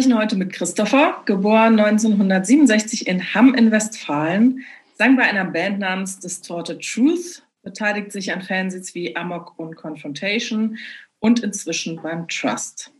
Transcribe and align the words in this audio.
Sprechen 0.00 0.16
heute 0.18 0.36
mit 0.36 0.54
Christopher, 0.54 1.20
geboren 1.26 1.78
1967 1.78 3.06
in 3.06 3.34
Hamm 3.34 3.54
in 3.54 3.70
Westfalen, 3.70 4.64
sang 4.96 5.14
bei 5.18 5.24
einer 5.24 5.44
Band 5.44 5.78
namens 5.78 6.18
Distorted 6.18 6.80
Truth, 6.80 7.42
beteiligt 7.62 8.10
sich 8.10 8.32
an 8.32 8.40
Fanzines 8.40 8.94
wie 8.94 9.14
Amok 9.14 9.58
und 9.58 9.76
Confrontation 9.76 10.78
und 11.18 11.40
inzwischen 11.40 12.00
beim 12.00 12.26
Trust. 12.28 12.92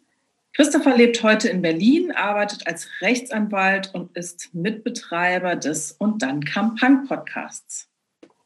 Christopher 0.52 0.95
lebt 0.95 1.23
heute 1.23 1.48
in 1.48 1.62
Berlin, 1.62 2.12
arbeitet 2.12 2.66
als 2.66 2.87
Rechtsanwalt 3.01 3.95
und 3.95 4.15
ist 4.15 4.51
Mitbetreiber 4.52 5.57
des 5.57 5.93
Und 5.93 6.21
dann 6.21 6.45
kam 6.45 6.74
Punk 6.74 7.09
Podcasts. 7.09 7.88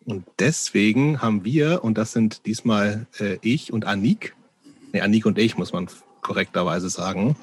Und 0.04 0.24
deswegen 0.38 1.20
haben 1.20 1.44
wir, 1.44 1.82
und 1.82 1.98
das 1.98 2.12
sind 2.12 2.46
diesmal 2.46 3.08
äh, 3.18 3.36
ich 3.42 3.72
und 3.72 3.84
Anik, 3.84 4.36
nee, 4.92 5.00
Anik 5.00 5.26
und 5.26 5.40
ich, 5.40 5.58
muss 5.58 5.72
man 5.72 5.88
korrekterweise 6.20 6.88
sagen, 6.88 7.34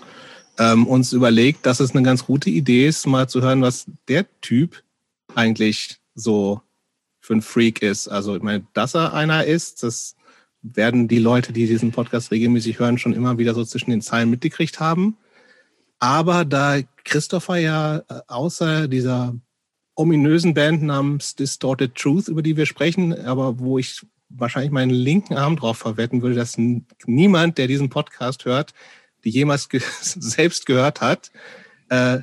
ähm, 0.61 0.85
uns 0.85 1.11
überlegt, 1.11 1.65
dass 1.65 1.79
es 1.79 1.95
eine 1.95 2.03
ganz 2.03 2.23
gute 2.25 2.51
Idee 2.51 2.87
ist, 2.87 3.07
mal 3.07 3.27
zu 3.27 3.41
hören, 3.41 3.63
was 3.63 3.87
der 4.07 4.27
Typ 4.41 4.83
eigentlich 5.33 5.97
so 6.13 6.61
für 7.19 7.33
ein 7.33 7.41
Freak 7.41 7.81
ist. 7.81 8.07
Also 8.07 8.35
ich 8.35 8.43
meine, 8.43 8.67
dass 8.73 8.93
er 8.93 9.13
einer 9.13 9.45
ist, 9.45 9.81
das 9.81 10.15
werden 10.61 11.07
die 11.07 11.17
Leute, 11.17 11.51
die 11.51 11.65
diesen 11.65 11.91
Podcast 11.91 12.29
regelmäßig 12.29 12.77
hören, 12.77 12.99
schon 12.99 13.13
immer 13.13 13.39
wieder 13.39 13.55
so 13.55 13.65
zwischen 13.65 13.89
den 13.89 14.03
Zeilen 14.03 14.29
mitgekriegt 14.29 14.79
haben. 14.79 15.17
Aber 15.97 16.45
da 16.45 16.77
Christopher 17.05 17.57
ja 17.57 17.97
äh, 17.97 18.21
außer 18.27 18.87
dieser 18.87 19.35
ominösen 19.95 20.53
Band 20.53 20.83
namens 20.83 21.35
Distorted 21.35 21.95
Truth, 21.95 22.27
über 22.27 22.43
die 22.43 22.55
wir 22.55 22.67
sprechen, 22.67 23.19
aber 23.25 23.57
wo 23.57 23.79
ich 23.79 24.05
wahrscheinlich 24.29 24.71
meinen 24.71 24.91
linken 24.91 25.33
Arm 25.33 25.55
drauf 25.55 25.77
verwetten 25.77 26.21
würde, 26.21 26.35
dass 26.35 26.57
niemand, 27.05 27.57
der 27.57 27.67
diesen 27.67 27.89
Podcast 27.89 28.45
hört, 28.45 28.73
die 29.23 29.29
jemals 29.29 29.69
ge 29.69 29.81
selbst 30.01 30.65
gehört 30.65 31.01
hat, 31.01 31.31
äh, 31.89 32.19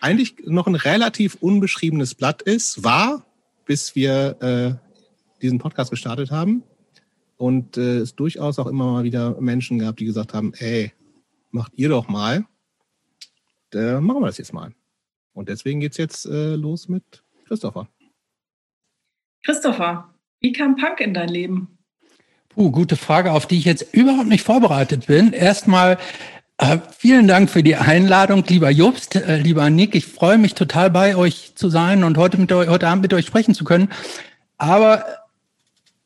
eigentlich 0.00 0.36
noch 0.44 0.66
ein 0.66 0.74
relativ 0.74 1.36
unbeschriebenes 1.40 2.14
Blatt 2.14 2.42
ist, 2.42 2.84
war, 2.84 3.26
bis 3.66 3.94
wir 3.94 4.36
äh, 4.40 5.42
diesen 5.42 5.58
Podcast 5.58 5.90
gestartet 5.90 6.30
haben. 6.30 6.62
Und 7.36 7.76
äh, 7.76 7.98
es 7.98 8.14
durchaus 8.14 8.58
auch 8.58 8.66
immer 8.66 8.92
mal 8.92 9.04
wieder 9.04 9.40
Menschen 9.40 9.78
gab, 9.78 9.96
die 9.96 10.04
gesagt 10.04 10.34
haben, 10.34 10.52
ey, 10.54 10.92
macht 11.50 11.72
ihr 11.76 11.88
doch 11.88 12.08
mal. 12.08 12.44
Da 13.70 14.00
machen 14.00 14.22
wir 14.22 14.26
das 14.26 14.38
jetzt 14.38 14.52
mal. 14.52 14.72
Und 15.34 15.48
deswegen 15.48 15.80
geht's 15.80 15.98
jetzt 15.98 16.26
äh, 16.26 16.54
los 16.54 16.88
mit 16.88 17.22
Christopher. 17.46 17.88
Christopher, 19.44 20.12
wie 20.40 20.52
kam 20.52 20.76
Punk 20.76 21.00
in 21.00 21.14
dein 21.14 21.28
Leben? 21.28 21.78
Puh, 22.48 22.72
gute 22.72 22.96
Frage, 22.96 23.32
auf 23.32 23.46
die 23.46 23.58
ich 23.58 23.64
jetzt 23.64 23.94
überhaupt 23.94 24.28
nicht 24.28 24.44
vorbereitet 24.44 25.06
bin. 25.06 25.32
Erstmal 25.32 25.98
äh, 26.58 26.78
vielen 26.96 27.28
Dank 27.28 27.50
für 27.50 27.62
die 27.62 27.76
Einladung, 27.76 28.44
lieber 28.46 28.70
Jobst, 28.70 29.16
äh, 29.16 29.38
lieber 29.38 29.70
Nick. 29.70 29.94
Ich 29.94 30.06
freue 30.06 30.38
mich 30.38 30.54
total 30.54 30.90
bei 30.90 31.16
euch 31.16 31.52
zu 31.54 31.68
sein 31.70 32.04
und 32.04 32.18
heute, 32.18 32.38
mit 32.38 32.52
euch, 32.52 32.68
heute 32.68 32.88
Abend 32.88 33.02
mit 33.02 33.14
euch 33.14 33.26
sprechen 33.26 33.54
zu 33.54 33.64
können. 33.64 33.88
Aber 34.58 35.04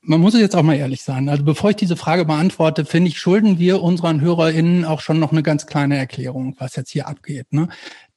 man 0.03 0.21
muss 0.21 0.35
jetzt 0.39 0.57
auch 0.57 0.63
mal 0.63 0.77
ehrlich 0.77 1.03
sein. 1.03 1.29
Also 1.29 1.45
bevor 1.45 1.71
ich 1.71 1.77
diese 1.77 1.97
Frage 1.97 2.25
beantworte, 2.25 2.85
finde 2.85 3.09
ich, 3.09 3.19
schulden 3.19 3.59
wir 3.59 3.83
unseren 3.83 4.21
HörerInnen 4.21 4.85
auch 4.85 5.01
schon 5.01 5.19
noch 5.19 5.33
eine 5.33 5.43
ganz 5.43 5.67
kleine 5.67 5.97
Erklärung, 5.97 6.57
was 6.59 6.77
jetzt 6.77 6.91
hier 6.91 7.09
abgeht. 7.09 7.53
Ne? 7.53 7.69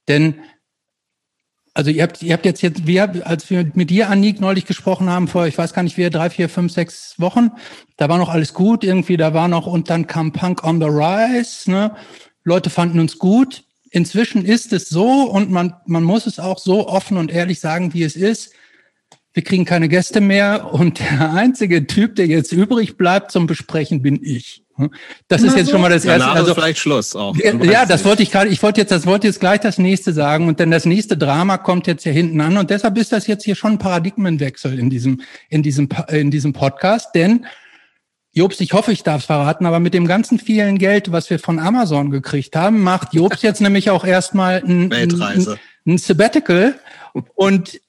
Denn 0.08 0.36
also 1.76 1.90
ihr 1.90 2.04
habt, 2.04 2.22
ihr 2.22 2.32
habt 2.32 2.46
jetzt 2.46 2.62
jetzt, 2.62 2.86
wir, 2.86 3.26
als 3.26 3.50
wir 3.50 3.70
mit 3.74 3.90
dir, 3.90 4.08
Anik, 4.08 4.40
neulich 4.40 4.64
gesprochen 4.64 5.10
haben, 5.10 5.28
vor, 5.28 5.46
ich 5.46 5.58
weiß 5.58 5.74
gar 5.74 5.82
nicht, 5.82 5.98
wie, 5.98 6.08
drei, 6.08 6.30
vier, 6.30 6.48
fünf, 6.48 6.72
sechs 6.72 7.14
Wochen, 7.18 7.50
da 7.98 8.08
war 8.08 8.16
noch 8.16 8.30
alles 8.30 8.54
gut 8.54 8.82
irgendwie, 8.82 9.18
da 9.18 9.34
war 9.34 9.46
noch, 9.46 9.66
und 9.66 9.90
dann 9.90 10.06
kam 10.06 10.32
Punk 10.32 10.64
on 10.64 10.80
the 10.80 10.86
Rise, 10.86 11.70
ne? 11.70 11.94
Leute 12.46 12.70
fanden 12.70 13.00
uns 13.00 13.18
gut. 13.18 13.64
Inzwischen 13.90 14.44
ist 14.44 14.72
es 14.72 14.88
so 14.88 15.22
und 15.24 15.50
man, 15.50 15.74
man 15.86 16.04
muss 16.04 16.26
es 16.26 16.38
auch 16.38 16.58
so 16.58 16.88
offen 16.88 17.16
und 17.16 17.30
ehrlich 17.30 17.60
sagen, 17.60 17.92
wie 17.92 18.04
es 18.04 18.14
ist. 18.14 18.52
Wir 19.34 19.42
kriegen 19.42 19.64
keine 19.64 19.88
Gäste 19.88 20.20
mehr 20.20 20.72
und 20.72 21.00
der 21.10 21.34
einzige 21.34 21.86
Typ, 21.86 22.14
der 22.14 22.26
jetzt 22.26 22.52
übrig 22.52 22.96
bleibt 22.96 23.32
zum 23.32 23.46
Besprechen, 23.46 24.00
bin 24.00 24.20
ich. 24.22 24.62
Das 25.26 25.42
ist 25.42 25.56
jetzt 25.56 25.70
schon 25.70 25.80
mal 25.80 25.88
das 25.88 26.04
erste. 26.04 26.28
Also 26.28 26.54
vielleicht 26.54 26.78
Schluss 26.78 27.16
auch. 27.16 27.34
Ja, 27.36 27.86
das 27.86 28.04
wollte 28.04 28.22
ich 28.22 28.30
gerade. 28.30 28.50
Ich 28.50 28.62
wollte 28.62 28.80
jetzt, 28.80 28.90
das 28.90 29.06
wollte 29.06 29.26
jetzt 29.26 29.40
gleich 29.40 29.60
das 29.60 29.78
nächste 29.78 30.12
sagen 30.12 30.48
und 30.48 30.60
denn 30.60 30.70
das 30.70 30.84
nächste 30.84 31.16
Drama 31.16 31.56
kommt 31.56 31.86
jetzt 31.86 32.02
hier 32.02 32.12
hinten 32.12 32.40
an 32.42 32.58
und 32.58 32.68
deshalb 32.68 32.98
ist 32.98 33.10
das 33.10 33.26
jetzt 33.26 33.44
hier 33.44 33.54
schon 33.54 33.72
ein 33.72 33.78
Paradigmenwechsel 33.78 34.78
in 34.78 34.90
diesem 34.90 35.22
in 35.48 35.62
diesem 35.62 35.88
in 36.10 36.30
diesem 36.30 36.52
Podcast, 36.52 37.14
denn 37.14 37.46
Jobs, 38.36 38.60
ich 38.60 38.74
hoffe, 38.74 38.92
ich 38.92 39.02
darf 39.02 39.22
es 39.22 39.26
verraten, 39.26 39.64
aber 39.64 39.80
mit 39.80 39.94
dem 39.94 40.06
ganzen 40.06 40.38
vielen 40.38 40.76
Geld, 40.76 41.10
was 41.10 41.30
wir 41.30 41.38
von 41.38 41.58
Amazon 41.58 42.10
gekriegt 42.10 42.54
haben, 42.54 42.82
macht 42.82 43.14
Jobs 43.14 43.40
jetzt 43.40 43.62
nämlich 43.62 43.88
auch 43.88 44.04
erstmal 44.04 44.62
ein, 44.62 44.92
ein, 44.92 45.58
ein 45.86 45.98
Sabbatical 45.98 46.78
und 47.34 47.80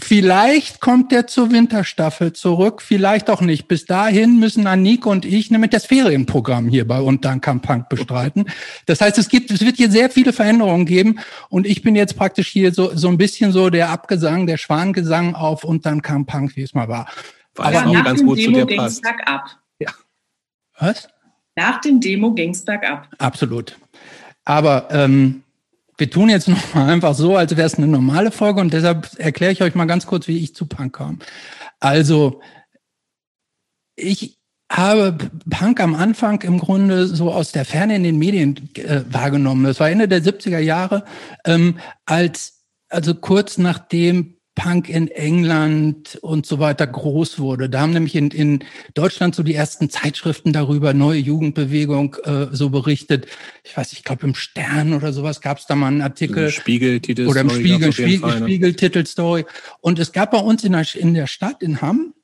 Vielleicht 0.00 0.80
kommt 0.80 1.10
der 1.10 1.26
zur 1.26 1.50
Winterstaffel 1.50 2.32
zurück, 2.32 2.82
vielleicht 2.82 3.28
auch 3.30 3.40
nicht. 3.40 3.66
Bis 3.66 3.84
dahin 3.84 4.38
müssen 4.38 4.68
Anik 4.68 5.06
und 5.06 5.24
ich 5.24 5.50
nämlich 5.50 5.72
das 5.72 5.86
Ferienprogramm 5.86 6.68
hier 6.68 6.86
bei 6.86 7.00
Unternkam 7.00 7.60
Punk 7.60 7.88
bestreiten. 7.88 8.46
Das 8.86 9.00
heißt, 9.00 9.18
es 9.18 9.28
gibt, 9.28 9.50
es 9.50 9.60
wird 9.60 9.76
hier 9.76 9.90
sehr 9.90 10.08
viele 10.08 10.32
Veränderungen 10.32 10.86
geben 10.86 11.18
und 11.48 11.66
ich 11.66 11.82
bin 11.82 11.96
jetzt 11.96 12.16
praktisch 12.16 12.46
hier 12.46 12.72
so, 12.72 12.94
so 12.94 13.08
ein 13.08 13.18
bisschen 13.18 13.50
so 13.50 13.70
der 13.70 13.90
Abgesang, 13.90 14.46
der 14.46 14.56
Schwangesang 14.56 15.34
auf 15.34 15.64
Unternkam 15.64 16.26
Punk, 16.26 16.54
wie 16.54 16.62
es 16.62 16.74
mal 16.74 16.86
war. 16.86 17.08
Weil 17.56 17.74
Aber 17.74 17.90
auch 17.90 18.04
ganz 18.04 18.22
gut 18.22 18.38
Demo 18.38 18.60
zu 18.60 18.66
dir 18.66 18.76
passt. 18.76 19.04
Ab. 19.26 19.58
Was? 20.78 21.08
Nach 21.56 21.80
dem 21.80 22.00
Demo 22.00 22.32
ging 22.32 22.50
es 22.50 22.64
bergab. 22.64 23.08
Absolut. 23.18 23.76
Aber 24.44 24.88
ähm, 24.90 25.42
wir 25.96 26.10
tun 26.10 26.30
jetzt 26.30 26.48
noch 26.48 26.74
mal 26.74 26.88
einfach 26.88 27.14
so, 27.14 27.36
als 27.36 27.56
wäre 27.56 27.66
es 27.66 27.74
eine 27.74 27.88
normale 27.88 28.30
Folge 28.30 28.60
und 28.60 28.72
deshalb 28.72 29.18
erkläre 29.18 29.52
ich 29.52 29.62
euch 29.62 29.74
mal 29.74 29.86
ganz 29.86 30.06
kurz, 30.06 30.28
wie 30.28 30.38
ich 30.38 30.54
zu 30.54 30.66
Punk 30.66 30.96
kam. 30.96 31.18
Also, 31.80 32.40
ich 33.96 34.38
habe 34.70 35.30
Punk 35.50 35.80
am 35.80 35.94
Anfang 35.94 36.42
im 36.42 36.58
Grunde 36.58 37.06
so 37.06 37.32
aus 37.32 37.52
der 37.52 37.64
Ferne 37.64 37.96
in 37.96 38.02
den 38.02 38.18
Medien 38.18 38.70
äh, 38.74 39.02
wahrgenommen. 39.08 39.64
Das 39.64 39.80
war 39.80 39.90
Ende 39.90 40.08
der 40.08 40.22
70er 40.22 40.58
Jahre, 40.58 41.04
ähm, 41.44 41.78
als 42.04 42.64
also 42.88 43.14
kurz 43.14 43.58
nachdem 43.58 44.37
Punk 44.58 44.88
in 44.88 45.06
England 45.06 46.18
und 46.20 46.44
so 46.44 46.58
weiter 46.58 46.84
groß 46.84 47.38
wurde. 47.38 47.70
Da 47.70 47.80
haben 47.80 47.92
nämlich 47.92 48.16
in, 48.16 48.32
in 48.32 48.64
Deutschland 48.94 49.36
so 49.36 49.44
die 49.44 49.54
ersten 49.54 49.88
Zeitschriften 49.88 50.52
darüber, 50.52 50.94
neue 50.94 51.20
Jugendbewegung, 51.20 52.16
äh, 52.24 52.48
so 52.50 52.68
berichtet. 52.68 53.28
Ich 53.62 53.76
weiß, 53.76 53.92
ich 53.92 54.02
glaube 54.02 54.26
im 54.26 54.34
Stern 54.34 54.94
oder 54.94 55.12
sowas 55.12 55.40
gab 55.40 55.58
es 55.58 55.66
da 55.66 55.76
mal 55.76 55.86
einen 55.86 56.02
Artikel. 56.02 56.50
Spiegeltitel. 56.50 57.28
Oder 57.28 57.42
im 57.42 57.50
Spiegel, 57.50 57.92
Spiegel, 57.92 58.40
ne? 58.40 58.46
Spiegeltitelstory. 58.46 59.46
Und 59.80 60.00
es 60.00 60.10
gab 60.10 60.32
bei 60.32 60.40
uns 60.40 60.64
in 60.64 60.72
der, 60.72 60.84
in 60.96 61.14
der 61.14 61.28
Stadt, 61.28 61.62
in 61.62 61.80
Hamm, 61.80 62.14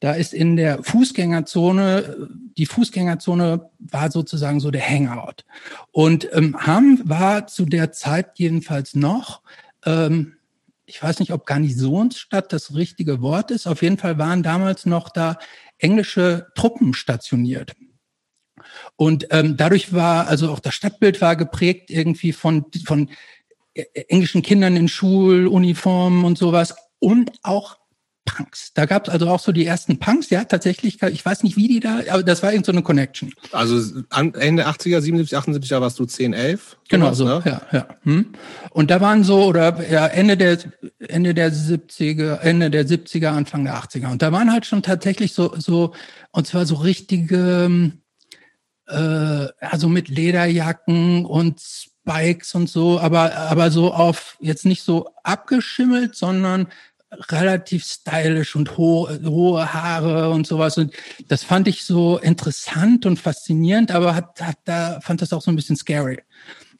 da 0.00 0.14
ist 0.14 0.34
in 0.34 0.56
der 0.56 0.82
Fußgängerzone, 0.82 2.28
die 2.58 2.66
Fußgängerzone 2.66 3.70
war 3.78 4.10
sozusagen 4.10 4.58
so 4.58 4.72
der 4.72 4.86
Hangout. 4.86 5.44
Und 5.92 6.28
ähm, 6.32 6.56
Hamm 6.58 7.00
war 7.04 7.46
zu 7.46 7.66
der 7.66 7.92
Zeit 7.92 8.32
jedenfalls 8.34 8.96
noch 8.96 9.42
ähm, 9.86 10.33
ich 10.86 11.02
weiß 11.02 11.20
nicht, 11.20 11.32
ob 11.32 11.46
Garnisonsstadt 11.46 12.52
das 12.52 12.74
richtige 12.74 13.20
Wort 13.22 13.50
ist. 13.50 13.66
Auf 13.66 13.82
jeden 13.82 13.98
Fall 13.98 14.18
waren 14.18 14.42
damals 14.42 14.86
noch 14.86 15.08
da 15.08 15.38
englische 15.78 16.48
Truppen 16.54 16.94
stationiert. 16.94 17.72
Und 18.96 19.26
ähm, 19.30 19.56
dadurch 19.56 19.92
war, 19.92 20.28
also 20.28 20.50
auch 20.50 20.60
das 20.60 20.74
Stadtbild 20.74 21.20
war 21.20 21.36
geprägt 21.36 21.90
irgendwie 21.90 22.32
von, 22.32 22.66
von 22.84 23.10
äh, 23.74 23.84
englischen 24.08 24.42
Kindern 24.42 24.76
in 24.76 24.88
Schuluniformen 24.88 26.24
und 26.24 26.38
sowas 26.38 26.74
und 26.98 27.32
auch 27.42 27.78
Punks. 28.24 28.72
Da 28.72 28.86
gab 28.86 29.06
es 29.06 29.12
also 29.12 29.28
auch 29.28 29.40
so 29.40 29.52
die 29.52 29.66
ersten 29.66 29.98
Punks, 29.98 30.30
ja, 30.30 30.44
tatsächlich, 30.44 31.02
ich 31.02 31.24
weiß 31.24 31.42
nicht, 31.42 31.56
wie 31.56 31.68
die 31.68 31.80
da, 31.80 32.00
aber 32.08 32.22
das 32.22 32.42
war 32.42 32.52
irgend 32.52 32.66
so 32.66 32.72
eine 32.72 32.82
Connection. 32.82 33.32
Also 33.52 34.02
Ende 34.10 34.66
80er, 34.66 35.00
77, 35.00 35.36
78, 35.36 35.68
da 35.68 35.80
warst 35.80 35.98
du 35.98 36.06
10, 36.06 36.32
11? 36.32 36.76
Genau 36.88 37.12
so, 37.12 37.26
ne? 37.26 37.42
ja, 37.44 37.62
ja. 37.70 37.88
Hm. 38.02 38.32
Und 38.70 38.90
da 38.90 39.00
waren 39.00 39.24
so, 39.24 39.44
oder 39.44 39.88
ja, 39.90 40.06
Ende 40.06 40.36
der, 40.36 40.58
Ende 41.00 41.34
der 41.34 41.52
70er, 41.52 42.40
Ende 42.40 42.70
der 42.70 42.86
70er, 42.86 43.28
Anfang 43.28 43.64
der 43.64 43.76
80er. 43.76 44.10
Und 44.10 44.22
da 44.22 44.32
waren 44.32 44.52
halt 44.52 44.64
schon 44.66 44.82
tatsächlich 44.82 45.34
so, 45.34 45.54
so, 45.58 45.92
und 46.32 46.46
zwar 46.46 46.64
so 46.64 46.76
richtige, 46.76 47.92
äh, 48.86 49.46
also 49.60 49.88
mit 49.88 50.08
Lederjacken 50.08 51.26
und 51.26 51.60
Spikes 51.60 52.54
und 52.54 52.68
so, 52.68 52.98
aber, 53.00 53.34
aber 53.36 53.70
so 53.70 53.92
auf, 53.92 54.36
jetzt 54.40 54.64
nicht 54.64 54.82
so 54.82 55.10
abgeschimmelt, 55.22 56.14
sondern 56.14 56.68
relativ 57.30 57.84
stylisch 57.84 58.56
und 58.56 58.76
hohe, 58.76 59.20
hohe 59.24 59.72
Haare 59.72 60.30
und 60.30 60.46
sowas. 60.46 60.78
Und 60.78 60.92
das 61.28 61.44
fand 61.44 61.68
ich 61.68 61.84
so 61.84 62.18
interessant 62.18 63.06
und 63.06 63.18
faszinierend, 63.18 63.90
aber 63.90 64.14
hat, 64.14 64.40
hat 64.40 64.58
da 64.64 65.00
fand 65.00 65.22
das 65.22 65.32
auch 65.32 65.42
so 65.42 65.50
ein 65.50 65.56
bisschen 65.56 65.76
scary. 65.76 66.22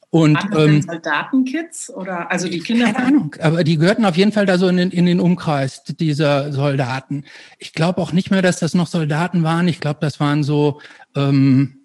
Und 0.09 0.39
ähm, 0.55 0.81
Soldatenkids 0.81 1.89
oder 1.89 2.31
also 2.31 2.47
die 2.47 2.59
Kinder? 2.59 2.85
Keine 2.93 3.05
Ahnung, 3.05 3.35
aber 3.41 3.65
die 3.65 3.77
gehörten 3.77 4.05
auf 4.05 4.15
jeden 4.15 4.31
Fall 4.31 4.45
da 4.45 4.57
so 4.57 4.67
in 4.69 4.77
den, 4.77 4.91
in 4.91 5.05
den 5.05 5.19
Umkreis 5.19 5.83
dieser 5.83 6.53
Soldaten. 6.53 7.25
Ich 7.59 7.73
glaube 7.73 8.01
auch 8.01 8.13
nicht 8.13 8.31
mehr, 8.31 8.41
dass 8.41 8.59
das 8.59 8.75
noch 8.75 8.87
Soldaten 8.87 9.43
waren. 9.43 9.67
Ich 9.67 9.81
glaube, 9.81 9.99
das 9.99 10.21
waren 10.21 10.43
so, 10.43 10.79
ähm, 11.17 11.79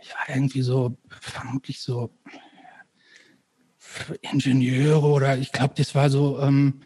ich 0.00 0.08
war 0.14 0.34
irgendwie 0.34 0.62
so 0.62 0.96
vermutlich 1.20 1.82
so 1.82 2.10
Ingenieure 4.22 5.06
oder 5.06 5.36
ich 5.36 5.52
glaube, 5.52 5.74
das 5.76 5.94
war 5.94 6.08
so, 6.08 6.40
ähm, 6.40 6.80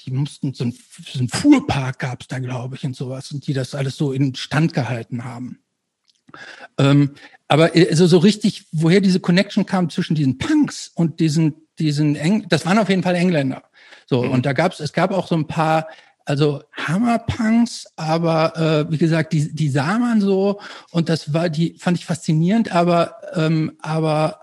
die 0.00 0.10
mussten 0.10 0.54
so 0.54 0.64
ein, 0.64 0.74
so 1.06 1.18
ein 1.18 1.28
Fuhrpark 1.28 1.98
gab 1.98 2.22
es 2.22 2.28
da, 2.28 2.38
glaube 2.38 2.76
ich, 2.76 2.84
und 2.84 2.96
sowas, 2.96 3.32
und 3.32 3.46
die 3.46 3.52
das 3.52 3.74
alles 3.74 3.96
so 3.96 4.12
in 4.12 4.34
Stand 4.34 4.72
gehalten 4.72 5.24
haben. 5.24 5.60
Ähm, 6.78 7.12
aber 7.48 7.72
also 7.74 8.06
so 8.06 8.18
richtig, 8.18 8.66
woher 8.72 9.00
diese 9.00 9.20
Connection 9.20 9.66
kam 9.66 9.90
zwischen 9.90 10.14
diesen 10.14 10.38
Punks 10.38 10.90
und 10.94 11.20
diesen, 11.20 11.54
diesen 11.78 12.16
Eng 12.16 12.46
das 12.48 12.66
waren 12.66 12.78
auf 12.78 12.90
jeden 12.90 13.02
Fall 13.02 13.14
Engländer. 13.14 13.62
So, 14.06 14.22
mhm. 14.22 14.30
und 14.30 14.46
da 14.46 14.52
gab's, 14.52 14.80
es 14.80 14.92
gab 14.92 15.10
auch 15.10 15.26
so 15.26 15.34
ein 15.34 15.46
paar, 15.46 15.88
also 16.24 16.62
Hammerpunks, 16.72 17.86
aber 17.96 18.56
äh, 18.56 18.92
wie 18.92 18.98
gesagt, 18.98 19.32
die, 19.32 19.54
die 19.54 19.70
sah 19.70 19.98
man 19.98 20.20
so 20.20 20.60
und 20.90 21.08
das 21.08 21.32
war, 21.32 21.48
die 21.48 21.74
fand 21.78 21.98
ich 21.98 22.04
faszinierend, 22.04 22.70
aber, 22.70 23.16
ähm, 23.34 23.72
aber 23.80 24.40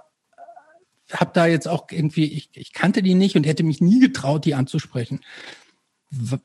habe 1.12 1.32
da 1.34 1.46
jetzt 1.46 1.68
auch 1.68 1.88
irgendwie, 1.92 2.26
ich, 2.26 2.50
ich 2.54 2.74
kannte 2.74 3.04
die 3.04 3.14
nicht 3.14 3.36
und 3.36 3.46
hätte 3.46 3.64
mich 3.64 3.82
nie 3.82 4.00
getraut, 4.00 4.46
die 4.46 4.56
anzusprechen, 4.56 5.22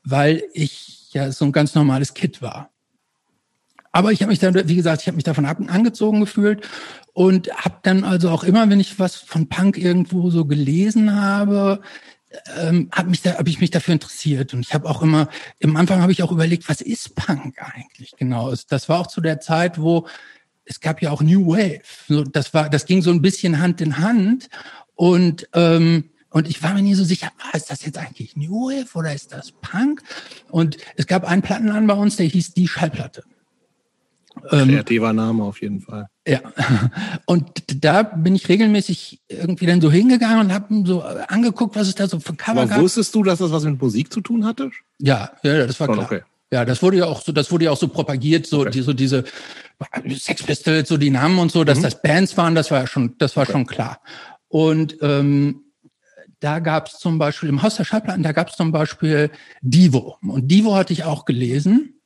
weil 0.04 0.42
ich 0.52 1.12
ja 1.12 1.32
so 1.32 1.44
ein 1.44 1.52
ganz 1.52 1.74
normales 1.74 2.14
Kid 2.14 2.42
war. 2.42 2.70
Aber 3.92 4.12
ich 4.12 4.22
habe 4.22 4.30
mich 4.30 4.38
dann, 4.38 4.54
wie 4.68 4.76
gesagt, 4.76 5.02
ich 5.02 5.08
habe 5.08 5.16
mich 5.16 5.24
davon 5.24 5.46
angezogen 5.46 6.20
gefühlt 6.20 6.68
und 7.12 7.52
habe 7.52 7.78
dann 7.82 8.04
also 8.04 8.30
auch 8.30 8.44
immer, 8.44 8.70
wenn 8.70 8.78
ich 8.78 8.98
was 8.98 9.16
von 9.16 9.48
Punk 9.48 9.76
irgendwo 9.76 10.30
so 10.30 10.44
gelesen 10.44 11.20
habe, 11.20 11.80
ähm, 12.56 12.88
habe 12.92 13.10
mich 13.10 13.22
da, 13.22 13.38
habe 13.38 13.50
ich 13.50 13.60
mich 13.60 13.70
dafür 13.70 13.94
interessiert 13.94 14.54
und 14.54 14.60
ich 14.60 14.74
habe 14.74 14.88
auch 14.88 15.02
immer, 15.02 15.28
im 15.58 15.76
Anfang 15.76 16.00
habe 16.00 16.12
ich 16.12 16.22
auch 16.22 16.30
überlegt, 16.30 16.68
was 16.68 16.80
ist 16.80 17.16
Punk 17.16 17.60
eigentlich 17.60 18.12
genau? 18.16 18.54
Das 18.68 18.88
war 18.88 19.00
auch 19.00 19.08
zu 19.08 19.20
der 19.20 19.40
Zeit, 19.40 19.80
wo 19.80 20.06
es 20.70 20.80
gab 20.80 21.02
ja 21.02 21.10
auch 21.10 21.20
New 21.20 21.48
Wave. 21.48 21.80
So, 22.08 22.22
das 22.22 22.54
war, 22.54 22.70
das 22.70 22.86
ging 22.86 23.02
so 23.02 23.10
ein 23.10 23.20
bisschen 23.20 23.58
Hand 23.58 23.80
in 23.80 23.98
Hand 23.98 24.48
und 24.94 25.48
ähm, 25.52 26.04
und 26.32 26.48
ich 26.48 26.62
war 26.62 26.74
mir 26.74 26.82
nie 26.82 26.94
so 26.94 27.02
sicher, 27.02 27.32
war 27.42 27.54
ist 27.56 27.70
das 27.72 27.84
jetzt 27.84 27.98
eigentlich 27.98 28.36
New 28.36 28.68
Wave 28.68 28.94
oder 28.94 29.12
ist 29.12 29.32
das 29.32 29.50
Punk? 29.50 30.00
Und 30.48 30.76
es 30.94 31.08
gab 31.08 31.24
einen 31.24 31.42
Plattenladen 31.42 31.88
bei 31.88 31.94
uns, 31.94 32.14
der 32.14 32.26
hieß 32.26 32.54
Die 32.54 32.68
Schallplatte. 32.68 33.24
Ähm, 34.52 34.68
Kreativer 34.68 35.12
Name 35.12 35.42
auf 35.42 35.60
jeden 35.60 35.80
Fall. 35.80 36.06
Ja, 36.24 36.40
und 37.26 37.50
da 37.84 38.04
bin 38.04 38.36
ich 38.36 38.48
regelmäßig 38.48 39.20
irgendwie 39.28 39.66
dann 39.66 39.80
so 39.80 39.90
hingegangen 39.90 40.38
und 40.38 40.52
habe 40.52 40.82
so 40.86 41.02
angeguckt, 41.02 41.74
was 41.74 41.88
es 41.88 41.96
da 41.96 42.06
so 42.06 42.20
für 42.20 42.34
Cover 42.34 42.60
Aber 42.60 42.70
gab. 42.70 42.80
Wusstest 42.80 43.12
du, 43.12 43.24
dass 43.24 43.40
das 43.40 43.50
was 43.50 43.64
mit 43.64 43.82
Musik 43.82 44.12
zu 44.12 44.20
tun 44.20 44.44
hatte? 44.44 44.70
Ja, 44.98 45.32
ja, 45.42 45.66
das 45.66 45.80
war 45.80 45.88
Schon, 45.88 45.96
klar. 45.96 46.06
Okay. 46.06 46.20
Ja, 46.52 46.64
das 46.64 46.82
wurde 46.82 46.98
ja 46.98 47.06
auch 47.06 47.22
so, 47.22 47.32
das 47.32 47.52
wurde 47.52 47.66
ja 47.66 47.70
auch 47.70 47.76
so 47.76 47.88
propagiert, 47.88 48.46
so 48.46 48.60
okay. 48.60 48.70
die, 48.70 48.82
so 48.82 48.92
diese 48.92 49.24
Sex 50.16 50.42
Pistols, 50.42 50.88
so 50.88 50.96
die 50.96 51.10
Namen 51.10 51.38
und 51.38 51.52
so, 51.52 51.62
dass 51.62 51.78
mhm. 51.78 51.82
das 51.82 52.02
Bands 52.02 52.36
waren, 52.36 52.54
das 52.54 52.70
war 52.70 52.80
ja 52.80 52.86
schon, 52.86 53.16
das 53.18 53.36
war 53.36 53.44
okay. 53.44 53.52
schon 53.52 53.66
klar. 53.66 54.00
Und 54.48 54.96
ähm, 55.00 55.62
da 56.40 56.58
gab 56.58 56.88
es 56.88 56.98
zum 56.98 57.18
Beispiel 57.18 57.48
im 57.48 57.62
Haus 57.62 57.76
der 57.76 57.84
Schallplatten, 57.84 58.22
da 58.22 58.32
gab 58.32 58.48
es 58.48 58.56
zum 58.56 58.72
Beispiel 58.72 59.30
Divo. 59.60 60.16
Und 60.22 60.48
Divo 60.48 60.74
hatte 60.74 60.92
ich 60.92 61.04
auch 61.04 61.24
gelesen. 61.24 62.00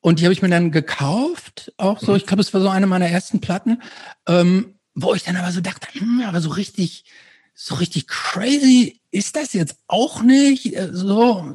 Und 0.00 0.20
die 0.20 0.24
habe 0.24 0.32
ich 0.32 0.42
mir 0.42 0.50
dann 0.50 0.70
gekauft, 0.70 1.72
auch 1.76 1.98
so, 1.98 2.12
mhm. 2.12 2.18
ich 2.18 2.26
glaube, 2.26 2.42
es 2.42 2.52
war 2.54 2.60
so 2.60 2.68
eine 2.68 2.86
meiner 2.86 3.08
ersten 3.08 3.40
Platten, 3.40 3.82
ähm, 4.26 4.74
wo 4.94 5.14
ich 5.14 5.24
dann 5.24 5.36
aber 5.36 5.50
so 5.50 5.60
dachte, 5.60 5.88
hm, 5.92 6.22
aber 6.26 6.40
so 6.40 6.50
richtig, 6.50 7.04
so 7.54 7.74
richtig 7.76 8.06
crazy 8.06 9.00
ist 9.14 9.36
das 9.36 9.52
jetzt 9.52 9.76
auch 9.86 10.22
nicht. 10.22 10.74
Äh, 10.74 10.90
so, 10.92 11.54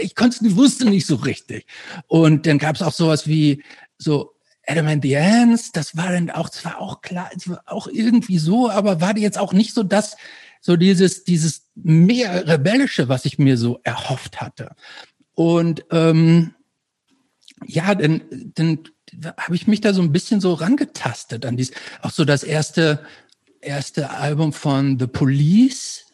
ich 0.00 0.14
konnte 0.14 0.44
es 0.46 0.56
wusste 0.56 0.86
nicht 0.86 1.06
so 1.06 1.16
richtig. 1.16 1.66
Und 2.06 2.46
dann 2.46 2.58
gab 2.58 2.76
es 2.76 2.82
auch 2.82 2.92
sowas 2.92 3.26
wie 3.26 3.62
so 3.98 4.34
Adam 4.66 4.86
and 4.86 5.02
the 5.02 5.16
Ants, 5.16 5.72
das 5.72 5.96
war 5.96 6.12
dann 6.12 6.30
auch, 6.30 6.48
das 6.48 6.64
war 6.64 6.80
auch 6.80 7.02
klar, 7.02 7.30
auch 7.66 7.86
irgendwie 7.88 8.38
so, 8.38 8.70
aber 8.70 9.00
war 9.00 9.16
jetzt 9.16 9.38
auch 9.38 9.52
nicht 9.52 9.74
so 9.74 9.82
das, 9.82 10.16
so 10.60 10.76
dieses, 10.76 11.24
dieses 11.24 11.66
mehr 11.74 12.46
rebellische, 12.46 13.08
was 13.08 13.24
ich 13.24 13.38
mir 13.38 13.56
so 13.56 13.80
erhofft 13.82 14.40
hatte. 14.40 14.74
Und 15.34 15.84
ähm, 15.90 16.54
ja, 17.66 17.94
dann, 17.94 18.22
dann 18.54 18.80
habe 19.36 19.56
ich 19.56 19.66
mich 19.66 19.80
da 19.80 19.92
so 19.92 20.02
ein 20.02 20.12
bisschen 20.12 20.40
so 20.40 20.54
rangetastet 20.54 21.44
an 21.44 21.56
dies, 21.56 21.72
auch 22.00 22.10
so 22.12 22.24
das 22.24 22.42
erste, 22.42 23.04
erste 23.60 24.10
Album 24.10 24.52
von 24.52 24.98
The 24.98 25.08
Police, 25.08 26.09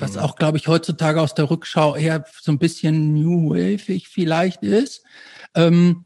was 0.00 0.16
auch, 0.16 0.36
glaube 0.36 0.58
ich, 0.58 0.68
heutzutage 0.68 1.20
aus 1.20 1.34
der 1.34 1.50
Rückschau 1.50 1.96
eher 1.96 2.24
so 2.40 2.52
ein 2.52 2.58
bisschen 2.58 3.14
New 3.14 3.50
Wave 3.50 4.00
vielleicht 4.00 4.62
ist. 4.62 5.02
Ähm, 5.54 6.04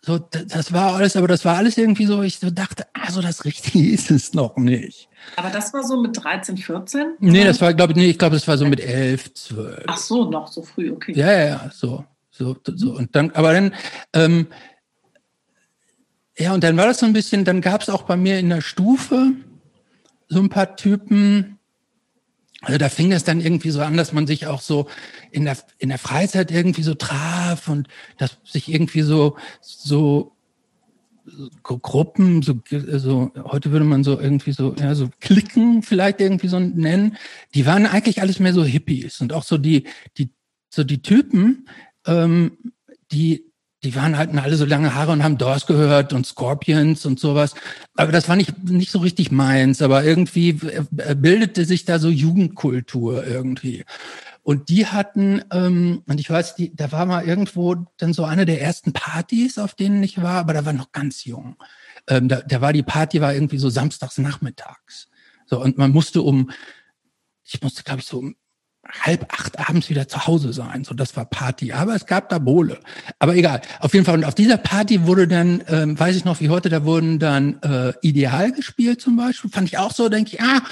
so, 0.00 0.18
das 0.18 0.72
war 0.72 0.94
alles, 0.94 1.16
aber 1.16 1.28
das 1.28 1.44
war 1.44 1.56
alles 1.56 1.76
irgendwie 1.76 2.06
so, 2.06 2.22
ich 2.22 2.38
so 2.38 2.50
dachte, 2.50 2.86
also 2.94 3.20
das 3.20 3.44
Richtige 3.44 3.90
ist 3.92 4.10
es 4.10 4.32
noch 4.32 4.56
nicht. 4.56 5.08
Aber 5.36 5.50
das 5.50 5.74
war 5.74 5.84
so 5.84 6.00
mit 6.00 6.22
13, 6.22 6.56
14? 6.56 7.16
Nee, 7.18 7.44
das 7.44 7.60
war, 7.60 7.74
glaube 7.74 7.92
ich, 7.92 7.96
nee, 7.98 8.10
ich 8.10 8.18
glaube, 8.18 8.36
das 8.36 8.48
war 8.48 8.56
so 8.56 8.64
mit 8.64 8.80
11, 8.80 9.34
12. 9.34 9.84
Ach 9.86 9.96
so, 9.98 10.30
noch 10.30 10.48
so 10.48 10.62
früh, 10.62 10.90
okay. 10.90 11.12
Ja, 11.14 11.32
ja, 11.32 11.70
so. 11.74 12.04
So, 12.30 12.56
so. 12.64 12.92
Und 12.92 13.16
dann, 13.16 13.32
aber 13.32 13.52
dann, 13.52 13.74
ähm, 14.12 14.46
ja, 16.38 16.54
und 16.54 16.62
dann 16.62 16.76
war 16.76 16.86
das 16.86 17.00
so 17.00 17.06
ein 17.06 17.12
bisschen, 17.12 17.44
dann 17.44 17.60
gab 17.60 17.82
es 17.82 17.90
auch 17.90 18.02
bei 18.02 18.16
mir 18.16 18.38
in 18.38 18.48
der 18.48 18.60
Stufe 18.60 19.32
so 20.28 20.38
ein 20.38 20.48
paar 20.48 20.76
Typen, 20.76 21.57
also 22.62 22.78
da 22.78 22.88
fing 22.88 23.12
es 23.12 23.24
dann 23.24 23.40
irgendwie 23.40 23.70
so 23.70 23.80
an, 23.80 23.96
dass 23.96 24.12
man 24.12 24.26
sich 24.26 24.46
auch 24.46 24.60
so 24.60 24.88
in 25.30 25.44
der, 25.44 25.56
in 25.78 25.90
der 25.90 25.98
Freizeit 25.98 26.50
irgendwie 26.50 26.82
so 26.82 26.94
traf 26.94 27.68
und 27.68 27.88
dass 28.16 28.38
sich 28.44 28.68
irgendwie 28.68 29.02
so, 29.02 29.36
so, 29.60 30.32
Gruppen, 31.62 32.42
so, 32.42 32.58
so, 32.70 33.30
heute 33.44 33.70
würde 33.70 33.84
man 33.84 34.02
so 34.02 34.18
irgendwie 34.18 34.52
so, 34.52 34.74
ja, 34.78 34.94
so 34.94 35.10
Klicken 35.20 35.82
vielleicht 35.82 36.20
irgendwie 36.20 36.48
so 36.48 36.58
nennen, 36.58 37.16
die 37.54 37.66
waren 37.66 37.86
eigentlich 37.86 38.22
alles 38.22 38.40
mehr 38.40 38.54
so 38.54 38.64
Hippies 38.64 39.20
und 39.20 39.32
auch 39.32 39.42
so 39.42 39.58
die, 39.58 39.84
die, 40.16 40.30
so 40.70 40.84
die 40.84 41.02
Typen, 41.02 41.68
ähm, 42.06 42.56
die, 43.12 43.47
die 43.88 43.96
waren 43.96 44.18
halt 44.18 44.36
alle 44.36 44.56
so 44.56 44.66
lange 44.66 44.94
Haare 44.94 45.12
und 45.12 45.24
haben 45.24 45.38
Doors 45.38 45.66
gehört 45.66 46.12
und 46.12 46.26
Scorpions 46.26 47.06
und 47.06 47.18
sowas. 47.18 47.54
Aber 47.96 48.12
das 48.12 48.28
war 48.28 48.36
nicht, 48.36 48.64
nicht 48.64 48.90
so 48.90 48.98
richtig 48.98 49.30
meins, 49.30 49.80
aber 49.80 50.04
irgendwie 50.04 50.50
äh, 50.98 51.14
bildete 51.14 51.64
sich 51.64 51.86
da 51.86 51.98
so 51.98 52.10
Jugendkultur 52.10 53.26
irgendwie. 53.26 53.86
Und 54.42 54.68
die 54.68 54.84
hatten, 54.84 55.42
ähm, 55.50 56.02
und 56.06 56.20
ich 56.20 56.28
weiß, 56.28 56.54
die, 56.56 56.76
da 56.76 56.92
war 56.92 57.06
mal 57.06 57.24
irgendwo 57.24 57.76
dann 57.96 58.12
so 58.12 58.24
eine 58.24 58.44
der 58.44 58.60
ersten 58.60 58.92
Partys, 58.92 59.56
auf 59.56 59.74
denen 59.74 60.02
ich 60.02 60.20
war, 60.20 60.40
aber 60.40 60.52
da 60.52 60.66
war 60.66 60.74
noch 60.74 60.92
ganz 60.92 61.24
jung. 61.24 61.56
Ähm, 62.08 62.28
da, 62.28 62.42
da 62.42 62.60
war 62.60 62.74
die 62.74 62.82
Party 62.82 63.22
war 63.22 63.32
irgendwie 63.32 63.58
so 63.58 63.70
samstags 63.70 64.18
nachmittags. 64.18 65.08
So, 65.46 65.62
und 65.62 65.78
man 65.78 65.92
musste 65.92 66.20
um, 66.20 66.50
ich 67.42 67.62
musste, 67.62 67.84
glaube 67.84 68.00
ich, 68.00 68.06
so 68.06 68.18
um 68.18 68.36
halb 68.88 69.32
acht 69.32 69.58
abends 69.58 69.90
wieder 69.90 70.08
zu 70.08 70.26
Hause 70.26 70.52
sein. 70.52 70.84
So, 70.84 70.94
das 70.94 71.16
war 71.16 71.24
Party. 71.26 71.72
Aber 71.72 71.94
es 71.94 72.06
gab 72.06 72.28
da 72.28 72.38
Bowle. 72.38 72.78
Aber 73.18 73.36
egal. 73.36 73.60
Auf 73.80 73.94
jeden 73.94 74.04
Fall. 74.04 74.16
Und 74.16 74.24
auf 74.24 74.34
dieser 74.34 74.56
Party 74.56 75.06
wurde 75.06 75.28
dann, 75.28 75.62
ähm, 75.68 75.98
weiß 75.98 76.16
ich 76.16 76.24
noch 76.24 76.40
wie 76.40 76.48
heute, 76.48 76.68
da 76.68 76.84
wurden 76.84 77.18
dann 77.18 77.60
äh, 77.62 77.92
Ideal 78.02 78.52
gespielt 78.52 79.00
zum 79.00 79.16
Beispiel. 79.16 79.50
Fand 79.50 79.68
ich 79.68 79.78
auch 79.78 79.92
so, 79.92 80.08
denke 80.08 80.32
ich, 80.34 80.40
ah, 80.40 80.62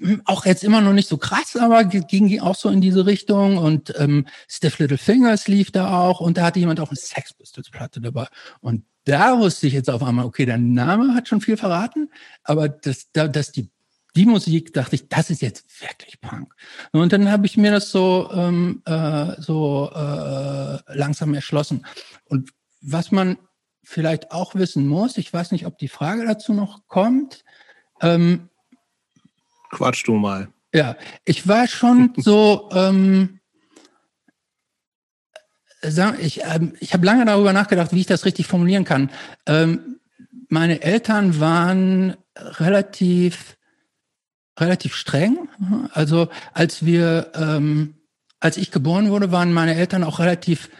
hm, 0.00 0.22
auch 0.24 0.44
jetzt 0.46 0.64
immer 0.64 0.80
noch 0.80 0.92
nicht 0.92 1.08
so 1.08 1.16
krass, 1.16 1.56
aber 1.56 1.84
ging 1.84 2.40
auch 2.40 2.56
so 2.56 2.68
in 2.68 2.80
diese 2.80 3.06
Richtung. 3.06 3.58
Und 3.58 3.94
ähm, 3.98 4.26
Stiff 4.48 4.78
Little 4.78 4.98
Fingers 4.98 5.46
lief 5.46 5.70
da 5.70 5.98
auch. 6.00 6.20
Und 6.20 6.36
da 6.36 6.46
hatte 6.46 6.58
jemand 6.58 6.80
auch 6.80 6.90
eine 6.90 6.96
Sex 6.96 7.34
Pistols 7.34 7.70
Platte 7.70 8.00
dabei. 8.00 8.26
Und 8.60 8.84
da 9.04 9.38
wusste 9.38 9.66
ich 9.66 9.74
jetzt 9.74 9.90
auf 9.90 10.02
einmal, 10.02 10.24
okay, 10.24 10.46
der 10.46 10.58
Name 10.58 11.14
hat 11.14 11.28
schon 11.28 11.40
viel 11.40 11.56
verraten, 11.56 12.10
aber 12.42 12.68
dass, 12.68 13.10
dass 13.12 13.52
die 13.52 13.68
die 14.16 14.26
Musik 14.26 14.72
dachte 14.72 14.94
ich, 14.94 15.08
das 15.08 15.30
ist 15.30 15.42
jetzt 15.42 15.80
wirklich 15.80 16.20
Punk. 16.20 16.54
Und 16.92 17.12
dann 17.12 17.30
habe 17.30 17.46
ich 17.46 17.56
mir 17.56 17.72
das 17.72 17.90
so, 17.90 18.30
ähm, 18.32 18.82
äh, 18.84 19.40
so 19.40 19.90
äh, 19.92 20.78
langsam 20.96 21.34
erschlossen. 21.34 21.84
Und 22.26 22.50
was 22.80 23.10
man 23.10 23.38
vielleicht 23.82 24.30
auch 24.30 24.54
wissen 24.54 24.86
muss, 24.86 25.18
ich 25.18 25.32
weiß 25.32 25.52
nicht, 25.52 25.66
ob 25.66 25.78
die 25.78 25.88
Frage 25.88 26.24
dazu 26.26 26.52
noch 26.54 26.86
kommt. 26.86 27.44
Ähm, 28.00 28.48
Quatsch 29.70 30.06
du 30.06 30.14
mal. 30.14 30.48
Ja, 30.72 30.96
ich 31.24 31.48
war 31.48 31.66
schon 31.66 32.12
so, 32.16 32.70
ähm, 32.72 33.40
ich, 36.20 36.40
ähm, 36.44 36.74
ich 36.80 36.94
habe 36.94 37.04
lange 37.04 37.24
darüber 37.24 37.52
nachgedacht, 37.52 37.92
wie 37.92 38.00
ich 38.00 38.06
das 38.06 38.24
richtig 38.24 38.46
formulieren 38.46 38.84
kann. 38.84 39.10
Ähm, 39.46 40.00
meine 40.48 40.82
Eltern 40.82 41.40
waren 41.40 42.16
relativ 42.36 43.56
relativ 44.58 44.94
streng. 44.94 45.48
Also 45.92 46.28
als 46.52 46.84
wir, 46.84 47.32
ähm, 47.34 47.94
als 48.40 48.56
ich 48.56 48.70
geboren 48.70 49.10
wurde, 49.10 49.32
waren 49.32 49.52
meine 49.52 49.74
Eltern 49.74 50.04
auch 50.04 50.18
relativ 50.18 50.70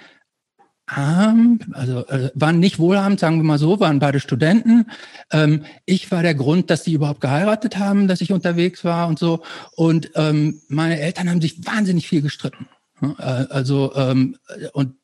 arm, 0.87 1.61
also 1.73 2.07
äh, 2.09 2.31
waren 2.35 2.61
nicht 2.61 2.79
wohlhabend, 2.79 3.19
sagen 3.19 3.39
wir 3.39 3.45
mal 3.45 3.59
so, 3.59 3.81
waren 3.81 4.01
beide 4.01 4.21
Studenten. 4.21 4.87
Ähm, 5.33 5.65
ich 5.87 6.11
war 6.11 6.23
der 6.23 6.35
Grund, 6.35 6.69
dass 6.71 6.85
sie 6.85 6.93
überhaupt 6.93 7.23
geheiratet 7.23 7.79
haben, 7.79 8.07
dass 8.07 8.21
ich 8.21 8.33
unterwegs 8.33 8.85
war 8.85 9.09
und 9.09 9.19
so. 9.19 9.43
Und 9.77 10.11
ähm, 10.15 10.61
meine 10.69 11.01
Eltern 11.01 11.31
haben 11.31 11.41
sich 11.41 11.67
wahnsinnig 11.67 12.07
viel 12.07 12.21
gestritten. 12.21 12.69
Äh, 13.01 13.23
also 13.23 13.95
ähm, 13.95 14.37
und 14.73 14.97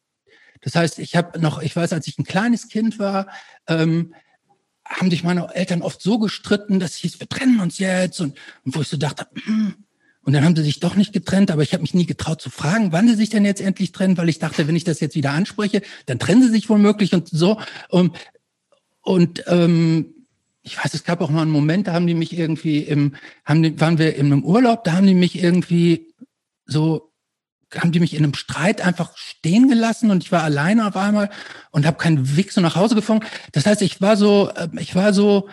das 0.62 0.74
heißt, 0.74 0.98
ich 0.98 1.16
habe 1.16 1.40
noch, 1.40 1.62
ich 1.62 1.74
weiß, 1.74 1.92
als 1.94 2.06
ich 2.06 2.18
ein 2.18 2.24
kleines 2.24 2.68
Kind 2.68 2.98
war, 2.98 3.28
ähm, 3.66 4.14
haben 4.90 5.10
sich 5.10 5.22
meine 5.22 5.54
Eltern 5.54 5.82
oft 5.82 6.02
so 6.02 6.18
gestritten, 6.18 6.80
dass 6.80 6.96
hieß, 6.96 7.20
wir 7.20 7.28
trennen 7.28 7.60
uns 7.60 7.78
jetzt. 7.78 8.20
Und, 8.20 8.36
und 8.64 8.76
wo 8.76 8.80
ich 8.80 8.88
so 8.88 8.96
dachte, 8.96 9.26
hm. 9.44 9.74
und 10.22 10.32
dann 10.32 10.44
haben 10.44 10.56
sie 10.56 10.62
sich 10.62 10.80
doch 10.80 10.96
nicht 10.96 11.12
getrennt, 11.12 11.50
aber 11.50 11.62
ich 11.62 11.72
habe 11.72 11.82
mich 11.82 11.94
nie 11.94 12.06
getraut 12.06 12.42
zu 12.42 12.50
fragen, 12.50 12.92
wann 12.92 13.08
sie 13.08 13.14
sich 13.14 13.30
denn 13.30 13.44
jetzt 13.44 13.60
endlich 13.60 13.92
trennen, 13.92 14.18
weil 14.18 14.28
ich 14.28 14.40
dachte, 14.40 14.66
wenn 14.66 14.76
ich 14.76 14.84
das 14.84 15.00
jetzt 15.00 15.14
wieder 15.14 15.30
anspreche, 15.30 15.82
dann 16.06 16.18
trennen 16.18 16.42
sie 16.42 16.50
sich 16.50 16.68
womöglich 16.68 17.14
und 17.14 17.28
so. 17.28 17.60
Und, 17.88 18.16
und 19.02 19.44
ähm, 19.46 20.14
ich 20.62 20.76
weiß, 20.76 20.92
es 20.92 21.04
gab 21.04 21.20
auch 21.20 21.30
mal 21.30 21.42
einen 21.42 21.50
Moment, 21.50 21.86
da 21.86 21.92
haben 21.92 22.06
die 22.06 22.14
mich 22.14 22.36
irgendwie 22.36 22.80
im, 22.80 23.14
haben 23.44 23.62
die, 23.62 23.80
waren 23.80 23.98
wir 23.98 24.16
in 24.16 24.26
einem 24.26 24.44
Urlaub, 24.44 24.84
da 24.84 24.92
haben 24.92 25.06
die 25.06 25.14
mich 25.14 25.42
irgendwie 25.42 26.08
so 26.66 27.09
haben 27.78 27.92
die 27.92 28.00
mich 28.00 28.14
in 28.14 28.24
einem 28.24 28.34
Streit 28.34 28.80
einfach 28.80 29.16
stehen 29.16 29.68
gelassen 29.68 30.10
und 30.10 30.22
ich 30.22 30.32
war 30.32 30.42
alleine 30.42 30.86
auf 30.86 30.96
einmal 30.96 31.30
und 31.70 31.86
habe 31.86 31.98
keinen 31.98 32.36
Weg 32.36 32.52
so 32.52 32.60
nach 32.60 32.76
Hause 32.76 32.94
gefunden. 32.94 33.26
Das 33.52 33.66
heißt, 33.66 33.82
ich 33.82 34.00
war 34.00 34.16
so, 34.16 34.50
äh, 34.54 34.68
ich 34.78 34.94
war 34.94 35.12
so 35.12 35.48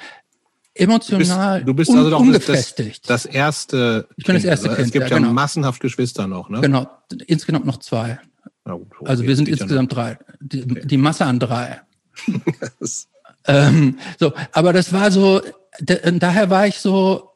emotional 0.74 1.64
du 1.64 1.74
bist, 1.74 1.90
du 1.90 1.94
bist 1.94 2.06
also 2.06 2.32
doch. 2.32 2.46
Das, 2.48 3.02
das, 3.02 3.26
erste. 3.26 4.08
Ich 4.16 4.26
bin 4.26 4.36
das 4.36 4.44
erste 4.44 4.70
also, 4.70 4.76
Kind. 4.76 4.88
Es 4.88 4.94
gibt 4.94 5.10
ja, 5.10 5.18
genau. 5.18 5.34
massenhaft 5.34 5.80
Geschwister 5.80 6.28
noch, 6.28 6.50
ne? 6.50 6.62
Genau, 6.62 6.88
insgesamt 7.28 7.66
noch 7.66 7.78
zwei. 7.78 8.20
Gut, 8.64 8.88
okay, 9.00 9.10
also 9.10 9.24
wir 9.24 9.36
sind 9.36 9.48
insgesamt 9.48 9.94
ja 9.94 9.96
drei. 9.96 10.20
Die, 10.40 10.64
okay. 10.64 10.82
die, 10.86 10.98
Masse 10.98 11.26
an 11.26 11.40
drei. 11.40 11.82
ähm, 13.46 13.98
so, 14.20 14.34
aber 14.52 14.74
das 14.74 14.92
war 14.92 15.12
so. 15.12 15.42
Daher 15.80 16.50
war 16.50 16.68
ich 16.68 16.80
so 16.80 17.27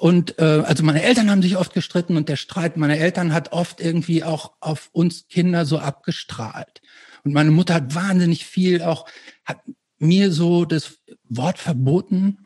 und 0.00 0.38
äh, 0.38 0.62
also 0.64 0.82
meine 0.84 1.02
Eltern 1.02 1.30
haben 1.30 1.42
sich 1.42 1.56
oft 1.56 1.74
gestritten 1.74 2.16
und 2.16 2.28
der 2.28 2.36
Streit 2.36 2.76
meiner 2.76 2.96
Eltern 2.96 3.32
hat 3.32 3.52
oft 3.52 3.80
irgendwie 3.80 4.22
auch 4.24 4.52
auf 4.60 4.90
uns 4.92 5.28
Kinder 5.28 5.64
so 5.64 5.78
abgestrahlt. 5.78 6.82
Und 7.24 7.32
meine 7.32 7.50
Mutter 7.50 7.74
hat 7.74 7.94
wahnsinnig 7.94 8.44
viel 8.44 8.82
auch, 8.82 9.06
hat 9.44 9.58
mir 9.98 10.32
so 10.32 10.64
das 10.64 10.98
Wort 11.28 11.58
verboten, 11.58 12.38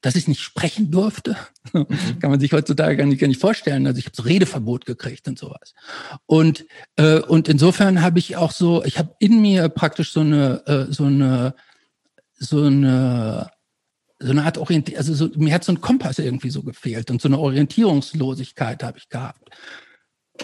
dass 0.00 0.16
ich 0.16 0.28
nicht 0.28 0.40
sprechen 0.40 0.90
durfte. 0.90 1.36
Mhm. 1.72 1.86
Kann 2.20 2.30
man 2.30 2.40
sich 2.40 2.52
heutzutage 2.52 2.96
gar 2.96 3.06
nicht, 3.06 3.20
gar 3.20 3.28
nicht 3.28 3.40
vorstellen. 3.40 3.86
Also 3.86 3.98
ich 3.98 4.06
habe 4.06 4.16
so 4.16 4.22
Redeverbot 4.24 4.84
gekriegt 4.84 5.26
und 5.28 5.38
sowas. 5.38 5.74
Und, 6.26 6.66
äh, 6.96 7.20
und 7.20 7.48
insofern 7.48 8.02
habe 8.02 8.18
ich 8.18 8.36
auch 8.36 8.52
so, 8.52 8.84
ich 8.84 8.98
habe 8.98 9.14
in 9.18 9.40
mir 9.40 9.68
praktisch 9.68 10.12
so 10.12 10.20
eine, 10.20 10.66
äh, 10.66 10.92
so 10.92 11.04
eine, 11.04 11.54
so 12.38 12.64
eine 12.64 13.50
so 14.20 14.30
eine 14.30 14.44
Art 14.44 14.58
Orientierung, 14.58 14.98
also 14.98 15.14
so, 15.14 15.30
mir 15.36 15.54
hat 15.54 15.64
so 15.64 15.72
ein 15.72 15.80
Kompass 15.80 16.18
irgendwie 16.18 16.50
so 16.50 16.62
gefehlt 16.62 17.10
und 17.10 17.20
so 17.20 17.28
eine 17.28 17.38
Orientierungslosigkeit 17.38 18.82
habe 18.82 18.98
ich 18.98 19.08
gehabt. 19.08 19.48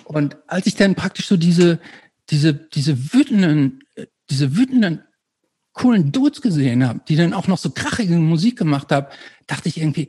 Und 0.05 0.37
als 0.47 0.67
ich 0.67 0.77
dann 0.77 0.95
praktisch 0.95 1.27
so 1.27 1.37
diese, 1.37 1.81
diese, 2.31 2.55
diese 2.55 3.13
wütenden, 3.13 3.81
diese 4.31 4.57
wütenden, 4.57 5.03
coolen 5.73 6.13
Dudes 6.13 6.41
gesehen 6.41 6.87
habe, 6.87 7.01
die 7.09 7.17
dann 7.17 7.35
auch 7.35 7.49
noch 7.49 7.59
so 7.59 7.71
krachige 7.71 8.15
Musik 8.15 8.57
gemacht 8.57 8.93
haben, 8.93 9.09
dachte 9.49 9.69
ich 9.69 9.79
irgendwie, 9.79 10.09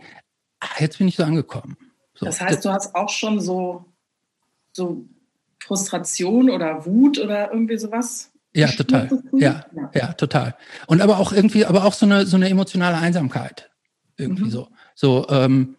ah, 0.60 0.68
jetzt 0.80 1.00
bin 1.00 1.08
ich 1.08 1.16
so 1.16 1.24
angekommen. 1.24 1.76
So. 2.14 2.28
Das 2.28 2.40
heißt, 2.40 2.64
du 2.64 2.70
hast 2.70 2.94
auch 2.94 3.10
schon 3.10 3.42
so, 3.42 3.86
so 4.74 5.06
Frustration 5.60 6.52
oder 6.52 6.86
Wut 6.86 7.18
oder 7.20 7.52
irgendwie 7.52 7.78
sowas 7.78 8.32
ja, 8.56 8.68
total. 8.68 9.10
Ja, 9.34 9.66
ja, 9.94 10.14
total. 10.14 10.56
Und 10.88 11.02
aber 11.02 11.20
auch 11.20 11.32
irgendwie, 11.32 11.66
aber 11.66 11.86
auch 11.86 11.94
so 11.94 12.06
eine, 12.06 12.26
so 12.26 12.38
eine 12.38 12.50
emotionale 12.50 12.98
Einsamkeit. 12.98 13.70
Irgendwie 14.18 14.46
mhm. 14.46 14.52
so. 14.52 14.68
So, 14.96 15.28
ähm, 15.30 15.76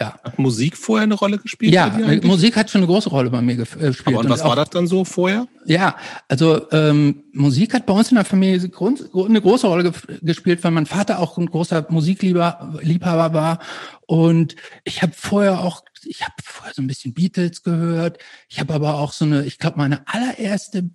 ja. 0.00 0.18
Hat 0.24 0.38
Musik 0.38 0.76
vorher 0.76 1.04
eine 1.04 1.14
Rolle 1.14 1.38
gespielt? 1.38 1.72
Ja, 1.72 1.94
Musik 2.22 2.56
hat 2.56 2.70
schon 2.70 2.80
eine 2.80 2.86
große 2.86 3.10
Rolle 3.10 3.30
bei 3.30 3.42
mir 3.42 3.52
äh, 3.52 3.56
gespielt. 3.56 4.08
Aber 4.08 4.20
und 4.20 4.30
was 4.30 4.40
und 4.40 4.46
auch, 4.46 4.48
war 4.50 4.56
das 4.56 4.70
dann 4.70 4.86
so 4.86 5.04
vorher? 5.04 5.46
Ja, 5.66 5.96
also 6.28 6.70
ähm, 6.72 7.24
Musik 7.32 7.74
hat 7.74 7.84
bei 7.86 7.92
uns 7.92 8.10
in 8.10 8.16
der 8.16 8.24
Familie 8.24 8.70
eine 9.14 9.40
große 9.40 9.66
Rolle 9.66 9.92
gespielt, 10.22 10.64
weil 10.64 10.70
mein 10.70 10.86
Vater 10.86 11.18
auch 11.18 11.36
ein 11.36 11.46
großer 11.46 11.86
Musikliebhaber 11.90 13.34
war. 13.34 13.58
Und 14.06 14.56
ich 14.84 15.02
habe 15.02 15.12
vorher 15.14 15.60
auch, 15.60 15.82
ich 16.06 16.22
habe 16.22 16.34
vorher 16.42 16.74
so 16.74 16.82
ein 16.82 16.86
bisschen 16.86 17.14
Beatles 17.14 17.62
gehört. 17.62 18.18
Ich 18.48 18.60
habe 18.60 18.74
aber 18.74 18.94
auch 18.94 19.12
so 19.12 19.24
eine, 19.24 19.44
ich 19.44 19.58
glaube, 19.58 19.78
meine 19.78 20.06
allererste 20.08 20.90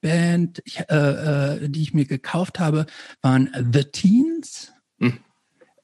Band, 0.00 0.60
ich, 0.64 0.80
äh, 0.80 0.94
äh, 0.94 1.68
die 1.68 1.82
ich 1.82 1.94
mir 1.94 2.06
gekauft 2.06 2.58
habe, 2.58 2.86
waren 3.22 3.50
The 3.72 3.84
Teens. 3.84 4.72
Hm. 4.98 5.18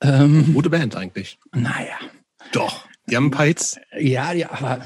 Ähm, 0.02 0.54
Gute 0.54 0.71
Band 0.71 0.97
eigentlich. 0.97 1.38
Naja. 1.52 1.97
Doch, 2.52 2.87
die 3.09 3.16
haben 3.16 3.26
ein 3.26 3.30
paar 3.30 3.47
Hits. 3.47 3.78
Ja, 3.99 4.33
ja, 4.33 4.50
aber. 4.50 4.85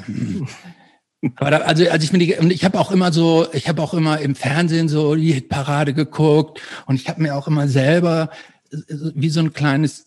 aber 1.36 1.50
da, 1.50 1.58
also, 1.58 1.88
also 1.88 2.04
ich 2.04 2.10
bin 2.10 2.20
die, 2.20 2.34
ich 2.52 2.64
habe 2.64 2.78
auch 2.78 2.90
immer 2.90 3.12
so, 3.12 3.46
ich 3.52 3.68
habe 3.68 3.80
auch 3.82 3.94
immer 3.94 4.20
im 4.20 4.34
Fernsehen 4.34 4.88
so 4.88 5.14
die 5.14 5.32
Hitparade 5.32 5.94
geguckt 5.94 6.60
und 6.86 6.96
ich 6.96 7.08
habe 7.08 7.22
mir 7.22 7.34
auch 7.36 7.48
immer 7.48 7.68
selber 7.68 8.30
wie 8.88 9.30
so 9.30 9.40
ein 9.40 9.52
kleines, 9.52 10.06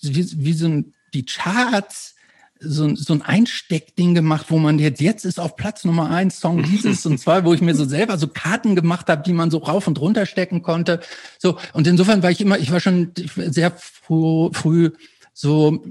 wie, 0.00 0.44
wie 0.44 0.52
so 0.52 0.66
ein, 0.66 0.94
die 1.14 1.24
Charts, 1.24 2.14
so, 2.60 2.94
so 2.94 3.12
ein 3.12 3.22
Einsteckding 3.22 4.14
gemacht, 4.14 4.46
wo 4.48 4.58
man 4.58 4.78
jetzt, 4.78 5.00
jetzt 5.00 5.24
ist 5.24 5.38
auf 5.40 5.56
Platz 5.56 5.84
Nummer 5.84 6.10
eins 6.10 6.40
Song 6.40 6.62
dieses 6.70 7.04
und 7.06 7.18
zwei, 7.18 7.44
wo 7.44 7.54
ich 7.54 7.60
mir 7.60 7.74
so 7.74 7.84
selber 7.84 8.18
so 8.18 8.28
Karten 8.28 8.74
gemacht 8.74 9.08
habe, 9.08 9.22
die 9.22 9.32
man 9.32 9.50
so 9.50 9.58
rauf 9.58 9.86
und 9.86 10.00
runter 10.00 10.26
stecken 10.26 10.62
konnte. 10.62 11.00
So, 11.38 11.58
und 11.72 11.86
insofern 11.86 12.22
war 12.22 12.30
ich 12.30 12.40
immer, 12.40 12.58
ich 12.58 12.70
war 12.72 12.80
schon 12.80 13.12
sehr 13.16 13.72
früh, 13.72 14.50
früh 14.52 14.90
so 15.32 15.84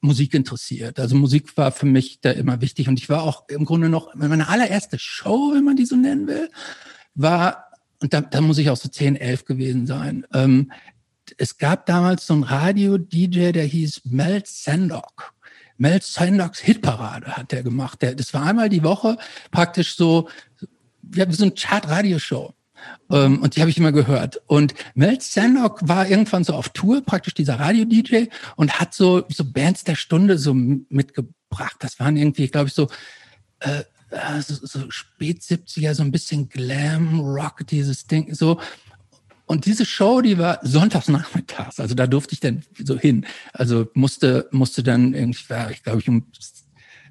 Musik 0.00 0.34
interessiert. 0.34 1.00
Also 1.00 1.16
Musik 1.16 1.56
war 1.56 1.72
für 1.72 1.86
mich 1.86 2.20
da 2.20 2.30
immer 2.30 2.60
wichtig 2.60 2.88
und 2.88 2.98
ich 2.98 3.08
war 3.08 3.22
auch 3.22 3.48
im 3.48 3.64
Grunde 3.64 3.88
noch, 3.88 4.14
meine 4.14 4.48
allererste 4.48 4.98
Show, 4.98 5.52
wenn 5.54 5.64
man 5.64 5.76
die 5.76 5.86
so 5.86 5.96
nennen 5.96 6.26
will, 6.26 6.50
war, 7.14 7.66
und 8.00 8.12
da, 8.12 8.20
da 8.20 8.40
muss 8.40 8.58
ich 8.58 8.70
auch 8.70 8.76
so 8.76 8.88
10, 8.88 9.16
11 9.16 9.44
gewesen 9.46 9.86
sein. 9.86 10.26
Ähm, 10.34 10.70
es 11.38 11.56
gab 11.56 11.86
damals 11.86 12.26
so 12.26 12.34
einen 12.34 12.42
Radio-DJ, 12.42 13.52
der 13.52 13.64
hieß 13.64 14.02
Mel 14.04 14.42
Sandok. 14.44 15.32
Mel 15.76 16.00
Sandoks 16.02 16.60
Hitparade 16.60 17.36
hat 17.36 17.52
der 17.52 17.62
gemacht. 17.62 18.02
Der, 18.02 18.14
das 18.14 18.32
war 18.34 18.44
einmal 18.44 18.68
die 18.68 18.84
Woche 18.84 19.16
praktisch 19.50 19.96
so, 19.96 20.28
ja, 21.14 21.30
so 21.30 21.44
ein 21.44 21.54
Chart-Radio-Show. 21.54 22.54
Ähm, 23.10 23.42
und 23.42 23.56
die 23.56 23.60
habe 23.60 23.70
ich 23.70 23.78
immer 23.78 23.92
gehört. 23.92 24.40
Und 24.46 24.74
Mel 24.94 25.20
Sandok 25.20 25.86
war 25.88 26.08
irgendwann 26.08 26.44
so 26.44 26.54
auf 26.54 26.70
Tour, 26.70 27.02
praktisch 27.02 27.34
dieser 27.34 27.58
Radio-DJ, 27.58 28.26
und 28.56 28.78
hat 28.80 28.94
so, 28.94 29.24
so 29.28 29.44
Bands 29.44 29.84
der 29.84 29.96
Stunde 29.96 30.38
so 30.38 30.54
mitgebracht. 30.54 31.76
Das 31.80 32.00
waren 32.00 32.16
irgendwie, 32.16 32.48
glaube 32.48 32.68
ich, 32.68 32.74
so, 32.74 32.88
äh, 33.60 33.82
äh 34.10 34.40
so, 34.40 34.54
so 34.66 34.90
spät 34.90 35.40
70er, 35.40 35.94
so 35.94 36.02
ein 36.02 36.12
bisschen 36.12 36.48
Glam, 36.48 37.20
Rock, 37.20 37.66
dieses 37.66 38.06
Ding, 38.06 38.34
so. 38.34 38.60
Und 39.46 39.66
diese 39.66 39.84
Show, 39.84 40.20
die 40.20 40.38
war 40.38 40.58
sonntags 40.62 41.08
nachmittags, 41.08 41.78
also 41.78 41.94
da 41.94 42.06
durfte 42.06 42.32
ich 42.32 42.40
dann 42.40 42.62
so 42.82 42.98
hin. 42.98 43.26
Also 43.52 43.86
musste, 43.94 44.48
musste 44.52 44.82
dann 44.82 45.14
irgendwie, 45.14 45.54
ich 45.70 45.82
glaube 45.82 46.00
ich 46.00 46.08
um 46.08 46.26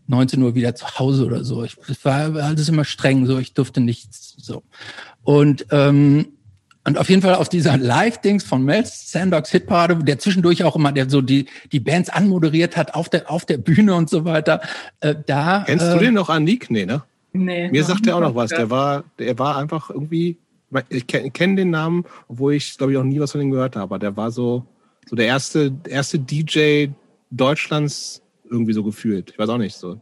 19 0.07 0.41
Uhr 0.41 0.55
wieder 0.55 0.75
zu 0.75 0.99
Hause 0.99 1.25
oder 1.25 1.43
so. 1.43 1.63
Ich, 1.63 1.77
es 1.87 2.03
war 2.03 2.35
alles 2.35 2.69
immer 2.69 2.85
streng, 2.85 3.25
so 3.25 3.37
ich 3.37 3.53
durfte 3.53 3.81
nichts 3.81 4.35
so. 4.37 4.63
Und 5.23 5.67
ähm, 5.71 6.27
und 6.85 6.97
auf 6.97 7.09
jeden 7.09 7.21
Fall 7.21 7.35
auf 7.35 7.47
dieser 7.47 7.77
Live-Dings 7.77 8.43
von 8.43 8.63
Mel 8.63 8.83
Sandogs 8.85 9.51
Hitparade, 9.51 9.95
der 10.03 10.19
zwischendurch 10.19 10.65
auch 10.65 10.75
immer, 10.75 10.91
der 10.91 11.09
so 11.09 11.21
die, 11.21 11.45
die 11.71 11.79
Bands 11.79 12.09
anmoderiert 12.09 12.75
hat 12.75 12.93
auf 12.93 13.07
der, 13.07 13.31
auf 13.31 13.45
der 13.45 13.57
Bühne 13.57 13.95
und 13.95 14.09
so 14.09 14.25
weiter, 14.25 14.59
äh, 14.99 15.15
da. 15.25 15.63
Kennst 15.65 15.85
äh, 15.85 15.93
du 15.93 15.99
den 15.99 16.13
noch, 16.13 16.29
Anik? 16.29 16.69
Nee, 16.69 16.85
ne? 16.85 17.03
Nee. 17.31 17.69
Mir 17.69 17.85
sagt 17.85 18.05
er 18.05 18.17
auch 18.17 18.21
noch 18.21 18.35
was. 18.35 18.49
Der 18.49 18.69
war, 18.69 19.05
der 19.17 19.39
war 19.39 19.57
einfach 19.57 19.89
irgendwie, 19.89 20.37
ich 20.89 21.07
kenne 21.07 21.55
den 21.55 21.69
Namen, 21.69 22.05
obwohl 22.27 22.53
ich, 22.53 22.77
glaube 22.77 22.93
ich, 22.93 22.97
auch 22.97 23.03
nie 23.03 23.19
was 23.19 23.31
von 23.31 23.41
ihm 23.41 23.51
gehört 23.51 23.75
habe, 23.75 23.83
aber 23.83 23.99
der 23.99 24.15
war 24.17 24.31
so, 24.31 24.65
so 25.07 25.15
der 25.15 25.25
erste, 25.25 25.73
erste 25.87 26.19
DJ 26.19 26.87
Deutschlands 27.29 28.21
irgendwie 28.49 28.73
so 28.73 28.83
gefühlt. 28.83 29.31
Ich 29.31 29.39
weiß 29.39 29.49
auch 29.49 29.57
nicht 29.57 29.75
so. 29.75 29.99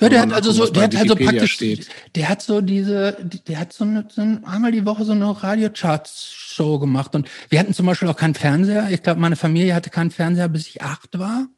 Ja, 0.00 0.08
der 0.08 0.20
hat 0.22 0.32
also 0.32 0.52
so, 0.52 0.66
der 0.66 0.84
hat 0.84 0.96
also 0.96 1.16
praktisch, 1.16 1.54
steht. 1.54 1.88
der 2.14 2.28
hat 2.28 2.42
so 2.42 2.60
diese, 2.60 3.16
der 3.48 3.58
hat 3.58 3.72
so, 3.72 3.84
eine, 3.84 4.06
so 4.08 4.22
einmal 4.22 4.70
die 4.70 4.86
Woche 4.86 5.04
so 5.04 5.12
eine 5.12 5.42
Radiocharts-Show 5.42 6.78
gemacht 6.78 7.14
und 7.14 7.28
wir 7.48 7.58
hatten 7.58 7.74
zum 7.74 7.86
Beispiel 7.86 8.08
auch 8.08 8.16
keinen 8.16 8.34
Fernseher. 8.34 8.90
Ich 8.90 9.02
glaube, 9.02 9.20
meine 9.20 9.36
Familie 9.36 9.74
hatte 9.74 9.90
keinen 9.90 10.10
Fernseher, 10.10 10.48
bis 10.48 10.68
ich 10.68 10.82
acht 10.82 11.18
war. 11.18 11.48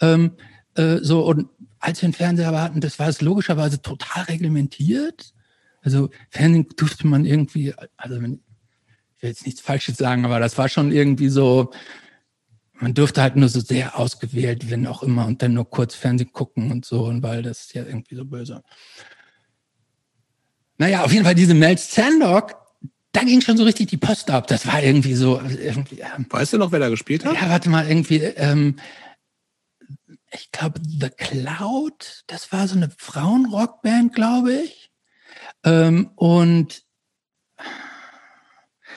Ähm, 0.00 0.32
äh, 0.76 0.98
so 1.02 1.26
und 1.26 1.48
als 1.78 2.00
wir 2.00 2.06
einen 2.06 2.14
Fernseher 2.14 2.58
hatten, 2.58 2.80
das 2.80 2.98
war 2.98 3.08
es 3.08 3.20
logischerweise 3.20 3.82
total 3.82 4.24
reglementiert. 4.24 5.34
Also 5.82 6.10
Fernsehen 6.30 6.66
durfte 6.76 7.06
man 7.06 7.24
irgendwie, 7.24 7.74
also 7.96 8.20
wenn, 8.20 8.42
ich 9.16 9.22
will 9.22 9.30
jetzt 9.30 9.46
nichts 9.46 9.60
Falsches 9.60 9.96
sagen, 9.96 10.24
aber 10.24 10.40
das 10.40 10.58
war 10.58 10.68
schon 10.68 10.92
irgendwie 10.92 11.28
so, 11.28 11.70
man 12.74 12.94
dürfte 12.94 13.22
halt 13.22 13.36
nur 13.36 13.48
so 13.48 13.60
sehr 13.60 13.98
ausgewählt, 13.98 14.70
wenn 14.70 14.86
auch 14.86 15.02
immer, 15.02 15.26
und 15.26 15.42
dann 15.42 15.54
nur 15.54 15.68
kurz 15.68 15.94
Fernsehen 15.94 16.32
gucken 16.32 16.70
und 16.70 16.84
so, 16.84 17.04
und 17.04 17.22
weil 17.22 17.42
das 17.42 17.62
ist 17.62 17.74
ja 17.74 17.84
irgendwie 17.84 18.14
so 18.14 18.24
böse. 18.24 18.62
Naja, 20.78 21.02
auf 21.02 21.12
jeden 21.12 21.24
Fall 21.24 21.34
diese 21.34 21.54
Mel 21.54 21.76
Sandok, 21.76 22.54
da 23.12 23.24
ging 23.24 23.40
schon 23.40 23.56
so 23.56 23.64
richtig 23.64 23.88
die 23.88 23.96
Post 23.96 24.30
ab. 24.30 24.46
Das 24.46 24.66
war 24.66 24.82
irgendwie 24.82 25.14
so. 25.14 25.40
Irgendwie, 25.40 26.00
ähm, 26.00 26.26
weißt 26.28 26.52
du 26.52 26.58
noch, 26.58 26.70
wer 26.70 26.78
da 26.78 26.88
gespielt 26.88 27.24
hat? 27.24 27.34
Ja, 27.34 27.48
warte 27.48 27.68
mal, 27.68 27.88
irgendwie, 27.88 28.18
ähm, 28.18 28.76
ich 30.30 30.52
glaube, 30.52 30.80
The 30.84 31.08
Cloud, 31.08 32.22
das 32.26 32.52
war 32.52 32.68
so 32.68 32.76
eine 32.76 32.90
Frauenrockband, 32.96 34.14
glaube 34.14 34.52
ich. 34.52 34.87
Ähm, 35.68 36.10
und 36.16 36.82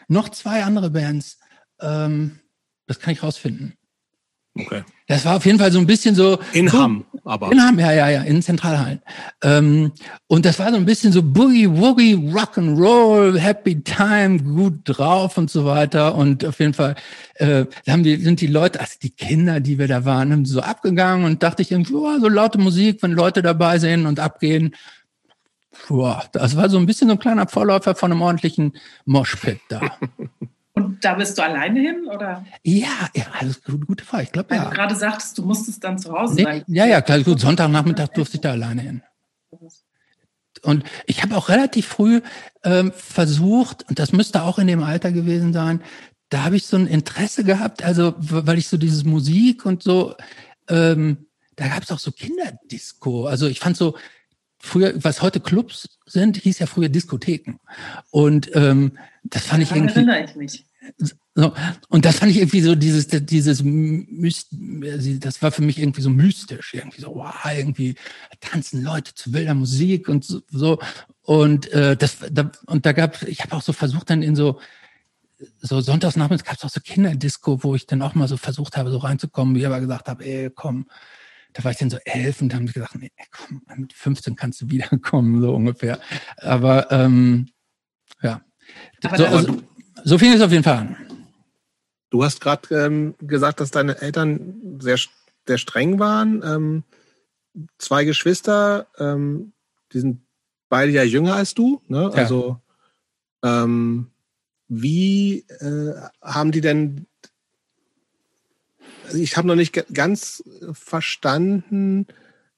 noch 0.07 0.29
zwei 0.29 0.63
andere 0.63 0.89
Bands. 0.89 1.39
Ähm, 1.79 2.39
das 2.87 2.99
kann 2.99 3.13
ich 3.13 3.23
rausfinden. 3.23 3.77
Okay. 4.57 4.83
Das 5.07 5.23
war 5.23 5.37
auf 5.37 5.45
jeden 5.45 5.59
Fall 5.59 5.71
so 5.71 5.79
ein 5.79 5.87
bisschen 5.87 6.13
so. 6.13 6.39
In 6.51 6.71
Hamm, 6.71 7.05
aber. 7.23 7.51
In 7.51 7.61
Hamm, 7.61 7.79
ja, 7.79 7.93
ja, 7.93 8.09
ja, 8.09 8.21
in 8.21 8.41
Zentralhallen. 8.41 9.01
Ähm, 9.41 9.93
und 10.27 10.45
das 10.45 10.59
war 10.59 10.71
so 10.71 10.75
ein 10.75 10.85
bisschen 10.85 11.13
so 11.13 11.23
Boogie 11.23 11.69
Woogie, 11.69 12.15
Rock'n'Roll, 12.15 13.37
Happy 13.37 13.81
Time, 13.81 14.39
gut 14.39 14.81
drauf 14.83 15.37
und 15.37 15.49
so 15.49 15.65
weiter. 15.65 16.15
Und 16.15 16.43
auf 16.43 16.59
jeden 16.59 16.73
Fall 16.73 16.95
äh, 17.35 17.65
haben 17.87 18.03
die, 18.03 18.17
sind 18.17 18.41
die 18.41 18.47
Leute, 18.47 18.81
also 18.81 18.95
die 19.01 19.11
Kinder, 19.11 19.61
die 19.61 19.79
wir 19.79 19.87
da 19.87 20.03
waren, 20.03 20.33
haben 20.33 20.45
so 20.45 20.59
abgegangen 20.59 21.25
und 21.25 21.43
dachte 21.43 21.61
ich 21.61 21.71
irgendwie, 21.71 21.93
oh, 21.93 22.19
so 22.19 22.27
laute 22.27 22.57
Musik, 22.57 23.01
wenn 23.03 23.11
Leute 23.11 23.41
dabei 23.41 23.79
sind 23.79 24.05
und 24.05 24.19
abgehen. 24.19 24.75
Boah, 25.87 26.23
das 26.31 26.55
war 26.55 26.69
so 26.69 26.77
ein 26.77 26.85
bisschen 26.85 27.07
so 27.07 27.15
ein 27.15 27.19
kleiner 27.19 27.47
Vorläufer 27.47 27.95
von 27.95 28.11
einem 28.11 28.21
ordentlichen 28.21 28.73
Moshpit 29.05 29.59
da. 29.69 29.81
Und 30.73 31.03
da 31.03 31.15
bist 31.15 31.37
du 31.37 31.43
alleine 31.43 31.79
hin, 31.81 32.07
oder? 32.07 32.45
Ja, 32.63 33.09
ja, 33.13 33.25
alles 33.39 33.61
gut, 33.61 33.85
gute 33.85 34.05
Frage. 34.05 34.23
Ich 34.23 34.31
glaube, 34.31 34.51
Weil 34.51 34.57
ja. 34.57 34.63
du 34.65 34.69
gerade 34.71 34.95
sagtest, 34.95 35.37
du 35.37 35.43
musstest 35.43 35.83
dann 35.83 35.99
zu 35.99 36.13
Hause 36.13 36.35
Nee, 36.35 36.43
sein. 36.43 36.63
ja, 36.67 36.85
ja, 36.85 37.01
klar, 37.01 37.19
gut. 37.21 37.41
Sonntagnachmittag 37.41 38.07
durfte 38.09 38.35
ich 38.37 38.41
da 38.41 38.51
alleine 38.51 38.81
hin. 38.81 39.03
Und 40.63 40.83
ich 41.07 41.23
habe 41.23 41.35
auch 41.35 41.49
relativ 41.49 41.87
früh 41.87 42.21
ähm, 42.63 42.91
versucht, 42.95 43.85
und 43.89 43.99
das 43.99 44.13
müsste 44.13 44.43
auch 44.43 44.59
in 44.59 44.67
dem 44.67 44.83
Alter 44.83 45.11
gewesen 45.11 45.53
sein, 45.53 45.81
da 46.29 46.43
habe 46.45 46.55
ich 46.55 46.65
so 46.67 46.77
ein 46.77 46.87
Interesse 46.87 47.43
gehabt, 47.43 47.83
also 47.83 48.13
weil 48.17 48.57
ich 48.57 48.67
so 48.69 48.77
dieses 48.77 49.03
Musik 49.03 49.65
und 49.65 49.83
so, 49.83 50.15
ähm, 50.69 51.25
da 51.57 51.67
gab 51.67 51.83
es 51.83 51.91
auch 51.91 51.99
so 51.99 52.11
Kinderdisco. 52.11 53.25
Also 53.25 53.47
ich 53.47 53.59
fand 53.59 53.75
so, 53.75 53.97
früher, 54.61 54.93
was 55.03 55.21
heute 55.21 55.39
Clubs 55.39 55.99
sind, 56.05 56.37
hieß 56.37 56.59
ja 56.59 56.65
früher 56.65 56.89
Diskotheken. 56.89 57.59
Und 58.09 58.51
ähm, 58.55 58.97
das 59.23 59.45
fand 59.45 59.63
ich 59.63 59.71
irgendwie. 59.71 59.95
erinnere 59.95 60.25
ich 60.25 60.35
mich. 60.35 60.65
So, 61.35 61.53
und 61.89 62.05
das 62.05 62.17
fand 62.17 62.31
ich 62.31 62.37
irgendwie 62.37 62.61
so 62.61 62.75
dieses, 62.75 63.07
dieses 63.07 63.63
Myst, 63.63 64.47
das 64.51 65.41
war 65.41 65.51
für 65.51 65.61
mich 65.61 65.79
irgendwie 65.79 66.01
so 66.01 66.09
mystisch, 66.09 66.73
irgendwie 66.73 67.01
so, 67.01 67.15
wow, 67.15 67.33
irgendwie 67.55 67.95
tanzen 68.41 68.83
Leute 68.83 69.13
zu 69.13 69.31
wilder 69.31 69.53
Musik 69.53 70.09
und 70.09 70.25
so. 70.25 70.41
so. 70.49 70.79
Und 71.21 71.71
äh, 71.71 71.95
das, 71.95 72.17
da, 72.31 72.51
und 72.65 72.85
da 72.85 72.91
gab, 72.91 73.21
ich 73.23 73.41
habe 73.41 73.55
auch 73.55 73.61
so 73.61 73.73
versucht 73.73 74.09
dann 74.09 74.23
in 74.23 74.35
so 74.35 74.59
so 75.59 75.81
sonntagsnachmittags 75.81 76.47
gab 76.47 76.57
es 76.57 76.63
auch 76.63 76.69
so 76.69 76.81
Kinderdisco, 76.81 77.63
wo 77.63 77.75
ich 77.75 77.87
dann 77.87 78.01
auch 78.01 78.13
mal 78.13 78.27
so 78.27 78.37
versucht 78.37 78.77
habe, 78.77 78.91
so 78.91 78.97
reinzukommen, 78.97 79.55
wie 79.55 79.59
ich 79.59 79.65
aber 79.65 79.79
gesagt 79.79 80.07
habe, 80.07 80.23
ey, 80.23 80.51
komm, 80.53 80.87
da 81.53 81.63
war 81.63 81.71
ich 81.71 81.77
dann 81.77 81.89
so 81.89 81.97
elf 82.05 82.41
und 82.41 82.49
dann 82.49 82.59
haben 82.59 82.67
sie 82.67 82.73
gesagt, 82.73 82.95
nee, 82.95 83.11
komm, 83.31 83.61
mit 83.77 83.93
15 83.93 84.35
kannst 84.35 84.61
du 84.61 84.69
wiederkommen, 84.69 85.41
so 85.41 85.53
ungefähr. 85.53 85.99
Aber 86.37 86.91
ähm, 86.91 87.49
ja. 88.21 88.41
Aber 89.03 89.17
so, 89.17 89.25
also, 89.25 89.57
so 90.03 90.17
fing 90.17 90.33
es 90.33 90.41
auf 90.41 90.51
jeden 90.51 90.63
Fall 90.63 90.77
an. 90.77 90.97
Du 92.09 92.23
hast 92.23 92.41
gerade 92.41 92.75
ähm, 92.75 93.15
gesagt, 93.19 93.59
dass 93.59 93.71
deine 93.71 94.01
Eltern 94.01 94.79
sehr, 94.79 94.99
sehr 95.47 95.57
streng 95.57 95.99
waren. 95.99 96.41
Ähm, 96.43 96.83
zwei 97.77 98.05
Geschwister, 98.05 98.87
ähm, 98.97 99.53
die 99.93 99.99
sind 99.99 100.21
beide 100.69 100.91
ja 100.91 101.03
jünger 101.03 101.35
als 101.35 101.53
du. 101.53 101.81
Ne? 101.87 102.03
Ja. 102.03 102.09
Also 102.09 102.59
ähm, 103.43 104.11
wie 104.67 105.45
äh, 105.59 105.95
haben 106.21 106.51
die 106.51 106.61
denn? 106.61 107.07
Also 109.11 109.23
ich 109.23 109.35
habe 109.35 109.47
noch 109.47 109.55
nicht 109.55 109.83
ganz 109.93 110.43
verstanden, 110.71 112.07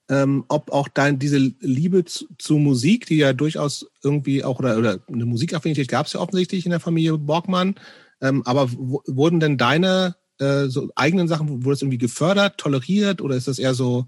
ähm, 0.08 0.44
ob 0.48 0.70
auch 0.70 0.88
dein 0.88 1.18
diese 1.18 1.38
Liebe 1.60 2.04
zu, 2.04 2.26
zu 2.38 2.58
Musik, 2.58 3.06
die 3.06 3.16
ja 3.16 3.32
durchaus 3.32 3.90
irgendwie 4.02 4.44
auch 4.44 4.58
oder, 4.60 4.78
oder 4.78 5.00
eine 5.12 5.24
Musikaffinität 5.24 5.88
gab 5.88 6.06
es 6.06 6.12
ja 6.12 6.20
offensichtlich 6.20 6.64
in 6.64 6.70
der 6.70 6.80
Familie 6.80 7.18
Borgmann, 7.18 7.74
ähm, 8.20 8.42
aber 8.44 8.68
wurden 8.72 9.40
denn 9.40 9.58
deine 9.58 10.14
äh, 10.38 10.66
so 10.66 10.90
eigenen 10.94 11.26
Sachen, 11.26 11.64
wurde 11.64 11.74
das 11.74 11.82
irgendwie 11.82 11.98
gefördert, 11.98 12.58
toleriert 12.58 13.20
oder 13.20 13.34
ist 13.34 13.48
das 13.48 13.58
eher 13.58 13.74
so, 13.74 14.06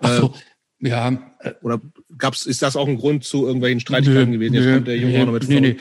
Ach 0.00 0.16
so, 0.16 0.34
ja, 0.80 1.10
äh, 1.40 1.52
oder 1.60 1.80
gab's, 2.16 2.46
ist 2.46 2.62
das 2.62 2.76
auch 2.76 2.88
ein 2.88 2.98
Grund 2.98 3.24
zu 3.24 3.44
irgendwelchen 3.44 3.80
Streitigkeiten 3.80 4.30
Nö, 4.30 4.36
gewesen? 4.36 4.54
Jetzt 4.54 4.64
nö, 4.64 4.74
kommt 4.74 4.88
der 4.88 4.96
Junge 4.96 5.12
nee, 5.12 5.22
auch 5.22 5.26
noch 5.26 5.32
mit 5.32 5.48
nee, 5.48 5.60
nee. 5.60 5.76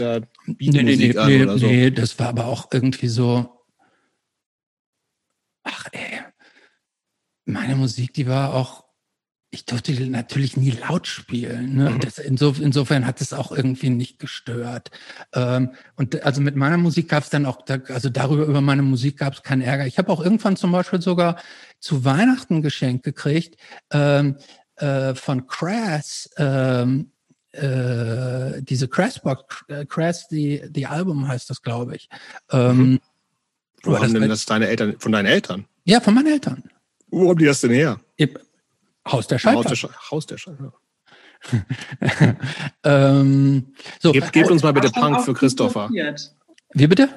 nee, 0.57 0.95
nee, 0.95 1.43
oder 1.43 1.57
so. 1.57 1.67
nee, 1.67 1.91
das 1.91 2.19
war 2.19 2.29
aber 2.29 2.47
auch 2.47 2.67
irgendwie 2.73 3.07
so, 3.07 3.60
ach 5.71 5.87
ey, 5.91 6.21
meine 7.45 7.75
Musik, 7.75 8.13
die 8.13 8.27
war 8.27 8.53
auch, 8.53 8.85
ich 9.53 9.65
durfte 9.65 9.91
die 9.91 10.09
natürlich 10.09 10.55
nie 10.55 10.71
laut 10.71 11.07
spielen. 11.07 11.75
Ne? 11.75 11.89
Mhm. 11.89 11.99
Das, 11.99 12.17
inso, 12.17 12.55
insofern 12.57 13.05
hat 13.05 13.19
es 13.19 13.33
auch 13.33 13.51
irgendwie 13.51 13.89
nicht 13.89 14.19
gestört. 14.19 14.91
Ähm, 15.33 15.71
und 15.97 16.23
also 16.23 16.41
mit 16.41 16.55
meiner 16.55 16.77
Musik 16.77 17.09
gab 17.09 17.23
es 17.23 17.29
dann 17.29 17.45
auch, 17.45 17.65
also 17.89 18.09
darüber 18.09 18.45
über 18.45 18.61
meine 18.61 18.81
Musik 18.81 19.17
gab 19.17 19.33
es 19.33 19.43
keinen 19.43 19.61
Ärger. 19.61 19.85
Ich 19.85 19.97
habe 19.97 20.09
auch 20.11 20.23
irgendwann 20.23 20.55
zum 20.55 20.71
Beispiel 20.71 21.01
sogar 21.01 21.41
zu 21.79 22.05
Weihnachten 22.05 22.61
geschenkt 22.61 23.03
gekriegt 23.03 23.57
ähm, 23.91 24.37
äh, 24.77 25.15
von 25.15 25.47
Crass. 25.47 26.29
Ähm, 26.37 27.11
äh, 27.51 28.61
diese 28.61 28.87
Crassbox, 28.87 29.65
äh, 29.67 29.85
Crass, 29.85 30.29
die, 30.29 30.63
die 30.69 30.85
Album 30.85 31.27
heißt 31.27 31.49
das, 31.49 31.61
glaube 31.61 31.97
ich. 31.97 32.07
Ähm, 32.49 33.01
Wo 33.83 33.95
haben 33.95 34.01
das- 34.03 34.13
denn 34.13 34.29
das 34.29 34.45
deine 34.45 34.67
Eltern, 34.67 34.95
von 34.99 35.11
deinen 35.11 35.25
Eltern? 35.25 35.65
Ja, 35.85 35.99
von 35.99 36.13
meinen 36.13 36.27
Eltern. 36.27 36.63
Wo 37.09 37.29
haben 37.29 37.37
die 37.39 37.45
das 37.45 37.61
denn 37.61 37.71
her? 37.71 37.99
Haus 38.19 38.27
der 38.27 39.11
Haus 39.11 39.27
der, 39.27 39.39
Schallplatte. 39.39 39.75
Sch- 39.75 40.11
Haus 40.11 40.25
der 40.27 40.37
Sch 40.37 40.47
ja. 40.47 40.71
ähm, 42.83 43.73
so, 43.99 44.11
Gebt, 44.11 44.31
gebt 44.31 44.51
uns 44.51 44.61
mal 44.61 44.73
bitte 44.73 44.91
Punk 44.91 45.21
für 45.25 45.33
Christopher. 45.33 45.89
wie 46.73 46.87
bitte? 46.87 47.09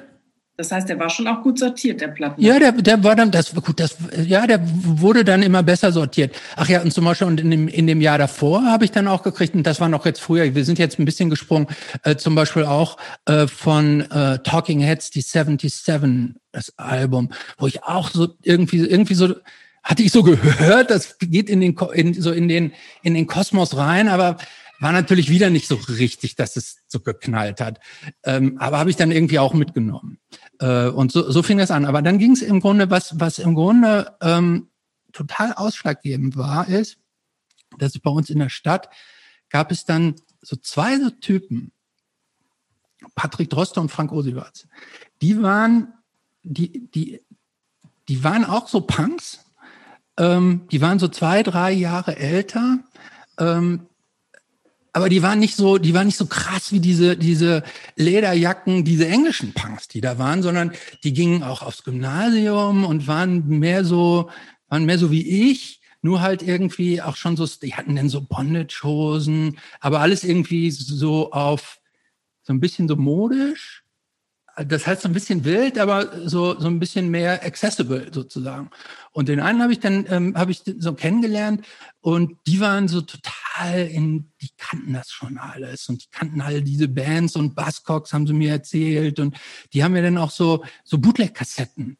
Das 0.57 0.71
heißt, 0.71 0.87
der 0.87 0.97
war 0.99 1.09
schon 1.09 1.27
auch 1.27 1.41
gut 1.41 1.59
sortiert, 1.59 1.99
der 1.99 2.07
Platten. 2.07 2.41
Ja, 2.41 2.57
der, 2.57 2.71
der 2.71 3.03
war 3.03 3.15
dann, 3.15 3.29
das 3.29 3.53
gut, 3.53 3.77
das, 3.79 3.97
ja, 4.25 4.47
der 4.47 4.61
wurde 4.63 5.25
dann 5.25 5.43
immer 5.43 5.63
besser 5.63 5.91
sortiert. 5.91 6.33
Ach 6.55 6.69
ja, 6.69 6.81
und 6.81 6.93
zum 6.93 7.03
Beispiel 7.03 7.27
und 7.27 7.41
in 7.41 7.51
dem, 7.51 7.67
in 7.67 7.87
dem 7.87 7.99
Jahr 7.99 8.17
davor 8.17 8.63
habe 8.63 8.85
ich 8.85 8.91
dann 8.91 9.09
auch 9.09 9.21
gekriegt, 9.21 9.53
und 9.53 9.63
das 9.63 9.81
war 9.81 9.89
noch 9.89 10.05
jetzt 10.05 10.21
früher, 10.21 10.55
wir 10.55 10.63
sind 10.63 10.79
jetzt 10.79 10.97
ein 10.97 11.03
bisschen 11.03 11.29
gesprungen, 11.29 11.67
äh, 12.03 12.15
zum 12.15 12.35
Beispiel 12.35 12.63
auch 12.63 12.95
äh, 13.25 13.47
von 13.47 14.09
äh, 14.11 14.39
Talking 14.39 14.79
Heads, 14.79 15.11
die 15.11 15.21
77, 15.21 16.35
das 16.53 16.71
Album, 16.77 17.31
wo 17.57 17.67
ich 17.67 17.83
auch 17.83 18.09
so 18.09 18.29
irgendwie, 18.41 18.77
irgendwie 18.77 19.15
so, 19.15 19.35
hatte 19.83 20.03
ich 20.03 20.11
so 20.13 20.23
gehört, 20.23 20.89
das 20.89 21.17
geht 21.19 21.49
in 21.49 21.59
den, 21.59 21.75
in, 21.93 22.13
so 22.13 22.31
in 22.31 22.47
den, 22.47 22.71
in 23.03 23.13
den 23.13 23.27
Kosmos 23.27 23.75
rein, 23.75 24.07
aber 24.07 24.37
war 24.79 24.91
natürlich 24.91 25.29
wieder 25.29 25.49
nicht 25.49 25.67
so 25.67 25.75
richtig, 25.75 26.35
dass 26.35 26.55
es 26.55 26.77
so 26.87 26.99
geknallt 26.99 27.61
hat. 27.61 27.79
Ähm, 28.23 28.57
aber 28.59 28.79
habe 28.79 28.89
ich 28.89 28.95
dann 28.95 29.11
irgendwie 29.11 29.39
auch 29.39 29.53
mitgenommen. 29.53 30.19
Äh, 30.59 30.87
und 30.87 31.11
so, 31.11 31.29
so 31.31 31.43
fing 31.43 31.59
es 31.59 31.71
an. 31.71 31.85
Aber 31.85 32.01
dann 32.01 32.17
ging 32.17 32.31
es 32.31 32.41
im 32.41 32.59
Grunde, 32.59 32.89
was, 32.89 33.19
was 33.19 33.39
im 33.39 33.55
Grunde 33.55 34.15
ähm, 34.21 34.69
total 35.11 35.53
ausschlaggebend 35.53 36.37
war, 36.37 36.67
ist, 36.67 36.97
dass 37.77 37.97
bei 37.99 38.11
uns 38.11 38.29
in 38.29 38.39
der 38.39 38.49
Stadt 38.49 38.89
gab 39.49 39.71
es 39.71 39.85
dann 39.85 40.15
so 40.41 40.55
zwei 40.55 40.99
so 40.99 41.09
Typen, 41.09 41.71
Patrick 43.15 43.49
Droste 43.49 43.79
und 43.79 43.89
Frank 43.89 44.11
Osiwatz. 44.11 44.67
Die 45.21 45.41
waren, 45.41 45.93
die, 46.43 46.89
die, 46.91 47.21
die 48.07 48.23
waren 48.23 48.45
auch 48.45 48.67
so 48.67 48.81
Punks. 48.81 49.45
Ähm, 50.17 50.67
die 50.71 50.81
waren 50.81 50.99
so 50.99 51.07
zwei, 51.07 51.43
drei 51.43 51.71
Jahre 51.71 52.17
älter. 52.17 52.79
Ähm, 53.37 53.87
aber 54.95 55.09
die 55.09 55.21
waren 55.21 55.39
nicht 55.39 55.57
so, 55.57 55.77
die 55.77 55.93
waren 55.93 56.05
nicht 56.05 56.15
so 56.15 56.25
krass 56.25 56.71
wie 56.71 56.79
diese, 56.79 57.17
diese 57.17 57.63
Lederjacken, 57.97 58.85
diese 58.85 59.05
englischen 59.05 59.53
Punks, 59.53 59.89
die 59.89 59.99
da 59.99 60.17
waren, 60.19 60.41
sondern 60.41 60.71
die 61.03 61.11
gingen 61.11 61.43
auch 61.43 61.61
aufs 61.63 61.83
Gymnasium 61.83 62.85
und 62.85 63.05
waren 63.05 63.45
mehr 63.45 63.83
so, 63.83 64.29
waren 64.69 64.85
mehr 64.85 64.97
so 64.97 65.11
wie 65.11 65.51
ich, 65.51 65.81
nur 66.01 66.21
halt 66.21 66.43
irgendwie 66.43 67.01
auch 67.01 67.17
schon 67.17 67.35
so, 67.35 67.45
die 67.45 67.75
hatten 67.75 67.97
dann 67.97 68.07
so 68.07 68.21
Bondage-Hosen, 68.21 69.57
aber 69.81 69.99
alles 69.99 70.23
irgendwie 70.23 70.71
so 70.71 71.29
auf, 71.33 71.81
so 72.43 72.53
ein 72.53 72.61
bisschen 72.61 72.87
so 72.87 72.95
modisch. 72.95 73.83
Das 74.55 74.87
heißt 74.87 75.01
so 75.01 75.09
ein 75.09 75.13
bisschen 75.13 75.43
wild, 75.43 75.77
aber 75.77 76.27
so, 76.29 76.57
so 76.57 76.67
ein 76.67 76.79
bisschen 76.79 77.09
mehr 77.09 77.43
accessible 77.43 78.09
sozusagen. 78.13 78.69
Und 79.11 79.27
den 79.27 79.41
einen 79.41 79.61
habe 79.61 79.73
ich 79.73 79.81
dann, 79.81 80.05
ähm, 80.09 80.37
habe 80.37 80.51
ich 80.51 80.63
so 80.77 80.93
kennengelernt 80.93 81.65
und 81.99 82.37
die 82.47 82.61
waren 82.61 82.87
so 82.87 83.01
total 83.01 83.87
in, 83.87 84.31
die 84.41 84.49
kannten 84.57 84.93
das 84.93 85.11
schon 85.11 85.37
alles 85.37 85.89
und 85.89 86.03
die 86.03 86.09
kannten 86.09 86.39
alle 86.39 86.61
diese 86.61 86.87
Bands 86.87 87.35
und 87.35 87.55
Buzzcocks 87.55 88.13
haben 88.13 88.27
sie 88.27 88.33
mir 88.33 88.51
erzählt 88.51 89.19
und 89.19 89.35
die 89.73 89.83
haben 89.83 89.91
mir 89.91 90.03
dann 90.03 90.17
auch 90.17 90.31
so, 90.31 90.63
so 90.85 90.99
Bootleg-Kassetten 90.99 91.97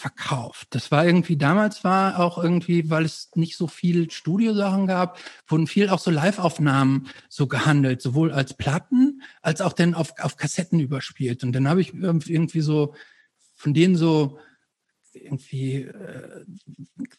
verkauft. 0.00 0.68
Das 0.70 0.90
war 0.90 1.04
irgendwie, 1.04 1.36
damals 1.36 1.84
war 1.84 2.18
auch 2.20 2.42
irgendwie, 2.42 2.88
weil 2.88 3.04
es 3.04 3.30
nicht 3.34 3.56
so 3.56 3.66
viel 3.66 4.10
Studiosachen 4.10 4.86
gab, 4.86 5.18
wurden 5.46 5.66
viel 5.66 5.90
auch 5.90 5.98
so 5.98 6.10
Live-Aufnahmen 6.10 7.08
so 7.28 7.46
gehandelt, 7.46 8.00
sowohl 8.00 8.32
als 8.32 8.54
Platten, 8.54 9.22
als 9.42 9.60
auch 9.60 9.74
dann 9.74 9.94
auf, 9.94 10.14
auf 10.18 10.36
Kassetten 10.36 10.80
überspielt. 10.80 11.44
Und 11.44 11.52
dann 11.52 11.68
habe 11.68 11.82
ich 11.82 11.92
irgendwie 11.92 12.62
so 12.62 12.94
von 13.54 13.74
denen 13.74 13.94
so 13.94 14.38
irgendwie 15.12 15.82
äh, 15.82 16.44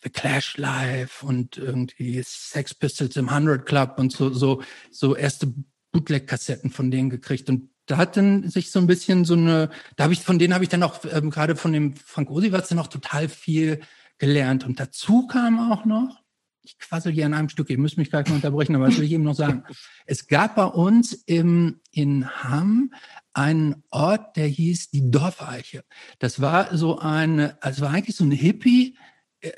The 0.01 0.09
Clash 0.09 0.57
Live 0.57 1.23
und 1.23 1.57
irgendwie 1.57 2.21
Sex 2.25 2.73
Pistols 2.73 3.15
im 3.15 3.29
100 3.29 3.65
Club 3.65 3.95
und 3.97 4.11
so, 4.11 4.33
so, 4.33 4.63
so 4.89 5.15
erste 5.15 5.53
Bootleg-Kassetten 5.91 6.71
von 6.71 6.89
denen 6.89 7.09
gekriegt. 7.09 7.49
Und 7.49 7.69
da 7.85 7.97
hat 7.97 8.17
dann 8.17 8.49
sich 8.49 8.71
so 8.71 8.79
ein 8.79 8.87
bisschen 8.87 9.25
so 9.25 9.33
eine, 9.33 9.69
da 9.95 10.05
habe 10.05 10.13
ich, 10.13 10.21
von 10.21 10.39
denen 10.39 10.53
habe 10.53 10.63
ich 10.63 10.69
dann 10.69 10.83
auch 10.83 10.99
ähm, 11.11 11.29
gerade 11.29 11.55
von 11.55 11.73
dem 11.73 11.95
Frank 11.95 12.29
Osiwatz 12.29 12.69
dann 12.69 12.79
auch 12.79 12.87
total 12.87 13.29
viel 13.29 13.81
gelernt. 14.17 14.65
Und 14.65 14.79
dazu 14.79 15.27
kam 15.27 15.71
auch 15.71 15.85
noch, 15.85 16.21
ich 16.63 16.77
quassel 16.77 17.11
hier 17.11 17.25
an 17.25 17.33
einem 17.33 17.49
Stück, 17.49 17.69
ihr 17.69 17.79
müsst 17.79 17.97
mich 17.97 18.09
gleich 18.09 18.27
mal 18.27 18.35
unterbrechen, 18.35 18.75
aber 18.75 18.87
was 18.87 18.97
will 18.97 19.05
ich 19.05 19.11
eben 19.11 19.23
noch 19.23 19.35
sagen? 19.35 19.63
Es 20.05 20.27
gab 20.27 20.55
bei 20.55 20.65
uns 20.65 21.13
im, 21.13 21.79
in 21.91 22.29
Hamm 22.43 22.93
einen 23.33 23.83
Ort, 23.91 24.35
der 24.35 24.47
hieß 24.47 24.89
die 24.89 25.09
Dorfeiche. 25.09 25.83
Das 26.19 26.41
war 26.41 26.75
so 26.75 26.99
eine, 26.99 27.57
also 27.61 27.83
war 27.83 27.91
eigentlich 27.91 28.15
so 28.15 28.25
eine 28.25 28.35
Hippie, 28.35 28.97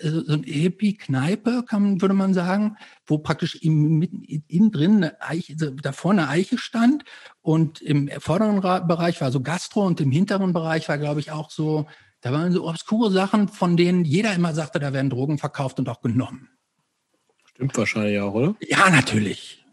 so 0.01 0.33
eine 0.33 0.43
Hippie-Kneipe, 0.43 1.63
kann, 1.67 2.01
würde 2.01 2.13
man 2.13 2.33
sagen, 2.33 2.77
wo 3.05 3.17
praktisch 3.17 3.55
im, 3.55 4.01
innen 4.01 4.71
drin 4.71 4.95
eine 4.97 5.21
Eiche, 5.21 5.55
davor 5.55 6.11
eine 6.11 6.29
Eiche 6.29 6.57
stand 6.57 7.03
und 7.41 7.81
im 7.81 8.09
vorderen 8.19 8.61
Bereich 8.61 9.19
war 9.21 9.31
so 9.31 9.41
Gastro 9.41 9.85
und 9.85 9.99
im 9.99 10.11
hinteren 10.11 10.53
Bereich 10.53 10.87
war, 10.87 10.97
glaube 10.97 11.19
ich, 11.19 11.31
auch 11.31 11.51
so, 11.51 11.87
da 12.21 12.31
waren 12.31 12.53
so 12.53 12.67
obskure 12.67 13.11
Sachen, 13.11 13.49
von 13.49 13.75
denen 13.75 14.05
jeder 14.05 14.33
immer 14.33 14.53
sagte, 14.53 14.79
da 14.79 14.93
werden 14.93 15.09
Drogen 15.09 15.37
verkauft 15.37 15.79
und 15.79 15.89
auch 15.89 16.01
genommen. 16.01 16.49
Stimmt 17.53 17.77
wahrscheinlich 17.77 18.19
auch, 18.19 18.33
oder? 18.33 18.55
Ja, 18.61 18.89
natürlich. 18.89 19.63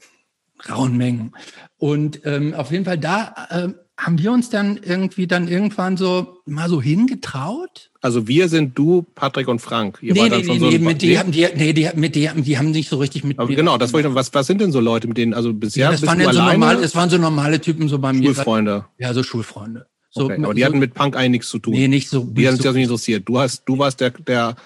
Rauen 0.69 0.97
Mengen. 0.97 1.35
Und 1.79 2.27
ähm, 2.27 2.53
auf 2.55 2.71
jeden 2.73 2.85
Fall 2.85 2.99
da 2.99 3.49
ähm, 3.51 3.77
haben 4.01 4.19
wir 4.19 4.33
uns 4.33 4.49
dann 4.49 4.81
irgendwie 4.83 5.27
dann 5.27 5.47
irgendwann 5.47 5.99
so 5.99 6.39
mal 6.47 6.71
so 6.71 6.81
hingetraut. 6.81 7.91
Also 8.01 8.27
wir 8.27 8.49
sind 8.49 8.79
du, 8.79 9.03
Patrick 9.15 9.47
und 9.47 9.61
Frank. 9.61 9.99
Ihr 10.01 10.15
nee, 10.15 10.29
nee, 10.31 10.39
nee, 10.39 10.59
so 10.59 10.71
nee, 10.71 10.79
mit 10.79 11.03
die 11.03 11.19
haben 11.19 11.31
die, 11.33 11.47
nee, 11.55 11.75
die, 11.75 11.91
mit 11.95 12.15
die, 12.15 12.31
die 12.35 12.59
haben 12.59 12.71
nicht 12.71 12.89
so 12.89 12.97
richtig 12.97 13.25
mit 13.25 13.37
mir. 13.37 13.47
Genau, 13.55 13.77
das 13.77 13.93
wollte 13.93 14.09
ich 14.09 14.15
noch, 14.15 14.19
was, 14.19 14.33
was 14.33 14.47
sind 14.47 14.63
denn 14.63 14.73
so 14.73 14.81
Leute, 14.81 15.07
mit 15.07 15.19
denen, 15.19 15.35
also 15.35 15.53
bisher 15.53 15.85
ja, 15.85 15.91
das 15.91 16.07
waren 16.07 16.19
so 16.33 16.43
normal, 16.43 16.83
es 16.83 16.95
waren 16.95 17.11
so 17.11 17.19
normale 17.19 17.61
Typen 17.61 17.89
so 17.89 17.99
bei 17.99 18.15
mir. 18.15 18.25
Schulfreunde. 18.35 18.87
Ja, 18.99 19.13
so 19.13 19.23
Schulfreunde. 19.23 19.87
So, 20.09 20.25
okay, 20.25 20.43
aber 20.43 20.55
die 20.55 20.63
so, 20.63 20.67
hatten 20.67 20.79
mit 20.79 20.95
Punk 20.95 21.15
eigentlich 21.15 21.31
nichts 21.31 21.51
zu 21.51 21.59
tun. 21.59 21.75
Nee, 21.75 21.87
nicht 21.87 22.09
so. 22.09 22.25
Die 22.25 22.47
haben 22.47 22.55
sich 22.55 22.63
so 22.63 22.69
das 22.71 22.75
nicht 22.75 22.85
interessiert. 22.85 23.29
Du 23.29 23.39
hast, 23.39 23.65
du 23.67 23.79
warst 23.79 24.01
der, 24.01 24.11
der, 24.11 24.57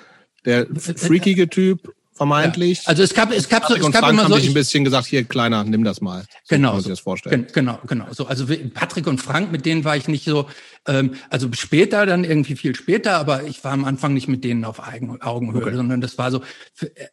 der 0.44 0.68
freakige 0.74 1.50
Typ 1.50 1.92
vermeintlich. 2.14 2.78
Ja. 2.84 2.88
Also 2.88 3.02
es 3.02 3.12
gab, 3.12 3.32
es 3.32 3.48
gab 3.48 3.66
so, 3.66 3.74
es 3.74 3.90
gab 3.90 4.08
immer 4.08 4.28
so. 4.28 4.36
Sich 4.36 4.48
ein 4.48 4.54
bisschen 4.54 4.84
gesagt, 4.84 5.06
hier 5.06 5.24
kleiner, 5.24 5.64
nimm 5.64 5.84
das 5.84 6.00
mal. 6.00 6.22
So 6.44 6.56
genau. 6.56 6.72
Man 6.72 6.80
sich 6.80 6.90
das 6.90 7.00
vorstellen. 7.00 7.46
Genau, 7.52 7.78
genau. 7.86 8.06
So, 8.12 8.26
also 8.26 8.46
Patrick 8.72 9.06
und 9.06 9.20
Frank, 9.20 9.50
mit 9.50 9.66
denen 9.66 9.84
war 9.84 9.96
ich 9.96 10.06
nicht 10.08 10.24
so, 10.24 10.48
ähm, 10.86 11.14
also 11.28 11.48
später, 11.52 12.06
dann 12.06 12.24
irgendwie 12.24 12.56
viel 12.56 12.76
später, 12.76 13.18
aber 13.18 13.44
ich 13.44 13.62
war 13.64 13.72
am 13.72 13.84
Anfang 13.84 14.14
nicht 14.14 14.28
mit 14.28 14.44
denen 14.44 14.64
auf 14.64 14.80
Augenhöhe, 14.80 15.62
okay. 15.62 15.74
sondern 15.74 16.00
das 16.00 16.16
war 16.16 16.30
so, 16.30 16.42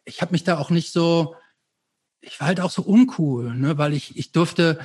ich 0.04 0.22
habe 0.22 0.32
mich 0.32 0.44
da 0.44 0.58
auch 0.58 0.70
nicht 0.70 0.92
so, 0.92 1.34
ich 2.20 2.38
war 2.40 2.46
halt 2.48 2.60
auch 2.60 2.70
so 2.70 2.82
uncool, 2.82 3.54
ne, 3.54 3.78
weil 3.78 3.94
ich, 3.94 4.16
ich 4.16 4.30
durfte, 4.30 4.78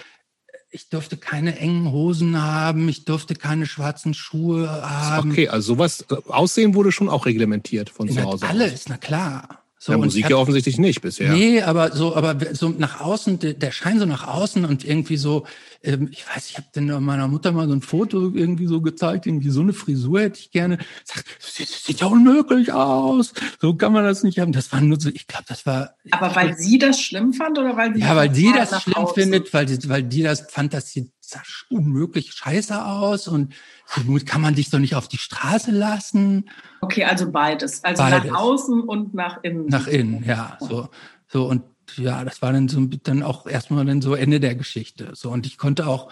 ich 0.72 0.90
durfte 0.90 1.18
keine 1.18 1.58
engen 1.60 1.92
Hosen 1.92 2.42
haben, 2.42 2.90
ich 2.90 3.06
durfte 3.06 3.36
keine 3.36 3.68
schwarzen 3.68 4.16
Schuhe 4.16 4.68
haben. 4.70 5.32
Okay, 5.32 5.48
also 5.48 5.76
sowas, 5.76 6.06
Aussehen 6.28 6.74
wurde 6.74 6.92
schon 6.92 7.08
auch 7.08 7.28
reglementiert 7.28 7.92
von 7.92 8.10
zu 8.10 8.22
Hause. 8.24 8.48
Alles, 8.48 8.90
na 8.90 8.98
klar. 8.98 9.57
So, 9.80 9.92
ja, 9.92 9.98
Musik 10.00 10.24
hab, 10.24 10.32
ja 10.32 10.38
offensichtlich 10.38 10.80
nicht 10.80 11.02
bisher. 11.02 11.32
Nee, 11.34 11.62
aber 11.62 11.92
so, 11.92 12.16
aber 12.16 12.36
so 12.54 12.70
nach 12.70 13.00
außen, 13.00 13.38
der, 13.40 13.54
der 13.54 13.72
Schein 13.72 14.00
so 14.00 14.06
nach 14.06 14.28
außen 14.28 14.66
und 14.66 14.84
irgendwie 14.84 15.18
so, 15.18 15.46
ähm, 15.84 16.10
ich 16.12 16.28
weiß, 16.28 16.50
ich 16.50 16.58
habe 16.58 16.68
dann 16.74 17.04
meiner 17.04 17.28
Mutter 17.28 17.52
mal 17.52 17.68
so 17.68 17.74
ein 17.74 17.84
Foto 17.84 18.32
irgendwie 18.34 18.66
so 18.66 18.82
gezeigt, 18.82 19.28
irgendwie 19.28 19.50
so 19.50 19.62
eine 19.62 19.74
Frisur 19.74 20.22
hätte 20.22 20.40
ich 20.40 20.50
gerne. 20.50 20.80
Sagt, 21.04 21.26
sieht, 21.40 21.68
sieht 21.68 22.00
ja 22.02 22.08
unmöglich 22.08 22.74
aus. 22.74 23.34
So 23.62 23.76
kann 23.76 23.94
man 23.94 24.04
das 24.04 24.24
nicht 24.24 24.40
haben. 24.40 24.52
Das 24.52 24.72
war 24.72 24.82
nur 24.82 25.00
so, 25.00 25.10
ich 25.10 25.28
glaube, 25.28 25.46
das 25.48 25.68
war. 25.68 25.92
Aber 26.10 26.36
weil 26.36 26.58
sie 26.58 26.80
das 26.80 27.00
schlimm 27.00 27.34
fand 27.34 27.60
oder 27.60 27.78
weil 27.78 27.94
sie 27.94 28.02
ja, 28.02 28.16
weil 28.16 28.34
sie 28.34 28.52
das 28.52 28.82
schlimm 28.82 28.96
außen? 28.96 29.14
findet, 29.14 29.54
weil 29.54 29.68
weil 29.90 30.04
die 30.04 30.24
das 30.24 30.42
fand, 30.50 30.74
dass 30.74 30.90
sie 30.90 31.12
sah 31.30 31.42
unmöglich 31.70 32.34
scheiße 32.34 32.86
aus 32.86 33.28
und 33.28 33.54
so 33.86 34.02
kann 34.26 34.42
man 34.42 34.56
dich 34.56 34.70
doch 34.70 34.80
nicht 34.80 34.96
auf 34.96 35.08
die 35.08 35.18
Straße 35.18 35.72
lassen. 35.72 36.50
Okay, 36.82 37.04
also 37.04 37.32
beides. 37.32 37.84
Also 37.84 38.04
beides. 38.04 38.32
nach 38.32 38.40
außen 38.40 38.82
und 38.82 39.14
nach 39.14 39.44
innen. 39.44 39.68
Nach 39.68 39.88
innen, 39.88 40.24
ja. 40.24 40.58
So, 40.60 40.90
so 41.28 41.48
und 41.48 41.64
ja, 41.96 42.24
das 42.24 42.42
war 42.42 42.54
dann 42.54 42.68
so 42.68 42.82
dann 42.86 43.24
auch 43.24 43.48
erstmal 43.48 43.86
dann 43.86 44.02
so 44.02 44.16
Ende 44.16 44.40
der 44.40 44.56
Geschichte. 44.56 45.12
So 45.14 45.32
und 45.32 45.46
ich 45.46 45.58
konnte 45.58 45.88
auch 45.88 46.12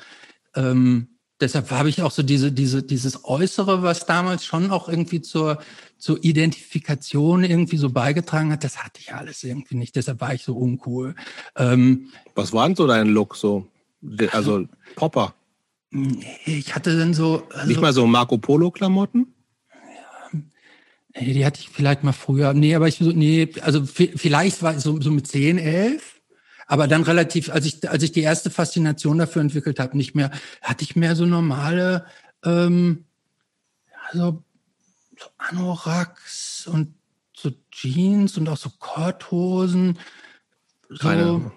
ähm, 0.55 1.15
deshalb 1.39 1.71
habe 1.71 1.89
ich 1.89 2.01
auch 2.01 2.11
so 2.11 2.23
diese, 2.23 2.51
diese, 2.51 2.83
dieses 2.83 3.25
Äußere, 3.25 3.83
was 3.83 4.05
damals 4.05 4.45
schon 4.45 4.71
auch 4.71 4.89
irgendwie 4.89 5.21
zur, 5.21 5.59
zur 5.97 6.23
Identifikation 6.23 7.43
irgendwie 7.43 7.77
so 7.77 7.89
beigetragen 7.89 8.51
hat, 8.51 8.63
das 8.63 8.83
hatte 8.83 8.99
ich 8.99 9.13
alles 9.13 9.43
irgendwie 9.43 9.75
nicht. 9.75 9.95
Deshalb 9.95 10.21
war 10.21 10.33
ich 10.33 10.43
so 10.43 10.55
uncool. 10.55 11.15
Ähm, 11.55 12.09
was 12.35 12.53
war 12.53 12.67
denn 12.67 12.75
so 12.75 12.87
dein 12.87 13.07
Look 13.07 13.35
so? 13.35 13.67
Also 14.31 14.65
Popper. 14.95 15.33
Ich 16.45 16.75
hatte 16.75 16.97
dann 16.97 17.13
so. 17.13 17.47
Also, 17.53 17.67
Nicht 17.67 17.81
mal 17.81 17.93
so 17.93 18.05
Marco 18.05 18.37
Polo-Klamotten? 18.37 19.33
Ja, 21.15 21.21
die 21.21 21.45
hatte 21.45 21.61
ich 21.61 21.69
vielleicht 21.69 22.03
mal 22.03 22.11
früher. 22.11 22.53
Nee, 22.53 22.75
aber 22.75 22.87
ich 22.87 22.97
so, 22.97 23.11
nee, 23.11 23.49
also 23.61 23.85
vielleicht 23.85 24.61
war 24.61 24.75
ich 24.75 24.81
so, 24.81 24.99
so 24.99 25.11
mit 25.11 25.27
10, 25.27 25.57
11. 25.57 26.21
Aber 26.67 26.87
dann 26.87 27.03
relativ, 27.03 27.49
als 27.49 27.65
ich, 27.65 27.87
als 27.89 28.03
ich 28.03 28.11
die 28.11 28.21
erste 28.21 28.49
Faszination 28.49 29.19
dafür 29.19 29.41
entwickelt 29.41 29.79
habe, 29.79 29.95
nicht 29.95 30.15
mehr, 30.15 30.31
hatte 30.61 30.83
ich 30.83 30.95
mehr 30.95 31.15
so 31.15 31.25
normale, 31.25 32.05
ähm, 32.43 33.05
also 34.09 34.43
so 35.17 35.27
Anoraks 35.37 36.67
und 36.67 36.95
so 37.33 37.51
Jeans 37.71 38.37
und 38.37 38.49
auch 38.49 38.57
so 38.57 38.71
Korthosen. 38.79 39.99
So, 40.89 40.97
Keine 40.97 41.51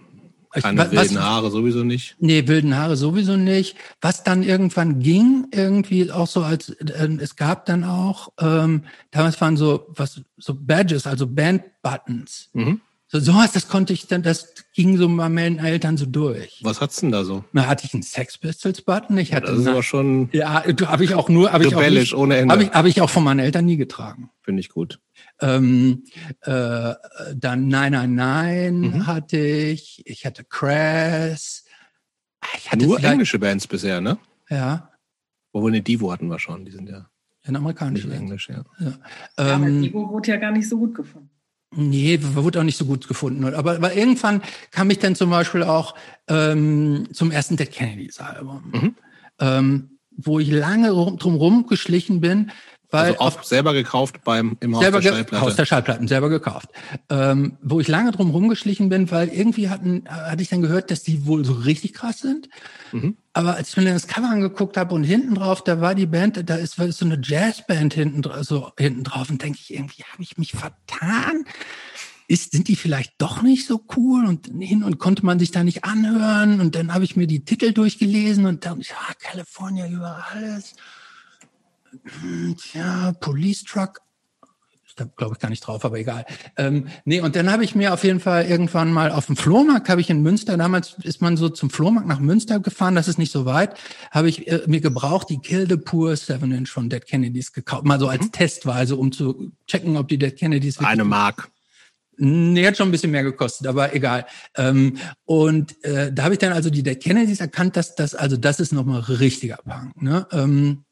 keine 0.51 0.81
was, 0.81 0.91
wilden 0.91 1.23
Haare 1.23 1.51
sowieso 1.51 1.85
nicht. 1.85 2.17
Nee, 2.21 2.47
wilden 2.47 2.77
Haare 2.77 2.97
sowieso 2.97 3.37
nicht. 3.37 3.77
Was 4.01 4.25
dann 4.25 4.43
irgendwann 4.43 5.01
ging, 5.01 5.47
irgendwie 5.53 6.11
auch 6.11 6.27
so 6.27 6.43
als 6.43 6.71
äh, 6.71 7.09
es 7.21 7.37
gab 7.37 7.67
dann 7.67 7.85
auch, 7.85 8.33
ähm, 8.41 8.85
damals 9.11 9.41
waren 9.41 9.57
so 9.57 9.87
was 9.89 10.21
so 10.37 10.55
Badges, 10.55 11.07
also 11.07 11.27
Band-Buttons. 11.27 12.51
Mhm. 12.53 12.81
So 13.11 13.21
sowas, 13.21 13.53
das 13.53 13.69
konnte 13.69 13.95
ich 13.95 14.07
dann, 14.07 14.23
das 14.23 14.53
ging 14.75 14.99
so 14.99 15.09
bei 15.09 15.31
meinen 15.31 15.59
Eltern 15.59 15.97
so 15.97 16.05
durch. 16.05 16.61
Was 16.63 16.83
hat's 16.83 16.97
denn 16.97 17.11
da 17.11 17.25
so? 17.25 17.43
Na, 17.53 17.67
hatte 17.67 17.87
ich 17.87 17.95
einen 17.95 18.03
Sex 18.03 18.37
Pistols 18.37 18.83
Button. 18.83 19.17
Ich 19.17 19.33
hatte 19.33 19.47
das 19.47 19.61
ist 19.61 19.67
aber 19.67 19.83
schon. 19.83 20.29
Ja, 20.33 20.63
habe 20.65 21.05
ich 21.05 21.15
auch 21.15 21.31
nur, 21.31 21.51
habe 21.51 21.65
ich 21.65 21.75
auch 21.75 21.89
nicht, 21.89 22.13
ohne 22.13 22.37
Ende. 22.37 22.53
Habe 22.53 22.65
ich, 22.65 22.71
hab 22.71 22.85
ich 22.85 23.01
auch 23.01 23.09
von 23.09 23.25
meinen 23.25 23.39
Eltern 23.41 23.65
nie 23.65 23.79
getragen. 23.79 24.29
Finde 24.43 24.61
ich 24.61 24.69
gut. 24.69 25.01
Ähm, 25.41 26.05
äh, 26.43 26.95
dann 27.35 27.69
Nein, 27.69 27.93
Nein, 27.93 28.15
Nein 28.15 28.81
mhm. 28.81 29.07
hatte 29.07 29.39
ich. 29.39 30.03
Ich 30.07 30.27
hatte 30.27 30.45
Crass. 30.45 31.65
Ich 32.57 32.71
hatte 32.71 32.87
Nur 32.87 33.03
englische 33.03 33.39
Bands 33.39 33.67
bisher, 33.67 34.01
ne? 34.01 34.19
Ja. 34.49 34.91
Obwohl, 35.53 35.71
ne, 35.71 35.83
Divo 35.83 36.13
hatten 36.13 36.29
wir 36.29 36.39
schon. 36.39 36.65
Die 36.65 36.73
sind 36.73 36.89
ja. 36.89 37.09
In 37.45 37.57
amerikanisch. 37.57 38.05
Nicht 38.05 38.17
Englisch, 38.17 38.49
ja. 38.49 38.65
Ja, 38.79 38.93
ja 39.39 39.55
ähm, 39.55 39.83
Divo 39.83 40.09
wurde 40.11 40.31
ja 40.31 40.37
gar 40.37 40.53
nicht 40.53 40.69
so 40.69 40.79
gut 40.79 40.95
gefunden. 40.95 41.31
Nee, 41.75 42.19
wurde 42.23 42.61
auch 42.61 42.65
nicht 42.65 42.79
so 42.79 42.87
gut 42.87 43.09
gefunden. 43.09 43.45
Aber, 43.45 43.77
aber 43.77 43.95
irgendwann 43.95 44.43
kam 44.71 44.91
ich 44.91 44.99
dann 44.99 45.15
zum 45.15 45.31
Beispiel 45.31 45.63
auch 45.63 45.95
ähm, 46.27 47.09
zum 47.13 47.31
ersten 47.31 47.57
Dead 47.57 47.71
Kennedys 47.71 48.21
Album, 48.21 48.73
mhm. 48.73 48.95
ähm, 49.39 49.99
wo 50.17 50.39
ich 50.39 50.51
lange 50.51 50.89
drum 50.89 51.67
geschlichen 51.67 52.21
bin, 52.21 52.51
weil 52.91 53.17
also 53.17 53.21
auch 53.21 53.43
selber 53.43 53.75
gekauft 53.75 54.25
beim 54.25 54.57
im 54.61 54.75
Haus 54.75 54.91
der 54.91 55.03
Schallplatte. 55.03 55.41
Haus 55.41 55.57
der 55.57 55.67
Schallplatten, 55.67 56.09
selber 56.09 56.31
gekauft. 56.31 56.71
Ähm, 57.11 57.59
wo 57.63 57.81
ich 57.81 57.89
lange 57.89 58.13
drum 58.13 58.31
rumgeschlichen 58.31 58.89
bin, 58.89 59.11
weil 59.11 59.29
irgendwie 59.29 59.69
hatten, 59.69 60.05
hatte 60.09 60.43
ich 60.43 60.49
dann 60.49 60.63
gehört, 60.63 60.91
dass 60.91 61.03
die 61.03 61.27
wohl 61.27 61.45
so 61.45 61.53
richtig 61.53 61.93
krass 61.93 62.21
sind. 62.21 62.49
Mhm. 62.93 63.17
Aber 63.35 63.57
als 63.57 63.71
ich 63.71 63.77
mir 63.77 63.85
das 63.85 64.07
Cover 64.07 64.31
angeguckt 64.31 64.77
habe 64.77 64.95
und 64.95 65.05
hinten 65.05 65.35
drauf, 65.35 65.63
da 65.63 65.81
war 65.81 65.95
die 65.95 66.07
Band, 66.07 66.49
da 66.49 66.57
ist, 66.57 66.77
so 66.77 67.05
eine 67.05 67.21
Jazzband 67.23 67.93
hinten, 67.93 68.23
so 68.43 68.73
hinten 68.79 69.05
drauf 69.05 69.29
und 69.29 69.43
denke 69.43 69.59
ich, 69.61 69.75
irgendwie 69.75 70.05
habe 70.05 70.23
ich 70.23 70.39
mich 70.39 70.53
vertan. 70.53 71.45
Ist, 72.27 72.53
sind 72.53 72.69
die 72.69 72.77
vielleicht 72.77 73.15
doch 73.19 73.43
nicht 73.43 73.67
so 73.67 73.83
cool 73.97 74.27
und 74.27 74.51
hin 74.61 74.83
und 74.83 74.99
konnte 74.99 75.25
man 75.25 75.39
sich 75.39 75.51
da 75.51 75.65
nicht 75.65 75.85
anhören 75.85 76.61
und 76.61 76.75
dann 76.75 76.93
habe 76.93 77.05
ich 77.05 77.17
mir 77.17 77.27
die 77.27 77.45
Titel 77.45 77.73
durchgelesen 77.73 78.45
und 78.45 78.67
dann, 78.67 78.81
ja, 78.81 78.97
California 79.19 79.87
über 79.89 80.27
alles. 80.31 80.75
Tja, 82.57 83.13
Police 83.21 83.65
Truck. 83.65 84.01
Da 84.97 85.05
glaube 85.17 85.35
ich 85.35 85.39
gar 85.39 85.49
nicht 85.49 85.61
drauf, 85.61 85.85
aber 85.85 85.99
egal. 85.99 86.27
Ähm, 86.57 86.89
nee, 87.05 87.21
und 87.21 87.37
dann 87.37 87.53
habe 87.53 87.63
ich 87.63 87.77
mir 87.77 87.95
auf 87.95 88.03
jeden 88.03 88.19
Fall 88.19 88.47
irgendwann 88.47 88.93
mal 88.93 89.13
auf 89.13 89.27
dem 89.27 89.37
Flohmarkt, 89.37 89.89
habe 89.89 90.01
ich 90.01 90.11
in 90.11 90.23
Münster, 90.23 90.57
damals 90.57 90.97
ist 91.05 91.23
man 91.23 91.37
so 91.37 91.49
zum 91.49 91.71
Flohmarkt 91.71 92.09
nach 92.09 92.19
Münster 92.19 92.59
gefahren, 92.59 92.97
das 92.97 93.07
ist 93.07 93.17
nicht 93.17 93.31
so 93.31 93.45
weit, 93.45 93.79
habe 94.11 94.29
ich 94.29 94.49
äh, 94.49 94.63
mir 94.67 94.81
gebraucht 94.81 95.31
die 95.31 95.39
Kill 95.39 95.69
the 95.69 95.77
Poor 95.77 96.17
7 96.17 96.51
Inch 96.51 96.71
von 96.71 96.91
Dead 96.91 97.07
Kennedys 97.07 97.53
gekauft, 97.53 97.85
mal 97.85 98.01
so 98.01 98.09
als 98.09 98.25
mhm. 98.25 98.33
Testweise, 98.33 98.97
um 98.97 99.13
zu 99.13 99.53
checken, 99.69 99.97
ob 99.97 100.09
die 100.09 100.19
Dead 100.19 100.35
Kennedys 100.37 100.79
Eine 100.79 101.05
Mark. 101.05 101.49
Nee, 102.21 102.67
hat 102.67 102.77
schon 102.77 102.89
ein 102.89 102.93
bisschen 102.93 103.13
mehr 103.13 103.23
gekostet, 103.23 103.69
aber 103.69 103.95
egal. 103.95 104.27
Ähm, 104.57 104.99
und 105.25 105.83
äh, 105.85 106.13
da 106.13 106.25
habe 106.25 106.35
ich 106.35 106.41
dann 106.41 106.53
also 106.53 106.69
die 106.69 106.83
Dead 106.83 107.01
Kennedys 107.01 107.39
erkannt, 107.39 107.77
dass 107.77 107.95
das, 107.95 108.17
also 108.17 108.37
das 108.37 108.59
ist 108.59 108.73
nochmal 108.73 109.01
richtiger 109.03 109.59
Punk. 109.59 110.03
Ne? 110.03 110.27
Ähm, 110.33 110.85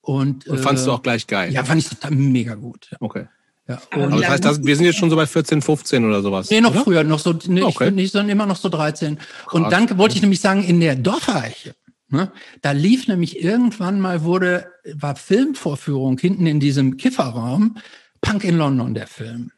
und, 0.00 0.46
und 0.46 0.58
fandst 0.58 0.84
äh, 0.84 0.86
du 0.86 0.92
auch 0.92 1.02
gleich 1.02 1.26
geil? 1.26 1.52
Ja, 1.52 1.64
fand 1.64 1.80
ich 1.80 1.88
total 1.88 2.12
mega 2.12 2.54
gut. 2.54 2.88
Ja. 2.90 2.98
Okay. 3.00 3.26
Ja. 3.68 3.80
Aber 3.90 4.08
das 4.08 4.28
heißt, 4.28 4.44
das, 4.44 4.64
wir 4.64 4.74
sind 4.74 4.84
jetzt 4.84 4.98
schon 4.98 5.10
so 5.10 5.16
bei 5.16 5.26
14, 5.26 5.62
15 5.62 6.04
oder 6.04 6.22
sowas. 6.22 6.50
Nee, 6.50 6.60
noch 6.60 6.74
früher, 6.74 7.04
noch 7.04 7.20
so, 7.20 7.34
nee, 7.46 7.62
okay. 7.62 7.88
ich 7.88 7.94
nicht, 7.94 8.12
sondern 8.12 8.30
immer 8.30 8.46
noch 8.46 8.56
so 8.56 8.68
13. 8.68 9.16
Krass. 9.16 9.52
Und 9.52 9.70
dann 9.70 9.96
wollte 9.96 10.16
ich 10.16 10.22
nämlich 10.22 10.40
sagen, 10.40 10.64
in 10.64 10.80
der 10.80 10.96
Dorfeiche, 10.96 11.74
Ne? 12.10 12.32
Da 12.60 12.72
lief 12.72 13.06
nämlich 13.06 13.40
irgendwann 13.40 14.00
mal, 14.00 14.24
wurde, 14.24 14.72
war 14.94 15.14
Filmvorführung 15.14 16.18
hinten 16.18 16.46
in 16.46 16.58
diesem 16.58 16.96
Kifferraum, 16.96 17.78
Punk 18.20 18.42
in 18.42 18.56
London, 18.56 18.94
der 18.94 19.06
Film. 19.06 19.52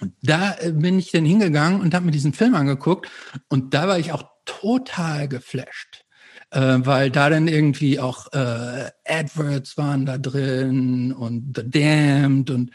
Und 0.00 0.14
da 0.20 0.56
äh, 0.58 0.72
bin 0.72 0.98
ich 0.98 1.12
dann 1.12 1.24
hingegangen 1.24 1.80
und 1.80 1.94
habe 1.94 2.06
mir 2.06 2.12
diesen 2.12 2.32
Film 2.32 2.54
angeguckt 2.54 3.08
und 3.48 3.72
da 3.72 3.86
war 3.86 3.98
ich 3.98 4.12
auch 4.12 4.24
total 4.44 5.28
geflasht. 5.28 5.97
Äh, 6.50 6.78
weil 6.78 7.10
da 7.10 7.28
dann 7.28 7.46
irgendwie 7.46 8.00
auch 8.00 8.32
äh, 8.32 8.90
Adverts 9.04 9.76
waren 9.76 10.06
da 10.06 10.16
drin 10.16 11.12
und 11.12 11.54
The 11.54 11.68
Damned 11.68 12.48
und 12.48 12.70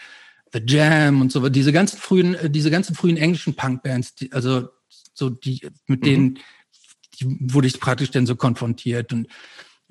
The 0.52 0.62
Jam 0.64 1.22
und 1.22 1.32
so 1.32 1.50
diese 1.50 1.72
ganzen 1.72 1.98
frühen 1.98 2.36
äh, 2.36 2.52
diese 2.52 2.70
ganzen 2.70 2.94
frühen 2.94 3.18
englischen 3.18 3.56
Punkbands 3.56 4.14
die, 4.14 4.32
also 4.32 4.70
so 5.16 5.32
die 5.32 5.68
mit 5.88 6.02
mhm. 6.02 6.06
denen 6.06 6.40
die 7.20 7.26
wurde 7.52 7.66
ich 7.66 7.80
praktisch 7.80 8.12
dann 8.12 8.28
so 8.28 8.36
konfrontiert 8.36 9.12
und 9.12 9.28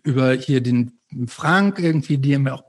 über 0.05 0.33
hier 0.35 0.61
den 0.61 1.01
Frank 1.27 1.81
irgendwie 1.81 2.18
die 2.18 2.37
haben 2.37 2.47
ja 2.47 2.55
auch 2.55 2.64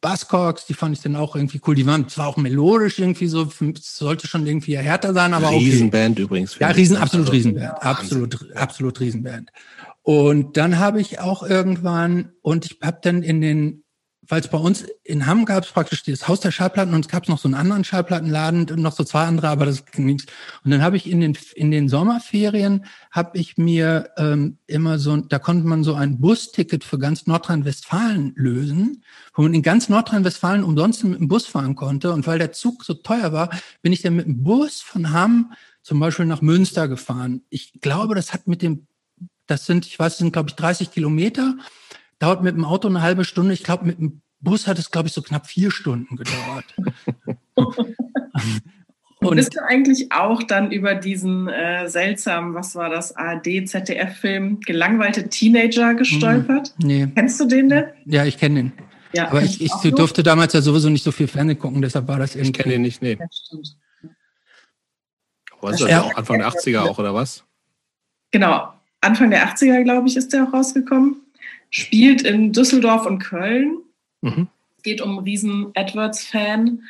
Buzzcocks, 0.00 0.66
die 0.66 0.74
fand 0.74 0.96
ich 0.96 1.02
dann 1.02 1.14
auch 1.14 1.36
irgendwie 1.36 1.60
cool. 1.64 1.76
Die 1.76 1.86
waren 1.86 2.08
zwar 2.08 2.26
auch 2.26 2.36
melodisch 2.36 2.98
irgendwie 2.98 3.28
so, 3.28 3.48
sollte 3.78 4.26
schon 4.26 4.44
irgendwie 4.44 4.76
härter 4.76 5.14
sein, 5.14 5.32
aber 5.32 5.50
auch. 5.50 5.60
Riesenband 5.60 6.18
übrigens. 6.18 6.58
Ja, 6.58 6.68
Riesen, 6.68 6.96
absolut 6.96 7.28
also, 7.28 7.36
Riesenband. 7.36 7.80
Absolut, 7.80 8.56
absolut 8.56 8.98
Riesenband. 8.98 9.50
Und 10.08 10.56
dann 10.56 10.78
habe 10.78 11.02
ich 11.02 11.20
auch 11.20 11.42
irgendwann, 11.42 12.32
und 12.40 12.64
ich 12.64 12.78
habe 12.82 12.98
dann 13.02 13.22
in 13.22 13.42
den 13.42 13.84
weil 14.30 14.40
es 14.40 14.48
bei 14.48 14.58
uns 14.58 14.84
in 15.04 15.26
Hamm 15.26 15.46
gab 15.46 15.64
es 15.64 15.70
praktisch 15.70 16.02
das 16.02 16.28
Haus 16.28 16.40
der 16.40 16.50
Schallplatten 16.50 16.92
und 16.92 17.06
es 17.06 17.08
gab 17.10 17.28
noch 17.28 17.38
so 17.38 17.48
einen 17.48 17.54
anderen 17.54 17.82
Schallplattenladen 17.82 18.70
und 18.70 18.80
noch 18.80 18.92
so 18.92 19.02
zwei 19.02 19.24
andere, 19.24 19.48
aber 19.48 19.64
das 19.64 19.86
ging 19.86 20.04
nichts. 20.04 20.26
Und 20.64 20.70
dann 20.70 20.82
habe 20.82 20.98
ich 20.98 21.10
in 21.10 21.20
den 21.20 21.38
in 21.54 21.70
den 21.70 21.88
Sommerferien 21.88 22.84
habe 23.10 23.38
ich 23.38 23.56
mir 23.56 24.10
ähm, 24.18 24.58
immer 24.66 24.98
so, 24.98 25.16
da 25.16 25.38
konnte 25.38 25.66
man 25.66 25.82
so 25.82 25.94
ein 25.94 26.20
Busticket 26.20 26.84
für 26.84 26.98
ganz 26.98 27.26
Nordrhein-Westfalen 27.26 28.34
lösen, 28.36 29.02
wo 29.32 29.42
man 29.42 29.54
in 29.54 29.62
ganz 29.62 29.88
Nordrhein-Westfalen 29.88 30.62
umsonst 30.62 31.04
mit 31.04 31.20
dem 31.20 31.28
Bus 31.28 31.46
fahren 31.46 31.74
konnte. 31.74 32.12
Und 32.12 32.26
weil 32.26 32.38
der 32.38 32.52
Zug 32.52 32.84
so 32.84 32.92
teuer 32.92 33.32
war, 33.32 33.48
bin 33.80 33.94
ich 33.94 34.02
dann 34.02 34.16
mit 34.16 34.26
dem 34.26 34.42
Bus 34.42 34.82
von 34.82 35.10
Hamm 35.10 35.52
zum 35.82 36.00
Beispiel 36.00 36.26
nach 36.26 36.42
Münster 36.42 36.86
gefahren. 36.86 37.42
Ich 37.48 37.80
glaube, 37.80 38.14
das 38.14 38.34
hat 38.34 38.46
mit 38.46 38.60
dem, 38.60 38.88
das 39.48 39.66
sind, 39.66 39.86
ich 39.86 39.98
weiß, 39.98 40.12
das 40.12 40.18
sind 40.18 40.32
glaube 40.32 40.50
ich 40.50 40.54
30 40.54 40.92
Kilometer 40.92 41.56
dauert 42.18 42.42
mit 42.42 42.56
dem 42.56 42.64
Auto 42.64 42.88
eine 42.88 43.02
halbe 43.02 43.24
Stunde. 43.24 43.54
Ich 43.54 43.62
glaube, 43.62 43.86
mit 43.86 43.98
dem 43.98 44.20
Bus 44.40 44.66
hat 44.66 44.78
es, 44.78 44.90
glaube 44.90 45.08
ich, 45.08 45.14
so 45.14 45.22
knapp 45.22 45.46
vier 45.46 45.70
Stunden 45.70 46.16
gedauert. 46.16 46.64
Und 49.20 49.34
bist 49.34 49.56
du 49.56 49.64
eigentlich 49.64 50.12
auch 50.12 50.44
dann 50.44 50.70
über 50.70 50.94
diesen 50.94 51.48
äh, 51.48 51.88
seltsamen, 51.88 52.54
was 52.54 52.76
war 52.76 52.88
das, 52.88 53.16
ARD-ZDF-Film 53.16 54.60
Gelangweilte 54.60 55.28
Teenager 55.28 55.94
gestolpert? 55.94 56.72
Hm, 56.80 56.86
nee. 56.86 57.08
Kennst 57.16 57.40
du 57.40 57.46
den 57.46 57.68
denn? 57.68 57.86
Ja, 58.04 58.24
ich 58.24 58.38
kenne 58.38 58.54
den. 58.54 58.72
Ja, 59.12 59.28
Aber 59.28 59.42
ich, 59.42 59.60
ich 59.60 59.72
durfte 59.72 60.22
damals 60.22 60.52
ja 60.52 60.60
sowieso 60.60 60.88
nicht 60.88 61.02
so 61.02 61.10
viel 61.10 61.26
Fernsehen 61.26 61.58
gucken, 61.58 61.82
deshalb 61.82 62.06
war 62.06 62.20
das 62.20 62.36
irgendwie. 62.36 62.50
Ich 62.50 62.58
kenne 62.58 62.74
den 62.74 62.82
nicht, 62.82 63.02
nee. 63.02 63.16
Ja, 63.18 63.26
stimmt. 63.32 63.76
Was 65.60 65.72
ist 65.72 65.82
das 65.82 65.90
ja, 65.90 66.02
auch 66.02 66.14
Anfang 66.14 66.38
der 66.38 66.48
80er 66.48 66.80
auch, 66.80 66.98
oder 67.00 67.12
was? 67.12 67.42
Genau. 68.30 68.72
Anfang 69.00 69.30
der 69.30 69.48
80er, 69.48 69.82
glaube 69.84 70.08
ich, 70.08 70.16
ist 70.16 70.32
der 70.32 70.44
auch 70.44 70.52
rausgekommen 70.52 71.16
spielt 71.70 72.22
in 72.22 72.52
Düsseldorf 72.52 73.06
und 73.06 73.18
Köln. 73.18 73.78
Mhm. 74.22 74.48
Es 74.76 74.82
geht 74.82 75.00
um 75.00 75.18
einen 75.18 75.24
riesen 75.24 75.74
Edwards-Fan, 75.74 76.82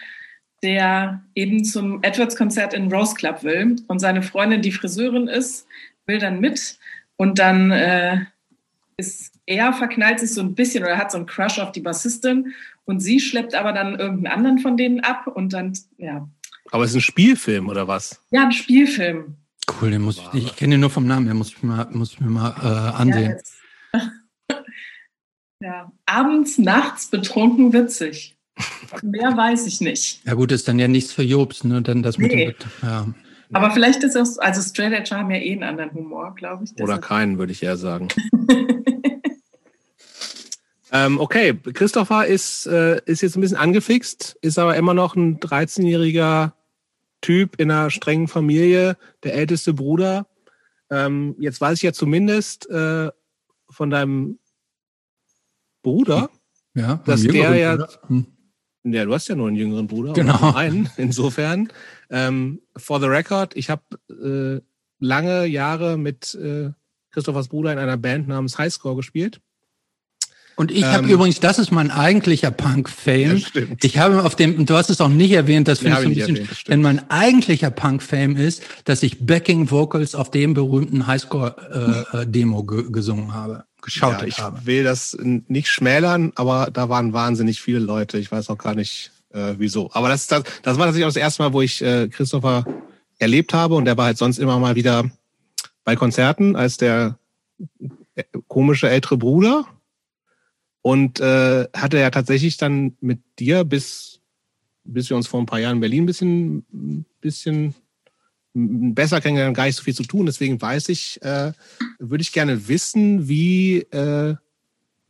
der 0.62 1.22
eben 1.34 1.64
zum 1.64 2.02
Edwards-Konzert 2.02 2.74
in 2.74 2.92
Rose 2.92 3.14
Club 3.14 3.42
will. 3.42 3.76
Und 3.86 3.98
seine 3.98 4.22
Freundin, 4.22 4.62
die 4.62 4.72
Friseurin 4.72 5.28
ist, 5.28 5.66
will 6.06 6.18
dann 6.18 6.40
mit. 6.40 6.78
Und 7.16 7.38
dann 7.38 7.70
äh, 7.70 8.18
ist 8.96 9.32
er 9.46 9.72
verknallt 9.72 10.20
sich 10.20 10.34
so 10.34 10.42
ein 10.42 10.54
bisschen 10.54 10.84
oder 10.84 10.98
hat 10.98 11.10
so 11.10 11.16
einen 11.16 11.26
Crush 11.26 11.58
auf 11.58 11.72
die 11.72 11.80
Bassistin. 11.80 12.54
Und 12.84 13.00
sie 13.00 13.20
schleppt 13.20 13.54
aber 13.54 13.72
dann 13.72 13.98
irgendeinen 13.98 14.34
anderen 14.34 14.58
von 14.58 14.76
denen 14.76 15.00
ab. 15.00 15.26
Und 15.26 15.52
dann, 15.52 15.72
ja. 15.96 16.28
Aber 16.70 16.84
es 16.84 16.90
ist 16.90 16.96
ein 16.96 17.00
Spielfilm 17.00 17.68
oder 17.68 17.88
was? 17.88 18.22
Ja, 18.30 18.42
ein 18.42 18.52
Spielfilm. 18.52 19.36
Cool, 19.70 19.90
den 19.90 20.02
muss 20.02 20.18
ich, 20.18 20.46
ich 20.46 20.56
kenne 20.56 20.74
den 20.74 20.80
nur 20.80 20.90
vom 20.90 21.06
Namen, 21.06 21.26
den 21.26 21.36
muss 21.36 21.48
ich 21.48 21.62
mir 21.62 21.76
mal, 21.76 21.88
muss 21.90 22.12
ich 22.12 22.20
mir 22.20 22.30
mal 22.30 22.54
äh, 22.62 22.96
ansehen. 22.96 23.36
Ja, 23.92 24.10
Ja, 25.60 25.90
abends, 26.06 26.58
nachts 26.58 27.08
betrunken 27.08 27.72
witzig. 27.72 28.36
Mehr 29.02 29.36
weiß 29.36 29.66
ich 29.66 29.80
nicht. 29.80 30.24
Ja 30.24 30.34
gut, 30.34 30.52
ist 30.52 30.68
dann 30.68 30.78
ja 30.78 30.86
nichts 30.86 31.12
für 31.12 31.22
Jobs, 31.22 31.64
ne? 31.64 31.82
Dann 31.82 32.02
das 32.02 32.16
nee. 32.18 32.46
mit 32.46 32.62
dem, 32.62 32.70
ja. 32.82 33.06
Aber 33.52 33.70
vielleicht 33.70 34.04
ist 34.04 34.14
es, 34.14 34.38
also 34.38 34.60
Straight 34.60 34.92
Edge 34.92 35.16
haben 35.16 35.30
ja 35.30 35.38
eh 35.38 35.52
einen 35.52 35.62
anderen 35.62 35.92
Humor, 35.94 36.34
glaube 36.34 36.64
ich. 36.64 36.80
Oder 36.80 36.98
keinen, 36.98 37.38
würde 37.38 37.52
ich 37.52 37.62
eher 37.62 37.76
sagen. 37.76 38.08
ähm, 40.92 41.18
okay, 41.18 41.54
Christopher 41.72 42.26
ist, 42.26 42.66
äh, 42.66 43.00
ist 43.06 43.22
jetzt 43.22 43.36
ein 43.36 43.40
bisschen 43.40 43.56
angefixt, 43.56 44.36
ist 44.42 44.58
aber 44.58 44.76
immer 44.76 44.94
noch 44.94 45.16
ein 45.16 45.40
13-jähriger 45.40 46.52
Typ 47.20 47.60
in 47.60 47.70
einer 47.70 47.90
strengen 47.90 48.28
Familie, 48.28 48.96
der 49.24 49.34
älteste 49.34 49.74
Bruder. 49.74 50.26
Ähm, 50.90 51.36
jetzt 51.38 51.60
weiß 51.60 51.78
ich 51.78 51.82
ja 51.82 51.92
zumindest 51.92 52.68
äh, 52.70 53.10
von 53.68 53.90
deinem 53.90 54.38
Bruder, 55.82 56.30
ja, 56.74 57.00
dass 57.04 57.22
der 57.22 57.54
ja, 57.56 57.88
hm. 58.06 58.26
ja, 58.84 59.04
du 59.04 59.14
hast 59.14 59.28
ja 59.28 59.34
nur 59.34 59.48
einen 59.48 59.56
jüngeren 59.56 59.86
Bruder, 59.86 60.12
genau. 60.12 60.54
einen. 60.54 60.88
Insofern, 60.96 61.68
ähm, 62.10 62.60
for 62.76 63.00
the 63.00 63.06
record, 63.06 63.56
ich 63.56 63.70
habe 63.70 63.82
äh, 64.08 64.60
lange 64.98 65.46
Jahre 65.46 65.96
mit 65.98 66.34
äh, 66.34 66.70
Christophers 67.10 67.48
Bruder 67.48 67.72
in 67.72 67.78
einer 67.78 67.96
Band 67.96 68.28
namens 68.28 68.58
Highscore 68.58 68.96
gespielt. 68.96 69.40
Und 70.58 70.72
ich 70.72 70.82
habe 70.82 71.04
ähm, 71.04 71.10
übrigens, 71.10 71.38
das 71.38 71.60
ist 71.60 71.70
mein 71.70 71.92
eigentlicher 71.92 72.50
Punk-Fame. 72.50 73.40
Ich 73.80 73.96
habe 73.96 74.24
auf 74.24 74.34
dem, 74.34 74.66
du 74.66 74.74
hast 74.74 74.90
es 74.90 75.00
auch 75.00 75.08
nicht 75.08 75.30
erwähnt, 75.30 75.68
das 75.68 75.78
finde 75.78 75.98
ich 75.98 76.02
so 76.02 76.08
ein 76.08 76.14
bisschen, 76.14 76.36
erwähnt, 76.36 76.68
denn 76.68 76.82
mein 76.82 77.08
eigentlicher 77.12 77.70
Punk-Fame 77.70 78.34
ist, 78.34 78.64
dass 78.82 79.04
ich 79.04 79.24
Backing 79.24 79.70
Vocals 79.70 80.16
auf 80.16 80.32
dem 80.32 80.54
berühmten 80.54 81.06
Highscore-Demo 81.06 82.66
äh, 82.72 82.80
äh 82.80 82.90
gesungen 82.90 83.34
habe 83.34 83.66
geschaut 83.82 84.20
ja, 84.20 84.26
ich 84.26 84.38
habe. 84.40 84.58
Ich 84.58 84.66
will 84.66 84.82
das 84.82 85.16
nicht 85.20 85.68
schmälern, 85.68 86.32
aber 86.34 86.70
da 86.72 86.88
waren 86.88 87.12
wahnsinnig 87.12 87.60
viele 87.62 87.78
Leute. 87.78 88.18
Ich 88.18 88.32
weiß 88.32 88.50
auch 88.50 88.58
gar 88.58 88.74
nicht, 88.74 89.12
äh, 89.32 89.54
wieso. 89.58 89.90
Aber 89.92 90.08
das, 90.08 90.26
das, 90.26 90.42
das 90.64 90.76
war 90.76 90.86
tatsächlich 90.86 91.04
auch 91.04 91.10
das 91.10 91.16
erste 91.16 91.44
Mal, 91.44 91.52
wo 91.52 91.62
ich 91.62 91.80
äh, 91.82 92.08
Christopher 92.08 92.64
erlebt 93.20 93.54
habe 93.54 93.76
und 93.76 93.84
der 93.84 93.96
war 93.96 94.06
halt 94.06 94.18
sonst 94.18 94.38
immer 94.38 94.58
mal 94.58 94.74
wieder 94.74 95.08
bei 95.84 95.94
Konzerten 95.94 96.56
als 96.56 96.78
der 96.78 97.16
äh, 98.16 98.24
komische 98.48 98.90
ältere 98.90 99.16
Bruder 99.16 99.64
und 100.82 101.20
äh, 101.20 101.66
hatte 101.74 101.98
ja 101.98 102.10
tatsächlich 102.10 102.56
dann 102.56 102.96
mit 103.00 103.20
dir 103.38 103.64
bis 103.64 104.20
bis 104.84 105.10
wir 105.10 105.16
uns 105.16 105.26
vor 105.26 105.40
ein 105.40 105.46
paar 105.46 105.58
Jahren 105.58 105.76
in 105.76 105.80
Berlin 105.80 106.04
ein 106.04 106.06
bisschen 106.06 107.06
bisschen 107.20 107.74
besser 108.54 109.20
kennengelernt, 109.20 109.56
gar 109.56 109.66
nicht 109.66 109.76
so 109.76 109.82
viel 109.82 109.94
zu 109.94 110.02
tun. 110.02 110.26
Deswegen 110.26 110.60
weiß 110.60 110.88
ich, 110.88 111.20
äh, 111.22 111.52
würde 111.98 112.22
ich 112.22 112.32
gerne 112.32 112.68
wissen, 112.68 113.28
wie, 113.28 113.78
äh, 113.92 114.36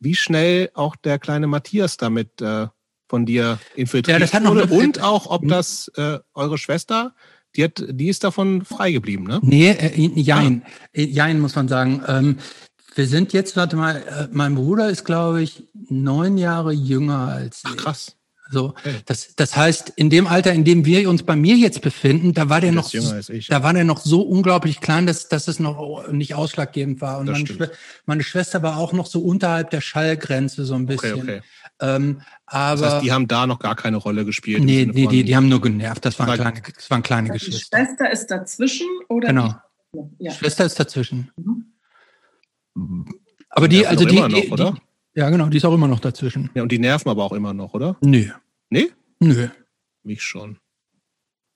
wie 0.00 0.14
schnell 0.14 0.70
auch 0.74 0.96
der 0.96 1.18
kleine 1.18 1.46
Matthias 1.46 1.96
damit 1.96 2.40
äh, 2.40 2.66
von 3.08 3.24
dir 3.24 3.58
infiltriert 3.74 4.16
ja, 4.16 4.18
das 4.18 4.34
hat 4.34 4.42
noch 4.42 4.54
wurde 4.54 4.72
und 4.74 5.02
auch, 5.02 5.26
ob 5.26 5.42
hm? 5.42 5.48
das 5.48 5.90
äh, 5.96 6.18
eure 6.34 6.58
Schwester, 6.58 7.14
die, 7.56 7.64
hat, 7.64 7.82
die 7.88 8.08
ist 8.08 8.22
davon 8.22 8.64
frei 8.64 8.92
geblieben, 8.92 9.24
ne? 9.24 9.40
Nee, 9.42 9.70
äh, 9.70 10.20
jein. 10.20 10.62
Ah. 10.64 10.70
Äh, 10.92 11.04
jein, 11.04 11.40
muss 11.40 11.56
man 11.56 11.68
sagen. 11.68 12.02
Ähm, 12.06 12.38
wir 12.98 13.06
sind 13.06 13.32
jetzt, 13.32 13.56
warte 13.56 13.76
mal, 13.76 13.96
äh, 13.96 14.28
mein 14.32 14.56
Bruder 14.56 14.90
ist, 14.90 15.04
glaube 15.04 15.40
ich, 15.40 15.62
neun 15.88 16.36
Jahre 16.36 16.72
jünger 16.72 17.28
als 17.28 17.62
ich. 17.64 17.70
Ach, 17.70 17.76
krass. 17.76 18.16
So, 18.50 18.74
das, 19.04 19.34
das 19.36 19.56
heißt, 19.56 19.92
in 19.96 20.08
dem 20.08 20.26
Alter, 20.26 20.52
in 20.54 20.64
dem 20.64 20.86
wir 20.86 21.08
uns 21.10 21.22
bei 21.22 21.36
mir 21.36 21.54
jetzt 21.56 21.82
befinden, 21.82 22.32
da 22.32 22.48
war 22.48 22.62
der 22.62 22.72
noch, 22.72 22.90
da 22.90 23.62
war 23.62 23.74
der 23.74 23.84
noch 23.84 23.98
so 23.98 24.22
unglaublich 24.22 24.80
klein, 24.80 25.06
dass, 25.06 25.28
dass 25.28 25.48
es 25.48 25.60
noch 25.60 26.10
nicht 26.10 26.34
ausschlaggebend 26.34 27.02
war. 27.02 27.18
Und 27.18 27.26
meine, 27.26 27.46
Schw 27.46 27.66
meine, 28.06 28.22
Schwester 28.22 28.62
war 28.62 28.78
auch 28.78 28.94
noch 28.94 29.06
so 29.06 29.20
unterhalb 29.20 29.70
der 29.70 29.82
Schallgrenze 29.82 30.64
so 30.64 30.74
ein 30.74 30.86
bisschen. 30.86 31.20
Okay, 31.20 31.22
okay. 31.22 31.42
Ähm, 31.80 32.22
aber 32.46 32.80
das 32.80 32.94
heißt, 32.94 33.04
die 33.04 33.12
haben 33.12 33.28
da 33.28 33.46
noch 33.46 33.58
gar 33.58 33.76
keine 33.76 33.98
Rolle 33.98 34.24
gespielt. 34.24 34.64
Nee, 34.64 34.90
nee, 34.90 35.06
die, 35.06 35.24
die 35.24 35.36
haben 35.36 35.48
nur 35.48 35.60
genervt. 35.60 36.06
Das 36.06 36.18
waren 36.18 36.34
kleine, 36.34 36.62
das 36.74 36.90
waren 36.90 37.02
kleine 37.02 37.30
also 37.30 37.44
Geschwister. 37.44 37.78
Die 37.78 37.84
Schwester 37.84 38.10
ist 38.10 38.26
dazwischen 38.28 38.86
oder? 39.08 39.28
Genau. 39.28 39.54
Die, 39.92 40.24
ja. 40.24 40.32
Schwester 40.32 40.64
ist 40.64 40.80
dazwischen. 40.80 41.30
Mhm. 41.36 41.67
Aber 43.50 43.68
die, 43.68 43.86
also 43.86 44.04
die, 44.04 44.16
noch, 44.16 44.28
die, 44.28 44.50
die, 44.50 44.72
ja, 45.14 45.30
genau, 45.30 45.48
die 45.48 45.56
ist 45.56 45.64
auch 45.64 45.74
immer 45.74 45.88
noch 45.88 46.00
dazwischen. 46.00 46.50
Ja, 46.54 46.62
und 46.62 46.70
die 46.70 46.78
nerven 46.78 47.08
aber 47.08 47.24
auch 47.24 47.32
immer 47.32 47.54
noch, 47.54 47.74
oder? 47.74 47.96
Nö. 48.00 48.26
Nee? 48.70 48.90
Nö. 49.20 49.48
Mich 50.02 50.22
schon. 50.22 50.58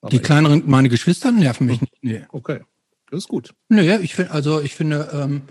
Aber 0.01 0.09
die 0.09 0.19
kleineren, 0.19 0.63
meine 0.65 0.89
Geschwister 0.89 1.31
nerven 1.31 1.67
mich 1.67 1.79
hm. 1.79 1.87
nicht. 2.01 2.03
Nee. 2.03 2.25
Okay, 2.29 2.61
das 3.09 3.19
ist 3.19 3.27
gut. 3.29 3.53
Nö, 3.69 3.81
ich 4.01 4.15
finde, 4.15 4.31
also 4.31 4.59
ich 4.59 4.75
finde, 4.75 5.09
ähm, 5.13 5.43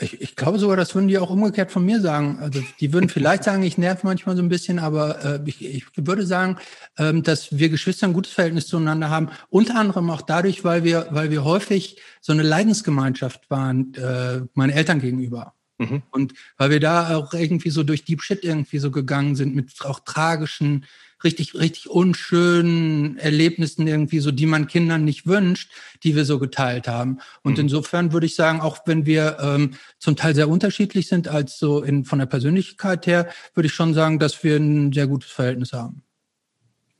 Ich, 0.00 0.20
ich 0.20 0.36
glaube 0.36 0.58
sogar, 0.58 0.76
das 0.76 0.94
würden 0.94 1.08
die 1.08 1.18
auch 1.18 1.30
umgekehrt 1.30 1.70
von 1.70 1.84
mir 1.84 2.00
sagen. 2.00 2.38
Also 2.40 2.62
die 2.80 2.92
würden 2.92 3.08
vielleicht 3.08 3.44
sagen, 3.44 3.62
ich 3.62 3.78
nerv 3.78 4.02
manchmal 4.02 4.36
so 4.36 4.42
ein 4.42 4.48
bisschen, 4.48 4.78
aber 4.78 5.24
äh, 5.24 5.40
ich, 5.44 5.64
ich 5.64 5.84
würde 5.94 6.26
sagen, 6.26 6.56
ähm, 6.98 7.22
dass 7.22 7.56
wir 7.58 7.68
Geschwister 7.68 8.06
ein 8.06 8.12
gutes 8.12 8.32
Verhältnis 8.32 8.66
zueinander 8.66 9.10
haben. 9.10 9.30
Unter 9.48 9.76
anderem 9.76 10.10
auch 10.10 10.22
dadurch, 10.22 10.64
weil 10.64 10.84
wir, 10.84 11.08
weil 11.10 11.30
wir 11.30 11.44
häufig 11.44 12.00
so 12.20 12.32
eine 12.32 12.42
Leidensgemeinschaft 12.42 13.50
waren, 13.50 13.94
äh, 13.94 14.40
meinen 14.54 14.70
Eltern 14.70 15.00
gegenüber. 15.00 15.54
Mhm. 15.78 16.02
Und 16.10 16.34
weil 16.56 16.70
wir 16.70 16.80
da 16.80 17.16
auch 17.16 17.32
irgendwie 17.32 17.70
so 17.70 17.82
durch 17.82 18.04
Deep 18.04 18.22
Shit 18.22 18.44
irgendwie 18.44 18.78
so 18.78 18.90
gegangen 18.90 19.34
sind 19.34 19.54
mit 19.54 19.72
auch 19.84 20.00
tragischen 20.00 20.84
richtig, 21.24 21.54
richtig 21.54 21.88
unschönen 21.88 23.18
Erlebnissen 23.18 23.86
irgendwie 23.86 24.20
so, 24.20 24.30
die 24.30 24.46
man 24.46 24.66
Kindern 24.66 25.04
nicht 25.04 25.26
wünscht, 25.26 25.70
die 26.02 26.16
wir 26.16 26.24
so 26.24 26.38
geteilt 26.38 26.88
haben. 26.88 27.18
Und 27.42 27.54
mhm. 27.54 27.64
insofern 27.64 28.12
würde 28.12 28.26
ich 28.26 28.34
sagen, 28.34 28.60
auch 28.60 28.78
wenn 28.86 29.06
wir 29.06 29.38
ähm, 29.40 29.72
zum 29.98 30.16
Teil 30.16 30.34
sehr 30.34 30.48
unterschiedlich 30.48 31.08
sind 31.08 31.28
als 31.28 31.58
so 31.58 31.82
in, 31.82 32.04
von 32.04 32.18
der 32.18 32.26
Persönlichkeit 32.26 33.06
her, 33.06 33.28
würde 33.54 33.66
ich 33.66 33.74
schon 33.74 33.94
sagen, 33.94 34.18
dass 34.18 34.42
wir 34.42 34.56
ein 34.56 34.92
sehr 34.92 35.06
gutes 35.06 35.30
Verhältnis 35.30 35.72
haben. 35.72 36.02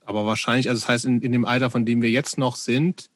Aber 0.05 0.27
wahrscheinlich, 0.27 0.69
also 0.69 0.81
das 0.81 0.89
heißt, 0.89 1.05
in, 1.05 1.21
in 1.21 1.33
dem 1.33 1.45
Alter, 1.45 1.71
von 1.71 1.85
dem 1.85 2.03
wir 2.03 2.11
jetzt 2.11 2.37
noch 2.37 2.57
sind, 2.57 3.11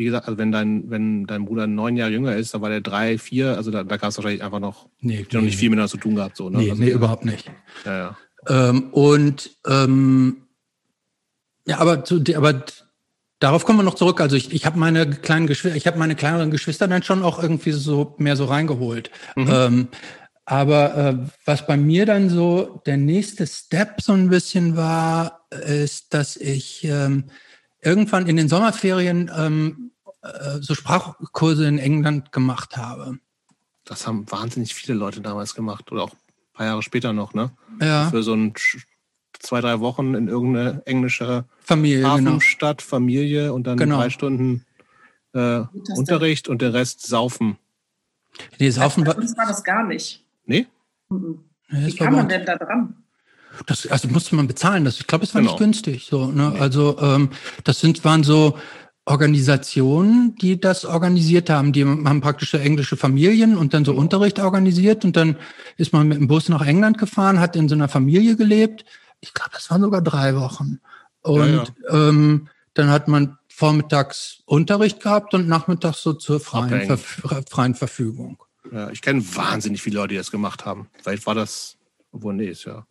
wie 0.00 0.04
gesagt, 0.04 0.28
also 0.28 0.38
wenn 0.38 0.50
dein, 0.50 0.88
wenn 0.88 1.26
dein 1.26 1.44
Bruder 1.44 1.66
neun 1.66 1.94
Jahre 1.94 2.10
jünger 2.10 2.34
ist, 2.34 2.54
da 2.54 2.62
war 2.62 2.70
der 2.70 2.80
drei, 2.80 3.18
vier, 3.18 3.56
also 3.58 3.70
da, 3.70 3.84
da 3.84 3.98
gab 3.98 4.08
es 4.08 4.16
wahrscheinlich 4.16 4.42
einfach 4.42 4.58
noch, 4.58 4.88
nee, 5.00 5.26
noch 5.30 5.42
nicht 5.42 5.58
viel 5.58 5.68
miteinander 5.68 5.90
zu 5.90 5.98
tun 5.98 6.14
gehabt. 6.14 6.38
So, 6.38 6.48
ne? 6.48 6.56
Nee, 6.56 6.70
also, 6.70 6.82
nee 6.82 6.90
überhaupt 6.90 7.26
nicht. 7.26 7.50
Ja, 7.84 7.98
ja. 7.98 8.18
Ähm, 8.48 8.90
und 8.92 9.50
ähm, 9.66 10.46
ja, 11.66 11.78
aber, 11.78 12.04
zu, 12.04 12.22
aber 12.34 12.64
darauf 13.38 13.64
kommen 13.64 13.78
wir 13.78 13.82
noch 13.82 13.94
zurück. 13.94 14.20
Also 14.20 14.36
ich, 14.36 14.52
ich 14.52 14.66
habe 14.66 14.78
meine 14.78 15.08
kleinen 15.10 15.46
Geschwister, 15.46 15.76
ich 15.76 15.86
habe 15.86 15.98
meine 15.98 16.16
kleineren 16.16 16.50
Geschwister 16.50 16.88
dann 16.88 17.02
schon 17.02 17.22
auch 17.22 17.42
irgendwie 17.42 17.72
so 17.72 18.14
mehr 18.18 18.36
so 18.36 18.46
reingeholt. 18.46 19.10
Mhm. 19.36 19.48
Ähm, 19.50 19.88
aber 20.44 20.96
äh, 20.96 21.16
was 21.44 21.66
bei 21.66 21.76
mir 21.76 22.06
dann 22.06 22.28
so 22.28 22.82
der 22.86 22.96
nächste 22.96 23.46
Step 23.46 24.00
so 24.00 24.12
ein 24.12 24.30
bisschen 24.30 24.76
war, 24.76 25.46
ist, 25.50 26.12
dass 26.12 26.36
ich 26.36 26.82
ähm, 26.84 27.24
irgendwann 27.80 28.26
in 28.26 28.36
den 28.36 28.48
Sommerferien 28.48 29.30
ähm, 29.36 29.92
äh, 30.22 30.58
so 30.60 30.74
Sprachkurse 30.74 31.66
in 31.66 31.78
England 31.78 32.32
gemacht 32.32 32.76
habe. 32.76 33.18
Das 33.84 34.06
haben 34.06 34.30
wahnsinnig 34.30 34.74
viele 34.74 34.98
Leute 34.98 35.20
damals 35.20 35.54
gemacht 35.54 35.90
oder 35.92 36.04
auch 36.04 36.14
paar 36.60 36.66
Jahre 36.66 36.82
später 36.82 37.14
noch, 37.14 37.32
ne? 37.32 37.50
Ja. 37.80 38.10
Für 38.10 38.22
so 38.22 38.34
ein 38.34 38.52
zwei, 39.38 39.62
drei 39.62 39.80
Wochen 39.80 40.14
in 40.14 40.28
irgendeine 40.28 40.82
englische 40.84 41.46
Familie, 41.62 42.02
genau. 42.02 42.32
Hafenstadt, 42.32 42.78
genau. 42.78 42.88
Familie 42.88 43.52
und 43.54 43.66
dann 43.66 43.78
genau. 43.78 43.96
drei 43.96 44.10
Stunden 44.10 44.66
äh, 45.32 45.62
Unterricht 45.96 46.48
und 46.48 46.60
der 46.60 46.74
Rest 46.74 47.06
saufen. 47.06 47.56
Nee, 48.58 48.68
saufen 48.68 49.06
war. 49.06 49.16
war 49.16 49.46
das 49.46 49.64
gar 49.64 49.86
nicht. 49.86 50.22
Nee? 50.44 50.66
Mhm. 51.08 51.44
Nee, 51.70 51.86
Wie 51.86 51.96
kann 51.96 52.12
man 52.12 52.28
denn 52.28 52.44
da 52.44 52.56
dran? 52.56 52.94
Das, 53.66 53.86
also 53.86 54.08
musste 54.08 54.36
man 54.36 54.46
bezahlen. 54.46 54.84
Das, 54.84 55.00
ich 55.00 55.06
glaube, 55.06 55.24
es 55.24 55.34
war 55.34 55.40
genau. 55.40 55.52
nicht 55.52 55.58
günstig. 55.58 56.08
So, 56.10 56.26
ne? 56.26 56.50
Nee. 56.50 56.60
Also 56.60 56.98
ähm, 57.00 57.30
das 57.64 57.80
sind 57.80 58.04
waren 58.04 58.22
so 58.22 58.58
Organisationen, 59.04 60.36
die 60.36 60.60
das 60.60 60.84
organisiert 60.84 61.50
haben. 61.50 61.72
Die 61.72 61.84
haben 61.84 62.20
praktisch 62.20 62.54
englische 62.54 62.96
Familien 62.96 63.56
und 63.56 63.74
dann 63.74 63.84
so 63.84 63.92
Unterricht 63.92 64.38
organisiert 64.38 65.04
und 65.04 65.16
dann 65.16 65.36
ist 65.76 65.92
man 65.92 66.06
mit 66.08 66.18
dem 66.18 66.28
Bus 66.28 66.48
nach 66.48 66.64
England 66.64 66.98
gefahren, 66.98 67.40
hat 67.40 67.56
in 67.56 67.68
so 67.68 67.74
einer 67.74 67.88
Familie 67.88 68.36
gelebt. 68.36 68.84
Ich 69.20 69.34
glaube, 69.34 69.50
das 69.52 69.70
waren 69.70 69.80
sogar 69.80 70.02
drei 70.02 70.36
Wochen. 70.36 70.80
Und 71.22 71.50
ja, 71.50 71.64
ja. 71.90 72.08
Ähm, 72.08 72.48
dann 72.74 72.90
hat 72.90 73.08
man 73.08 73.38
vormittags 73.48 74.42
Unterricht 74.46 75.00
gehabt 75.00 75.34
und 75.34 75.48
nachmittags 75.48 76.02
so 76.02 76.12
zur 76.12 76.40
freien, 76.40 76.86
Ver 76.96 77.42
freien 77.48 77.74
Verfügung. 77.74 78.42
Ja, 78.72 78.90
ich 78.90 79.02
kenne 79.02 79.22
wahnsinnig 79.34 79.82
viele 79.82 79.96
Leute, 79.96 80.10
die 80.10 80.16
das 80.16 80.30
gemacht 80.30 80.64
haben. 80.64 80.88
Vielleicht 81.02 81.26
war 81.26 81.34
das, 81.34 81.76
obwohl 82.12 82.34
nee, 82.34 82.46
ist 82.46 82.64
ja. 82.64 82.86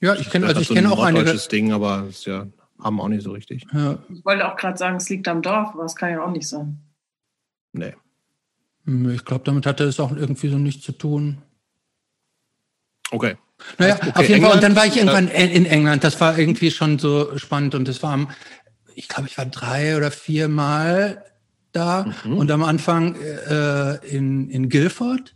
Ja, 0.00 0.14
ich 0.14 0.30
kenne 0.30 0.46
also 0.46 0.60
ich 0.60 0.68
so 0.68 0.74
kenne 0.74 0.92
auch 0.92 1.02
einige. 1.02 1.36
Ding, 1.50 1.72
aber 1.72 2.06
ist 2.08 2.26
ja 2.26 2.46
haben 2.82 3.00
auch 3.00 3.08
nicht 3.08 3.22
so 3.22 3.32
richtig. 3.32 3.66
Ja. 3.72 3.98
Ich 4.08 4.24
wollte 4.24 4.50
auch 4.50 4.56
gerade 4.56 4.76
sagen, 4.76 4.96
es 4.96 5.08
liegt 5.08 5.28
am 5.28 5.42
Dorf, 5.42 5.70
aber 5.74 5.82
das 5.82 5.96
kann 5.96 6.10
ja 6.10 6.22
auch 6.22 6.30
nicht 6.30 6.48
sein. 6.48 6.78
Nee. 7.72 7.94
Hm, 8.84 9.10
ich 9.10 9.24
glaube, 9.24 9.44
damit 9.44 9.66
hatte 9.66 9.84
es 9.84 10.00
auch 10.00 10.14
irgendwie 10.14 10.48
so 10.48 10.58
nichts 10.58 10.84
zu 10.84 10.92
tun. 10.92 11.38
Okay. 13.10 13.36
Naja, 13.78 13.96
okay, 13.96 14.10
auf 14.14 14.20
jeden 14.22 14.34
England, 14.34 14.44
Fall. 14.44 14.54
Und 14.54 14.62
dann 14.62 14.76
war 14.76 14.86
ich 14.86 14.96
irgendwann 14.96 15.28
in 15.28 15.66
England. 15.66 16.04
Das 16.04 16.20
war 16.20 16.38
irgendwie 16.38 16.70
schon 16.70 16.98
so 16.98 17.36
spannend. 17.36 17.74
Und 17.74 17.88
das 17.88 18.02
war, 18.02 18.28
ich 18.94 19.08
glaube, 19.08 19.28
ich 19.28 19.36
war 19.36 19.46
drei 19.46 19.96
oder 19.96 20.10
vier 20.10 20.48
Mal 20.48 21.24
da. 21.72 22.06
Mhm. 22.24 22.36
Und 22.36 22.50
am 22.50 22.62
Anfang 22.62 23.16
äh, 23.16 23.96
in, 24.06 24.48
in 24.50 24.68
Guildford. 24.68 25.34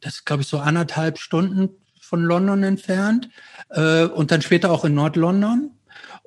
Das 0.00 0.14
ist, 0.14 0.24
glaube 0.24 0.42
ich, 0.42 0.48
so 0.48 0.58
anderthalb 0.58 1.18
Stunden 1.18 1.68
von 2.00 2.22
London 2.22 2.62
entfernt. 2.62 3.28
Äh, 3.68 4.04
und 4.04 4.30
dann 4.30 4.42
später 4.42 4.70
auch 4.70 4.84
in 4.84 4.94
Nord-London. 4.94 5.70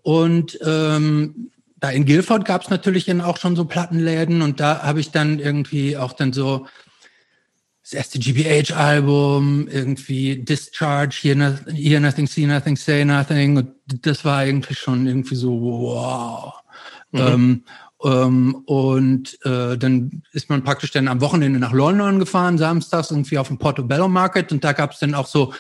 Und 0.04 0.60
ähm, 0.64 1.52
da 1.78 1.90
in 1.90 2.06
Guildford 2.06 2.46
gab 2.46 2.62
es 2.62 2.70
natürlich 2.70 3.06
dann 3.06 3.22
auch 3.22 3.38
schon 3.38 3.56
so 3.56 3.66
Plattenläden 3.66 4.42
und 4.42 4.60
da 4.60 4.84
habe 4.84 5.00
ich 5.00 5.12
dann 5.12 5.40
irgendwie 5.40 5.98
auch 5.98 6.14
dann 6.14 6.32
so 6.32 6.68
das 7.84 7.94
erste 7.94 8.20
GBH-Album, 8.20 9.68
irgendwie 9.68 10.38
Discharge, 10.38 11.18
Hear, 11.22 11.60
Hear 11.68 12.00
Nothing, 12.00 12.28
See 12.28 12.46
Nothing, 12.46 12.78
Say 12.78 13.04
Nothing. 13.04 13.58
Und 13.58 13.72
das 13.86 14.24
war 14.24 14.46
irgendwie 14.46 14.76
schon 14.76 15.06
irgendwie 15.06 15.36
so, 15.36 15.60
wow. 15.60 16.54
Mhm. 17.12 17.20
Ähm, 17.20 17.64
ähm, 18.04 18.56
und 18.66 19.38
äh, 19.46 19.78
dann 19.78 20.24
ist 20.32 20.50
man 20.50 20.64
praktisch 20.64 20.92
dann 20.92 21.10
am 21.10 21.20
Wochenende 21.20 21.60
nach 21.60 21.74
London 21.74 22.20
gefahren, 22.20 22.58
samstags 22.58 23.12
irgendwie 23.12 23.38
auf 23.38 23.50
dem 23.50 23.58
Portobello 23.58 24.08
Market 24.08 24.52
und 24.54 24.64
da 24.64 24.72
gab 24.72 24.92
es 24.92 25.00
dann 25.00 25.14
auch 25.14 25.28
so 25.28 25.54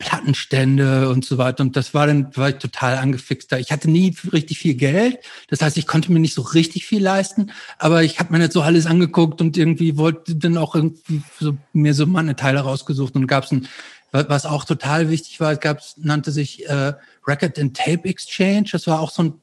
Plattenstände 0.00 1.10
und 1.10 1.24
so 1.24 1.38
weiter. 1.38 1.62
Und 1.62 1.76
das 1.76 1.94
war 1.94 2.06
dann, 2.06 2.34
war 2.34 2.48
ich 2.48 2.56
total 2.56 2.96
angefixt 2.96 3.52
da. 3.52 3.58
Ich 3.58 3.70
hatte 3.70 3.88
nie 3.88 4.16
richtig 4.32 4.58
viel 4.58 4.74
Geld. 4.74 5.18
Das 5.48 5.62
heißt, 5.62 5.76
ich 5.76 5.86
konnte 5.86 6.10
mir 6.10 6.18
nicht 6.18 6.34
so 6.34 6.42
richtig 6.42 6.86
viel 6.86 7.02
leisten. 7.02 7.52
Aber 7.78 8.02
ich 8.02 8.18
habe 8.18 8.32
mir 8.32 8.38
nicht 8.40 8.52
so 8.52 8.62
alles 8.62 8.86
angeguckt 8.86 9.40
und 9.40 9.56
irgendwie 9.56 9.96
wollte 9.98 10.34
dann 10.34 10.56
auch 10.56 10.74
irgendwie 10.74 11.22
so, 11.38 11.56
mir 11.72 11.94
so 11.94 12.06
meine 12.06 12.34
Teile 12.34 12.60
rausgesucht 12.60 13.14
und 13.14 13.26
gab 13.26 13.44
es 13.44 13.52
ein, 13.52 13.68
was 14.10 14.46
auch 14.46 14.64
total 14.64 15.10
wichtig 15.10 15.38
war, 15.38 15.52
es 15.52 15.60
gab, 15.60 15.80
nannte 15.98 16.32
sich 16.32 16.66
äh, 16.68 16.94
Record 17.28 17.58
and 17.58 17.76
Tape 17.76 18.08
Exchange. 18.08 18.64
Das 18.72 18.86
war 18.86 19.00
auch 19.00 19.10
so 19.10 19.22
ein 19.22 19.34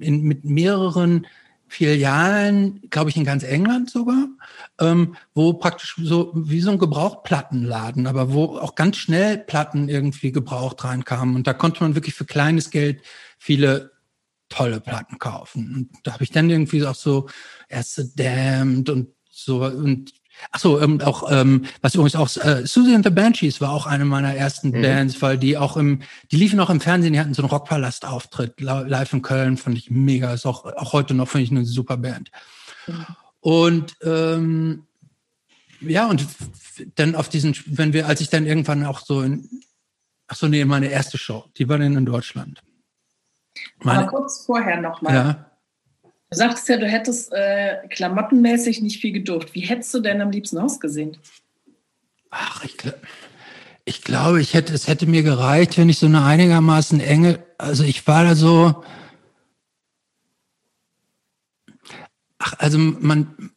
in, 0.00 0.22
mit 0.22 0.44
mehreren 0.44 1.26
Filialen, 1.68 2.80
glaube 2.90 3.10
ich, 3.10 3.16
in 3.16 3.24
ganz 3.24 3.42
England 3.42 3.90
sogar, 3.90 4.28
ähm, 4.80 5.16
wo 5.34 5.52
praktisch 5.52 5.96
so 6.02 6.32
wie 6.34 6.60
so 6.60 6.70
ein 6.70 6.78
Gebrauchtplattenladen, 6.78 8.06
aber 8.06 8.32
wo 8.32 8.58
auch 8.58 8.74
ganz 8.74 8.96
schnell 8.96 9.38
Platten 9.38 9.88
irgendwie 9.88 10.32
gebraucht 10.32 10.84
reinkamen. 10.84 11.36
Und 11.36 11.46
da 11.46 11.52
konnte 11.52 11.82
man 11.82 11.94
wirklich 11.94 12.14
für 12.14 12.24
kleines 12.24 12.70
Geld 12.70 13.02
viele 13.38 13.92
tolle 14.48 14.80
Platten 14.80 15.18
kaufen. 15.18 15.74
Und 15.74 16.06
da 16.06 16.14
habe 16.14 16.24
ich 16.24 16.30
dann 16.30 16.50
irgendwie 16.50 16.84
auch 16.86 16.94
so 16.94 17.28
erste 17.68 18.06
Damned 18.06 18.88
und 18.88 19.08
so 19.30 19.64
und 19.64 20.12
Ach 20.50 20.58
so, 20.58 20.80
ähm, 20.80 21.00
auch 21.00 21.30
ähm, 21.30 21.64
was 21.80 21.94
übrigens 21.94 22.16
auch 22.16 22.28
äh, 22.44 22.66
Susie 22.66 22.94
and 22.94 23.04
the 23.04 23.10
Banshees 23.10 23.60
war 23.60 23.70
auch 23.70 23.86
eine 23.86 24.04
meiner 24.04 24.34
ersten 24.34 24.70
mhm. 24.70 24.82
Bands, 24.82 25.20
weil 25.22 25.38
die 25.38 25.56
auch 25.56 25.76
im, 25.76 26.02
die 26.30 26.36
liefen 26.36 26.60
auch 26.60 26.70
im 26.70 26.80
Fernsehen, 26.80 27.12
die 27.12 27.20
hatten 27.20 27.34
so 27.34 27.42
einen 27.42 27.50
Rockpalast-Auftritt 27.50 28.60
live 28.60 29.12
in 29.12 29.22
Köln, 29.22 29.56
fand 29.56 29.76
ich 29.76 29.90
mega, 29.90 30.32
ist 30.32 30.46
auch 30.46 30.64
auch 30.64 30.92
heute 30.92 31.14
noch 31.14 31.28
finde 31.28 31.44
ich 31.44 31.50
eine 31.50 31.64
super 31.64 31.96
Band. 31.96 32.30
Mhm. 32.86 33.06
Und 33.40 33.96
ähm, 34.02 34.86
ja 35.80 36.06
und 36.06 36.26
dann 36.94 37.14
auf 37.14 37.28
diesen, 37.28 37.56
wenn 37.66 37.92
wir, 37.92 38.06
als 38.06 38.20
ich 38.20 38.30
dann 38.30 38.46
irgendwann 38.46 38.84
auch 38.84 39.00
so 39.00 39.22
in, 39.22 39.48
ach 40.26 40.36
so 40.36 40.46
nee, 40.46 40.64
meine 40.64 40.88
erste 40.88 41.18
Show, 41.18 41.44
die 41.56 41.68
war 41.68 41.78
dann 41.78 41.96
in 41.96 42.06
Deutschland. 42.06 42.62
Meine, 43.82 44.00
Aber 44.00 44.08
kurz 44.08 44.44
vorher 44.44 44.80
nochmal. 44.80 45.14
Ja. 45.14 45.47
Du 46.30 46.36
sagtest 46.36 46.68
ja, 46.68 46.76
du 46.76 46.86
hättest 46.86 47.32
äh, 47.32 47.78
klamottenmäßig 47.88 48.82
nicht 48.82 49.00
viel 49.00 49.12
gedurft. 49.12 49.54
Wie 49.54 49.60
hättest 49.60 49.94
du 49.94 50.00
denn 50.00 50.20
am 50.20 50.30
liebsten 50.30 50.58
ausgesehen? 50.58 51.16
Ach, 52.30 52.62
ich, 52.64 52.76
ich 53.86 54.02
glaube, 54.02 54.42
ich 54.42 54.52
hätte, 54.52 54.74
es 54.74 54.88
hätte 54.88 55.06
mir 55.06 55.22
gereicht, 55.22 55.78
wenn 55.78 55.88
ich 55.88 55.98
so 55.98 56.06
eine 56.06 56.24
einigermaßen 56.24 57.00
enge, 57.00 57.42
also 57.56 57.82
ich 57.82 58.06
war 58.06 58.24
da 58.24 58.34
so, 58.34 58.84
ach, 62.38 62.54
also 62.58 62.76
man, 62.76 63.52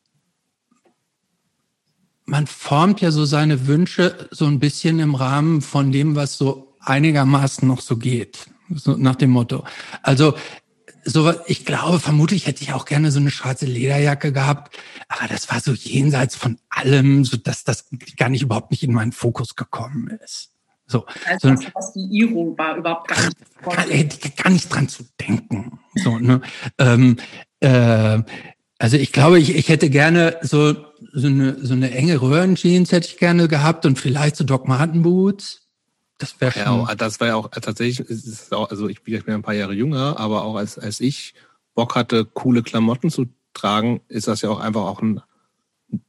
man 2.24 2.48
formt 2.48 3.02
ja 3.02 3.12
so 3.12 3.26
seine 3.26 3.68
Wünsche 3.68 4.30
so 4.32 4.46
ein 4.46 4.60
bisschen 4.60 5.00
im 5.00 5.16
Rahmen 5.16 5.62
von 5.62 5.92
dem, 5.92 6.16
was 6.16 6.38
so 6.38 6.78
einigermaßen 6.80 7.68
noch 7.68 7.82
so 7.82 7.98
geht. 7.98 8.48
So 8.74 8.96
nach 8.96 9.18
dem 9.18 9.32
Motto. 9.32 9.66
Also 10.02 10.36
so, 11.04 11.34
ich 11.46 11.66
glaube, 11.66 12.00
vermutlich 12.00 12.48
hätte 12.48 12.64
ich 12.64 12.74
auch 12.74 12.86
gerne 12.86 13.12
so 13.12 13.20
eine 13.20 13.32
schwarze 13.32 13.66
Lederjacke 13.66 14.32
gehabt, 14.32 14.78
aber 15.08 15.28
das 15.28 15.50
war 15.50 15.60
so 15.60 15.74
jenseits 15.74 16.36
von 16.36 16.58
allem, 16.70 17.26
so 17.26 17.38
dass 17.38 17.64
das 17.64 17.86
gar 18.18 18.30
nicht 18.30 18.44
überhaupt 18.44 18.72
nicht 18.72 18.84
in 18.84 18.94
meinen 18.94 19.12
Fokus 19.12 19.56
gekommen 19.56 20.08
ist. 20.24 20.52
So, 20.88 21.06
also 21.26 21.56
so, 21.56 21.68
was 21.74 21.94
die 21.94 22.08
Iro 22.12 22.56
war 22.58 22.76
überhaupt 22.76 23.08
gar 23.08 23.18
nicht. 23.24 23.38
Gar, 23.64 24.44
gar 24.44 24.52
nicht 24.52 24.68
dran 24.68 24.90
zu 24.90 25.04
denken. 25.20 25.80
So, 25.96 26.20
ne? 26.20 26.42
ähm, 26.78 27.18
äh, 27.62 28.20
Also 28.82 28.98
ich 28.98 29.12
glaube, 29.12 29.40
ich, 29.40 29.56
ich 29.56 29.70
hätte 29.70 29.92
gerne 29.92 30.38
so, 30.42 30.76
so, 31.14 31.28
eine, 31.28 31.64
so 31.64 31.74
eine 31.74 31.92
enge 31.92 32.20
Röhrenjeans 32.20 32.92
hätte 32.92 33.08
ich 33.08 33.18
gerne 33.18 33.48
gehabt 33.48 33.86
und 33.86 34.00
vielleicht 34.00 34.36
so 34.36 34.44
Doc 34.44 34.68
Marten 34.68 35.04
Boots. 35.04 35.61
Das 36.22 36.40
wäre 36.40 36.52
schon. 36.52 36.88
Ja, 36.88 36.96
das 36.96 37.20
war 37.20 37.28
ja 37.28 37.36
auch 37.36 37.50
tatsächlich, 37.50 38.06
auch, 38.52 38.70
also 38.70 38.88
ich 38.88 39.02
bin 39.02 39.24
ein 39.28 39.42
paar 39.42 39.56
Jahre 39.56 39.74
jünger, 39.74 40.20
aber 40.20 40.44
auch 40.44 40.56
als, 40.56 40.78
als 40.78 41.00
ich 41.00 41.34
Bock 41.74 41.96
hatte, 41.96 42.26
coole 42.26 42.62
Klamotten 42.62 43.10
zu 43.10 43.26
tragen, 43.54 44.02
ist 44.08 44.28
das 44.28 44.44
ja 44.44 44.50
auch 44.50 44.60
einfach 44.60 44.82
auch 44.82 45.02
ein, 45.02 45.22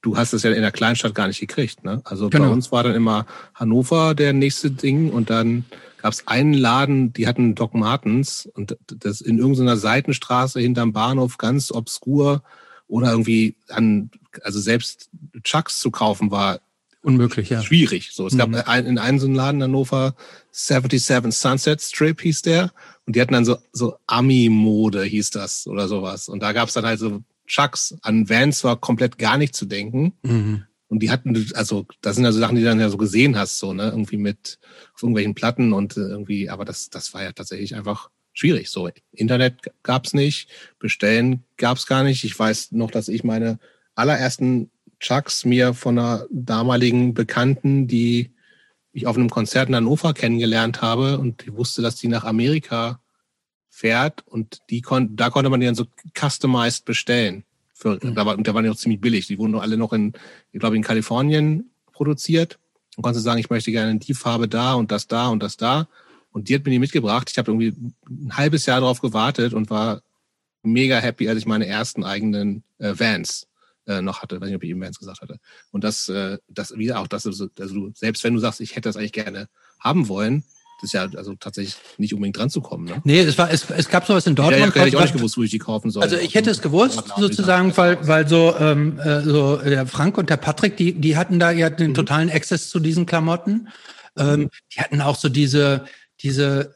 du 0.02 0.18
hast 0.18 0.34
es 0.34 0.42
ja 0.42 0.50
in 0.50 0.60
der 0.60 0.70
Kleinstadt 0.70 1.14
gar 1.14 1.28
nicht 1.28 1.40
gekriegt. 1.40 1.82
Ne? 1.82 2.02
Also 2.04 2.28
genau. 2.28 2.44
bei 2.44 2.50
uns 2.50 2.70
war 2.70 2.82
dann 2.82 2.94
immer 2.94 3.24
Hannover 3.54 4.14
der 4.14 4.34
nächste 4.34 4.70
Ding 4.70 5.10
und 5.10 5.30
dann 5.30 5.64
gab 5.96 6.12
es 6.12 6.28
einen 6.28 6.52
Laden, 6.52 7.14
die 7.14 7.26
hatten 7.26 7.54
Doc 7.54 7.72
Martens 7.72 8.44
und 8.52 8.76
das 8.86 9.22
in 9.22 9.38
irgendeiner 9.38 9.78
Seitenstraße 9.78 10.60
hinterm 10.60 10.92
Bahnhof 10.92 11.38
ganz 11.38 11.72
obskur 11.72 12.42
oder 12.86 13.12
irgendwie 13.12 13.56
an, 13.70 14.10
also 14.42 14.60
selbst 14.60 15.08
Chucks 15.42 15.80
zu 15.80 15.90
kaufen 15.90 16.30
war 16.30 16.60
Unmöglich, 17.02 17.50
ja. 17.50 17.62
Schwierig. 17.62 18.10
So, 18.12 18.26
es 18.26 18.34
mhm. 18.34 18.38
gab 18.38 18.68
ein, 18.68 18.86
in 18.86 18.98
einem 18.98 19.18
so 19.18 19.26
einen 19.26 19.34
Laden 19.34 19.60
in 19.60 19.64
Hannover, 19.64 20.14
77 20.52 21.32
Sunset 21.32 21.82
Strip 21.82 22.20
hieß 22.20 22.42
der. 22.42 22.72
Und 23.06 23.16
die 23.16 23.20
hatten 23.20 23.34
dann 23.34 23.44
so, 23.44 23.58
so 23.72 23.96
Ami-Mode 24.06 25.02
hieß 25.02 25.30
das 25.30 25.66
oder 25.66 25.88
sowas. 25.88 26.28
Und 26.28 26.42
da 26.42 26.52
gab 26.52 26.68
es 26.68 26.74
dann 26.74 26.86
halt 26.86 27.00
so 27.00 27.22
Chucks. 27.46 27.96
An 28.02 28.28
Vans 28.28 28.62
war 28.62 28.76
komplett 28.76 29.18
gar 29.18 29.36
nicht 29.36 29.54
zu 29.56 29.66
denken. 29.66 30.12
Mhm. 30.22 30.64
Und 30.86 31.02
die 31.02 31.10
hatten, 31.10 31.50
also, 31.54 31.86
das 32.02 32.16
sind 32.16 32.26
also 32.26 32.38
Sachen, 32.38 32.54
die 32.54 32.62
du 32.62 32.68
dann 32.68 32.78
ja 32.78 32.90
so 32.90 32.98
gesehen 32.98 33.36
hast, 33.36 33.58
so, 33.58 33.72
ne, 33.72 33.84
irgendwie 33.84 34.18
mit 34.18 34.58
auf 34.94 35.02
irgendwelchen 35.02 35.34
Platten 35.34 35.72
und 35.72 35.96
irgendwie, 35.96 36.50
aber 36.50 36.66
das, 36.66 36.90
das 36.90 37.14
war 37.14 37.22
ja 37.22 37.32
tatsächlich 37.32 37.74
einfach 37.74 38.10
schwierig. 38.34 38.68
So, 38.68 38.90
Internet 39.10 39.72
gab's 39.82 40.12
nicht, 40.12 40.48
bestellen 40.78 41.44
gab's 41.56 41.86
gar 41.86 42.04
nicht. 42.04 42.24
Ich 42.24 42.38
weiß 42.38 42.72
noch, 42.72 42.90
dass 42.90 43.08
ich 43.08 43.24
meine 43.24 43.58
allerersten 43.94 44.70
Chucks 45.02 45.44
mir 45.44 45.74
von 45.74 45.98
einer 45.98 46.26
damaligen 46.30 47.12
Bekannten, 47.12 47.88
die 47.88 48.30
ich 48.92 49.06
auf 49.06 49.16
einem 49.16 49.30
Konzert 49.30 49.68
in 49.68 49.74
Hannover 49.74 50.14
kennengelernt 50.14 50.80
habe 50.80 51.18
und 51.18 51.44
die 51.44 51.54
wusste, 51.54 51.82
dass 51.82 51.96
die 51.96 52.08
nach 52.08 52.24
Amerika 52.24 53.00
fährt 53.68 54.26
und 54.26 54.60
die 54.70 54.80
kon 54.80 55.16
da 55.16 55.30
konnte 55.30 55.50
man 55.50 55.60
die 55.60 55.66
dann 55.66 55.74
so 55.74 55.86
customized 56.14 56.84
bestellen. 56.84 57.44
Für, 57.74 57.98
mhm. 58.00 58.14
da, 58.14 58.24
war, 58.24 58.38
und 58.38 58.46
da 58.46 58.54
waren 58.54 58.64
die 58.64 58.70
auch 58.70 58.76
ziemlich 58.76 59.00
billig. 59.00 59.26
Die 59.26 59.38
wurden 59.38 59.56
alle 59.56 59.76
noch 59.76 59.92
in, 59.92 60.12
ich 60.52 60.60
glaube, 60.60 60.76
in 60.76 60.82
Kalifornien 60.82 61.70
produziert. 61.92 62.58
Und 62.96 63.02
konnte 63.02 63.20
sagen, 63.20 63.40
ich 63.40 63.48
möchte 63.48 63.72
gerne 63.72 63.98
die 63.98 64.14
Farbe 64.14 64.48
da 64.48 64.74
und 64.74 64.92
das 64.92 65.08
da 65.08 65.28
und 65.28 65.42
das 65.42 65.56
da. 65.56 65.88
Und 66.30 66.48
die 66.48 66.54
hat 66.54 66.64
mir 66.64 66.70
die 66.70 66.78
mitgebracht. 66.78 67.30
Ich 67.30 67.38
habe 67.38 67.50
irgendwie 67.50 67.74
ein 68.08 68.36
halbes 68.36 68.66
Jahr 68.66 68.80
darauf 68.80 69.00
gewartet 69.00 69.54
und 69.54 69.70
war 69.70 70.02
mega 70.62 70.98
happy, 70.98 71.28
als 71.28 71.38
ich 71.38 71.46
meine 71.46 71.66
ersten 71.66 72.04
eigenen 72.04 72.62
äh, 72.78 72.92
Vans 72.96 73.48
äh, 73.86 74.02
noch 74.02 74.22
hatte, 74.22 74.40
weiß 74.40 74.48
nicht, 74.48 74.56
ob 74.56 74.64
ich 74.64 74.70
eben 74.70 74.82
eins 74.82 74.98
gesagt 74.98 75.20
hatte. 75.20 75.38
Und 75.70 75.84
das, 75.84 76.08
äh, 76.08 76.38
das 76.48 76.76
wieder 76.76 77.00
auch, 77.00 77.08
dass 77.08 77.24
du, 77.24 77.30
also 77.30 77.74
du, 77.74 77.92
selbst 77.94 78.24
wenn 78.24 78.34
du 78.34 78.40
sagst, 78.40 78.60
ich 78.60 78.72
hätte 78.72 78.88
das 78.88 78.96
eigentlich 78.96 79.12
gerne 79.12 79.48
haben 79.80 80.08
wollen, 80.08 80.44
das 80.82 80.88
ist 80.88 80.94
ja 80.94 81.08
also 81.16 81.34
tatsächlich 81.36 81.76
nicht 81.96 82.12
unbedingt 82.12 82.36
dran 82.36 82.50
zu 82.50 82.60
kommen. 82.60 82.86
Ne? 82.86 83.00
Nee, 83.04 83.20
es 83.20 83.38
war, 83.38 83.50
es, 83.50 83.70
es 83.70 83.88
gab 83.88 84.04
sowas 84.04 84.26
in 84.26 84.34
Dortmund. 84.34 84.58
Ja, 84.58 84.66
ja, 84.66 84.74
hätte 84.74 84.88
ich 84.88 84.96
auch 84.96 85.02
nicht 85.02 85.14
gewusst, 85.14 85.38
wo 85.38 85.42
ich 85.44 85.50
die 85.50 85.60
kaufen 85.60 85.90
soll. 85.90 86.02
Also 86.02 86.16
ich 86.16 86.34
hätte 86.34 86.50
es 86.50 86.60
gewusst, 86.60 87.04
sozusagen, 87.16 87.76
weil, 87.76 88.06
weil 88.08 88.26
so, 88.26 88.56
ähm, 88.58 88.98
äh, 88.98 89.22
so 89.22 89.58
der 89.58 89.86
Frank 89.86 90.18
und 90.18 90.28
der 90.28 90.38
Patrick, 90.38 90.76
die, 90.76 90.94
die 90.94 91.16
hatten 91.16 91.38
da 91.38 91.52
ja 91.52 91.70
den 91.70 91.90
mhm. 91.90 91.94
totalen 91.94 92.30
Access 92.30 92.68
zu 92.68 92.80
diesen 92.80 93.06
Klamotten. 93.06 93.68
Ähm, 94.16 94.40
mhm. 94.40 94.50
Die 94.74 94.80
hatten 94.80 95.00
auch 95.00 95.16
so 95.16 95.28
diese, 95.28 95.84
diese, 96.20 96.74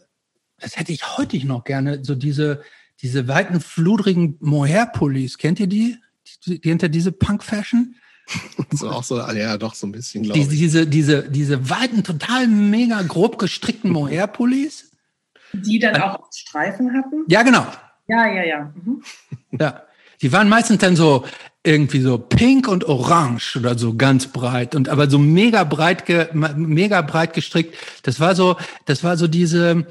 das 0.59 0.77
hätte 0.77 0.93
ich 0.93 1.17
heute 1.19 1.45
noch 1.45 1.65
gerne, 1.65 2.05
so 2.05 2.15
diese, 2.15 2.63
diese 3.03 3.27
weiten, 3.27 3.61
fludrigen 3.61 4.37
Mohair-Pullis. 4.41 5.37
Kennt 5.37 5.59
ihr 5.59 5.67
die? 5.67 5.97
Hinter 6.63 6.89
diese 6.89 7.13
Punk-Fashion. 7.13 7.97
so 8.73 8.91
auch 8.91 9.05
so, 9.05 9.19
ja, 9.19 9.57
doch 9.57 9.75
so 9.75 9.87
ein 9.87 9.93
bisschen, 9.93 10.25
glaube 10.25 10.39
ich. 10.39 10.49
Diese, 10.49 10.87
diese, 10.87 11.29
diese 11.29 11.71
weiten, 11.71 12.03
total 12.03 12.49
mega 12.49 13.03
grob 13.03 13.39
gestrickten 13.39 13.91
Mohair-Pullis. 13.93 14.91
Die 15.53 15.79
dann 15.79 16.01
auch 16.03 16.29
Streifen 16.35 16.93
hatten? 16.93 17.25
Ja, 17.29 17.43
genau. 17.43 17.67
Ja, 18.09 18.27
ja, 18.27 18.45
ja. 18.45 18.73
Mhm. 18.75 19.03
Ja. 19.59 19.83
Die 20.23 20.33
waren 20.33 20.49
meistens 20.49 20.79
dann 20.79 20.97
so 20.97 21.25
irgendwie 21.63 22.01
so 22.01 22.17
pink 22.19 22.69
und 22.69 22.85
orange 22.85 23.57
oder 23.57 23.77
so 23.77 23.95
ganz 23.95 24.29
breit 24.29 24.75
und 24.75 24.89
aber 24.89 25.11
so 25.11 25.19
mega 25.19 25.65
breit 25.65 26.07
ge, 26.07 26.29
mega 26.33 27.03
breit 27.03 27.35
gestrickt. 27.35 27.75
Das 28.03 28.21
war 28.21 28.35
so, 28.35 28.57
das 28.85 29.03
war 29.03 29.17
so 29.17 29.27
diese 29.27 29.87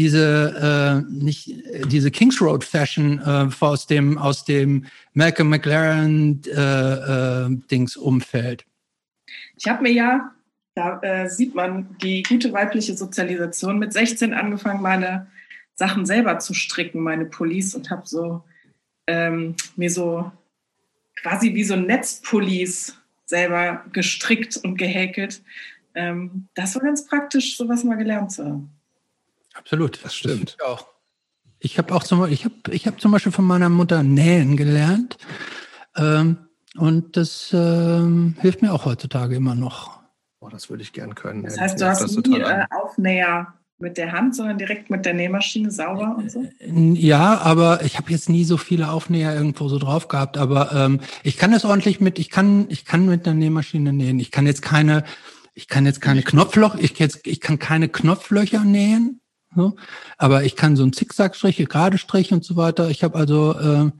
diese 0.00 1.04
äh, 1.06 1.12
nicht 1.12 1.54
diese 1.86 2.10
Kings 2.10 2.40
Road 2.40 2.64
Fashion 2.64 3.18
äh, 3.18 3.50
aus 3.60 3.86
dem 3.86 4.16
aus 4.16 4.44
dem 4.46 4.86
Malcolm 5.12 5.50
McLaren 5.50 6.40
äh, 6.46 6.52
äh, 6.52 7.48
Dings 7.70 7.96
Umfeld. 7.98 8.64
Ich 9.56 9.68
habe 9.68 9.82
mir 9.82 9.92
ja, 9.92 10.32
da 10.74 11.00
äh, 11.02 11.28
sieht 11.28 11.54
man 11.54 11.96
die 12.02 12.22
gute 12.22 12.50
weibliche 12.54 12.96
Sozialisation 12.96 13.78
mit 13.78 13.92
16 13.92 14.32
angefangen, 14.32 14.80
meine 14.80 15.26
Sachen 15.74 16.06
selber 16.06 16.38
zu 16.38 16.54
stricken, 16.54 17.02
meine 17.02 17.26
Pullis 17.26 17.74
und 17.74 17.90
habe 17.90 18.06
so 18.06 18.42
ähm, 19.06 19.54
mir 19.76 19.90
so 19.90 20.32
quasi 21.20 21.52
wie 21.54 21.64
so 21.64 21.76
Netzpullis 21.76 22.96
selber 23.26 23.84
gestrickt 23.92 24.56
und 24.56 24.78
gehäkelt. 24.78 25.42
Ähm, 25.94 26.48
das 26.54 26.74
war 26.74 26.82
ganz 26.82 27.06
praktisch, 27.06 27.58
sowas 27.58 27.84
mal 27.84 27.96
gelernt 27.96 28.32
zu 28.32 28.46
haben. 28.46 28.79
Absolut. 29.60 30.04
Das 30.04 30.14
stimmt. 30.14 30.56
Das 30.58 30.66
auch. 30.66 30.86
Ich 31.58 31.78
habe 31.78 31.94
auch 31.94 32.02
zum, 32.02 32.24
ich 32.26 32.44
habe, 32.44 32.54
ich 32.70 32.86
habe 32.86 32.96
zum 32.96 33.12
Beispiel 33.12 33.32
von 33.32 33.44
meiner 33.44 33.68
Mutter 33.68 34.02
nähen 34.02 34.56
gelernt. 34.56 35.18
Ähm, 35.96 36.38
und 36.76 37.16
das 37.16 37.50
ähm, 37.52 38.36
hilft 38.40 38.62
mir 38.62 38.72
auch 38.72 38.84
heutzutage 38.84 39.36
immer 39.36 39.54
noch. 39.54 40.00
Oh, 40.40 40.48
das 40.48 40.70
würde 40.70 40.82
ich 40.82 40.92
gern 40.92 41.14
können. 41.14 41.42
Das 41.42 41.60
heißt, 41.60 41.80
du 41.80 41.86
hast 41.86 42.02
das 42.02 42.16
nie 42.16 42.40
äh, 42.40 42.64
Aufnäher 42.70 43.54
mit 43.80 43.96
der 43.96 44.12
Hand, 44.12 44.36
sondern 44.36 44.58
direkt 44.58 44.90
mit 44.90 45.04
der 45.04 45.14
Nähmaschine 45.14 45.70
sauber 45.70 46.16
und 46.18 46.30
so? 46.30 46.46
Ja, 46.60 47.38
aber 47.38 47.82
ich 47.84 47.96
habe 47.96 48.10
jetzt 48.10 48.28
nie 48.28 48.44
so 48.44 48.56
viele 48.56 48.90
Aufnäher 48.90 49.34
irgendwo 49.34 49.68
so 49.68 49.78
drauf 49.78 50.08
gehabt. 50.08 50.38
Aber 50.38 50.72
ähm, 50.72 51.00
ich 51.22 51.36
kann 51.38 51.52
das 51.52 51.64
ordentlich 51.64 52.00
mit, 52.00 52.18
ich 52.18 52.30
kann, 52.30 52.66
ich 52.68 52.84
kann 52.84 53.06
mit 53.06 53.26
der 53.26 53.34
Nähmaschine 53.34 53.92
nähen. 53.92 54.20
Ich 54.20 54.30
kann 54.30 54.46
jetzt 54.46 54.62
keine, 54.62 55.04
ich 55.54 55.68
kann 55.68 55.86
jetzt 55.86 56.00
keine 56.00 56.22
Knopfloch, 56.22 56.76
ich, 56.76 56.98
jetzt, 56.98 57.26
ich 57.26 57.40
kann 57.40 57.58
keine 57.58 57.88
Knopflöcher 57.88 58.64
nähen. 58.64 59.19
So. 59.54 59.76
Aber 60.16 60.44
ich 60.44 60.56
kann 60.56 60.76
so 60.76 60.82
einen 60.82 60.92
Zickzackstrich, 60.92 61.56
gerade 61.68 61.98
Strich 61.98 62.32
und 62.32 62.44
so 62.44 62.56
weiter. 62.56 62.88
Ich 62.88 63.02
habe 63.02 63.18
also, 63.18 63.58
äh, 63.58 63.90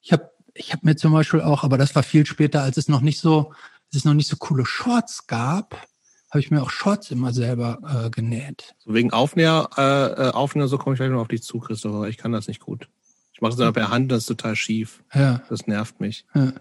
ich 0.00 0.12
habe 0.12 0.30
ich 0.54 0.72
hab 0.72 0.82
mir 0.82 0.96
zum 0.96 1.12
Beispiel 1.12 1.40
auch, 1.40 1.64
aber 1.64 1.78
das 1.78 1.94
war 1.94 2.02
viel 2.02 2.26
später, 2.26 2.62
als 2.62 2.76
es 2.76 2.88
noch 2.88 3.00
nicht 3.00 3.20
so, 3.20 3.50
als 3.86 3.96
es 3.96 4.04
noch 4.04 4.14
nicht 4.14 4.28
so 4.28 4.36
coole 4.36 4.66
Shorts 4.66 5.26
gab, 5.26 5.86
habe 6.30 6.40
ich 6.40 6.50
mir 6.50 6.62
auch 6.62 6.70
Shorts 6.70 7.10
immer 7.10 7.32
selber 7.32 7.78
äh, 8.06 8.10
genäht. 8.10 8.74
So 8.78 8.92
wegen 8.92 9.12
Aufnäher, 9.12 9.70
äh, 9.76 10.28
äh 10.28 10.30
Aufnäher, 10.32 10.68
so 10.68 10.76
komme 10.76 10.94
ich 10.94 10.98
gleich 10.98 11.10
noch 11.10 11.20
auf 11.20 11.28
dich 11.28 11.42
zu, 11.42 11.58
Christopher. 11.58 12.08
Ich 12.08 12.18
kann 12.18 12.32
das 12.32 12.48
nicht 12.48 12.60
gut. 12.60 12.88
Ich 13.32 13.40
mache 13.40 13.52
es 13.52 13.56
dann 13.56 13.72
per 13.72 13.90
Hand, 13.90 14.10
das 14.10 14.22
ist 14.22 14.26
total 14.26 14.56
schief. 14.56 15.02
Ja. 15.14 15.42
Das 15.48 15.66
nervt 15.66 16.00
mich. 16.00 16.26
Ja. 16.34 16.52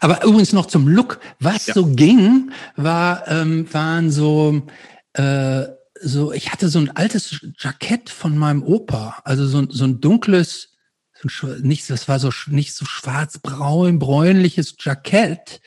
Aber 0.00 0.22
übrigens 0.22 0.52
noch 0.52 0.66
zum 0.66 0.86
Look. 0.86 1.18
Was 1.40 1.66
ja. 1.66 1.74
so 1.74 1.86
ging, 1.86 2.52
war, 2.76 3.26
ähm, 3.26 3.66
waren 3.72 4.10
so 4.10 4.62
äh, 5.14 5.64
so, 6.02 6.32
ich 6.32 6.50
hatte 6.52 6.68
so 6.68 6.78
ein 6.78 6.90
altes 6.96 7.40
Jackett 7.58 8.10
von 8.10 8.36
meinem 8.36 8.62
Opa, 8.62 9.20
also 9.24 9.46
so, 9.46 9.70
so 9.70 9.84
ein 9.84 10.00
dunkles, 10.00 10.70
so 11.12 11.46
ein, 11.46 11.60
nicht, 11.62 11.88
das 11.90 12.08
war 12.08 12.18
so 12.18 12.30
nicht 12.46 12.74
so 12.74 12.84
schwarz-braun, 12.84 13.98
bräunliches 13.98 14.76
Jackett. 14.78 15.60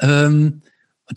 Ähm, 0.00 0.62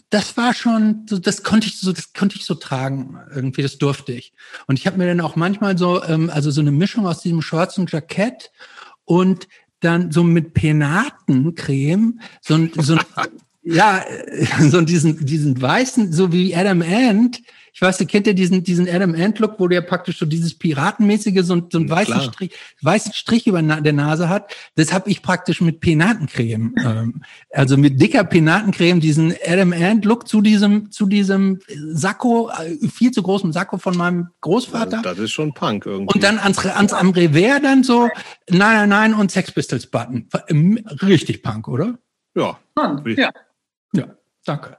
das 0.09 0.37
war 0.37 0.53
schon, 0.53 1.05
so, 1.09 1.17
das 1.17 1.43
konnte 1.43 1.67
ich 1.67 1.79
so, 1.79 1.91
das 1.91 2.13
konnte 2.13 2.37
ich 2.37 2.45
so 2.45 2.55
tragen 2.55 3.19
irgendwie, 3.33 3.61
das 3.61 3.77
durfte 3.77 4.13
ich. 4.13 4.33
Und 4.67 4.79
ich 4.79 4.87
habe 4.87 4.97
mir 4.97 5.07
dann 5.07 5.21
auch 5.21 5.35
manchmal 5.35 5.77
so, 5.77 6.03
ähm, 6.03 6.29
also 6.29 6.51
so 6.51 6.61
eine 6.61 6.71
Mischung 6.71 7.05
aus 7.05 7.21
diesem 7.21 7.41
schwarzen 7.41 7.87
Jackett 7.89 8.51
und 9.03 9.47
dann 9.81 10.11
so 10.11 10.23
mit 10.23 10.53
Penatencreme, 10.53 12.19
so 12.41 12.55
ein, 12.55 12.71
so 12.77 12.93
ein 12.95 13.01
ja, 13.63 14.03
so 14.59 14.81
diesen, 14.81 15.25
diesen 15.25 15.61
weißen, 15.61 16.13
so 16.13 16.31
wie 16.31 16.55
Adam 16.55 16.81
Ant, 16.81 17.41
ich 17.75 17.81
weiß, 17.81 17.97
du 17.97 18.05
kennt 18.05 18.25
ja 18.25 18.31
diesen, 18.31 18.63
diesen 18.63 18.87
Adam 18.87 19.13
Ant-Look, 19.13 19.59
wo 19.59 19.67
der 19.67 19.81
praktisch 19.81 20.17
so 20.17 20.25
dieses 20.25 20.57
Piratenmäßige, 20.57 21.41
so, 21.41 21.61
so 21.69 21.77
einen 21.77 21.89
weißen 21.89 22.21
Strich, 22.21 22.53
weißen 22.81 23.11
Strich 23.11 23.47
über 23.47 23.61
der 23.61 23.91
Nase 23.91 24.29
hat. 24.29 24.55
Das 24.75 24.93
habe 24.93 25.09
ich 25.09 25.21
praktisch 25.21 25.59
mit 25.59 25.81
Penatencreme. 25.81 26.73
ähm, 26.77 27.21
also 27.49 27.75
mit 27.75 27.99
dicker 27.99 28.23
Penatencreme, 28.23 29.01
diesen 29.01 29.35
Adam 29.45 29.73
Ant-Look 29.73 30.25
zu 30.25 30.41
diesem, 30.41 30.89
zu 30.89 31.05
diesem 31.05 31.59
Sakko, 31.91 32.49
äh, 32.49 32.87
viel 32.87 33.11
zu 33.11 33.21
großem 33.21 33.51
Sakko 33.51 33.77
von 33.77 33.97
meinem 33.97 34.29
Großvater. 34.39 35.01
Das 35.01 35.19
ist 35.19 35.33
schon 35.33 35.53
Punk 35.53 35.85
irgendwie. 35.85 36.13
Und 36.13 36.23
dann 36.23 36.39
ans, 36.39 36.65
ans 36.65 36.93
am 36.93 37.09
Revers 37.09 37.61
dann 37.61 37.83
so, 37.83 38.03
nein, 38.49 38.57
nein, 38.57 38.89
nein 38.89 39.13
und 39.13 39.31
Sex 39.31 39.51
Pistols 39.51 39.87
Button. 39.87 40.29
Richtig 41.01 41.43
Punk, 41.43 41.67
oder? 41.67 41.99
Ja. 42.35 42.57
Ja. 43.17 43.31
Ja, 43.93 44.15
danke. 44.45 44.77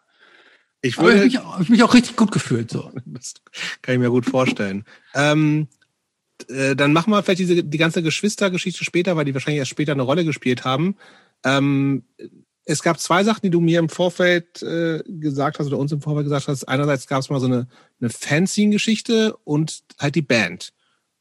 Ich 0.87 0.99
würde 0.99 1.25
mich, 1.25 1.39
ich 1.61 1.69
mich 1.69 1.83
auch 1.83 1.95
richtig 1.95 2.17
gut 2.17 2.33
gefühlt. 2.33 2.71
So. 2.71 2.91
Das 3.07 3.35
kann 3.83 3.95
ich 3.95 4.01
mir 4.01 4.11
gut 4.11 4.27
vorstellen. 4.27 4.85
ähm, 5.15 5.69
äh, 6.49 6.77
dann 6.77 6.93
machen 6.93 7.11
wir 7.11 7.23
vielleicht 7.23 7.41
diese, 7.41 7.65
die 7.65 7.79
ganze 7.79 8.03
Geschwistergeschichte 8.03 8.85
später, 8.85 9.17
weil 9.17 9.25
die 9.25 9.35
wahrscheinlich 9.35 9.59
erst 9.59 9.71
später 9.71 9.93
eine 9.93 10.03
Rolle 10.03 10.25
gespielt 10.25 10.65
haben. 10.65 10.97
Ähm, 11.45 12.05
es 12.65 12.83
gab 12.83 12.99
zwei 12.99 13.25
Sachen, 13.25 13.43
die 13.43 13.51
du 13.51 13.61
mir 13.61 13.79
im 13.79 13.89
Vorfeld 13.89 14.63
äh, 14.63 15.03
gesagt 15.07 15.59
hast 15.59 15.69
oder 15.69 15.79
uns 15.79 15.93
im 15.93 16.01
Vorfeld 16.01 16.27
gesagt 16.27 16.49
hast. 16.49 16.65
Einerseits 16.65 17.07
gab 17.07 17.21
es 17.21 17.31
mal 17.31 17.41
so 17.41 17.47
eine, 17.47 17.69
eine 18.01 18.11
Fanzine-Geschichte 18.11 19.37
und 19.45 19.83
halt 19.99 20.17
die 20.17 20.23
Band. 20.23 20.73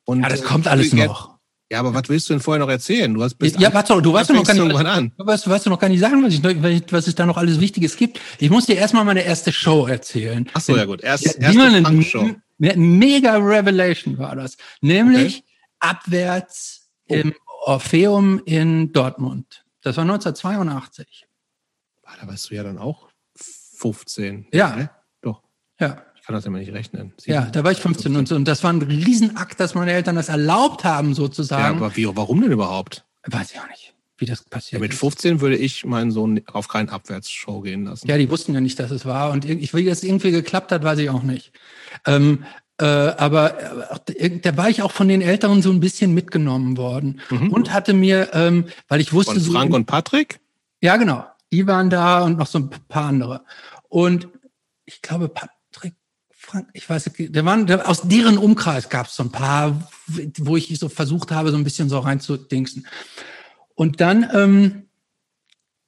Und, 0.06 0.22
ja, 0.22 0.30
das 0.30 0.44
kommt 0.44 0.68
alles 0.68 0.92
äh, 0.92 1.06
noch. 1.06 1.35
Ja, 1.72 1.80
aber 1.80 1.94
was 1.96 2.08
willst 2.10 2.30
du 2.30 2.34
denn 2.34 2.42
vorher 2.42 2.64
noch 2.64 2.70
erzählen? 2.70 3.12
Du 3.12 3.24
hast 3.24 3.36
bis 3.36 3.56
ja, 3.58 3.74
warte, 3.74 4.00
du 4.00 4.14
weißt 4.14 4.32
noch 4.32 4.44
gar 4.44 4.54
nicht, 4.54 4.76
an. 4.76 5.12
Du 5.18 5.26
weißt, 5.26 5.50
weißt 5.50 5.66
du 5.66 5.72
noch 5.72 5.80
gar 5.80 5.90
nicht 5.90 6.00
sagen, 6.00 6.24
was, 6.24 6.34
ich, 6.34 6.92
was 6.92 7.08
es 7.08 7.16
da 7.16 7.26
noch 7.26 7.38
alles 7.38 7.60
Wichtiges 7.60 7.98
gibt. 7.98 8.20
Ich 8.38 8.52
muss 8.52 8.68
dir 8.68 8.76
erstmal 8.76 9.04
meine 9.04 9.24
erste 9.24 9.52
Show 9.52 9.88
erzählen. 9.88 10.48
Ach 10.54 10.62
so, 10.62 10.76
ja 10.78 10.86
gut. 10.86 11.02
Erst, 11.02 11.26
ja, 11.26 11.32
erste 11.52 11.62
eine 11.64 12.04
Show. 12.04 12.30
Mega 12.58 13.38
Revelation 13.38 14.18
war 14.20 14.36
das. 14.36 14.58
Nämlich 14.82 15.38
okay. 15.38 15.46
abwärts 15.80 16.88
oh. 17.10 17.16
im 17.16 17.36
Orpheum 17.66 18.42
in 18.46 18.92
Dortmund. 18.92 19.66
Das 19.82 19.98
war 19.98 20.04
1982. 20.04 21.26
Da 22.22 22.28
warst 22.28 22.52
du 22.52 22.56
ja 22.56 22.64
dann 22.64 22.78
auch 22.78 23.10
15. 23.78 24.48
Ja. 24.54 24.76
Ne? 24.76 24.90
Doch. 25.22 25.42
Ja. 25.80 26.06
Kann 26.26 26.34
das 26.34 26.46
ja 26.46 26.52
mal 26.52 26.60
nicht 26.60 26.74
rechnen. 26.74 27.14
Sieben, 27.18 27.36
ja, 27.36 27.46
da 27.46 27.64
war 27.64 27.72
ich 27.72 27.78
15 27.78 28.14
15. 28.14 28.16
Und, 28.16 28.28
so, 28.28 28.36
und 28.36 28.48
das 28.48 28.64
war 28.64 28.74
ein 28.74 28.82
Riesenakt, 28.82 29.60
dass 29.60 29.76
meine 29.76 29.92
Eltern 29.92 30.16
das 30.16 30.30
erlaubt 30.30 30.84
haben, 30.84 31.14
sozusagen. 31.14 31.64
Ja, 31.64 31.86
aber 31.86 31.96
wie, 31.96 32.08
warum 32.08 32.42
denn 32.42 32.52
überhaupt? 32.52 33.06
Weiß 33.28 33.52
ich 33.52 33.60
auch 33.60 33.68
nicht, 33.68 33.94
wie 34.18 34.26
das 34.26 34.44
passiert 34.44 34.82
ja, 34.82 34.88
mit 34.88 34.94
15 34.94 35.42
würde 35.42 35.56
ich 35.56 35.86
meinen 35.86 36.12
Sohn 36.12 36.42
auf 36.52 36.68
keinen 36.68 36.90
Abwärtsshow 36.90 37.62
gehen 37.62 37.86
lassen. 37.86 38.08
Ja, 38.08 38.18
die 38.18 38.30
wussten 38.30 38.54
ja 38.54 38.62
nicht, 38.62 38.80
dass 38.80 38.90
es 38.90 39.06
war. 39.06 39.32
Und 39.32 39.46
ich, 39.46 39.74
wie 39.76 39.86
das 39.86 40.04
irgendwie 40.04 40.32
geklappt 40.32 40.72
hat, 40.72 40.84
weiß 40.84 40.98
ich 41.00 41.10
auch 41.12 41.24
nicht. 41.24 41.52
Ähm, 42.06 42.44
äh, 42.80 42.86
aber 42.86 43.56
äh, 44.18 44.40
da 44.40 44.58
war 44.58 44.70
ich 44.70 44.82
auch 44.82 44.92
von 44.92 45.08
den 45.08 45.22
Älteren 45.22 45.62
so 45.62 45.72
ein 45.72 45.80
bisschen 45.80 46.14
mitgenommen 46.14 46.76
worden 46.76 47.22
mhm. 47.30 47.52
und 47.52 47.72
hatte 47.72 47.94
mir, 47.94 48.30
ähm, 48.34 48.66
weil 48.88 49.00
ich 49.00 49.14
wusste 49.14 49.40
von 49.40 49.54
Frank 49.54 49.72
so, 49.72 49.76
und 49.76 49.86
Patrick? 49.86 50.40
Ja, 50.82 50.98
genau. 50.98 51.26
Die 51.54 51.68
waren 51.68 51.90
da 51.90 52.24
und 52.24 52.38
noch 52.38 52.48
so 52.48 52.60
ein 52.60 52.70
paar 52.70 53.06
andere. 53.06 53.44
Und 53.90 54.28
ich 54.86 55.02
glaube, 55.02 55.30
Patrick, 55.30 55.55
Frank, 56.56 56.70
ich 56.72 56.90
weiß 56.90 57.06
nicht, 57.08 57.36
der 57.36 57.44
waren, 57.44 57.68
der, 57.68 57.90
aus 57.90 58.04
deren 58.04 58.38
Umkreis 58.38 58.88
gab 58.88 59.08
es 59.08 59.16
so 59.18 59.24
ein 59.24 59.32
paar, 59.32 59.90
wo 60.38 60.56
ich 60.56 60.80
so 60.80 60.88
versucht 60.88 61.32
habe, 61.32 61.52
so 61.52 61.58
ein 61.58 61.66
bisschen 61.66 61.90
so 61.90 62.00
reinzudingsen. 62.00 62.88
Und 63.74 64.00
dann, 64.00 64.30
ähm, 64.34 64.84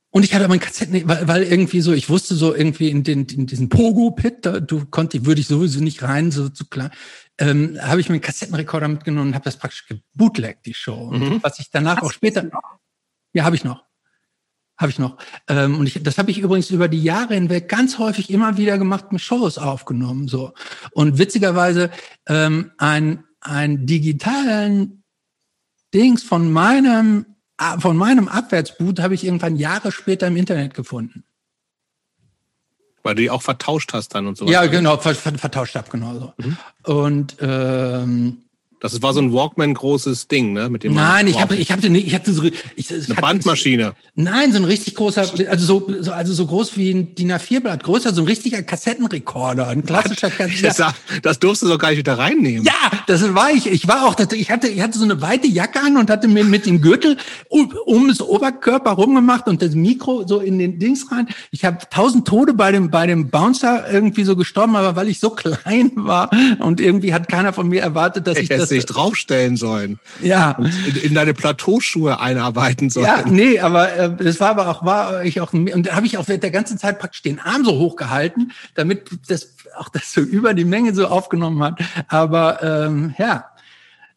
und 0.10 0.24
ich 0.24 0.34
hatte 0.34 0.50
mein 0.50 0.60
Kassetten, 0.60 1.08
weil, 1.08 1.26
weil 1.26 1.44
irgendwie 1.44 1.80
so, 1.80 1.94
ich 1.94 2.10
wusste 2.10 2.36
so 2.36 2.54
irgendwie 2.54 2.90
in, 2.90 3.04
den, 3.04 3.26
in 3.28 3.48
diesen 3.48 3.70
Pogo-Pit, 3.70 4.46
da 4.46 4.60
du 4.60 4.86
konnte, 4.88 5.26
würde 5.26 5.40
ich 5.40 5.48
sowieso 5.48 5.80
nicht 5.80 6.04
rein, 6.04 6.32
so 6.32 6.50
zu 6.50 6.66
klar, 6.66 6.92
ähm, 7.38 7.78
habe 7.82 8.02
ich 8.02 8.10
mir 8.10 8.16
einen 8.16 8.22
Kassettenrekorder 8.22 8.90
mitgenommen 8.90 9.30
und 9.30 9.36
habe 9.36 9.46
das 9.46 9.58
praktisch 9.58 9.88
gebootleggt, 9.88 10.66
die 10.66 10.74
Show. 10.74 11.12
Mhm. 11.12 11.40
was 11.44 11.60
ich 11.60 11.70
danach 11.72 11.98
Hast 11.98 12.04
auch 12.04 12.12
später, 12.12 12.50
ja, 13.32 13.46
habe 13.46 13.56
ich 13.56 13.64
noch. 13.64 13.87
Habe 14.78 14.92
ich 14.92 15.00
noch. 15.00 15.18
Ähm, 15.48 15.80
und 15.80 15.88
ich, 15.88 16.02
das 16.04 16.18
habe 16.18 16.30
ich 16.30 16.40
übrigens 16.40 16.70
über 16.70 16.88
die 16.88 17.02
Jahre 17.02 17.34
hinweg 17.34 17.68
ganz 17.68 17.98
häufig 17.98 18.30
immer 18.30 18.58
wieder 18.58 18.78
gemacht, 18.78 19.12
mit 19.12 19.22
Shows 19.22 19.58
aufgenommen. 19.58 20.28
So. 20.28 20.54
Und 20.92 21.18
witzigerweise 21.18 21.90
ähm, 22.28 22.72
ein, 22.78 23.24
ein 23.42 23.86
digitalen 23.86 25.04
Dings 25.94 26.24
von 26.24 26.52
meinem 26.52 27.26
von 27.80 27.98
meinem 27.98 28.28
Abwärtsboot 28.28 29.00
habe 29.00 29.16
ich 29.16 29.26
irgendwann 29.26 29.56
Jahre 29.56 29.92
später 29.92 30.28
im 30.28 30.38
Internet 30.38 30.74
gefunden. 30.74 31.24
Weil 33.04 33.16
du 33.16 33.22
die 33.24 33.30
auch 33.30 33.42
vertauscht 33.42 33.94
hast 33.94 34.14
dann 34.14 34.28
und 34.28 34.38
so. 34.38 34.48
Ja, 34.48 34.66
genau, 34.68 34.98
vertauscht 34.98 35.76
habe, 35.76 35.90
genau 35.90 36.14
so. 36.20 36.34
Mhm. 36.38 36.58
Und 36.84 37.38
ähm, 37.40 38.44
das 38.80 39.02
war 39.02 39.14
so 39.14 39.20
ein 39.20 39.34
Walkman-großes 39.34 40.28
Ding, 40.28 40.54
ne? 40.54 40.70
Mit 40.70 40.84
dem 40.84 40.94
Nein, 40.94 41.28
ich 41.28 41.40
habe, 41.40 41.56
ich 41.56 41.72
habe, 41.72 41.88
ich 41.88 42.14
hatte 42.14 42.32
so, 42.32 42.44
ich, 42.76 42.92
eine 42.92 43.16
Bandmaschine. 43.16 43.94
Nein, 44.14 44.52
so 44.52 44.60
ein 44.60 44.66
richtig 44.66 44.94
großer, 44.96 45.22
also 45.50 45.66
so, 45.66 45.92
so, 46.02 46.12
also 46.12 46.34
so 46.34 46.46
groß 46.46 46.78
wie 46.78 46.92
ein 46.92 47.16
DIN 47.16 47.32
A4-Blatt, 47.32 47.84
größer, 47.84 48.14
so 48.14 48.22
ein 48.22 48.28
richtiger 48.28 48.62
Kassettenrekorder, 48.62 49.68
ein 49.68 49.86
klassischer 49.86 50.30
Kassettenrekorder. 50.30 50.48
Das, 50.78 51.22
das 51.22 51.40
durfst 51.40 51.64
du 51.64 51.68
doch 51.68 51.80
gar 51.80 51.90
nicht 51.90 52.00
wieder 52.00 52.18
reinnehmen. 52.18 52.64
Ja, 52.64 52.92
das 53.08 53.34
war 53.34 53.52
ich. 53.52 53.68
Ich 53.68 53.88
war 53.88 54.06
auch, 54.06 54.16
ich 54.20 54.52
hatte, 54.52 54.68
ich 54.68 54.82
hatte 54.82 54.98
so 54.98 55.04
eine 55.04 55.22
weite 55.22 55.48
Jacke 55.48 55.80
an 55.80 55.98
und 55.98 56.10
hatte 56.10 56.28
mir 56.28 56.44
mit 56.44 56.66
dem 56.66 56.82
Gürtel 56.82 57.18
um, 57.50 57.74
um 57.86 58.08
das 58.08 58.22
Oberkörper 58.22 58.92
rumgemacht 58.92 59.48
und 59.48 59.62
das 59.62 59.76
Mikro 59.76 60.28
so 60.28 60.40
in 60.40 60.60
den 60.60 60.80
Dings 60.80 61.12
rein. 61.12 61.28
Ich 61.52 61.66
habe 61.66 61.80
tausend 61.90 62.28
Tode 62.28 62.54
bei 62.54 62.72
dem, 62.72 62.90
bei 62.90 63.08
dem 63.08 63.30
Bouncer 63.30 63.86
irgendwie 63.92 64.24
so 64.24 64.36
gestorben, 64.36 64.76
aber 64.76 64.96
weil 64.96 65.08
ich 65.08 65.20
so 65.20 65.30
klein 65.38 65.92
war 65.96 66.30
und 66.60 66.80
irgendwie 66.80 67.14
hat 67.14 67.28
keiner 67.28 67.54
von 67.54 67.68
mir 67.68 67.82
erwartet, 67.82 68.28
dass 68.28 68.38
ich, 68.38 68.52
ich 68.52 68.67
sich 68.70 68.86
draufstellen 68.86 69.58
sollen. 69.58 70.00
Ja. 70.22 70.52
Und 70.52 70.98
in 71.04 71.14
deine 71.14 71.34
Plateauschuhe 71.34 72.20
einarbeiten 72.20 72.90
sollen. 72.90 73.06
Ja, 73.06 73.24
nee, 73.26 73.60
aber 73.60 73.94
äh, 73.94 74.16
das 74.16 74.40
war 74.40 74.50
aber 74.50 74.68
auch, 74.68 74.86
war 74.86 75.24
ich 75.24 75.42
auch, 75.42 75.54
und 75.54 75.88
da 75.88 75.96
habe 75.96 76.06
ich 76.06 76.18
auch 76.18 76.28
während 76.28 76.44
der 76.44 76.52
ganzen 76.52 76.78
Zeit 76.78 77.00
praktisch 77.00 77.22
den 77.22 77.40
Arm 77.40 77.66
so 77.66 77.78
hochgehalten, 77.78 78.52
damit 78.76 79.10
das 79.28 79.56
auch 79.78 79.90
das 79.90 80.14
so 80.14 80.22
über 80.22 80.54
die 80.54 80.66
Menge 80.66 80.94
so 80.94 81.08
aufgenommen 81.08 81.64
hat. 81.64 81.80
Aber 82.08 82.64
ähm, 82.64 83.14
ja. 83.18 83.46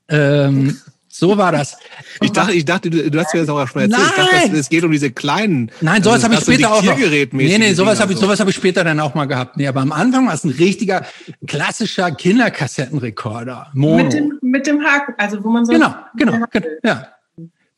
Ähm, 0.09 0.76
so 1.21 1.37
war 1.37 1.53
das. 1.53 1.77
Ich 2.21 2.33
dachte, 2.33 2.53
ich 2.53 2.64
dachte, 2.64 2.91
du, 2.91 3.11
du 3.11 3.18
hast 3.21 3.33
mir 3.35 3.41
das 3.41 3.49
auch 3.49 3.68
schon 3.68 3.83
erzählt. 3.83 4.01
Nein. 4.16 4.27
Ich 4.35 4.43
dachte, 4.43 4.57
es 4.57 4.68
geht 4.68 4.83
um 4.83 4.91
diese 4.91 5.11
kleinen. 5.11 5.71
Nein, 5.81 6.03
sowas 6.03 6.25
habe 6.25 6.35
ich 6.35 6.41
später 6.41 6.73
auch 6.73 6.83
noch. 6.83 6.97
Nee, 6.97 7.59
nee, 7.59 7.73
sowas 7.75 8.01
habe 8.01 8.12
ich, 8.12 8.18
sowas 8.18 8.41
habe 8.41 8.51
ich 8.51 8.57
später 8.57 8.83
dann 8.83 8.99
auch 8.99 9.14
mal 9.14 9.27
gehabt. 9.27 9.57
Nee, 9.57 9.68
aber 9.68 9.83
am 9.83 9.93
Anfang 9.93 10.27
war 10.27 10.35
es 10.35 10.45
ein 10.45 10.51
richtiger 10.51 11.05
klassischer 11.47 12.11
Kinderkassettenrekorder. 12.11 13.68
Mono. 13.75 14.05
Mit 14.05 14.12
dem, 14.14 14.39
mit 14.41 14.66
dem 14.66 14.83
Haken, 14.83 15.14
also 15.18 15.45
wo 15.45 15.51
man 15.51 15.66
so. 15.66 15.73
Genau, 15.73 15.95
genau, 16.16 16.33
genau 16.51 16.66
ja 16.83 17.07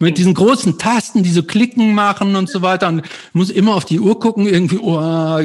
mit 0.02 0.18
diesen 0.18 0.34
großen 0.34 0.78
Tasten, 0.78 1.22
die 1.22 1.30
so 1.30 1.44
Klicken 1.44 1.94
machen 1.94 2.34
und 2.34 2.48
so 2.48 2.60
weiter. 2.60 2.88
Und 2.88 3.02
muss 3.32 3.50
immer 3.50 3.76
auf 3.76 3.84
die 3.84 4.00
Uhr 4.00 4.18
gucken, 4.18 4.46
irgendwie, 4.46 4.78
oh, 4.78 5.00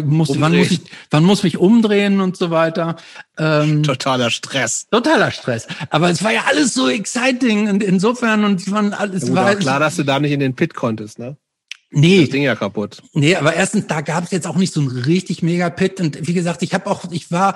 muss, 0.05 0.39
wann 0.39 0.57
muss 0.57 0.71
ich, 0.71 0.81
wann 1.11 1.23
muss 1.23 1.43
mich 1.43 1.57
umdrehen 1.57 2.19
und 2.19 2.37
so 2.37 2.49
weiter. 2.49 2.95
Ähm, 3.37 3.83
totaler 3.83 4.31
Stress. 4.31 4.87
Totaler 4.89 5.29
Stress. 5.29 5.67
Aber 5.91 6.09
es 6.09 6.23
war 6.23 6.33
ja 6.33 6.45
alles 6.47 6.73
so 6.73 6.89
exciting 6.89 7.69
und 7.69 7.83
insofern 7.83 8.43
und 8.43 8.67
man 8.67 8.93
alles 8.93 9.27
ja, 9.27 9.35
war 9.35 9.55
klar, 9.55 9.79
dass 9.79 9.95
du 9.95 10.03
da 10.03 10.19
nicht 10.19 10.31
in 10.31 10.39
den 10.39 10.55
Pit 10.55 10.73
konntest, 10.73 11.19
ne? 11.19 11.37
Nee. 11.91 12.21
Das 12.21 12.31
Ding 12.31 12.43
ja 12.43 12.55
kaputt. 12.55 13.03
Nee, 13.13 13.35
aber 13.35 13.53
erstens, 13.53 13.87
da 13.87 14.01
gab 14.01 14.23
es 14.23 14.31
jetzt 14.31 14.47
auch 14.47 14.57
nicht 14.57 14.73
so 14.73 14.81
ein 14.81 14.87
richtig 14.87 15.43
mega 15.43 15.69
Pit. 15.69 16.01
Und 16.01 16.27
wie 16.27 16.33
gesagt, 16.33 16.63
ich 16.63 16.73
habe 16.73 16.87
auch, 16.87 17.11
ich 17.11 17.31
war, 17.31 17.55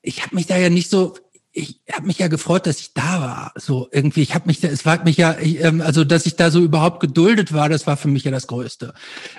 ich 0.00 0.22
habe 0.22 0.36
mich 0.36 0.46
da 0.46 0.56
ja 0.56 0.70
nicht 0.70 0.88
so 0.88 1.14
ich 1.56 1.80
habe 1.90 2.06
mich 2.06 2.18
ja 2.18 2.28
gefreut, 2.28 2.66
dass 2.66 2.80
ich 2.80 2.92
da 2.92 3.20
war. 3.20 3.52
So 3.56 3.88
irgendwie, 3.90 4.20
ich 4.20 4.34
habe 4.34 4.46
mich, 4.46 4.62
es 4.62 4.84
war 4.84 5.02
mich 5.04 5.16
ja, 5.16 5.36
ich, 5.40 5.64
ähm, 5.64 5.80
also 5.80 6.04
dass 6.04 6.26
ich 6.26 6.36
da 6.36 6.50
so 6.50 6.60
überhaupt 6.60 7.00
geduldet 7.00 7.54
war, 7.54 7.70
das 7.70 7.86
war 7.86 7.96
für 7.96 8.08
mich 8.08 8.24
ja 8.24 8.30
das 8.30 8.46
Größte. 8.46 8.92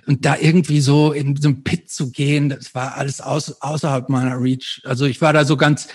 Und 0.07 0.25
da 0.25 0.35
irgendwie 0.35 0.81
so 0.81 1.11
in 1.11 1.35
so 1.35 1.49
einem 1.49 1.63
Pit 1.63 1.91
zu 1.91 2.11
gehen, 2.11 2.49
das 2.49 2.73
war 2.73 2.95
alles 2.95 3.21
aus, 3.21 3.61
außerhalb 3.61 4.09
meiner 4.09 4.41
Reach. 4.41 4.81
Also 4.83 5.05
ich 5.05 5.21
war 5.21 5.31
da 5.31 5.45
so 5.45 5.57
ganz 5.57 5.89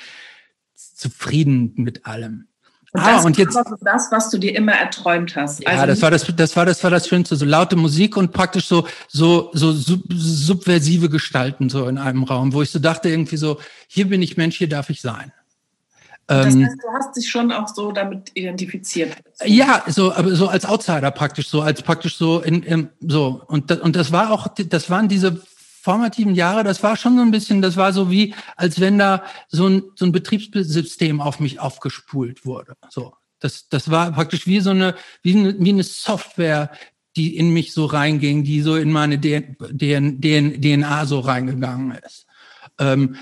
zufrieden 0.76 1.72
mit 1.74 2.06
allem. 2.06 2.46
Und 2.92 3.00
ah, 3.00 3.16
das 3.16 3.24
und 3.24 3.38
jetzt 3.38 3.56
das, 3.56 4.12
was 4.12 4.30
du 4.30 4.38
dir 4.38 4.54
immer 4.54 4.72
erträumt 4.72 5.34
hast. 5.34 5.66
Also 5.66 5.80
ja, 5.80 5.86
das 5.86 6.02
war 6.02 6.10
das, 6.10 6.26
das 6.36 6.54
war 6.54 6.66
das 6.66 6.84
war 6.84 6.90
das 6.90 7.08
Schönste, 7.08 7.36
so 7.36 7.46
laute 7.46 7.74
Musik 7.74 8.18
und 8.18 8.32
praktisch 8.32 8.66
so 8.66 8.86
so 9.08 9.50
so 9.54 9.72
sub, 9.72 10.02
subversive 10.12 11.08
Gestalten 11.08 11.70
so 11.70 11.88
in 11.88 11.96
einem 11.96 12.22
Raum, 12.22 12.52
wo 12.52 12.60
ich 12.60 12.70
so 12.70 12.78
dachte 12.78 13.08
irgendwie 13.08 13.38
so, 13.38 13.58
hier 13.88 14.08
bin 14.08 14.20
ich 14.20 14.36
Mensch, 14.36 14.58
hier 14.58 14.68
darf 14.68 14.90
ich 14.90 15.00
sein. 15.00 15.32
Das 16.26 16.54
ähm, 16.54 16.64
heißt, 16.64 16.76
du 16.82 16.88
hast 16.92 17.16
dich 17.16 17.28
schon 17.28 17.50
auch 17.52 17.68
so 17.68 17.92
damit 17.92 18.30
identifiziert. 18.34 19.16
Ja, 19.44 19.82
so, 19.88 20.12
aber 20.12 20.34
so 20.34 20.48
als 20.48 20.64
Outsider 20.64 21.10
praktisch, 21.10 21.48
so 21.48 21.62
als 21.62 21.82
praktisch 21.82 22.16
so 22.16 22.40
in, 22.40 22.62
in 22.62 22.88
so 23.00 23.42
und 23.48 23.70
das, 23.70 23.80
und 23.80 23.96
das 23.96 24.12
war 24.12 24.30
auch, 24.30 24.46
das 24.48 24.88
waren 24.88 25.08
diese 25.08 25.42
formativen 25.82 26.36
Jahre, 26.36 26.62
das 26.62 26.82
war 26.84 26.96
schon 26.96 27.16
so 27.16 27.22
ein 27.22 27.32
bisschen, 27.32 27.60
das 27.60 27.76
war 27.76 27.92
so 27.92 28.08
wie, 28.08 28.34
als 28.56 28.78
wenn 28.78 28.98
da 28.98 29.24
so 29.48 29.66
ein, 29.66 29.82
so 29.96 30.06
ein 30.06 30.12
Betriebssystem 30.12 31.20
auf 31.20 31.40
mich 31.40 31.58
aufgespult 31.58 32.46
wurde. 32.46 32.74
So, 32.88 33.14
das, 33.40 33.68
das 33.68 33.90
war 33.90 34.12
praktisch 34.12 34.46
wie 34.46 34.60
so 34.60 34.70
eine, 34.70 34.94
wie 35.22 35.36
eine, 35.36 35.58
wie 35.58 35.70
eine 35.70 35.82
Software, 35.82 36.70
die 37.16 37.36
in 37.36 37.52
mich 37.52 37.74
so 37.74 37.86
reinging, 37.86 38.44
die 38.44 38.62
so 38.62 38.76
in 38.76 38.92
meine 38.92 39.20
DNA 39.20 41.06
so 41.06 41.18
reingegangen 41.18 41.98
ist. 42.06 42.26
Ähm, 42.78 43.16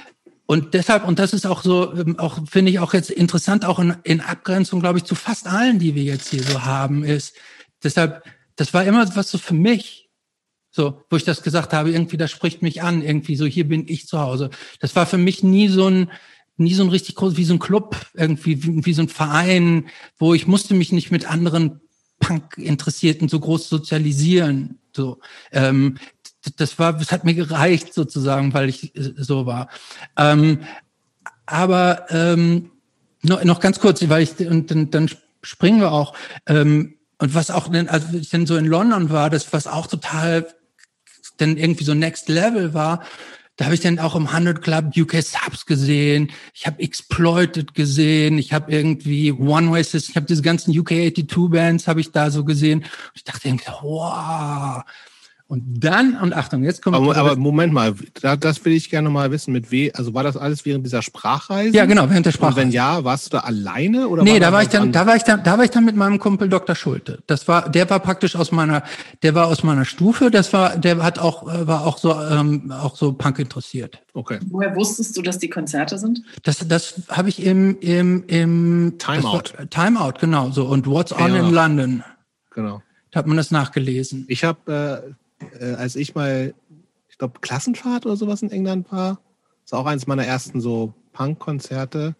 und 0.50 0.74
deshalb, 0.74 1.06
und 1.06 1.20
das 1.20 1.32
ist 1.32 1.46
auch 1.46 1.62
so, 1.62 1.94
ähm, 1.94 2.18
auch 2.18 2.40
finde 2.48 2.72
ich 2.72 2.80
auch 2.80 2.92
jetzt 2.92 3.08
interessant, 3.08 3.64
auch 3.64 3.78
in, 3.78 3.94
in 4.02 4.20
Abgrenzung, 4.20 4.80
glaube 4.80 4.98
ich, 4.98 5.04
zu 5.04 5.14
fast 5.14 5.46
allen, 5.46 5.78
die 5.78 5.94
wir 5.94 6.02
jetzt 6.02 6.30
hier 6.30 6.42
so 6.42 6.64
haben, 6.64 7.04
ist 7.04 7.36
deshalb, 7.84 8.24
das 8.56 8.74
war 8.74 8.84
immer 8.84 9.14
was 9.14 9.30
so 9.30 9.38
für 9.38 9.54
mich, 9.54 10.08
so, 10.72 11.04
wo 11.08 11.14
ich 11.14 11.22
das 11.22 11.44
gesagt 11.44 11.72
habe, 11.72 11.92
irgendwie, 11.92 12.16
das 12.16 12.32
spricht 12.32 12.62
mich 12.62 12.82
an, 12.82 13.00
irgendwie 13.00 13.36
so, 13.36 13.46
hier 13.46 13.68
bin 13.68 13.86
ich 13.86 14.08
zu 14.08 14.18
Hause. 14.18 14.50
Das 14.80 14.96
war 14.96 15.06
für 15.06 15.18
mich 15.18 15.44
nie 15.44 15.68
so 15.68 15.86
ein, 15.88 16.10
nie 16.56 16.74
so 16.74 16.82
ein 16.82 16.90
richtig 16.90 17.14
groß, 17.14 17.36
wie 17.36 17.44
so 17.44 17.54
ein 17.54 17.60
Club, 17.60 17.94
irgendwie, 18.14 18.64
wie, 18.64 18.84
wie 18.84 18.92
so 18.92 19.02
ein 19.02 19.08
Verein, 19.08 19.86
wo 20.18 20.34
ich 20.34 20.48
musste 20.48 20.74
mich 20.74 20.90
nicht 20.90 21.12
mit 21.12 21.30
anderen 21.30 21.80
Punk-Interessierten 22.18 23.28
so 23.28 23.38
groß 23.38 23.68
sozialisieren. 23.68 24.80
So, 24.96 25.20
ähm, 25.52 25.98
das 26.56 26.78
war, 26.78 26.94
das 26.94 27.12
hat 27.12 27.24
mir 27.24 27.34
gereicht 27.34 27.94
sozusagen, 27.94 28.54
weil 28.54 28.68
ich 28.68 28.94
äh, 28.96 29.12
so 29.16 29.46
war. 29.46 29.68
Ähm, 30.16 30.60
aber 31.46 32.06
ähm, 32.10 32.70
noch, 33.22 33.44
noch 33.44 33.60
ganz 33.60 33.80
kurz, 33.80 34.06
weil 34.08 34.22
ich 34.22 34.38
und 34.46 34.70
dann, 34.70 34.90
dann 34.90 35.10
springen 35.42 35.80
wir 35.80 35.92
auch. 35.92 36.14
Ähm, 36.46 36.94
und 37.18 37.34
was 37.34 37.50
auch, 37.50 37.70
als 37.72 38.12
ich 38.14 38.30
dann 38.30 38.46
so 38.46 38.56
in 38.56 38.64
London 38.64 39.10
war, 39.10 39.28
das 39.28 39.52
was 39.52 39.66
auch 39.66 39.86
total 39.86 40.46
dann 41.36 41.56
irgendwie 41.56 41.84
so 41.84 41.94
Next 41.94 42.28
Level 42.28 42.74
war, 42.74 43.02
da 43.56 43.66
habe 43.66 43.74
ich 43.74 43.82
dann 43.82 43.98
auch 43.98 44.14
im 44.14 44.26
100 44.26 44.62
Club 44.62 44.96
UK 44.96 45.22
Subs 45.22 45.66
gesehen. 45.66 46.30
Ich 46.54 46.66
habe 46.66 46.82
Exploited 46.82 47.74
gesehen. 47.74 48.38
Ich 48.38 48.54
habe 48.54 48.72
irgendwie 48.72 49.32
One 49.32 49.70
Way 49.70 49.84
System. 49.84 50.12
Ich 50.12 50.16
habe 50.16 50.26
diese 50.26 50.40
ganzen 50.40 50.78
UK 50.78 51.12
82 51.14 51.50
Bands 51.50 51.86
habe 51.86 52.00
ich 52.00 52.10
da 52.10 52.30
so 52.30 52.44
gesehen. 52.46 52.78
Und 52.78 53.12
ich 53.14 53.24
dachte 53.24 53.48
irgendwie, 53.48 53.70
wow, 53.82 54.82
und 55.50 55.64
dann, 55.82 56.16
und 56.16 56.32
Achtung, 56.32 56.62
jetzt 56.62 56.80
kommt. 56.80 56.94
Aber, 56.94 57.16
aber 57.16 57.34
Moment 57.34 57.72
mal, 57.72 57.92
das 58.38 58.64
will 58.64 58.72
ich 58.72 58.88
gerne 58.88 59.10
mal 59.10 59.32
wissen, 59.32 59.50
mit 59.52 59.72
weh, 59.72 59.90
also 59.92 60.14
war 60.14 60.22
das 60.22 60.36
alles 60.36 60.64
während 60.64 60.86
dieser 60.86 61.02
Sprachreise? 61.02 61.76
Ja, 61.76 61.86
genau, 61.86 62.08
während 62.08 62.24
der 62.24 62.30
Sprachreise. 62.30 62.60
Und 62.60 62.66
wenn 62.68 62.72
ja, 62.72 63.02
warst 63.02 63.26
du 63.26 63.30
da 63.30 63.40
alleine 63.40 64.06
oder? 64.06 64.22
Nee, 64.22 64.34
war 64.34 64.38
da 64.38 64.52
war 64.52 64.62
ich 64.62 64.68
dann, 64.68 64.92
da 64.92 65.06
war 65.08 65.16
ich 65.16 65.24
dann, 65.24 65.42
da 65.42 65.58
war 65.58 65.64
ich 65.64 65.72
dann 65.72 65.84
mit 65.84 65.96
meinem 65.96 66.20
Kumpel 66.20 66.48
Dr. 66.48 66.76
Schulte. 66.76 67.18
Das 67.26 67.48
war, 67.48 67.68
der 67.68 67.90
war 67.90 67.98
praktisch 67.98 68.36
aus 68.36 68.52
meiner, 68.52 68.84
der 69.24 69.34
war 69.34 69.48
aus 69.48 69.64
meiner 69.64 69.84
Stufe, 69.84 70.30
das 70.30 70.52
war, 70.52 70.76
der 70.76 71.02
hat 71.02 71.18
auch, 71.18 71.52
äh, 71.52 71.66
war 71.66 71.84
auch 71.84 71.98
so, 71.98 72.14
ähm, 72.14 72.70
auch 72.70 72.94
so 72.94 73.12
Punk 73.12 73.40
interessiert. 73.40 74.00
Okay. 74.14 74.38
Woher 74.50 74.76
wusstest 74.76 75.16
du, 75.16 75.22
dass 75.22 75.38
die 75.38 75.50
Konzerte 75.50 75.98
sind? 75.98 76.22
Das, 76.44 76.58
das 76.68 77.02
habe 77.08 77.28
ich 77.28 77.44
im, 77.44 77.76
im, 77.80 78.22
im 78.28 78.94
Timeout. 78.98 79.66
Timeout, 79.68 80.12
genau, 80.20 80.52
so. 80.52 80.66
Und 80.66 80.86
What's 80.86 81.12
on 81.12 81.34
ja. 81.34 81.40
in 81.40 81.50
London. 81.52 82.04
Genau. 82.50 82.82
Da 83.10 83.18
hat 83.18 83.26
man 83.26 83.36
das 83.36 83.50
nachgelesen. 83.50 84.26
Ich 84.28 84.44
habe, 84.44 85.02
äh, 85.08 85.14
äh, 85.58 85.74
als 85.74 85.96
ich 85.96 86.14
mal, 86.14 86.54
ich 87.08 87.18
glaube, 87.18 87.40
Klassenfahrt 87.40 88.06
oder 88.06 88.16
sowas 88.16 88.42
in 88.42 88.50
England 88.50 88.90
war, 88.92 89.20
das 89.62 89.72
war 89.72 89.80
auch 89.80 89.86
eines 89.86 90.06
meiner 90.06 90.24
ersten 90.24 90.60
so 90.60 90.94
Punk-Konzerte, 91.12 92.14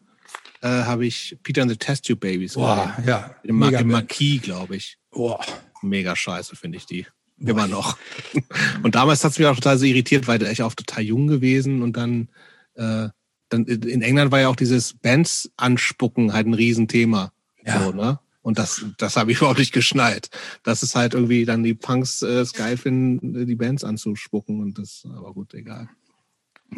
äh, 0.63 0.69
habe 0.69 1.07
ich 1.07 1.39
Peter 1.43 1.63
and 1.63 1.71
the 1.71 1.77
Test 1.77 2.07
Tube 2.07 2.21
Babies 2.21 2.55
Boah, 2.55 2.97
ja. 3.07 3.35
Im, 3.43 3.57
Ma 3.59 3.69
im 3.69 3.89
Marquis, 3.89 4.43
glaube 4.43 4.77
ich. 4.77 4.99
Boah. 5.11 5.41
Mega 5.83 6.15
scheiße, 6.15 6.57
finde 6.57 6.79
ich 6.79 6.87
die. 6.87 7.07
Boah. 7.39 7.51
Immer 7.51 7.67
noch. 7.67 7.97
und 8.83 8.95
damals 8.95 9.25
hat 9.25 9.33
es 9.33 9.39
mich 9.39 9.49
auch 9.49 9.55
total 9.55 9.79
so 9.79 9.87
irritiert, 9.87 10.29
weil 10.29 10.43
ich 10.43 10.63
auch 10.63 10.75
total 10.75 11.03
jung 11.03 11.27
gewesen 11.27 11.83
und 11.83 11.97
dann, 11.97 12.29
äh, 12.75 13.09
dann 13.49 13.65
in 13.65 14.03
England 14.03 14.31
war 14.31 14.41
ja 14.41 14.49
auch 14.49 14.57
dieses 14.57 14.95
Bands 14.95 15.51
anspucken 15.57 16.33
halt 16.33 16.47
ein 16.47 16.55
Riesenthema. 16.55 17.33
Ja. 17.65 17.83
So, 17.83 17.93
ne? 17.93 18.21
Und 18.43 18.59
das, 18.59 18.85
das 18.99 19.17
habe 19.17 19.33
ich 19.33 19.39
überhaupt 19.39 19.59
nicht 19.59 19.73
geschnallt. 19.73 20.31
Das 20.63 20.83
ist 20.83 20.95
halt 20.95 21.15
irgendwie 21.15 21.45
dann 21.45 21.63
die 21.63 21.75
Punks 21.75 22.23
äh, 22.23 22.27
es 22.27 22.53
geil 22.53 22.77
finden, 22.77 23.47
die 23.47 23.55
Bands 23.55 23.85
anzuspucken 23.85 24.61
und 24.61 24.79
das, 24.79 25.07
aber 25.17 25.33
gut, 25.33 25.55
egal. 25.55 25.89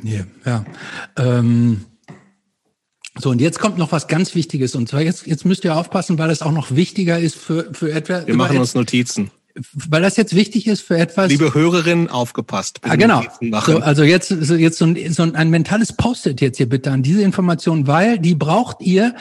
Yeah, 0.05 0.27
ja. 0.45 0.65
Ähm, 1.17 1.85
so, 3.19 3.31
und 3.31 3.41
jetzt 3.41 3.59
kommt 3.59 3.77
noch 3.77 3.93
was 3.93 4.09
ganz 4.09 4.35
Wichtiges. 4.35 4.75
Und 4.75 4.89
zwar 4.89 5.03
jetzt, 5.03 5.27
jetzt 5.27 5.45
müsst 5.45 5.65
ihr 5.65 5.77
aufpassen, 5.77 6.19
weil 6.19 6.29
das 6.29 6.41
auch 6.41 6.53
noch 6.53 6.71
wichtiger 6.75 7.19
ist 7.19 7.37
für, 7.37 7.73
für 7.75 7.93
etwa. 7.93 8.27
Wir 8.27 8.35
machen 8.35 8.59
uns 8.59 8.75
Notizen. 8.75 9.31
Weil 9.75 10.01
das 10.01 10.17
jetzt 10.17 10.35
wichtig 10.35 10.67
ist 10.67 10.81
für 10.81 10.97
etwas. 10.97 11.29
Liebe 11.29 11.53
Hörerinnen, 11.53 12.09
aufgepasst. 12.09 12.81
Ah, 12.83 12.97
genau. 12.97 13.23
So, 13.67 13.81
also 13.81 14.03
jetzt, 14.03 14.29
so, 14.29 14.55
jetzt 14.55 14.79
so 14.79 14.87
ein, 14.87 15.13
so 15.13 15.25
ein 15.25 15.51
mentales 15.51 15.95
Post-it 15.95 16.41
jetzt 16.41 16.57
hier 16.57 16.69
bitte 16.69 16.91
an 16.91 17.03
diese 17.03 17.23
Information, 17.23 17.87
weil 17.87 18.19
die 18.19 18.35
braucht 18.35 18.81
ihr, 18.81 19.15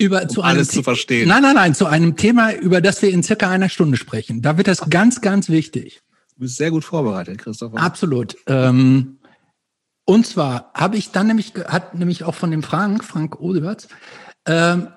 über 0.00 0.22
um 0.22 0.28
zu 0.28 0.42
einem 0.42 0.56
alles 0.56 0.68
zu 0.68 0.82
verstehen. 0.82 1.28
Nein, 1.28 1.42
nein, 1.42 1.54
nein, 1.54 1.74
zu 1.74 1.86
einem 1.86 2.16
Thema, 2.16 2.52
über 2.52 2.80
das 2.80 3.02
wir 3.02 3.10
in 3.10 3.22
circa 3.22 3.50
einer 3.50 3.68
Stunde 3.68 3.96
sprechen. 3.96 4.40
Da 4.42 4.56
wird 4.56 4.66
das 4.66 4.88
ganz, 4.88 5.20
ganz 5.20 5.48
wichtig. 5.48 6.00
Du 6.34 6.40
bist 6.40 6.56
sehr 6.56 6.70
gut 6.70 6.84
vorbereitet, 6.84 7.38
Christopher. 7.38 7.78
Absolut. 7.78 8.36
Ähm, 8.46 9.18
und 10.06 10.26
zwar 10.26 10.72
habe 10.74 10.96
ich 10.96 11.10
dann 11.10 11.26
nämlich, 11.26 11.52
hat 11.66 11.94
nämlich 11.94 12.24
auch 12.24 12.34
von 12.34 12.50
dem 12.50 12.62
Frank, 12.62 13.04
Frank 13.04 13.40
Odeberts, 13.40 13.88
ähm, 14.46 14.88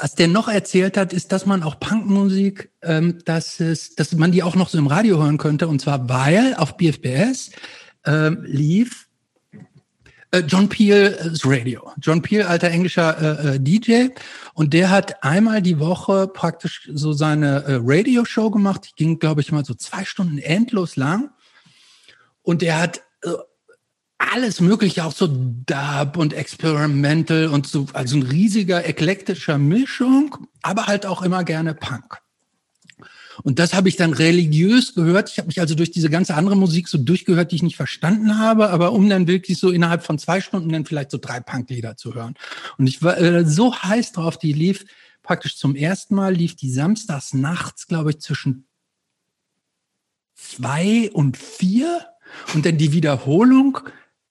was 0.00 0.14
der 0.14 0.28
noch 0.28 0.48
erzählt 0.48 0.96
hat, 0.96 1.12
ist, 1.12 1.32
dass 1.32 1.46
man 1.46 1.62
auch 1.62 1.78
Punkmusik, 1.78 2.70
ähm, 2.82 3.18
dass 3.24 3.60
es, 3.60 3.94
dass 3.94 4.14
man 4.14 4.32
die 4.32 4.42
auch 4.42 4.54
noch 4.54 4.68
so 4.68 4.78
im 4.78 4.86
Radio 4.86 5.18
hören 5.18 5.38
könnte. 5.38 5.68
Und 5.68 5.80
zwar 5.80 6.08
weil 6.08 6.54
auf 6.54 6.76
BFBS 6.76 7.50
ähm, 8.04 8.42
lief 8.44 9.07
John 10.46 10.68
Peel's 10.68 11.40
Radio. 11.44 11.90
John 12.00 12.20
Peel, 12.20 12.42
alter 12.42 12.68
englischer 12.68 13.44
äh, 13.44 13.54
äh 13.54 13.60
DJ. 13.60 14.08
Und 14.54 14.74
der 14.74 14.90
hat 14.90 15.22
einmal 15.24 15.62
die 15.62 15.78
Woche 15.78 16.28
praktisch 16.28 16.90
so 16.92 17.12
seine 17.12 17.64
äh, 17.64 17.78
Radio-Show 17.82 18.50
gemacht. 18.50 18.90
Die 18.90 18.94
ging, 18.96 19.18
glaube 19.18 19.40
ich, 19.40 19.52
mal 19.52 19.64
so 19.64 19.74
zwei 19.74 20.04
Stunden 20.04 20.38
endlos 20.38 20.96
lang. 20.96 21.30
Und 22.42 22.62
der 22.62 22.78
hat 22.78 23.02
äh, 23.22 23.30
alles 24.18 24.60
Mögliche, 24.60 25.04
auch 25.04 25.12
so 25.12 25.28
Dub 25.30 26.16
und 26.16 26.34
Experimental 26.34 27.46
und 27.46 27.66
so, 27.66 27.86
also 27.92 28.16
ein 28.16 28.22
riesiger 28.22 28.84
eklektischer 28.84 29.58
Mischung, 29.58 30.48
aber 30.60 30.86
halt 30.86 31.06
auch 31.06 31.22
immer 31.22 31.44
gerne 31.44 31.74
Punk. 31.74 32.18
Und 33.42 33.58
das 33.58 33.74
habe 33.74 33.88
ich 33.88 33.96
dann 33.96 34.12
religiös 34.12 34.94
gehört. 34.94 35.30
Ich 35.30 35.38
habe 35.38 35.46
mich 35.48 35.60
also 35.60 35.74
durch 35.74 35.90
diese 35.90 36.10
ganze 36.10 36.34
andere 36.34 36.56
Musik 36.56 36.88
so 36.88 36.98
durchgehört, 36.98 37.52
die 37.52 37.56
ich 37.56 37.62
nicht 37.62 37.76
verstanden 37.76 38.38
habe, 38.38 38.70
aber 38.70 38.92
um 38.92 39.08
dann 39.08 39.26
wirklich 39.26 39.58
so 39.58 39.70
innerhalb 39.70 40.04
von 40.04 40.18
zwei 40.18 40.40
Stunden 40.40 40.70
dann 40.70 40.84
vielleicht 40.84 41.10
so 41.10 41.18
drei 41.18 41.40
Punklieder 41.40 41.96
zu 41.96 42.14
hören. 42.14 42.34
Und 42.78 42.86
ich 42.86 43.02
war 43.02 43.18
äh, 43.18 43.44
so 43.44 43.74
heiß 43.74 44.12
drauf, 44.12 44.38
die 44.38 44.52
lief 44.52 44.84
praktisch 45.22 45.56
zum 45.56 45.74
ersten 45.74 46.14
Mal, 46.14 46.34
lief 46.34 46.56
die 46.56 46.70
samstags 46.70 47.34
nachts, 47.34 47.86
glaube 47.86 48.10
ich, 48.10 48.20
zwischen 48.20 48.66
zwei 50.34 51.10
und 51.12 51.36
vier 51.36 52.06
und 52.54 52.64
dann 52.64 52.78
die 52.78 52.92
Wiederholung 52.92 53.78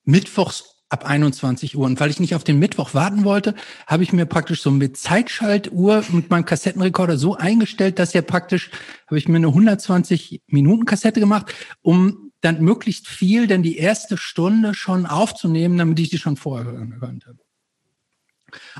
mittwochs 0.04 0.77
ab 0.88 1.04
21 1.04 1.76
Uhr. 1.76 1.86
Und 1.86 2.00
weil 2.00 2.10
ich 2.10 2.20
nicht 2.20 2.34
auf 2.34 2.44
den 2.44 2.58
Mittwoch 2.58 2.94
warten 2.94 3.24
wollte, 3.24 3.54
habe 3.86 4.02
ich 4.02 4.12
mir 4.12 4.26
praktisch 4.26 4.62
so 4.62 4.70
mit 4.70 4.96
Zeitschaltuhr 4.96 6.04
mit 6.10 6.30
meinem 6.30 6.44
Kassettenrekorder 6.44 7.18
so 7.18 7.36
eingestellt, 7.36 7.98
dass 7.98 8.12
ja 8.12 8.22
praktisch, 8.22 8.70
habe 9.06 9.18
ich 9.18 9.28
mir 9.28 9.36
eine 9.36 9.48
120 9.48 10.42
Minuten 10.46 10.84
Kassette 10.86 11.20
gemacht, 11.20 11.54
um 11.82 12.32
dann 12.40 12.60
möglichst 12.62 13.08
viel 13.08 13.46
denn 13.46 13.62
die 13.62 13.78
erste 13.78 14.16
Stunde 14.16 14.74
schon 14.74 15.06
aufzunehmen, 15.06 15.76
damit 15.76 15.98
ich 15.98 16.10
die 16.10 16.18
schon 16.18 16.36
vorher 16.36 16.70
hören 16.70 16.98
könnte. 17.00 17.36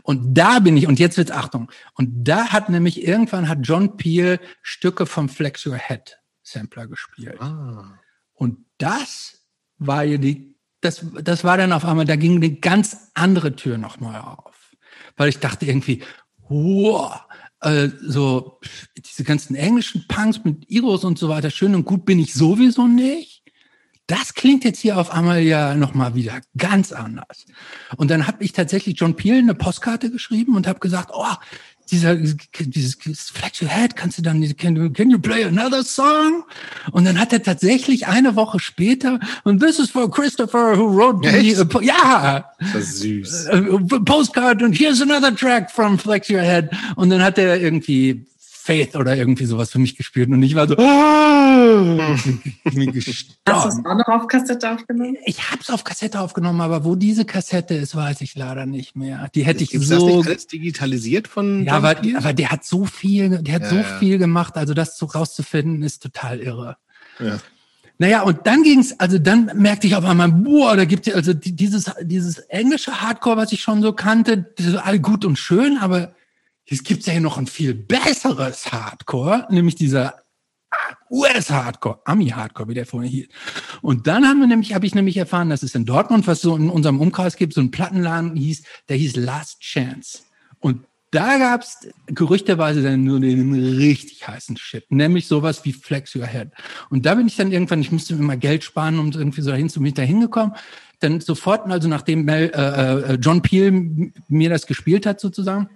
Und 0.03 0.35
da 0.35 0.61
bin 0.61 0.77
ich, 0.77 0.87
und 0.87 0.99
jetzt 0.99 1.19
wird's 1.19 1.31
Achtung, 1.31 1.71
und 1.95 2.25
da 2.25 2.49
hat 2.49 2.71
nämlich 2.71 3.07
irgendwann 3.07 3.49
hat 3.49 3.59
John 3.63 3.97
Peel 3.97 4.41
Stücke 4.63 5.05
vom 5.05 5.29
Flex 5.29 5.67
Your 5.67 5.77
Head 5.77 6.19
Sampler 6.43 6.87
gespielt. 6.87 7.41
Ah. 7.41 7.99
Und 8.33 8.65
das 8.79 9.43
war 9.77 10.05
ja 10.05 10.17
die 10.17 10.58
das, 10.81 11.05
das 11.23 11.45
war 11.45 11.57
dann 11.57 11.73
auf 11.73 11.85
einmal, 11.85 12.05
da 12.05 12.17
ging 12.17 12.37
eine 12.37 12.53
ganz 12.53 13.11
andere 13.15 13.57
Tür 13.57 13.79
nochmal 13.79 14.21
auf. 14.21 14.55
Weil 15.17 15.29
ich 15.29 15.39
dachte 15.39 15.67
irgendwie, 15.67 16.03
wow, 16.49 17.21
äh, 17.61 17.89
so 18.01 18.61
diese 18.97 19.25
ganzen 19.25 19.57
englischen 19.57 20.07
Punks 20.09 20.45
mit 20.45 20.71
Iros 20.71 21.05
und 21.05 21.19
so 21.19 21.29
weiter, 21.29 21.51
schön 21.51 21.75
und 21.75 21.85
gut 21.85 22.05
bin 22.05 22.19
ich 22.19 22.35
sowieso 22.35 22.87
nicht. 22.87 23.43
Das 24.07 24.33
klingt 24.33 24.65
jetzt 24.65 24.79
hier 24.79 24.97
auf 24.97 25.11
einmal 25.11 25.41
ja 25.41 25.75
nochmal 25.75 26.15
wieder 26.15 26.41
ganz 26.57 26.93
anders. 26.93 27.45
Und 27.97 28.11
dann 28.11 28.27
habe 28.27 28.43
ich 28.43 28.53
tatsächlich 28.53 28.99
John 28.99 29.17
Peel 29.17 29.39
eine 29.39 29.55
Postkarte 29.55 30.11
geschrieben 30.11 30.57
und 30.57 30.67
habe 30.67 30.79
gesagt, 30.79 31.11
oh, 31.13 31.35
dieser, 31.91 32.17
dieses 32.17 32.97
Flex 33.31 33.63
Your 33.63 33.69
Head, 33.69 33.97
kannst 33.97 34.19
du 34.19 34.23
dann, 34.23 34.41
can 34.57 34.77
you, 34.77 34.91
can 34.91 35.11
you 35.11 35.19
play 35.19 35.45
another 35.45 35.83
song? 35.83 36.45
Und 36.93 37.05
dann 37.05 37.19
hat 37.19 37.33
er 37.33 37.43
tatsächlich 37.43 38.07
eine 38.07 38.37
Woche 38.37 38.61
später, 38.61 39.19
und 39.45 39.61
this 39.61 39.79
is 39.79 39.91
for 39.91 40.11
Christopher, 40.11 40.77
who 40.77 40.85
wrote 40.85 41.29
the, 41.29 41.57
uh, 41.57 41.81
ja, 41.81 42.45
das 42.73 42.85
ist 42.85 42.99
süß. 43.01 43.49
Uh, 43.53 43.79
postcard 44.05 44.63
and 44.63 44.79
here's 44.79 45.01
another 45.01 45.35
track 45.35 45.71
from 45.71 45.99
Flex 45.99 46.29
Your 46.31 46.41
Head. 46.41 46.71
Und 46.97 47.11
dann 47.11 47.23
hat 47.23 47.39
er 47.39 47.61
irgendwie 47.61 48.27
Faith 48.69 48.97
oder 48.97 49.17
irgendwie 49.17 49.47
sowas 49.47 49.71
für 49.71 49.79
mich 49.79 49.97
gespielt 49.97 50.29
und 50.29 50.43
ich 50.43 50.55
war 50.55 50.69
so, 50.69 50.77
ah, 50.77 52.15
ich 52.65 52.75
bin 52.75 52.93
gestorben. 52.93 53.39
Hast 53.49 53.65
du 53.65 53.81
es 53.81 53.87
auch 53.87 53.97
noch 53.97 54.09
auf 54.09 54.27
Kassette 54.27 54.71
aufgenommen? 54.71 55.17
Ich 55.25 55.51
habe 55.51 55.63
es 55.63 55.71
auf 55.71 55.85
Kassette 55.85 56.21
aufgenommen, 56.21 56.61
aber 56.61 56.85
wo 56.85 56.95
diese 56.95 57.25
Kassette 57.25 57.73
ist, 57.73 57.97
weiß 57.97 58.21
ich 58.21 58.35
leider 58.35 58.67
nicht 58.67 58.95
mehr. 58.95 59.31
Die 59.35 59.47
hätte 59.47 59.65
ich 59.65 59.71
Gibt's 59.71 59.89
so. 59.89 59.95
das 59.95 60.17
nicht 60.17 60.27
alles 60.27 60.47
digitalisiert 60.49 61.29
von? 61.29 61.65
Ja, 61.65 61.79
aber, 61.79 61.97
aber 62.15 62.35
der 62.35 62.51
hat 62.51 62.67
so 62.67 62.85
viel, 62.85 63.39
der 63.39 63.55
hat 63.55 63.63
ja, 63.63 63.69
so 63.71 63.77
ja. 63.77 63.85
viel 63.85 64.19
gemacht. 64.19 64.59
Also 64.59 64.75
das 64.75 64.99
so 64.99 65.07
rauszufinden 65.07 65.83
ist 65.83 66.03
total 66.03 66.39
irre. 66.39 66.77
Ja. 67.21 67.39
Naja, 67.97 68.21
und 68.21 68.47
dann 68.47 68.65
ging's, 68.65 68.95
also 69.01 69.19
dann 69.19 69.51
merkte 69.55 69.87
ich 69.87 69.97
auf 69.97 70.05
einmal, 70.05 70.31
boah, 70.31 70.77
da 70.77 70.85
gibt 70.85 71.09
es 71.09 71.15
also 71.15 71.33
dieses, 71.33 71.91
dieses 72.03 72.37
englische 72.37 73.01
Hardcore, 73.01 73.39
was 73.39 73.51
ich 73.51 73.63
schon 73.63 73.81
so 73.81 73.95
kannte, 73.95 74.53
das 74.59 74.67
ist 74.67 74.77
all 74.77 74.99
gut 74.99 75.25
und 75.25 75.39
schön, 75.39 75.79
aber 75.79 76.13
Jetzt 76.69 76.85
gibt's 76.85 77.07
ja 77.07 77.13
hier 77.13 77.23
noch 77.23 77.39
ein 77.39 77.47
viel 77.47 77.75
besseres 77.75 78.71
Hardcore, 78.71 79.47
nämlich 79.51 79.75
dieser 79.75 80.23
US-Hardcore, 81.11 82.01
Ami-Hardcore, 82.05 82.69
wie 82.69 82.75
der 82.75 82.85
vorher 82.85 83.11
hieß. 83.11 83.29
Und 83.81 84.07
dann 84.07 84.27
haben 84.27 84.41
wir 84.41 84.47
nämlich, 84.47 84.75
habe 84.75 84.85
ich 84.85 84.95
nämlich 84.95 85.17
erfahren, 85.17 85.49
dass 85.49 85.63
es 85.63 85.75
in 85.75 85.87
Dortmund, 85.87 86.27
was 86.27 86.43
so 86.43 86.57
in 86.57 86.69
unserem 86.69 87.01
Umkreis 87.01 87.37
gibt, 87.37 87.55
so 87.55 87.63
ein 87.63 87.71
Plattenladen 87.71 88.37
hieß, 88.37 88.65
der 88.91 88.99
hieß 88.99 89.17
Last 89.17 89.61
Chance. 89.61 90.21
Und 90.61 90.85
da 91.11 91.39
gab's 91.39 91.89
gerüchteweise 92.07 92.83
dann 92.83 93.05
nur 93.05 93.21
den 93.21 93.55
richtig 93.55 94.29
heißen 94.29 94.59
Shit, 94.59 94.91
nämlich 94.91 95.27
sowas 95.27 95.65
wie 95.65 95.73
Flex 95.73 96.15
Your 96.15 96.27
Head. 96.27 96.51
Und 96.91 97.07
da 97.07 97.15
bin 97.15 97.27
ich 97.27 97.37
dann 97.37 97.51
irgendwann, 97.51 97.81
ich 97.81 97.91
musste 97.91 98.13
immer 98.13 98.37
Geld 98.37 98.63
sparen, 98.63 98.99
um 98.99 99.11
irgendwie 99.13 99.41
so 99.41 99.51
dahin 99.51 99.71
zu 99.71 99.81
mich 99.81 99.95
da 99.95 100.03
hingekommen. 100.03 100.55
Dann 101.01 101.21
sofort, 101.21 101.71
also 101.71 101.89
nachdem 101.89 102.25
Mel, 102.25 102.51
äh, 102.55 103.15
äh, 103.15 103.19
John 103.23 103.41
Peel 103.41 104.13
mir 104.29 104.51
das 104.51 104.67
gespielt 104.67 105.07
hat 105.07 105.19
sozusagen, 105.21 105.71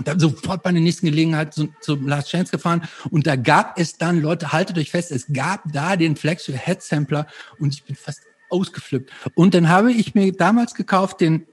Und 0.00 0.08
dann 0.08 0.18
sofort 0.18 0.62
bei 0.62 0.72
der 0.72 0.80
nächsten 0.80 1.04
Gelegenheit 1.04 1.52
zum, 1.52 1.74
zum 1.82 2.08
Last 2.08 2.30
Chance 2.30 2.50
gefahren. 2.50 2.88
Und 3.10 3.26
da 3.26 3.36
gab 3.36 3.78
es 3.78 3.98
dann, 3.98 4.22
Leute, 4.22 4.50
haltet 4.50 4.78
euch 4.78 4.90
fest, 4.90 5.12
es 5.12 5.26
gab 5.30 5.70
da 5.74 5.94
den 5.94 6.16
Flex 6.16 6.46
Head 6.46 6.80
Sampler 6.80 7.26
und 7.58 7.74
ich 7.74 7.84
bin 7.84 7.94
fast 7.96 8.22
ausgeflippt. 8.48 9.12
Und 9.34 9.52
dann 9.52 9.68
habe 9.68 9.92
ich 9.92 10.14
mir 10.14 10.32
damals 10.32 10.72
gekauft 10.72 11.20
den, 11.20 11.46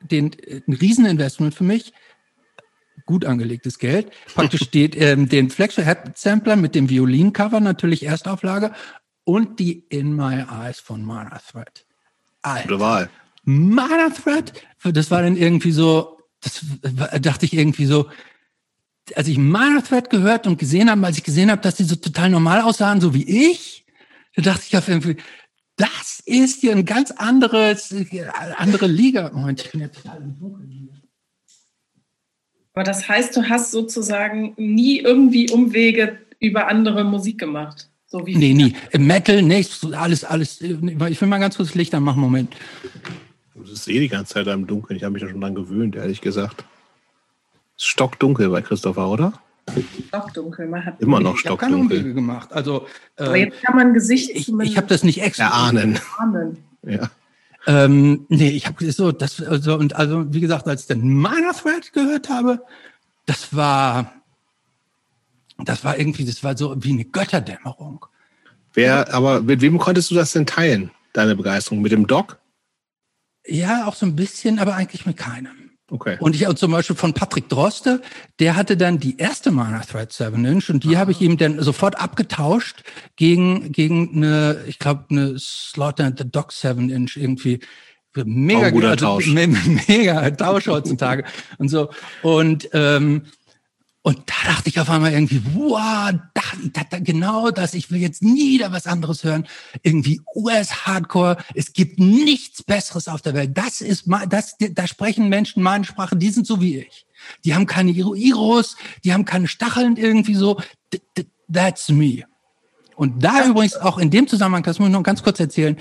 den, 0.00 0.32
ein 0.66 0.72
Rieseninvestment 0.72 1.54
für 1.54 1.62
mich, 1.62 1.92
gut 3.06 3.24
angelegtes 3.24 3.78
Geld. 3.78 4.10
Praktisch 4.34 4.64
steht 4.64 4.96
ähm, 5.00 5.28
den 5.28 5.50
Flex 5.50 5.76
Head 5.76 6.16
Sampler 6.18 6.56
mit 6.56 6.74
dem 6.74 6.90
Violincover, 6.90 7.60
natürlich 7.60 8.02
Erstauflage, 8.02 8.72
und 9.22 9.60
die 9.60 9.84
In 9.88 10.16
My 10.16 10.44
Eyes 10.50 10.80
von 10.80 11.04
Mana 11.04 11.40
Thread. 11.48 11.86
Alter. 12.42 12.62
Gute 12.66 12.80
Wahl. 12.80 13.10
Mana 13.44 14.10
Thread, 14.10 14.52
das 14.82 15.12
war 15.12 15.22
dann 15.22 15.36
irgendwie 15.36 15.70
so, 15.70 16.13
das 16.44 17.20
dachte 17.20 17.46
ich 17.46 17.54
irgendwie 17.54 17.86
so, 17.86 18.08
als 19.14 19.28
ich 19.28 19.38
Minor 19.38 19.82
Threat 19.82 20.10
gehört 20.10 20.46
und 20.46 20.58
gesehen 20.58 20.90
habe, 20.90 21.04
als 21.06 21.18
ich 21.18 21.24
gesehen 21.24 21.50
habe, 21.50 21.62
dass 21.62 21.74
die 21.74 21.84
so 21.84 21.96
total 21.96 22.30
normal 22.30 22.62
aussahen, 22.62 23.00
so 23.00 23.14
wie 23.14 23.50
ich, 23.50 23.84
da 24.34 24.42
dachte 24.42 24.64
ich 24.66 24.76
auf 24.76 24.88
irgendwie, 24.88 25.16
das 25.76 26.22
ist 26.24 26.60
hier 26.60 26.72
ein 26.72 26.84
ganz 26.84 27.10
anderes, 27.10 27.94
andere 28.56 28.86
Liga. 28.86 29.30
Moment, 29.32 29.62
ich 29.64 29.72
bin 29.72 29.80
ja 29.80 29.88
total 29.88 30.22
im 30.22 30.38
Dunkeln. 30.38 31.02
Aber 32.74 32.84
das 32.84 33.08
heißt, 33.08 33.36
du 33.36 33.48
hast 33.48 33.70
sozusagen 33.70 34.54
nie 34.56 34.98
irgendwie 34.98 35.50
Umwege 35.50 36.18
über 36.40 36.66
andere 36.68 37.04
Musik 37.04 37.38
gemacht. 37.38 37.88
So 38.06 38.26
wie 38.26 38.36
nee, 38.36 38.52
nie. 38.52 38.74
Metal, 38.96 39.42
nichts, 39.42 39.84
alles, 39.92 40.24
alles. 40.24 40.60
Ich 40.60 41.20
will 41.20 41.28
mal 41.28 41.38
ganz 41.38 41.56
kurz 41.56 41.74
Licht 41.74 41.94
anmachen, 41.94 42.20
Moment. 42.20 42.54
Das 43.54 43.70
ist 43.70 43.88
eh 43.88 44.00
die 44.00 44.08
ganze 44.08 44.34
Zeit 44.34 44.46
im 44.48 44.66
Dunkeln. 44.66 44.96
Ich 44.96 45.04
habe 45.04 45.12
mich 45.12 45.22
da 45.22 45.28
schon 45.28 45.40
dran 45.40 45.54
gewöhnt, 45.54 45.96
ehrlich 45.96 46.20
gesagt. 46.20 46.64
Es 47.76 47.84
ist 47.84 47.88
stockdunkel 47.88 48.48
bei 48.50 48.62
Christopher, 48.62 49.08
oder? 49.08 49.32
Stockdunkel. 50.08 50.66
Man 50.66 50.84
hat 50.84 51.00
immer 51.00 51.20
noch 51.20 51.36
stockdunkel. 51.36 52.08
Ich 52.08 52.14
gemacht. 52.14 52.52
Also, 52.52 52.86
äh, 53.16 53.24
Aber 53.24 53.36
jetzt 53.36 53.62
kann 53.62 53.76
man 53.76 53.94
Gesicht. 53.94 54.30
Ich, 54.30 54.48
ich 54.48 54.76
habe 54.76 54.86
das 54.88 55.04
nicht 55.04 55.22
extra. 55.22 55.44
Erahnen. 55.44 55.96
Erahnen. 55.96 56.58
Ja. 56.82 57.10
Ähm, 57.66 58.26
nee, 58.28 58.50
ich 58.50 58.66
habe 58.66 58.92
so, 58.92 59.10
das, 59.10 59.42
also, 59.42 59.76
und 59.76 59.96
also, 59.96 60.32
wie 60.34 60.40
gesagt, 60.40 60.68
als 60.68 60.82
ich 60.82 60.86
den 60.88 61.02
Minor 61.02 61.54
Thread 61.54 61.92
gehört 61.92 62.28
habe, 62.28 62.60
das 63.24 63.56
war, 63.56 64.12
das 65.64 65.82
war 65.82 65.98
irgendwie, 65.98 66.26
das 66.26 66.44
war 66.44 66.56
so 66.58 66.74
wie 66.78 66.92
eine 66.92 67.06
Götterdämmerung. 67.06 68.04
Wer, 68.74 69.14
aber 69.14 69.40
mit 69.40 69.62
wem 69.62 69.78
konntest 69.78 70.10
du 70.10 70.14
das 70.14 70.32
denn 70.32 70.44
teilen, 70.46 70.90
deine 71.14 71.36
Begeisterung? 71.36 71.80
Mit 71.80 71.92
dem 71.92 72.06
Doc? 72.06 72.38
Ja, 73.46 73.86
auch 73.86 73.94
so 73.94 74.06
ein 74.06 74.16
bisschen, 74.16 74.58
aber 74.58 74.74
eigentlich 74.74 75.06
mit 75.06 75.16
keinem. 75.16 75.64
Okay. 75.90 76.16
Und 76.18 76.34
ich 76.34 76.46
auch 76.46 76.54
zum 76.54 76.72
Beispiel 76.72 76.96
von 76.96 77.12
Patrick 77.12 77.48
Droste, 77.50 78.00
der 78.40 78.56
hatte 78.56 78.76
dann 78.76 78.98
die 78.98 79.18
erste 79.18 79.50
Mana 79.50 79.80
Thread 79.80 80.12
7 80.12 80.42
Inch 80.44 80.70
und 80.70 80.82
die 80.82 80.96
habe 80.96 81.12
ich 81.12 81.20
ihm 81.20 81.36
dann 81.36 81.60
sofort 81.60 82.00
abgetauscht 82.00 82.82
gegen, 83.16 83.70
gegen 83.70 84.10
eine, 84.16 84.64
ich 84.66 84.78
glaube, 84.78 85.04
eine 85.10 85.38
Slaughter 85.38 86.10
the 86.16 86.28
Dog 86.28 86.52
7 86.52 86.88
Inch 86.90 87.16
irgendwie. 87.16 87.60
Mega, 88.16 88.70
guter 88.70 88.90
also, 88.90 89.06
Tausch. 89.06 89.26
mega 89.26 90.30
Tausch 90.30 90.68
heutzutage 90.68 91.24
und 91.58 91.68
so. 91.68 91.90
Und 92.22 92.68
ähm, 92.72 93.22
und 94.06 94.18
da 94.26 94.52
dachte 94.52 94.68
ich 94.68 94.78
auf 94.78 94.90
einmal 94.90 95.14
irgendwie, 95.14 95.40
wow, 95.54 96.12
da, 96.34 96.42
da, 96.74 96.82
da, 96.90 96.98
genau 96.98 97.50
das, 97.50 97.72
ich 97.72 97.90
will 97.90 98.02
jetzt 98.02 98.22
nie 98.22 98.58
da 98.58 98.70
was 98.70 98.86
anderes 98.86 99.24
hören. 99.24 99.48
Irgendwie 99.82 100.20
US-Hardcore, 100.34 101.38
es 101.54 101.72
gibt 101.72 101.98
nichts 101.98 102.62
Besseres 102.62 103.08
auf 103.08 103.22
der 103.22 103.32
Welt. 103.32 103.56
Das 103.56 103.80
ist, 103.80 104.04
das, 104.28 104.56
da 104.58 104.86
sprechen 104.86 105.30
Menschen 105.30 105.62
meine 105.62 105.86
Sprache, 105.86 106.16
die 106.16 106.28
sind 106.28 106.46
so 106.46 106.60
wie 106.60 106.80
ich. 106.80 107.06
Die 107.46 107.54
haben 107.54 107.64
keine 107.64 107.92
Iros, 107.92 108.76
die 109.04 109.14
haben 109.14 109.24
keine 109.24 109.48
Stacheln 109.48 109.96
irgendwie 109.96 110.34
so. 110.34 110.60
That's 111.50 111.88
me. 111.88 112.24
Und 112.96 113.24
da 113.24 113.46
übrigens 113.46 113.74
auch 113.78 113.96
in 113.96 114.10
dem 114.10 114.28
Zusammenhang, 114.28 114.64
das 114.64 114.78
muss 114.78 114.88
ich 114.88 114.92
noch 114.92 115.02
ganz 115.02 115.22
kurz 115.22 115.40
erzählen, 115.40 115.78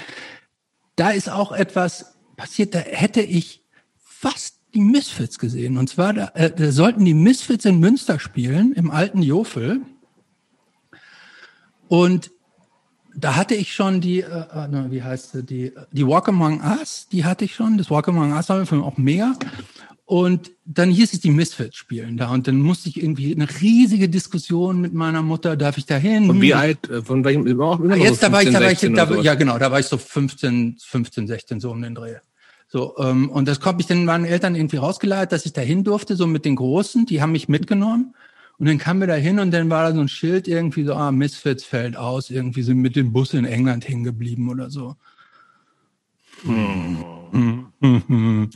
da 0.96 1.10
ist 1.10 1.30
auch 1.30 1.52
etwas 1.52 2.16
passiert, 2.38 2.74
da 2.74 2.80
hätte 2.80 3.20
ich 3.20 3.66
fast 4.02 4.63
die 4.74 4.82
Misfits 4.82 5.40
gesehen. 5.40 5.78
Und 5.78 5.90
zwar, 5.90 6.14
da, 6.14 6.32
äh, 6.34 6.52
da 6.52 6.72
sollten 6.72 7.06
die 7.06 7.14
Misfits 7.14 7.66
in 7.66 7.80
Münster 7.80 8.20
spielen, 8.20 8.74
im 8.74 8.92
alten 8.92 9.22
Jofel. 9.22 9.82
Und 11.88 12.32
da 13.16 13.36
hatte 13.36 13.56
ich 13.56 13.74
schon 13.74 14.02
die, 14.02 14.22
äh, 14.22 14.26
äh 14.26 14.92
wie 14.92 15.04
heißt 15.04 15.32
sie, 15.32 15.44
die, 15.44 15.72
die 15.92 16.08
Walk 16.08 16.28
Among 16.28 16.62
Us, 16.62 17.08
die 17.12 17.26
hatte 17.26 17.46
ich 17.46 17.54
schon. 17.54 17.78
Das 17.78 17.92
Walk 17.92 18.08
Among 18.08 18.34
Us 18.34 18.50
war 18.50 18.66
für 18.66 18.76
mich 18.76 18.84
auch 18.84 18.98
mega. 18.98 19.36
Und 20.06 20.52
dann 20.66 20.90
hieß 20.90 21.14
es, 21.14 21.22
die 21.22 21.32
Misfits 21.32 21.78
spielen 21.78 22.18
da. 22.18 22.32
Und 22.32 22.48
dann 22.48 22.58
musste 22.58 22.90
ich 22.90 23.02
irgendwie 23.02 23.34
eine 23.34 23.48
riesige 23.62 24.10
Diskussion 24.10 24.82
mit 24.82 24.94
meiner 24.94 25.22
Mutter, 25.22 25.56
darf 25.56 25.78
ich 25.78 25.86
da 25.86 25.96
hin? 25.96 26.30
Und 26.30 26.42
wie 26.42 26.54
alt, 26.54 26.90
äh, 26.90 27.02
von 27.02 27.24
welchem, 27.24 27.48
immer, 27.48 27.80
immer 27.82 27.96
Jetzt, 27.96 28.22
so 28.22 28.30
15, 28.30 28.30
da 28.30 28.32
war 28.32 28.42
ich, 28.42 28.52
da 28.52 28.62
war 28.62 28.72
ich, 28.72 28.80
da, 28.80 29.22
ja 29.22 29.36
genau, 29.36 29.58
da 29.58 29.72
war 29.72 29.80
ich 29.80 29.86
so 29.86 29.98
15, 29.98 30.78
15, 30.80 31.28
16, 31.28 31.60
so 31.60 31.72
um 31.72 31.82
den 31.82 31.96
Dreh. 31.96 32.16
So, 32.74 32.96
ähm, 32.98 33.30
und 33.30 33.48
das 33.48 33.62
habe 33.62 33.82
ich 33.82 33.86
dann 33.88 34.04
meinen 34.04 34.26
Eltern 34.26 34.56
irgendwie 34.56 34.78
rausgeleitet, 34.78 35.32
dass 35.32 35.46
ich 35.46 35.54
da 35.54 35.62
hin 35.62 35.84
durfte, 35.84 36.16
so 36.16 36.26
mit 36.26 36.44
den 36.44 36.56
Großen, 36.56 37.06
die 37.06 37.22
haben 37.22 37.32
mich 37.32 37.48
mitgenommen. 37.48 38.16
Und 38.58 38.68
dann 38.68 38.80
kamen 38.80 39.00
wir 39.00 39.06
da 39.06 39.14
hin 39.14 39.38
und 39.38 39.52
dann 39.52 39.70
war 39.70 39.88
da 39.88 39.94
so 39.94 40.02
ein 40.02 40.08
Schild 40.08 40.48
irgendwie 40.48 40.84
so, 40.84 40.96
ah, 40.96 41.12
Misfits 41.12 41.64
fällt 41.64 41.96
aus, 41.96 42.32
irgendwie 42.32 42.64
sind 42.64 42.80
mit 42.80 42.96
dem 42.96 43.14
Bus 43.14 43.36
in 43.36 43.46
England 43.46 43.88
hängen 43.88 44.04
geblieben 44.04 44.50
oder 44.50 44.72
so. 44.72 44.96
Hm. 46.46 47.68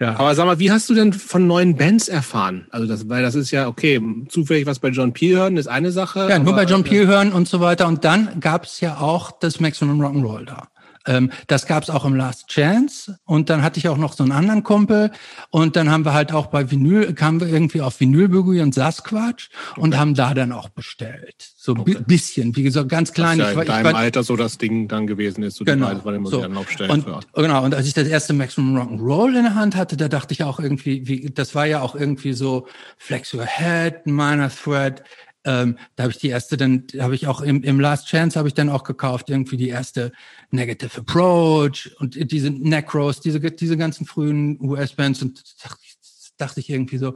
ja. 0.00 0.16
Aber 0.16 0.34
sag 0.34 0.46
mal, 0.46 0.58
wie 0.58 0.70
hast 0.70 0.88
du 0.88 0.94
denn 0.94 1.12
von 1.12 1.46
neuen 1.46 1.76
Bands 1.76 2.08
erfahren? 2.08 2.66
Also 2.70 2.86
das, 2.86 3.10
weil 3.10 3.22
das 3.22 3.34
ist 3.34 3.50
ja, 3.50 3.68
okay, 3.68 4.00
zufällig 4.30 4.64
was 4.64 4.78
bei 4.78 4.88
John 4.88 5.12
Peel 5.12 5.36
hören, 5.36 5.58
ist 5.58 5.68
eine 5.68 5.92
Sache. 5.92 6.28
Ja, 6.30 6.38
nur 6.38 6.54
bei 6.54 6.64
John 6.64 6.82
Peel 6.82 7.06
hören 7.06 7.34
und 7.34 7.46
so 7.46 7.60
weiter. 7.60 7.88
Und 7.88 8.06
dann 8.06 8.40
gab 8.40 8.64
es 8.64 8.80
ja 8.80 9.00
auch 9.00 9.32
das 9.32 9.60
Maximum 9.60 10.00
Rock'n'Roll 10.00 10.46
da. 10.46 10.71
Ähm, 11.06 11.30
das 11.46 11.66
gab 11.66 11.82
es 11.82 11.90
auch 11.90 12.04
im 12.04 12.14
Last 12.14 12.48
Chance. 12.48 13.18
Und 13.24 13.50
dann 13.50 13.62
hatte 13.62 13.78
ich 13.78 13.88
auch 13.88 13.96
noch 13.96 14.12
so 14.12 14.22
einen 14.22 14.32
anderen 14.32 14.62
Kumpel. 14.62 15.10
Und 15.50 15.76
dann 15.76 15.90
haben 15.90 16.04
wir 16.04 16.14
halt 16.14 16.32
auch 16.32 16.46
bei 16.46 16.70
Vinyl, 16.70 17.14
kamen 17.14 17.40
wir 17.40 17.48
irgendwie 17.48 17.80
auf 17.80 18.00
Vinylboogie 18.00 18.60
und 18.60 18.74
Sasquatch 18.74 19.50
und 19.76 19.96
haben 19.96 20.14
da 20.14 20.34
dann 20.34 20.52
auch 20.52 20.68
bestellt. 20.68 21.52
So 21.56 21.74
ein 21.74 21.80
okay. 21.80 21.98
bisschen, 22.06 22.56
wie 22.56 22.62
gesagt, 22.62 22.88
ganz 22.88 23.12
klein. 23.12 23.38
Was 23.38 23.54
ja 23.54 23.60
in 23.60 23.66
deinem 23.66 23.84
war, 23.84 23.94
Alter 23.96 24.22
so 24.22 24.36
das 24.36 24.58
Ding 24.58 24.88
dann 24.88 25.06
gewesen 25.06 25.42
ist, 25.42 25.56
so 25.56 25.64
genau, 25.64 25.94
die 25.94 26.00
beiden 26.00 26.26
so. 26.26 26.42
Und, 26.42 27.06
genau, 27.34 27.64
und 27.64 27.74
als 27.74 27.86
ich 27.86 27.94
das 27.94 28.08
erste 28.08 28.32
Maximum 28.32 28.76
Rock'n'Roll 28.76 29.36
in 29.36 29.44
der 29.44 29.54
Hand 29.54 29.76
hatte, 29.76 29.96
da 29.96 30.08
dachte 30.08 30.32
ich 30.32 30.44
auch 30.44 30.60
irgendwie, 30.60 31.06
wie, 31.06 31.30
das 31.30 31.54
war 31.54 31.66
ja 31.66 31.80
auch 31.80 31.94
irgendwie 31.94 32.32
so 32.32 32.66
Flex 32.98 33.32
Your 33.34 33.46
Head, 33.46 34.06
Minor 34.06 34.50
Thread, 34.50 35.02
ähm, 35.44 35.76
da 35.96 36.04
habe 36.04 36.12
ich 36.12 36.18
die 36.18 36.28
erste, 36.28 36.56
dann 36.56 36.84
habe 36.98 37.14
ich 37.14 37.26
auch 37.26 37.40
im, 37.40 37.62
im 37.62 37.80
Last 37.80 38.06
Chance 38.06 38.38
habe 38.38 38.48
ich 38.48 38.54
dann 38.54 38.68
auch 38.68 38.84
gekauft, 38.84 39.28
irgendwie 39.28 39.56
die 39.56 39.68
erste 39.68 40.12
Negative 40.50 41.00
Approach 41.00 41.90
und 41.98 42.30
diese 42.30 42.50
Necros, 42.50 43.20
diese, 43.20 43.40
diese 43.40 43.76
ganzen 43.76 44.06
frühen 44.06 44.60
US-Bands 44.60 45.22
und 45.22 45.42
dachte 45.64 45.78
ich, 45.82 45.96
dachte 46.36 46.60
ich 46.60 46.70
irgendwie 46.70 46.98
so, 46.98 47.14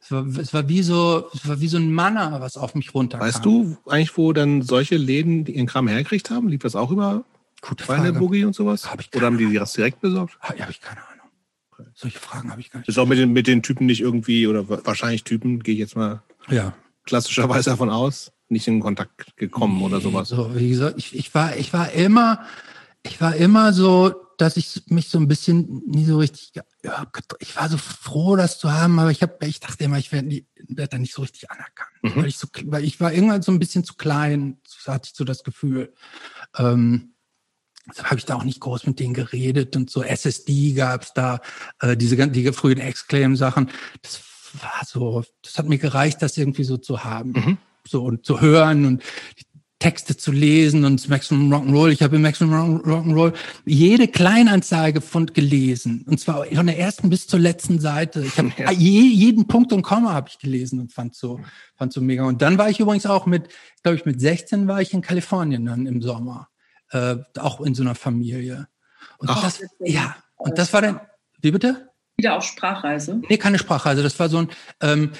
es 0.00 0.10
war, 0.10 0.26
es 0.26 0.54
war 0.54 0.68
wie 0.68 0.82
so, 0.82 1.28
es 1.32 1.46
war 1.46 1.60
wie 1.60 1.68
so 1.68 1.76
ein 1.76 1.92
Manna, 1.92 2.40
was 2.40 2.56
auf 2.56 2.74
mich 2.74 2.92
runterkam. 2.94 3.26
Weißt 3.26 3.44
du 3.44 3.76
eigentlich, 3.86 4.16
wo 4.16 4.32
dann 4.32 4.62
solche 4.62 4.96
Läden 4.96 5.46
ihren 5.46 5.66
Kram 5.66 5.88
hergekriegt 5.88 6.30
haben? 6.30 6.48
Lief 6.48 6.60
das 6.62 6.76
auch 6.76 6.90
über 6.90 7.24
Gute 7.62 7.84
Frage. 7.84 8.12
Boogie 8.14 8.44
und 8.44 8.54
sowas? 8.54 8.90
Hab 8.90 9.00
ich 9.00 9.14
Oder 9.14 9.26
haben 9.26 9.38
die 9.38 9.52
das 9.52 9.74
direkt 9.74 10.00
besorgt? 10.00 10.38
Ja, 10.56 10.62
habe 10.62 10.72
ich 10.72 10.80
keine 10.80 11.00
Ahnung. 11.00 11.90
Solche 11.94 12.18
Fragen 12.18 12.50
habe 12.50 12.60
ich 12.60 12.70
gar 12.70 12.80
nicht. 12.80 12.88
Ist 12.88 12.98
auch 12.98 13.06
mit 13.06 13.18
den, 13.18 13.32
mit 13.32 13.46
den 13.46 13.62
Typen 13.62 13.86
nicht 13.86 14.00
irgendwie, 14.00 14.46
oder 14.46 14.68
wahrscheinlich 14.68 15.24
Typen, 15.24 15.62
gehe 15.62 15.74
ich 15.74 15.80
jetzt 15.80 15.96
mal 15.96 16.22
ja 16.48 16.74
klassischerweise 17.10 17.70
davon 17.70 17.90
aus, 17.90 18.30
nicht 18.48 18.68
in 18.68 18.78
Kontakt 18.78 19.36
gekommen 19.36 19.78
nee, 19.78 19.84
oder 19.84 20.00
sowas. 20.00 20.28
So, 20.28 20.54
wie 20.54 20.70
gesagt, 20.70 20.94
ich, 20.96 21.14
ich 21.14 21.34
war, 21.34 21.56
ich 21.56 21.72
war 21.72 21.90
immer, 21.90 22.46
ich 23.02 23.20
war 23.20 23.34
immer 23.34 23.72
so, 23.72 24.14
dass 24.38 24.56
ich 24.56 24.82
mich 24.86 25.08
so 25.08 25.18
ein 25.18 25.26
bisschen 25.26 25.82
nie 25.86 26.04
so 26.04 26.18
richtig, 26.18 26.52
ja, 26.54 26.62
ich 27.40 27.56
war 27.56 27.68
so 27.68 27.76
froh, 27.78 28.36
das 28.36 28.60
zu 28.60 28.72
haben, 28.72 29.00
aber 29.00 29.10
ich 29.10 29.22
habe, 29.22 29.44
ich 29.44 29.58
dachte 29.58 29.84
immer, 29.84 29.98
ich 29.98 30.12
werde 30.12 30.44
werd 30.68 30.92
da 30.92 30.98
nicht 30.98 31.12
so 31.12 31.22
richtig 31.22 31.50
anerkannt, 31.50 31.90
mhm. 32.02 32.14
weil 32.14 32.26
ich 32.28 32.38
so, 32.38 32.46
weil 32.64 32.84
ich 32.84 33.00
war 33.00 33.12
irgendwann 33.12 33.42
so 33.42 33.50
ein 33.50 33.58
bisschen 33.58 33.82
zu 33.82 33.94
klein, 33.94 34.58
hatte 34.86 35.08
ich 35.10 35.16
so 35.16 35.24
das 35.24 35.42
Gefühl. 35.42 35.92
Ähm, 36.56 37.14
Deshalb 37.88 38.10
habe 38.10 38.18
ich 38.18 38.26
da 38.26 38.36
auch 38.36 38.44
nicht 38.44 38.60
groß 38.60 38.86
mit 38.86 39.00
denen 39.00 39.14
geredet 39.14 39.74
und 39.74 39.90
so 39.90 40.04
SSD 40.04 40.74
gab's 40.74 41.12
da, 41.12 41.40
äh, 41.80 41.96
diese 41.96 42.28
die 42.28 42.52
frühen 42.52 42.78
Exclaim-Sachen. 42.78 43.70
Das 44.02 44.20
war 44.54 44.82
so, 44.84 45.24
das 45.42 45.58
hat 45.58 45.68
mir 45.68 45.78
gereicht, 45.78 46.22
das 46.22 46.36
irgendwie 46.36 46.64
so 46.64 46.76
zu 46.76 47.04
haben. 47.04 47.32
Mhm. 47.32 47.58
So 47.86 48.04
und 48.04 48.26
zu 48.26 48.40
hören 48.40 48.84
und 48.84 49.02
Texte 49.80 50.14
zu 50.14 50.30
lesen 50.30 50.84
und 50.84 51.08
Maximum 51.08 51.52
Rock'n'Roll. 51.52 51.90
Ich 51.90 52.02
habe 52.02 52.16
im 52.16 52.22
Maximum 52.22 52.82
Rock'n'Roll 52.82 53.32
jede 53.64 54.08
Kleinanzeige 54.08 55.00
von 55.00 55.26
gelesen. 55.26 56.04
Und 56.06 56.20
zwar 56.20 56.44
von 56.44 56.66
der 56.66 56.78
ersten 56.78 57.08
bis 57.08 57.26
zur 57.26 57.40
letzten 57.40 57.80
Seite. 57.80 58.20
Ich 58.20 58.36
habe 58.36 58.52
ja. 58.58 58.70
je, 58.70 59.00
jeden 59.00 59.48
Punkt 59.48 59.72
und 59.72 59.80
Komma 59.80 60.12
habe 60.12 60.28
ich 60.28 60.38
gelesen 60.38 60.80
und 60.80 60.92
fand 60.92 61.14
so, 61.14 61.40
fand 61.76 61.94
so 61.94 62.02
mega. 62.02 62.24
Und 62.24 62.42
dann 62.42 62.58
war 62.58 62.68
ich 62.68 62.78
übrigens 62.78 63.06
auch 63.06 63.24
mit, 63.24 63.48
glaube 63.82 63.96
ich, 63.96 64.04
mit 64.04 64.20
16 64.20 64.68
war 64.68 64.82
ich 64.82 64.92
in 64.92 65.00
Kalifornien 65.00 65.64
dann 65.64 65.86
im 65.86 66.02
Sommer. 66.02 66.48
Äh, 66.90 67.16
auch 67.38 67.62
in 67.62 67.74
so 67.74 67.82
einer 67.82 67.94
Familie. 67.94 68.68
Und 69.16 69.30
Ach. 69.30 69.42
das, 69.42 69.62
ja, 69.80 70.14
und 70.36 70.58
das 70.58 70.74
war 70.74 70.82
dann, 70.82 71.00
wie 71.40 71.52
bitte? 71.52 71.89
Wieder 72.20 72.36
auf 72.36 72.44
Sprachreise? 72.44 73.22
Nee, 73.30 73.38
keine 73.38 73.58
Sprachreise. 73.58 74.02
Das 74.02 74.20
war 74.20 74.28
so 74.28 74.40
ein, 74.40 74.48
ähm, 74.82 75.12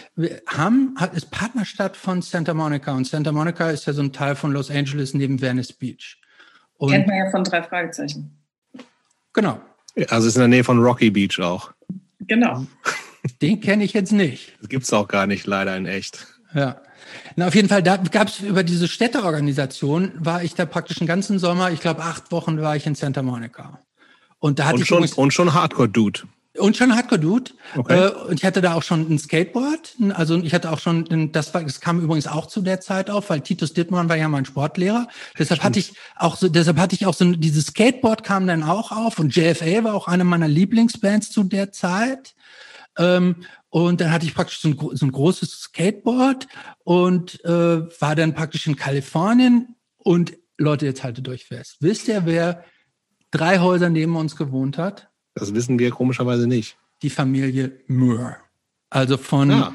Hamm 0.47 0.95
hat, 0.99 1.15
ist 1.15 1.31
Partnerstadt 1.31 1.97
von 1.97 2.21
Santa 2.21 2.53
Monica 2.53 2.93
und 2.93 3.07
Santa 3.07 3.33
Monica 3.33 3.71
ist 3.71 3.87
ja 3.87 3.95
so 3.95 4.03
ein 4.03 4.13
Teil 4.13 4.37
von 4.37 4.53
Los 4.53 4.71
Angeles 4.71 5.15
neben 5.15 5.41
Venice 5.41 5.73
Beach. 5.73 6.21
Und 6.77 6.91
Kennt 6.91 7.07
man 7.07 7.17
ja 7.17 7.31
von 7.31 7.43
drei 7.43 7.63
Fragezeichen. 7.63 8.39
Genau. 9.33 9.63
Also 10.11 10.29
ist 10.29 10.35
in 10.35 10.41
der 10.41 10.49
Nähe 10.49 10.63
von 10.63 10.79
Rocky 10.79 11.11
Beach 11.11 11.41
auch. 11.41 11.73
Genau. 12.19 12.67
Den 13.41 13.63
kenne 13.63 13.83
ich 13.83 13.95
jetzt 13.95 14.13
nicht. 14.13 14.53
Das 14.61 14.69
gibt's 14.69 14.93
auch 14.93 15.09
gar 15.09 15.27
nicht, 15.27 15.47
leider 15.47 15.75
in 15.79 15.87
echt. 15.87 16.27
Ja. 16.53 16.83
Na, 17.37 17.47
auf 17.47 17.55
jeden 17.55 17.71
Fall, 17.71 17.83
da 17.83 17.97
gab 17.97 18.29
es 18.29 18.41
über 18.41 18.63
diese 18.63 18.89
Städteorganisation, 18.89 20.13
war 20.19 20.45
ich 20.45 20.55
da 20.55 20.67
praktisch 20.67 21.01
einen 21.01 21.09
ganzen 21.09 21.39
Sommer, 21.39 21.71
ich 21.71 21.81
glaube 21.81 22.03
acht 22.03 22.31
Wochen 22.31 22.61
war 22.61 22.77
ich 22.77 22.87
in 22.87 22.95
Santa 22.95 23.23
Monica. 23.23 23.81
Und 24.39 24.59
da 24.59 24.67
hatte 24.67 24.75
und 24.75 24.83
ich 24.83 24.89
schon, 24.89 25.09
und 25.17 25.33
schon 25.33 25.55
Hardcore-Dude. 25.55 26.21
Und 26.59 26.77
schon 26.77 26.95
Hardcore-Dude. 26.97 27.53
Okay. 27.77 28.07
Äh, 28.07 28.11
und 28.11 28.35
ich 28.35 28.45
hatte 28.45 28.61
da 28.61 28.75
auch 28.75 28.83
schon 28.83 29.09
ein 29.09 29.19
Skateboard. 29.19 29.95
Also 30.15 30.39
ich 30.39 30.53
hatte 30.53 30.73
auch 30.73 30.81
schon, 30.81 31.31
das, 31.31 31.55
war, 31.55 31.63
das 31.63 31.81
kam 31.81 32.01
übrigens 32.01 32.27
auch 32.27 32.47
zu 32.47 32.61
der 32.61 32.81
Zeit 32.81 33.09
auf, 33.09 33.31
weil 33.31 33.41
Titus 33.41 33.73
Dittmann 33.73 34.09
war 34.09 34.17
ja 34.17 34.27
mein 34.27 34.45
Sportlehrer. 34.45 35.07
Deshalb 35.39 35.63
hatte 35.63 35.79
ich 35.79 35.95
auch 36.17 36.37
so, 36.37 36.49
deshalb 36.49 36.79
hatte 36.79 36.97
ich 36.97 37.07
auch 37.07 37.15
so, 37.15 37.25
dieses 37.33 37.67
Skateboard 37.67 38.25
kam 38.25 38.49
dann 38.49 38.65
auch 38.65 38.91
auf 38.91 39.21
und 39.21 39.35
JFA 39.35 39.85
war 39.85 39.95
auch 39.95 40.09
eine 40.09 40.25
meiner 40.25 40.49
Lieblingsbands 40.49 41.31
zu 41.31 41.45
der 41.45 41.71
Zeit. 41.71 42.35
Ähm, 42.99 43.37
und 43.69 44.01
dann 44.01 44.11
hatte 44.11 44.27
ich 44.27 44.35
praktisch 44.35 44.61
so 44.61 44.69
ein, 44.69 44.97
so 44.97 45.07
ein 45.07 45.13
großes 45.13 45.51
Skateboard 45.53 46.49
und 46.83 47.45
äh, 47.45 48.01
war 48.01 48.17
dann 48.17 48.35
praktisch 48.35 48.67
in 48.67 48.75
Kalifornien. 48.75 49.77
Und 49.99 50.33
Leute, 50.59 50.87
jetzt 50.87 51.05
haltet 51.05 51.29
euch 51.29 51.45
fest. 51.45 51.77
Wisst 51.79 52.09
ihr, 52.09 52.27
wer 52.27 52.65
drei 53.31 53.61
Häuser 53.61 53.89
neben 53.89 54.17
uns 54.17 54.35
gewohnt 54.35 54.77
hat? 54.77 55.10
Das 55.41 55.55
wissen 55.55 55.79
wir 55.79 55.91
komischerweise 55.91 56.47
nicht. 56.47 56.77
Die 57.03 57.11
Familie 57.11 57.73
Moore. 57.89 58.37
Also 58.91 59.17
von 59.17 59.51
Ah. 59.51 59.75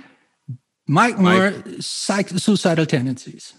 Mike 0.85 1.19
Moore, 1.21 1.53
Psych 1.79 2.27
Suicidal 2.35 2.85
Tendencies. 2.85 3.55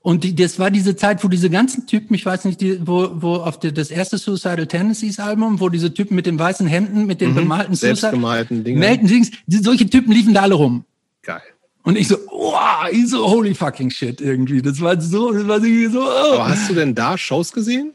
Und 0.00 0.22
die, 0.24 0.34
das 0.34 0.58
war 0.58 0.70
diese 0.70 0.96
Zeit, 0.96 1.24
wo 1.24 1.28
diese 1.28 1.48
ganzen 1.48 1.86
Typen, 1.86 2.12
ich 2.14 2.26
weiß 2.26 2.44
nicht, 2.44 2.60
die, 2.60 2.86
wo, 2.86 3.10
wo 3.22 3.36
auf 3.36 3.58
die, 3.58 3.72
das 3.72 3.90
erste 3.90 4.18
Suicidal 4.18 4.66
Tendencies 4.66 5.18
Album, 5.18 5.60
wo 5.60 5.68
diese 5.70 5.94
Typen 5.94 6.14
mit 6.14 6.26
den 6.26 6.38
weißen 6.38 6.66
Hemden, 6.66 7.06
mit 7.06 7.20
den 7.22 7.30
Mhm. 7.30 7.34
bemalten 7.36 7.74
Selbstgemalten 7.74 8.64
Dinge. 8.64 8.80
melden 8.80 9.06
Dings, 9.06 9.30
die, 9.46 9.58
solche 9.58 9.88
Typen 9.88 10.12
liefen 10.12 10.34
da 10.34 10.42
alle 10.42 10.54
rum. 10.56 10.84
Geil. 11.22 11.40
Und 11.84 11.96
ich 11.96 12.08
so, 12.08 12.16
wow, 12.30 12.86
ich 12.90 13.08
so, 13.08 13.26
holy 13.30 13.54
fucking 13.54 13.90
shit 13.90 14.20
irgendwie. 14.20 14.60
Das 14.60 14.80
war 14.80 15.00
so, 15.00 15.32
das 15.32 15.46
war 15.46 15.56
irgendwie 15.62 15.86
so, 15.86 16.00
oh. 16.02 16.34
Aber 16.34 16.48
hast 16.48 16.68
du 16.68 16.74
denn 16.74 16.94
da 16.94 17.16
Shows 17.16 17.52
gesehen? 17.52 17.92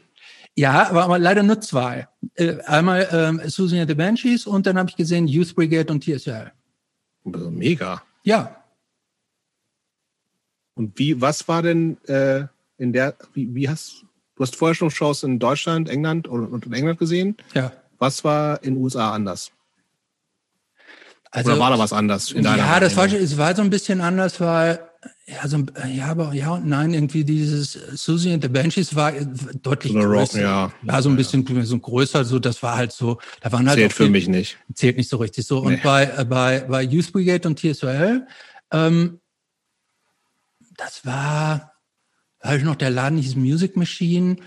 Ja, 0.56 0.90
aber 0.92 1.20
leider 1.20 1.44
nur 1.44 1.62
zwei. 1.62 2.08
Äh, 2.40 2.62
einmal 2.66 3.08
ähm, 3.12 3.42
Susan 3.48 3.80
and 3.80 3.90
the 3.90 3.96
Banshees 3.96 4.48
und 4.48 4.66
dann 4.66 4.78
habe 4.78 4.90
ich 4.90 4.96
gesehen 4.96 5.28
Youth 5.28 5.54
Brigade 5.56 5.92
und 5.92 6.04
TSL. 6.04 6.52
Also 7.26 7.52
Mega. 7.52 8.02
Ja, 8.24 8.56
Und 10.76 10.98
wie, 10.98 11.20
was 11.20 11.46
war 11.50 11.62
denn 11.62 11.98
äh, 12.06 12.46
in 12.78 12.94
der, 12.94 13.16
wie, 13.34 13.54
wie 13.54 13.68
hast 13.68 14.06
du 14.36 14.44
hast 14.44 14.56
vorher 14.56 14.74
schon 14.74 14.90
Shows 14.90 15.24
in 15.24 15.38
Deutschland, 15.38 15.90
England 15.90 16.30
und, 16.30 16.48
und 16.48 16.66
in 16.66 16.72
England 16.72 16.98
gesehen? 17.00 17.36
ja. 17.54 17.74
Was 17.98 18.24
war 18.24 18.64
in 18.64 18.76
den 18.76 18.84
USA 18.84 19.12
anders? 19.12 19.52
Also, 21.32 21.52
Oder 21.52 21.60
war 21.60 21.72
da 21.72 21.80
was 21.80 21.92
anders 21.92 22.32
in 22.32 22.44
deiner 22.44 22.58
ja, 22.60 22.80
das 22.80 22.96
war, 22.96 23.08
es 23.08 23.38
war 23.38 23.54
so 23.54 23.62
ein 23.62 23.70
bisschen 23.70 24.00
anders, 24.00 24.40
weil 24.40 24.89
ja, 25.26 25.48
so, 25.48 25.58
ein- 25.58 25.72
ja, 25.94 26.08
aber 26.08 26.34
ja 26.34 26.52
und 26.56 26.66
nein, 26.68 26.94
irgendwie 26.94 27.24
dieses 27.24 27.74
Susie 27.74 28.34
and 28.34 28.44
the 28.44 28.50
Banshees 28.50 28.96
war 28.96 29.14
äh, 29.16 29.26
deutlich 29.62 29.94
Rock, 29.96 30.04
größer. 30.04 30.42
ja. 30.42 30.74
ja, 30.84 31.02
so 31.02 31.10
ein 31.10 31.16
bisschen 31.16 31.46
so 31.66 31.80
größer, 31.80 32.26
so 32.26 32.40
das 32.40 32.62
war 32.64 32.76
halt 32.76 32.92
so, 32.92 33.20
da 33.42 33.52
waren 33.52 33.68
halt 33.68 33.78
Zählt 33.80 33.94
für 33.94 34.04
viel- 34.04 34.12
mich 34.12 34.28
nicht. 34.28 34.58
zählt 34.74 34.98
nicht 34.98 35.10
so 35.10 35.18
richtig 35.18 35.46
so. 35.48 35.60
Und 35.60 35.74
Nee. 35.74 35.80
bei, 35.84 36.04
äh, 36.06 36.26
bei, 36.26 36.62
bei 36.62 36.82
Youth 36.84 37.12
Brigade 37.14 37.48
und 37.48 37.60
TSOL, 37.60 38.28
ähm, 38.72 39.20
das 40.76 41.06
war, 41.06 41.74
halt 42.42 42.64
noch 42.64 42.76
der 42.76 42.90
Laden 42.90 43.18
hieß 43.20 43.36
Music 43.36 43.76
Machine. 43.78 44.38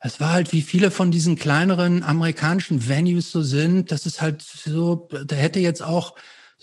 Das 0.00 0.20
war 0.20 0.32
halt, 0.32 0.52
wie 0.52 0.62
viele 0.62 0.90
von 0.90 1.10
diesen 1.10 1.36
kleineren 1.36 2.02
amerikanischen 2.02 2.86
Venues 2.88 3.30
so 3.32 3.42
sind. 3.42 3.90
Das 3.90 4.06
ist 4.06 4.20
halt 4.20 4.42
so, 4.42 5.08
da 5.26 5.34
hätte 5.36 5.58
jetzt 5.60 5.82
auch 5.82 6.14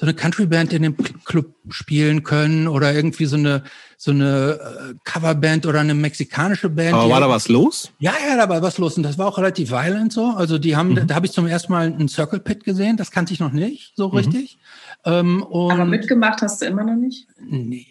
so 0.03 0.07
eine 0.09 0.15
Countryband 0.15 0.73
in 0.73 0.83
dem 0.83 0.97
Club 1.23 1.55
spielen 1.69 2.23
können 2.23 2.67
oder 2.67 2.93
irgendwie 2.93 3.23
so 3.23 3.37
eine 3.37 3.63
so 3.97 4.11
eine 4.11 4.59
äh, 4.91 4.93
Coverband 5.05 5.65
oder 5.65 5.79
eine 5.79 5.93
mexikanische 5.93 6.67
Band. 6.69 6.93
Aber 6.93 7.09
war 7.09 7.21
da 7.21 7.29
was 7.29 7.47
los? 7.47 7.89
ja, 7.99 8.11
ja, 8.27 8.35
da 8.35 8.49
war 8.49 8.61
was 8.61 8.77
los 8.77 8.97
und 8.97 9.03
das 9.03 9.17
war 9.17 9.27
auch 9.27 9.37
relativ 9.37 9.71
violent 9.71 10.11
so. 10.11 10.25
Also 10.35 10.57
die 10.59 10.75
haben, 10.75 10.89
Mhm. 10.89 11.07
da 11.07 11.15
habe 11.15 11.25
ich 11.25 11.31
zum 11.31 11.47
ersten 11.47 11.71
Mal 11.71 11.85
einen 11.85 12.09
Circle 12.09 12.41
Pit 12.41 12.65
gesehen. 12.65 12.97
Das 12.97 13.11
kannte 13.11 13.33
ich 13.33 13.39
noch 13.39 13.53
nicht 13.53 13.93
so 13.95 14.07
richtig. 14.07 14.57
Ähm, 15.05 15.41
und 15.41 15.71
Aber 15.71 15.85
mitgemacht 15.85 16.41
hast 16.41 16.61
du 16.61 16.65
immer 16.65 16.83
noch 16.83 16.95
nicht? 16.97 17.25
nee, 17.39 17.87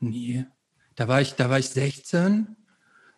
nee. 0.00 0.46
Da 0.96 1.06
war 1.06 1.20
ich, 1.20 1.34
da 1.34 1.48
war 1.48 1.60
ich 1.60 1.68
16 1.68 2.48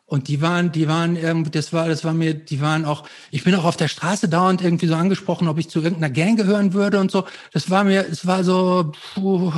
und 0.09 0.29
die 0.29 0.41
waren, 0.41 0.73
die 0.73 0.89
waren 0.89 1.17
irgendwie, 1.17 1.51
das 1.51 1.75
war, 1.75 1.87
das 1.87 2.03
war 2.03 2.15
mir, 2.15 2.33
die 2.33 2.63
waren 2.63 2.87
auch. 2.87 3.07
Ich 3.31 3.45
bin 3.45 3.55
auch 3.55 3.65
auf 3.65 3.77
der 3.77 3.89
Straße 3.89 4.29
dauernd 4.31 4.63
irgendwie 4.63 4.87
so 4.87 4.95
angesprochen, 4.95 5.49
ob 5.49 5.59
ich 5.59 5.69
zu 5.69 5.83
irgendeiner 5.83 6.13
Gang 6.13 6.37
gehören 6.39 6.73
würde 6.73 6.99
und 6.99 7.11
so. 7.11 7.27
Das 7.53 7.69
war 7.69 7.85
mir, 7.85 8.07
es 8.11 8.27
war 8.27 8.43
so, 8.43 8.91
puh, 9.15 9.53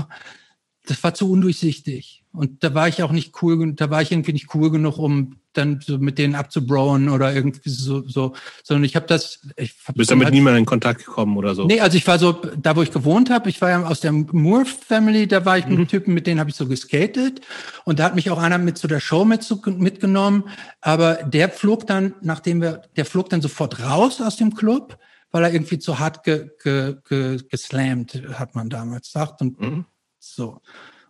das 0.86 1.02
war 1.04 1.14
zu 1.14 1.30
undurchsichtig. 1.30 2.24
Und 2.32 2.62
da 2.62 2.74
war 2.74 2.86
ich 2.88 3.02
auch 3.02 3.10
nicht 3.12 3.42
cool, 3.42 3.72
da 3.74 3.90
war 3.90 4.02
ich 4.02 4.12
irgendwie 4.12 4.32
nicht 4.32 4.54
cool 4.54 4.70
genug, 4.70 4.98
um 4.98 5.36
dann 5.52 5.80
so 5.84 5.98
mit 5.98 6.16
denen 6.16 6.36
abzubrowen 6.36 7.08
oder 7.08 7.34
irgendwie 7.34 7.68
so, 7.68 8.06
so 8.06 8.34
sondern 8.62 8.84
ich 8.84 8.94
habe 8.94 9.06
das. 9.06 9.40
Ich 9.56 9.74
hab 9.84 9.94
Du 9.94 9.98
bist 9.98 10.12
damit 10.12 10.26
halt- 10.26 10.34
niemand 10.34 10.56
in 10.56 10.64
Kontakt 10.64 11.04
gekommen 11.04 11.36
oder 11.36 11.56
so? 11.56 11.66
Nee, 11.66 11.80
also 11.80 11.96
ich 11.96 12.06
war 12.06 12.20
so, 12.20 12.32
da 12.32 12.76
wo 12.76 12.82
ich 12.82 12.92
gewohnt 12.92 13.30
habe, 13.30 13.50
ich 13.50 13.60
war 13.60 13.70
ja 13.70 13.82
aus 13.84 13.98
der 13.98 14.12
Moore 14.12 14.64
Family, 14.64 15.26
da 15.26 15.44
war 15.44 15.58
ich 15.58 15.66
mit 15.66 15.76
einem 15.76 15.88
Typen, 15.88 16.14
mit 16.14 16.28
denen 16.28 16.38
habe 16.38 16.50
ich 16.50 16.56
so 16.56 16.66
geskatet 16.68 17.40
und 17.84 17.98
da 17.98 18.04
hat 18.04 18.14
mich 18.14 18.30
auch 18.30 18.38
einer 18.38 18.58
mit 18.58 18.78
zu 18.78 18.86
der 18.86 19.00
Show 19.00 19.24
mit, 19.24 19.44
mitgenommen, 19.66 20.44
aber 20.80 21.14
der 21.24 21.48
flog 21.50 21.84
dann, 21.88 22.14
nachdem 22.22 22.60
wir, 22.62 22.82
der 22.96 23.04
flog 23.06 23.28
dann 23.28 23.42
sofort 23.42 23.82
raus 23.82 24.20
aus 24.20 24.36
dem 24.36 24.54
Club, 24.54 24.98
weil 25.32 25.42
er 25.42 25.52
irgendwie 25.52 25.80
zu 25.80 25.98
hart 25.98 26.22
ge, 26.22 26.50
ge, 26.62 26.94
ge, 27.08 27.38
geslammt, 27.50 28.22
hat 28.34 28.54
man 28.54 28.68
damals 28.70 29.08
gesagt 29.08 29.40
und 29.42 29.60
Mhm. 29.60 29.84
So. 30.20 30.60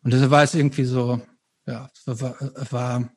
Und 0.02 0.12
deshalb 0.12 0.30
war 0.30 0.42
es 0.42 0.54
irgendwie 0.54 0.84
so, 0.84 1.20
ja, 1.66 1.90
es 1.94 2.20
war, 2.20 2.36
war 2.70 3.11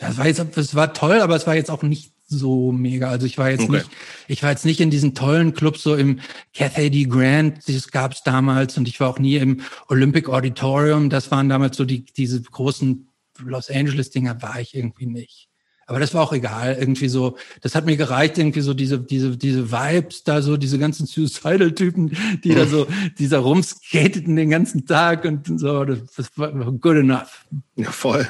ja, 0.00 0.08
es 0.08 0.18
war 0.18 0.26
jetzt, 0.26 0.56
es 0.56 0.74
war 0.74 0.94
toll, 0.94 1.20
aber 1.20 1.36
es 1.36 1.46
war 1.46 1.54
jetzt 1.54 1.70
auch 1.70 1.82
nicht 1.82 2.14
so 2.26 2.72
mega. 2.72 3.10
Also 3.10 3.26
ich 3.26 3.36
war 3.38 3.50
jetzt 3.50 3.62
Okay. 3.64 3.72
nicht, 3.72 3.90
ich 4.28 4.42
war 4.42 4.50
jetzt 4.50 4.64
nicht 4.64 4.80
in 4.80 4.90
diesen 4.90 5.14
tollen 5.14 5.52
Clubs 5.52 5.82
so 5.82 5.94
im 5.94 6.20
Cathay 6.54 6.88
D 6.88 7.04
Grand, 7.04 7.68
das 7.68 7.90
gab 7.90 8.12
es 8.12 8.22
damals 8.22 8.78
und 8.78 8.88
ich 8.88 8.98
war 9.00 9.10
auch 9.10 9.18
nie 9.18 9.36
im 9.36 9.60
Olympic 9.88 10.28
Auditorium. 10.28 11.10
Das 11.10 11.30
waren 11.30 11.48
damals 11.48 11.76
so 11.76 11.84
die 11.84 12.04
diese 12.04 12.40
großen 12.40 13.08
Los 13.40 13.70
Angeles 13.70 14.10
Dinger 14.10 14.40
war 14.42 14.60
ich 14.60 14.74
irgendwie 14.74 15.06
nicht. 15.06 15.49
Aber 15.90 15.98
das 15.98 16.14
war 16.14 16.22
auch 16.22 16.32
egal, 16.32 16.76
irgendwie 16.78 17.08
so, 17.08 17.36
das 17.62 17.74
hat 17.74 17.84
mir 17.84 17.96
gereicht, 17.96 18.38
irgendwie 18.38 18.60
so 18.60 18.74
diese, 18.74 19.00
diese, 19.00 19.36
diese 19.36 19.72
Vibes 19.72 20.22
da, 20.22 20.40
so 20.40 20.56
diese 20.56 20.78
ganzen 20.78 21.04
Suicidal-Typen, 21.04 22.16
die 22.44 22.54
da 22.54 22.64
so, 22.64 22.86
die 23.18 23.28
da 23.28 23.40
rumskateten 23.40 24.36
den 24.36 24.50
ganzen 24.50 24.86
Tag 24.86 25.24
und 25.24 25.58
so, 25.58 25.84
das, 25.84 25.98
das 26.16 26.30
war 26.36 26.52
good 26.52 26.98
enough. 26.98 27.44
Ja, 27.74 27.90
voll. 27.90 28.24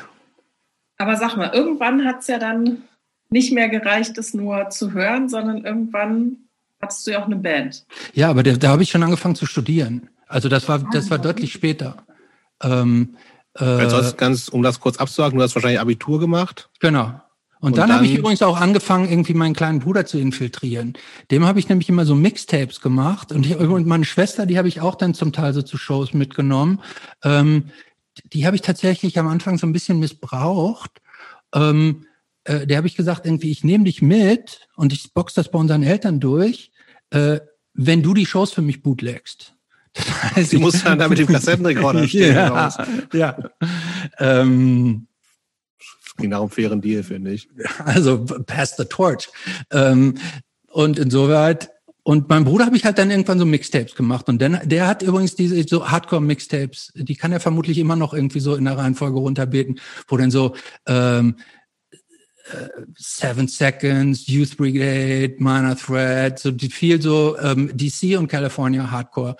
Aber 0.96 1.16
sag 1.16 1.36
mal, 1.36 1.50
irgendwann 1.52 2.06
hat 2.06 2.20
es 2.20 2.28
ja 2.28 2.38
dann 2.38 2.78
nicht 3.28 3.52
mehr 3.52 3.68
gereicht, 3.68 4.16
es 4.16 4.32
nur 4.32 4.70
zu 4.70 4.92
hören, 4.92 5.28
sondern 5.28 5.62
irgendwann 5.62 6.38
hattest 6.80 7.06
du 7.06 7.11
ja 7.11 7.20
auch 7.20 7.26
eine 7.26 7.36
Band. 7.36 7.84
Ja, 8.14 8.30
aber 8.30 8.42
da, 8.42 8.52
da 8.52 8.70
habe 8.70 8.82
ich 8.82 8.90
schon 8.90 9.02
angefangen 9.02 9.34
zu 9.34 9.44
studieren. 9.44 10.08
Also 10.28 10.48
das 10.48 10.66
war, 10.66 10.78
das 10.92 11.11
war 11.11 11.18
deutlich 11.18 11.52
später. 11.52 12.06
Ähm, 12.62 13.16
äh, 13.58 13.64
Also 13.64 14.16
ganz, 14.16 14.48
um 14.48 14.62
das 14.62 14.80
kurz 14.80 14.96
abzusagen, 14.96 15.36
du 15.36 15.44
hast 15.44 15.54
wahrscheinlich 15.54 15.80
Abitur 15.80 16.20
gemacht. 16.20 16.70
Genau. 16.80 17.20
Und, 17.61 17.72
Und 17.72 17.78
dann, 17.78 17.92
habe 17.92 18.04
ich 18.06 18.12
dann- 18.12 18.20
übrigens 18.20 18.42
auch 18.42 18.58
angefangen, 18.58 19.08
irgendwie 19.11 19.34
meinen 19.34 19.54
kleinen 19.54 19.80
Bruder 19.80 20.06
zu 20.06 20.18
infiltrieren. 20.18 20.94
Dem 21.30 21.44
habe 21.44 21.58
ich 21.58 21.68
nämlich 21.68 21.88
immer 21.90 22.06
so 22.06 22.14
Mixtapes 22.14 22.80
gemacht. 22.80 23.32
Und, 23.32 23.44
ich, 23.46 23.56
und 23.56 23.86
meine 23.86 24.04
Schwester, 24.06 24.46
die 24.46 24.56
habe 24.56 24.68
ich 24.68 24.80
auch 24.80 24.94
dann 24.94 25.12
zum 25.14 25.32
Teil 25.32 25.52
so 25.52 25.61
zu 25.62 25.76
Shows 25.76 26.14
mitgenommen. 26.14 26.80
Ähm, 27.22 27.64
die 28.32 28.46
habe 28.46 28.56
ich 28.56 28.62
tatsächlich 28.62 29.18
am 29.18 29.28
Anfang 29.28 29.58
so 29.58 29.66
ein 29.66 29.72
bisschen 29.72 29.98
missbraucht. 29.98 30.90
Ähm, 31.54 32.06
äh, 32.44 32.66
der 32.66 32.78
habe 32.78 32.86
ich 32.86 32.96
gesagt, 32.96 33.26
irgendwie, 33.26 33.50
ich 33.50 33.62
nehme 33.62 33.84
dich 33.84 34.00
mit 34.00 34.66
und 34.76 34.92
ich 34.94 35.12
box 35.12 35.34
das 35.34 35.50
bei 35.50 35.58
unseren 35.58 35.82
Eltern 35.82 36.18
durch, 36.18 36.70
äh, 37.11 37.40
wenn 37.74 38.02
du 38.02 38.14
die 38.14 38.26
Shows 38.26 38.52
für 38.52 38.62
mich 38.62 38.82
bootlegst. 38.82 39.54
Das 39.94 40.36
heißt, 40.36 40.50
Sie 40.50 40.58
muss 40.58 40.84
dann 40.84 40.98
da 41.00 41.08
mit 41.08 41.18
dem 41.18 41.26
Kassettenrekorder 41.26 42.06
stehen. 42.08 42.34
ja. 43.12 43.36
Ähm, 44.18 45.06
Ging 46.20 46.30
darum 46.30 46.50
fairen 46.50 46.80
Deal, 46.80 47.02
finde 47.02 47.32
ich. 47.32 47.48
also 47.84 48.24
pass 48.46 48.76
the 48.76 48.84
torch. 48.84 49.28
Ähm, 49.70 50.14
und 50.72 50.98
insoweit, 50.98 51.70
und 52.02 52.28
mein 52.28 52.44
Bruder 52.44 52.66
habe 52.66 52.76
ich 52.76 52.84
halt 52.84 52.98
dann 52.98 53.10
irgendwann 53.10 53.38
so 53.38 53.44
Mixtapes 53.44 53.94
gemacht. 53.94 54.28
Und 54.28 54.40
dann, 54.40 54.60
der 54.64 54.86
hat 54.86 55.02
übrigens 55.02 55.34
diese 55.36 55.62
so 55.68 55.90
Hardcore-Mixtapes, 55.90 56.92
die 56.94 57.14
kann 57.14 57.32
er 57.32 57.40
vermutlich 57.40 57.78
immer 57.78 57.96
noch 57.96 58.14
irgendwie 58.14 58.40
so 58.40 58.54
in 58.56 58.64
der 58.64 58.78
Reihenfolge 58.78 59.18
runterbeten, 59.18 59.80
wo 60.08 60.16
dann 60.16 60.30
so 60.30 60.54
ähm, 60.86 61.36
Seven 62.96 63.48
Seconds, 63.48 64.26
Youth 64.26 64.57
Brigade, 64.57 65.34
Minor 65.38 65.76
Threat, 65.76 66.38
so 66.38 66.51
die 66.51 66.70
viel 66.70 67.01
so 67.01 67.36
ähm, 67.38 67.70
DC 67.74 68.18
und 68.18 68.28
California 68.28 68.90
Hardcore. 68.90 69.36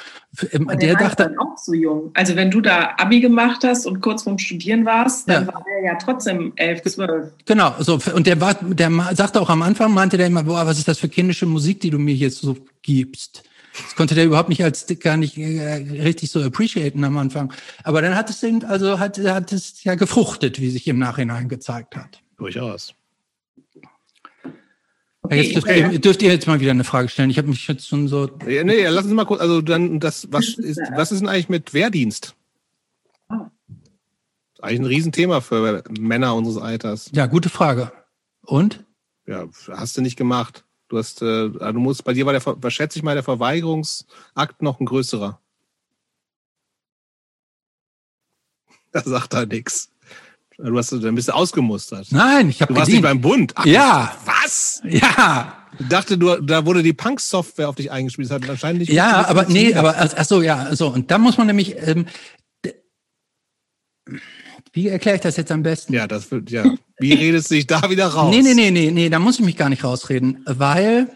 Ähm, 0.53 0.67
der, 0.69 0.77
der 0.77 0.97
dachte 0.97 1.25
dann 1.25 1.39
auch 1.39 1.57
so 1.57 1.73
jung. 1.75 2.11
Also 2.15 2.37
wenn 2.37 2.51
du 2.51 2.61
da 2.61 2.95
Abi 2.97 3.21
gemacht 3.21 3.65
hast 3.65 3.87
und 3.87 4.01
kurz 4.01 4.23
vorm 4.23 4.39
Studieren 4.39 4.85
warst, 4.85 5.29
dann 5.29 5.47
ja. 5.47 5.55
war 5.55 5.65
er 5.77 5.85
ja 5.85 5.95
trotzdem 5.97 6.53
elf, 6.57 6.83
zwölf. 6.83 7.33
Genau, 7.47 7.75
so 7.79 7.99
und 8.15 8.27
der 8.27 8.41
war, 8.41 8.55
der 8.55 8.91
sagte 9.15 9.41
auch 9.41 9.51
am 9.51 9.63
Anfang, 9.63 9.93
meinte 9.93 10.17
der 10.17 10.27
immer, 10.27 10.45
boah, 10.45 10.67
was 10.67 10.79
ist 10.79 10.89
das 10.89 10.99
für 10.99 11.09
kindische 11.09 11.47
Musik, 11.47 11.81
die 11.81 11.91
du 11.91 11.99
mir 11.99 12.15
jetzt 12.15 12.41
so 12.41 12.57
gibst? 12.83 13.43
Das 13.73 13.95
konnte 13.95 14.15
der 14.15 14.25
überhaupt 14.25 14.49
nicht 14.49 14.65
als 14.65 14.87
gar 15.01 15.17
nicht 15.17 15.39
äh, 15.39 15.75
richtig 16.03 16.31
so 16.31 16.43
appreciaten 16.43 17.05
am 17.05 17.17
Anfang. 17.17 17.53
Aber 17.85 18.03
dann 18.03 18.15
hat 18.15 18.31
es 18.31 18.43
eben, 18.43 18.65
also 18.65 18.99
hat, 18.99 19.19
hat 19.19 19.53
es 19.53 19.85
ja 19.85 19.95
gefruchtet, 19.95 20.61
wie 20.61 20.71
sich 20.71 20.87
im 20.89 20.99
Nachhinein 20.99 21.49
gezeigt 21.49 21.97
hat. 21.97 22.21
Durchaus. 22.37 22.95
Okay, 25.31 25.43
jetzt 25.43 25.55
dürft, 25.55 25.69
ihr, 25.69 25.99
dürft 26.01 26.23
ihr 26.23 26.33
jetzt 26.33 26.47
mal 26.49 26.59
wieder 26.59 26.73
eine 26.73 26.83
Frage 26.83 27.09
stellen. 27.09 27.31
Ich 27.31 27.39
habe 27.39 27.47
mich 27.47 27.69
jetzt 27.69 27.87
schon 27.87 28.09
so. 28.09 28.29
Ja, 28.49 28.65
nee, 28.65 28.85
lass 28.89 29.05
uns 29.05 29.15
mal 29.15 29.25
kurz. 29.25 29.41
Also 29.41 29.61
dann 29.61 30.01
das, 30.01 30.27
was 30.33 30.49
ist, 30.59 30.81
was 30.97 31.13
ist 31.13 31.21
denn 31.21 31.29
eigentlich 31.29 31.49
mit 31.49 31.73
Wehrdienst? 31.73 32.35
Ah. 33.29 33.49
ist 34.55 34.65
eigentlich 34.65 34.81
ein 34.81 34.87
Riesenthema 34.87 35.41
für 35.41 35.85
Männer 35.89 36.35
unseres 36.35 36.61
Alters. 36.61 37.11
Ja, 37.15 37.27
gute 37.27 37.49
Frage. 37.49 37.93
Und? 38.43 38.85
Ja, 39.25 39.47
hast 39.69 39.97
du 39.97 40.01
nicht 40.01 40.17
gemacht. 40.17 40.65
Du 40.89 40.99
hast, 40.99 41.23
äh, 41.23 41.49
du 41.49 41.75
musst, 41.75 42.03
bei 42.03 42.13
dir 42.13 42.27
war 42.27 42.33
der, 42.33 42.71
schätze 42.71 42.99
ich 42.99 43.05
mal, 43.05 43.15
der 43.15 43.23
Verweigerungsakt 43.23 44.63
noch 44.63 44.81
ein 44.81 44.87
größerer. 44.87 45.41
Da 48.93 49.03
sagt 49.03 49.35
er 49.35 49.47
nichts. 49.47 49.90
Du 50.63 50.77
hast, 50.77 50.93
dann 50.93 51.15
bist 51.15 51.29
du 51.29 51.33
ausgemustert. 51.33 52.09
Nein, 52.11 52.51
ich 52.51 52.61
habe 52.61 52.73
Du 52.73 52.79
warst 52.79 52.91
nicht 52.91 53.03
beim 53.03 53.21
Bund. 53.21 53.53
Ach, 53.57 53.65
ja. 53.65 54.15
Was? 54.25 54.83
Ja. 54.85 55.57
Ich 55.79 55.89
dachte, 55.89 56.19
du, 56.19 56.37
da 56.37 56.67
wurde 56.67 56.83
die 56.83 56.93
Punk-Software 56.93 57.69
auf 57.69 57.77
dich 57.77 57.91
eingespielt. 57.91 58.31
Das 58.31 58.35
hat 58.35 58.49
wahrscheinlich. 58.49 58.89
Ja, 58.89 59.27
aber 59.27 59.47
nee, 59.49 59.75
aber 59.75 59.95
ach 59.99 60.25
so, 60.25 60.43
ja, 60.43 60.75
so 60.75 60.89
und 60.89 61.11
da 61.11 61.19
muss 61.19 61.39
man 61.39 61.47
nämlich. 61.47 61.77
Ähm, 61.79 62.07
wie 64.73 64.89
erkläre 64.89 65.17
ich 65.17 65.23
das 65.23 65.37
jetzt 65.37 65.51
am 65.51 65.63
besten? 65.63 65.95
Ja, 65.95 66.07
das 66.07 66.31
wird 66.31 66.51
ja. 66.51 66.65
Wie 66.99 67.13
redest 67.13 67.51
du 67.51 67.55
dich 67.55 67.67
da 67.67 67.89
wieder 67.89 68.09
raus? 68.09 68.35
Nee, 68.35 68.43
nee, 68.43 68.55
nee, 68.55 68.71
nee, 68.71 68.91
nee, 68.91 69.09
da 69.09 69.19
muss 69.19 69.39
ich 69.39 69.45
mich 69.45 69.57
gar 69.57 69.69
nicht 69.69 69.85
rausreden, 69.85 70.45
weil 70.47 71.09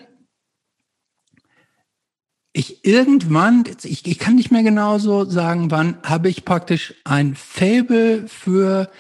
ich 2.53 2.85
irgendwann, 2.85 3.65
ich, 3.83 4.07
ich 4.07 4.19
kann 4.19 4.37
nicht 4.37 4.51
mehr 4.51 4.63
genau 4.63 4.99
so 4.99 5.25
sagen, 5.25 5.71
wann 5.71 5.99
habe 6.03 6.29
ich 6.29 6.45
praktisch 6.45 6.95
ein 7.05 7.35
Fable 7.35 8.27
für 8.29 8.91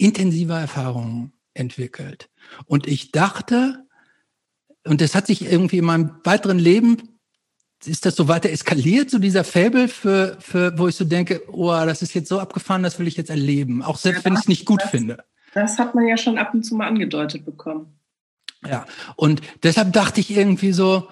intensive 0.00 0.54
Erfahrungen 0.54 1.32
entwickelt. 1.54 2.30
Und 2.66 2.86
ich 2.86 3.12
dachte, 3.12 3.86
und 4.84 5.00
das 5.00 5.14
hat 5.14 5.26
sich 5.26 5.42
irgendwie 5.42 5.78
in 5.78 5.84
meinem 5.84 6.12
weiteren 6.24 6.58
Leben, 6.58 6.96
ist 7.84 8.04
das 8.04 8.16
so 8.16 8.28
weiter 8.28 8.50
eskaliert, 8.50 9.10
so 9.10 9.18
dieser 9.18 9.44
Fable 9.44 9.88
für, 9.88 10.36
für, 10.40 10.78
wo 10.78 10.88
ich 10.88 10.96
so 10.96 11.04
denke, 11.04 11.42
oh, 11.50 11.70
das 11.70 12.02
ist 12.02 12.14
jetzt 12.14 12.28
so 12.28 12.38
abgefahren, 12.38 12.82
das 12.82 12.98
will 12.98 13.08
ich 13.08 13.16
jetzt 13.16 13.30
erleben. 13.30 13.82
Auch 13.82 13.96
selbst 13.96 14.24
wenn 14.24 14.34
ich 14.34 14.40
es 14.40 14.48
nicht 14.48 14.66
gut 14.66 14.82
das, 14.82 14.90
finde. 14.90 15.24
Das 15.54 15.78
hat 15.78 15.94
man 15.94 16.06
ja 16.06 16.16
schon 16.16 16.38
ab 16.38 16.52
und 16.52 16.62
zu 16.62 16.74
mal 16.74 16.88
angedeutet 16.88 17.44
bekommen. 17.44 17.98
Ja, 18.66 18.84
und 19.16 19.40
deshalb 19.62 19.92
dachte 19.94 20.20
ich 20.20 20.30
irgendwie 20.30 20.72
so, 20.72 21.08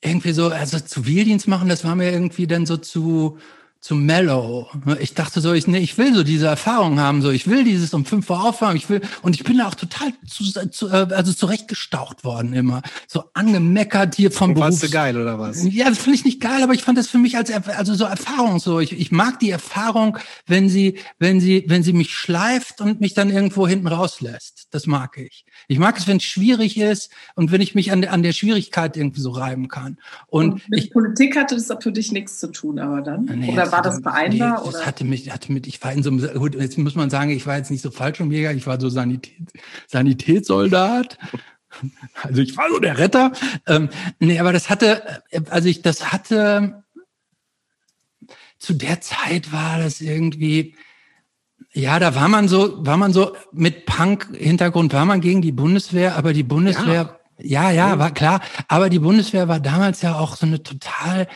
irgendwie 0.00 0.32
so, 0.32 0.48
also 0.48 0.78
Zivildienst 0.78 1.48
machen, 1.48 1.68
das 1.68 1.84
war 1.84 1.96
mir 1.96 2.12
irgendwie 2.12 2.46
dann 2.46 2.66
so 2.66 2.76
zu, 2.76 3.38
zu 3.84 3.94
mellow. 3.94 4.66
Ich 4.98 5.12
dachte 5.12 5.42
so, 5.42 5.52
ich, 5.52 5.66
nee, 5.66 5.76
ich 5.76 5.98
will 5.98 6.14
so 6.14 6.22
diese 6.22 6.46
Erfahrung 6.46 7.00
haben, 7.00 7.20
so 7.20 7.30
ich 7.30 7.46
will 7.50 7.64
dieses 7.64 7.92
um 7.92 8.06
fünf 8.06 8.30
Uhr 8.30 8.42
aufwachen, 8.42 8.78
ich 8.78 8.88
will 8.88 9.02
und 9.20 9.34
ich 9.34 9.44
bin 9.44 9.58
da 9.58 9.68
auch 9.68 9.74
total 9.74 10.14
zu, 10.26 10.42
zu, 10.70 10.88
äh, 10.88 11.08
also 11.10 11.34
zurechtgestaucht 11.34 12.24
worden 12.24 12.54
immer, 12.54 12.80
so 13.06 13.24
angemeckert 13.34 14.14
hier 14.14 14.32
vom 14.32 14.54
Beruf. 14.54 14.68
Fandst 14.68 14.84
du 14.84 14.88
geil 14.88 15.20
oder 15.20 15.38
was? 15.38 15.62
Ja, 15.70 15.90
das 15.90 15.98
finde 15.98 16.16
ich 16.16 16.24
nicht 16.24 16.40
geil, 16.40 16.62
aber 16.62 16.72
ich 16.72 16.82
fand 16.82 16.96
das 16.96 17.08
für 17.08 17.18
mich 17.18 17.36
als 17.36 17.50
also 17.50 17.92
so 17.92 18.04
Erfahrung 18.04 18.58
so. 18.58 18.80
Ich, 18.80 18.98
ich 18.98 19.12
mag 19.12 19.38
die 19.38 19.50
Erfahrung, 19.50 20.16
wenn 20.46 20.70
sie 20.70 20.98
wenn 21.18 21.38
sie 21.38 21.66
wenn 21.66 21.82
sie 21.82 21.92
mich 21.92 22.14
schleift 22.14 22.80
und 22.80 23.02
mich 23.02 23.12
dann 23.12 23.28
irgendwo 23.28 23.68
hinten 23.68 23.88
rauslässt. 23.88 24.68
Das 24.70 24.86
mag 24.86 25.18
ich. 25.18 25.44
Ich 25.68 25.78
mag 25.78 25.98
es, 25.98 26.06
wenn 26.06 26.16
es 26.16 26.24
schwierig 26.24 26.78
ist 26.78 27.10
und 27.34 27.52
wenn 27.52 27.60
ich 27.60 27.74
mich 27.74 27.92
an 27.92 28.00
der 28.00 28.14
an 28.14 28.22
der 28.22 28.32
Schwierigkeit 28.32 28.96
irgendwie 28.96 29.20
so 29.20 29.32
reiben 29.32 29.68
kann. 29.68 29.98
Und, 30.26 30.52
und 30.52 30.68
mit 30.70 30.84
ich, 30.84 30.90
Politik 30.90 31.36
hatte 31.36 31.54
das 31.54 31.70
für 31.80 31.92
dich 31.92 32.12
nichts 32.12 32.40
zu 32.40 32.50
tun, 32.50 32.78
aber 32.78 33.02
dann 33.02 33.26
nee, 33.26 33.52
oder 33.52 33.73
war 33.76 33.82
das 33.82 34.00
vereinbar? 34.00 34.60
Nee, 34.64 34.70
das 34.72 34.86
hatte 34.86 35.04
mich, 35.04 35.30
hatte 35.30 35.52
mit, 35.52 35.66
ich 35.66 35.82
war 35.82 35.92
in 35.92 36.02
so 36.02 36.10
einem, 36.10 36.26
gut, 36.38 36.54
jetzt 36.54 36.78
muss 36.78 36.94
man 36.94 37.10
sagen, 37.10 37.30
ich 37.30 37.46
war 37.46 37.56
jetzt 37.56 37.70
nicht 37.70 37.82
so 37.82 37.90
Fallschirmjäger, 37.90 38.52
ich 38.52 38.66
war 38.66 38.80
so 38.80 38.88
Sanität, 38.88 39.52
Sanitätssoldat. 39.88 41.18
Also 42.22 42.40
ich 42.40 42.56
war 42.56 42.70
so 42.70 42.78
der 42.78 42.98
Retter. 42.98 43.32
Ähm, 43.66 43.88
nee, 44.20 44.38
aber 44.38 44.52
das 44.52 44.70
hatte, 44.70 45.24
also 45.50 45.68
ich, 45.68 45.82
das 45.82 46.12
hatte, 46.12 46.84
zu 48.60 48.74
der 48.74 49.00
Zeit 49.00 49.52
war 49.52 49.78
das 49.78 50.00
irgendwie, 50.00 50.76
ja, 51.72 51.98
da 51.98 52.14
war 52.14 52.28
man 52.28 52.46
so, 52.46 52.86
war 52.86 52.96
man 52.96 53.12
so 53.12 53.34
mit 53.50 53.86
Punk-Hintergrund, 53.86 54.92
war 54.92 55.04
man 55.04 55.20
gegen 55.20 55.42
die 55.42 55.50
Bundeswehr, 55.50 56.16
aber 56.16 56.32
die 56.32 56.44
Bundeswehr, 56.44 57.18
ja. 57.38 57.70
ja, 57.70 57.88
ja, 57.88 57.98
war 57.98 58.12
klar, 58.12 58.40
aber 58.68 58.88
die 58.88 59.00
Bundeswehr 59.00 59.48
war 59.48 59.58
damals 59.58 60.00
ja 60.00 60.14
auch 60.14 60.36
so 60.36 60.46
eine 60.46 60.62
total 60.62 61.26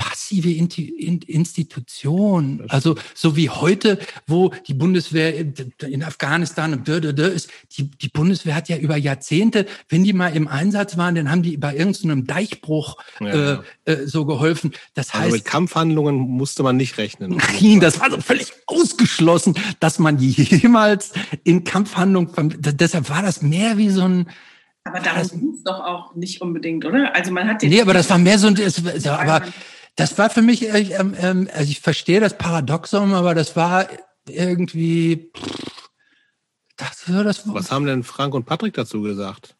passive 0.00 0.50
Institution. 0.50 2.64
Also 2.68 2.96
so 3.14 3.36
wie 3.36 3.50
heute, 3.50 3.98
wo 4.26 4.50
die 4.66 4.72
Bundeswehr 4.72 5.34
in 5.82 6.02
Afghanistan 6.02 6.72
und 6.72 6.88
ist, 6.88 7.50
die, 7.76 7.90
die 7.90 8.08
Bundeswehr 8.08 8.54
hat 8.54 8.70
ja 8.70 8.78
über 8.78 8.96
Jahrzehnte, 8.96 9.66
wenn 9.90 10.02
die 10.02 10.14
mal 10.14 10.34
im 10.34 10.48
Einsatz 10.48 10.96
waren, 10.96 11.16
dann 11.16 11.30
haben 11.30 11.42
die 11.42 11.58
bei 11.58 11.76
irgendeinem 11.76 12.26
Deichbruch 12.26 12.96
ja, 13.20 13.26
äh, 13.26 13.58
äh, 13.84 14.06
so 14.06 14.24
geholfen. 14.24 14.72
Das 14.94 15.10
also 15.10 15.24
heißt, 15.24 15.32
mit 15.32 15.44
Kampfhandlungen 15.44 16.16
musste 16.16 16.62
man 16.62 16.78
nicht 16.78 16.96
rechnen. 16.96 17.36
Nein, 17.36 17.80
das 17.80 18.00
war 18.00 18.10
so 18.10 18.22
völlig 18.22 18.54
ausgeschlossen, 18.66 19.54
dass 19.80 19.98
man 19.98 20.18
jemals 20.18 21.12
in 21.44 21.64
Kampfhandlungen, 21.64 22.32
deshalb 22.58 23.10
war 23.10 23.20
das 23.20 23.42
mehr 23.42 23.76
wie 23.76 23.90
so 23.90 24.00
ein 24.02 24.30
aber 24.82 25.00
darum 25.00 25.28
ging 25.28 25.52
es 25.54 25.62
doch 25.62 25.78
auch 25.78 26.14
nicht 26.14 26.40
unbedingt, 26.40 26.86
oder? 26.86 27.14
Also 27.14 27.32
man 27.32 27.46
hat 27.48 27.60
den 27.60 27.68
Nee, 27.68 27.82
aber 27.82 27.92
das 27.92 28.08
war 28.08 28.16
mehr 28.16 28.38
so 28.38 28.46
ein, 28.46 28.56
es, 28.56 28.82
aber 29.06 29.42
das 29.96 30.18
war 30.18 30.30
für 30.30 30.42
mich, 30.42 30.68
äh, 30.68 30.92
ähm, 30.94 31.14
ähm, 31.18 31.48
also 31.52 31.70
ich 31.70 31.80
verstehe 31.80 32.20
das 32.20 32.36
Paradoxon, 32.36 33.12
aber 33.12 33.34
das 33.34 33.56
war 33.56 33.88
irgendwie. 34.28 35.30
Das, 36.76 37.04
das 37.06 37.42
Was 37.52 37.70
haben 37.70 37.84
denn 37.84 38.02
Frank 38.02 38.34
und 38.34 38.46
Patrick 38.46 38.74
dazu 38.74 39.02
gesagt? 39.02 39.56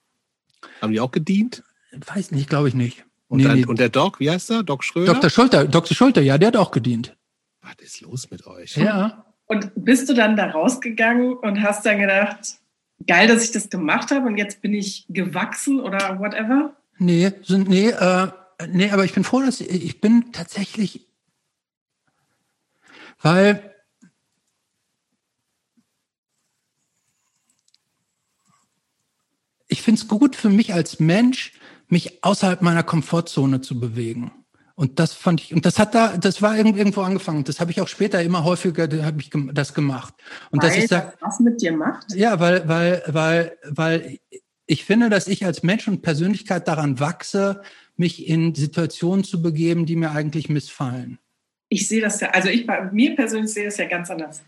Haben 0.80 0.92
die 0.92 1.00
auch 1.00 1.10
gedient? 1.10 1.62
Weiß 1.92 2.30
nicht, 2.30 2.48
glaube 2.48 2.68
ich 2.68 2.74
nicht. 2.74 3.04
Und, 3.28 3.38
nee, 3.38 3.44
dann, 3.44 3.58
nee. 3.58 3.66
und 3.66 3.78
der 3.78 3.90
Doc, 3.90 4.20
wie 4.20 4.30
heißt 4.30 4.50
er? 4.50 4.62
Doc 4.62 4.82
Schröder? 4.82 5.14
Dr. 5.14 5.30
Schulter, 5.30 5.64
Dr. 5.66 5.94
Schulter, 5.94 6.22
ja, 6.22 6.38
der 6.38 6.48
hat 6.48 6.56
auch 6.56 6.70
gedient. 6.70 7.16
Was 7.62 7.74
ist 7.78 8.00
los 8.00 8.30
mit 8.30 8.46
euch? 8.46 8.76
Ja. 8.76 9.24
Und 9.46 9.70
bist 9.76 10.08
du 10.08 10.14
dann 10.14 10.36
da 10.36 10.50
rausgegangen 10.50 11.34
und 11.34 11.62
hast 11.62 11.84
dann 11.84 11.98
gedacht, 11.98 12.58
geil, 13.06 13.28
dass 13.28 13.44
ich 13.44 13.52
das 13.52 13.68
gemacht 13.68 14.10
habe 14.10 14.26
und 14.26 14.36
jetzt 14.36 14.62
bin 14.62 14.72
ich 14.72 15.06
gewachsen 15.08 15.80
oder 15.80 16.18
whatever? 16.18 16.76
Nee, 16.98 17.32
sind, 17.42 17.68
nee, 17.68 17.88
äh, 17.88 18.28
nee, 18.68 18.90
aber 18.90 19.04
ich 19.04 19.12
bin 19.12 19.24
froh, 19.24 19.40
dass 19.40 19.60
ich 19.60 20.00
bin 20.00 20.32
tatsächlich, 20.32 21.08
weil 23.20 23.74
ich 29.68 29.82
finde 29.82 30.00
es 30.00 30.08
gut 30.08 30.36
für 30.36 30.50
mich 30.50 30.74
als 30.74 31.00
Mensch, 31.00 31.52
mich 31.88 32.22
außerhalb 32.24 32.62
meiner 32.62 32.82
Komfortzone 32.82 33.60
zu 33.60 33.78
bewegen. 33.78 34.32
Und 34.74 34.98
das 34.98 35.12
fand 35.12 35.42
ich, 35.42 35.52
und 35.52 35.66
das 35.66 35.78
hat 35.78 35.94
da, 35.94 36.16
das 36.16 36.40
war 36.40 36.56
irgendwo 36.56 37.02
angefangen. 37.02 37.44
Das 37.44 37.60
habe 37.60 37.70
ich 37.70 37.82
auch 37.82 37.88
später 37.88 38.22
immer 38.22 38.44
häufiger, 38.44 38.88
habe 39.04 39.20
ich 39.20 39.30
das 39.52 39.74
gemacht. 39.74 40.14
Und 40.50 40.62
weil 40.62 40.70
dass 40.70 40.78
ich 40.78 40.88
sag, 40.88 41.20
was 41.20 41.38
mit 41.40 41.60
dir 41.60 41.72
macht? 41.72 42.14
Ja, 42.14 42.40
weil, 42.40 42.66
weil, 42.66 43.02
weil, 43.06 43.58
weil 43.68 44.18
ich 44.64 44.84
finde, 44.84 45.10
dass 45.10 45.28
ich 45.28 45.44
als 45.44 45.62
Mensch 45.62 45.86
und 45.86 46.00
Persönlichkeit 46.00 46.66
daran 46.66 46.98
wachse, 46.98 47.60
mich 48.00 48.26
in 48.26 48.54
Situationen 48.54 49.24
zu 49.24 49.42
begeben, 49.42 49.86
die 49.86 49.94
mir 49.94 50.10
eigentlich 50.10 50.48
missfallen. 50.48 51.18
Ich 51.68 51.86
sehe 51.86 52.00
das 52.00 52.18
ja, 52.20 52.30
also 52.30 52.48
ich 52.48 52.66
bei 52.66 52.90
mir 52.90 53.14
persönlich 53.14 53.52
sehe 53.52 53.66
das 53.66 53.76
ja 53.76 53.86
ganz 53.86 54.10
anders. 54.10 54.42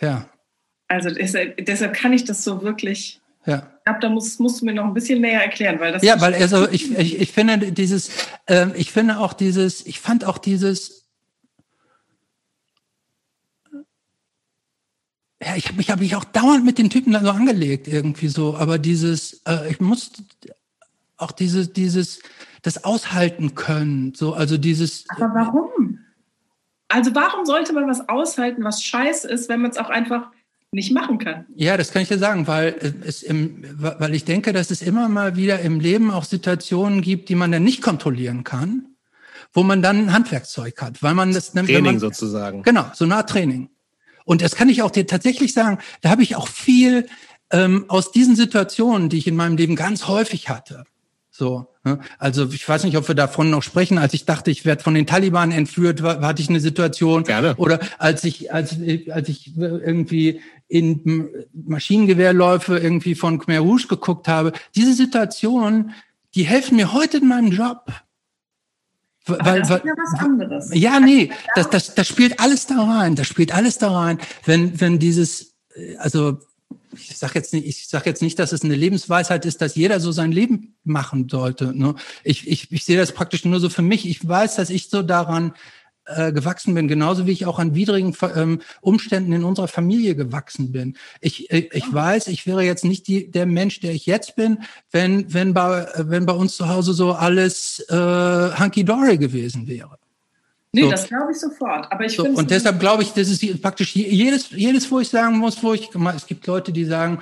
Ja. 0.00 0.30
Also 0.88 1.10
deshalb, 1.10 1.64
deshalb 1.66 1.94
kann 1.94 2.12
ich 2.12 2.24
das 2.24 2.42
so 2.42 2.62
wirklich. 2.62 3.20
Ja. 3.44 3.70
Ich 3.78 3.84
glaube, 3.84 4.00
da 4.00 4.08
musst, 4.08 4.38
musst 4.40 4.60
du 4.60 4.66
mir 4.66 4.72
noch 4.72 4.84
ein 4.84 4.94
bisschen 4.94 5.20
näher 5.20 5.42
erklären, 5.42 5.80
weil 5.80 5.92
das. 5.92 6.02
Ja, 6.02 6.20
weil 6.20 6.34
also 6.34 6.68
ich, 6.68 6.96
ich, 6.96 7.20
ich 7.20 7.32
finde 7.32 7.72
dieses, 7.72 8.10
äh, 8.46 8.68
ich 8.76 8.92
finde 8.92 9.18
auch 9.18 9.32
dieses, 9.32 9.84
ich 9.84 9.98
fand 9.98 10.24
auch 10.24 10.38
dieses, 10.38 11.08
ja, 15.42 15.56
ich 15.56 15.66
habe 15.66 15.76
mich, 15.76 15.90
hab 15.90 16.00
mich 16.00 16.14
auch 16.14 16.24
dauernd 16.24 16.64
mit 16.64 16.78
den 16.78 16.90
Typen 16.90 17.12
da 17.12 17.20
so 17.20 17.30
angelegt, 17.30 17.88
irgendwie 17.88 18.28
so, 18.28 18.56
aber 18.56 18.78
dieses, 18.78 19.42
äh, 19.46 19.70
ich 19.70 19.80
musste 19.80 20.22
auch 21.16 21.32
dieses, 21.32 21.72
dieses, 21.72 22.20
das 22.62 22.84
aushalten 22.84 23.54
können. 23.54 24.14
So, 24.14 24.34
also 24.34 24.56
dieses. 24.56 25.04
Aber 25.08 25.30
warum? 25.34 25.98
Also 26.88 27.14
warum 27.14 27.46
sollte 27.46 27.72
man 27.72 27.88
was 27.88 28.08
aushalten, 28.08 28.64
was 28.64 28.82
scheiße 28.82 29.28
ist, 29.28 29.48
wenn 29.48 29.60
man 29.60 29.70
es 29.70 29.78
auch 29.78 29.90
einfach 29.90 30.30
nicht 30.72 30.92
machen 30.92 31.18
kann. 31.18 31.46
Ja, 31.56 31.76
das 31.76 31.90
kann 31.90 32.02
ich 32.02 32.08
dir 32.08 32.18
sagen, 32.18 32.46
weil 32.46 32.76
es 33.04 33.22
im, 33.22 33.64
weil 33.78 34.14
ich 34.14 34.24
denke, 34.24 34.52
dass 34.52 34.70
es 34.70 34.82
immer 34.82 35.08
mal 35.08 35.36
wieder 35.36 35.60
im 35.60 35.80
Leben 35.80 36.10
auch 36.10 36.24
Situationen 36.24 37.00
gibt, 37.00 37.28
die 37.28 37.34
man 37.34 37.50
dann 37.50 37.64
nicht 37.64 37.82
kontrollieren 37.82 38.44
kann, 38.44 38.86
wo 39.52 39.64
man 39.64 39.82
dann 39.82 39.98
ein 39.98 40.12
Handwerkszeug 40.12 40.80
hat, 40.80 41.02
weil 41.02 41.14
man 41.14 41.32
das 41.32 41.52
Training 41.52 41.84
man, 41.84 41.98
sozusagen. 41.98 42.62
Genau, 42.62 42.86
so 42.94 43.04
eine 43.04 43.16
Art 43.16 43.30
Training. 43.30 43.70
Und 44.24 44.42
das 44.42 44.54
kann 44.54 44.68
ich 44.68 44.82
auch 44.82 44.92
dir 44.92 45.06
tatsächlich 45.08 45.52
sagen, 45.52 45.78
da 46.02 46.10
habe 46.10 46.22
ich 46.22 46.36
auch 46.36 46.46
viel 46.46 47.08
ähm, 47.50 47.86
aus 47.88 48.12
diesen 48.12 48.36
Situationen, 48.36 49.08
die 49.08 49.18
ich 49.18 49.26
in 49.26 49.34
meinem 49.34 49.56
Leben 49.56 49.74
ganz 49.74 50.06
häufig 50.06 50.48
hatte. 50.48 50.84
So, 51.40 51.66
ne? 51.84 51.98
also 52.18 52.50
ich 52.52 52.68
weiß 52.68 52.84
nicht, 52.84 52.98
ob 52.98 53.08
wir 53.08 53.14
davon 53.14 53.48
noch 53.48 53.62
sprechen. 53.62 53.96
Als 53.96 54.12
ich 54.12 54.26
dachte, 54.26 54.50
ich 54.50 54.66
werde 54.66 54.82
von 54.82 54.92
den 54.92 55.06
Taliban 55.06 55.52
entführt, 55.52 56.02
war, 56.02 56.20
hatte 56.20 56.42
ich 56.42 56.50
eine 56.50 56.60
Situation. 56.60 57.24
Gerne. 57.24 57.56
Oder 57.56 57.80
als 57.96 58.24
ich, 58.24 58.52
als, 58.52 58.76
als 59.10 59.30
ich 59.30 59.56
irgendwie 59.56 60.42
in 60.68 61.30
Maschinengewehrläufe 61.54 62.76
irgendwie 62.76 63.14
von 63.14 63.38
Khmer 63.38 63.60
Rouge 63.60 63.86
geguckt 63.88 64.28
habe. 64.28 64.52
Diese 64.76 64.92
Situationen, 64.92 65.94
die 66.34 66.42
helfen 66.42 66.76
mir 66.76 66.92
heute 66.92 67.16
in 67.16 67.28
meinem 67.28 67.52
Job. 67.52 67.90
Weil, 69.24 69.60
das 69.60 69.70
ist 69.70 69.84
ja 69.86 69.94
was 69.96 70.20
anderes. 70.20 70.70
Ja, 70.74 71.00
nee, 71.00 71.30
das, 71.54 71.70
das, 71.70 71.94
das 71.94 72.06
spielt 72.06 72.38
alles 72.38 72.66
da 72.66 72.82
rein. 72.82 73.14
Das 73.14 73.26
spielt 73.26 73.54
alles 73.54 73.78
da 73.78 73.90
rein. 73.90 74.18
Wenn, 74.44 74.78
wenn 74.78 74.98
dieses, 74.98 75.54
also 75.96 76.38
ich 76.92 77.16
sage 77.16 77.34
jetzt 77.34 77.52
nicht, 77.52 77.66
ich 77.66 77.88
sag 77.88 78.06
jetzt 78.06 78.22
nicht, 78.22 78.38
dass 78.38 78.52
es 78.52 78.62
eine 78.62 78.74
Lebensweisheit 78.74 79.44
ist, 79.44 79.60
dass 79.60 79.74
jeder 79.74 80.00
so 80.00 80.12
sein 80.12 80.32
Leben 80.32 80.76
machen 80.84 81.28
sollte. 81.28 81.76
Ne? 81.76 81.94
Ich, 82.24 82.48
ich, 82.48 82.70
ich 82.72 82.84
sehe 82.84 82.96
das 82.96 83.12
praktisch 83.12 83.44
nur 83.44 83.60
so 83.60 83.68
für 83.68 83.82
mich. 83.82 84.08
Ich 84.08 84.26
weiß, 84.26 84.56
dass 84.56 84.70
ich 84.70 84.88
so 84.88 85.02
daran 85.02 85.52
äh, 86.06 86.32
gewachsen 86.32 86.74
bin, 86.74 86.88
genauso 86.88 87.26
wie 87.26 87.30
ich 87.30 87.46
auch 87.46 87.58
an 87.58 87.74
widrigen 87.74 88.16
ähm, 88.34 88.60
Umständen 88.80 89.32
in 89.32 89.44
unserer 89.44 89.68
Familie 89.68 90.16
gewachsen 90.16 90.72
bin. 90.72 90.96
Ich, 91.20 91.50
ich, 91.50 91.72
ich 91.72 91.92
weiß, 91.92 92.26
ich 92.28 92.46
wäre 92.46 92.64
jetzt 92.64 92.84
nicht 92.84 93.06
die, 93.06 93.30
der 93.30 93.46
Mensch, 93.46 93.78
der 93.80 93.92
ich 93.92 94.06
jetzt 94.06 94.34
bin, 94.34 94.58
wenn, 94.90 95.32
wenn, 95.32 95.54
bei, 95.54 95.86
wenn 95.96 96.26
bei 96.26 96.32
uns 96.32 96.56
zu 96.56 96.68
Hause 96.68 96.94
so 96.94 97.12
alles 97.12 97.78
äh, 97.88 97.94
hunky-dory 97.94 99.18
gewesen 99.18 99.68
wäre. 99.68 99.99
Nee, 100.72 100.82
so. 100.82 100.90
das 100.90 101.08
glaube 101.08 101.32
ich 101.32 101.40
sofort. 101.40 101.90
Aber 101.90 102.04
ich 102.04 102.14
so, 102.14 102.24
und 102.24 102.50
deshalb 102.50 102.78
glaube 102.78 103.02
ich, 103.02 103.12
das 103.12 103.28
ist 103.28 103.62
praktisch 103.62 103.96
jedes, 103.96 104.50
jedes, 104.50 104.90
wo 104.90 105.00
ich 105.00 105.08
sagen 105.08 105.38
muss, 105.38 105.62
wo 105.62 105.74
ich, 105.74 105.90
es 106.14 106.26
gibt 106.26 106.46
Leute, 106.46 106.72
die 106.72 106.84
sagen, 106.84 107.20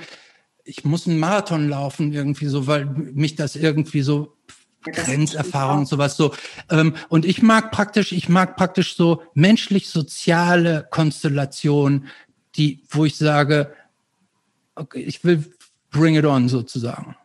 ich 0.63 0.85
muss 0.85 1.07
einen 1.07 1.19
Marathon 1.19 1.67
laufen 1.67 2.13
irgendwie 2.13 2.45
so, 2.45 2.67
weil 2.67 2.85
mich 2.85 3.35
das 3.35 3.55
irgendwie 3.55 4.01
so 4.01 4.35
Grenzerfahrung 4.83 5.79
und 5.79 5.87
sowas 5.87 6.15
so. 6.15 6.33
Ähm, 6.69 6.95
und 7.09 7.25
ich 7.25 7.41
mag 7.41 7.71
praktisch, 7.71 8.11
ich 8.11 8.29
mag 8.29 8.55
praktisch 8.55 8.95
so 8.95 9.23
menschlich-soziale 9.33 10.87
Konstellationen, 10.91 12.07
die, 12.55 12.83
wo 12.89 13.05
ich 13.05 13.17
sage, 13.17 13.73
okay, 14.75 15.01
ich 15.01 15.23
will 15.23 15.43
bring 15.89 16.15
it 16.15 16.25
on 16.25 16.49
sozusagen. 16.49 17.15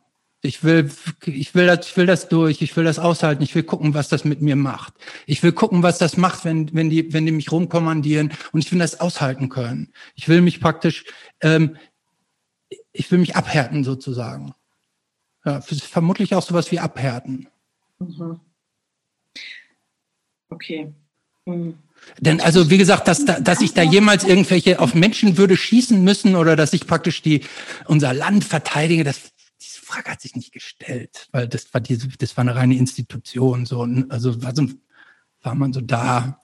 Ich 0.44 0.62
will, 0.62 0.90
ich 1.24 1.54
will 1.54 1.66
das, 1.66 1.86
ich 1.86 1.96
will 1.96 2.04
das 2.04 2.28
durch, 2.28 2.60
ich 2.60 2.76
will 2.76 2.84
das 2.84 2.98
aushalten, 2.98 3.42
ich 3.42 3.54
will 3.54 3.62
gucken, 3.62 3.94
was 3.94 4.10
das 4.10 4.26
mit 4.26 4.42
mir 4.42 4.56
macht. 4.56 4.92
Ich 5.24 5.42
will 5.42 5.52
gucken, 5.52 5.82
was 5.82 5.96
das 5.96 6.18
macht, 6.18 6.44
wenn, 6.44 6.74
wenn 6.74 6.90
die, 6.90 7.14
wenn 7.14 7.24
die 7.24 7.32
mich 7.32 7.50
rumkommandieren 7.50 8.30
und 8.52 8.62
ich 8.62 8.70
will 8.70 8.78
das 8.78 9.00
aushalten 9.00 9.48
können. 9.48 9.94
Ich 10.14 10.28
will 10.28 10.42
mich 10.42 10.60
praktisch, 10.60 11.06
ähm, 11.40 11.78
ich 12.92 13.10
will 13.10 13.20
mich 13.20 13.36
abhärten 13.36 13.84
sozusagen. 13.84 14.54
Ja, 15.46 15.62
vermutlich 15.62 16.34
auch 16.34 16.42
sowas 16.42 16.70
wie 16.70 16.78
abhärten. 16.78 17.48
Mhm. 17.98 18.38
Okay. 20.50 20.92
Mhm. 21.46 21.78
Denn 22.20 22.42
also 22.42 22.68
wie 22.68 22.78
gesagt, 22.78 23.08
dass, 23.08 23.24
dass 23.24 23.62
ich 23.62 23.72
da 23.72 23.82
jemals 23.82 24.24
irgendwelche 24.24 24.78
auf 24.78 24.94
Menschen 24.94 25.38
würde 25.38 25.56
schießen 25.56 26.04
müssen 26.04 26.36
oder 26.36 26.54
dass 26.54 26.74
ich 26.74 26.86
praktisch 26.86 27.22
die 27.22 27.44
unser 27.86 28.12
Land 28.12 28.44
verteidige, 28.44 29.04
das 29.04 29.32
Frage 29.84 30.10
hat 30.10 30.20
sich 30.20 30.34
nicht 30.34 30.52
gestellt, 30.52 31.28
weil 31.32 31.48
das 31.48 31.72
war 31.72 31.80
diese, 31.80 32.08
das 32.08 32.36
war 32.36 32.42
eine 32.42 32.56
reine 32.56 32.76
Institution 32.76 33.66
so. 33.66 33.86
Also 34.08 34.42
war, 34.42 34.54
so, 34.54 34.68
war 35.42 35.54
man 35.54 35.72
so 35.72 35.80
da. 35.80 36.40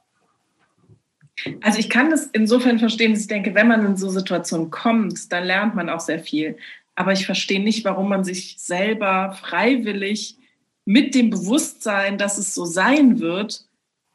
Also 1.62 1.78
ich 1.78 1.88
kann 1.88 2.10
das 2.10 2.26
insofern 2.26 2.78
verstehen, 2.78 3.12
dass 3.12 3.22
ich 3.22 3.26
denke, 3.26 3.54
wenn 3.54 3.68
man 3.68 3.84
in 3.84 3.96
so 3.96 4.10
Situationen 4.10 4.70
kommt, 4.70 5.32
dann 5.32 5.44
lernt 5.44 5.74
man 5.74 5.88
auch 5.88 6.00
sehr 6.00 6.20
viel. 6.20 6.56
Aber 6.94 7.12
ich 7.12 7.24
verstehe 7.24 7.62
nicht, 7.62 7.84
warum 7.84 8.08
man 8.08 8.24
sich 8.24 8.56
selber 8.58 9.32
freiwillig 9.40 10.36
mit 10.84 11.14
dem 11.14 11.30
Bewusstsein, 11.30 12.18
dass 12.18 12.36
es 12.36 12.54
so 12.54 12.64
sein 12.64 13.20
wird, 13.20 13.64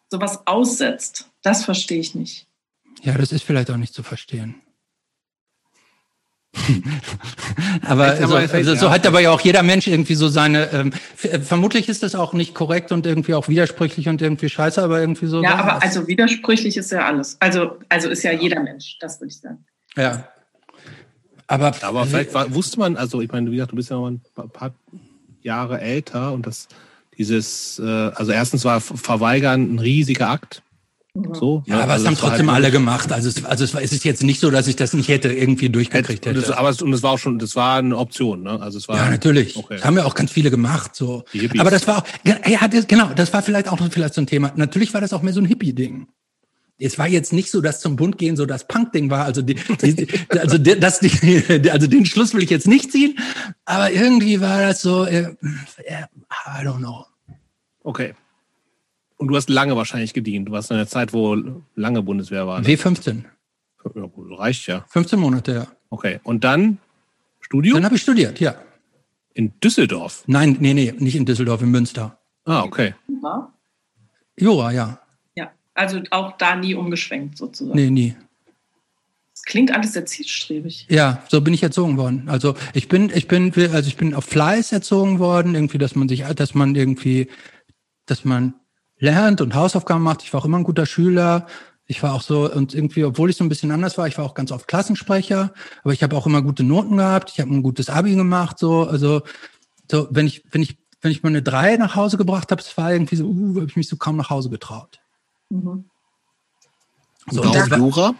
sowas 0.10 0.46
aussetzt. 0.46 1.32
Das 1.42 1.66
verstehe 1.66 2.00
ich 2.00 2.16
nicht. 2.16 2.48
Ja, 3.02 3.18
das 3.18 3.32
ist 3.32 3.44
vielleicht 3.44 3.72
auch 3.72 3.78
nicht 3.78 3.94
zu 3.94 4.04
verstehen. 4.04 4.62
aber 7.86 8.06
also, 8.06 8.36
also 8.36 8.76
so 8.76 8.90
hat 8.90 9.06
aber 9.06 9.20
ja 9.20 9.32
auch 9.32 9.42
jeder 9.42 9.64
Mensch 9.64 9.88
irgendwie 9.88 10.16
so 10.16 10.28
seine. 10.28 10.72
Ähm, 10.72 10.94
äh, 11.22 11.40
vermutlich 11.40 11.90
ist 11.90 12.04
das 12.04 12.16
auch 12.16 12.34
nicht 12.34 12.54
korrekt 12.54 12.92
und 12.92 13.06
irgendwie 13.06 13.34
auch 13.34 13.48
widersprüchlich 13.48 14.08
und 14.08 14.22
irgendwie 14.22 14.50
scheiße, 14.50 14.82
aber 14.82 15.00
irgendwie 15.00 15.28
so. 15.28 15.44
Ja, 15.44 15.56
aber 15.56 15.84
also 15.84 16.08
widersprüchlich 16.08 16.78
ist 16.78 16.92
ja 16.92 17.06
alles. 17.06 17.38
Also 17.40 17.78
also 17.90 18.10
ist 18.10 18.24
ja 18.24 18.32
jeder 18.32 18.62
Mensch, 18.62 18.98
das 19.00 19.20
würde 19.20 19.30
ich 19.30 19.40
sagen. 19.40 19.66
Ja. 19.96 20.28
Aber, 21.48 21.76
aber 21.82 22.06
vielleicht 22.06 22.34
war, 22.34 22.54
wusste 22.56 22.80
man, 22.80 22.98
also 22.98 23.22
ich 23.22 23.32
meine, 23.32 23.52
wie 23.52 23.56
gesagt, 23.56 23.72
du 23.72 23.76
bist 23.76 23.92
ja 23.92 23.98
noch 23.98 24.08
ein 24.08 24.22
paar 24.52 24.74
Jahre 25.44 25.80
älter 25.80 26.34
und 26.34 26.48
das 26.48 26.68
dieses, 27.18 27.80
äh, 27.80 27.84
also 27.84 28.32
erstens 28.32 28.66
war 28.66 28.82
Verweigern 28.82 29.76
ein 29.76 29.80
riesiger 29.80 30.30
Akt. 30.30 30.62
So, 31.34 31.64
ja, 31.66 31.78
ne? 31.78 31.84
aber 31.84 31.94
also 31.94 32.04
es 32.04 32.08
haben 32.10 32.18
trotzdem 32.18 32.52
halt 32.52 32.64
alle 32.64 32.72
gemacht. 32.72 33.14
Also 33.14 33.30
es, 33.30 33.46
also 33.46 33.64
es, 33.64 33.74
es 33.74 33.94
ist 33.94 34.04
jetzt 34.04 34.22
nicht 34.22 34.42
so, 34.42 34.52
dass 34.52 34.68
ich 34.68 34.76
das 34.76 34.94
nicht 34.94 35.08
hätte 35.08 35.32
irgendwie 35.32 35.70
durchgekriegt 35.70 36.26
hätte. 36.26 36.42
Das, 36.42 36.52
aber 36.52 36.70
es, 36.70 36.82
und 36.82 36.92
es 36.92 37.04
war 37.04 37.12
auch 37.12 37.20
schon, 37.20 37.40
das 37.40 37.56
war 37.56 37.78
eine 37.78 37.98
Option, 37.98 38.44
ne? 38.44 38.60
Also 38.62 38.78
es 38.78 38.90
war. 38.90 38.98
Ja, 38.98 39.10
natürlich. 39.10 39.56
Okay. 39.56 39.76
Das 39.76 39.86
haben 39.86 39.98
ja 39.98 40.04
auch 40.04 40.14
ganz 40.14 40.32
viele 40.32 40.52
gemacht, 40.52 40.94
so. 40.94 41.24
Aber 41.58 41.72
das 41.72 41.88
war 41.88 42.00
auch, 42.00 42.04
ja, 42.26 42.68
das, 42.68 42.88
genau, 42.88 43.12
das 43.16 43.32
war 43.32 43.42
vielleicht 43.42 43.70
auch 43.70 43.80
vielleicht 43.90 44.14
so 44.14 44.22
ein 44.22 44.28
Thema. 44.28 44.52
Natürlich 44.58 44.94
war 44.94 45.00
das 45.00 45.14
auch 45.14 45.22
mehr 45.22 45.34
so 45.34 45.40
ein 45.40 45.46
Hippie-Ding 45.46 46.08
es 46.78 47.00
war 47.00 47.08
jetzt 47.08 47.32
nicht 47.32 47.52
so, 47.52 47.62
dass 47.62 47.80
zum 47.80 47.96
Bund 47.96 48.18
gehen 48.18 48.36
so 48.36 48.46
das 48.46 48.68
Punk-Ding 48.68 49.10
war. 49.10 49.24
Also, 49.24 49.42
die, 49.42 49.56
die, 49.56 50.08
also, 50.38 50.58
die, 50.58 50.78
das, 50.78 51.00
die, 51.00 51.72
also 51.72 51.88
den 51.88 52.06
Schluss 52.06 52.34
will 52.34 52.44
ich 52.44 52.50
jetzt 52.50 52.68
nicht 52.68 52.92
ziehen, 52.92 53.18
aber 53.64 53.92
irgendwie 53.92 54.42
war 54.42 54.62
das 54.62 54.82
so, 54.82 55.06
äh, 55.06 55.36
I 55.80 56.66
don't 56.66 56.80
know. 56.80 57.06
Okay. 57.84 58.14
Und 59.18 59.30
du 59.30 59.36
hast 59.36 59.50
lange 59.50 59.76
wahrscheinlich 59.76 60.14
gedient. 60.14 60.48
Du 60.48 60.52
warst 60.52 60.72
in 60.72 60.78
einer 60.78 60.88
Zeit, 60.88 61.14
wo 61.14 61.38
lange 61.76 62.02
Bundeswehr 62.02 62.48
war. 62.48 62.62
Ne? 62.62 62.68
W15. 62.68 63.24
Ja, 63.96 64.10
reicht 64.38 64.68
ja. 64.68 64.86
15 64.90 65.20
Monate, 65.20 65.54
ja. 65.54 65.68
Okay. 65.90 66.20
Und 66.24 66.44
dann 66.44 66.80
Studium? 67.40 67.76
Dann 67.76 67.86
habe 67.86 67.96
ich 67.96 68.02
studiert, 68.02 68.40
ja. 68.40 68.56
In 69.34 69.54
Düsseldorf? 69.64 70.24
Nein, 70.28 70.58
nee, 70.60 70.74
nee, 70.74 70.94
nicht 70.98 71.16
in 71.16 71.26
Düsseldorf, 71.26 71.62
in 71.62 71.70
Münster. 71.70 72.18
Ah, 72.46 72.64
okay. 72.64 72.96
Jura? 73.08 73.54
Jura, 74.38 74.72
ja. 74.72 75.00
Also 75.76 76.02
auch 76.10 76.38
da 76.38 76.56
nie 76.56 76.74
umgeschwenkt 76.74 77.38
sozusagen. 77.38 77.78
Nee, 77.78 77.90
nie. 77.90 78.16
Das 79.34 79.44
klingt 79.44 79.72
alles 79.72 79.92
sehr 79.92 80.06
zielstrebig. 80.06 80.88
Ja, 80.90 81.22
so 81.28 81.42
bin 81.42 81.54
ich 81.54 81.62
erzogen 81.62 81.98
worden. 81.98 82.30
Also 82.30 82.56
ich 82.74 82.88
bin, 82.88 83.12
ich 83.14 83.28
bin, 83.28 83.52
also 83.54 83.88
ich 83.88 83.98
bin 83.98 84.14
auf 84.14 84.24
Fleiß 84.24 84.72
erzogen 84.72 85.20
worden, 85.20 85.54
irgendwie, 85.54 85.78
dass 85.78 85.94
man 85.94 86.08
sich, 86.08 86.24
dass 86.24 86.56
man 86.56 86.74
irgendwie, 86.74 87.28
dass 88.06 88.24
man 88.24 88.54
lernt 88.98 89.42
und 89.42 89.56
Hausaufgaben 89.56 90.04
macht. 90.04 90.24
Ich 90.24 90.34
war 90.34 90.42
auch 90.42 90.46
immer 90.46 90.58
ein 90.58 90.64
guter 90.64 90.86
Schüler. 90.86 91.48
Ich 91.88 92.02
war 92.02 92.14
auch 92.14 92.22
so, 92.22 92.52
und 92.52 92.74
irgendwie, 92.74 93.04
obwohl 93.04 93.30
ich 93.30 93.36
so 93.36 93.44
ein 93.44 93.50
bisschen 93.50 93.72
anders 93.72 93.98
war, 93.98 94.08
ich 94.08 94.18
war 94.18 94.26
auch 94.26 94.34
ganz 94.34 94.52
oft 94.52 94.68
Klassensprecher, 94.68 95.54
aber 95.84 95.94
ich 95.94 96.02
habe 96.02 96.16
auch 96.16 96.26
immer 96.26 96.42
gute 96.42 96.64
Noten 96.64 96.98
gehabt. 96.98 97.30
Ich 97.32 97.40
habe 97.40 97.54
ein 97.54 97.62
gutes 97.62 97.90
Abi 97.90 98.16
gemacht, 98.16 98.58
so, 98.58 98.88
also, 98.88 99.22
so, 99.92 100.08
wenn 100.10 100.26
ich, 100.26 100.44
wenn 100.50 100.64
ich, 100.64 100.78
wenn 101.02 101.12
ich 101.12 101.22
mal 101.22 101.30
eine 101.30 101.44
drei 101.44 101.78
nach 101.78 101.96
Hause 101.96 102.18
gebracht 102.18 102.50
habe, 102.52 102.62
es 102.62 102.76
war 102.76 102.92
irgendwie 102.92 103.16
so, 103.16 103.26
uh, 103.26 103.56
habe 103.58 103.68
ich 103.68 103.76
mich 103.76 103.88
so 103.88 103.98
kaum 103.98 104.16
nach 104.16 104.32
Hause 104.32 104.50
getraut. 104.50 105.00
Mhm. 105.50 105.86
So, 107.30 107.44
und 107.44 107.78
Jura? 107.78 108.16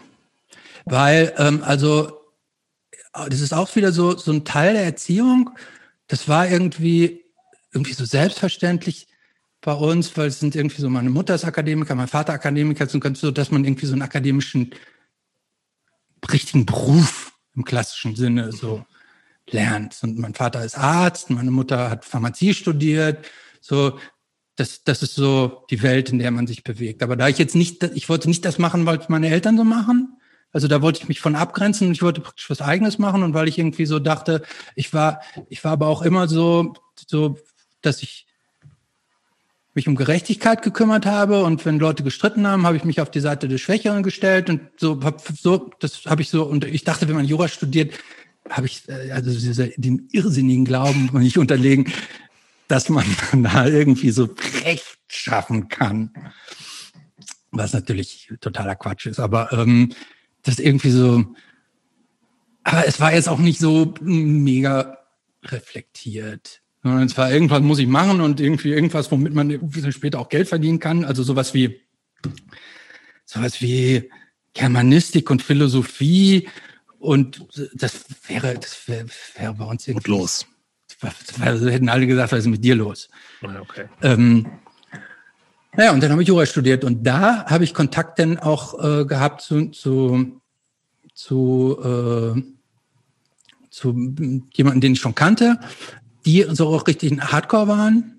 Weil, 0.84 1.34
ähm, 1.36 1.62
also, 1.64 2.20
das 3.12 3.40
ist 3.40 3.52
auch 3.52 3.74
wieder 3.74 3.90
so, 3.90 4.16
so 4.16 4.30
ein 4.30 4.44
Teil 4.44 4.74
der 4.74 4.84
Erziehung. 4.84 5.50
Das 6.06 6.28
war 6.28 6.48
irgendwie, 6.48 7.24
irgendwie 7.72 7.94
so 7.94 8.04
selbstverständlich 8.04 9.08
bei 9.66 9.72
uns, 9.72 10.16
weil 10.16 10.28
es 10.28 10.38
sind 10.38 10.54
irgendwie 10.54 10.80
so, 10.80 10.88
meine 10.88 11.10
Mutter 11.10 11.34
ist 11.34 11.44
Akademiker, 11.44 11.96
mein 11.96 12.06
Vater 12.06 12.32
Akademiker, 12.32 12.86
so, 12.86 13.32
dass 13.32 13.50
man 13.50 13.64
irgendwie 13.64 13.86
so 13.86 13.94
einen 13.94 14.02
akademischen, 14.02 14.70
richtigen 16.30 16.64
Beruf 16.64 17.32
im 17.56 17.64
klassischen 17.64 18.14
Sinne 18.14 18.52
so 18.52 18.84
lernt. 19.50 19.98
Und 20.04 20.18
mein 20.20 20.34
Vater 20.34 20.64
ist 20.64 20.78
Arzt, 20.78 21.30
meine 21.30 21.50
Mutter 21.50 21.90
hat 21.90 22.04
Pharmazie 22.04 22.54
studiert. 22.54 23.26
So, 23.60 23.98
das, 24.54 24.84
das 24.84 25.02
ist 25.02 25.16
so 25.16 25.64
die 25.68 25.82
Welt, 25.82 26.10
in 26.10 26.20
der 26.20 26.30
man 26.30 26.46
sich 26.46 26.62
bewegt. 26.62 27.02
Aber 27.02 27.16
da 27.16 27.26
ich 27.26 27.38
jetzt 27.38 27.56
nicht, 27.56 27.82
ich 27.82 28.08
wollte 28.08 28.28
nicht 28.28 28.44
das 28.44 28.58
machen, 28.58 28.86
weil 28.86 29.00
meine 29.08 29.30
Eltern 29.30 29.56
so 29.56 29.64
machen. 29.64 30.16
Also 30.52 30.68
da 30.68 30.80
wollte 30.80 31.00
ich 31.02 31.08
mich 31.08 31.20
von 31.20 31.34
abgrenzen 31.34 31.88
und 31.88 31.92
ich 31.92 32.02
wollte 32.02 32.20
praktisch 32.20 32.48
was 32.50 32.62
Eigenes 32.62 32.98
machen 32.98 33.24
und 33.24 33.34
weil 33.34 33.48
ich 33.48 33.58
irgendwie 33.58 33.86
so 33.86 33.98
dachte, 33.98 34.42
ich 34.76 34.94
war, 34.94 35.20
ich 35.48 35.64
war 35.64 35.72
aber 35.72 35.88
auch 35.88 36.02
immer 36.02 36.28
so, 36.28 36.74
so, 37.08 37.36
dass 37.82 38.04
ich 38.04 38.25
mich 39.76 39.86
um 39.86 39.94
Gerechtigkeit 39.94 40.62
gekümmert 40.62 41.04
habe 41.04 41.44
und 41.44 41.64
wenn 41.66 41.78
Leute 41.78 42.02
gestritten 42.02 42.46
haben, 42.46 42.66
habe 42.66 42.78
ich 42.78 42.84
mich 42.84 43.00
auf 43.00 43.10
die 43.10 43.20
Seite 43.20 43.46
des 43.46 43.60
Schwächeren 43.60 44.02
gestellt 44.02 44.48
und 44.48 44.62
so, 44.78 45.00
hab, 45.04 45.20
so 45.20 45.70
das 45.80 46.06
habe 46.06 46.22
ich 46.22 46.30
so 46.30 46.44
und 46.44 46.64
ich 46.64 46.82
dachte, 46.82 47.06
wenn 47.08 47.14
man 47.14 47.26
Jura 47.26 47.46
studiert, 47.46 47.92
habe 48.48 48.66
ich 48.66 48.88
äh, 48.88 49.12
also 49.12 49.30
diese, 49.30 49.68
den 49.76 50.08
irrsinnigen 50.12 50.64
Glauben 50.64 51.10
nicht 51.20 51.36
unterlegen, 51.36 51.92
dass 52.68 52.88
man 52.88 53.04
da 53.42 53.66
irgendwie 53.66 54.10
so 54.10 54.34
Recht 54.64 54.98
schaffen 55.08 55.68
kann, 55.68 56.10
was 57.50 57.74
natürlich 57.74 58.32
totaler 58.40 58.76
Quatsch 58.76 59.06
ist, 59.06 59.20
aber 59.20 59.52
ähm, 59.52 59.92
das 60.42 60.58
irgendwie 60.58 60.90
so, 60.90 61.22
aber 62.64 62.86
es 62.86 62.98
war 62.98 63.12
jetzt 63.12 63.28
auch 63.28 63.38
nicht 63.38 63.60
so 63.60 63.94
mega 64.00 64.98
reflektiert. 65.44 66.62
Sondern 66.86 67.06
es 67.06 67.16
war 67.18 67.32
irgendwas 67.32 67.62
muss 67.62 67.80
ich 67.80 67.88
machen 67.88 68.20
und 68.20 68.38
irgendwie 68.38 68.70
irgendwas, 68.70 69.10
womit 69.10 69.34
man 69.34 69.58
später 69.90 70.20
auch 70.20 70.28
Geld 70.28 70.48
verdienen 70.48 70.78
kann. 70.78 71.04
Also 71.04 71.24
sowas 71.24 71.52
wie, 71.52 71.80
sowas 73.24 73.60
wie 73.60 74.08
Germanistik 74.54 75.28
und 75.30 75.42
Philosophie. 75.42 76.48
Und 77.00 77.44
das 77.74 78.04
wäre, 78.28 78.54
das 78.54 78.86
wäre, 78.86 79.06
wäre 79.36 79.54
bei 79.54 79.64
uns 79.64 79.88
irgendwie. 79.88 80.10
Und 80.12 80.18
los. 80.18 80.46
Also 81.40 81.68
hätten 81.68 81.88
alle 81.88 82.06
gesagt, 82.06 82.30
was 82.30 82.40
ist 82.40 82.46
mit 82.46 82.62
dir 82.62 82.76
los? 82.76 83.08
Okay. 83.42 83.86
Ähm, 84.02 84.46
naja, 85.72 85.92
und 85.92 86.00
dann 86.00 86.12
habe 86.12 86.22
ich 86.22 86.28
Jura 86.28 86.46
studiert 86.46 86.84
und 86.84 87.02
da 87.02 87.46
habe 87.46 87.64
ich 87.64 87.74
Kontakt 87.74 88.20
dann 88.20 88.38
auch 88.38 88.78
äh, 88.78 89.04
gehabt 89.04 89.42
zu, 89.42 89.70
zu, 89.70 90.40
zu, 91.14 92.34
äh, 92.36 92.42
zu 93.70 94.14
jemanden, 94.54 94.80
den 94.80 94.92
ich 94.92 95.00
schon 95.00 95.16
kannte, 95.16 95.58
die 96.26 96.44
so 96.50 96.68
auch 96.68 96.86
richtig 96.86 97.12
ein 97.12 97.22
Hardcore 97.32 97.68
waren. 97.68 98.18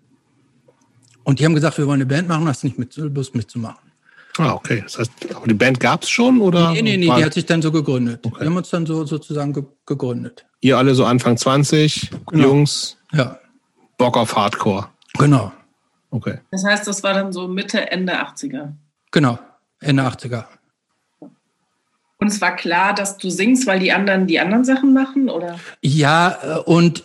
Und 1.24 1.40
die 1.40 1.46
haben 1.46 1.54
gesagt, 1.56 1.78
wir 1.78 1.86
wollen 1.88 1.96
eine 2.02 2.06
Band 2.06 2.28
machen, 2.30 2.48
hast 2.48 2.64
du 2.64 2.68
nicht 2.68 2.80
mit, 2.80 2.96
Lust 2.96 3.36
mitzumachen. 3.36 3.80
Ah, 4.38 4.54
okay. 4.54 4.82
Das 4.84 4.98
heißt, 5.00 5.12
aber 5.36 5.48
die 5.48 5.54
Band 5.56 5.80
gab 5.80 6.04
es 6.04 6.10
schon 6.10 6.40
oder? 6.42 6.72
Nee, 6.72 6.82
nee, 6.84 6.98
nee, 6.98 7.08
war- 7.08 7.18
die 7.18 7.26
hat 7.26 7.34
sich 7.34 7.46
dann 7.46 7.62
so 7.62 7.72
gegründet. 7.72 8.22
Okay. 8.26 8.40
Wir 8.42 8.46
haben 8.48 8.56
uns 8.58 8.70
dann 8.70 8.86
so 8.86 9.06
sozusagen 9.06 9.52
ge 9.52 9.64
gegründet. 9.86 10.46
Ihr 10.62 10.78
alle 10.78 10.96
so 10.96 11.06
Anfang 11.06 11.36
20, 11.38 12.10
Genau. 12.28 12.44
Jungs, 12.48 12.98
Ja, 13.12 13.40
Bock 13.98 14.16
auf 14.18 14.36
Hardcore. 14.36 14.88
genau, 15.18 15.52
Okay. 16.12 16.40
Das 16.52 16.64
heißt, 16.64 16.88
das 16.88 17.04
war 17.04 17.14
dann 17.14 17.34
so 17.34 17.48
Mitte, 17.48 17.92
Ende 17.92 18.14
80er. 18.22 18.74
genau. 19.12 19.38
Ende 19.82 20.04
80er. 20.04 20.46
Und 22.20 22.28
es 22.28 22.40
war 22.42 22.56
klar, 22.56 22.94
dass 22.96 23.18
du 23.18 23.30
singst, 23.30 23.68
weil 23.68 23.80
die 23.80 23.92
anderen 23.92 24.26
die 24.28 24.40
anderen 24.40 24.64
Sachen 24.66 24.94
machen, 24.94 25.30
oder? 25.30 25.60
Ja, 25.82 26.38
äh, 26.42 26.60
und 26.60 27.04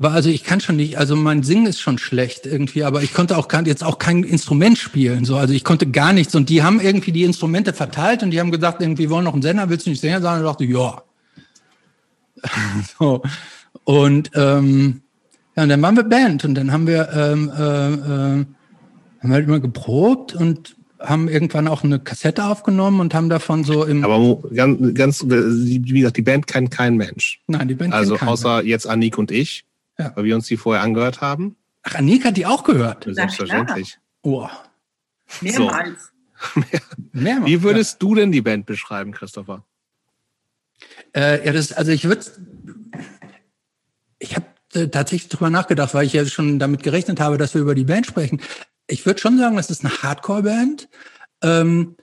also 0.00 0.28
ich 0.28 0.44
kann 0.44 0.60
schon 0.60 0.76
nicht, 0.76 0.98
also 0.98 1.16
mein 1.16 1.42
Singen 1.42 1.66
ist 1.66 1.80
schon 1.80 1.98
schlecht 1.98 2.46
irgendwie, 2.46 2.84
aber 2.84 3.02
ich 3.02 3.14
konnte 3.14 3.36
auch 3.36 3.48
gar, 3.48 3.66
jetzt 3.66 3.84
auch 3.84 3.98
kein 3.98 4.24
Instrument 4.24 4.78
spielen, 4.78 5.24
so, 5.24 5.36
also 5.36 5.54
ich 5.54 5.64
konnte 5.64 5.90
gar 5.90 6.12
nichts 6.12 6.34
und 6.34 6.48
die 6.48 6.62
haben 6.62 6.80
irgendwie 6.80 7.12
die 7.12 7.24
Instrumente 7.24 7.72
verteilt 7.72 8.22
und 8.22 8.30
die 8.30 8.40
haben 8.40 8.50
gesagt, 8.50 8.82
irgendwie 8.82 9.10
wollen 9.10 9.24
noch 9.24 9.34
einen 9.34 9.42
Sender, 9.42 9.68
willst 9.68 9.86
du 9.86 9.90
nicht 9.90 10.00
Sänger 10.00 10.20
sein? 10.20 10.40
Und 10.40 10.44
ich 10.44 10.50
dachte, 10.50 10.64
ja. 10.64 11.02
so. 12.98 13.22
Und 13.84 14.30
ähm, 14.34 15.02
ja, 15.56 15.62
und 15.62 15.68
dann 15.68 15.82
waren 15.82 15.96
wir 15.96 16.04
Band 16.04 16.44
und 16.44 16.54
dann 16.54 16.72
haben 16.72 16.86
wir 16.86 17.08
ähm, 17.12 17.52
äh, 17.56 17.92
äh, 17.92 18.44
haben 19.22 19.32
halt 19.32 19.46
immer 19.46 19.60
geprobt 19.60 20.34
und 20.34 20.76
haben 21.04 21.28
irgendwann 21.28 21.68
auch 21.68 21.84
eine 21.84 21.98
Kassette 22.00 22.44
aufgenommen 22.44 23.00
und 23.00 23.14
haben 23.14 23.28
davon 23.28 23.64
so 23.64 23.84
im 23.84 24.04
Aber 24.04 24.48
ganz, 24.50 24.94
ganz, 24.94 25.24
wie 25.26 25.80
gesagt, 25.80 26.16
die 26.16 26.22
Band 26.22 26.46
kennt 26.46 26.70
kein 26.70 26.96
Mensch. 26.96 27.40
Nein, 27.46 27.68
die 27.68 27.74
Band 27.74 27.92
kennt 27.92 28.00
Also 28.00 28.16
keiner. 28.16 28.32
außer 28.32 28.64
jetzt 28.64 28.86
Annik 28.86 29.18
und 29.18 29.30
ich, 29.30 29.64
Ja. 29.98 30.12
weil 30.14 30.24
wir 30.24 30.34
uns 30.34 30.46
die 30.46 30.56
vorher 30.56 30.82
angehört 30.82 31.20
haben. 31.20 31.56
Ach, 31.82 31.94
Annika 31.96 32.28
hat 32.28 32.36
die 32.36 32.46
auch 32.46 32.64
gehört. 32.64 33.06
Selbstverständlich. 33.08 33.98
Oh, 34.22 34.48
Mehrmals. 35.40 36.12
mehrmals. 37.12 37.46
Wie 37.46 37.62
würdest 37.62 38.02
du 38.02 38.14
denn 38.14 38.32
die 38.32 38.40
Band 38.42 38.66
beschreiben, 38.66 39.12
Christopher? 39.12 39.64
Ja, 41.14 41.20
äh, 41.22 41.46
ja 41.46 41.52
das, 41.52 41.72
also 41.72 41.92
ich 41.92 42.04
würde, 42.04 42.24
ich 44.18 44.36
habe 44.36 44.46
äh, 44.74 44.88
tatsächlich 44.88 45.28
drüber 45.28 45.50
nachgedacht, 45.50 45.94
weil 45.94 46.06
ich 46.06 46.12
ja 46.12 46.24
schon 46.26 46.58
damit 46.58 46.82
gerechnet 46.82 47.20
habe, 47.20 47.38
dass 47.38 47.54
wir 47.54 47.60
über 47.62 47.74
die 47.74 47.84
Band 47.84 48.06
sprechen. 48.06 48.40
Ich 48.86 49.06
würde 49.06 49.20
schon 49.20 49.38
sagen, 49.38 49.56
das 49.56 49.70
ist 49.70 49.84
eine 49.84 50.02
Hardcore-Band. 50.02 50.88
Ähm, 51.42 51.96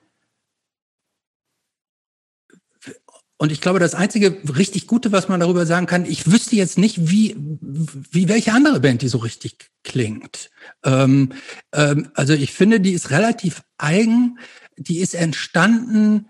und 3.42 3.52
ich 3.52 3.60
glaube, 3.60 3.80
das 3.80 3.96
einzige 3.96 4.38
richtig 4.56 4.86
Gute, 4.86 5.12
was 5.12 5.28
man 5.28 5.40
darüber 5.40 5.66
sagen 5.66 5.88
kann, 5.88 6.06
ich 6.06 6.32
wüsste 6.32 6.56
jetzt 6.56 6.78
nicht, 6.78 7.10
wie, 7.10 7.36
wie 7.40 8.30
welche 8.30 8.54
andere 8.54 8.80
Band 8.80 9.02
die 9.02 9.08
so 9.08 9.18
richtig 9.18 9.72
klingt. 9.84 10.52
Ähm, 10.84 11.34
ähm, 11.74 12.12
also 12.14 12.34
ich 12.34 12.54
finde, 12.54 12.80
die 12.80 12.92
ist 12.92 13.10
relativ 13.10 13.64
eigen. 13.80 14.38
Die 14.78 15.00
ist 15.00 15.16
entstanden 15.16 16.28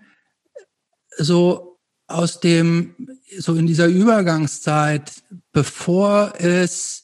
so 1.18 1.78
aus 2.06 2.40
dem, 2.40 2.94
so 3.38 3.56
in 3.56 3.66
dieser 3.66 3.88
Übergangszeit, 3.88 5.12
bevor 5.52 6.32
es 6.38 7.01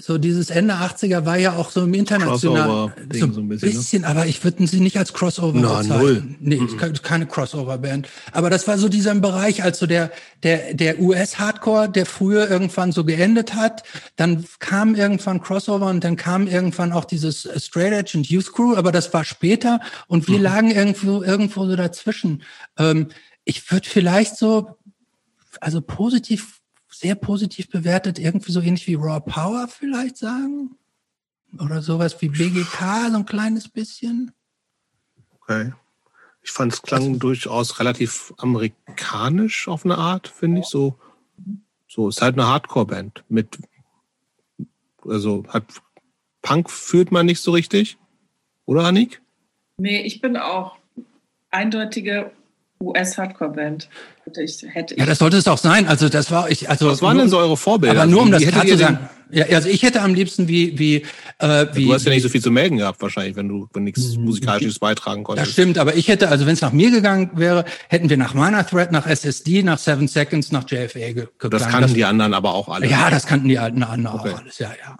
so 0.00 0.18
dieses 0.18 0.50
Ende 0.50 0.74
80er 0.74 1.24
war 1.24 1.36
ja 1.38 1.52
auch 1.56 1.70
so 1.70 1.82
im 1.84 1.94
internationalen 1.94 2.92
so 3.12 3.32
so 3.32 3.40
ein 3.40 3.48
bisschen, 3.48 3.70
bisschen, 3.72 4.02
ne? 4.02 4.08
aber 4.08 4.26
ich 4.26 4.42
würde 4.44 4.66
sie 4.66 4.80
nicht 4.80 4.96
als 4.98 5.12
Crossover 5.12 5.58
Na, 5.58 5.78
bezeichnen. 5.80 5.98
null. 5.98 6.24
Nee, 6.40 6.58
ke- 6.76 6.92
keine 7.02 7.26
Crossover-Band. 7.26 8.08
Aber 8.32 8.50
das 8.50 8.66
war 8.68 8.78
so 8.78 8.88
dieser 8.88 9.14
Bereich, 9.16 9.62
als 9.62 9.78
so 9.78 9.86
der, 9.86 10.10
der, 10.42 10.74
der 10.74 11.00
US-Hardcore, 11.00 11.88
der 11.88 12.06
früher 12.06 12.50
irgendwann 12.50 12.92
so 12.92 13.04
geendet 13.04 13.54
hat. 13.54 13.82
Dann 14.16 14.44
kam 14.58 14.94
irgendwann 14.94 15.40
Crossover 15.40 15.86
und 15.86 16.04
dann 16.04 16.16
kam 16.16 16.46
irgendwann 16.46 16.92
auch 16.92 17.04
dieses 17.04 17.48
Straight 17.56 17.92
Edge 17.92 18.18
und 18.18 18.28
Youth 18.28 18.52
Crew, 18.52 18.74
aber 18.76 18.92
das 18.92 19.12
war 19.12 19.24
später 19.24 19.80
und 20.06 20.28
wir 20.28 20.38
lagen 20.38 20.70
irgendwo, 20.70 21.22
irgendwo 21.22 21.66
so 21.66 21.76
dazwischen. 21.76 22.42
Ähm, 22.78 23.08
ich 23.44 23.70
würde 23.72 23.88
vielleicht 23.88 24.36
so, 24.36 24.76
also 25.60 25.80
positiv, 25.80 26.57
sehr 26.98 27.14
positiv 27.14 27.68
bewertet, 27.70 28.18
irgendwie 28.18 28.52
so 28.52 28.60
ähnlich 28.60 28.86
wie 28.86 28.94
Raw 28.94 29.20
Power 29.20 29.68
vielleicht 29.68 30.16
sagen. 30.16 30.76
Oder 31.58 31.80
sowas 31.80 32.20
wie 32.20 32.28
BGK, 32.28 33.10
so 33.10 33.16
ein 33.18 33.26
kleines 33.26 33.68
bisschen. 33.68 34.32
Okay. 35.40 35.72
Ich 36.42 36.50
fand 36.50 36.72
es 36.72 36.82
klang 36.82 37.02
Also- 37.06 37.18
durchaus 37.18 37.78
relativ 37.78 38.32
amerikanisch 38.38 39.68
auf 39.68 39.84
eine 39.84 39.96
Art, 39.98 40.28
finde 40.28 40.60
ich. 40.60 40.66
So, 40.66 40.98
so 41.86 42.08
ist 42.08 42.20
halt 42.20 42.34
eine 42.34 42.46
Hardcore-Band 42.48 43.24
mit, 43.28 43.58
also 45.06 45.44
hat 45.48 45.64
Punk 46.42 46.70
fühlt 46.70 47.12
man 47.12 47.26
nicht 47.26 47.40
so 47.40 47.52
richtig, 47.52 47.98
oder 48.66 48.84
Annik? 48.84 49.22
Nee, 49.78 50.02
ich 50.02 50.20
bin 50.20 50.36
auch 50.36 50.76
eindeutige 51.50 52.30
US-Hardcore-Band. 52.80 53.88
Ja, 54.96 55.06
das 55.06 55.18
sollte 55.18 55.36
es 55.38 55.48
auch 55.48 55.58
sein. 55.58 55.88
Also 55.88 56.08
das 56.08 56.30
war 56.30 56.50
ich. 56.50 56.68
Also 56.68 56.88
Was 56.88 57.00
waren 57.02 57.16
nur, 57.16 57.24
denn 57.24 57.30
so 57.30 57.38
eure 57.38 57.56
Vorbilder? 57.56 57.96
Aber 58.02 58.10
nur 58.10 58.22
um 58.22 58.28
Wie 58.28 58.32
das 58.32 58.42
klar 58.46 58.66
zu 58.66 58.76
sagen. 58.76 58.98
Ja, 59.30 59.44
also 59.46 59.68
ich 59.68 59.82
hätte 59.82 60.00
am 60.00 60.14
liebsten 60.14 60.48
wie 60.48 60.78
wie 60.78 61.04
äh, 61.38 61.66
wie. 61.74 61.86
Du 61.86 61.92
hast 61.92 62.04
ja 62.04 62.10
nicht 62.10 62.22
so 62.22 62.28
viel 62.30 62.40
zu 62.42 62.50
melden 62.50 62.78
gehabt, 62.78 63.00
wahrscheinlich, 63.02 63.36
wenn 63.36 63.48
du 63.48 63.68
wenn 63.74 63.84
nichts 63.84 64.16
Musikalisches 64.16 64.78
beitragen 64.78 65.20
Das 65.22 65.26
konntest. 65.26 65.52
stimmt, 65.52 65.76
aber 65.78 65.96
ich 65.96 66.08
hätte, 66.08 66.28
also 66.28 66.46
wenn 66.46 66.54
es 66.54 66.60
nach 66.62 66.72
mir 66.72 66.90
gegangen 66.90 67.30
wäre, 67.34 67.64
hätten 67.88 68.08
wir 68.08 68.16
nach 68.16 68.32
meiner 68.34 68.66
Thread, 68.66 68.90
nach 68.92 69.06
SSD, 69.06 69.62
nach 69.62 69.78
Seven 69.78 70.08
Seconds, 70.08 70.50
nach 70.52 70.64
JFA 70.70 70.98
ge 70.98 71.12
gegangen. 71.14 71.50
Das 71.50 71.68
kannten 71.68 71.94
die 71.94 72.04
anderen 72.04 72.32
aber 72.32 72.54
auch 72.54 72.68
alle. 72.68 72.86
Ja, 72.86 73.10
das 73.10 73.26
kannten 73.26 73.48
die 73.48 73.58
alten 73.58 73.82
anderen 73.82 74.18
Okay. 74.18 74.30
auch 74.34 74.40
alles, 74.40 74.58
ja, 74.58 74.68
ja. 74.70 74.96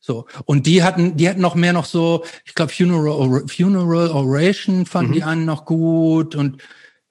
So. 0.00 0.26
Und 0.44 0.66
die 0.66 0.82
hatten, 0.82 1.16
die 1.16 1.26
hatten 1.30 1.40
noch 1.40 1.54
mehr 1.54 1.72
noch 1.72 1.86
so, 1.86 2.24
ich 2.44 2.54
glaube, 2.54 2.70
Funeral, 2.72 3.44
Funeral 3.48 4.08
Oration 4.10 4.84
fanden 4.84 5.10
Mhm. 5.12 5.14
die 5.14 5.22
einen 5.22 5.44
noch 5.46 5.64
gut 5.64 6.34
und 6.34 6.58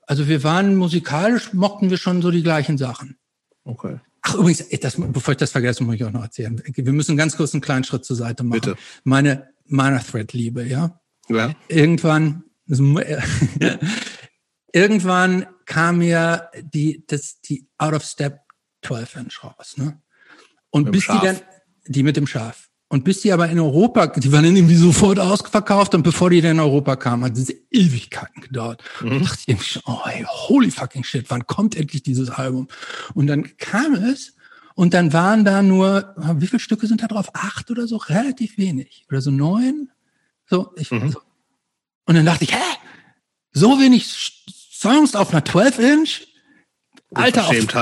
also 0.07 0.27
wir 0.27 0.43
waren 0.43 0.75
musikalisch, 0.75 1.53
mochten 1.53 1.89
wir 1.89 1.97
schon 1.97 2.21
so 2.21 2.31
die 2.31 2.43
gleichen 2.43 2.77
Sachen. 2.77 3.17
Okay. 3.63 3.99
Ach, 4.21 4.35
übrigens, 4.35 4.67
das, 4.79 4.95
bevor 4.97 5.33
ich 5.33 5.37
das 5.37 5.51
vergesse, 5.51 5.83
muss 5.83 5.95
ich 5.95 6.03
auch 6.05 6.11
noch 6.11 6.23
erzählen. 6.23 6.61
Wir 6.65 6.93
müssen 6.93 7.17
ganz 7.17 7.35
kurz 7.35 7.53
einen 7.53 7.61
kleinen 7.61 7.83
Schritt 7.83 8.05
zur 8.05 8.15
Seite 8.15 8.43
machen. 8.43 8.61
Bitte. 8.61 8.75
Meine, 9.03 9.49
meiner 9.65 10.01
Thread-Liebe, 10.03 10.63
ja 10.65 10.99
Ja. 11.29 11.53
irgendwann, 11.67 12.43
irgendwann 14.71 15.45
kam 15.65 15.97
mir 15.99 16.49
die, 16.61 17.03
das, 17.07 17.39
die 17.41 17.67
Out 17.77 17.93
of 17.93 18.03
Step 18.03 18.39
12 18.85 19.15
Inch 19.17 19.43
raus, 19.43 19.75
ne? 19.77 20.01
Und 20.69 20.91
bis 20.91 21.03
die 21.03 21.07
dann, 21.07 21.35
Schaf. 21.37 21.43
die 21.87 22.03
mit 22.03 22.17
dem 22.17 22.27
Schaf. 22.27 22.69
Und 22.93 23.03
bis 23.03 23.21
die 23.21 23.31
aber 23.33 23.49
in 23.49 23.59
Europa, 23.59 24.05
die 24.05 24.31
waren 24.31 24.43
dann 24.43 24.55
irgendwie 24.55 24.75
sofort 24.75 25.17
ausverkauft 25.17 25.95
und 25.95 26.03
bevor 26.03 26.29
die 26.29 26.41
dann 26.41 26.51
in 26.51 26.59
Europa 26.59 26.95
kamen, 26.95 27.23
hat 27.23 27.35
es 27.35 27.51
Ewigkeiten 27.71 28.39
gedauert. 28.43 28.83
Und 29.01 29.13
ich 29.13 29.23
dachte 29.23 29.39
ich 29.41 29.47
irgendwie 29.47 29.65
schon, 29.65 29.81
oh 29.87 29.97
ey, 30.05 30.23
holy 30.27 30.69
fucking 30.69 31.03
shit, 31.03 31.25
wann 31.29 31.47
kommt 31.47 31.75
endlich 31.75 32.03
dieses 32.03 32.29
Album? 32.29 32.67
Und 33.15 33.25
dann 33.25 33.57
kam 33.57 33.95
es 33.95 34.35
und 34.75 34.93
dann 34.93 35.11
waren 35.11 35.43
da 35.43 35.63
nur, 35.63 36.13
wie 36.35 36.45
viele 36.45 36.59
Stücke 36.59 36.85
sind 36.85 37.01
da 37.01 37.07
drauf? 37.07 37.29
Acht 37.33 37.71
oder 37.71 37.87
so? 37.87 37.97
Relativ 37.97 38.59
wenig. 38.59 39.05
Oder 39.09 39.21
so 39.21 39.31
neun? 39.31 39.89
So, 40.47 40.71
ich, 40.75 40.91
Mhm. 40.91 41.13
so. 41.13 41.19
Und 42.05 42.13
dann 42.13 42.27
dachte 42.27 42.43
ich, 42.43 42.53
hä? 42.53 42.61
So 43.53 43.79
wenig 43.79 44.05
Songs 44.71 45.15
auf 45.15 45.31
einer 45.31 45.43
12-Inch? 45.43 46.27
Alter, 47.15 47.47
auf, 47.47 47.75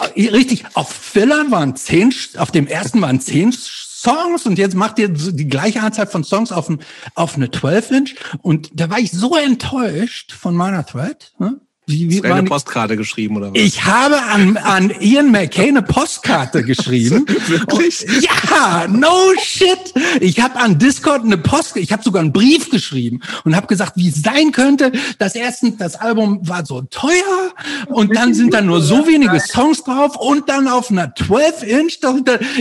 auf, 0.00 0.16
richtig, 0.16 0.64
auf 0.74 0.92
Filler 0.92 1.50
waren 1.50 1.76
zehn, 1.76 2.14
auf 2.36 2.50
dem 2.50 2.66
ersten 2.66 3.00
waren 3.00 3.20
zehn 3.22 3.52
Songs 4.00 4.46
und 4.46 4.58
jetzt 4.58 4.74
macht 4.74 4.98
ihr 4.98 5.08
die 5.08 5.48
gleiche 5.48 5.82
Anzahl 5.82 6.06
von 6.06 6.24
Songs 6.24 6.52
auf, 6.52 6.70
ein, 6.70 6.80
auf 7.14 7.36
eine 7.36 7.48
12-Inch 7.48 8.14
und 8.40 8.70
da 8.72 8.88
war 8.88 8.98
ich 8.98 9.10
so 9.10 9.36
enttäuscht 9.36 10.32
von 10.32 10.54
meiner 10.54 10.86
Thread. 10.86 11.34
Ne? 11.38 11.60
Wie, 11.90 12.08
wie 12.10 12.24
eine 12.24 12.44
Postkarte 12.44 12.96
geschrieben 12.96 13.36
oder 13.36 13.50
was? 13.50 13.60
Ich 13.60 13.84
habe 13.84 14.22
an, 14.22 14.56
an 14.56 14.92
Ian 15.00 15.30
McKay 15.30 15.68
eine 15.68 15.82
Postkarte 15.82 16.62
geschrieben. 16.64 17.26
Wirklich? 17.46 18.06
Und, 18.08 18.22
ja, 18.22 18.86
no 18.88 19.32
shit. 19.42 19.92
Ich 20.20 20.40
habe 20.40 20.56
an 20.56 20.78
Discord 20.78 21.24
eine 21.24 21.36
Post, 21.36 21.76
ich 21.76 21.92
habe 21.92 22.02
sogar 22.02 22.22
einen 22.22 22.32
Brief 22.32 22.70
geschrieben 22.70 23.20
und 23.44 23.56
habe 23.56 23.66
gesagt, 23.66 23.94
wie 23.96 24.08
es 24.08 24.22
sein 24.22 24.52
könnte, 24.52 24.92
dass 25.18 25.34
erstens 25.34 25.78
das 25.78 25.96
Album 25.96 26.46
war 26.48 26.64
so 26.64 26.82
teuer 26.82 27.52
und 27.88 28.14
dann 28.14 28.34
sind 28.34 28.54
da 28.54 28.60
nur 28.60 28.80
so 28.80 29.06
wenige 29.06 29.40
Songs 29.40 29.82
drauf 29.82 30.16
und 30.16 30.48
dann 30.48 30.68
auf 30.68 30.90
einer 30.90 31.12
12-Inch. 31.14 31.98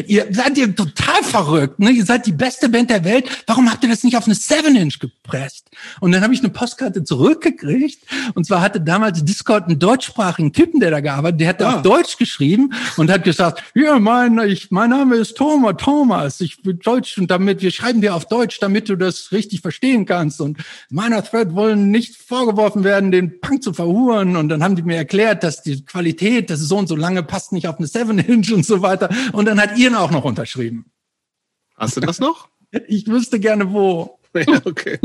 Ihr 0.08 0.28
seid 0.32 0.58
ihr 0.58 0.76
total 0.76 1.24
verrückt, 1.24 1.80
ne? 1.80 1.92
Ihr 1.92 2.06
seid 2.06 2.26
die 2.26 2.32
beste 2.32 2.70
Band 2.70 2.90
der 2.90 3.04
Welt. 3.04 3.30
Warum 3.46 3.70
habt 3.72 3.84
ihr 3.84 3.90
das 3.90 4.04
nicht 4.04 4.18
auf 4.18 4.26
eine 4.26 4.36
7-Inch 4.36 5.00
gepresst? 5.00 5.70
Und 6.00 6.12
dann 6.12 6.24
habe 6.24 6.34
ich 6.34 6.40
eine 6.40 6.50
Postkarte 6.50 7.04
zurückgekriegt 7.04 8.00
und 8.34 8.46
zwar 8.46 8.62
hatte 8.62 8.82
damals 8.82 9.19
Discord 9.24 9.66
einen 9.66 9.80
deutschsprachigen 9.80 10.54
Typen, 10.54 10.80
der 10.80 10.92
da 10.92 11.00
gearbeitet, 11.00 11.42
der 11.42 11.48
hat 11.50 11.62
ah. 11.62 11.76
auf 11.76 11.82
Deutsch 11.82 12.18
geschrieben 12.18 12.74
und 12.98 13.10
hat 13.12 13.24
gesagt, 13.24 13.64
ja, 13.76 14.00
mein, 14.00 14.38
ich, 14.40 14.72
mein 14.72 14.90
Name 14.90 15.16
ist 15.16 15.38
Thomas, 15.38 15.76
Thomas, 15.78 16.42
ich 16.42 16.62
bin 16.62 16.80
Deutsch 16.80 17.18
und 17.18 17.30
damit, 17.32 17.62
wir 17.62 17.72
schreiben 17.72 18.02
dir 18.02 18.16
auf 18.16 18.26
Deutsch, 18.26 18.60
damit 18.60 18.90
du 18.90 18.96
das 18.96 19.32
richtig 19.32 19.62
verstehen 19.62 20.06
kannst 20.06 20.42
und 20.42 20.58
meiner 20.90 21.24
Thread 21.24 21.54
wollen 21.56 21.92
nicht 21.92 22.16
vorgeworfen 22.16 22.84
werden, 22.84 23.12
den 23.12 23.40
Punk 23.42 23.64
zu 23.64 23.74
verhuren 23.74 24.36
und 24.36 24.50
dann 24.50 24.64
haben 24.64 24.76
die 24.76 24.84
mir 24.84 24.98
erklärt, 24.98 25.44
dass 25.44 25.62
die 25.62 25.84
Qualität, 25.86 26.50
das 26.50 26.62
ist 26.62 26.70
so 26.70 26.78
und 26.78 26.88
so 26.88 26.96
lange, 26.96 27.24
passt 27.24 27.52
nicht 27.52 27.68
auf 27.68 27.78
eine 27.78 27.88
7-Inch 27.88 28.54
und 28.54 28.66
so 28.66 28.82
weiter 28.82 29.10
und 29.34 29.46
dann 29.46 29.60
hat 29.60 29.78
ihr 29.78 30.00
auch 30.00 30.12
noch 30.12 30.24
unterschrieben. 30.24 30.86
Hast 31.76 31.98
du 31.98 32.02
das 32.02 32.20
noch? 32.20 32.50
Ich 32.88 33.08
wüsste 33.08 33.40
gerne 33.40 33.72
wo. 33.72 34.20
Ja, 34.36 34.62
okay. 34.66 35.00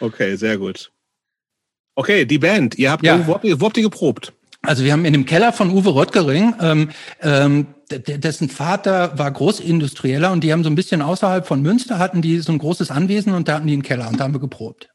Okay, 0.00 0.36
sehr 0.36 0.56
gut. 0.56 0.92
Okay, 1.94 2.24
die 2.24 2.38
Band. 2.38 2.76
Ihr 2.76 2.90
habt, 2.90 3.04
ja. 3.04 3.26
wo, 3.26 3.34
habt 3.34 3.44
ihr, 3.44 3.60
wo 3.60 3.66
habt 3.66 3.76
ihr 3.76 3.82
geprobt? 3.82 4.32
Also 4.62 4.84
wir 4.84 4.92
haben 4.92 5.04
in 5.04 5.12
dem 5.12 5.26
Keller 5.26 5.52
von 5.52 5.70
Uwe 5.70 5.94
Röttgering, 5.94 6.54
ähm, 6.60 6.90
ähm, 7.20 7.66
dessen 7.90 8.48
Vater 8.48 9.18
war 9.18 9.30
Großindustrieller 9.30 10.32
und 10.32 10.42
die 10.42 10.52
haben 10.52 10.64
so 10.64 10.70
ein 10.70 10.74
bisschen 10.74 11.02
außerhalb 11.02 11.46
von 11.46 11.60
Münster 11.60 11.98
hatten 11.98 12.22
die 12.22 12.38
so 12.38 12.50
ein 12.50 12.58
großes 12.58 12.90
Anwesen 12.90 13.34
und 13.34 13.46
da 13.46 13.56
hatten 13.56 13.66
die 13.66 13.74
einen 13.74 13.82
Keller 13.82 14.08
und 14.08 14.18
da 14.18 14.24
haben 14.24 14.32
wir 14.32 14.40
geprobt. 14.40 14.88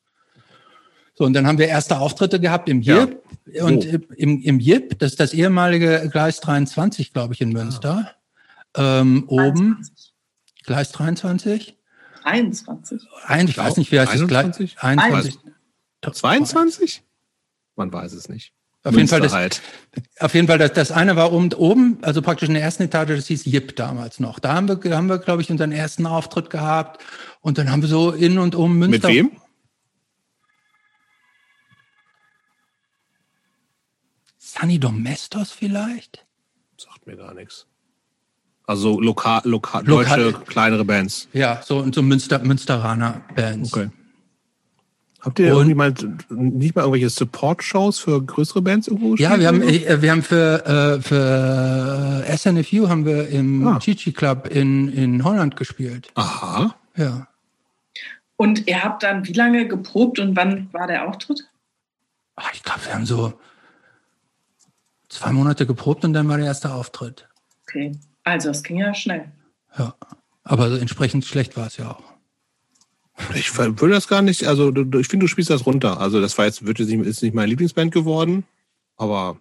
So, 1.13 1.25
und 1.25 1.33
dann 1.33 1.45
haben 1.45 1.59
wir 1.59 1.67
erste 1.67 1.99
Auftritte 1.99 2.39
gehabt 2.39 2.67
im 2.67 2.81
JIP 2.81 3.21
ja. 3.45 3.63
und 3.65 3.85
im, 3.85 4.41
im 4.41 4.59
JIP, 4.59 4.97
das 4.99 5.11
ist 5.11 5.19
das 5.19 5.33
ehemalige 5.33 6.09
Gleis 6.11 6.39
23, 6.39 7.13
glaube 7.13 7.33
ich, 7.33 7.41
in 7.41 7.49
Münster. 7.49 8.15
Ah. 8.73 9.01
Ähm, 9.01 9.25
oben. 9.27 9.85
Gleis 10.65 10.91
23? 10.91 11.77
21. 12.23 13.01
Ein, 13.25 13.47
ich 13.47 13.57
weiß 13.57 13.77
nicht, 13.77 13.91
wie 13.91 13.99
heißt 13.99 14.13
21? 14.13 14.75
es? 14.75 14.83
21. 14.83 15.39
22? 16.01 17.03
Man 17.75 17.91
weiß 17.91 18.13
es 18.13 18.29
nicht. 18.29 18.53
Auf 18.83 18.95
jeden 18.95 19.09
Fall, 19.09 19.19
das, 19.19 19.33
halt. 19.33 19.61
auf 20.19 20.33
jeden 20.33 20.47
Fall, 20.47 20.57
das, 20.57 20.71
das 20.71 20.91
eine 20.91 21.17
war 21.17 21.33
oben, 21.33 21.51
oben, 21.53 21.97
also 22.01 22.21
praktisch 22.21 22.47
in 22.47 22.53
der 22.53 22.63
ersten 22.63 22.83
Etage, 22.83 23.09
das 23.09 23.27
hieß 23.27 23.43
Jip 23.45 23.75
damals 23.75 24.21
noch. 24.21 24.39
Da 24.39 24.53
haben 24.53 24.69
wir, 24.69 24.95
haben 24.95 25.07
wir, 25.07 25.17
glaube 25.17 25.41
ich, 25.41 25.51
unseren 25.51 25.73
ersten 25.73 26.05
Auftritt 26.05 26.49
gehabt. 26.49 27.03
Und 27.41 27.57
dann 27.57 27.69
haben 27.71 27.81
wir 27.81 27.89
so 27.89 28.11
in 28.11 28.39
und 28.39 28.55
um 28.55 28.77
Münster. 28.77 29.09
Mit 29.09 29.17
wem? 29.17 29.31
Sunny 34.37 34.79
Domestos 34.79 35.51
vielleicht? 35.51 36.25
Sagt 36.77 37.05
mir 37.05 37.17
gar 37.17 37.33
nichts. 37.33 37.67
Also 38.65 38.99
lokal, 39.01 39.41
lokal, 39.43 39.85
lokal 39.85 40.31
deutsche 40.31 40.45
kleinere 40.45 40.85
Bands. 40.85 41.27
Ja, 41.33 41.61
so 41.63 41.79
und 41.79 41.95
so 41.95 42.01
Münster, 42.01 42.39
Münsteraner 42.39 43.21
Bands. 43.35 43.73
Okay. 43.73 43.89
Habt 45.21 45.39
ihr 45.39 45.47
irgendwie 45.47 45.75
mal 45.75 45.93
nicht 46.29 46.75
mal 46.75 46.83
irgendwelche 46.83 47.09
Support-Shows 47.09 47.99
für 47.99 48.23
größere 48.23 48.61
Bands 48.61 48.87
irgendwo 48.87 49.11
gespielt? 49.11 49.29
Ja, 49.29 49.39
wir 49.39 49.47
haben, 49.47 49.61
äh, 49.61 50.01
wir 50.01 50.11
haben 50.11 50.23
für, 50.23 50.65
äh, 50.65 51.01
für 51.01 52.23
SNFU 52.37 52.87
haben 52.87 53.05
wir 53.05 53.27
im 53.27 53.67
ah. 53.67 53.79
Chichi 53.79 54.13
Club 54.13 54.47
in, 54.47 54.87
in 54.93 55.23
Holland 55.25 55.57
gespielt. 55.57 56.09
Aha. 56.15 56.73
Ja. 56.95 57.27
Und 58.37 58.67
ihr 58.67 58.81
habt 58.81 59.03
dann 59.03 59.27
wie 59.27 59.33
lange 59.33 59.67
geprobt 59.67 60.19
und 60.19 60.37
wann 60.37 60.69
war 60.71 60.87
der 60.87 61.07
Auftritt? 61.07 61.49
Ach, 62.37 62.53
ich 62.53 62.63
glaube, 62.63 62.85
wir 62.85 62.93
haben 62.93 63.05
so 63.05 63.33
zwei 65.09 65.33
Monate 65.33 65.65
geprobt 65.65 66.05
und 66.05 66.13
dann 66.13 66.29
war 66.29 66.37
der 66.37 66.45
erste 66.45 66.73
Auftritt. 66.73 67.27
Okay, 67.63 67.91
also 68.23 68.49
es 68.49 68.63
ging 68.63 68.77
ja 68.77 68.93
schnell. 68.93 69.25
Ja, 69.77 69.93
aber 70.43 70.79
entsprechend 70.79 71.25
schlecht 71.25 71.57
war 71.57 71.67
es 71.67 71.75
ja 71.75 71.91
auch. 71.91 72.08
Ich 73.35 73.57
würde 73.57 73.89
das 73.89 74.07
gar 74.07 74.21
nicht, 74.21 74.45
also 74.45 74.69
ich 74.69 75.07
finde, 75.07 75.25
du 75.25 75.27
spielst 75.27 75.49
das 75.49 75.65
runter. 75.65 75.99
Also 75.99 76.21
das 76.21 76.37
war 76.37 76.45
jetzt, 76.45 76.65
wird 76.65 76.79
jetzt 76.79 76.89
nicht, 76.89 77.05
ist 77.05 77.21
nicht 77.21 77.35
meine 77.35 77.47
Lieblingsband 77.49 77.93
geworden, 77.93 78.45
aber 78.95 79.37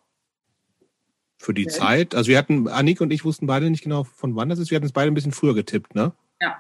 für 1.39 1.55
die 1.55 1.67
okay. 1.67 1.79
Zeit, 1.79 2.15
also 2.15 2.29
wir 2.29 2.39
hatten, 2.39 2.69
Annik 2.69 3.01
und 3.01 3.13
ich 3.13 3.25
wussten 3.25 3.47
beide 3.47 3.71
nicht 3.71 3.85
genau, 3.85 4.05
von 4.05 4.35
wann 4.35 4.49
das 4.49 4.59
ist. 4.59 4.71
Wir 4.71 4.77
hatten 4.77 4.87
es 4.87 4.93
beide 4.93 5.11
ein 5.11 5.15
bisschen 5.15 5.33
früher 5.33 5.55
getippt, 5.55 5.95
ne? 5.95 6.13
Ja. 6.41 6.57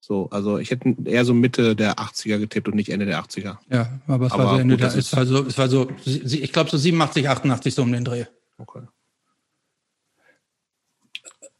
So, 0.00 0.30
also 0.30 0.58
ich 0.58 0.70
hätte 0.70 0.96
eher 1.04 1.24
so 1.24 1.34
Mitte 1.34 1.76
der 1.76 1.96
80er 1.96 2.38
getippt 2.38 2.68
und 2.68 2.74
nicht 2.74 2.90
Ende 2.90 3.06
der 3.06 3.22
80er. 3.22 3.58
Ja, 3.70 4.00
aber 4.06 4.26
es 4.26 4.32
aber 4.32 4.44
war 4.44 4.54
so 4.54 4.60
Ende 4.60 4.76
gut, 4.76 4.82
der, 4.82 4.94
es 4.96 5.14
war 5.14 5.26
so, 5.26 5.44
es 5.44 5.58
war 5.58 5.68
so, 5.68 5.90
ich 6.04 6.52
glaube 6.52 6.70
so 6.70 6.78
87, 6.78 7.28
88 7.28 7.74
so 7.74 7.82
um 7.82 7.92
den 7.92 8.04
Dreh. 8.04 8.24
Okay. 8.58 8.82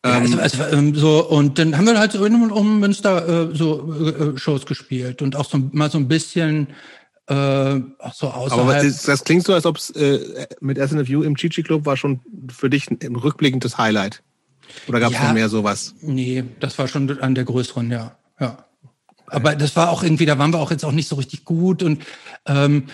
Ja, 0.05 0.12
also, 0.18 0.39
also, 0.39 0.62
ähm, 0.64 0.94
so, 0.94 1.28
und 1.28 1.59
dann 1.59 1.77
haben 1.77 1.85
wir 1.85 1.98
halt 1.98 2.12
so 2.12 2.24
in 2.24 2.35
um 2.51 2.81
Münster 2.81 3.51
äh, 3.51 3.55
so 3.55 3.94
äh, 3.94 4.39
Shows 4.39 4.64
gespielt 4.64 5.20
und 5.20 5.36
auch 5.36 5.44
so 5.44 5.59
mal 5.72 5.90
so 5.90 5.98
ein 5.98 6.09
bisschen 6.09 6.68
äh, 7.27 7.35
auch 7.98 8.14
so 8.14 8.28
außerhalb. 8.28 8.62
Aber 8.62 8.82
das, 8.82 9.02
das 9.02 9.24
klingt 9.24 9.44
so, 9.44 9.52
als 9.52 9.66
ob 9.66 9.77
es 9.77 9.90
äh, 9.90 10.47
mit 10.60 10.78
SNFU 10.78 11.22
im 11.22 11.36
Chichi 11.36 11.62
Club 11.62 11.85
war 11.85 11.98
schon 11.98 12.20
für 12.51 12.70
dich 12.70 12.90
ein 12.90 13.14
rückblickendes 13.14 13.77
Highlight. 13.77 14.22
Oder 14.89 15.01
gab 15.01 15.12
es 15.12 15.18
ja, 15.18 15.27
noch 15.27 15.35
mehr 15.35 15.48
sowas? 15.48 15.94
Nee, 16.01 16.44
das 16.60 16.78
war 16.78 16.89
schon 16.89 17.20
an 17.20 17.35
der 17.35 17.44
größeren, 17.44 17.90
ja. 17.90 18.16
ja. 18.40 18.64
Aber 19.27 19.55
das 19.55 19.77
war 19.77 19.90
auch 19.90 20.02
irgendwie, 20.02 20.27
da 20.27 20.39
waren 20.39 20.52
wir 20.52 20.59
auch 20.59 20.70
jetzt 20.70 20.85
auch 20.85 20.93
nicht 20.93 21.09
so 21.09 21.16
richtig 21.16 21.44
gut 21.44 21.82
und 21.82 22.02
ähm, 22.47 22.85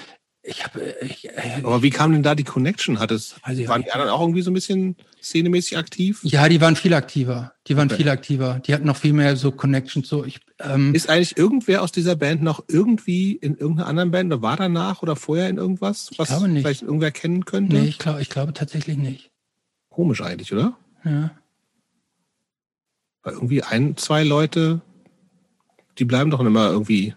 ich 0.46 0.64
habe. 0.64 0.94
Ich, 1.00 1.28
äh, 1.28 1.60
Aber 1.62 1.82
wie 1.82 1.90
kam 1.90 2.12
denn 2.12 2.22
da 2.22 2.34
die 2.34 2.44
Connection? 2.44 2.98
Hat 2.98 3.10
es, 3.10 3.36
also, 3.42 3.66
waren 3.68 3.82
die 3.82 3.92
anderen 3.92 4.10
auch 4.10 4.20
irgendwie 4.20 4.42
so 4.42 4.50
ein 4.50 4.54
bisschen 4.54 4.96
szenemäßig 5.20 5.76
aktiv? 5.76 6.20
Ja, 6.22 6.48
die 6.48 6.60
waren 6.60 6.76
viel 6.76 6.94
aktiver. 6.94 7.52
Die 7.66 7.76
waren 7.76 7.88
okay. 7.88 7.96
viel 7.96 8.08
aktiver. 8.08 8.60
Die 8.66 8.72
hatten 8.72 8.86
noch 8.86 8.96
viel 8.96 9.12
mehr 9.12 9.36
so 9.36 9.50
Connections. 9.50 10.08
So, 10.08 10.24
ich, 10.24 10.40
ähm, 10.60 10.94
Ist 10.94 11.10
eigentlich 11.10 11.36
irgendwer 11.36 11.82
aus 11.82 11.92
dieser 11.92 12.16
Band 12.16 12.42
noch 12.42 12.64
irgendwie 12.68 13.32
in 13.32 13.56
irgendeiner 13.56 13.88
anderen 13.88 14.10
Band 14.12 14.32
oder 14.32 14.42
war 14.42 14.56
danach 14.56 15.02
oder 15.02 15.16
vorher 15.16 15.48
in 15.48 15.56
irgendwas, 15.56 16.10
was 16.16 16.32
vielleicht 16.32 16.82
irgendwer 16.82 17.10
kennen 17.10 17.44
könnte? 17.44 17.76
Nee, 17.76 17.88
ich 17.88 17.98
glaube 17.98 18.22
ich 18.22 18.30
glaube 18.30 18.52
tatsächlich 18.52 18.96
nicht. 18.96 19.30
Komisch 19.90 20.20
eigentlich, 20.22 20.52
oder? 20.52 20.76
Ja. 21.04 21.32
Weil 23.22 23.34
irgendwie 23.34 23.62
ein, 23.62 23.96
zwei 23.96 24.22
Leute, 24.22 24.80
die 25.98 26.04
bleiben 26.04 26.30
doch 26.30 26.40
immer 26.40 26.70
irgendwie 26.70 27.14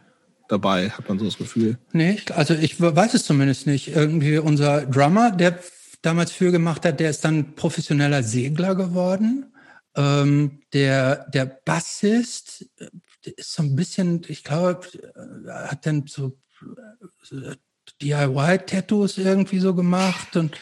dabei, 0.49 0.89
hat 0.89 1.07
man 1.07 1.19
so 1.19 1.25
das 1.25 1.37
Gefühl. 1.37 1.77
Nee, 1.93 2.19
also 2.35 2.53
ich 2.53 2.81
weiß 2.81 3.13
es 3.13 3.23
zumindest 3.23 3.67
nicht. 3.67 3.95
Irgendwie 3.95 4.37
unser 4.37 4.85
Drummer, 4.85 5.31
der 5.31 5.59
damals 6.01 6.31
für 6.31 6.51
gemacht 6.51 6.85
hat, 6.85 6.99
der 6.99 7.09
ist 7.09 7.23
dann 7.23 7.55
professioneller 7.55 8.23
Segler 8.23 8.75
geworden. 8.75 9.53
Ähm, 9.95 10.61
der, 10.73 11.27
der 11.29 11.45
Bassist 11.45 12.65
der 13.25 13.37
ist 13.37 13.53
so 13.53 13.63
ein 13.63 13.75
bisschen, 13.75 14.21
ich 14.27 14.43
glaube, 14.43 14.87
hat 15.47 15.85
dann 15.85 16.05
so 16.07 16.37
äh, 17.31 17.55
DIY-Tattoos 18.01 19.17
irgendwie 19.17 19.59
so 19.59 19.73
gemacht 19.75 20.35
und 20.37 20.55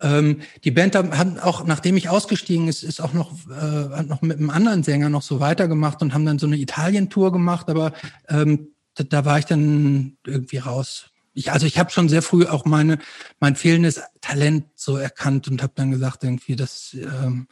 ähm, 0.00 0.42
die 0.62 0.70
Band 0.70 0.94
hat 0.94 1.42
auch, 1.42 1.66
nachdem 1.66 1.96
ich 1.96 2.08
ausgestiegen 2.08 2.68
ist, 2.68 2.84
ist 2.84 3.00
auch 3.00 3.12
noch, 3.12 3.32
äh, 3.50 3.96
hat 3.96 4.06
noch 4.06 4.22
mit 4.22 4.38
einem 4.38 4.50
anderen 4.50 4.84
Sänger 4.84 5.08
noch 5.08 5.22
so 5.22 5.40
weitergemacht 5.40 6.00
und 6.02 6.14
haben 6.14 6.24
dann 6.24 6.38
so 6.38 6.46
eine 6.46 6.56
Italien-Tour 6.56 7.32
gemacht, 7.32 7.68
aber 7.68 7.92
ähm, 8.28 8.68
da, 8.98 9.04
da 9.04 9.24
war 9.24 9.38
ich 9.38 9.44
dann 9.46 10.16
irgendwie 10.26 10.58
raus. 10.58 11.10
Ich, 11.34 11.52
also 11.52 11.66
ich 11.66 11.78
habe 11.78 11.90
schon 11.90 12.08
sehr 12.08 12.22
früh 12.22 12.46
auch 12.46 12.64
meine 12.64 12.98
mein 13.38 13.54
fehlendes 13.54 14.02
Talent 14.20 14.64
so 14.74 14.96
erkannt 14.96 15.46
und 15.48 15.62
habe 15.62 15.72
dann 15.76 15.90
gesagt 15.90 16.24
irgendwie, 16.24 16.56
das 16.56 16.94
ähm, 16.94 17.46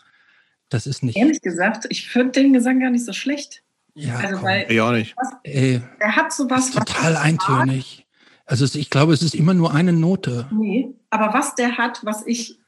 das 0.68 0.86
ist 0.86 1.02
nicht. 1.02 1.16
Ehrlich 1.16 1.40
gesagt, 1.40 1.86
ich 1.90 2.08
finde 2.08 2.32
den 2.32 2.52
Gesang 2.52 2.80
gar 2.80 2.90
nicht 2.90 3.04
so 3.04 3.12
schlecht. 3.12 3.62
Ja, 3.94 4.16
also, 4.18 4.42
weil, 4.42 4.66
ich 4.68 4.80
auch 4.80 4.92
nicht. 4.92 5.14
Was, 5.16 5.28
Ey, 5.44 5.80
er 6.00 6.16
hat 6.16 6.32
sowas. 6.32 6.72
total 6.72 7.16
eintönig. 7.16 8.06
Also 8.44 8.64
es, 8.64 8.74
ich 8.74 8.90
glaube, 8.90 9.12
es 9.14 9.22
ist 9.22 9.34
immer 9.34 9.54
nur 9.54 9.74
eine 9.74 9.92
Note. 9.92 10.48
Nee, 10.52 10.94
aber 11.10 11.32
was 11.32 11.54
der 11.54 11.78
hat, 11.78 12.04
was 12.04 12.26
ich 12.26 12.58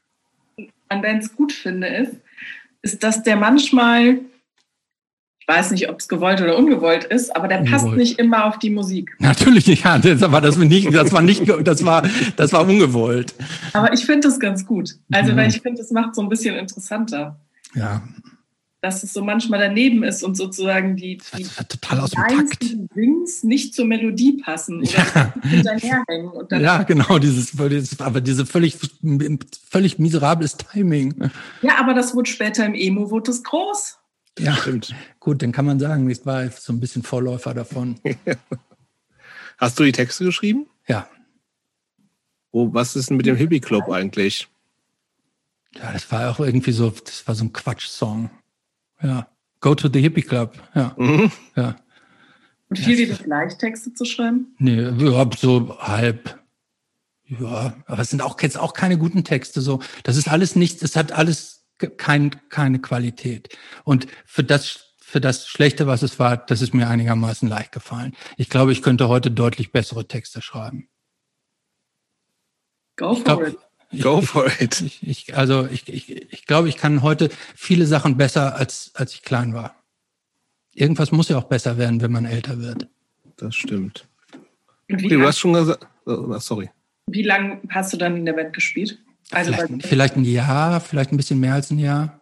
an 0.87 1.01
Bands 1.01 1.35
gut 1.35 1.53
finde, 1.53 1.87
ist, 1.87 2.15
ist, 2.81 3.03
dass 3.03 3.23
der 3.23 3.35
manchmal 3.35 4.21
weiß 5.49 5.71
nicht, 5.71 5.89
ob 5.89 5.99
es 5.99 6.07
gewollt 6.07 6.41
oder 6.41 6.55
ungewollt 6.55 7.05
ist, 7.05 7.35
aber 7.35 7.47
der 7.47 7.63
passt 7.63 7.87
nicht 7.87 8.19
immer 8.19 8.45
auf 8.45 8.59
die 8.59 8.69
Musik. 8.69 9.15
Natürlich 9.17 9.65
nicht, 9.65 9.83
ja, 9.83 9.97
das 9.97 10.21
war 10.31 10.41
das 10.41 10.57
nicht, 10.57 10.93
das 10.93 11.11
war 11.11 11.23
nicht, 11.23 11.41
das 11.63 11.83
war, 11.83 12.03
das 12.37 12.53
war 12.53 12.67
ungewollt. 12.67 13.33
Aber 13.73 13.91
ich 13.91 14.05
finde 14.05 14.27
das 14.27 14.39
ganz 14.39 14.65
gut. 14.65 14.95
Also, 15.11 15.31
mhm. 15.31 15.37
weil 15.37 15.49
ich 15.49 15.59
finde, 15.59 15.81
es 15.81 15.89
macht 15.89 16.13
so 16.13 16.21
ein 16.21 16.29
bisschen 16.29 16.55
interessanter. 16.55 17.39
Ja. 17.73 18.03
Dass 18.81 19.01
es 19.03 19.11
so 19.11 19.23
manchmal 19.23 19.59
daneben 19.59 20.03
ist 20.03 20.23
und 20.23 20.37
sozusagen 20.37 20.95
die, 20.95 21.19
die 21.35 21.43
total 21.67 22.01
aus 22.01 22.11
dem 22.11 22.23
Takt. 22.23 22.63
Wings 22.93 23.43
nicht 23.43 23.73
zur 23.73 23.85
Melodie 23.85 24.41
passen 24.43 24.83
ja. 24.83 25.33
hinterherhängen. 25.41 26.29
Und 26.29 26.51
dann 26.51 26.61
ja, 26.61 26.83
genau, 26.83 27.17
dieses, 27.17 27.51
dieses, 27.51 27.99
aber 27.99 28.21
diese 28.21 28.45
völlig, 28.45 28.77
völlig 29.69 29.97
miserables 29.97 30.57
Timing. 30.57 31.31
Ja, 31.63 31.79
aber 31.79 31.95
das 31.95 32.15
wurde 32.15 32.29
später 32.29 32.65
im 32.67 32.75
Emo, 32.75 33.09
wurde 33.09 33.31
das 33.31 33.43
groß. 33.43 33.99
Ja, 34.39 34.55
stimmt. 34.55 34.95
Gut, 35.19 35.41
dann 35.41 35.51
kann 35.51 35.65
man 35.65 35.79
sagen, 35.79 36.09
ich 36.09 36.25
war 36.25 36.49
so 36.49 36.73
ein 36.73 36.79
bisschen 36.79 37.03
Vorläufer 37.03 37.53
davon. 37.53 37.99
Hast 39.57 39.79
du 39.79 39.83
die 39.83 39.91
Texte 39.91 40.25
geschrieben? 40.25 40.67
Ja. 40.87 41.09
Oh, 42.51 42.73
was 42.73 42.95
ist 42.95 43.09
denn 43.09 43.17
mit 43.17 43.25
dem 43.25 43.35
Hippie 43.35 43.59
Club 43.59 43.89
eigentlich? 43.89 44.47
Ja, 45.75 45.91
das 45.91 46.11
war 46.11 46.31
auch 46.31 46.39
irgendwie 46.39 46.71
so, 46.71 46.89
das 46.89 47.27
war 47.27 47.35
so 47.35 47.45
ein 47.45 47.53
Quatsch-Song. 47.53 48.29
Ja. 49.01 49.27
Go 49.59 49.75
to 49.75 49.89
the 49.91 50.01
Hippie 50.01 50.21
Club. 50.21 50.61
Ja. 50.73 50.95
Mhm. 50.97 51.31
ja. 51.55 51.75
Und 52.69 52.79
fiel 52.79 52.95
dir 52.95 53.09
das 53.09 53.25
leicht, 53.25 53.59
Texte 53.59 53.93
zu 53.93 54.05
schreiben? 54.05 54.55
Nee, 54.59 54.89
überhaupt 54.89 55.39
so 55.39 55.77
halb. 55.79 56.39
Ja, 57.25 57.75
aber 57.85 58.01
es 58.01 58.09
sind 58.09 58.21
auch 58.21 58.39
jetzt 58.41 58.57
auch 58.57 58.73
keine 58.73 58.97
guten 58.97 59.23
Texte. 59.23 59.61
So, 59.61 59.81
das 60.03 60.17
ist 60.17 60.29
alles 60.29 60.55
nichts. 60.55 60.81
Es 60.81 60.95
hat 60.95 61.11
alles 61.11 61.58
kein, 61.79 62.49
keine 62.49 62.79
Qualität. 62.79 63.57
Und 63.83 64.07
für 64.25 64.43
das, 64.43 64.93
für 64.99 65.21
das 65.21 65.47
Schlechte, 65.47 65.87
was 65.87 66.01
es 66.01 66.19
war, 66.19 66.37
das 66.37 66.61
ist 66.61 66.73
mir 66.73 66.87
einigermaßen 66.87 67.47
leicht 67.47 67.71
gefallen. 67.71 68.15
Ich 68.37 68.49
glaube, 68.49 68.71
ich 68.71 68.81
könnte 68.81 69.07
heute 69.07 69.31
deutlich 69.31 69.71
bessere 69.71 70.07
Texte 70.07 70.41
schreiben. 70.41 70.89
Go 72.95 73.15
for 73.15 73.23
glaub, 73.23 73.47
it. 73.47 73.57
Ich, 73.91 74.01
Go 74.01 74.21
for 74.21 74.45
it. 74.59 74.81
Ich, 74.81 75.07
ich, 75.07 75.37
also 75.37 75.65
ich, 75.65 75.87
ich, 75.87 76.31
ich 76.31 76.45
glaube, 76.45 76.69
ich 76.69 76.77
kann 76.77 77.01
heute 77.01 77.29
viele 77.55 77.85
Sachen 77.85 78.17
besser, 78.17 78.55
als, 78.55 78.91
als 78.93 79.13
ich 79.13 79.23
klein 79.23 79.53
war. 79.53 79.75
Irgendwas 80.73 81.11
muss 81.11 81.29
ja 81.29 81.37
auch 81.37 81.45
besser 81.45 81.77
werden, 81.77 82.01
wenn 82.01 82.11
man 82.11 82.25
älter 82.25 82.59
wird. 82.59 82.87
Das 83.37 83.55
stimmt. 83.55 84.07
Okay, 84.91 85.07
du 85.07 85.25
hast 85.25 85.39
schon 85.39 85.53
gesagt, 85.53 85.87
oh, 86.05 86.37
sorry. 86.39 86.69
Wie 87.07 87.23
lange 87.23 87.61
hast 87.69 87.93
du 87.93 87.97
dann 87.97 88.17
in 88.17 88.25
der 88.25 88.33
Band 88.33 88.53
gespielt? 88.53 88.99
Also 89.31 89.53
vielleicht, 89.53 89.87
vielleicht 89.87 90.15
ein 90.15 90.25
Jahr, 90.25 90.81
vielleicht 90.81 91.11
ein 91.11 91.17
bisschen 91.17 91.39
mehr 91.39 91.53
als 91.53 91.71
ein 91.71 91.79
Jahr. 91.79 92.21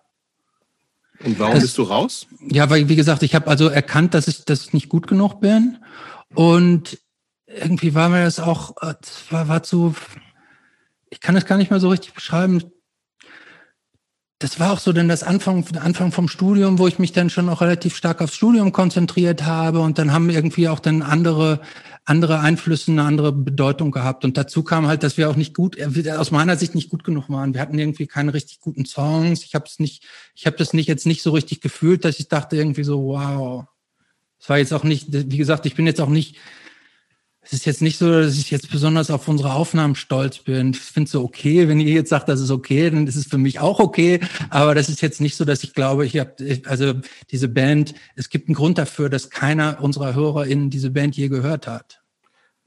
Und 1.24 1.40
warum 1.40 1.56
das, 1.56 1.64
bist 1.64 1.78
du 1.78 1.84
raus? 1.84 2.28
Ja, 2.50 2.70
weil, 2.70 2.90
wie 2.90 2.96
gesagt, 2.96 3.24
ich 3.24 3.34
habe 3.34 3.48
also 3.48 3.70
erkannt, 3.70 4.14
dass 4.14 4.28
ich, 4.28 4.46
dass 4.46 4.66
ich 4.66 4.74
nicht 4.74 4.90
gut 4.90 5.08
genug 5.08 5.40
bin. 5.40 5.78
Und 6.36 7.00
irgendwie 7.48 7.96
war 7.96 8.10
mir 8.10 8.24
das 8.24 8.40
auch, 8.40 8.76
äh, 8.82 8.94
war, 9.30 9.48
war 9.48 9.64
zu, 9.64 9.96
ich 11.10 11.22
kann 11.22 11.36
das 11.36 11.46
gar 11.46 11.58
nicht 11.58 11.72
mehr 11.72 11.80
so 11.80 11.90
richtig 11.90 12.14
beschreiben 12.14 12.62
das 14.40 14.60
war 14.60 14.72
auch 14.72 14.80
so 14.80 14.94
denn 14.94 15.08
das 15.08 15.24
Anfang, 15.24 15.66
Anfang 15.80 16.12
vom 16.12 16.28
Studium, 16.28 16.78
wo 16.78 16.88
ich 16.88 17.00
mich 17.00 17.12
dann 17.12 17.30
schon 17.30 17.50
auch 17.50 17.62
relativ 17.62 17.96
stark 17.96 18.22
aufs 18.22 18.36
Studium 18.36 18.72
konzentriert 18.72 19.46
habe 19.46 19.80
und 19.80 19.98
dann 19.98 20.14
haben 20.14 20.30
irgendwie 20.30 20.70
auch 20.70 20.80
dann 20.80 21.02
andere, 21.02 21.62
andere 22.08 22.40
Einflüsse 22.40 22.92
eine 22.92 23.04
andere 23.04 23.34
Bedeutung 23.34 23.92
gehabt. 23.92 24.24
Und 24.24 24.38
dazu 24.38 24.64
kam 24.64 24.88
halt, 24.88 25.04
dass 25.04 25.18
wir 25.18 25.30
auch 25.30 25.36
nicht 25.36 25.54
gut, 25.54 25.78
aus 26.10 26.32
meiner 26.32 26.56
Sicht 26.56 26.74
nicht 26.74 26.90
gut 26.90 27.04
genug 27.04 27.30
waren. 27.30 27.54
Wir 27.54 27.60
hatten 27.60 27.78
irgendwie 27.78 28.08
keine 28.08 28.34
richtig 28.34 28.62
guten 28.62 28.86
Songs. 28.86 29.44
Ich 29.44 29.56
habe 29.56 29.66
es 29.66 29.78
nicht, 29.78 30.06
ich 30.34 30.46
habe 30.46 30.56
das 30.56 30.72
nicht 30.72 30.88
jetzt 30.88 31.06
nicht 31.06 31.22
so 31.22 31.32
richtig 31.32 31.60
gefühlt, 31.60 32.06
dass 32.06 32.20
ich 32.20 32.30
dachte 32.30 32.56
irgendwie 32.56 32.86
so, 32.86 33.04
wow. 33.04 33.66
Es 34.40 34.48
war 34.48 34.58
jetzt 34.58 34.74
auch 34.74 34.84
nicht, 34.84 35.08
wie 35.10 35.38
gesagt, 35.38 35.66
ich 35.66 35.76
bin 35.76 35.86
jetzt 35.86 36.00
auch 36.00 36.10
nicht 36.10 36.38
es 37.48 37.54
ist 37.54 37.66
jetzt 37.66 37.82
nicht 37.82 37.98
so, 37.98 38.12
dass 38.12 38.38
ich 38.38 38.52
jetzt 38.52 38.70
besonders 38.70 39.10
auf 39.10 39.26
unsere 39.30 39.54
Aufnahmen 39.54 39.96
stolz 39.96 40.40
bin. 40.40 40.72
Ich 40.72 40.80
finde 40.80 41.06
es 41.06 41.12
so 41.12 41.24
okay, 41.24 41.70
wenn 41.70 41.80
ihr 41.80 41.94
jetzt 41.94 42.10
sagt, 42.10 42.28
das 42.28 42.42
ist 42.42 42.52
okay, 42.52 42.90
dann 42.90 43.08
ist 43.08 43.16
es 43.16 43.26
für 43.26 43.38
mich 43.38 43.62
auch 43.62 43.80
okay. 43.80 44.20
Aber 44.50 44.76
das 44.76 44.90
ist 44.90 45.02
jetzt 45.02 45.22
nicht 45.22 45.38
so, 45.38 45.46
dass 45.46 45.64
ich 45.64 45.74
glaube, 45.74 46.06
ich 46.06 46.18
habe, 46.20 46.36
also 46.66 46.94
diese 47.32 47.48
Band, 47.48 47.94
es 48.16 48.30
gibt 48.30 48.50
einen 48.50 48.56
Grund 48.56 48.78
dafür, 48.78 49.10
dass 49.10 49.30
keiner 49.30 49.82
unserer 49.82 50.14
HörerInnen 50.14 50.70
diese 50.70 50.92
Band 50.92 51.16
je 51.16 51.30
gehört 51.30 51.68
hat. 51.68 52.02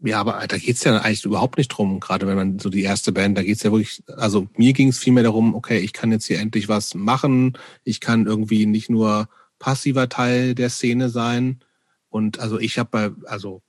Ja, 0.03 0.19
aber 0.19 0.47
da 0.49 0.57
geht's 0.57 0.83
ja 0.83 0.97
eigentlich 0.97 1.27
überhaupt 1.27 1.59
nicht 1.59 1.69
drum, 1.69 2.01
gerade 2.01 2.27
wenn 2.27 2.37
man 2.37 2.59
so 2.59 2.71
die 2.71 2.83
erste 2.83 3.13
Band, 3.13 3.37
da 3.37 3.43
geht's 3.43 3.63
ja 3.63 3.71
wirklich, 3.71 4.03
also 4.17 4.49
mir 4.57 4.73
ging's 4.73 4.99
vielmehr 4.99 5.25
darum, 5.25 5.55
okay, 5.55 5.79
ich 5.79 5.93
kann 5.93 6.11
jetzt 6.11 6.25
hier 6.25 6.41
endlich 6.41 6.71
was 6.71 6.95
machen, 6.95 7.59
ich 7.85 8.01
kann 8.01 8.25
irgendwie 8.25 8.65
nicht 8.65 8.89
nur 8.89 9.29
passiver 9.59 10.09
Teil 10.09 10.55
der 10.55 10.71
Szene 10.71 11.11
sein. 11.11 11.61
Und 12.09 12.41
also 12.41 12.59
ich 12.59 12.79
habe 12.79 12.89
bei, 12.91 13.11
also 13.29 13.63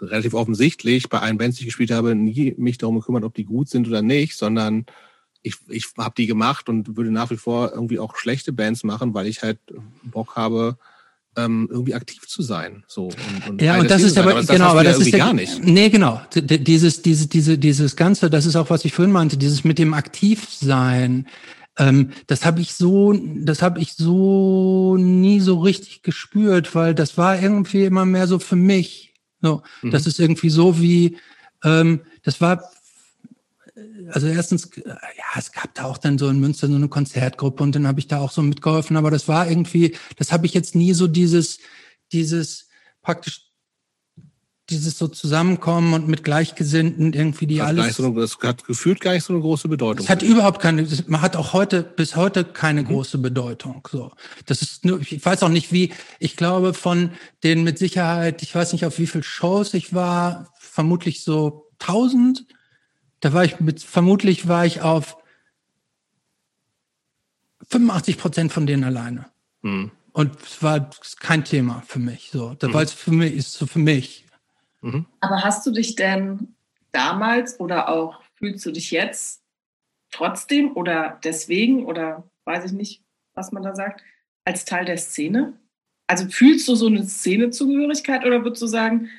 relativ 0.00 0.34
offensichtlich 0.34 1.08
bei 1.08 1.20
allen 1.20 1.38
Bands, 1.38 1.56
die 1.56 1.62
ich 1.62 1.68
gespielt 1.68 1.90
habe, 1.90 2.14
nie 2.14 2.54
mich 2.56 2.78
darum 2.78 2.98
gekümmert, 2.98 3.24
ob 3.24 3.34
die 3.34 3.44
gut 3.44 3.68
sind 3.68 3.88
oder 3.88 4.02
nicht, 4.02 4.36
sondern 4.36 4.86
ich, 5.42 5.56
ich 5.68 5.86
habe 5.96 6.14
die 6.16 6.26
gemacht 6.26 6.68
und 6.68 6.96
würde 6.96 7.10
nach 7.10 7.30
wie 7.30 7.36
vor 7.36 7.72
irgendwie 7.72 7.98
auch 7.98 8.16
schlechte 8.16 8.52
Bands 8.52 8.82
machen, 8.84 9.14
weil 9.14 9.26
ich 9.26 9.42
halt 9.42 9.58
Bock 10.02 10.36
habe, 10.36 10.76
ähm, 11.36 11.68
irgendwie 11.70 11.94
aktiv 11.94 12.26
zu 12.26 12.42
sein. 12.42 12.84
So 12.88 13.04
und, 13.04 13.48
und 13.48 13.62
ja, 13.62 13.78
und 13.78 13.90
das 13.90 14.02
ist 14.02 14.18
aber, 14.18 14.32
aber 14.32 14.44
genau, 14.44 14.66
aber 14.66 14.84
das 14.84 14.98
ist 14.98 15.12
der, 15.12 15.18
gar 15.18 15.32
nicht. 15.32 15.62
Nee, 15.62 15.90
genau. 15.90 16.20
Dieses, 16.34 17.02
diese, 17.02 17.28
diese, 17.28 17.58
dieses 17.58 17.96
Ganze, 17.96 18.30
das 18.30 18.46
ist 18.46 18.56
auch, 18.56 18.70
was 18.70 18.84
ich 18.84 18.92
vorhin 18.92 19.12
meinte, 19.12 19.36
dieses 19.36 19.64
mit 19.64 19.78
dem 19.78 19.94
Aktivsein. 19.94 21.26
Ähm, 21.78 22.10
das 22.26 22.44
habe 22.44 22.60
ich 22.60 22.74
so, 22.74 23.12
das 23.12 23.62
habe 23.62 23.80
ich 23.80 23.92
so 23.92 24.96
nie 24.96 25.40
so 25.40 25.60
richtig 25.60 26.02
gespürt, 26.02 26.74
weil 26.74 26.94
das 26.94 27.18
war 27.18 27.40
irgendwie 27.40 27.84
immer 27.84 28.06
mehr 28.06 28.26
so 28.26 28.38
für 28.38 28.56
mich. 28.56 29.12
So, 29.42 29.62
mhm. 29.82 29.90
Das 29.90 30.06
ist 30.06 30.18
irgendwie 30.18 30.50
so 30.50 30.80
wie, 30.80 31.18
ähm, 31.64 32.00
das 32.22 32.40
war, 32.40 32.62
also 34.10 34.26
erstens, 34.26 34.70
ja, 34.76 34.94
es 35.36 35.52
gab 35.52 35.74
da 35.74 35.84
auch 35.84 35.98
dann 35.98 36.18
so 36.18 36.28
in 36.28 36.40
Münster 36.40 36.68
so 36.68 36.74
eine 36.74 36.88
Konzertgruppe 36.88 37.62
und 37.62 37.74
dann 37.74 37.86
habe 37.86 38.00
ich 38.00 38.08
da 38.08 38.18
auch 38.18 38.30
so 38.30 38.42
mitgeholfen, 38.42 38.96
aber 38.96 39.10
das 39.10 39.28
war 39.28 39.48
irgendwie, 39.48 39.96
das 40.16 40.32
habe 40.32 40.46
ich 40.46 40.54
jetzt 40.54 40.74
nie 40.74 40.94
so 40.94 41.06
dieses, 41.06 41.58
dieses 42.12 42.68
praktisch 43.02 43.45
dieses 44.70 44.98
so 44.98 45.06
Zusammenkommen 45.06 45.94
und 45.94 46.08
mit 46.08 46.24
Gleichgesinnten 46.24 47.12
irgendwie 47.12 47.46
die 47.46 47.62
hat 47.62 47.68
alles. 47.68 47.96
So 47.96 48.06
eine, 48.06 48.20
das 48.20 48.36
hat 48.42 48.64
gefühlt 48.64 49.00
gar 49.00 49.12
nicht 49.12 49.24
so 49.24 49.32
eine 49.32 49.42
große 49.42 49.68
Bedeutung. 49.68 50.04
Es 50.04 50.10
hat 50.10 50.22
überhaupt 50.22 50.60
keine, 50.60 50.86
man 51.06 51.20
hat 51.20 51.36
auch 51.36 51.52
heute, 51.52 51.82
bis 51.82 52.16
heute 52.16 52.44
keine 52.44 52.82
mhm. 52.82 52.86
große 52.86 53.18
Bedeutung. 53.18 53.86
So. 53.90 54.10
Das 54.46 54.62
ist 54.62 54.84
nur, 54.84 55.00
ich 55.00 55.24
weiß 55.24 55.42
auch 55.44 55.48
nicht 55.48 55.72
wie, 55.72 55.92
ich 56.18 56.36
glaube 56.36 56.74
von 56.74 57.10
den 57.44 57.62
mit 57.62 57.78
Sicherheit, 57.78 58.42
ich 58.42 58.54
weiß 58.54 58.72
nicht 58.72 58.84
auf 58.84 58.98
wie 58.98 59.06
viel 59.06 59.22
Shows 59.22 59.72
ich 59.74 59.94
war, 59.94 60.52
vermutlich 60.58 61.22
so 61.22 61.70
tausend. 61.78 62.44
Da 63.20 63.32
war 63.32 63.44
ich 63.44 63.60
mit, 63.60 63.82
vermutlich 63.82 64.48
war 64.48 64.66
ich 64.66 64.82
auf 64.82 65.16
85 67.68 68.18
Prozent 68.18 68.52
von 68.52 68.66
denen 68.66 68.82
alleine. 68.84 69.26
Mhm. 69.62 69.92
Und 70.12 70.42
es 70.42 70.62
war 70.62 70.90
kein 71.20 71.44
Thema 71.44 71.82
für 71.86 71.98
mich. 71.98 72.30
So, 72.32 72.56
mhm. 72.60 72.74
weil 72.74 72.84
es 72.84 72.92
für 72.92 73.12
mich 73.12 73.34
ist 73.34 73.52
so 73.52 73.66
für 73.66 73.78
mich. 73.78 74.25
Mhm. 74.86 75.06
Aber 75.20 75.42
hast 75.42 75.66
du 75.66 75.72
dich 75.72 75.96
denn 75.96 76.54
damals 76.92 77.58
oder 77.58 77.88
auch 77.88 78.22
fühlst 78.36 78.64
du 78.64 78.70
dich 78.70 78.90
jetzt 78.90 79.42
trotzdem 80.12 80.76
oder 80.76 81.20
deswegen 81.24 81.84
oder 81.84 82.28
weiß 82.44 82.66
ich 82.66 82.72
nicht, 82.72 83.02
was 83.34 83.52
man 83.52 83.62
da 83.62 83.74
sagt, 83.74 84.02
als 84.44 84.64
Teil 84.64 84.84
der 84.84 84.96
Szene? 84.96 85.54
Also 86.06 86.28
fühlst 86.28 86.68
du 86.68 86.76
so 86.76 86.86
eine 86.86 87.04
Szenezugehörigkeit 87.04 88.24
oder 88.24 88.44
würdest 88.44 88.62
du 88.62 88.66
sagen, 88.66 89.10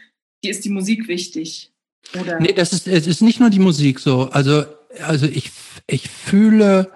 dir 0.44 0.52
ist 0.52 0.64
die 0.64 0.70
Musik 0.70 1.10
wichtig? 1.10 1.74
Oder? 2.20 2.40
Nee, 2.40 2.54
das 2.54 2.72
ist, 2.72 2.88
es 2.88 3.06
ist 3.06 3.22
nicht 3.22 3.42
nur 3.42 3.50
die 3.50 3.60
Musik 3.60 4.00
so. 4.00 4.30
Also, 4.30 4.64
also 5.02 5.26
ich, 5.26 5.52
ich 5.88 6.10
fühle, 6.10 6.94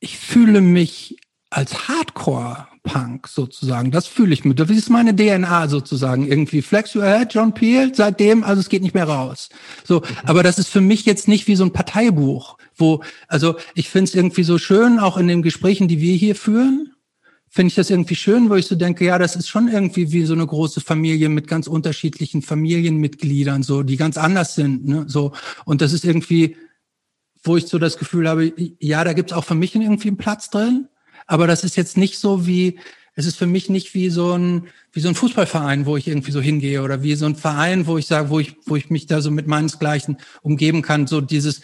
ich 0.00 0.18
fühle 0.18 0.60
mich 0.60 1.16
als 1.50 1.86
Hardcore 1.86 2.66
Punk 2.88 3.28
sozusagen. 3.28 3.90
Das 3.90 4.06
fühle 4.06 4.32
ich 4.32 4.46
mit. 4.46 4.58
Das 4.58 4.70
ist 4.70 4.88
meine 4.88 5.14
DNA 5.14 5.68
sozusagen 5.68 6.26
irgendwie. 6.26 6.62
Flex 6.62 6.96
Your 6.96 7.04
Head, 7.04 7.34
John 7.34 7.52
Peel, 7.52 7.94
seitdem, 7.94 8.42
also 8.42 8.60
es 8.60 8.70
geht 8.70 8.82
nicht 8.82 8.94
mehr 8.94 9.08
raus. 9.08 9.50
So, 9.84 10.00
mhm. 10.00 10.04
aber 10.24 10.42
das 10.42 10.58
ist 10.58 10.68
für 10.68 10.80
mich 10.80 11.04
jetzt 11.04 11.28
nicht 11.28 11.46
wie 11.48 11.54
so 11.56 11.64
ein 11.64 11.72
Parteibuch, 11.72 12.56
wo, 12.74 13.02
also 13.28 13.56
ich 13.74 13.90
finde 13.90 14.04
es 14.04 14.14
irgendwie 14.14 14.42
so 14.42 14.56
schön, 14.56 14.98
auch 14.98 15.18
in 15.18 15.28
den 15.28 15.42
Gesprächen, 15.42 15.86
die 15.86 16.00
wir 16.00 16.14
hier 16.14 16.34
führen, 16.34 16.94
finde 17.50 17.68
ich 17.68 17.74
das 17.74 17.90
irgendwie 17.90 18.14
schön, 18.14 18.48
wo 18.48 18.54
ich 18.54 18.66
so 18.66 18.74
denke, 18.74 19.04
ja, 19.04 19.18
das 19.18 19.36
ist 19.36 19.48
schon 19.48 19.68
irgendwie 19.68 20.10
wie 20.12 20.24
so 20.24 20.32
eine 20.32 20.46
große 20.46 20.80
Familie 20.80 21.28
mit 21.28 21.46
ganz 21.46 21.66
unterschiedlichen 21.66 22.40
Familienmitgliedern, 22.40 23.62
so, 23.62 23.82
die 23.82 23.98
ganz 23.98 24.16
anders 24.16 24.54
sind, 24.54 24.86
ne, 24.86 25.04
so. 25.08 25.32
Und 25.66 25.82
das 25.82 25.92
ist 25.92 26.06
irgendwie, 26.06 26.56
wo 27.42 27.58
ich 27.58 27.66
so 27.66 27.78
das 27.78 27.98
Gefühl 27.98 28.28
habe, 28.28 28.52
ja, 28.80 29.04
da 29.04 29.12
gibt's 29.12 29.34
auch 29.34 29.44
für 29.44 29.54
mich 29.54 29.74
irgendwie 29.74 30.08
einen 30.08 30.16
Platz 30.16 30.48
drin. 30.48 30.88
Aber 31.28 31.46
das 31.46 31.62
ist 31.62 31.76
jetzt 31.76 31.96
nicht 31.96 32.18
so 32.18 32.46
wie, 32.46 32.80
es 33.14 33.26
ist 33.26 33.36
für 33.36 33.46
mich 33.46 33.68
nicht 33.68 33.94
wie 33.94 34.08
so 34.10 34.32
ein, 34.32 34.68
wie 34.92 35.00
so 35.00 35.08
ein 35.08 35.14
Fußballverein, 35.14 35.86
wo 35.86 35.96
ich 35.96 36.08
irgendwie 36.08 36.32
so 36.32 36.40
hingehe 36.40 36.82
oder 36.82 37.02
wie 37.02 37.14
so 37.14 37.26
ein 37.26 37.36
Verein, 37.36 37.86
wo 37.86 37.98
ich 37.98 38.06
sage, 38.06 38.30
wo 38.30 38.40
ich, 38.40 38.56
wo 38.64 38.74
ich 38.74 38.90
mich 38.90 39.06
da 39.06 39.20
so 39.20 39.30
mit 39.30 39.46
meinesgleichen 39.46 40.16
umgeben 40.42 40.82
kann, 40.82 41.06
so 41.06 41.20
dieses 41.20 41.60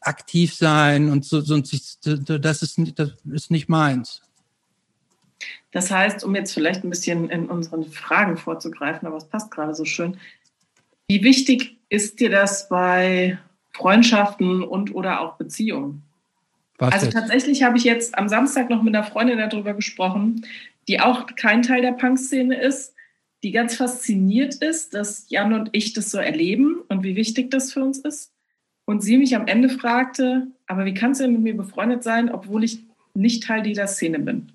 aktiv 0.00 0.54
sein 0.54 1.10
und 1.10 1.24
so, 1.24 1.40
so 1.40 1.58
das 1.58 2.62
ist, 2.62 2.88
das 2.96 3.12
ist 3.30 3.50
nicht 3.50 3.68
meins. 3.68 4.22
Das 5.72 5.90
heißt, 5.90 6.24
um 6.24 6.34
jetzt 6.34 6.54
vielleicht 6.54 6.82
ein 6.82 6.90
bisschen 6.90 7.28
in 7.28 7.46
unseren 7.46 7.84
Fragen 7.84 8.36
vorzugreifen, 8.38 9.06
aber 9.06 9.18
es 9.18 9.26
passt 9.26 9.50
gerade 9.50 9.74
so 9.74 9.84
schön. 9.84 10.16
Wie 11.08 11.22
wichtig 11.22 11.78
ist 11.90 12.20
dir 12.20 12.30
das 12.30 12.68
bei 12.68 13.38
Freundschaften 13.72 14.62
und 14.62 14.94
oder 14.94 15.20
auch 15.20 15.36
Beziehungen? 15.36 16.02
Was 16.82 16.94
also 16.94 17.06
jetzt? 17.06 17.14
tatsächlich 17.14 17.62
habe 17.62 17.78
ich 17.78 17.84
jetzt 17.84 18.18
am 18.18 18.28
Samstag 18.28 18.68
noch 18.68 18.82
mit 18.82 18.94
einer 18.94 19.04
Freundin 19.04 19.38
darüber 19.38 19.72
gesprochen, 19.72 20.44
die 20.88 20.98
auch 20.98 21.26
kein 21.36 21.62
Teil 21.62 21.80
der 21.80 21.92
Punk-Szene 21.92 22.60
ist, 22.60 22.94
die 23.44 23.52
ganz 23.52 23.76
fasziniert 23.76 24.56
ist, 24.56 24.92
dass 24.92 25.26
Jan 25.28 25.52
und 25.52 25.70
ich 25.70 25.92
das 25.92 26.10
so 26.10 26.18
erleben 26.18 26.80
und 26.88 27.04
wie 27.04 27.14
wichtig 27.14 27.52
das 27.52 27.72
für 27.72 27.84
uns 27.84 27.98
ist. 27.98 28.32
Und 28.84 29.00
sie 29.00 29.16
mich 29.16 29.36
am 29.36 29.46
Ende 29.46 29.68
fragte, 29.68 30.48
aber 30.66 30.84
wie 30.84 30.94
kannst 30.94 31.20
du 31.20 31.24
denn 31.24 31.34
mit 31.34 31.42
mir 31.42 31.56
befreundet 31.56 32.02
sein, 32.02 32.30
obwohl 32.30 32.64
ich 32.64 32.80
nicht 33.14 33.44
Teil 33.44 33.62
dieser 33.62 33.86
Szene 33.86 34.18
bin? 34.18 34.50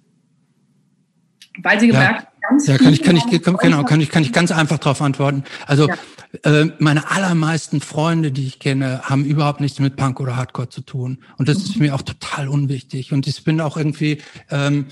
Weil 1.61 1.79
sie 1.79 1.87
gemerkt 1.87 2.23
ja. 2.23 2.27
Ja, 2.65 2.77
kann 2.77 2.93
ich, 2.93 3.01
kann 3.01 3.17
ich, 3.17 3.25
genau, 3.25 3.83
kann 3.83 3.99
ich, 3.99 4.09
kann 4.09 4.23
ich 4.23 4.31
ganz 4.31 4.51
einfach 4.51 4.77
darauf 4.77 5.01
antworten. 5.01 5.43
Also, 5.65 5.89
ja. 5.89 5.95
äh, 6.43 6.71
meine 6.79 7.11
allermeisten 7.11 7.81
Freunde, 7.81 8.31
die 8.31 8.47
ich 8.47 8.59
kenne, 8.59 9.01
haben 9.03 9.25
überhaupt 9.25 9.59
nichts 9.59 9.79
mit 9.79 9.97
Punk 9.97 10.21
oder 10.21 10.37
Hardcore 10.37 10.69
zu 10.69 10.81
tun. 10.81 11.19
Und 11.37 11.49
das 11.49 11.57
mhm. 11.57 11.63
ist 11.65 11.77
mir 11.77 11.95
auch 11.95 12.03
total 12.03 12.47
unwichtig. 12.47 13.11
Und 13.11 13.27
ich 13.27 13.43
bin 13.43 13.59
auch 13.59 13.75
irgendwie, 13.75 14.21
ähm, 14.49 14.85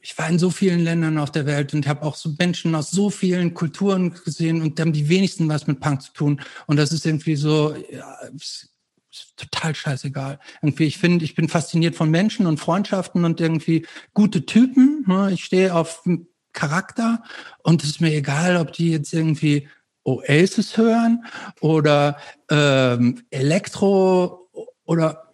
ich 0.00 0.16
war 0.16 0.28
in 0.28 0.38
so 0.38 0.50
vielen 0.50 0.80
Ländern 0.80 1.18
auf 1.18 1.30
der 1.30 1.44
Welt 1.44 1.74
und 1.74 1.86
habe 1.86 2.02
auch 2.02 2.16
so 2.16 2.34
Menschen 2.38 2.74
aus 2.74 2.90
so 2.90 3.10
vielen 3.10 3.52
Kulturen 3.52 4.14
gesehen 4.24 4.62
und 4.62 4.80
haben 4.80 4.94
die 4.94 5.10
wenigsten 5.10 5.48
was 5.48 5.66
mit 5.66 5.80
Punk 5.80 6.00
zu 6.00 6.12
tun. 6.14 6.40
Und 6.66 6.78
das 6.78 6.90
ist 6.92 7.04
irgendwie 7.04 7.36
so, 7.36 7.74
ja, 7.90 8.16
ist 9.10 9.36
total 9.36 9.74
scheißegal. 9.74 10.38
Irgendwie, 10.62 10.84
ich 10.84 10.98
finde, 10.98 11.24
ich 11.24 11.34
bin 11.34 11.48
fasziniert 11.48 11.96
von 11.96 12.10
Menschen 12.10 12.46
und 12.46 12.60
Freundschaften 12.60 13.24
und 13.24 13.40
irgendwie 13.40 13.86
gute 14.14 14.46
Typen. 14.46 15.04
Ne? 15.06 15.30
Ich 15.32 15.44
stehe 15.44 15.74
auf 15.74 16.04
Charakter 16.52 17.22
und 17.62 17.82
es 17.82 17.90
ist 17.90 18.00
mir 18.00 18.12
egal, 18.12 18.56
ob 18.56 18.72
die 18.72 18.90
jetzt 18.90 19.12
irgendwie 19.12 19.68
Oasis 20.04 20.76
hören 20.76 21.24
oder 21.60 22.16
ähm, 22.50 23.22
Elektro 23.30 24.48
oder 24.84 25.32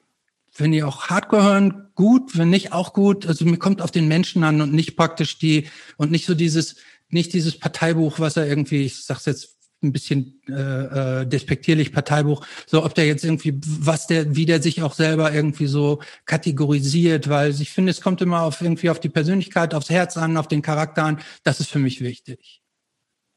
wenn 0.59 0.73
die 0.73 0.83
auch 0.83 1.09
Hardcore 1.09 1.43
hören, 1.43 1.89
gut, 1.95 2.37
wenn 2.37 2.51
nicht 2.51 2.73
auch 2.73 2.93
gut. 2.93 3.27
Also 3.27 3.45
mir 3.45 3.59
kommt 3.59 3.83
auf 3.83 3.91
den 3.91 4.09
Menschen 4.09 4.43
an 4.43 4.61
und 4.61 4.73
nicht 4.73 4.97
praktisch 4.97 5.39
die 5.39 5.69
und 5.97 6.11
nicht 6.11 6.27
so 6.27 6.35
dieses, 6.35 6.77
nicht 7.09 7.33
dieses 7.33 7.59
Parteibuch, 7.59 8.19
was 8.19 8.37
er 8.37 8.47
irgendwie, 8.47 8.85
ich 8.85 9.05
sag's 9.05 9.27
jetzt 9.27 9.56
ein 9.83 9.93
bisschen 9.93 10.41
äh, 10.49 10.53
äh, 11.23 11.27
despektierlich 11.27 11.93
Parteibuch, 11.93 12.45
so 12.67 12.85
ob 12.85 12.95
der 12.95 13.07
jetzt 13.07 13.25
irgendwie, 13.25 13.59
was 13.63 14.07
der, 14.07 14.35
wie 14.35 14.47
der 14.47 14.63
sich 14.63 14.83
auch 14.83 14.95
selber 14.95 15.33
irgendwie 15.33 15.67
so 15.67 16.01
kategorisiert, 16.25 17.29
weil 17.29 17.51
ich 17.51 17.71
finde, 17.71 17.91
es 17.91 18.01
kommt 18.01 18.23
immer 18.23 18.43
auf 18.43 18.61
irgendwie 18.61 18.91
auf 18.91 19.01
die 19.01 19.09
Persönlichkeit, 19.09 19.75
aufs 19.75 19.91
Herz 19.91 20.17
an, 20.17 20.37
auf 20.37 20.49
den 20.49 20.63
Charakter 20.63 21.05
an. 21.05 21.21
Das 21.45 21.61
ist 21.61 21.71
für 21.71 21.79
mich 21.79 22.01
wichtig. 22.01 22.63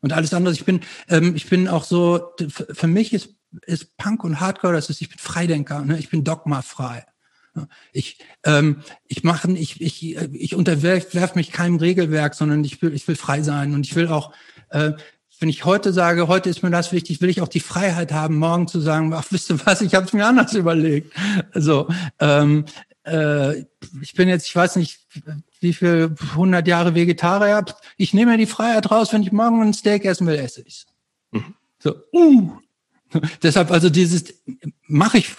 Und 0.02 0.14
alles 0.14 0.34
andere, 0.34 0.54
ich 0.54 0.66
bin, 0.66 0.82
ähm, 1.10 1.36
ich 1.36 1.50
bin 1.50 1.68
auch 1.68 1.84
so, 1.84 2.32
für 2.50 2.88
mich 2.88 3.14
ist, 3.14 3.36
ist 3.66 3.98
Punk 3.98 4.24
und 4.24 4.40
Hardcore, 4.40 4.74
das 4.74 4.90
ist, 4.90 5.02
ich 5.02 5.10
bin 5.10 5.20
Freidenker, 5.20 5.84
ne? 5.84 6.00
ich 6.00 6.10
bin 6.10 6.24
dogmafrei. 6.24 7.06
Ich, 7.92 8.20
ähm, 8.46 8.84
ich 9.08 9.24
mache, 9.24 9.52
ich, 9.52 9.82
ich, 9.82 10.16
ich 10.16 10.56
unterwerf 10.56 11.36
mich 11.36 11.52
keinem 11.52 11.78
Regelwerk, 11.78 12.36
sondern 12.36 12.64
ich 12.64 12.82
will, 12.82 12.94
ich 12.94 13.08
will 13.08 13.16
frei 13.16 13.42
sein 13.42 13.74
und 13.74 13.86
ich 13.86 13.96
will 13.96 14.08
auch, 14.08 14.34
äh, 14.70 14.94
wenn 15.40 15.50
ich 15.50 15.66
heute 15.66 15.94
sage, 15.94 16.28
heute 16.28 16.50
ist 16.50 16.64
mir 16.64 16.70
das 16.70 16.92
wichtig, 16.92 17.22
will 17.22 17.30
ich 17.30 17.42
auch 17.42 17.48
die 17.48 17.62
Freiheit 17.62 18.12
haben, 18.12 18.38
morgen 18.38 18.68
zu 18.68 18.82
sagen, 18.82 19.14
ach, 19.14 19.26
wisst 19.32 19.50
ihr 19.50 19.66
was, 19.66 19.82
ich 19.82 19.96
habe 19.96 20.06
es 20.06 20.14
mir 20.14 20.26
anders 20.26 20.54
überlegt. 20.54 21.14
Also 21.54 21.88
ähm, 22.20 22.66
äh, 23.06 23.60
ich 24.02 24.14
bin 24.16 24.28
jetzt, 24.28 24.48
ich 24.48 24.56
weiß 24.56 24.76
nicht, 24.76 25.00
wie 25.62 25.74
viel 25.74 26.16
100 26.32 26.68
Jahre 26.68 26.94
Vegetarier. 26.94 27.66
Ich 27.98 28.14
nehme 28.14 28.32
mir 28.32 28.38
die 28.38 28.46
Freiheit 28.46 28.92
raus, 28.92 29.14
wenn 29.14 29.24
ich 29.24 29.32
morgen 29.32 29.62
ein 29.62 29.74
Steak 29.74 30.06
essen 30.06 30.28
will, 30.28 30.36
esse 30.36 30.62
ich's. 30.62 30.86
Mhm. 31.32 31.56
So, 31.80 31.96
uh. 32.14 32.52
Deshalb 33.42 33.72
also 33.72 33.90
dieses 33.90 34.26
mache 34.88 35.18
ich 35.18 35.32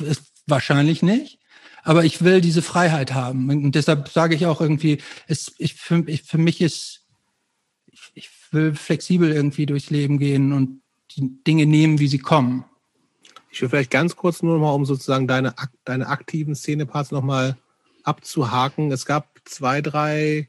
wahrscheinlich 0.46 1.02
nicht, 1.02 1.38
aber 1.84 2.04
ich 2.04 2.24
will 2.24 2.40
diese 2.40 2.62
Freiheit 2.62 3.14
haben 3.14 3.48
und 3.48 3.74
deshalb 3.74 4.08
sage 4.08 4.34
ich 4.34 4.46
auch 4.46 4.60
irgendwie, 4.60 5.00
es, 5.28 5.52
ich, 5.58 5.74
für, 5.74 6.02
ich, 6.08 6.24
für 6.24 6.38
mich 6.38 6.60
ist 6.60 6.99
will 8.50 8.74
flexibel 8.74 9.30
irgendwie 9.30 9.66
durchs 9.66 9.90
Leben 9.90 10.18
gehen 10.18 10.52
und 10.52 10.82
die 11.16 11.42
Dinge 11.44 11.66
nehmen, 11.66 11.98
wie 11.98 12.08
sie 12.08 12.18
kommen. 12.18 12.64
Ich 13.50 13.60
will 13.60 13.68
vielleicht 13.68 13.90
ganz 13.90 14.16
kurz 14.16 14.42
nur 14.42 14.58
mal, 14.58 14.72
um 14.72 14.84
sozusagen 14.84 15.26
deine, 15.26 15.54
deine 15.84 16.06
aktiven 16.06 16.54
Szeneparts 16.54 17.10
noch 17.10 17.22
mal 17.22 17.56
abzuhaken. 18.04 18.92
Es 18.92 19.06
gab 19.06 19.40
zwei, 19.44 19.80
drei 19.80 20.48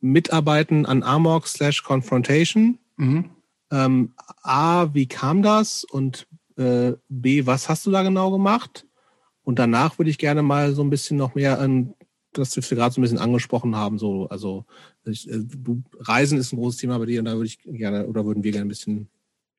Mitarbeiten 0.00 0.86
an 0.86 1.02
Amok 1.02 1.46
slash 1.46 1.82
Confrontation. 1.82 2.78
Mhm. 2.96 3.30
Ähm, 3.70 4.14
A, 4.42 4.92
wie 4.92 5.06
kam 5.06 5.42
das? 5.42 5.84
Und 5.84 6.26
äh, 6.56 6.92
B, 7.08 7.46
was 7.46 7.68
hast 7.68 7.86
du 7.86 7.90
da 7.90 8.02
genau 8.02 8.30
gemacht? 8.30 8.86
Und 9.42 9.58
danach 9.58 9.98
würde 9.98 10.10
ich 10.10 10.18
gerne 10.18 10.42
mal 10.42 10.74
so 10.74 10.82
ein 10.82 10.90
bisschen 10.90 11.16
noch 11.16 11.34
mehr 11.34 11.58
an 11.58 11.94
das 12.32 12.56
wir 12.56 12.76
gerade 12.76 12.94
so 12.94 13.00
ein 13.00 13.02
bisschen 13.02 13.18
angesprochen 13.18 13.76
haben, 13.76 13.98
so, 13.98 14.28
also 14.28 14.64
ich, 15.04 15.28
äh, 15.28 15.40
du, 15.40 15.82
Reisen 15.98 16.38
ist 16.38 16.52
ein 16.52 16.56
großes 16.56 16.80
Thema 16.80 16.98
bei 16.98 17.06
dir 17.06 17.20
und 17.20 17.26
da 17.26 17.34
würde 17.34 17.46
ich 17.46 17.58
gerne 17.64 18.06
oder 18.06 18.24
würden 18.24 18.44
wir 18.44 18.52
gerne 18.52 18.66
ein 18.66 18.68
bisschen 18.68 19.08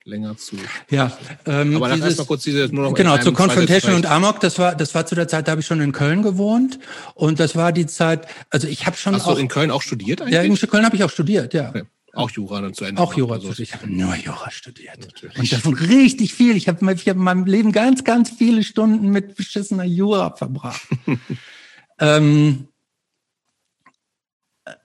länger 0.03 0.37
zu. 0.37 0.55
Ja, 0.89 1.15
ähm, 1.45 1.75
aber 1.75 1.89
dieses, 1.89 2.05
erstmal 2.05 2.27
kurz 2.27 2.43
diese 2.43 2.73
nur 2.73 2.85
noch 2.85 2.93
genau 2.93 3.17
zur 3.17 3.33
Confrontation 3.33 3.93
und 3.93 4.05
Amok. 4.05 4.39
Das 4.39 4.57
war 4.57 4.75
das 4.75 4.95
war 4.95 5.05
zu 5.05 5.15
der 5.15 5.27
Zeit, 5.27 5.47
da 5.47 5.51
habe 5.51 5.61
ich 5.61 5.67
schon 5.67 5.81
in 5.81 5.91
Köln 5.91 6.23
gewohnt 6.23 6.79
und 7.13 7.39
das 7.39 7.55
war 7.55 7.71
die 7.71 7.85
Zeit. 7.85 8.27
Also 8.49 8.67
ich 8.67 8.85
habe 8.85 8.97
schon 8.97 9.13
Hast 9.13 9.27
auch, 9.27 9.35
du 9.35 9.39
in 9.39 9.47
Köln 9.47 9.69
auch 9.69 9.81
studiert 9.81 10.21
eigentlich? 10.21 10.33
Ja, 10.33 10.41
in 10.41 10.55
Köln 10.55 10.85
habe 10.85 10.95
ich 10.95 11.03
auch 11.03 11.11
studiert. 11.11 11.53
Ja. 11.53 11.69
Okay. 11.69 11.83
Auch 12.13 12.29
Jura 12.29 12.59
dann 12.59 12.73
zu 12.73 12.83
Ende. 12.83 13.01
Auch 13.01 13.13
Jura. 13.13 13.35
Also. 13.35 13.53
Ich 13.61 13.73
habe 13.73 13.87
nur 13.87 14.13
Jura 14.15 14.51
studiert. 14.51 14.99
Natürlich. 14.99 15.37
Und 15.37 15.51
davon 15.53 15.73
richtig 15.75 16.33
viel. 16.33 16.57
Ich 16.57 16.67
habe 16.67 16.93
ich 16.93 17.07
hab 17.07 17.15
in 17.15 17.23
meinem 17.23 17.45
Leben 17.45 17.71
ganz, 17.71 18.03
ganz 18.03 18.29
viele 18.29 18.63
Stunden 18.63 19.09
mit 19.09 19.35
beschissener 19.35 19.85
Jura 19.85 20.35
verbracht. 20.35 20.81
Ähm, 22.01 22.67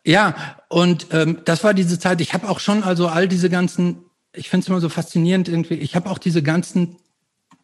ja, 0.04 0.56
und 0.68 1.08
ähm, 1.10 1.38
das 1.44 1.64
war 1.64 1.74
diese 1.74 1.98
Zeit. 1.98 2.20
Ich 2.20 2.32
habe 2.32 2.48
auch 2.48 2.60
schon 2.60 2.84
also 2.84 3.08
all 3.08 3.26
diese 3.26 3.50
ganzen, 3.50 4.04
ich 4.34 4.48
finde 4.48 4.64
es 4.64 4.68
immer 4.68 4.80
so 4.80 4.88
faszinierend 4.88 5.48
irgendwie, 5.48 5.74
ich 5.74 5.96
habe 5.96 6.10
auch 6.10 6.18
diese 6.18 6.42
ganzen 6.42 6.96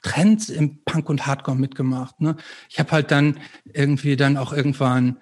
Trends 0.02 0.48
im 0.48 0.82
Punk 0.84 1.08
und 1.08 1.26
Hardcore 1.26 1.56
mitgemacht. 1.56 2.20
Ne? 2.20 2.36
Ich 2.68 2.80
habe 2.80 2.90
halt 2.90 3.10
dann 3.10 3.38
irgendwie 3.72 4.16
dann 4.16 4.36
auch 4.36 4.52
irgendwann 4.52 5.18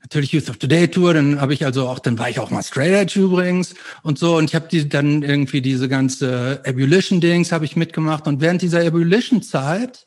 natürlich 0.00 0.32
Youth 0.32 0.50
of 0.50 0.56
Today 0.58 0.88
Tour, 0.88 1.14
dann 1.14 1.40
habe 1.40 1.54
ich 1.54 1.64
also 1.64 1.88
auch, 1.88 1.98
dann 1.98 2.18
war 2.18 2.28
ich 2.28 2.38
auch 2.38 2.50
mal 2.50 2.62
Straight 2.62 2.92
Edge 2.92 3.20
übrigens 3.20 3.74
und 4.02 4.18
so 4.18 4.36
und 4.36 4.44
ich 4.44 4.54
habe 4.54 4.68
die 4.68 4.88
dann 4.88 5.22
irgendwie 5.22 5.62
diese 5.62 5.88
ganze 5.88 6.60
Ebullition 6.64 7.20
Dings 7.20 7.52
habe 7.52 7.64
ich 7.64 7.74
mitgemacht 7.74 8.26
und 8.26 8.40
während 8.40 8.60
dieser 8.60 8.84
Ebullition 8.84 9.42
Zeit 9.42 10.06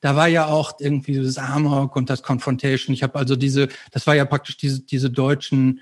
da 0.00 0.16
war 0.16 0.28
ja 0.28 0.46
auch 0.46 0.72
irgendwie 0.80 1.12
dieses 1.12 1.38
Amok 1.38 1.96
und 1.96 2.08
das 2.10 2.22
Confrontation. 2.22 2.94
Ich 2.94 3.02
habe 3.02 3.18
also 3.18 3.36
diese, 3.36 3.68
das 3.92 4.06
war 4.06 4.14
ja 4.14 4.24
praktisch 4.24 4.56
diese, 4.56 4.80
diese 4.80 5.10
deutschen, 5.10 5.80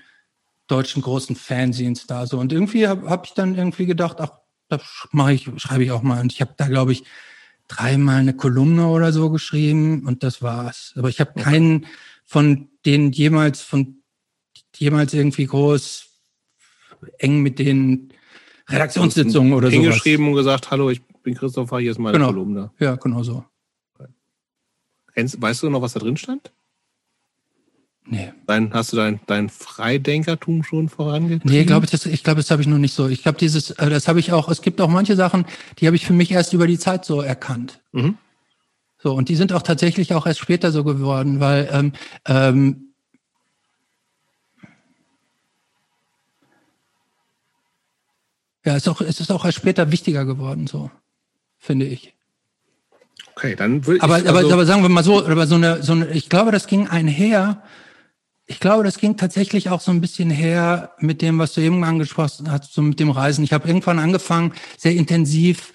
deutschen 0.67 1.01
großen 1.01 1.35
Fanzines 1.35 2.05
da 2.05 2.27
so. 2.27 2.37
Und 2.37 2.51
irgendwie 2.51 2.87
habe 2.87 3.09
hab 3.09 3.25
ich 3.25 3.33
dann 3.33 3.55
irgendwie 3.55 3.85
gedacht, 3.85 4.17
ach, 4.19 4.31
das 4.67 4.81
mache 5.11 5.33
ich, 5.33 5.49
schreibe 5.57 5.83
ich 5.83 5.91
auch 5.91 6.01
mal. 6.01 6.21
Und 6.21 6.33
ich 6.33 6.41
habe 6.41 6.53
da, 6.57 6.67
glaube 6.67 6.91
ich, 6.91 7.03
dreimal 7.67 8.19
eine 8.19 8.33
Kolumne 8.33 8.87
oder 8.87 9.13
so 9.13 9.29
geschrieben 9.29 10.05
und 10.05 10.23
das 10.23 10.41
war's. 10.41 10.93
Aber 10.97 11.09
ich 11.09 11.19
habe 11.19 11.39
keinen 11.39 11.85
von 12.25 12.69
denen 12.85 13.11
jemals 13.11 13.61
von 13.61 14.01
jemals 14.75 15.13
irgendwie 15.13 15.45
groß 15.45 16.05
eng 17.17 17.41
mit 17.41 17.59
den 17.59 18.13
Redaktionssitzungen 18.69 19.53
oder 19.53 19.69
so. 19.69 19.73
Hingeschrieben 19.73 20.27
und 20.27 20.35
gesagt, 20.35 20.71
hallo, 20.71 20.89
ich 20.89 21.01
bin 21.23 21.33
Christopher, 21.33 21.79
hier 21.79 21.91
ist 21.91 21.99
meine 21.99 22.17
genau. 22.17 22.29
Kolumne. 22.29 22.71
Ja, 22.79 22.95
genau 22.95 23.23
so. 23.23 23.45
Weißt 25.15 25.63
du 25.63 25.69
noch, 25.69 25.81
was 25.81 25.93
da 25.93 25.99
drin 25.99 26.17
stand? 26.17 26.51
Nee. 28.05 28.33
Dein, 28.47 28.73
hast 28.73 28.91
du 28.91 28.97
dein, 28.97 29.19
dein 29.27 29.49
Freidenkertum 29.49 30.63
schon 30.63 30.89
vorangetrieben? 30.89 31.51
Nee, 31.51 31.63
glaube 31.63 31.85
ich, 31.85 31.91
das, 31.91 32.07
ich 32.07 32.23
glaube, 32.23 32.39
das 32.41 32.49
habe 32.49 32.61
ich 32.61 32.67
noch 32.67 32.79
nicht 32.79 32.95
so. 32.95 33.07
Ich 33.07 33.21
glaube, 33.21 33.37
dieses, 33.37 33.71
äh, 33.71 33.89
das 33.89 34.07
habe 34.07 34.19
ich 34.19 34.31
auch, 34.31 34.49
es 34.49 34.61
gibt 34.61 34.81
auch 34.81 34.89
manche 34.89 35.15
Sachen, 35.15 35.45
die 35.77 35.85
habe 35.85 35.95
ich 35.95 36.07
für 36.07 36.13
mich 36.13 36.31
erst 36.31 36.53
über 36.53 36.65
die 36.65 36.79
Zeit 36.79 37.05
so 37.05 37.21
erkannt. 37.21 37.81
Mhm. 37.91 38.17
So, 38.97 39.13
und 39.13 39.29
die 39.29 39.35
sind 39.35 39.53
auch 39.53 39.61
tatsächlich 39.61 40.13
auch 40.13 40.25
erst 40.25 40.39
später 40.39 40.71
so 40.71 40.83
geworden, 40.83 41.39
weil 41.39 41.69
ähm, 41.71 41.93
ähm, 42.25 42.93
ja, 48.65 48.75
es 48.75 48.83
ist 48.83 48.89
auch, 48.89 49.01
es 49.01 49.19
ist 49.19 49.31
auch 49.31 49.45
erst 49.45 49.57
später 49.57 49.91
wichtiger 49.91 50.25
geworden, 50.25 50.67
so, 50.67 50.89
finde 51.59 51.85
ich. 51.85 52.15
Okay, 53.39 53.55
dann 53.55 53.85
würde 53.85 53.97
ich. 53.97 54.03
Aber, 54.03 54.15
also 54.15 54.27
aber, 54.27 54.53
aber 54.53 54.65
sagen 54.65 54.81
wir 54.81 54.89
mal 54.89 55.03
so, 55.03 55.25
aber 55.25 55.47
so 55.47 55.55
eine, 55.55 55.81
so 55.81 55.93
eine, 55.93 56.09
ich 56.11 56.27
glaube, 56.27 56.51
das 56.51 56.67
ging 56.67 56.89
einher. 56.89 57.63
Ich 58.47 58.59
glaube, 58.59 58.83
das 58.83 58.97
ging 58.97 59.15
tatsächlich 59.15 59.69
auch 59.69 59.79
so 59.79 59.91
ein 59.91 60.01
bisschen 60.01 60.29
her 60.29 60.91
mit 60.99 61.21
dem, 61.21 61.39
was 61.39 61.53
du 61.53 61.61
eben 61.61 61.83
angesprochen 61.85 62.51
hast, 62.51 62.73
so 62.73 62.81
mit 62.81 62.99
dem 62.99 63.11
Reisen. 63.11 63.43
Ich 63.43 63.53
habe 63.53 63.67
irgendwann 63.67 63.99
angefangen, 63.99 64.53
sehr 64.77 64.93
intensiv 64.93 65.73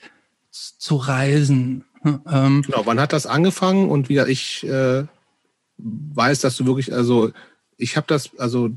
zu 0.51 0.97
reisen. 0.97 1.85
Ähm, 2.05 2.63
genau, 2.67 2.83
wann 2.85 3.01
hat 3.01 3.15
das 3.15 3.27
angefangen? 3.27 3.89
Und 3.89 4.11
wieder, 4.11 4.29
ich 4.29 4.67
äh, 4.67 5.05
weiß, 5.79 6.41
dass 6.41 6.57
du 6.57 6.67
wirklich, 6.67 6.93
also 6.93 7.31
ich 7.79 7.97
habe 7.97 8.07
das, 8.09 8.31
also 8.39 8.69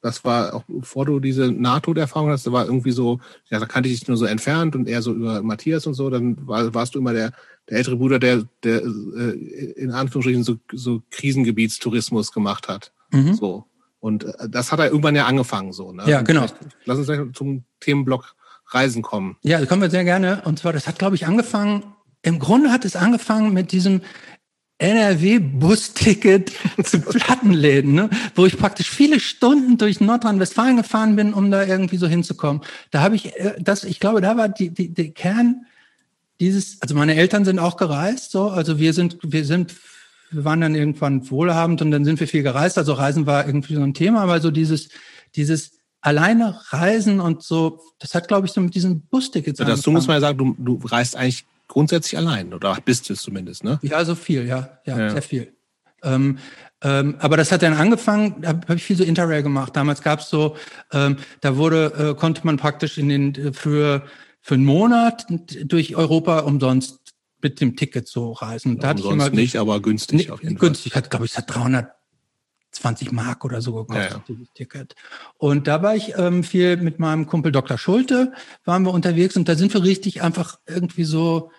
das 0.00 0.24
war 0.24 0.54
auch 0.54 0.64
bevor 0.66 1.04
du 1.04 1.20
diese 1.20 1.52
NATO-Erfahrung 1.52 2.30
hast, 2.30 2.46
da 2.46 2.52
war 2.52 2.66
irgendwie 2.66 2.90
so, 2.90 3.20
ja, 3.50 3.60
da 3.60 3.66
kannte 3.66 3.88
ich 3.88 4.00
dich 4.00 4.08
nur 4.08 4.16
so 4.16 4.24
entfernt 4.24 4.74
und 4.74 4.88
eher 4.88 5.02
so 5.02 5.12
über 5.12 5.42
Matthias 5.42 5.86
und 5.86 5.94
so, 5.94 6.10
dann 6.10 6.46
war, 6.46 6.74
warst 6.74 6.94
du 6.94 6.98
immer 6.98 7.12
der, 7.12 7.32
der 7.68 7.78
ältere 7.78 7.96
Bruder, 7.96 8.18
der, 8.18 8.44
der 8.62 8.82
äh, 8.82 9.30
in 9.76 9.90
Anführungsstrichen 9.90 10.44
so, 10.44 10.56
so 10.72 11.02
Krisengebietstourismus 11.10 12.32
gemacht 12.32 12.68
hat. 12.68 12.92
Mhm. 13.10 13.34
So. 13.34 13.64
Und 14.00 14.24
äh, 14.24 14.48
das 14.48 14.72
hat 14.72 14.78
er 14.78 14.86
irgendwann 14.86 15.16
ja 15.16 15.26
angefangen 15.26 15.72
so. 15.72 15.92
Ne? 15.92 16.04
Ja, 16.06 16.22
genau. 16.22 16.46
Lass 16.84 16.98
uns 16.98 17.06
gleich 17.06 17.20
zum 17.34 17.64
Themenblock 17.80 18.34
Reisen 18.68 19.02
kommen. 19.02 19.36
Ja, 19.42 19.58
das 19.58 19.68
kommen 19.68 19.82
wir 19.82 19.90
sehr 19.90 20.04
gerne. 20.04 20.42
Und 20.44 20.58
zwar, 20.58 20.72
das 20.72 20.86
hat, 20.86 20.98
glaube 20.98 21.16
ich, 21.16 21.26
angefangen, 21.26 21.84
im 22.22 22.38
Grunde 22.38 22.72
hat 22.72 22.84
es 22.84 22.96
angefangen 22.96 23.52
mit 23.52 23.70
diesem 23.70 24.00
NRW-Busticket 24.78 26.52
zu 26.84 27.00
Plattenläden, 27.00 27.94
ne? 27.94 28.10
wo 28.34 28.44
ich 28.44 28.58
praktisch 28.58 28.90
viele 28.90 29.20
Stunden 29.20 29.78
durch 29.78 30.00
Nordrhein-Westfalen 30.00 30.76
gefahren 30.76 31.16
bin, 31.16 31.32
um 31.32 31.50
da 31.50 31.64
irgendwie 31.64 31.96
so 31.96 32.06
hinzukommen. 32.06 32.62
Da 32.90 33.00
habe 33.00 33.16
ich 33.16 33.34
äh, 33.36 33.54
das, 33.58 33.84
ich 33.84 34.00
glaube, 34.00 34.20
da 34.20 34.36
war 34.36 34.48
die, 34.48 34.70
die, 34.70 34.92
die 34.92 35.12
Kern 35.12 35.66
dieses, 36.40 36.80
also 36.82 36.94
meine 36.94 37.14
Eltern 37.14 37.44
sind 37.44 37.58
auch 37.58 37.76
gereist, 37.76 38.30
so, 38.30 38.48
also 38.48 38.78
wir 38.78 38.92
sind, 38.92 39.18
wir 39.22 39.44
sind, 39.44 39.74
wir 40.30 40.44
waren 40.44 40.60
dann 40.60 40.74
irgendwann 40.74 41.30
wohlhabend 41.30 41.82
und 41.82 41.90
dann 41.90 42.04
sind 42.04 42.20
wir 42.20 42.28
viel 42.28 42.42
gereist, 42.42 42.78
also 42.78 42.92
Reisen 42.92 43.26
war 43.26 43.46
irgendwie 43.46 43.74
so 43.74 43.82
ein 43.82 43.94
Thema, 43.94 44.22
aber 44.22 44.40
so 44.40 44.50
dieses, 44.50 44.88
dieses 45.34 45.72
alleine 46.00 46.60
Reisen 46.68 47.20
und 47.20 47.42
so, 47.42 47.80
das 47.98 48.14
hat, 48.14 48.28
glaube 48.28 48.46
ich, 48.46 48.52
so 48.52 48.60
mit 48.60 48.74
diesem 48.74 49.02
Busticket. 49.02 49.58
Ja, 49.58 49.64
das 49.64 49.82
du 49.82 49.90
muss 49.90 50.06
man 50.06 50.16
ja 50.16 50.20
sagen, 50.20 50.38
du, 50.38 50.54
du 50.58 50.86
reist 50.86 51.16
eigentlich 51.16 51.46
grundsätzlich 51.68 52.16
allein 52.16 52.54
oder 52.54 52.76
bist 52.84 53.08
du 53.08 53.14
es 53.14 53.22
zumindest, 53.22 53.64
ne? 53.64 53.78
Ja, 53.82 54.04
so 54.04 54.14
viel, 54.14 54.46
ja, 54.46 54.78
ja, 54.86 54.98
ja. 54.98 55.10
sehr 55.10 55.22
viel. 55.22 55.52
Ähm, 56.02 56.38
ähm, 56.82 57.16
aber 57.18 57.36
das 57.36 57.50
hat 57.50 57.62
dann 57.62 57.74
angefangen, 57.74 58.42
da 58.42 58.48
habe 58.48 58.76
ich 58.76 58.84
viel 58.84 58.96
so 58.96 59.02
Interrail 59.02 59.42
gemacht. 59.42 59.74
Damals 59.74 60.02
gab 60.02 60.20
es 60.20 60.28
so, 60.28 60.56
ähm, 60.92 61.16
da 61.40 61.56
wurde, 61.56 62.12
äh, 62.12 62.14
konnte 62.14 62.42
man 62.44 62.58
praktisch 62.58 62.98
in 62.98 63.08
den 63.08 63.34
äh, 63.34 63.52
für 63.52 64.02
für 64.46 64.54
einen 64.54 64.64
Monat 64.64 65.26
durch 65.64 65.96
Europa 65.96 66.38
umsonst 66.38 67.00
mit 67.42 67.60
dem 67.60 67.74
Ticket 67.74 68.06
so 68.06 68.30
reisen. 68.30 68.78
Da 68.78 68.86
ja, 68.86 68.92
umsonst 68.92 69.26
ich 69.26 69.32
immer, 69.32 69.40
nicht, 69.40 69.56
aber 69.56 69.82
günstig 69.82 70.30
auf 70.30 70.40
jeden 70.40 70.56
günstig, 70.56 70.92
Fall. 70.92 71.02
hat 71.02 71.10
glaube 71.10 71.24
ich, 71.24 71.32
es 71.32 71.38
hat 71.38 71.52
320 71.52 73.10
Mark 73.10 73.44
oder 73.44 73.60
so 73.60 73.74
gekostet, 73.74 74.10
ja, 74.12 74.16
ja. 74.18 74.24
dieses 74.28 74.52
Ticket. 74.52 74.94
Und 75.36 75.66
da 75.66 75.82
war 75.82 75.96
ich 75.96 76.16
ähm, 76.16 76.44
viel 76.44 76.76
mit 76.76 77.00
meinem 77.00 77.26
Kumpel 77.26 77.50
Dr. 77.50 77.76
Schulte, 77.76 78.34
waren 78.64 78.84
wir 78.84 78.92
unterwegs 78.92 79.36
und 79.36 79.48
da 79.48 79.56
sind 79.56 79.74
wir 79.74 79.82
richtig 79.82 80.22
einfach 80.22 80.60
irgendwie 80.64 81.02
so 81.02 81.50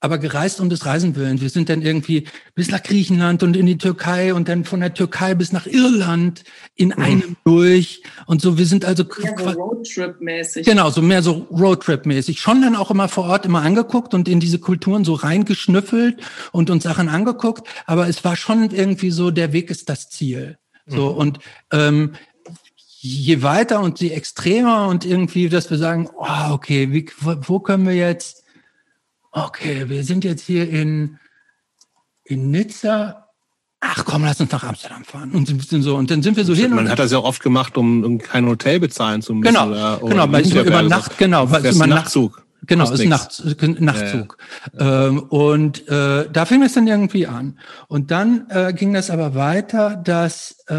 aber 0.00 0.18
gereist 0.18 0.60
um 0.60 0.68
des 0.68 0.84
Reisen 0.84 1.16
willen. 1.16 1.40
Wir 1.40 1.48
sind 1.48 1.68
dann 1.68 1.80
irgendwie 1.80 2.24
bis 2.54 2.70
nach 2.70 2.82
Griechenland 2.82 3.42
und 3.42 3.56
in 3.56 3.66
die 3.66 3.78
Türkei 3.78 4.34
und 4.34 4.48
dann 4.48 4.64
von 4.64 4.80
der 4.80 4.92
Türkei 4.92 5.34
bis 5.34 5.52
nach 5.52 5.66
Irland 5.66 6.44
in 6.74 6.88
mhm. 6.88 7.02
einem 7.02 7.36
durch 7.44 8.02
und 8.26 8.42
so. 8.42 8.58
Wir 8.58 8.66
sind 8.66 8.84
also 8.84 9.04
mehr 9.04 9.34
so 9.36 9.50
Roadtrip-mäßig. 9.50 10.66
Genau, 10.66 10.90
so 10.90 11.00
mehr 11.00 11.22
so 11.22 11.46
Roadtrip-mäßig. 11.50 12.38
Schon 12.38 12.60
dann 12.60 12.76
auch 12.76 12.90
immer 12.90 13.08
vor 13.08 13.24
Ort 13.24 13.46
immer 13.46 13.62
angeguckt 13.62 14.12
und 14.12 14.28
in 14.28 14.38
diese 14.38 14.58
Kulturen 14.58 15.04
so 15.04 15.14
reingeschnüffelt 15.14 16.20
und 16.52 16.68
uns 16.68 16.84
Sachen 16.84 17.08
angeguckt. 17.08 17.66
Aber 17.86 18.06
es 18.08 18.22
war 18.22 18.36
schon 18.36 18.70
irgendwie 18.70 19.10
so, 19.10 19.30
der 19.30 19.52
Weg 19.52 19.70
ist 19.70 19.88
das 19.88 20.10
Ziel. 20.10 20.58
So 20.86 21.12
mhm. 21.12 21.18
und 21.18 21.38
ähm, 21.72 22.12
je 22.98 23.42
weiter 23.42 23.80
und 23.80 24.00
je 24.00 24.10
extremer 24.10 24.88
und 24.88 25.04
irgendwie, 25.04 25.48
dass 25.48 25.70
wir 25.70 25.78
sagen, 25.78 26.08
oh, 26.16 26.52
okay, 26.52 26.92
wie, 26.92 27.08
wo, 27.18 27.36
wo 27.42 27.60
können 27.60 27.86
wir 27.86 27.94
jetzt 27.94 28.45
okay, 29.36 29.88
wir 29.88 30.02
sind 30.02 30.24
jetzt 30.24 30.44
hier 30.44 30.68
in, 30.68 31.18
in 32.24 32.50
Nizza. 32.50 33.28
Ach 33.80 34.04
komm, 34.04 34.24
lass 34.24 34.40
uns 34.40 34.50
nach 34.50 34.64
Amsterdam 34.64 35.04
fahren. 35.04 35.32
Und, 35.32 35.46
so, 35.46 35.96
und 35.96 36.10
dann 36.10 36.22
sind 36.22 36.36
wir 36.36 36.44
so 36.44 36.54
hin. 36.54 36.74
Man 36.74 36.88
hat 36.88 36.98
das 36.98 37.12
ja 37.12 37.18
oft 37.18 37.42
gemacht, 37.42 37.76
um 37.76 38.18
kein 38.18 38.46
Hotel 38.46 38.80
bezahlen 38.80 39.22
zu 39.22 39.34
müssen. 39.34 39.52
Genau, 39.52 39.68
oder, 39.68 40.02
oder 40.02 40.10
genau, 40.14 40.32
weil 40.32 40.42
es 40.42 40.52
über 40.52 40.82
Nacht, 40.82 41.18
genau, 41.18 41.50
weil 41.50 41.64
es 41.66 41.76
über 41.76 41.86
Nachtzug. 41.86 42.46
Genau, 42.66 42.90
ist 42.90 43.04
Nacht, 43.04 43.42
Nachtzug. 43.80 44.38
Ja, 44.72 44.84
ja. 44.84 45.06
Ähm, 45.08 45.20
und 45.20 45.86
äh, 45.88 46.28
da 46.32 46.46
fing 46.46 46.62
es 46.62 46.72
dann 46.72 46.86
irgendwie 46.86 47.26
an. 47.26 47.58
Und 47.86 48.10
dann 48.10 48.46
äh, 48.48 48.72
ging 48.72 48.92
das 48.92 49.10
aber 49.10 49.34
weiter, 49.34 49.94
dass, 49.96 50.56
äh, 50.66 50.74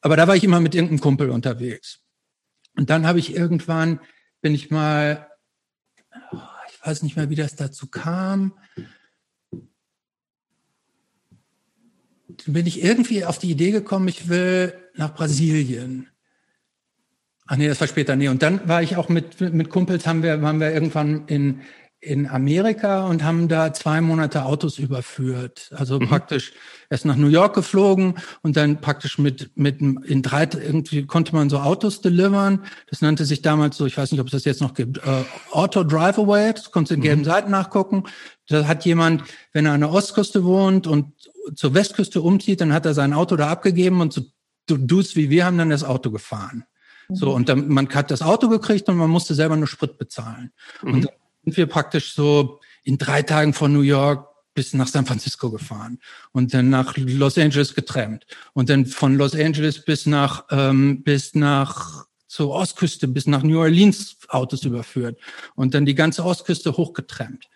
aber 0.00 0.16
da 0.16 0.28
war 0.28 0.36
ich 0.36 0.44
immer 0.44 0.60
mit 0.60 0.74
irgendeinem 0.74 1.00
Kumpel 1.00 1.30
unterwegs. 1.30 1.98
Und 2.76 2.88
dann 2.88 3.06
habe 3.06 3.18
ich 3.18 3.34
irgendwann, 3.34 4.00
bin 4.40 4.54
ich 4.54 4.70
mal 4.70 5.29
weiß 6.82 7.02
nicht 7.02 7.16
mehr, 7.16 7.30
wie 7.30 7.36
das 7.36 7.56
dazu 7.56 7.86
kam. 7.86 8.52
Dann 12.44 12.54
bin 12.54 12.66
ich 12.66 12.82
irgendwie 12.82 13.24
auf 13.24 13.38
die 13.38 13.50
Idee 13.50 13.70
gekommen, 13.70 14.08
ich 14.08 14.28
will 14.28 14.74
nach 14.94 15.14
Brasilien. 15.14 16.08
Ach 17.46 17.56
nee, 17.56 17.66
das 17.66 17.80
war 17.80 17.88
später. 17.88 18.14
Nee, 18.14 18.28
und 18.28 18.42
dann 18.42 18.68
war 18.68 18.82
ich 18.82 18.96
auch 18.96 19.08
mit, 19.08 19.40
mit 19.40 19.70
Kumpels, 19.70 20.06
haben 20.06 20.22
wir, 20.22 20.40
waren 20.40 20.60
wir 20.60 20.72
irgendwann 20.72 21.26
in, 21.26 21.62
in 22.02 22.26
Amerika 22.26 23.06
und 23.06 23.22
haben 23.22 23.48
da 23.48 23.74
zwei 23.74 24.00
Monate 24.00 24.44
Autos 24.44 24.78
überführt. 24.78 25.70
Also 25.74 26.00
mhm. 26.00 26.08
praktisch 26.08 26.52
erst 26.88 27.04
nach 27.04 27.16
New 27.16 27.28
York 27.28 27.54
geflogen 27.54 28.14
und 28.42 28.56
dann 28.56 28.80
praktisch 28.80 29.18
mit, 29.18 29.50
mit 29.54 29.80
in 29.80 30.22
drei, 30.22 30.44
irgendwie 30.44 31.06
konnte 31.06 31.34
man 31.34 31.50
so 31.50 31.58
Autos 31.58 32.00
delivern. 32.00 32.64
Das 32.88 33.02
nannte 33.02 33.26
sich 33.26 33.42
damals 33.42 33.76
so, 33.76 33.84
ich 33.84 33.98
weiß 33.98 34.12
nicht, 34.12 34.20
ob 34.20 34.28
es 34.28 34.32
das 34.32 34.46
jetzt 34.46 34.62
noch 34.62 34.72
gibt, 34.72 34.98
äh, 34.98 35.24
Auto 35.52 35.84
Drive 35.84 36.18
Away. 36.18 36.54
Das 36.54 36.70
konntest 36.70 36.92
du 36.92 36.94
in 36.94 37.02
gelben 37.02 37.22
mhm. 37.22 37.26
Seiten 37.26 37.50
nachgucken. 37.50 38.04
Da 38.48 38.66
hat 38.66 38.86
jemand, 38.86 39.24
wenn 39.52 39.66
er 39.66 39.72
an 39.72 39.80
der 39.80 39.92
Ostküste 39.92 40.42
wohnt 40.44 40.86
und 40.86 41.12
zur 41.54 41.74
Westküste 41.74 42.22
umzieht, 42.22 42.62
dann 42.62 42.72
hat 42.72 42.86
er 42.86 42.94
sein 42.94 43.12
Auto 43.12 43.36
da 43.36 43.48
abgegeben 43.48 44.00
und 44.00 44.12
so 44.12 44.22
Dudes 44.66 45.16
wie 45.16 45.30
wir 45.30 45.44
haben 45.44 45.58
dann 45.58 45.70
das 45.70 45.84
Auto 45.84 46.10
gefahren. 46.10 46.64
So, 47.12 47.30
mhm. 47.30 47.34
und 47.34 47.48
dann, 47.48 47.68
man 47.68 47.88
hat 47.90 48.10
das 48.10 48.22
Auto 48.22 48.48
gekriegt 48.48 48.88
und 48.88 48.96
man 48.96 49.10
musste 49.10 49.34
selber 49.34 49.56
nur 49.56 49.66
Sprit 49.66 49.98
bezahlen. 49.98 50.52
Mhm. 50.82 50.92
Und 50.92 51.08
sind 51.44 51.56
wir 51.56 51.66
praktisch 51.66 52.14
so 52.14 52.60
in 52.84 52.98
drei 52.98 53.22
Tagen 53.22 53.52
von 53.52 53.72
New 53.72 53.80
York 53.80 54.28
bis 54.54 54.74
nach 54.74 54.88
San 54.88 55.06
Francisco 55.06 55.50
gefahren 55.50 55.98
und 56.32 56.52
dann 56.52 56.70
nach 56.70 56.96
Los 56.96 57.38
Angeles 57.38 57.74
getrennt 57.74 58.26
und 58.52 58.68
dann 58.68 58.86
von 58.86 59.14
Los 59.16 59.34
Angeles 59.34 59.84
bis 59.84 60.06
nach 60.06 60.44
ähm, 60.50 61.02
bis 61.02 61.34
nach 61.34 62.06
zur 62.26 62.50
Ostküste 62.50 63.08
bis 63.08 63.26
nach 63.26 63.42
New 63.42 63.58
Orleans 63.58 64.16
Autos 64.28 64.64
überführt 64.64 65.18
und 65.54 65.74
dann 65.74 65.86
die 65.86 65.94
ganze 65.94 66.24
Ostküste 66.24 66.76
hochgetrennt. 66.76 67.48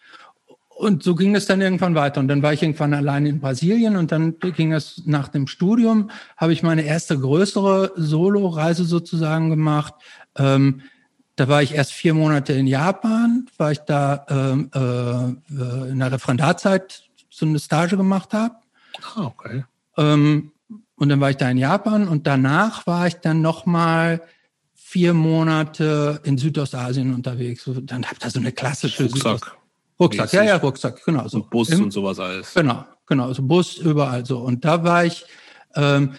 Und 0.77 1.05
so 1.05 1.15
ging 1.15 1.37
es 1.37 1.47
dann 1.47 1.61
irgendwann 1.61 1.95
weiter. 1.95 2.21
Und 2.21 2.27
dann 2.27 2.43
war 2.43 2.53
ich 2.53 2.63
irgendwann 2.63 2.95
allein 2.95 3.27
in 3.27 3.41
Brasilien 3.41 3.97
und 3.97 4.11
dann 4.11 4.39
ging 4.41 4.73
es 4.73 5.03
nach 5.07 5.29
dem 5.29 5.47
Studium, 5.47 6.11
habe 6.37 6.53
ich 6.53 6.65
meine 6.65 6.83
erste 6.83 7.17
größere 7.19 7.93
Solo-Reise 7.95 8.85
sozusagen 8.85 9.51
gemacht. 9.51 9.95
Ähm, 10.37 10.83
da 11.37 11.49
war 11.49 11.63
ich 11.63 11.75
erst 11.75 11.93
vier 11.93 12.15
Monate 12.15 12.53
in 12.53 12.67
Japan, 12.67 13.47
weil 13.57 13.73
ich 13.73 13.81
da 13.81 14.27
ähm, 14.29 14.71
äh, 14.75 15.91
in 15.91 15.99
der 15.99 16.13
Referendarzeit 16.13 17.03
so 17.31 17.47
eine 17.47 17.59
Stage 17.59 17.97
gemacht 17.97 18.33
habe. 18.33 18.55
Ah, 19.17 19.25
okay. 19.25 19.65
Ähm, 19.97 20.53
und 20.97 21.09
dann 21.09 21.21
war 21.21 21.31
ich 21.31 21.37
da 21.37 21.51
in 21.51 21.59
Japan 21.59 22.07
und 22.07 22.27
danach 22.27 22.87
war 22.87 23.07
ich 23.07 23.15
dann 23.15 23.43
nochmal 23.43 24.23
vier 24.75 25.13
Monate 25.13 26.21
in 26.23 26.39
Südostasien 26.39 27.13
unterwegs. 27.13 27.69
Dann 27.83 28.05
habe 28.05 28.15
ich 28.15 28.21
da 28.21 28.31
so 28.31 28.39
eine 28.39 28.53
klassische 28.53 29.05
Rucksack. 29.05 29.45
Südost 29.45 29.57
Rucksack, 29.99 30.33
ja, 30.33 30.43
ja, 30.43 30.57
Rucksack, 30.57 31.05
genau. 31.05 31.27
So. 31.29 31.39
Und 31.39 31.51
Bus 31.51 31.69
Im, 31.71 31.85
und 31.85 31.91
sowas 31.93 32.19
alles. 32.19 32.55
Genau, 32.55 32.85
genau, 33.07 33.33
so 33.33 33.43
Bus 33.43 33.77
überall 33.79 34.25
so. 34.27 34.39
Und 34.39 34.65
da 34.65 34.83
war 34.85 35.05
ich 35.05 35.25
ähm, 35.75 36.15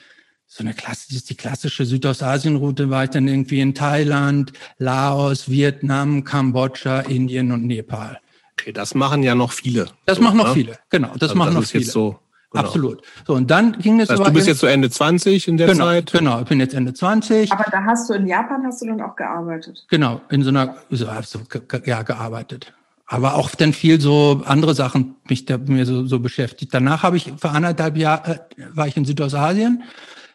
so 0.55 0.63
eine 0.63 0.73
Klasse, 0.73 1.07
die 1.09 1.35
klassische 1.35 1.83
Südostasienroute 1.85 2.89
war 2.89 3.03
ich 3.03 3.09
dann 3.09 3.27
irgendwie 3.27 3.59
in 3.59 3.75
Thailand, 3.75 4.53
Laos, 4.77 5.49
Vietnam, 5.49 6.23
Kambodscha, 6.23 7.01
Indien 7.01 7.51
und 7.51 7.65
Nepal. 7.65 8.19
Okay, 8.53 8.71
das 8.71 8.95
machen 8.95 9.21
ja 9.21 9.35
noch 9.35 9.51
viele. 9.51 9.87
Das 10.05 10.15
so, 10.17 10.23
machen 10.23 10.37
noch 10.37 10.47
ne? 10.47 10.53
viele, 10.53 10.79
genau. 10.89 11.09
Das 11.15 11.23
also 11.23 11.35
machen 11.35 11.55
das 11.55 11.63
noch 11.63 11.69
viele. 11.69 11.83
so, 11.83 12.19
genau. 12.51 12.63
Absolut. 12.63 13.01
So, 13.27 13.33
und 13.33 13.51
dann 13.51 13.73
ging 13.79 13.99
es. 13.99 14.07
Das 14.07 14.17
heißt, 14.17 14.29
du 14.29 14.33
bist 14.33 14.47
jetzt 14.47 14.61
so 14.61 14.67
Ende 14.67 14.89
20 14.89 15.45
in 15.49 15.57
der 15.57 15.67
genau, 15.67 15.87
Zeit? 15.87 16.13
Genau, 16.13 16.39
ich 16.39 16.47
bin 16.47 16.61
jetzt 16.61 16.73
Ende 16.73 16.93
20. 16.93 17.51
Aber 17.51 17.65
da 17.69 17.83
hast 17.83 18.09
du 18.09 18.13
in 18.13 18.25
Japan 18.25 18.63
hast 18.65 18.81
du 18.81 18.85
dann 18.85 19.01
auch 19.01 19.17
gearbeitet? 19.17 19.85
Genau, 19.89 20.21
in 20.29 20.41
so 20.41 20.49
einer, 20.49 20.77
so, 20.89 21.07
so 21.21 21.39
ja, 21.83 22.03
gearbeitet. 22.03 22.71
Aber 23.07 23.35
auch 23.35 23.49
dann 23.49 23.73
viel 23.73 23.99
so 23.99 24.41
andere 24.45 24.73
Sachen 24.73 25.15
mich 25.27 25.43
da 25.43 25.57
mir 25.57 25.85
so, 25.85 26.05
so 26.05 26.19
beschäftigt. 26.19 26.73
Danach 26.73 27.03
habe 27.03 27.17
ich 27.17 27.33
für 27.37 27.49
anderthalb 27.49 27.97
Jahre, 27.97 28.47
äh, 28.55 28.63
war 28.73 28.87
ich 28.87 28.95
in 28.95 29.03
Südostasien 29.03 29.83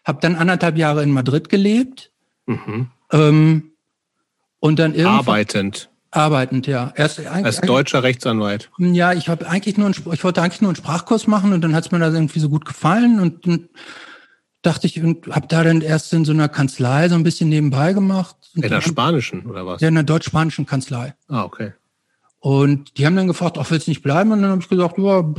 habe 0.03 0.19
dann 0.21 0.35
anderthalb 0.35 0.77
Jahre 0.77 1.03
in 1.03 1.11
Madrid 1.11 1.49
gelebt. 1.49 2.11
Mhm. 2.45 2.87
Ähm, 3.11 3.71
und 4.59 4.79
dann 4.79 4.93
irgendwann, 4.93 5.19
Arbeitend. 5.19 5.89
Arbeitend, 6.11 6.67
ja. 6.67 6.91
Erst, 6.95 7.25
Als 7.25 7.61
deutscher 7.61 8.03
Rechtsanwalt. 8.03 8.69
Ja, 8.77 9.13
ich 9.13 9.29
habe 9.29 9.47
eigentlich 9.47 9.77
nur, 9.77 9.87
einen, 9.87 9.95
ich 10.13 10.23
wollte 10.23 10.41
eigentlich 10.41 10.61
nur 10.61 10.69
einen 10.69 10.75
Sprachkurs 10.75 11.25
machen 11.25 11.53
und 11.53 11.61
dann 11.61 11.73
hat 11.73 11.85
es 11.85 11.91
mir 11.91 11.99
da 11.99 12.11
irgendwie 12.11 12.39
so 12.39 12.49
gut 12.49 12.65
gefallen 12.65 13.19
und 13.19 13.47
dann 13.47 13.69
dachte 14.61 14.87
ich 14.87 15.01
und 15.01 15.27
habe 15.27 15.47
da 15.47 15.63
dann 15.63 15.81
erst 15.81 16.13
in 16.13 16.25
so 16.25 16.33
einer 16.33 16.49
Kanzlei 16.49 17.09
so 17.09 17.15
ein 17.15 17.23
bisschen 17.23 17.49
nebenbei 17.49 17.93
gemacht. 17.93 18.35
In 18.53 18.61
der 18.61 18.81
spanischen 18.81 19.45
oder 19.45 19.65
was? 19.65 19.81
Ja, 19.81 19.87
in 19.87 19.95
der 19.95 20.03
deutsch-spanischen 20.03 20.65
Kanzlei. 20.65 21.15
Ah, 21.27 21.43
okay. 21.43 21.73
Und 22.39 22.97
die 22.97 23.05
haben 23.05 23.15
dann 23.15 23.27
gefragt, 23.27 23.57
ach, 23.57 23.69
willst 23.71 23.87
du 23.87 23.91
nicht 23.91 24.01
bleiben? 24.01 24.31
Und 24.31 24.41
dann 24.41 24.51
habe 24.51 24.61
ich 24.61 24.69
gesagt, 24.69 24.97
ja, 24.97 25.33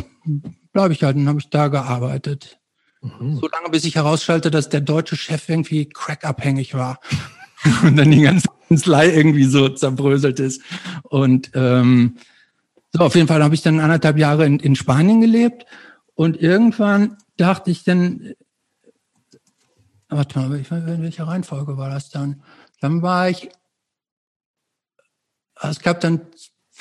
bleibe 0.72 0.94
ich 0.94 1.02
halt. 1.02 1.16
Und 1.16 1.22
dann 1.22 1.28
habe 1.28 1.40
ich 1.40 1.50
da 1.50 1.68
gearbeitet. 1.68 2.60
Mhm. 3.02 3.38
So 3.38 3.48
lange, 3.48 3.68
bis 3.70 3.84
ich 3.84 3.96
herausstellte, 3.96 4.50
dass 4.50 4.68
der 4.68 4.80
deutsche 4.80 5.16
Chef 5.16 5.48
irgendwie 5.48 5.88
crackabhängig 5.88 6.74
war. 6.74 7.00
und 7.82 7.96
dann 7.96 8.10
die 8.10 8.22
ganze 8.22 8.48
Kanzlei 8.68 9.12
irgendwie 9.14 9.44
so 9.44 9.68
zerbröselt 9.68 10.40
ist. 10.40 10.62
Und 11.02 11.50
ähm, 11.54 12.16
so, 12.92 13.04
auf 13.04 13.14
jeden 13.14 13.28
Fall 13.28 13.42
habe 13.42 13.54
ich 13.54 13.62
dann 13.62 13.80
anderthalb 13.80 14.18
Jahre 14.18 14.46
in, 14.46 14.58
in 14.58 14.76
Spanien 14.76 15.20
gelebt. 15.20 15.66
Und 16.14 16.40
irgendwann 16.40 17.16
dachte 17.36 17.70
ich 17.70 17.84
dann, 17.84 18.34
warte 20.08 20.38
mal, 20.38 20.52
in 20.56 21.02
welcher 21.02 21.26
Reihenfolge 21.26 21.76
war 21.76 21.88
das 21.88 22.10
dann? 22.10 22.42
Dann 22.80 23.02
war 23.02 23.30
ich, 23.30 23.48
es 25.60 25.80
gab 25.80 26.00
dann 26.00 26.20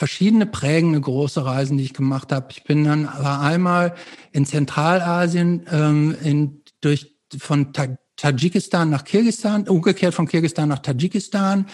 verschiedene 0.02 0.48
prägende 0.48 1.00
große 1.00 1.46
Reisen, 1.46 1.78
die 1.78 1.84
ich 1.84 1.94
gemacht 1.94 2.32
habe. 2.32 2.48
Ich 2.50 2.64
bin 2.64 2.86
dann 2.86 3.06
war 3.06 3.40
einmal 3.40 3.94
in 4.32 4.48
Zentralasien 4.48 5.68
ähm, 5.72 6.16
in, 6.24 6.64
durch 6.82 7.16
von 7.38 7.72
Ta 7.72 7.98
Tadschikistan 8.16 8.90
nach 8.90 9.04
Kirgisistan, 9.04 9.68
umgekehrt 9.68 10.16
von 10.16 10.28
Kirgisistan 10.28 10.70
nach 10.70 10.80
Tadschikistan. 10.80 11.68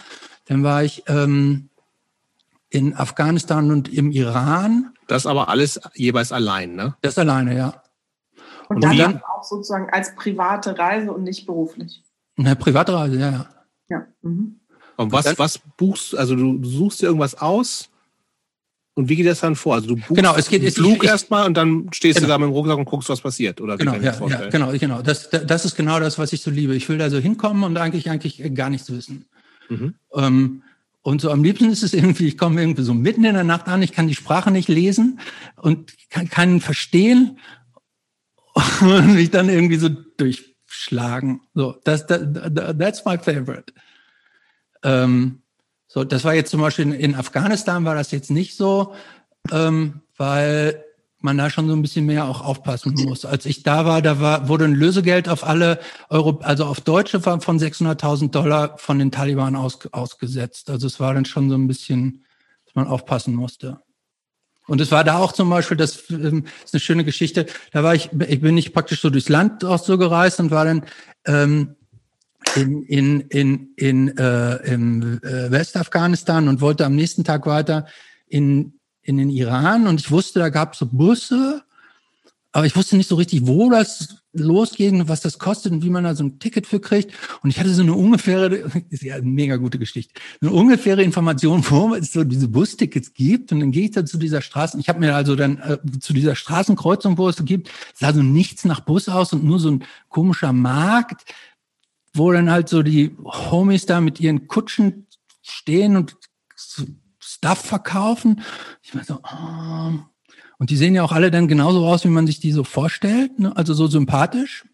Dann 0.43 0.61
war 0.61 0.83
ich 0.83 1.03
ähm, 1.07 1.69
in 2.69 2.97
Afghanistan 2.97 3.71
und 3.71 3.87
im 3.87 4.11
Iran. 4.11 4.91
Das 5.07 5.25
aber 5.25 5.47
alles 5.47 5.79
jeweils 5.95 6.33
allein, 6.33 6.75
ne? 6.75 6.97
Das 7.01 7.17
alleine, 7.17 7.55
ja. 7.55 7.81
Und, 8.67 8.75
und 8.75 8.83
dann, 8.83 8.97
dann 8.97 9.21
auch 9.23 9.43
sozusagen 9.45 9.89
als 9.89 10.15
private 10.15 10.77
Reise 10.77 11.13
und 11.13 11.23
nicht 11.23 11.45
beruflich. 11.45 12.03
Eine 12.37 12.57
private 12.57 12.93
Reise, 12.93 13.19
ja, 13.19 13.31
ja. 13.31 13.49
Ja. 13.87 14.05
Mhm. 14.21 14.59
Und 14.97 15.13
was, 15.13 15.39
was 15.39 15.61
buchst, 15.77 16.13
also 16.13 16.35
du 16.35 16.61
suchst 16.65 17.01
dir 17.01 17.05
irgendwas 17.05 17.35
aus 17.35 17.89
und 18.97 19.09
wie 19.09 19.15
geht 19.15 19.27
das 19.27 19.41
dann 19.41 19.55
vor? 19.55 19.75
Also 19.75 19.89
du 19.89 19.95
buchst 19.95 20.15
genau, 20.15 20.35
es 20.35 20.49
geht, 20.49 20.63
einen 20.63 20.71
Flug 20.71 21.03
erstmal 21.03 21.45
und 21.45 21.55
dann 21.55 21.87
stehst 21.93 22.17
genau. 22.17 22.29
du 22.29 22.33
da 22.33 22.37
mit 22.39 22.47
dem 22.47 22.51
Rucksack 22.53 22.79
und 22.79 22.85
guckst, 22.85 23.09
was 23.09 23.21
passiert, 23.21 23.61
oder? 23.61 23.77
Genau, 23.77 23.93
ja, 23.93 24.27
ja, 24.27 24.49
genau, 24.49 24.71
genau. 24.71 25.03
Das, 25.03 25.29
das 25.29 25.65
ist 25.65 25.75
genau 25.75 25.99
das, 25.99 26.17
was 26.17 26.33
ich 26.33 26.41
so 26.41 26.49
liebe. 26.49 26.75
Ich 26.75 26.89
will 26.89 26.97
da 26.97 27.11
so 27.11 27.19
hinkommen 27.19 27.63
und 27.63 27.77
eigentlich 27.77 28.09
eigentlich 28.09 28.41
gar 28.55 28.71
nichts 28.71 28.91
wissen. 28.91 29.25
Mhm. 29.69 29.93
Ähm, 30.15 30.63
und 31.03 31.21
so 31.21 31.29
am 31.29 31.43
liebsten 31.43 31.69
ist 31.69 31.83
es 31.83 31.93
irgendwie, 31.93 32.27
ich 32.27 32.39
komme 32.39 32.59
irgendwie 32.59 32.81
so 32.81 32.95
mitten 32.95 33.23
in 33.23 33.35
der 33.35 33.43
Nacht 33.43 33.67
an, 33.67 33.83
ich 33.83 33.91
kann 33.91 34.07
die 34.07 34.15
Sprache 34.15 34.49
nicht 34.49 34.67
lesen 34.67 35.19
und 35.57 35.93
kann 36.09 36.27
keinen 36.27 36.59
verstehen 36.59 37.37
und 38.81 39.13
mich 39.13 39.29
dann 39.29 39.47
irgendwie 39.47 39.77
so 39.77 39.89
durchschlagen. 39.89 41.41
So, 41.53 41.75
das, 41.83 42.07
das 42.07 42.21
that's 42.79 43.05
my 43.05 43.19
favorite. 43.19 43.71
Ähm, 44.81 45.43
so, 45.87 46.03
das 46.03 46.23
war 46.23 46.33
jetzt 46.33 46.51
zum 46.51 46.61
Beispiel 46.61 46.93
in, 46.93 47.15
Afghanistan 47.15 47.85
war 47.85 47.95
das 47.95 48.11
jetzt 48.11 48.29
nicht 48.29 48.55
so, 48.55 48.93
ähm, 49.51 50.01
weil 50.17 50.83
man 51.19 51.37
da 51.37 51.49
schon 51.49 51.67
so 51.67 51.73
ein 51.73 51.81
bisschen 51.81 52.05
mehr 52.05 52.25
auch 52.25 52.41
aufpassen 52.41 52.93
muss. 52.93 53.25
Als 53.25 53.45
ich 53.45 53.63
da 53.63 53.85
war, 53.85 54.01
da 54.01 54.19
war, 54.19 54.49
wurde 54.49 54.65
ein 54.65 54.75
Lösegeld 54.75 55.29
auf 55.29 55.43
alle 55.43 55.79
Euro, 56.09 56.39
also 56.43 56.65
auf 56.65 56.81
Deutsche 56.81 57.21
von 57.21 57.39
600.000 57.39 58.29
Dollar 58.29 58.77
von 58.77 58.99
den 58.99 59.11
Taliban 59.11 59.55
aus, 59.55 59.79
ausgesetzt. 59.91 60.69
Also 60.69 60.85
es 60.85 60.99
war 60.99 61.13
dann 61.13 61.25
schon 61.25 61.49
so 61.49 61.55
ein 61.55 61.67
bisschen, 61.67 62.23
dass 62.65 62.75
man 62.75 62.87
aufpassen 62.87 63.33
musste. 63.33 63.81
Und 64.67 64.81
es 64.81 64.91
war 64.91 65.03
da 65.03 65.17
auch 65.17 65.31
zum 65.31 65.49
Beispiel, 65.49 65.77
das 65.77 66.09
ähm, 66.09 66.45
ist 66.63 66.73
eine 66.73 66.81
schöne 66.81 67.05
Geschichte. 67.05 67.45
Da 67.71 67.83
war 67.83 67.95
ich, 67.95 68.09
ich 68.27 68.41
bin 68.41 68.53
nicht 68.53 68.73
praktisch 68.73 69.01
so 69.01 69.09
durchs 69.09 69.29
Land 69.29 69.63
auch 69.63 69.79
so 69.79 69.97
gereist 69.97 70.39
und 70.39 70.51
war 70.51 70.65
dann 70.65 70.83
ähm, 71.25 71.77
in, 72.55 72.83
in, 72.83 73.21
in, 73.21 73.73
in 73.75 74.17
äh, 74.17 74.55
im 74.73 75.19
äh, 75.23 75.51
Westafghanistan 75.51 76.47
und 76.47 76.61
wollte 76.61 76.85
am 76.85 76.95
nächsten 76.95 77.23
Tag 77.23 77.45
weiter 77.45 77.85
in, 78.27 78.73
in 79.01 79.17
den 79.17 79.29
Iran. 79.29 79.87
Und 79.87 79.99
ich 79.99 80.11
wusste, 80.11 80.39
da 80.39 80.49
gab 80.49 80.73
es 80.73 80.79
so 80.79 80.85
Busse, 80.85 81.63
aber 82.51 82.65
ich 82.65 82.75
wusste 82.75 82.97
nicht 82.97 83.07
so 83.07 83.15
richtig, 83.15 83.45
wo 83.45 83.69
das 83.69 84.23
losgeht 84.33 84.93
und 84.93 85.07
was 85.07 85.21
das 85.21 85.37
kostet 85.37 85.71
und 85.71 85.83
wie 85.83 85.89
man 85.89 86.03
da 86.03 86.15
so 86.15 86.23
ein 86.23 86.39
Ticket 86.39 86.67
für 86.67 86.79
kriegt. 86.79 87.11
Und 87.43 87.49
ich 87.49 87.59
hatte 87.59 87.73
so 87.73 87.81
eine 87.81 87.93
ungefähre, 87.93 88.55
ist 88.89 89.03
ja 89.03 89.15
eine 89.15 89.25
mega 89.25 89.57
gute 89.57 89.77
Geschichte, 89.77 90.13
eine 90.41 90.51
ungefähre 90.51 91.03
Information, 91.03 91.63
wo 91.69 91.93
es 91.95 92.13
so 92.13 92.23
diese 92.23 92.47
Bustickets 92.47 93.13
gibt. 93.13 93.51
Und 93.51 93.59
dann 93.59 93.71
gehe 93.71 93.85
ich 93.85 93.91
da 93.91 94.05
zu 94.05 94.17
dieser 94.17 94.41
Straße. 94.41 94.79
Ich 94.79 94.89
habe 94.89 94.99
mir 94.99 95.15
also 95.15 95.35
dann 95.35 95.57
äh, 95.59 95.77
zu 95.99 96.13
dieser 96.13 96.35
Straßenkreuzung, 96.35 97.17
wo 97.17 97.29
es 97.29 97.35
so 97.35 97.43
gibt, 97.43 97.69
sah 97.93 98.13
so 98.13 98.23
nichts 98.23 98.65
nach 98.65 98.79
Bus 98.79 99.09
aus 99.09 99.33
und 99.33 99.43
nur 99.43 99.59
so 99.59 99.71
ein 99.71 99.83
komischer 100.09 100.53
Markt 100.53 101.25
wo 102.17 102.31
dann 102.31 102.51
halt 102.51 102.69
so 102.69 102.83
die 102.83 103.15
Homies 103.23 103.85
da 103.85 104.01
mit 104.01 104.19
ihren 104.19 104.47
Kutschen 104.47 105.07
stehen 105.41 105.95
und 105.95 106.17
Stuff 107.19 107.59
verkaufen. 107.59 108.41
Ich 108.81 108.93
meine 108.93 109.05
so, 109.05 109.19
oh. 109.23 109.99
und 110.57 110.69
die 110.69 110.77
sehen 110.77 110.95
ja 110.95 111.03
auch 111.03 111.11
alle 111.11 111.31
dann 111.31 111.47
genauso 111.47 111.85
aus, 111.85 112.03
wie 112.03 112.09
man 112.09 112.27
sich 112.27 112.39
die 112.39 112.51
so 112.51 112.63
vorstellt, 112.63 113.39
ne? 113.39 113.55
also 113.55 113.73
so 113.73 113.87
sympathisch 113.87 114.65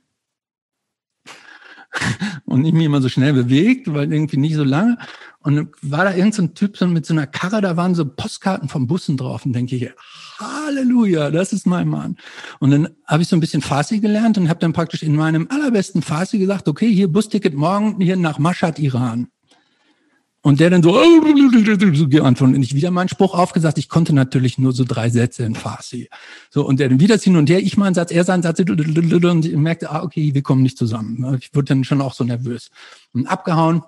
und 2.45 2.61
nicht 2.61 2.74
mehr 2.74 2.86
immer 2.86 3.02
so 3.02 3.10
schnell 3.10 3.34
bewegt, 3.34 3.94
weil 3.94 4.11
irgendwie 4.11 4.38
nicht 4.38 4.56
so 4.56 4.64
lange. 4.64 4.98
Und 5.40 5.70
war 5.82 6.06
da 6.06 6.11
irgendein 6.11 6.32
so 6.32 6.48
Typ 6.48 6.78
so 6.78 6.88
mit 6.88 7.06
so 7.06 7.14
einer 7.14 7.28
Karre, 7.28 7.60
da 7.60 7.76
waren 7.76 7.95
so 7.95 8.06
Postkarten 8.06 8.70
von 8.70 8.88
Bussen 8.88 9.18
drauf 9.18 9.45
und 9.45 9.53
denke 9.53 9.76
ich, 9.76 9.91
Halleluja, 10.39 11.31
das 11.31 11.53
ist 11.53 11.65
mein 11.65 11.88
Mann. 11.88 12.18
Und 12.60 12.72
dann 12.72 12.89
habe 13.07 13.23
ich 13.23 13.30
so 13.30 13.35
ein 13.35 13.39
bisschen 13.39 13.61
Farsi 13.61 13.99
gelernt 13.99 14.38
und 14.38 14.49
habe 14.49 14.60
dann 14.60 14.73
praktisch 14.73 15.03
in 15.03 15.15
meinem 15.15 15.47
allerbesten 15.49 16.01
Farsi 16.01 16.38
gesagt, 16.38 16.68
okay, 16.68 16.91
hier 16.91 17.07
Busticket 17.07 17.53
morgen 17.53 17.99
hier 18.01 18.15
nach 18.15 18.39
Mashhad, 18.39 18.80
Iran. 18.80 19.27
Und 20.45 20.60
der 20.60 20.69
dann 20.69 20.84
so, 20.84 20.91
so 21.93 22.07
geantwortet. 22.10 22.57
Und 22.57 22.64
ich 22.64 22.76
wieder 22.76 22.91
meinen 22.91 23.07
Spruch 23.07 23.34
aufgesagt. 23.34 23.77
Ich 23.77 23.88
konnte 23.88 24.14
natürlich 24.14 24.57
nur 24.57 24.73
so 24.73 24.84
drei 24.85 25.10
Sätze 25.10 25.45
in 25.45 25.55
Farsi. 25.55 26.10
So, 26.49 26.68
und 26.68 26.81
der 26.81 26.89
dann 26.89 26.99
wieder 26.99 27.18
hin 27.18 27.38
und 27.38 27.49
her, 27.49 27.60
ich 27.60 27.77
meinen 27.77 27.93
Satz, 27.93 28.11
er 28.11 28.26
seinen 28.26 28.43
Satz, 28.43 28.60
und 28.60 29.45
ich 29.45 29.55
merkte, 29.55 29.89
ah, 29.89 30.03
okay, 30.03 30.34
wir 30.34 30.41
kommen 30.41 30.61
nicht 30.61 30.77
zusammen. 30.77 31.38
Ich 31.39 31.55
wurde 31.55 31.65
dann 31.65 31.85
schon 31.85 32.01
auch 32.01 32.14
so 32.14 32.26
nervös. 32.26 32.72
Und 33.14 33.26
abgehauen 33.27 33.84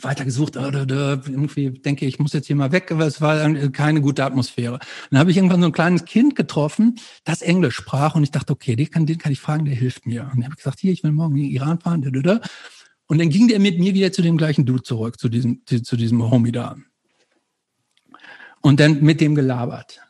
weitergesucht, 0.00 0.56
irgendwie 0.56 1.70
denke 1.70 2.06
ich, 2.06 2.18
muss 2.18 2.32
jetzt 2.32 2.46
hier 2.46 2.56
mal 2.56 2.72
weg, 2.72 2.90
aber 2.92 3.06
es 3.06 3.20
war 3.20 3.52
keine 3.70 4.00
gute 4.00 4.24
Atmosphäre. 4.24 4.78
Dann 5.10 5.20
habe 5.20 5.30
ich 5.30 5.36
irgendwann 5.36 5.60
so 5.60 5.66
ein 5.66 5.72
kleines 5.72 6.04
Kind 6.04 6.36
getroffen, 6.36 6.98
das 7.24 7.42
Englisch 7.42 7.76
sprach 7.76 8.14
und 8.14 8.22
ich 8.22 8.30
dachte, 8.30 8.52
okay, 8.52 8.76
den 8.76 8.90
kann, 8.90 9.06
den 9.06 9.18
kann 9.18 9.32
ich 9.32 9.40
fragen, 9.40 9.64
der 9.64 9.74
hilft 9.74 10.06
mir. 10.06 10.22
Und 10.22 10.36
dann 10.36 10.44
habe 10.44 10.54
ich 10.54 10.58
gesagt, 10.58 10.80
hier, 10.80 10.92
ich 10.92 11.02
will 11.02 11.12
morgen 11.12 11.36
in 11.36 11.44
den 11.44 11.52
Iran 11.52 11.80
fahren. 11.80 12.02
Und 13.06 13.18
dann 13.18 13.30
ging 13.30 13.48
der 13.48 13.58
mit 13.58 13.78
mir 13.78 13.94
wieder 13.94 14.12
zu 14.12 14.22
dem 14.22 14.36
gleichen 14.36 14.66
Dude 14.66 14.82
zurück, 14.82 15.18
zu 15.18 15.28
diesem, 15.28 15.62
zu 15.66 15.96
diesem 15.96 16.30
Homie 16.30 16.52
da. 16.52 16.76
Und 18.60 18.78
dann 18.78 19.02
mit 19.02 19.20
dem 19.20 19.34
gelabert. 19.34 20.00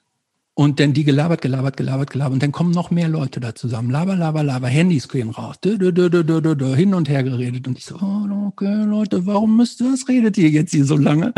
Und 0.54 0.78
dann 0.80 0.92
die 0.92 1.04
gelabert, 1.04 1.40
gelabert, 1.42 1.76
gelabert, 1.76 2.10
gelabert. 2.10 2.34
Und 2.34 2.42
dann 2.42 2.52
kommen 2.52 2.72
noch 2.72 2.90
mehr 2.90 3.08
Leute 3.08 3.40
da 3.40 3.54
zusammen. 3.54 3.90
Laber, 3.90 4.16
laber, 4.16 4.42
laber. 4.42 4.68
Handys 4.68 5.08
gehen 5.08 5.30
raus. 5.30 5.56
Dö, 5.60 5.78
dö, 5.78 5.92
dö, 5.92 6.10
dö, 6.10 6.22
dö, 6.22 6.54
dö, 6.54 6.74
hin 6.74 6.92
und 6.92 7.08
her 7.08 7.22
geredet. 7.22 7.66
Und 7.66 7.78
ich 7.78 7.86
so, 7.86 7.96
oh, 7.96 8.48
okay, 8.48 8.84
Leute, 8.84 9.24
warum 9.26 9.56
müsst 9.56 9.80
ihr, 9.80 9.92
was 9.92 10.08
redet 10.08 10.36
ihr 10.36 10.50
jetzt 10.50 10.72
hier 10.72 10.84
so 10.84 10.96
lange? 10.96 11.32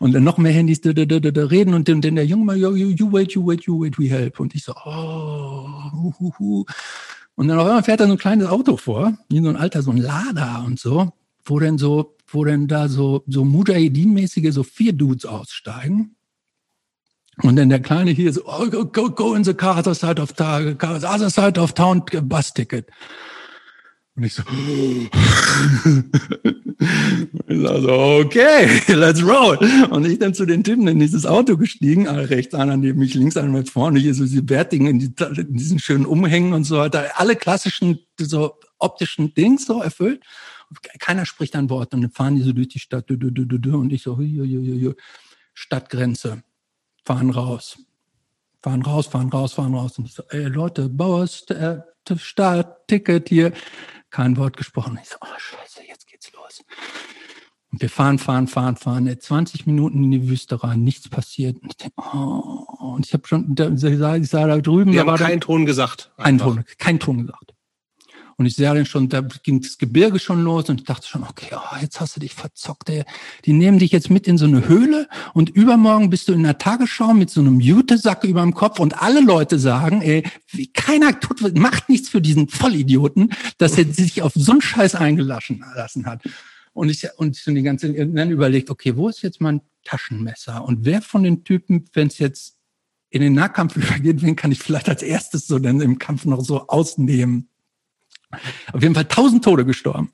Und 0.00 0.12
dann 0.12 0.24
noch 0.24 0.38
mehr 0.38 0.52
Handys, 0.52 0.80
dö, 0.80 0.94
dö, 0.94 1.06
dö, 1.06 1.20
dö, 1.20 1.30
dö, 1.30 1.44
reden. 1.44 1.74
Und 1.74 1.88
dann, 1.88 2.00
dann 2.00 2.16
der 2.16 2.26
Junge 2.26 2.44
mal, 2.46 2.56
you, 2.56 2.74
you 2.74 3.12
wait, 3.12 3.32
you 3.32 3.46
wait, 3.46 3.64
you 3.64 3.80
wait, 3.80 3.98
we 3.98 4.08
help. 4.08 4.40
Und 4.40 4.54
ich 4.54 4.64
so, 4.64 4.72
oh, 4.72 5.68
hu, 5.92 6.12
hu, 6.18 6.32
hu. 6.38 6.64
Und 7.36 7.48
dann 7.48 7.58
auf 7.58 7.66
einmal 7.66 7.82
fährt 7.82 8.00
da 8.00 8.06
so 8.06 8.12
ein 8.12 8.18
kleines 8.18 8.48
Auto 8.48 8.76
vor, 8.76 9.16
wie 9.28 9.40
so 9.40 9.48
ein 9.48 9.56
alter, 9.56 9.82
so 9.82 9.90
ein 9.90 9.98
Lader 9.98 10.64
und 10.66 10.80
so, 10.80 11.12
wo 11.44 11.60
dann 11.60 11.78
so, 11.78 12.16
wo 12.26 12.44
dann 12.44 12.66
da 12.66 12.88
so, 12.88 13.22
so 13.26 13.44
Mujahideen-mäßige 13.44 14.52
so 14.52 14.62
vier 14.62 14.94
Dudes 14.94 15.26
aussteigen 15.26 16.16
und 17.42 17.56
dann 17.56 17.68
der 17.68 17.80
Kleine 17.80 18.12
hier 18.12 18.32
so, 18.32 18.42
oh, 18.46 18.68
go, 18.68 19.10
go 19.10 19.34
in 19.34 19.44
the 19.44 19.54
car, 19.54 19.78
other 19.78 19.94
side 19.94 20.20
of 20.20 20.32
town, 20.32 20.78
other 20.80 21.30
side 21.30 21.58
of 21.58 21.72
town, 21.72 22.04
bus 22.22 22.52
ticket. 22.54 22.88
Und 24.16 24.22
ich 24.22 24.34
so, 24.34 24.44
also, 27.48 27.90
okay, 28.24 28.80
let's 28.94 29.20
roll. 29.20 29.58
Und 29.90 30.06
ich 30.06 30.20
dann 30.20 30.34
zu 30.34 30.46
den 30.46 30.62
Typen 30.62 30.86
in 30.86 31.00
dieses 31.00 31.26
Auto 31.26 31.56
gestiegen, 31.56 32.06
rechts 32.06 32.54
einer 32.54 32.76
neben 32.76 33.00
mich, 33.00 33.14
links 33.14 33.36
einer 33.36 33.48
mit 33.48 33.70
vorne, 33.70 33.98
hier 33.98 34.14
so 34.14 34.22
diese 34.22 34.44
Bärtigen 34.44 34.86
in, 34.86 35.00
die, 35.00 35.12
in 35.36 35.56
diesen 35.56 35.80
schönen 35.80 36.06
Umhängen 36.06 36.52
und 36.52 36.62
so 36.62 36.78
weiter, 36.78 37.10
alle 37.16 37.34
klassischen, 37.34 37.98
so 38.20 38.54
optischen 38.78 39.34
Dings 39.34 39.66
so 39.66 39.82
erfüllt. 39.82 40.22
Keiner 41.00 41.26
spricht 41.26 41.56
ein 41.56 41.68
Wort 41.68 41.92
und 41.92 42.02
dann 42.02 42.10
fahren 42.12 42.36
die 42.36 42.42
so 42.42 42.52
durch 42.52 42.68
die 42.68 42.78
Stadt, 42.78 43.10
und 43.10 43.92
ich 43.92 44.02
so, 44.02 44.20
Stadtgrenze 45.54 46.42
fahren 47.04 47.30
raus. 47.30 47.78
Fahren 48.62 48.82
raus, 48.82 49.06
fahren 49.06 49.28
raus, 49.28 49.52
fahren 49.52 49.74
raus. 49.74 49.98
Und 49.98 50.06
ich 50.06 50.14
so, 50.14 50.22
ey 50.30 50.44
Leute, 50.44 50.88
Bauer, 50.88 51.24
äh, 51.48 51.78
Start, 52.16 52.88
Ticket 52.88 53.28
hier. 53.28 53.52
Kein 54.10 54.36
Wort 54.36 54.56
gesprochen. 54.56 54.98
Ich 55.02 55.08
so, 55.08 55.16
oh 55.20 55.38
scheiße, 55.38 55.80
jetzt 55.88 56.06
geht's 56.06 56.32
los. 56.32 56.62
Und 57.72 57.82
wir 57.82 57.90
fahren, 57.90 58.18
fahren, 58.18 58.46
fahren, 58.46 58.76
fahren. 58.76 59.20
20 59.20 59.66
Minuten 59.66 60.04
in 60.04 60.10
die 60.12 60.28
Wüste 60.28 60.62
rein, 60.62 60.84
nichts 60.84 61.08
passiert. 61.08 61.60
Und 61.60 61.70
ich 61.70 61.76
denke, 61.76 61.94
oh, 61.96 62.64
und 62.78 63.04
ich 63.04 63.12
habe 63.12 63.26
schon, 63.26 63.54
ich 63.58 63.98
sah, 63.98 64.16
ich 64.16 64.30
sah 64.30 64.46
da 64.46 64.58
drüben. 64.58 64.92
Wir 64.92 65.04
haben 65.04 65.16
keinen 65.16 65.40
Ton 65.40 65.66
gesagt. 65.66 66.12
Kein 66.16 66.38
Ton, 66.38 66.64
kein 66.78 67.00
Ton 67.00 67.26
gesagt. 67.26 67.54
Und 68.36 68.46
ich 68.46 68.56
sehe 68.56 68.72
dann 68.72 68.86
schon, 68.86 69.08
da 69.08 69.20
ging 69.20 69.60
das 69.60 69.78
Gebirge 69.78 70.18
schon 70.18 70.42
los 70.42 70.68
und 70.68 70.80
ich 70.80 70.86
dachte 70.86 71.06
schon, 71.06 71.22
okay, 71.22 71.54
oh, 71.54 71.76
jetzt 71.80 72.00
hast 72.00 72.16
du 72.16 72.20
dich 72.20 72.34
verzockt. 72.34 72.90
Ey. 72.90 73.04
Die 73.44 73.52
nehmen 73.52 73.78
dich 73.78 73.92
jetzt 73.92 74.10
mit 74.10 74.26
in 74.26 74.38
so 74.38 74.46
eine 74.46 74.66
Höhle 74.66 75.08
und 75.34 75.50
übermorgen 75.50 76.10
bist 76.10 76.28
du 76.28 76.32
in 76.32 76.42
der 76.42 76.58
Tagesschau 76.58 77.14
mit 77.14 77.30
so 77.30 77.40
einem 77.40 77.60
Jutesack 77.60 78.24
über 78.24 78.42
dem 78.42 78.54
Kopf 78.54 78.80
und 78.80 79.00
alle 79.00 79.20
Leute 79.20 79.58
sagen, 79.58 80.02
ey, 80.02 80.24
wie, 80.48 80.72
keiner 80.72 81.18
tut, 81.20 81.56
macht 81.56 81.88
nichts 81.88 82.08
für 82.08 82.20
diesen 82.20 82.48
Vollidioten, 82.48 83.30
dass 83.58 83.78
er 83.78 83.86
sich 83.86 84.22
auf 84.22 84.32
so 84.34 84.52
einen 84.52 84.62
Scheiß 84.62 84.94
eingelassen 84.94 85.64
hat. 86.06 86.22
Und 86.72 86.88
ich, 86.88 87.06
und 87.16 87.36
ich 87.36 87.44
die 87.44 87.62
ganze, 87.62 87.92
dann 87.92 88.30
überlegt, 88.30 88.68
okay, 88.68 88.96
wo 88.96 89.08
ist 89.08 89.22
jetzt 89.22 89.40
mein 89.40 89.60
Taschenmesser? 89.84 90.64
Und 90.64 90.84
wer 90.84 91.02
von 91.02 91.22
den 91.22 91.44
Typen, 91.44 91.84
wenn 91.92 92.08
es 92.08 92.18
jetzt 92.18 92.56
in 93.10 93.22
den 93.22 93.34
Nahkampf 93.34 93.76
übergeht, 93.76 94.22
wen 94.22 94.36
kann 94.36 94.52
ich 94.52 94.58
vielleicht 94.58 94.88
als 94.88 95.02
erstes 95.02 95.46
so 95.46 95.58
dann 95.58 95.80
im 95.80 95.98
Kampf 95.98 96.24
noch 96.24 96.40
so 96.40 96.66
ausnehmen? 96.66 97.48
Auf 98.72 98.82
jeden 98.82 98.94
Fall 98.94 99.06
tausend 99.06 99.44
Tode 99.44 99.64
gestorben. 99.64 100.10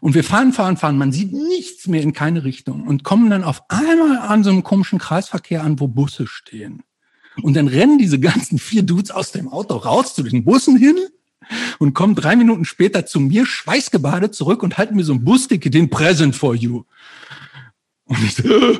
Und 0.00 0.14
wir 0.14 0.24
fahren, 0.24 0.52
fahren, 0.52 0.76
fahren. 0.76 0.98
Man 0.98 1.12
sieht 1.12 1.32
nichts 1.32 1.86
mehr 1.86 2.02
in 2.02 2.12
keine 2.12 2.44
Richtung 2.44 2.86
und 2.86 3.04
kommen 3.04 3.30
dann 3.30 3.44
auf 3.44 3.62
einmal 3.68 4.18
an 4.18 4.44
so 4.44 4.50
einem 4.50 4.62
komischen 4.62 4.98
Kreisverkehr 4.98 5.62
an, 5.62 5.80
wo 5.80 5.88
Busse 5.88 6.26
stehen. 6.26 6.82
Und 7.40 7.54
dann 7.54 7.68
rennen 7.68 7.98
diese 7.98 8.20
ganzen 8.20 8.58
vier 8.58 8.82
Dudes 8.82 9.10
aus 9.10 9.32
dem 9.32 9.48
Auto 9.48 9.76
raus 9.76 10.14
zu 10.14 10.22
den 10.22 10.44
Bussen 10.44 10.76
hin 10.76 10.96
und 11.78 11.94
kommen 11.94 12.14
drei 12.14 12.36
Minuten 12.36 12.64
später 12.64 13.06
zu 13.06 13.20
mir, 13.20 13.46
schweißgebadet 13.46 14.34
zurück 14.34 14.62
und 14.62 14.78
halten 14.78 14.96
mir 14.96 15.04
so 15.04 15.14
ein 15.14 15.24
Busticket, 15.24 15.72
den 15.74 15.90
Present 15.90 16.36
for 16.36 16.54
you. 16.54 16.84
Und 18.04 18.22
ich 18.24 18.34
so, 18.36 18.78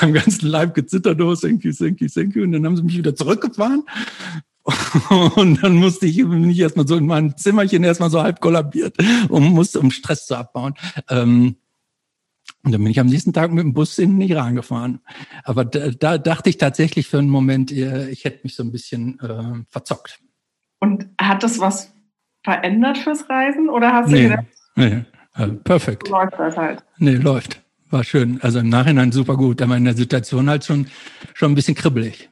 am 0.00 0.12
ganzen 0.12 0.46
Leib 0.46 0.74
gezittert, 0.74 1.20
oh, 1.20 1.34
thank 1.34 1.64
you, 1.64 1.72
thank 1.72 2.00
you, 2.00 2.08
thank 2.08 2.36
you. 2.36 2.42
Und 2.42 2.52
dann 2.52 2.64
haben 2.64 2.76
sie 2.76 2.82
mich 2.82 2.96
wieder 2.96 3.14
zurückgefahren. 3.14 3.84
Und 5.36 5.62
dann 5.62 5.76
musste 5.76 6.06
ich 6.06 6.24
mich 6.24 6.58
erstmal 6.58 6.86
so 6.86 6.96
in 6.96 7.06
meinem 7.06 7.36
Zimmerchen 7.36 7.84
erstmal 7.84 8.10
so 8.10 8.22
halb 8.22 8.40
kollabiert, 8.40 8.96
um, 9.28 9.52
musste, 9.52 9.80
um 9.80 9.90
Stress 9.90 10.26
zu 10.26 10.36
abbauen. 10.36 10.74
Ähm, 11.08 11.56
und 12.64 12.72
dann 12.72 12.82
bin 12.82 12.90
ich 12.90 13.00
am 13.00 13.06
nächsten 13.06 13.32
Tag 13.32 13.52
mit 13.52 13.62
dem 13.62 13.72
Bus 13.72 13.98
in 13.98 14.18
den 14.18 14.28
Iran 14.28 14.56
gefahren. 14.56 15.00
Aber 15.44 15.64
da, 15.64 15.90
da 15.90 16.18
dachte 16.18 16.50
ich 16.50 16.58
tatsächlich 16.58 17.06
für 17.06 17.18
einen 17.18 17.30
Moment, 17.30 17.72
äh, 17.72 18.10
ich 18.10 18.24
hätte 18.24 18.40
mich 18.42 18.56
so 18.56 18.62
ein 18.62 18.72
bisschen 18.72 19.18
äh, 19.20 19.64
verzockt. 19.70 20.18
Und 20.80 21.08
hat 21.20 21.42
das 21.42 21.60
was 21.60 21.92
verändert 22.44 22.98
fürs 22.98 23.28
Reisen 23.28 23.68
oder 23.68 23.92
hast 23.92 24.10
du 24.10 24.16
nee, 24.16 24.22
gedacht, 24.24 24.44
nee, 24.76 25.04
also 25.32 25.54
perfekt. 25.56 26.08
läuft 26.08 26.38
das 26.38 26.56
halt? 26.56 26.84
Nee, 26.98 27.14
läuft. 27.14 27.62
War 27.90 28.04
schön. 28.04 28.38
Also 28.42 28.58
im 28.58 28.68
Nachhinein 28.68 29.12
super 29.12 29.36
gut, 29.36 29.62
aber 29.62 29.76
in 29.76 29.84
der 29.84 29.94
Situation 29.94 30.50
halt 30.50 30.64
schon, 30.64 30.88
schon 31.34 31.52
ein 31.52 31.54
bisschen 31.54 31.74
kribbelig. 31.74 32.28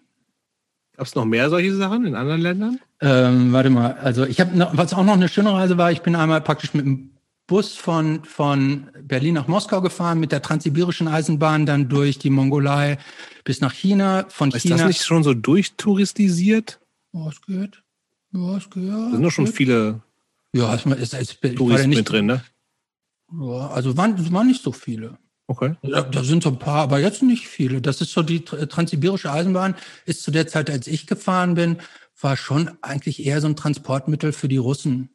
Gab 0.97 1.07
es 1.07 1.15
noch 1.15 1.27
mehr 1.27 1.51
solche 1.51 1.75
Sachen 1.75 2.07
in 2.07 2.15
anderen 2.15 2.41
Ländern? 2.41 2.81
Ähm, 3.01 3.53
warte 3.53 3.69
mal, 3.71 3.93
also 3.95 4.25
ich 4.25 4.41
habe 4.41 4.71
was 4.73 4.95
auch 4.95 5.05
noch 5.05 5.13
eine 5.13 5.29
schöne 5.29 5.53
Reise 5.53 5.77
war, 5.77 5.93
ich 5.93 6.01
bin 6.01 6.17
einmal 6.17 6.41
praktisch 6.41 6.73
mit 6.73 6.87
dem 6.87 7.11
Bus 7.47 7.77
von, 7.77 8.25
von 8.25 8.89
Berlin 9.03 9.35
nach 9.35 9.47
Moskau 9.47 9.81
gefahren, 9.81 10.19
mit 10.19 10.33
der 10.33 10.43
transsibirischen 10.43 11.07
Eisenbahn 11.07 11.65
dann 11.65 11.89
durch 11.89 12.19
die 12.19 12.31
Mongolei 12.31 12.99
bis 13.45 13.61
nach 13.61 13.73
China. 13.73 14.27
Von 14.29 14.51
Ist 14.51 14.63
China. 14.63 14.79
das 14.79 14.87
nicht 14.87 15.05
schon 15.05 15.23
so 15.23 15.33
durchtouristisiert? 15.33 16.81
Oh, 17.13 17.29
es 17.29 17.41
geht. 17.43 17.83
Ja, 18.33 18.57
es 18.57 18.69
geht. 18.69 18.89
Da 18.89 19.11
sind 19.11 19.23
doch 19.23 19.31
schon 19.31 19.47
viele 19.47 20.03
Ja, 20.53 20.75
ich 20.75 20.87
war 20.87 20.99
ja 20.99 21.55
Touristen 21.55 21.91
mit 21.91 22.11
drin, 22.11 22.27
ne? 22.27 22.43
ja, 23.33 23.69
also 23.69 23.97
waren, 23.97 24.15
es 24.15 24.33
waren 24.33 24.47
nicht 24.47 24.63
so 24.63 24.73
viele. 24.73 25.19
Okay. 25.49 25.77
Ja, 25.83 26.03
da 26.03 26.25
sind 26.25 26.43
so 26.43 26.49
ein 26.51 26.59
paar, 26.59 26.83
aber 26.83 26.99
jetzt 26.99 27.23
nicht 27.23 27.47
viele. 27.47 27.81
Das 27.81 28.01
ist 28.01 28.11
so 28.13 28.23
die 28.23 28.41
tr- 28.41 28.67
transsibirische 28.67 29.31
Eisenbahn 29.31 29.77
ist 30.05 30.23
zu 30.25 30.31
der 30.33 30.49
Zeit, 30.49 30.69
als 30.71 30.87
ich 30.89 31.07
gefahren 31.07 31.55
bin, 31.55 31.79
war 32.21 32.37
schon 32.37 32.71
eigentlich 32.83 33.25
eher 33.25 33.41
so 33.41 33.47
ein 33.47 33.57
Transportmittel 33.57 34.33
für 34.33 34.49
die 34.49 34.57
Russen. 34.57 35.11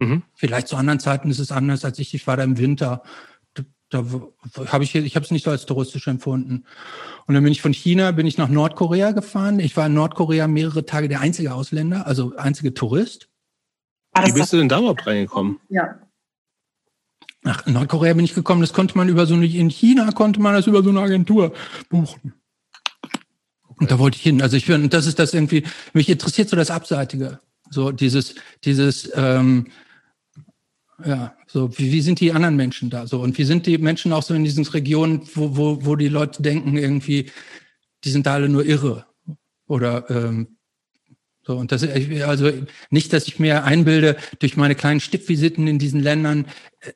Mhm. 0.00 0.22
Vielleicht 0.34 0.68
zu 0.68 0.76
anderen 0.76 0.98
Zeiten 0.98 1.30
ist 1.30 1.38
es 1.38 1.52
anders 1.52 1.84
als 1.84 1.98
ich. 2.00 2.14
Ich 2.14 2.26
war 2.26 2.36
da 2.36 2.42
im 2.42 2.58
Winter. 2.58 3.02
Da, 3.54 3.62
da 3.90 4.04
habe 4.72 4.82
ich, 4.82 4.94
ich 4.94 5.14
habe 5.14 5.24
es 5.24 5.30
nicht 5.30 5.44
so 5.44 5.50
als 5.52 5.66
touristisch 5.66 6.08
empfunden. 6.08 6.64
Und 7.26 7.34
dann 7.34 7.44
bin 7.44 7.52
ich 7.52 7.62
von 7.62 7.72
China, 7.72 8.10
bin 8.10 8.26
ich 8.26 8.38
nach 8.38 8.48
Nordkorea 8.48 9.12
gefahren. 9.12 9.60
Ich 9.60 9.76
war 9.76 9.86
in 9.86 9.94
Nordkorea 9.94 10.48
mehrere 10.48 10.84
Tage 10.84 11.08
der 11.08 11.20
einzige 11.20 11.54
Ausländer, 11.54 12.06
also 12.08 12.34
einzige 12.36 12.74
Tourist. 12.74 13.28
War 14.12 14.26
Wie 14.26 14.32
bist 14.32 14.52
du 14.52 14.56
denn 14.56 14.68
da 14.68 14.78
überhaupt 14.80 15.06
reingekommen? 15.06 15.60
ja. 15.68 16.00
Nach 17.46 17.64
Nordkorea 17.64 18.12
bin 18.14 18.24
ich 18.24 18.34
gekommen. 18.34 18.60
Das 18.60 18.72
konnte 18.72 18.98
man 18.98 19.08
über 19.08 19.24
so 19.24 19.34
eine, 19.34 19.46
in 19.46 19.70
China 19.70 20.10
konnte 20.10 20.40
man 20.40 20.52
das 20.52 20.66
über 20.66 20.82
so 20.82 20.90
eine 20.90 21.00
Agentur 21.00 21.54
buchen. 21.88 22.34
Und 23.76 23.88
da 23.88 24.00
wollte 24.00 24.16
ich 24.16 24.22
hin. 24.24 24.42
Also 24.42 24.56
ich 24.56 24.64
finde, 24.64 24.88
das 24.88 25.06
ist 25.06 25.20
das 25.20 25.32
irgendwie, 25.32 25.62
mich 25.92 26.08
interessiert 26.08 26.48
so 26.48 26.56
das 26.56 26.72
Abseitige. 26.72 27.38
So 27.70 27.92
dieses, 27.92 28.34
dieses, 28.64 29.12
ähm, 29.14 29.68
ja, 31.04 31.36
so 31.46 31.70
wie, 31.78 31.92
wie 31.92 32.00
sind 32.00 32.18
die 32.18 32.32
anderen 32.32 32.56
Menschen 32.56 32.90
da 32.90 33.06
so? 33.06 33.20
Und 33.20 33.38
wie 33.38 33.44
sind 33.44 33.66
die 33.66 33.78
Menschen 33.78 34.12
auch 34.12 34.24
so 34.24 34.34
in 34.34 34.42
diesen 34.42 34.64
Regionen, 34.64 35.22
wo, 35.34 35.56
wo, 35.56 35.86
wo 35.86 35.94
die 35.94 36.08
Leute 36.08 36.42
denken, 36.42 36.76
irgendwie, 36.76 37.30
die 38.02 38.10
sind 38.10 38.26
da 38.26 38.34
alle 38.34 38.48
nur 38.48 38.66
irre. 38.66 39.06
Oder 39.68 40.10
ähm, 40.10 40.56
so, 41.44 41.56
und 41.56 41.70
das 41.70 41.84
also 42.24 42.50
nicht, 42.90 43.12
dass 43.12 43.28
ich 43.28 43.38
mir 43.38 43.62
einbilde, 43.62 44.16
durch 44.40 44.56
meine 44.56 44.74
kleinen 44.74 44.98
Stippvisiten 44.98 45.68
in 45.68 45.78
diesen 45.78 46.00
Ländern 46.00 46.46
äh, 46.80 46.90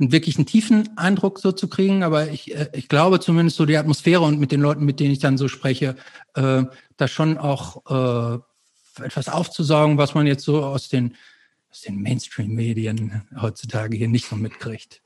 einen 0.00 0.12
wirklichen 0.12 0.44
tiefen 0.46 0.96
Eindruck 0.96 1.38
so 1.38 1.52
zu 1.52 1.68
kriegen, 1.68 2.02
aber 2.02 2.28
ich, 2.28 2.54
äh, 2.54 2.68
ich 2.72 2.88
glaube 2.88 3.20
zumindest 3.20 3.56
so 3.56 3.64
die 3.66 3.76
Atmosphäre 3.76 4.22
und 4.22 4.40
mit 4.40 4.50
den 4.50 4.60
Leuten, 4.60 4.84
mit 4.84 4.98
denen 5.00 5.12
ich 5.12 5.20
dann 5.20 5.38
so 5.38 5.48
spreche, 5.48 5.94
äh, 6.34 6.64
da 6.96 7.08
schon 7.08 7.38
auch 7.38 8.40
äh, 8.98 9.04
etwas 9.04 9.28
aufzusaugen, 9.28 9.98
was 9.98 10.14
man 10.14 10.26
jetzt 10.26 10.44
so 10.44 10.64
aus 10.64 10.88
den, 10.88 11.14
aus 11.70 11.82
den 11.82 12.02
Mainstream-Medien 12.02 13.22
heutzutage 13.40 13.96
hier 13.96 14.08
nicht 14.08 14.28
so 14.28 14.36
mitkriegt. 14.36 15.00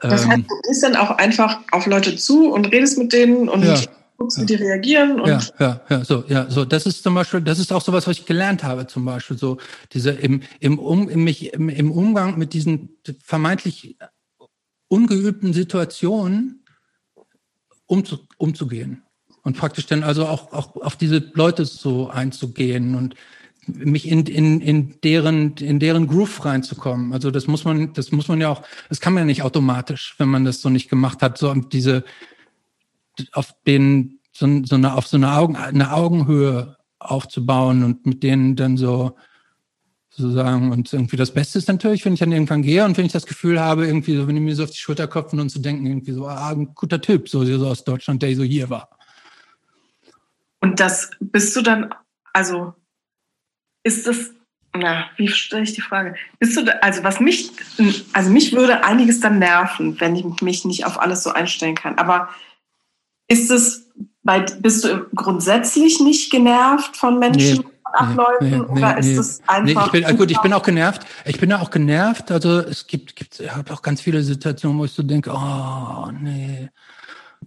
Das 0.00 0.26
heißt, 0.26 0.38
Ähm, 0.38 0.46
du 0.48 0.60
gehst 0.68 0.82
dann 0.82 0.96
auch 0.96 1.10
einfach 1.12 1.60
auf 1.72 1.86
Leute 1.86 2.16
zu 2.16 2.50
und 2.52 2.66
redest 2.66 2.98
mit 2.98 3.12
denen 3.12 3.48
und 3.48 3.64
Ja. 3.64 3.80
guckst, 4.16 4.40
wie 4.40 4.46
die 4.46 4.54
reagieren. 4.54 5.20
Und 5.20 5.28
ja, 5.28 5.40
ja, 5.58 5.80
ja, 5.88 6.04
so, 6.04 6.24
ja, 6.28 6.50
so. 6.50 6.64
Das 6.64 6.86
ist 6.86 7.02
zum 7.02 7.14
Beispiel, 7.14 7.40
das 7.40 7.58
ist 7.58 7.72
auch 7.72 7.82
sowas, 7.82 8.06
was 8.06 8.18
ich 8.18 8.26
gelernt 8.26 8.62
habe, 8.64 8.86
zum 8.86 9.04
Beispiel 9.04 9.38
so 9.38 9.58
diese 9.92 10.10
im 10.10 10.42
im 10.60 10.78
um 10.78 11.08
im, 11.08 11.24
mich 11.24 11.52
im, 11.52 11.68
im 11.68 11.90
Umgang 11.90 12.38
mit 12.38 12.52
diesen 12.52 12.96
vermeintlich 13.22 13.96
ungeübten 14.88 15.52
Situationen 15.52 16.64
umzu, 17.86 18.18
umzugehen 18.36 19.02
und 19.42 19.56
praktisch 19.56 19.86
dann 19.86 20.02
also 20.02 20.26
auch 20.26 20.52
auch 20.52 20.76
auf 20.76 20.96
diese 20.96 21.30
Leute 21.34 21.64
so 21.64 22.08
einzugehen 22.08 22.94
und 22.94 23.14
mich 23.66 24.08
in, 24.08 24.26
in, 24.26 24.60
in 24.60 25.00
deren 25.02 25.56
in 25.56 25.78
deren 25.78 26.06
Groove 26.06 26.44
reinzukommen. 26.44 27.12
Also 27.12 27.30
das 27.30 27.46
muss 27.46 27.64
man 27.64 27.92
das 27.92 28.12
muss 28.12 28.28
man 28.28 28.40
ja 28.40 28.48
auch 28.48 28.62
das 28.88 29.00
kann 29.00 29.12
man 29.12 29.22
ja 29.22 29.26
nicht 29.26 29.42
automatisch, 29.42 30.14
wenn 30.18 30.28
man 30.28 30.44
das 30.44 30.60
so 30.60 30.70
nicht 30.70 30.88
gemacht 30.88 31.22
hat, 31.22 31.38
so 31.38 31.52
diese 31.54 32.04
auf 33.32 33.54
den 33.66 34.20
so, 34.32 34.46
so 34.64 34.76
eine 34.76 34.94
auf 34.94 35.06
so 35.06 35.16
eine 35.16 35.32
Augen 35.32 35.56
eine 35.56 35.92
Augenhöhe 35.92 36.76
aufzubauen 36.98 37.84
und 37.84 38.06
mit 38.06 38.22
denen 38.22 38.56
dann 38.56 38.76
so 38.76 39.16
sozusagen 40.18 40.72
und 40.72 40.92
irgendwie 40.92 41.16
das 41.16 41.32
Beste 41.32 41.58
ist 41.58 41.68
natürlich, 41.68 42.04
wenn 42.04 42.14
ich 42.14 42.20
dann 42.20 42.32
irgendwann 42.32 42.62
gehe 42.62 42.84
und 42.84 42.96
wenn 42.98 43.06
ich 43.06 43.12
das 43.12 43.26
Gefühl 43.26 43.60
habe, 43.60 43.86
irgendwie 43.86 44.16
so, 44.16 44.26
wenn 44.26 44.34
die 44.34 44.40
mir 44.40 44.54
so 44.54 44.64
auf 44.64 44.70
die 44.70 44.76
Schulter 44.76 45.06
klopfen 45.06 45.40
und 45.40 45.48
zu 45.48 45.60
denken, 45.60 45.86
irgendwie 45.86 46.12
so, 46.12 46.26
ah, 46.26 46.50
ein 46.50 46.74
guter 46.74 47.00
Typ, 47.00 47.28
so, 47.28 47.44
so 47.44 47.66
aus 47.66 47.84
Deutschland, 47.84 48.22
der 48.22 48.34
so 48.34 48.42
hier 48.42 48.68
war. 48.68 48.90
Und 50.60 50.80
das 50.80 51.10
bist 51.20 51.54
du 51.56 51.62
dann, 51.62 51.94
also 52.32 52.74
ist 53.84 54.06
das, 54.06 54.32
na, 54.74 55.06
wie 55.16 55.28
stelle 55.28 55.62
ich 55.62 55.72
die 55.72 55.80
Frage? 55.80 56.16
Bist 56.38 56.56
du, 56.56 56.64
da, 56.64 56.72
also 56.82 57.04
was 57.04 57.20
mich, 57.20 57.50
also 58.12 58.30
mich 58.30 58.52
würde 58.52 58.84
einiges 58.84 59.20
dann 59.20 59.38
nerven, 59.38 60.00
wenn 60.00 60.16
ich 60.16 60.42
mich 60.42 60.64
nicht 60.64 60.84
auf 60.84 61.00
alles 61.00 61.22
so 61.22 61.30
einstellen 61.30 61.74
kann. 61.74 61.96
Aber 61.98 62.28
ist 63.28 63.50
es, 63.50 63.88
bei, 64.22 64.40
bist 64.40 64.84
du 64.84 65.06
grundsätzlich 65.14 66.00
nicht 66.00 66.30
genervt 66.30 66.96
von 66.96 67.18
Menschen, 67.18 67.58
Nee, 67.58 67.77
von 67.96 68.08
Abläufen, 68.08 68.50
nee, 68.50 68.56
nee, 68.56 68.62
oder 68.62 68.94
nee. 68.94 69.12
ist 69.12 69.18
es 69.18 69.42
einfach? 69.46 69.86
ich 69.86 70.04
bin, 70.04 70.16
gut, 70.16 70.30
ich 70.30 70.40
bin 70.40 70.52
auch 70.52 70.62
genervt. 70.62 71.02
Ich 71.24 71.38
bin 71.38 71.52
auch 71.52 71.70
genervt. 71.70 72.30
Also 72.30 72.60
es 72.60 72.86
gibt, 72.86 73.16
gibt, 73.16 73.40
ich 73.40 73.54
habe 73.54 73.72
auch 73.72 73.82
ganz 73.82 74.00
viele 74.00 74.22
Situationen, 74.22 74.78
wo 74.78 74.84
ich 74.84 74.92
so 74.92 75.02
denke, 75.02 75.32
oh 75.32 76.10
nee, 76.12 76.70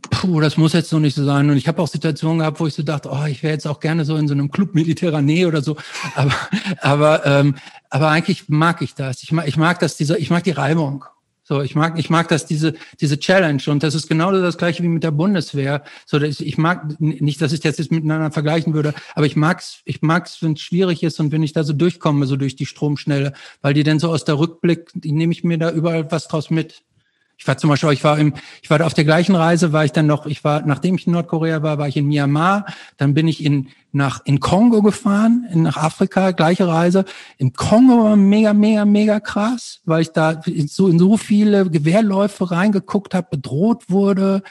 puh, 0.10 0.40
das 0.40 0.58
muss 0.58 0.74
jetzt 0.74 0.90
so 0.90 1.00
nicht 1.00 1.16
so 1.16 1.24
sein. 1.24 1.50
Und 1.50 1.58
ich 1.58 1.68
habe 1.68 1.82
auch 1.82 1.88
Situationen 1.88 2.40
gehabt, 2.40 2.60
wo 2.60 2.68
ich 2.68 2.74
so 2.74 2.84
dachte, 2.84 3.10
oh, 3.12 3.26
ich 3.26 3.44
wäre 3.44 3.54
jetzt 3.54 3.68
auch 3.68 3.80
gerne 3.80 4.06
so 4.06 4.16
in 4.16 4.28
so 4.28 4.34
einem 4.34 4.52
Club 4.52 4.74
Mediterranee 4.74 5.46
oder 5.46 5.62
so. 5.62 5.78
Aber, 6.16 6.34
aber, 6.82 7.26
ähm, 7.26 7.56
aber 7.90 8.10
eigentlich 8.10 8.50
mag 8.50 8.82
ich 8.82 8.96
das. 8.96 9.24
Ich 9.24 9.32
mag, 9.32 9.48
ich 9.48 9.58
mag 9.58 9.80
das, 9.80 9.98
diese, 9.98 10.18
ich 10.18 10.30
mag 10.30 10.44
die 10.44 10.52
Reibung. 10.52 11.06
So, 11.52 11.62
ich 11.62 11.76
mag, 11.76 12.00
ich 12.00 12.10
mag 12.10 12.30
das, 12.30 12.46
diese, 12.46 12.76
diese 13.02 13.20
Challenge. 13.20 13.62
Und 13.68 13.84
das 13.84 13.94
ist 13.94 14.08
genau 14.08 14.32
das 14.32 14.58
Gleiche 14.58 14.84
wie 14.84 14.88
mit 14.88 15.04
der 15.04 15.12
Bundeswehr. 15.12 15.84
So, 16.06 16.18
ich, 16.22 16.40
ich 16.40 16.58
mag 16.58 16.98
nicht, 17.02 17.42
dass 17.42 17.52
ich 17.52 17.60
das 17.60 17.78
jetzt 17.78 17.92
miteinander 17.92 18.32
vergleichen 18.32 18.74
würde, 18.74 18.94
aber 19.16 19.26
ich 19.26 19.36
mag's, 19.36 19.82
ich 19.84 20.02
mag's, 20.02 20.42
wenn 20.42 20.54
es 20.54 20.62
schwierig 20.62 21.04
ist 21.04 21.20
und 21.20 21.34
wenn 21.34 21.44
ich 21.44 21.52
da 21.52 21.66
so 21.66 21.74
durchkomme, 21.74 22.26
so 22.26 22.38
durch 22.38 22.56
die 22.56 22.66
Stromschnelle, 22.66 23.34
weil 23.62 23.74
die 23.74 23.84
dann 23.84 24.00
so 24.00 24.08
aus 24.08 24.24
der 24.24 24.40
Rückblick, 24.40 24.92
die 24.94 25.12
nehme 25.12 25.34
ich 25.34 25.44
mir 25.44 25.58
da 25.58 25.72
überall 25.72 26.10
was 26.10 26.30
draus 26.30 26.52
mit. 26.52 26.84
Ich 27.42 27.48
war 27.48 27.58
zum 27.58 27.72
Beispiel, 27.72 27.92
ich 27.92 28.04
war 28.04 28.20
im, 28.20 28.36
ich 28.62 28.70
war 28.70 28.86
auf 28.86 28.94
der 28.94 29.04
gleichen 29.04 29.36
Reise, 29.36 29.74
war 29.74 29.84
ich 29.84 29.92
dann 29.92 30.06
noch, 30.06 30.28
ich 30.28 30.44
war, 30.44 30.62
nachdem 30.64 30.94
ich 30.94 31.08
in 31.08 31.14
Nordkorea 31.14 31.64
war, 31.64 31.80
war 31.80 31.88
ich 31.88 31.98
in 31.98 32.06
Myanmar, 32.06 32.68
dann 32.98 33.16
bin 33.16 33.28
ich 33.28 33.44
in, 33.44 33.70
nach, 33.92 34.22
in 34.26 34.40
Kongo 34.40 34.84
gefahren, 34.84 35.48
in, 35.52 35.64
nach 35.64 35.76
Afrika, 35.76 36.32
gleiche 36.32 36.68
Reise. 36.68 37.04
Im 37.40 37.54
Kongo 37.54 38.04
war 38.04 38.16
mega, 38.16 38.54
mega, 38.54 38.86
mega 38.86 39.20
krass, 39.20 39.82
weil 39.86 40.04
ich 40.04 40.12
da 40.12 40.40
so 40.68 40.88
in 40.88 41.00
so 41.00 41.18
viele 41.18 41.68
Gewehrläufe 41.68 42.52
reingeguckt 42.52 43.16
habe, 43.16 43.30
bedroht 43.32 43.86
wurde, 43.90 44.44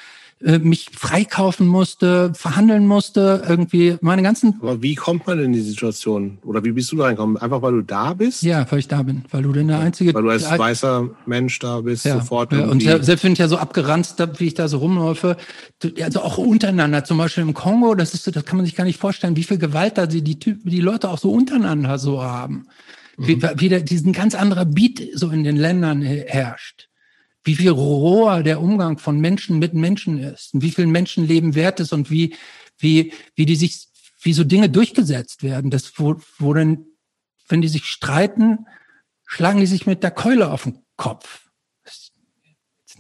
äh, 0.43 0.59
mich 0.59 0.89
freikaufen 0.97 1.67
musste, 1.67 2.33
verhandeln 2.35 2.87
musste, 2.87 3.43
irgendwie 3.47 3.97
meine 4.01 4.23
ganzen. 4.23 4.59
Aber 4.62 4.81
wie 4.81 4.95
kommt 4.95 5.27
man 5.27 5.39
in 5.39 5.53
die 5.53 5.61
Situation? 5.61 6.39
Oder 6.45 6.65
wie 6.65 6.73
bist 6.73 6.91
du 6.93 6.97
da 6.97 7.05
reingekommen? 7.05 7.37
Einfach 7.37 7.61
weil 7.61 7.73
du 7.73 7.83
da 7.83 8.15
bist? 8.15 8.43
Ja, 8.43 8.67
weil 8.71 8.79
ich 8.79 8.89
da 8.89 9.03
bin, 9.03 9.25
weil 9.31 9.43
du 9.43 9.53
denn 9.53 9.69
der 9.69 9.81
einzige. 9.81 10.15
Weil 10.15 10.23
du 10.23 10.31
als 10.31 10.51
weißer 10.51 11.11
Mensch 11.27 11.59
da 11.59 11.83
bist, 11.83 12.07
ja, 12.07 12.15
sofort. 12.15 12.55
Ja, 12.55 12.69
und 12.69 12.83
selbst 12.83 13.23
wenn 13.23 13.35
ich 13.35 13.39
ja 13.39 13.49
so 13.49 13.59
abgeranzt 13.59 14.19
habe, 14.19 14.41
wie 14.41 14.47
ich 14.47 14.55
da 14.55 14.67
so 14.69 14.79
rumläufe, 14.79 15.37
also 16.03 16.23
auch 16.23 16.39
untereinander, 16.39 17.05
zum 17.05 17.19
Beispiel 17.19 17.43
im 17.43 17.53
Kongo, 17.53 17.95
das 17.95 18.15
ist, 18.15 18.35
das 18.35 18.45
kann 18.47 18.57
man 18.57 18.65
sich 18.65 18.77
gar 18.77 18.85
nicht 18.85 18.99
vorstellen, 18.99 19.37
wie 19.37 19.45
viel 19.45 19.59
Gewalt 19.59 19.99
da 19.99 20.07
die, 20.07 20.23
die, 20.23 20.39
die 20.39 20.81
Leute 20.81 21.11
auch 21.11 21.19
so 21.19 21.31
untereinander 21.31 21.99
so 21.99 22.23
haben. 22.23 22.67
Wie, 23.19 23.37
mhm. 23.37 23.51
wie 23.57 23.69
da 23.69 23.81
diesen 23.81 24.15
ganz 24.15 24.35
anderer 24.35 24.65
Beat 24.65 25.03
so 25.15 25.29
in 25.29 25.45
den 25.45 25.57
Ländern 25.57 26.01
herrscht 26.01 26.90
wie 27.45 27.55
viel 27.55 27.71
roher 27.71 28.43
der 28.43 28.61
Umgang 28.61 28.99
von 28.99 29.19
Menschen 29.19 29.59
mit 29.59 29.75
Menschen 29.75 30.19
ist 30.19 30.55
und 30.55 30.62
wie 30.62 30.71
viel 30.71 30.87
Menschenleben 30.87 31.55
wert 31.55 31.81
ist 31.81 31.93
und 31.93 32.11
wie, 32.11 32.35
wie, 32.79 33.12
wie 33.35 33.47
die 33.47 33.57
sich, 33.57 33.89
wie 34.23 34.33
so 34.33 34.45
Dinge 34.45 34.69
durchgesetzt 34.69 35.43
werden. 35.43 35.71
Das, 35.71 35.93
wo, 35.97 36.17
wo 36.39 36.53
dann, 36.53 36.85
wenn 37.49 37.62
die 37.62 37.69
sich 37.69 37.87
streiten, 37.87 38.67
schlagen 39.27 39.61
die 39.61 39.67
sich 39.67 39.87
mit 39.87 40.03
der 40.03 40.11
Keule 40.11 40.51
auf 40.51 40.65
den 40.65 40.79
Kopf. 40.97 41.51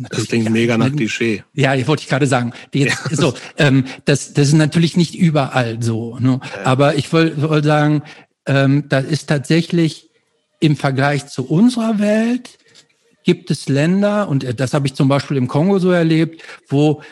Das, 0.08 0.28
klingt 0.28 0.48
mega 0.50 0.78
nach 0.78 0.90
Klischee. 0.92 1.44
Ja, 1.52 1.74
wollte 1.86 2.02
ich 2.02 2.08
gerade 2.08 2.26
sagen. 2.26 2.54
Jetzt, 2.72 3.10
ja. 3.10 3.16
so, 3.16 3.34
ähm, 3.58 3.84
das, 4.06 4.32
das 4.32 4.48
ist 4.48 4.54
natürlich 4.54 4.96
nicht 4.96 5.14
überall 5.14 5.82
so. 5.82 6.18
Ne? 6.18 6.40
Ja. 6.42 6.64
Aber 6.64 6.94
ich 6.94 7.12
wollte 7.12 7.42
wollt 7.42 7.64
sagen, 7.66 8.02
ähm, 8.46 8.84
das 8.88 9.04
ist 9.04 9.26
tatsächlich 9.26 10.08
im 10.58 10.76
Vergleich 10.76 11.26
zu 11.26 11.46
unserer 11.46 11.98
Welt 11.98 12.59
gibt 13.24 13.50
es 13.50 13.68
Länder, 13.68 14.28
und 14.28 14.44
äh, 14.44 14.54
das 14.54 14.74
habe 14.74 14.86
ich 14.86 14.94
zum 14.94 15.08
Beispiel 15.08 15.36
im 15.36 15.48
Kongo 15.48 15.78
so 15.78 15.90
erlebt, 15.90 16.42
wo 16.68 17.02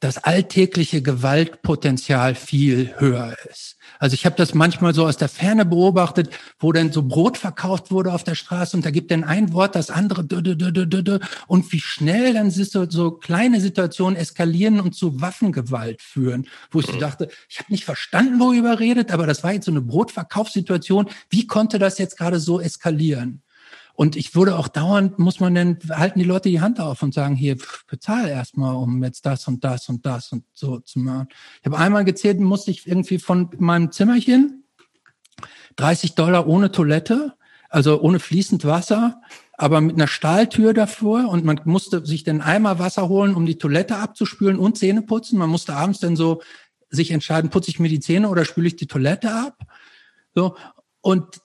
das 0.00 0.18
alltägliche 0.18 1.00
Gewaltpotenzial 1.00 2.34
viel 2.34 2.94
höher 2.98 3.34
ist. 3.50 3.76
Also 3.98 4.12
ich 4.12 4.26
habe 4.26 4.36
das 4.36 4.52
manchmal 4.52 4.94
so 4.94 5.06
aus 5.06 5.16
der 5.16 5.30
Ferne 5.30 5.64
beobachtet, 5.64 6.28
wo 6.58 6.70
dann 6.70 6.92
so 6.92 7.02
Brot 7.02 7.38
verkauft 7.38 7.90
wurde 7.90 8.12
auf 8.12 8.22
der 8.22 8.34
Straße 8.34 8.76
und 8.76 8.84
da 8.84 8.90
gibt 8.90 9.10
dann 9.10 9.24
ein 9.24 9.54
Wort 9.54 9.74
das 9.74 9.90
andere 9.90 10.26
und 11.46 11.72
wie 11.72 11.80
schnell 11.80 12.34
dann 12.34 12.50
so, 12.50 12.88
so 12.90 13.10
kleine 13.12 13.58
Situationen 13.60 14.16
eskalieren 14.16 14.80
und 14.80 14.94
zu 14.94 15.22
Waffengewalt 15.22 16.02
führen, 16.02 16.46
wo 16.70 16.80
ich 16.80 16.86
so 16.86 16.98
dachte, 16.98 17.28
ich 17.48 17.58
habe 17.58 17.72
nicht 17.72 17.86
verstanden, 17.86 18.38
worüber 18.38 18.78
redet, 18.78 19.10
aber 19.12 19.26
das 19.26 19.42
war 19.42 19.54
jetzt 19.54 19.64
so 19.64 19.72
eine 19.72 19.80
Brotverkaufssituation. 19.80 21.08
Wie 21.30 21.46
konnte 21.46 21.78
das 21.78 21.96
jetzt 21.96 22.18
gerade 22.18 22.38
so 22.38 22.60
eskalieren? 22.60 23.42
Und 23.96 24.14
ich 24.14 24.34
würde 24.34 24.58
auch 24.58 24.68
dauernd, 24.68 25.18
muss 25.18 25.40
man 25.40 25.54
denn, 25.54 25.78
halten 25.88 26.18
die 26.18 26.24
Leute 26.26 26.50
die 26.50 26.60
Hand 26.60 26.80
auf 26.80 27.02
und 27.02 27.14
sagen, 27.14 27.34
hier, 27.34 27.56
bezahl 27.88 28.28
erstmal, 28.28 28.76
um 28.76 29.02
jetzt 29.02 29.24
das 29.24 29.48
und 29.48 29.64
das 29.64 29.88
und 29.88 30.04
das 30.04 30.32
und 30.32 30.44
so 30.52 30.80
zu 30.80 30.98
machen. 30.98 31.28
Ich 31.60 31.66
habe 31.66 31.78
einmal 31.78 32.04
gezählt, 32.04 32.38
musste 32.38 32.70
ich 32.70 32.86
irgendwie 32.86 33.18
von 33.18 33.48
meinem 33.58 33.90
Zimmerchen 33.90 34.64
30 35.76 36.14
Dollar 36.14 36.46
ohne 36.46 36.70
Toilette, 36.70 37.34
also 37.70 38.00
ohne 38.02 38.20
fließend 38.20 38.66
Wasser, 38.66 39.22
aber 39.54 39.80
mit 39.80 39.96
einer 39.96 40.08
Stahltür 40.08 40.74
davor 40.74 41.30
und 41.30 41.46
man 41.46 41.62
musste 41.64 42.04
sich 42.04 42.22
dann 42.22 42.42
einmal 42.42 42.78
Wasser 42.78 43.08
holen, 43.08 43.34
um 43.34 43.46
die 43.46 43.56
Toilette 43.56 43.96
abzuspülen 43.96 44.58
und 44.58 44.76
Zähne 44.76 45.02
putzen. 45.02 45.38
Man 45.38 45.48
musste 45.48 45.74
abends 45.74 46.00
dann 46.00 46.16
so 46.16 46.42
sich 46.90 47.10
entscheiden, 47.10 47.48
putze 47.48 47.70
ich 47.70 47.80
mir 47.80 47.88
die 47.88 48.00
Zähne 48.00 48.28
oder 48.28 48.44
spüle 48.44 48.68
ich 48.68 48.76
die 48.76 48.86
Toilette 48.86 49.32
ab. 49.32 49.58
So. 50.34 50.54
Und 51.00 51.40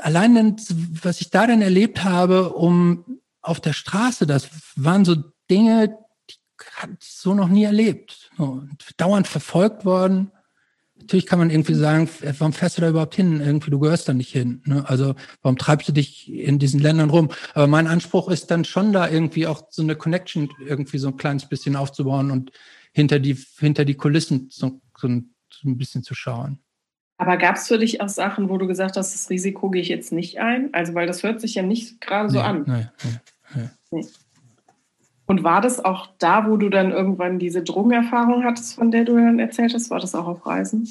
allein, 0.00 0.56
was 1.02 1.20
ich 1.20 1.30
da 1.30 1.46
dann 1.46 1.62
erlebt 1.62 2.04
habe, 2.04 2.52
um 2.52 3.20
auf 3.42 3.60
der 3.60 3.72
Straße, 3.72 4.26
das 4.26 4.48
waren 4.76 5.04
so 5.04 5.16
Dinge, 5.50 5.98
die 6.28 6.34
hatte 6.74 6.96
ich 7.00 7.12
so 7.12 7.34
noch 7.34 7.48
nie 7.48 7.64
erlebt. 7.64 8.30
So, 8.36 8.62
dauernd 8.96 9.28
verfolgt 9.28 9.84
worden. 9.84 10.32
Natürlich 10.98 11.26
kann 11.26 11.38
man 11.38 11.50
irgendwie 11.50 11.74
sagen, 11.74 12.08
warum 12.38 12.52
fährst 12.52 12.78
du 12.78 12.82
da 12.82 12.88
überhaupt 12.88 13.14
hin? 13.14 13.40
Irgendwie, 13.40 13.70
du 13.70 13.78
gehörst 13.78 14.08
da 14.08 14.14
nicht 14.14 14.32
hin. 14.32 14.62
Ne? 14.64 14.88
Also 14.88 15.14
warum 15.42 15.58
treibst 15.58 15.88
du 15.88 15.92
dich 15.92 16.32
in 16.32 16.58
diesen 16.58 16.80
Ländern 16.80 17.10
rum? 17.10 17.30
Aber 17.54 17.66
mein 17.66 17.86
Anspruch 17.86 18.28
ist 18.28 18.50
dann 18.50 18.64
schon 18.64 18.92
da 18.92 19.08
irgendwie 19.08 19.46
auch 19.46 19.68
so 19.70 19.82
eine 19.82 19.94
Connection 19.94 20.48
irgendwie 20.58 20.98
so 20.98 21.08
ein 21.08 21.16
kleines 21.16 21.48
bisschen 21.48 21.76
aufzubauen 21.76 22.30
und 22.30 22.50
hinter 22.92 23.20
die, 23.20 23.36
hinter 23.58 23.84
die 23.84 23.94
Kulissen 23.94 24.48
so, 24.50 24.80
so 24.98 25.06
ein 25.06 25.34
bisschen 25.62 26.02
zu 26.02 26.14
schauen. 26.14 26.60
Aber 27.18 27.36
gab 27.38 27.56
es 27.56 27.68
für 27.68 27.78
dich 27.78 28.00
auch 28.00 28.08
Sachen, 28.08 28.48
wo 28.48 28.58
du 28.58 28.66
gesagt 28.66 28.96
hast, 28.96 29.14
das 29.14 29.30
Risiko 29.30 29.70
gehe 29.70 29.82
ich 29.82 29.88
jetzt 29.88 30.12
nicht 30.12 30.38
ein? 30.38 30.68
Also, 30.72 30.94
weil 30.94 31.06
das 31.06 31.22
hört 31.22 31.40
sich 31.40 31.54
ja 31.54 31.62
nicht 31.62 32.00
gerade 32.00 32.28
so 32.28 32.38
nee, 32.38 32.44
an. 32.44 32.64
Nee, 32.66 32.86
nee, 33.54 33.68
nee. 33.90 34.06
Und 35.26 35.42
war 35.42 35.60
das 35.60 35.84
auch 35.84 36.08
da, 36.18 36.46
wo 36.48 36.56
du 36.56 36.68
dann 36.68 36.92
irgendwann 36.92 37.38
diese 37.38 37.62
Drogenerfahrung 37.62 38.44
hattest, 38.44 38.74
von 38.74 38.90
der 38.90 39.04
du 39.04 39.16
dann 39.16 39.38
erzählt 39.38 39.74
hast? 39.74 39.90
War 39.90 39.98
das 39.98 40.14
auch 40.14 40.26
auf 40.26 40.46
Reisen? 40.46 40.88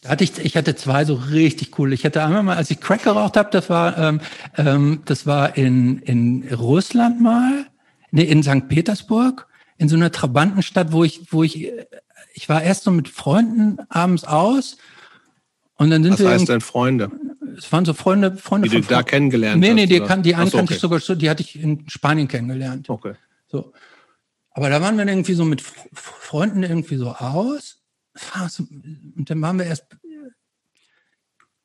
Da 0.00 0.10
hatte 0.10 0.24
ich, 0.24 0.38
ich 0.38 0.56
hatte 0.56 0.74
zwei 0.76 1.04
so 1.04 1.14
richtig 1.14 1.78
cool. 1.78 1.92
Ich 1.92 2.04
hatte 2.06 2.24
einmal 2.24 2.42
mal, 2.42 2.56
als 2.56 2.70
ich 2.70 2.80
Crack 2.80 3.02
geraucht 3.02 3.36
habe, 3.36 3.50
das 3.50 3.68
war, 3.68 3.98
ähm, 3.98 4.20
ähm, 4.56 5.02
das 5.04 5.26
war 5.26 5.58
in, 5.58 5.98
in 5.98 6.48
Russland 6.54 7.20
mal, 7.20 7.66
nee, 8.10 8.22
in 8.22 8.42
St. 8.42 8.68
Petersburg, 8.68 9.46
in 9.76 9.90
so 9.90 9.96
einer 9.96 10.10
Trabantenstadt, 10.10 10.92
wo 10.92 11.04
ich, 11.04 11.30
wo 11.30 11.42
ich, 11.42 11.70
ich 12.32 12.48
war 12.48 12.62
erst 12.62 12.84
so 12.84 12.90
mit 12.90 13.08
Freunden 13.08 13.76
abends 13.90 14.24
aus 14.24 14.78
und 15.80 15.88
dann 15.88 16.02
sind 16.02 16.12
Was 16.12 16.20
wir 16.20 16.28
heißt 16.28 16.48
denn 16.50 16.60
Freunde? 16.60 17.10
Es 17.56 17.72
waren 17.72 17.86
so 17.86 17.94
Freunde, 17.94 18.36
Freunde 18.36 18.68
die 18.68 18.74
von 18.74 18.82
du 18.82 18.88
da 18.88 19.02
kennengelernt 19.02 19.60
nee, 19.60 19.68
hast. 19.68 19.74
Nee, 19.76 19.86
die, 19.86 20.00
kann, 20.00 20.22
die 20.22 20.34
eine 20.34 20.50
so, 20.50 20.58
kannte 20.58 20.72
okay. 20.72 20.74
ich 20.74 20.80
sogar 20.80 21.00
schon, 21.00 21.18
die 21.18 21.30
hatte 21.30 21.40
ich 21.42 21.58
in 21.58 21.88
Spanien 21.88 22.28
kennengelernt. 22.28 22.90
Okay. 22.90 23.14
So. 23.48 23.72
Aber 24.50 24.68
da 24.68 24.82
waren 24.82 24.98
wir 24.98 25.06
irgendwie 25.06 25.32
so 25.32 25.46
mit 25.46 25.62
Freunden 25.62 26.64
irgendwie 26.64 26.96
so 26.96 27.12
aus. 27.12 27.80
Und 29.16 29.30
dann 29.30 29.40
waren 29.40 29.58
wir 29.58 29.64
erst. 29.64 29.86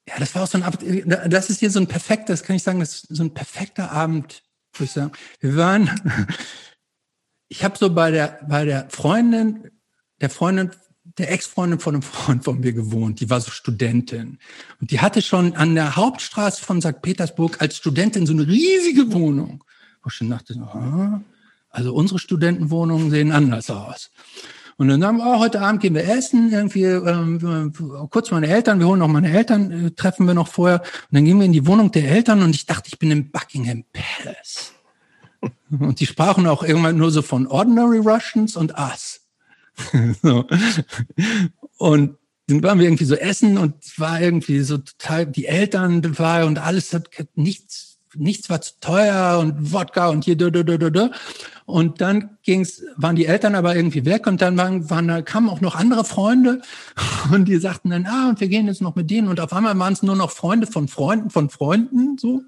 Ja, 0.08 0.16
das 0.18 0.34
war 0.34 0.44
auch 0.44 0.48
so 0.48 0.62
ein 0.62 1.30
Das 1.30 1.50
ist 1.50 1.60
hier 1.60 1.70
so 1.70 1.82
ein 1.82 1.88
perfekter, 1.88 2.32
das 2.32 2.44
kann 2.44 2.56
ich 2.56 2.64
sagen, 2.64 2.80
das 2.80 3.04
ist 3.04 3.08
so 3.10 3.24
ein 3.24 3.34
perfekter 3.34 3.92
Abend, 3.92 4.44
würde 4.76 4.86
ich 4.86 4.92
sagen. 4.92 5.12
Wir 5.42 5.58
waren. 5.58 5.90
Ich 7.48 7.64
habe 7.64 7.78
so 7.78 7.94
bei 7.94 8.10
der, 8.10 8.40
bei 8.50 8.66
der 8.66 8.90
Freundin, 8.90 9.70
der 10.20 10.32
Freundin 10.32 10.72
der 11.18 11.32
Ex-Freundin 11.32 11.80
von 11.80 11.96
einem 11.96 12.02
Freund 12.02 12.44
von 12.44 12.60
mir 12.60 12.74
gewohnt, 12.74 13.20
die 13.20 13.30
war 13.30 13.40
so 13.40 13.52
Studentin. 13.52 14.40
Und 14.82 14.92
die 14.92 15.00
hatte 15.00 15.22
schon 15.22 15.56
an 15.56 15.76
der 15.76 15.96
Hauptstraße 15.96 16.64
von 16.64 16.82
St. 16.82 17.02
Petersburg 17.02 17.62
als 17.62 17.78
Studentin 17.78 18.26
so 18.26 18.34
eine 18.34 18.48
riesige 18.48 19.12
Wohnung. 19.14 19.64
Wo 20.04 20.10
ich 20.10 20.14
schon 20.14 20.30
dachte, 20.30 20.56
aha, 20.56 21.22
also 21.70 21.94
unsere 21.94 22.20
Studentenwohnungen 22.20 23.10
sehen 23.10 23.32
anders 23.32 23.70
aus. 23.70 24.12
Und 24.78 24.90
dann 24.90 25.00
sagen 25.00 25.18
wir, 25.18 25.26
oh, 25.26 25.40
heute 25.40 25.62
Abend 25.62 25.82
gehen 25.82 25.94
wir 25.94 26.08
essen, 26.08 26.52
irgendwie 26.52 26.84
ähm, 26.84 27.72
kurz 28.10 28.32
meine 28.32 28.48
Eltern, 28.48 28.80
wir 28.80 28.88
holen 28.88 29.02
auch 29.02 29.08
meine 29.08 29.32
Eltern, 29.32 29.72
äh, 29.72 29.92
treffen 29.92 30.28
wir 30.28 30.34
noch 30.34 30.50
vorher. 30.50 30.82
Und 30.82 31.12
dann 31.12 31.26
gehen 31.26 31.38
wir 31.38 31.46
in 31.46 31.54
die 31.54 31.66
Wohnung 31.66 31.92
der 31.92 32.10
Eltern 32.10 32.44
und 32.44 32.54
ich 32.56 32.66
dachte, 32.66 32.90
ich 32.90 33.00
bin 33.00 33.10
im 33.12 33.32
Buckingham 33.32 33.86
Palace. 33.94 34.74
Und 35.70 36.00
die 36.00 36.06
sprachen 36.06 36.48
auch 36.48 36.64
irgendwann 36.64 36.98
nur 36.98 37.12
so 37.12 37.22
von 37.22 37.46
Ordinary 37.48 38.00
Russians 38.00 38.56
und 38.56 38.72
Us. 38.80 39.24
so. 40.22 40.45
Und 41.77 42.18
dann 42.47 42.64
waren 42.64 42.80
wir 42.80 42.85
irgendwie 42.85 43.06
so 43.06 43.15
essen 43.15 43.57
und 43.57 43.76
war 43.97 44.22
irgendwie 44.22 44.60
so 44.61 44.77
total, 44.77 45.26
die 45.26 45.45
Eltern 45.45 46.02
dabei 46.02 46.45
und 46.45 46.60
alles 46.60 46.93
hat 46.93 47.10
nichts, 47.35 47.97
nichts 48.14 48.49
war 48.49 48.61
zu 48.61 48.73
teuer 48.80 49.39
und 49.39 49.73
Wodka 49.73 50.10
und 50.10 50.26
hier, 50.26 50.38
da, 50.38 50.49
da, 50.49 50.64
da, 50.64 50.89
da. 50.89 51.11
Und 51.65 52.02
dann 52.02 52.38
ging's, 52.43 52.84
waren 52.95 53.15
die 53.15 53.26
Eltern 53.26 53.56
aber 53.56 53.76
irgendwie 53.76 54.06
weg 54.06 54.27
und 54.27 54.41
dann 54.41 54.56
waren, 54.57 54.89
waren 54.91 55.07
da 55.07 55.23
kamen 55.23 55.49
auch 55.49 55.61
noch 55.61 55.76
andere 55.76 56.06
Freunde 56.06 56.61
und 57.31 57.45
die 57.45 57.57
sagten 57.57 57.89
dann, 57.89 58.06
ah, 58.06 58.30
und 58.30 58.39
wir 58.39 58.47
gehen 58.47 58.68
jetzt 58.68 58.81
noch 58.81 58.95
mit 58.95 59.10
denen 59.10 59.27
und 59.27 59.39
auf 59.39 59.52
einmal 59.52 59.77
waren 59.80 59.93
es 59.93 60.03
nur 60.03 60.15
noch 60.15 60.31
Freunde 60.31 60.68
von 60.68 60.88
Freunden 60.88 61.31
von 61.31 61.49
Freunden, 61.49 62.18
so. 62.19 62.43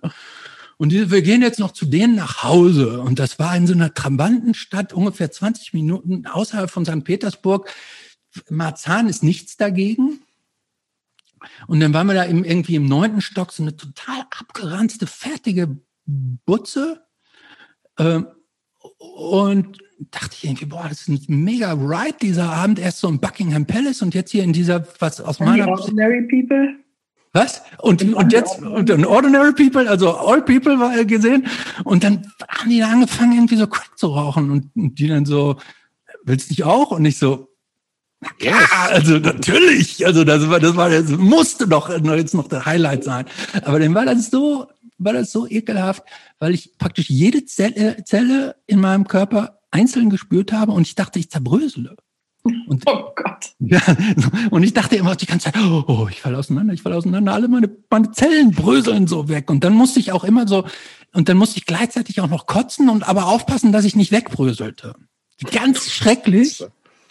Und 0.78 0.94
wir 0.94 1.22
gehen 1.24 1.42
jetzt 1.42 1.60
noch 1.60 1.72
zu 1.72 1.86
denen 1.86 2.16
nach 2.16 2.44
Hause. 2.44 3.02
Und 3.02 3.18
das 3.18 3.40
war 3.40 3.56
in 3.56 3.66
so 3.66 3.74
einer 3.74 3.94
Trabantenstadt, 3.94 4.94
ungefähr 4.94 5.32
20 5.32 5.74
Minuten 5.74 6.28
außerhalb 6.28 6.70
von 6.70 6.86
St. 6.86 7.04
Petersburg. 7.04 7.74
Marzahn 8.50 9.10
ist 9.10 9.24
nichts 9.24 9.58
dagegen. 9.58 10.20
Und 11.68 11.80
dann 11.80 11.94
waren 11.94 12.08
wir 12.08 12.14
da 12.14 12.24
im, 12.24 12.44
irgendwie 12.44 12.76
im 12.76 12.86
neunten 12.86 13.22
Stock, 13.22 13.52
so 13.52 13.64
eine 13.64 13.76
total 13.76 14.22
abgeranzte, 14.38 15.08
fertige 15.08 15.78
Butze. 16.06 17.04
Ähm, 17.98 18.28
und 19.00 19.80
dachte 20.12 20.36
ich 20.36 20.44
irgendwie, 20.46 20.66
boah, 20.66 20.88
das 20.88 21.08
ist 21.08 21.30
ein 21.30 21.44
mega 21.44 21.74
Ride 21.74 22.18
dieser 22.22 22.52
Abend. 22.52 22.78
Erst 22.78 23.00
so 23.00 23.10
im 23.10 23.20
Buckingham 23.20 23.66
Palace 23.66 24.04
und 24.04 24.14
jetzt 24.14 24.30
hier 24.32 24.44
in 24.44 24.54
dieser, 24.54 24.88
was 25.00 25.20
aus 25.22 25.40
meiner... 25.40 25.68
Ordinary 25.68 26.28
People? 26.28 26.76
Was? 27.34 27.62
Und, 27.80 28.02
und 28.14 28.34
jetzt, 28.34 28.62
und 28.62 28.90
dann 28.90 29.06
Ordinary 29.06 29.54
People, 29.54 29.90
also 29.90 30.16
All 30.18 30.42
People 30.42 30.80
war 30.80 31.04
gesehen. 31.06 31.48
Und 31.84 32.04
dann 32.04 32.32
haben 32.48 32.70
die 32.70 32.80
da 32.80 32.90
angefangen, 32.90 33.34
irgendwie 33.34 33.58
so 33.58 33.68
Crack 33.68 33.98
zu 33.98 34.08
rauchen. 34.08 34.50
Und, 34.50 34.72
und 34.76 35.00
die 35.00 35.08
dann 35.08 35.26
so, 35.26 35.58
willst 36.24 36.50
du 36.50 36.54
nicht 36.54 36.64
auch? 36.64 36.92
Und 36.92 37.06
ich 37.06 37.18
so, 37.18 37.50
ja, 38.40 38.58
also 38.90 39.18
natürlich. 39.18 40.06
Also 40.06 40.24
das 40.24 40.50
war, 40.50 40.60
das 40.60 40.76
war, 40.76 40.90
das 40.90 41.10
musste 41.12 41.68
doch 41.68 41.90
jetzt 41.90 42.34
noch 42.34 42.48
der 42.48 42.66
Highlight 42.66 43.04
sein. 43.04 43.26
Aber 43.64 43.80
dann 43.80 43.94
war 43.94 44.06
das 44.06 44.32
so, 44.32 44.68
war 44.98 45.14
das 45.14 45.32
so 45.32 45.48
ekelhaft, 45.48 46.04
weil 46.40 46.54
ich 46.54 46.78
praktisch 46.78 47.10
jede 47.10 47.46
Zelle, 47.46 48.04
Zelle 48.06 48.56
in 48.66 48.80
meinem 48.80 49.08
Körper 49.08 49.60
einzeln 49.70 50.10
gespürt 50.10 50.52
habe 50.52 50.72
und 50.72 50.88
ich 50.88 50.96
dachte, 50.96 51.20
ich 51.20 51.30
zerbrösele. 51.30 51.96
Und, 52.68 52.84
oh 52.86 53.12
Gott. 53.16 53.54
Ja, 53.60 53.82
und 54.52 54.64
ich 54.64 54.74
dachte 54.74 54.96
immer 54.96 55.16
die 55.16 55.26
ganze 55.26 55.52
Zeit, 55.52 55.62
oh, 55.62 56.08
ich 56.10 56.22
falle 56.22 56.38
auseinander, 56.38 56.74
ich 56.74 56.82
falle 56.82 56.96
auseinander, 56.96 57.34
alle 57.34 57.48
meine, 57.48 57.70
meine 57.90 58.12
Zellen 58.12 58.52
bröseln 58.52 59.08
so 59.08 59.30
weg. 59.30 59.50
Und 59.50 59.64
dann 59.64 59.74
musste 59.74 60.00
ich 60.00 60.12
auch 60.12 60.24
immer 60.24 60.48
so, 60.48 60.66
und 61.14 61.30
dann 61.30 61.38
musste 61.38 61.58
ich 61.58 61.66
gleichzeitig 61.66 62.22
auch 62.22 62.30
noch 62.30 62.48
kotzen 62.48 62.90
und 62.90 63.08
aber 63.08 63.28
aufpassen, 63.28 63.72
dass 63.72 63.86
ich 63.86 63.96
nicht 63.96 64.12
wegbröselte. 64.12 64.96
Ganz 65.52 65.90
schrecklich. 65.90 66.64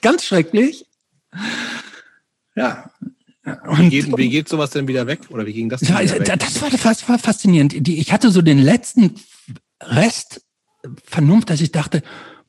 Ganz 0.02 0.24
schrecklich. 0.24 0.86
Ja. 2.54 2.90
Und, 3.68 3.78
wie, 3.78 3.88
geht, 3.90 4.16
wie 4.16 4.28
geht 4.28 4.48
sowas 4.48 4.70
denn 4.70 4.88
wieder 4.88 5.06
weg? 5.06 5.20
Oder 5.30 5.46
wie 5.46 5.52
ging 5.52 5.68
das? 5.68 5.80
Ja, 5.82 6.02
das 6.02 6.60
war, 6.62 6.70
das 6.70 7.08
war 7.08 7.18
faszinierend. 7.18 7.88
Ich 7.88 8.12
hatte 8.12 8.30
so 8.30 8.42
den 8.42 8.58
letzten 8.58 9.14
Rest 9.80 10.42
Vernunft, 11.04 11.50
dass 11.50 11.60
ich 11.60 11.72
dachte, 11.72 12.02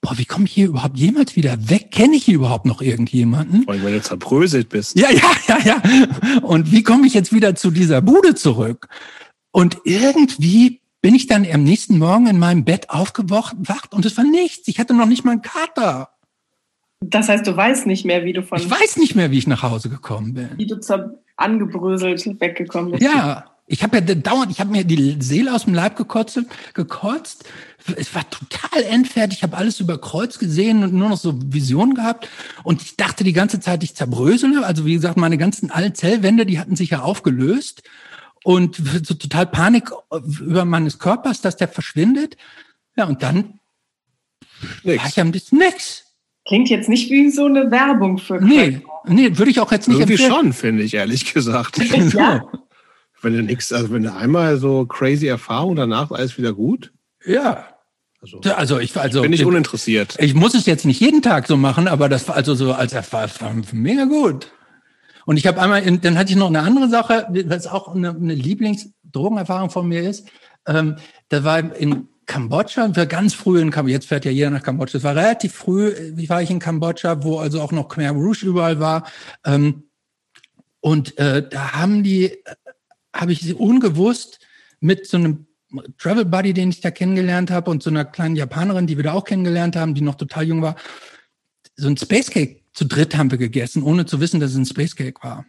boah, 0.07 0.17
wie 0.17 0.25
komme 0.25 0.45
ich 0.45 0.53
hier 0.53 0.67
überhaupt 0.67 0.97
jemals 0.97 1.35
wieder 1.35 1.69
weg? 1.69 1.91
Kenne 1.91 2.15
ich 2.15 2.25
hier 2.25 2.35
überhaupt 2.35 2.65
noch 2.65 2.81
irgendjemanden? 2.81 3.63
Vor 3.63 3.73
allem, 3.73 3.83
wenn 3.83 3.93
du 3.93 4.01
zerbröselt 4.01 4.69
bist. 4.69 4.97
Ja, 4.97 5.09
ja, 5.11 5.31
ja, 5.47 5.59
ja. 5.65 5.81
Und 6.41 6.71
wie 6.71 6.83
komme 6.83 7.07
ich 7.07 7.13
jetzt 7.13 7.33
wieder 7.33 7.55
zu 7.55 7.71
dieser 7.71 8.01
Bude 8.01 8.35
zurück? 8.35 8.87
Und 9.51 9.79
irgendwie 9.83 10.81
bin 11.01 11.13
ich 11.13 11.27
dann 11.27 11.45
am 11.51 11.63
nächsten 11.63 11.97
Morgen 11.97 12.27
in 12.27 12.39
meinem 12.39 12.63
Bett 12.63 12.89
aufgewacht 12.89 13.93
und 13.93 14.05
es 14.05 14.15
war 14.17 14.23
nichts. 14.23 14.67
Ich 14.67 14.79
hatte 14.79 14.93
noch 14.93 15.07
nicht 15.07 15.25
mal 15.25 15.31
einen 15.31 15.41
Kater. 15.41 16.09
Das 17.01 17.27
heißt, 17.27 17.45
du 17.45 17.55
weißt 17.55 17.85
nicht 17.85 18.05
mehr, 18.05 18.23
wie 18.23 18.33
du 18.33 18.43
von. 18.43 18.59
Ich 18.59 18.69
weiß 18.69 18.97
nicht 18.97 19.15
mehr, 19.15 19.29
wie 19.31 19.37
ich 19.37 19.47
nach 19.47 19.61
Hause 19.61 19.89
gekommen 19.89 20.33
bin. 20.33 20.49
Wie 20.55 20.67
du 20.67 20.79
angebröselt 21.35 22.25
weggekommen 22.39 22.91
bist. 22.91 23.03
Ja, 23.03 23.56
ich 23.69 23.83
habe 23.83 23.97
ja 23.97 24.01
dauernd, 24.01 24.49
ich 24.49 24.61
habe 24.61 24.71
mir 24.71 24.85
die 24.85 25.17
Seele 25.19 25.53
aus 25.53 25.65
dem 25.65 25.73
Leib 25.73 25.97
gekotzt, 25.97 26.39
gekotzt. 26.73 27.43
Es 27.97 28.15
war 28.15 28.27
total 28.29 28.83
endfertig. 28.83 29.39
Ich 29.39 29.43
habe 29.43 29.57
alles 29.57 29.81
über 29.81 29.99
Kreuz 29.99 30.39
gesehen 30.39 30.83
und 30.83 30.93
nur 30.93 31.09
noch 31.09 31.17
so 31.17 31.33
Visionen 31.35 31.93
gehabt. 31.93 32.29
Und 32.63 32.81
ich 32.81 32.95
dachte 32.95 33.25
die 33.25 33.33
ganze 33.33 33.59
Zeit, 33.59 33.83
ich 33.83 33.93
zerbrösele. 33.93 34.65
Also 34.65 34.85
wie 34.85 34.93
gesagt, 34.93 35.17
meine 35.17 35.37
ganzen 35.37 35.69
alten 35.69 35.95
Zellwände, 35.95 36.45
die 36.45 36.59
hatten 36.59 36.77
sich 36.77 36.91
ja 36.91 37.01
aufgelöst. 37.01 37.83
Und 38.45 38.77
so 39.03 39.13
total 39.13 39.45
Panik 39.47 39.91
über 40.39 40.63
meines 40.63 40.97
Körpers, 40.97 41.41
dass 41.41 41.57
der 41.57 41.67
verschwindet. 41.67 42.37
Ja, 42.95 43.05
und 43.05 43.21
dann 43.21 43.59
nix. 44.83 45.03
war 45.03 45.25
ich 45.25 45.31
bisschen 45.31 45.57
nix. 45.57 46.05
Klingt 46.47 46.69
jetzt 46.69 46.87
nicht 46.87 47.11
wie 47.11 47.29
so 47.29 47.45
eine 47.45 47.69
Werbung 47.69 48.17
für 48.17 48.41
Nee, 48.41 48.81
nee, 49.05 49.37
würde 49.37 49.51
ich 49.51 49.59
auch 49.59 49.73
jetzt 49.73 49.89
nicht 49.89 49.99
Irgendwie 49.99 50.13
empfehlen. 50.13 50.31
schon, 50.31 50.53
finde 50.53 50.83
ich, 50.83 50.93
ehrlich 50.93 51.33
gesagt. 51.33 51.77
ja. 52.13 52.47
Wenn 53.21 53.33
du 53.33 53.43
nix, 53.43 53.73
also 53.73 53.91
wenn 53.91 54.03
du 54.03 54.13
einmal 54.13 54.57
so 54.57 54.85
crazy 54.85 55.27
Erfahrung, 55.27 55.75
danach 55.75 56.11
alles 56.11 56.37
wieder 56.37 56.53
gut. 56.53 56.91
Ja. 57.25 57.67
Also, 58.21 58.39
also 58.41 58.79
ich 58.79 58.97
also 58.97 59.21
bin 59.21 59.33
ich 59.33 59.45
uninteressiert. 59.45 60.15
Ich 60.19 60.33
muss 60.33 60.53
es 60.55 60.65
jetzt 60.65 60.85
nicht 60.85 60.99
jeden 60.99 61.21
Tag 61.21 61.47
so 61.47 61.55
machen, 61.55 61.87
aber 61.87 62.09
das 62.09 62.27
war 62.27 62.35
also 62.35 62.55
so 62.55 62.73
als 62.73 62.93
Erfahrung 62.93 63.63
mega 63.73 64.05
gut. 64.05 64.51
Und 65.25 65.37
ich 65.37 65.45
habe 65.45 65.61
einmal, 65.61 65.83
in, 65.83 66.01
dann 66.01 66.17
hatte 66.17 66.31
ich 66.31 66.37
noch 66.37 66.47
eine 66.47 66.61
andere 66.61 66.89
Sache, 66.89 67.27
was 67.47 67.67
auch 67.67 67.93
eine, 67.93 68.09
eine 68.09 68.33
Lieblingsdrogenerfahrung 68.33 69.69
von 69.69 69.87
mir 69.87 70.09
ist. 70.09 70.29
Ähm, 70.65 70.95
da 71.29 71.43
war 71.43 71.75
in 71.75 72.07
Kambodscha, 72.25 72.95
wir 72.95 73.05
ganz 73.05 73.33
früh 73.33 73.59
in 73.61 73.69
Kambodscha, 73.69 73.93
jetzt 73.93 74.07
fährt 74.07 74.25
ja 74.25 74.31
jeder 74.31 74.49
nach 74.49 74.63
Kambodscha, 74.63 74.97
es 74.97 75.03
war 75.03 75.15
relativ 75.15 75.53
früh, 75.53 75.93
wie 76.13 76.29
war 76.29 76.41
ich 76.41 76.49
in 76.49 76.59
Kambodscha, 76.59 77.23
wo 77.23 77.39
also 77.39 77.61
auch 77.61 77.71
noch 77.71 77.89
Khmer 77.89 78.11
Rouge 78.11 78.45
überall 78.45 78.79
war. 78.79 79.05
Ähm, 79.45 79.83
und 80.79 81.17
äh, 81.17 81.47
da 81.47 81.73
haben 81.73 82.03
die, 82.03 82.37
habe 83.17 83.33
ich 83.33 83.41
sie 83.41 83.53
unbewusst 83.53 84.39
mit 84.79 85.07
so 85.07 85.17
einem 85.17 85.47
Travel 85.97 86.25
Buddy, 86.25 86.53
den 86.53 86.69
ich 86.69 86.79
da 86.79 86.91
kennengelernt 86.91 87.51
habe, 87.51 87.69
und 87.69 87.83
so 87.83 87.89
einer 87.89 88.05
kleinen 88.05 88.35
Japanerin, 88.35 88.87
die 88.87 88.95
wir 88.95 89.03
da 89.03 89.13
auch 89.13 89.25
kennengelernt 89.25 89.75
haben, 89.75 89.95
die 89.95 90.01
noch 90.01 90.15
total 90.15 90.45
jung 90.45 90.61
war, 90.61 90.75
so 91.75 91.87
ein 91.87 91.97
Space 91.97 92.29
Cake 92.29 92.61
zu 92.73 92.85
dritt 92.85 93.17
haben 93.17 93.31
wir 93.31 93.37
gegessen, 93.37 93.83
ohne 93.83 94.05
zu 94.05 94.19
wissen, 94.19 94.39
dass 94.39 94.51
es 94.51 94.57
ein 94.57 94.65
Space 94.65 94.95
Cake 94.95 95.21
war. 95.23 95.45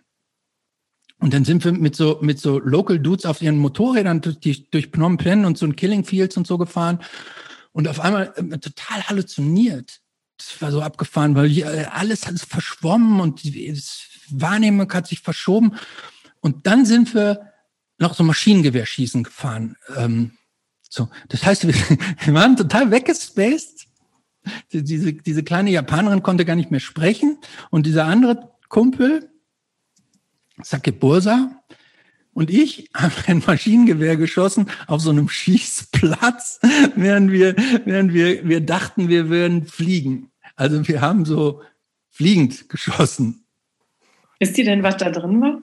Und 1.20 1.34
dann 1.34 1.44
sind 1.44 1.64
wir 1.64 1.72
mit 1.72 1.96
so, 1.96 2.18
mit 2.22 2.38
so 2.38 2.58
Local 2.58 2.98
Dudes 2.98 3.26
auf 3.26 3.42
ihren 3.42 3.58
Motorrädern 3.58 4.20
durch, 4.20 4.70
durch 4.70 4.88
Phnom 4.88 5.16
Penh 5.16 5.44
und 5.44 5.58
so 5.58 5.66
ein 5.66 5.76
Killing 5.76 6.04
Fields 6.04 6.36
und 6.36 6.46
so 6.46 6.58
gefahren. 6.58 7.00
Und 7.72 7.88
auf 7.88 8.00
einmal 8.00 8.32
äh, 8.36 8.58
total 8.58 9.02
halluziniert. 9.08 10.00
Das 10.36 10.62
war 10.62 10.70
so 10.70 10.80
abgefahren, 10.80 11.34
weil 11.34 11.48
hier, 11.48 11.66
äh, 11.66 11.84
alles 11.90 12.26
hat 12.26 12.38
verschwommen 12.38 13.20
und 13.20 13.42
die 13.42 13.68
das 13.68 14.02
Wahrnehmung 14.30 14.92
hat 14.92 15.08
sich 15.08 15.20
verschoben. 15.20 15.76
Und 16.40 16.66
dann 16.66 16.86
sind 16.86 17.14
wir 17.14 17.47
noch 17.98 18.14
so 18.14 18.24
Maschinengewehrschießen 18.24 19.24
gefahren. 19.24 19.76
Ähm, 19.96 20.32
so, 20.88 21.08
das 21.28 21.44
heißt, 21.44 21.66
wir, 21.66 21.74
wir 22.24 22.34
waren 22.34 22.56
total 22.56 22.90
weggespaced. 22.90 23.86
Diese, 24.72 25.12
diese 25.12 25.42
kleine 25.42 25.70
Japanerin 25.70 26.22
konnte 26.22 26.44
gar 26.44 26.56
nicht 26.56 26.70
mehr 26.70 26.80
sprechen. 26.80 27.38
Und 27.70 27.86
dieser 27.86 28.06
andere 28.06 28.50
Kumpel, 28.68 29.30
Sake 30.62 30.92
Bursa 30.92 31.62
und 32.32 32.50
ich 32.50 32.88
haben 32.94 33.12
ein 33.26 33.42
Maschinengewehr 33.44 34.16
geschossen 34.16 34.68
auf 34.86 35.00
so 35.00 35.10
einem 35.10 35.28
Schießplatz, 35.28 36.60
während 36.94 37.32
wir, 37.32 37.56
während 37.84 38.14
wir, 38.14 38.48
wir 38.48 38.60
dachten, 38.60 39.08
wir 39.08 39.28
würden 39.28 39.66
fliegen. 39.66 40.30
Also 40.56 40.86
wir 40.86 41.00
haben 41.00 41.24
so 41.24 41.62
fliegend 42.10 42.68
geschossen. 42.68 43.44
Wisst 44.38 44.56
ihr 44.56 44.64
denn, 44.64 44.82
was 44.82 44.96
da 44.96 45.10
drin 45.10 45.40
war? 45.40 45.60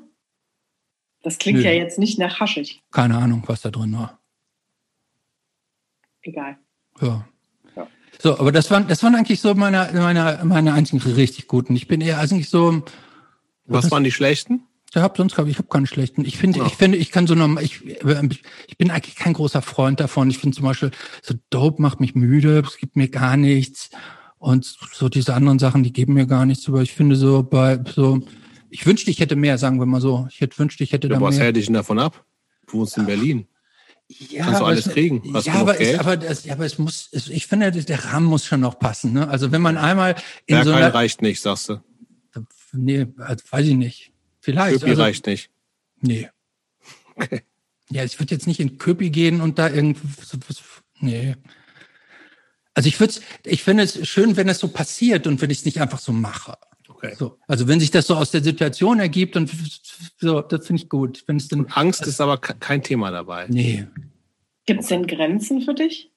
Das 1.25 1.39
klingt 1.39 1.57
Nö. 1.57 1.65
ja 1.65 1.71
jetzt 1.71 1.97
nicht 1.97 2.19
nach 2.19 2.39
Haschig. 2.39 2.83
Keine 2.91 3.17
Ahnung, 3.17 3.41
was 3.47 3.61
da 3.61 3.71
drin 3.71 3.93
war. 3.93 4.19
Egal. 6.21 6.59
Ja. 7.01 7.27
ja. 7.75 7.87
So, 8.21 8.37
aber 8.37 8.51
das 8.51 8.69
waren, 8.69 8.87
das 8.87 9.01
waren 9.01 9.15
eigentlich 9.15 9.41
so 9.41 9.55
meine, 9.55 9.89
meine, 9.95 10.41
meine 10.43 10.73
einzigen 10.73 11.01
richtig 11.01 11.47
guten. 11.47 11.75
Ich 11.75 11.87
bin 11.87 11.99
eher 11.99 12.19
eigentlich 12.19 12.51
so. 12.51 12.83
Was 13.65 13.89
waren 13.89 14.03
die 14.03 14.11
schlechten? 14.11 14.67
Ich 14.91 14.97
habe 14.97 15.15
sonst 15.17 15.33
glaube 15.33 15.49
ich, 15.49 15.55
ich 15.55 15.57
habe 15.57 15.67
keine 15.67 15.87
schlechten. 15.87 16.23
Ich 16.25 16.37
finde, 16.37 16.59
ja. 16.59 16.67
ich 16.67 16.75
finde, 16.75 16.99
ich 16.99 17.11
kann 17.11 17.25
so 17.25 17.33
normal, 17.33 17.63
ich, 17.63 17.83
ich 17.83 18.77
bin 18.77 18.91
eigentlich 18.91 19.15
kein 19.15 19.33
großer 19.33 19.63
Freund 19.63 19.99
davon. 19.99 20.29
Ich 20.29 20.37
finde 20.37 20.55
zum 20.55 20.65
Beispiel, 20.65 20.91
so 21.23 21.33
Dope 21.49 21.81
macht 21.81 21.99
mich 21.99 22.13
müde, 22.13 22.59
es 22.59 22.77
gibt 22.77 22.97
mir 22.97 23.09
gar 23.09 23.35
nichts. 23.35 23.89
Und 24.37 24.63
so 24.93 25.09
diese 25.09 25.33
anderen 25.33 25.57
Sachen, 25.57 25.81
die 25.81 25.91
geben 25.91 26.13
mir 26.13 26.27
gar 26.27 26.45
nichts. 26.45 26.67
Aber 26.67 26.83
ich 26.83 26.93
finde 26.93 27.15
so 27.15 27.41
bei 27.41 27.79
so, 27.83 28.21
ich 28.75 28.85
wünschte, 28.85 29.09
ich 29.09 29.21
hätte 29.21 29.37
mehr, 29.37 29.57
sagen 29.57 29.79
wir 29.79 29.85
mal 29.85 30.01
so. 30.01 30.27
Ich 30.29 30.41
hätte 30.41 30.59
wünschte, 30.59 30.83
ich 30.83 30.91
hätte 30.91 31.07
ja, 31.07 31.13
da 31.13 31.21
was 31.21 31.31
mehr. 31.31 31.39
Was 31.39 31.45
hält 31.45 31.55
dich 31.55 31.65
denn 31.67 31.75
davon 31.75 31.97
ab? 31.97 32.25
Du 32.67 32.79
wohnst 32.79 32.97
in 32.97 33.05
Berlin. 33.05 33.47
Ja, 34.09 34.43
Kannst 34.43 34.59
du 34.59 34.65
alles 34.65 34.85
es, 34.87 34.91
kriegen? 34.91 35.33
Hast 35.33 35.47
ja, 35.47 35.53
aber, 35.53 35.79
es, 35.79 35.97
aber, 35.97 36.17
das, 36.17 36.43
ja, 36.43 36.53
aber 36.53 36.65
es 36.65 36.77
muss, 36.77 37.07
es, 37.13 37.29
ich 37.29 37.47
finde, 37.47 37.71
der 37.71 38.05
Rahmen 38.05 38.25
muss 38.27 38.45
schon 38.45 38.59
noch 38.59 38.77
passen. 38.77 39.13
Ne? 39.13 39.29
Also 39.29 39.53
wenn 39.53 39.61
man 39.61 39.77
einmal 39.77 40.15
in 40.45 40.55
Bergheim 40.55 40.65
so 40.65 40.73
einer, 40.73 40.93
reicht 40.93 41.21
nicht, 41.21 41.39
sagst 41.39 41.69
du. 41.69 41.81
Nee, 42.73 43.07
also, 43.17 43.45
weiß 43.49 43.65
ich 43.65 43.75
nicht. 43.75 44.11
Vielleicht. 44.41 44.81
Köpi 44.81 44.89
also, 44.89 45.01
reicht 45.01 45.25
nicht. 45.25 45.49
Nee. 46.01 46.29
Okay. 47.15 47.43
Ja, 47.89 48.03
ich 48.03 48.19
würde 48.19 48.35
jetzt 48.35 48.45
nicht 48.45 48.59
in 48.59 48.77
Köpi 48.77 49.09
gehen 49.09 49.39
und 49.39 49.57
da 49.57 49.69
irgendwie. 49.69 50.05
Nee. 50.99 51.35
Also 52.73 52.89
ich 52.89 52.99
würde 52.99 53.13
ich 53.45 53.63
finde 53.63 53.83
es 53.83 54.05
schön, 54.05 54.35
wenn 54.35 54.49
es 54.49 54.59
so 54.59 54.67
passiert 54.67 55.27
und 55.27 55.41
wenn 55.41 55.49
ich 55.49 55.59
es 55.59 55.65
nicht 55.65 55.79
einfach 55.79 55.99
so 55.99 56.11
mache. 56.11 56.57
Okay. 56.95 57.13
So, 57.17 57.37
also 57.47 57.67
wenn 57.67 57.81
sich 57.81 57.91
das 57.91 58.07
so 58.07 58.15
aus 58.15 58.31
der 58.31 58.41
Situation 58.41 58.99
ergibt 58.99 59.35
und 59.35 59.51
so, 60.17 60.41
das 60.41 60.65
finde 60.65 60.81
ich 60.81 60.89
gut. 60.89 61.23
Wenn 61.27 61.35
es 61.35 61.49
dann, 61.49 61.65
Angst 61.71 62.01
also, 62.01 62.09
ist 62.09 62.21
aber 62.21 62.37
kein 62.37 62.83
Thema 62.83 63.11
dabei. 63.11 63.47
Nee. 63.49 63.85
Gibt 64.65 64.81
es 64.81 64.87
denn 64.87 65.05
Grenzen 65.05 65.61
für 65.61 65.73
dich? 65.73 66.11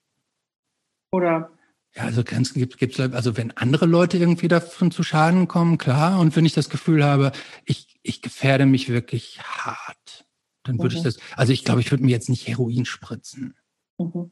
Oder 1.10 1.50
ja, 1.96 2.04
also 2.04 2.22
Grenzen 2.22 2.60
gibt 2.60 2.98
es, 2.98 3.12
also 3.12 3.36
wenn 3.36 3.56
andere 3.56 3.86
Leute 3.86 4.18
irgendwie 4.18 4.46
davon 4.46 4.92
zu 4.92 5.02
Schaden 5.02 5.48
kommen, 5.48 5.78
klar. 5.78 6.20
Und 6.20 6.36
wenn 6.36 6.44
ich 6.44 6.52
das 6.54 6.68
Gefühl 6.68 7.04
habe, 7.04 7.32
ich, 7.64 7.98
ich 8.02 8.22
gefährde 8.22 8.66
mich 8.66 8.88
wirklich 8.88 9.40
hart, 9.42 10.26
dann 10.62 10.78
würde 10.78 10.94
mhm. 10.94 10.98
ich 10.98 11.02
das, 11.02 11.18
also 11.34 11.52
ich 11.52 11.64
glaube, 11.64 11.80
ich 11.80 11.90
würde 11.90 12.04
mir 12.04 12.10
jetzt 12.10 12.28
nicht 12.28 12.46
Heroin 12.46 12.84
spritzen. 12.84 13.56
Mhm. 13.98 14.30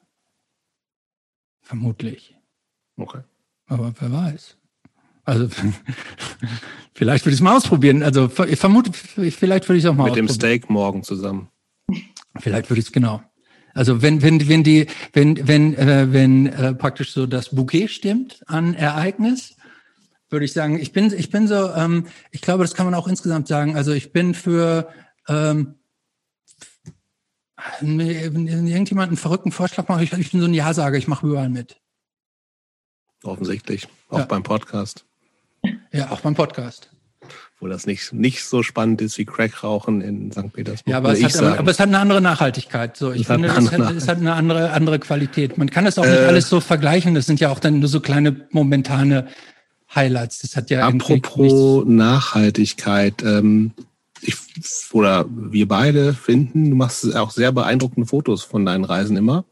Vermutlich. 1.63 2.37
Okay. 2.97 3.23
Aber 3.67 3.93
wer 3.99 4.13
weiß. 4.13 4.57
Also 5.27 5.49
vielleicht 6.95 7.27
würde 7.27 7.35
ich 7.35 7.41
es 7.41 7.43
mal 7.43 7.57
ausprobieren. 7.57 8.03
Also 8.03 8.31
ich 8.49 8.59
vermute, 8.59 8.93
vielleicht 8.93 9.69
würde 9.69 9.77
ich 9.77 9.85
es 9.85 9.91
auch 9.91 9.95
mal 9.95 10.05
Mit 10.05 10.13
ausprobieren. 10.13 10.25
Mit 10.25 10.31
dem 10.31 10.35
Steak 10.35 10.71
morgen 10.71 11.03
zusammen. 11.03 11.49
Vielleicht 12.39 12.71
würde 12.71 12.81
ich 12.81 12.87
es 12.87 12.93
genau. 12.93 13.23
Also 13.75 14.01
wenn 14.01 14.23
wenn 14.23 14.49
wenn 14.49 14.63
die 14.63 14.87
wenn 15.13 15.47
wenn 15.47 15.75
äh, 15.75 16.11
wenn 16.11 16.47
äh, 16.47 16.75
praktisch 16.75 17.13
so 17.13 17.27
das 17.27 17.55
Bouquet 17.55 17.89
stimmt 17.89 18.43
an 18.47 18.73
Ereignis, 18.73 19.57
würde 20.31 20.47
ich 20.47 20.55
sagen, 20.55 20.79
ich 20.79 20.93
bin 20.93 21.13
ich 21.13 21.31
bin 21.31 21.47
so, 21.47 21.71
ähm, 21.73 22.07
ich 22.31 22.41
glaube, 22.41 22.65
das 22.65 22.75
kann 22.75 22.87
man 22.87 22.95
auch 22.95 23.07
insgesamt 23.07 23.49
sagen. 23.49 23.77
Also 23.77 23.93
ich 23.93 24.13
bin 24.13 24.33
für 24.33 24.89
ähm, 25.29 25.75
wenn 27.81 28.67
irgendjemand 28.69 29.09
einen 29.09 29.17
verrückten 29.17 29.53
Vorschlag 29.53 29.89
macht, 29.89 30.03
ich, 30.03 30.13
ich 30.13 30.31
bin 30.31 30.41
so 30.41 30.47
ein 30.47 30.55
Ja-Sager, 30.55 30.97
ich 30.97 31.09
mache 31.09 31.27
überall 31.27 31.49
mit. 31.49 31.81
Offensichtlich. 33.25 33.89
Auch 34.09 34.21
ja. 34.21 34.25
beim 34.25 34.43
Podcast. 34.43 35.05
Ja, 35.97 36.11
auch 36.11 36.21
beim 36.21 36.35
Podcast. 36.35 36.91
Wo 37.59 37.69
das 37.69 37.87
nicht, 37.87 38.13
nicht 38.13 38.45
so 38.45 38.63
spannend 38.63 39.01
ist 39.01 39.17
wie 39.17 39.25
Crackrauchen 39.25 40.03
in 40.03 40.31
St. 40.31 40.53
Petersburg. 40.53 40.91
Ja, 40.91 40.99
aber 40.99 41.13
es, 41.13 41.25
hat, 41.25 41.37
aber, 41.37 41.59
aber 41.59 41.71
es, 41.71 41.81
hat, 41.81 41.89
eine 41.89 41.99
andere 41.99 42.21
Nachhaltigkeit. 42.21 42.97
So, 42.97 43.13
ich 43.13 43.23
es 43.23 43.27
finde, 43.29 43.49
es 43.49 43.73
hat, 43.73 43.97
es 43.97 44.09
hat, 44.09 44.19
eine 44.19 44.35
andere, 44.35 44.73
andere 44.73 44.99
Qualität. 44.99 45.57
Man 45.57 45.71
kann 45.71 45.87
das 45.87 45.99
auch 45.99 46.05
nicht 46.05 46.21
äh, 46.21 46.27
alles 46.27 46.51
so 46.51 46.61
vergleichen. 46.61 47.15
Das 47.15 47.25
sind 47.25 47.41
ja 47.41 47.49
auch 47.51 47.59
dann 47.59 47.81
nur 47.81 47.89
so 47.89 48.01
kleine 48.01 48.47
momentane 48.51 49.29
Highlights. 49.95 50.41
Das 50.41 50.55
hat 50.55 50.69
ja 50.69 50.87
Apropos 50.87 51.85
Nachhaltigkeit, 51.87 53.23
ähm, 53.23 53.73
ich 54.21 54.37
oder 54.93 55.25
wir 55.29 55.67
beide 55.69 56.13
finden, 56.13 56.71
du 56.71 56.77
machst 56.77 57.15
auch 57.17 57.31
sehr 57.31 57.53
beeindruckende 57.53 58.07
Fotos 58.07 58.43
von 58.43 58.67
deinen 58.67 58.85
Reisen 58.85 59.17
immer. 59.17 59.45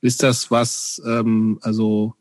Ist 0.00 0.22
das 0.22 0.50
was, 0.50 1.02
ähm, 1.06 1.58
also 1.62 2.14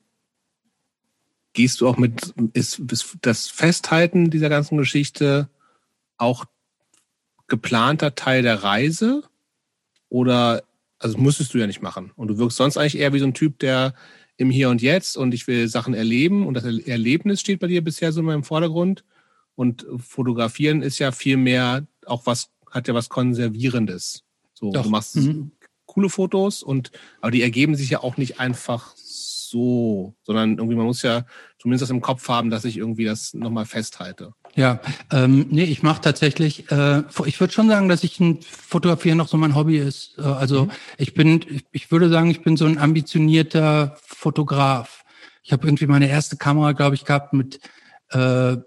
gehst 1.54 1.82
du 1.82 1.88
auch 1.88 1.98
mit, 1.98 2.34
ist, 2.54 2.80
ist 2.80 3.18
das 3.22 3.48
Festhalten 3.48 4.30
dieser 4.30 4.50
ganzen 4.50 4.78
Geschichte 4.78 5.50
auch 6.18 6.46
geplanter 7.48 8.16
Teil 8.16 8.42
der 8.42 8.64
Reise? 8.64 9.24
Oder, 10.10 10.64
also 11.00 11.18
müsstest 11.18 11.54
du 11.54 11.58
ja 11.58 11.68
nicht 11.68 11.82
machen. 11.82 12.12
Und 12.16 12.30
du 12.30 12.38
wirkst 12.38 12.58
sonst 12.58 12.78
eigentlich 12.78 12.98
eher 12.98 13.14
wie 13.14 13.20
so 13.20 13.26
ein 13.26 13.34
Typ, 13.34 13.60
der 13.60 13.94
im 14.38 14.50
Hier 14.50 14.70
und 14.70 14.82
Jetzt 14.82 15.18
und 15.18 15.34
ich 15.34 15.48
will 15.48 15.68
Sachen 15.68 15.94
erleben 15.94 16.48
und 16.48 16.56
das 16.56 16.64
Erlebnis 16.64 17.42
steht 17.42 17.60
bei 17.60 17.68
dir 17.68 17.84
bisher 17.84 18.12
so 18.12 18.22
im 18.22 18.44
Vordergrund. 18.44 19.04
Und 19.56 19.86
fotografieren 19.98 20.82
ist 20.82 21.00
ja 21.00 21.12
viel 21.12 21.38
mehr 21.38 21.86
auch 22.06 22.26
was, 22.26 22.50
hat 22.70 22.88
ja 22.88 22.94
was 22.94 23.10
Konservierendes. 23.10 24.24
So, 24.54 24.72
Doch. 24.72 24.84
du 24.84 24.90
machst 24.90 25.16
mhm. 25.18 25.52
coole 25.86 26.10
Fotos 26.10 26.64
und, 26.64 26.92
aber 27.20 27.32
die 27.32 27.42
ergeben 27.42 27.76
sich 27.76 27.90
ja 27.90 28.02
auch 28.02 28.18
nicht 28.18 28.40
einfach 28.40 28.96
so, 29.52 30.16
sondern 30.24 30.58
irgendwie 30.58 30.76
man 30.76 30.86
muss 30.86 31.04
ja 31.04 31.26
zumindest 31.60 31.84
das 31.84 31.90
im 31.92 32.02
Kopf 32.02 32.28
haben, 32.28 32.50
dass 32.50 32.66
ich 32.66 32.78
irgendwie 32.78 33.06
das 33.06 33.34
nochmal 33.34 33.66
festhalte. 33.66 34.34
Ja, 34.56 34.80
ähm, 35.12 35.48
nee, 35.50 35.64
ich 35.64 35.84
mache 35.84 36.02
tatsächlich, 36.02 36.72
äh, 36.72 37.04
ich 37.26 37.40
würde 37.40 37.54
schon 37.54 37.70
sagen, 37.70 37.88
dass 37.88 38.04
ich 38.04 38.20
ein 38.20 38.40
Fotografieren 38.42 39.18
noch 39.18 39.28
so 39.28 39.38
mein 39.38 39.56
Hobby 39.56 39.78
ist. 39.78 40.18
Äh, 40.18 40.24
also 40.24 40.66
mhm. 40.66 40.72
ich 40.98 41.14
bin, 41.14 41.62
ich 41.72 41.92
würde 41.92 42.10
sagen, 42.10 42.30
ich 42.32 42.42
bin 42.42 42.58
so 42.58 42.66
ein 42.66 42.78
ambitionierter 42.78 43.98
Fotograf. 44.02 45.04
Ich 45.44 45.54
habe 45.54 45.68
irgendwie 45.68 45.88
meine 45.88 46.10
erste 46.10 46.38
Kamera, 46.38 46.74
glaube 46.74 46.96
ich, 46.96 47.06
gehabt 47.06 47.34
mit 47.34 47.60
äh, 48.12 48.58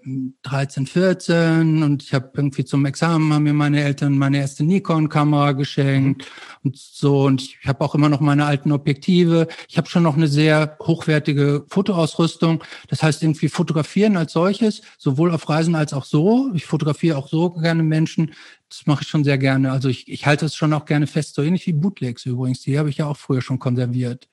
13, 0.42 0.86
14 0.86 1.82
und 1.82 2.02
ich 2.02 2.14
habe 2.14 2.30
irgendwie 2.34 2.64
zum 2.64 2.86
Examen 2.86 3.32
haben 3.32 3.42
mir 3.42 3.52
meine 3.52 3.82
Eltern 3.82 4.16
meine 4.16 4.38
erste 4.38 4.64
Nikon-Kamera 4.64 5.52
geschenkt 5.52 6.22
mhm. 6.22 6.60
und 6.62 6.76
so 6.78 7.24
und 7.24 7.42
ich 7.42 7.58
habe 7.66 7.84
auch 7.84 7.94
immer 7.94 8.08
noch 8.08 8.20
meine 8.20 8.46
alten 8.46 8.72
Objektive. 8.72 9.48
Ich 9.68 9.76
habe 9.76 9.88
schon 9.88 10.02
noch 10.02 10.16
eine 10.16 10.28
sehr 10.28 10.78
hochwertige 10.80 11.64
Fotoausrüstung. 11.68 12.64
Das 12.88 13.02
heißt 13.02 13.22
irgendwie 13.22 13.48
fotografieren 13.48 14.16
als 14.16 14.32
solches, 14.32 14.80
sowohl 14.96 15.30
auf 15.30 15.48
Reisen 15.48 15.74
als 15.74 15.92
auch 15.92 16.04
so. 16.04 16.50
Ich 16.54 16.64
fotografiere 16.64 17.18
auch 17.18 17.28
so 17.28 17.50
gerne 17.50 17.82
Menschen. 17.82 18.32
Das 18.70 18.86
mache 18.86 19.02
ich 19.02 19.08
schon 19.08 19.24
sehr 19.24 19.38
gerne. 19.38 19.72
Also 19.72 19.88
ich, 19.88 20.08
ich 20.08 20.26
halte 20.26 20.46
es 20.46 20.54
schon 20.54 20.72
auch 20.72 20.86
gerne 20.86 21.06
fest, 21.06 21.34
so 21.34 21.42
ähnlich 21.42 21.66
wie 21.66 21.74
Bootlegs 21.74 22.24
übrigens. 22.24 22.62
Die 22.62 22.78
habe 22.78 22.88
ich 22.88 22.96
ja 22.96 23.06
auch 23.06 23.16
früher 23.16 23.42
schon 23.42 23.58
konserviert. 23.58 24.28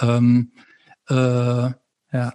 Ähm, 0.00 0.52
äh, 1.08 1.14
ja. 1.14 2.32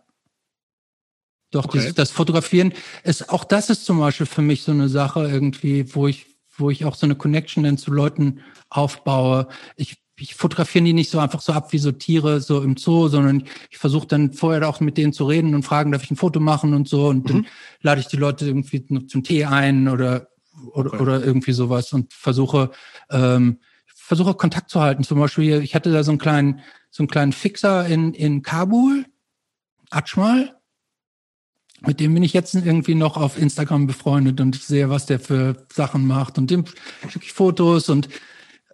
Doch, 1.52 1.66
okay. 1.66 1.80
dieses, 1.80 1.96
das 1.96 2.12
Fotografieren 2.12 2.74
ist, 3.04 3.30
auch 3.30 3.44
das 3.44 3.70
ist 3.70 3.86
zum 3.86 4.00
Beispiel 4.00 4.26
für 4.26 4.42
mich 4.42 4.64
so 4.64 4.72
eine 4.72 4.90
Sache 4.90 5.28
irgendwie, 5.28 5.96
wo 5.96 6.08
ich, 6.08 6.26
wo 6.58 6.70
ich 6.70 6.86
auch 6.86 6.96
so 6.96 7.06
eine 7.06 7.16
Connection 7.16 7.64
dann 7.64 7.78
zu 7.78 7.92
Leuten 7.92 8.42
aufbaue. 8.70 9.48
Ich, 9.78 9.98
ich 10.18 10.36
fotografiere 10.36 10.84
die 10.84 10.94
nicht 10.94 11.10
so 11.10 11.20
einfach 11.20 11.42
so 11.42 11.54
ab 11.54 11.72
wie 11.72 11.78
so 11.78 11.92
Tiere 11.92 12.42
so 12.42 12.62
im 12.62 12.76
Zoo, 12.76 13.08
sondern 13.08 13.44
ich 13.70 13.78
versuche 13.78 14.08
dann 14.08 14.34
vorher 14.34 14.68
auch 14.68 14.82
mit 14.82 14.98
denen 14.98 15.14
zu 15.14 15.26
reden 15.26 15.56
und 15.56 15.64
fragen, 15.64 15.92
darf 15.92 16.04
ich 16.04 16.12
ein 16.12 16.18
Foto 16.18 16.40
machen 16.40 16.74
und 16.74 16.90
so. 16.90 17.08
Und 17.08 17.26
mhm. 17.26 17.28
dann 17.28 17.48
lade 17.82 18.02
ich 18.02 18.08
die 18.08 18.18
Leute 18.18 18.46
irgendwie 18.46 18.84
noch 18.90 19.08
zum 19.08 19.24
Tee 19.24 19.46
ein 19.46 19.88
oder, 19.88 20.28
oder, 20.74 20.94
okay. 20.94 21.02
oder 21.02 21.24
irgendwie 21.24 21.54
sowas 21.54 21.94
und 21.94 22.12
versuche, 22.12 22.72
ähm, 23.10 23.60
versuche 23.86 24.34
Kontakt 24.34 24.70
zu 24.70 24.82
halten. 24.82 25.04
Zum 25.04 25.20
Beispiel, 25.20 25.62
ich 25.62 25.76
hatte 25.76 25.94
da 25.94 26.04
so 26.04 26.12
einen 26.12 26.20
kleinen, 26.20 26.60
so 26.90 27.04
einen 27.04 27.10
kleinen 27.10 27.32
Fixer 27.32 27.86
in, 27.86 28.14
in 28.14 28.42
Kabul, 28.42 29.06
Atschmal, 29.92 30.57
mit 31.82 32.00
dem 32.00 32.14
bin 32.14 32.24
ich 32.24 32.34
jetzt 32.34 32.56
irgendwie 32.56 32.96
noch 32.96 33.18
auf 33.18 33.38
Instagram 33.38 33.88
befreundet 33.88 34.42
und 34.42 34.56
ich 34.56 34.66
sehe, 34.66 34.90
was 34.90 35.06
der 35.06 35.20
für 35.20 35.66
Sachen 35.72 36.06
macht 36.06 36.38
und 36.38 36.50
dem 36.50 36.66
schicke 37.08 37.26
ich 37.26 37.34
Fotos 37.34 37.90
und 37.90 38.10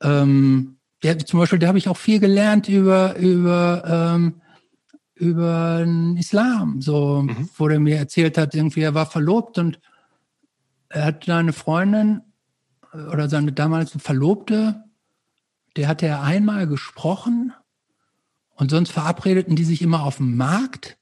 ähm, 0.02 0.78
der 1.04 1.20
zum 1.20 1.40
Beispiel, 1.40 1.60
da 1.60 1.68
habe 1.68 1.78
ich 1.78 1.90
auch 1.90 1.98
viel 1.98 2.20
gelernt 2.20 2.70
über 2.70 3.18
über 3.18 3.84
ähm, 4.16 4.42
über 5.16 5.80
den 5.84 6.18
Islam, 6.18 6.82
so 6.82 7.24
mhm. 7.24 7.50
wo 7.58 7.68
der 7.68 7.80
mir 7.80 7.98
erzählt 7.98 8.38
hat, 8.38 8.56
irgendwie 8.56 8.82
er 8.82 8.94
war 8.94 9.06
verlobt 9.06 9.58
und 9.58 9.80
er 10.90 11.06
hat 11.06 11.30
eine 11.30 11.54
Freundin 11.54 12.22
oder 12.94 13.28
seine 13.28 13.52
damalige 13.52 14.00
Verlobte, 14.00 14.84
der 15.76 15.88
hatte 15.88 16.06
er 16.06 16.22
einmal 16.22 16.68
gesprochen 16.68 17.54
und 18.56 18.72
sonst 18.72 18.92
verabredeten 18.92 19.56
die 19.56 19.64
sich 19.64 19.82
immer 19.82 20.04
auf 20.04 20.18
dem 20.18 20.38
Markt 20.38 20.98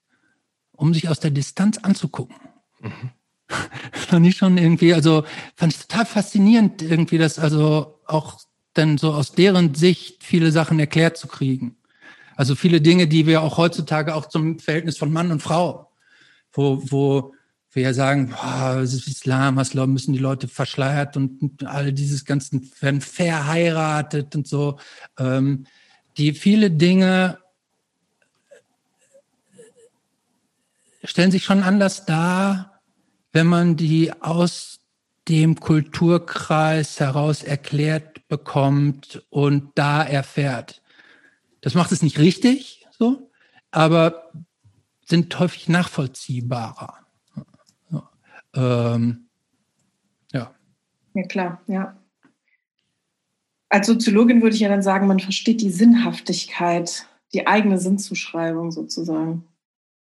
um 0.81 0.93
sich 0.93 1.09
aus 1.09 1.19
der 1.19 1.31
Distanz 1.31 1.77
anzugucken. 1.77 2.35
Mhm. 2.81 3.11
fand 3.93 4.25
ich 4.25 4.37
schon 4.37 4.57
irgendwie, 4.57 4.93
also 4.93 5.23
fand 5.55 5.73
ich 5.73 5.79
total 5.79 6.05
faszinierend, 6.05 6.81
irgendwie 6.81 7.17
das 7.17 7.37
also 7.37 7.99
auch 8.07 8.39
dann 8.73 8.97
so 8.97 9.13
aus 9.13 9.33
deren 9.33 9.75
Sicht 9.75 10.23
viele 10.23 10.51
Sachen 10.51 10.79
erklärt 10.79 11.17
zu 11.17 11.27
kriegen. 11.27 11.75
Also 12.35 12.55
viele 12.55 12.81
Dinge, 12.81 13.07
die 13.07 13.27
wir 13.27 13.41
auch 13.41 13.57
heutzutage 13.57 14.15
auch 14.15 14.25
zum 14.25 14.57
Verhältnis 14.57 14.97
von 14.97 15.11
Mann 15.11 15.31
und 15.31 15.41
Frau, 15.41 15.91
wo, 16.53 16.81
wo 16.89 17.33
wir 17.73 17.83
ja 17.83 17.93
sagen, 17.93 18.29
boah, 18.29 18.79
es 18.81 18.93
ist 18.93 19.07
Islam, 19.07 19.57
was 19.57 19.73
müssen 19.73 20.13
die 20.13 20.19
Leute 20.19 20.47
verschleiert 20.47 21.15
und 21.15 21.63
all 21.65 21.93
dieses 21.93 22.25
ganzen 22.25 22.71
werden 22.79 23.01
verheiratet 23.01 24.35
und 24.35 24.47
so. 24.47 24.79
Ähm, 25.19 25.65
die 26.17 26.33
viele 26.33 26.71
Dinge 26.71 27.37
stellen 31.03 31.31
sich 31.31 31.43
schon 31.43 31.63
anders 31.63 32.05
dar, 32.05 32.81
wenn 33.31 33.47
man 33.47 33.75
die 33.75 34.11
aus 34.21 34.79
dem 35.27 35.59
Kulturkreis 35.59 36.99
heraus 36.99 37.43
erklärt 37.43 38.27
bekommt 38.27 39.25
und 39.29 39.71
da 39.75 40.03
erfährt. 40.03 40.81
Das 41.61 41.75
macht 41.75 41.91
es 41.91 42.01
nicht 42.01 42.17
richtig, 42.17 42.87
so, 42.97 43.29
aber 43.69 44.31
sind 45.05 45.37
häufig 45.39 45.69
nachvollziehbarer. 45.69 46.97
Ähm, 48.53 49.27
ja. 50.33 50.53
Ja, 51.13 51.23
klar, 51.23 51.61
ja. 51.67 51.97
Als 53.69 53.87
Soziologin 53.87 54.41
würde 54.41 54.55
ich 54.55 54.61
ja 54.61 54.69
dann 54.69 54.81
sagen, 54.81 55.07
man 55.07 55.19
versteht 55.19 55.61
die 55.61 55.69
Sinnhaftigkeit, 55.69 57.05
die 57.33 57.47
eigene 57.47 57.77
Sinnzuschreibung 57.77 58.71
sozusagen 58.71 59.45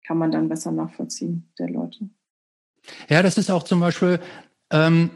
kann 0.07 0.19
man 0.19 0.31
dann 0.31 0.49
besser 0.49 0.71
nachvollziehen 0.71 1.51
der 1.59 1.71
Leute. 1.71 2.09
Ja, 3.09 3.23
das 3.23 3.39
ist 3.39 3.51
auch 3.51 3.63
zum 3.63 3.81
Beispiel, 3.81 4.21
ähm, 4.71 5.11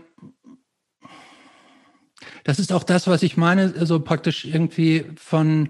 das 2.44 2.59
ist 2.59 2.73
auch 2.73 2.85
das, 2.85 3.06
was 3.06 3.23
ich 3.23 3.36
meine, 3.36 3.69
so 3.69 3.78
also 3.78 4.01
praktisch 4.01 4.44
irgendwie 4.47 5.05
von, 5.16 5.69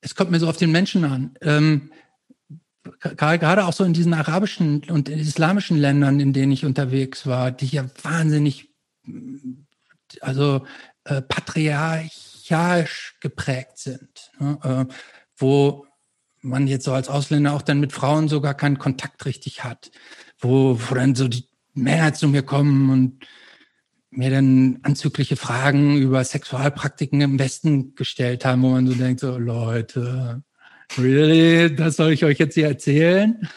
es 0.00 0.14
kommt 0.14 0.30
mir 0.30 0.38
so 0.38 0.48
auf 0.48 0.58
den 0.58 0.70
Menschen 0.70 1.04
an. 1.04 1.34
Ähm, 1.40 1.90
gerade 3.00 3.64
auch 3.64 3.72
so 3.72 3.84
in 3.84 3.92
diesen 3.92 4.14
arabischen 4.14 4.84
und 4.90 5.08
islamischen 5.08 5.78
Ländern, 5.78 6.20
in 6.20 6.32
denen 6.32 6.52
ich 6.52 6.64
unterwegs 6.64 7.26
war, 7.26 7.50
die 7.50 7.66
ja 7.66 7.86
wahnsinnig, 8.02 8.74
also 10.20 10.66
äh, 11.04 11.22
patriarchalisch 11.22 13.16
geprägt 13.20 13.78
sind, 13.78 14.30
ne? 14.38 14.58
äh, 14.62 14.94
wo 15.36 15.87
man 16.40 16.66
jetzt 16.66 16.84
so 16.84 16.92
als 16.92 17.08
Ausländer 17.08 17.54
auch 17.54 17.62
dann 17.62 17.80
mit 17.80 17.92
Frauen 17.92 18.28
sogar 18.28 18.54
keinen 18.54 18.78
Kontakt 18.78 19.24
richtig 19.26 19.64
hat, 19.64 19.90
wo, 20.38 20.78
wo 20.78 20.94
dann 20.94 21.14
so 21.14 21.28
die 21.28 21.44
Männer 21.74 22.14
zu 22.14 22.28
mir 22.28 22.42
kommen 22.42 22.90
und 22.90 23.26
mir 24.10 24.30
dann 24.30 24.78
anzügliche 24.82 25.36
Fragen 25.36 25.96
über 25.96 26.24
Sexualpraktiken 26.24 27.20
im 27.20 27.38
Westen 27.38 27.94
gestellt 27.94 28.44
haben, 28.44 28.62
wo 28.62 28.70
man 28.70 28.86
so 28.86 28.94
denkt, 28.94 29.20
so 29.20 29.36
Leute, 29.38 30.42
really, 30.96 31.74
das 31.74 31.96
soll 31.96 32.12
ich 32.12 32.24
euch 32.24 32.38
jetzt 32.38 32.54
hier 32.54 32.68
erzählen? 32.68 33.48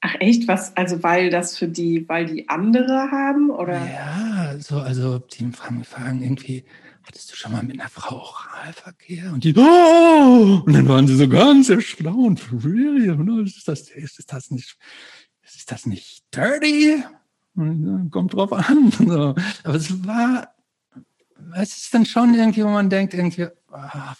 Ach 0.00 0.14
echt, 0.18 0.48
was? 0.48 0.76
Also 0.76 1.02
weil 1.02 1.30
das 1.30 1.58
für 1.58 1.68
die, 1.68 2.08
weil 2.08 2.26
die 2.26 2.48
andere 2.48 3.10
haben 3.10 3.50
oder? 3.50 3.74
Ja, 3.74 4.54
so 4.58 4.78
also 4.78 5.18
die 5.18 5.50
fragen, 5.52 5.84
fragen 5.84 6.22
irgendwie, 6.22 6.64
hattest 7.10 7.32
du 7.32 7.36
schon 7.36 7.50
mal 7.50 7.64
mit 7.64 7.80
einer 7.80 7.88
Frau 7.88 8.20
Oralverkehr? 8.20 9.32
Und 9.32 9.42
die, 9.42 9.52
oh! 9.56 10.62
Und 10.64 10.72
dann 10.72 10.86
waren 10.86 11.08
sie 11.08 11.16
so 11.16 11.28
ganz 11.28 11.68
erstaunt. 11.68 12.40
Really? 12.52 13.10
Ist 13.44 13.66
das, 13.66 13.90
ist 13.90 14.32
das 14.32 14.52
nicht, 14.52 14.76
ist 15.42 15.72
das 15.72 15.86
nicht 15.86 16.22
dirty? 16.32 17.02
Und, 17.56 18.10
kommt 18.12 18.34
drauf 18.34 18.52
an. 18.52 18.92
So. 18.98 19.34
Aber 19.64 19.74
es 19.74 20.06
war, 20.06 20.54
es 21.56 21.76
ist 21.78 21.92
dann 21.92 22.06
schon 22.06 22.32
irgendwie, 22.34 22.62
wo 22.62 22.68
man 22.68 22.88
denkt, 22.88 23.12
irgendwie, 23.12 23.48
ah, 23.72 24.14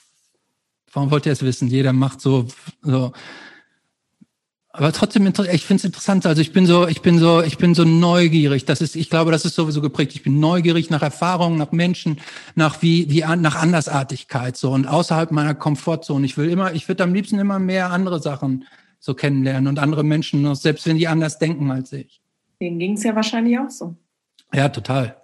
warum 0.92 1.12
wollt 1.12 1.26
ihr 1.26 1.32
es 1.32 1.42
wissen? 1.42 1.68
Jeder 1.68 1.92
macht 1.92 2.20
so, 2.20 2.48
so. 2.82 3.12
Aber 4.72 4.92
trotzdem, 4.92 5.26
ich 5.26 5.66
finde 5.66 5.80
es 5.80 5.84
interessant. 5.84 6.26
Also 6.26 6.40
ich 6.40 6.52
bin 6.52 6.64
so, 6.64 6.86
ich 6.86 7.02
bin 7.02 7.18
so, 7.18 7.42
ich 7.42 7.58
bin 7.58 7.74
so 7.74 7.84
neugierig. 7.84 8.66
Das 8.66 8.80
ist, 8.80 8.94
ich 8.94 9.10
glaube, 9.10 9.32
das 9.32 9.44
ist 9.44 9.56
sowieso 9.56 9.80
geprägt. 9.80 10.14
Ich 10.14 10.22
bin 10.22 10.38
neugierig 10.38 10.90
nach 10.90 11.02
Erfahrungen, 11.02 11.58
nach 11.58 11.72
Menschen, 11.72 12.20
nach 12.54 12.80
wie, 12.80 13.10
wie 13.10 13.24
nach 13.36 13.56
Andersartigkeit 13.56 14.56
so 14.56 14.70
und 14.70 14.86
außerhalb 14.86 15.32
meiner 15.32 15.54
Komfortzone. 15.54 16.24
Ich 16.24 16.38
will 16.38 16.48
immer, 16.48 16.72
ich 16.72 16.86
würde 16.86 17.02
am 17.02 17.12
liebsten 17.12 17.40
immer 17.40 17.58
mehr 17.58 17.90
andere 17.90 18.22
Sachen 18.22 18.64
so 19.00 19.14
kennenlernen 19.14 19.66
und 19.66 19.80
andere 19.80 20.04
Menschen, 20.04 20.54
selbst 20.54 20.86
wenn 20.86 20.98
die 20.98 21.08
anders 21.08 21.38
denken 21.38 21.72
als 21.72 21.92
ich. 21.92 22.22
Denen 22.60 22.78
ging 22.78 22.92
es 22.92 23.02
ja 23.02 23.16
wahrscheinlich 23.16 23.58
auch 23.58 23.70
so. 23.70 23.96
Ja, 24.54 24.68
total. 24.68 25.16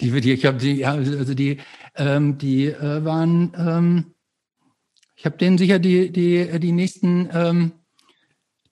Die, 0.00 0.18
die 0.20 0.32
ich 0.32 0.46
habe 0.46 0.56
die, 0.56 0.72
ja, 0.72 0.92
also 0.92 1.34
die, 1.34 1.58
ähm, 1.96 2.38
die 2.38 2.66
äh, 2.66 3.04
waren, 3.04 3.52
ähm, 3.56 4.14
ich 5.14 5.26
habe 5.26 5.36
denen 5.36 5.58
sicher 5.58 5.78
die, 5.78 6.10
die, 6.10 6.58
die 6.58 6.72
nächsten 6.72 7.28
ähm, 7.32 7.72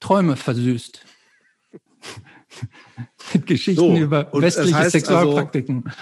Träume 0.03 0.37
versüßt. 0.37 1.05
Mit 3.35 3.47
Geschichten 3.47 3.81
so, 3.81 3.97
über 3.97 4.29
westliche 4.33 4.73
das 4.73 4.81
heißt 4.81 4.91
Sexualpraktiken. 4.91 5.85
Also, 5.87 5.99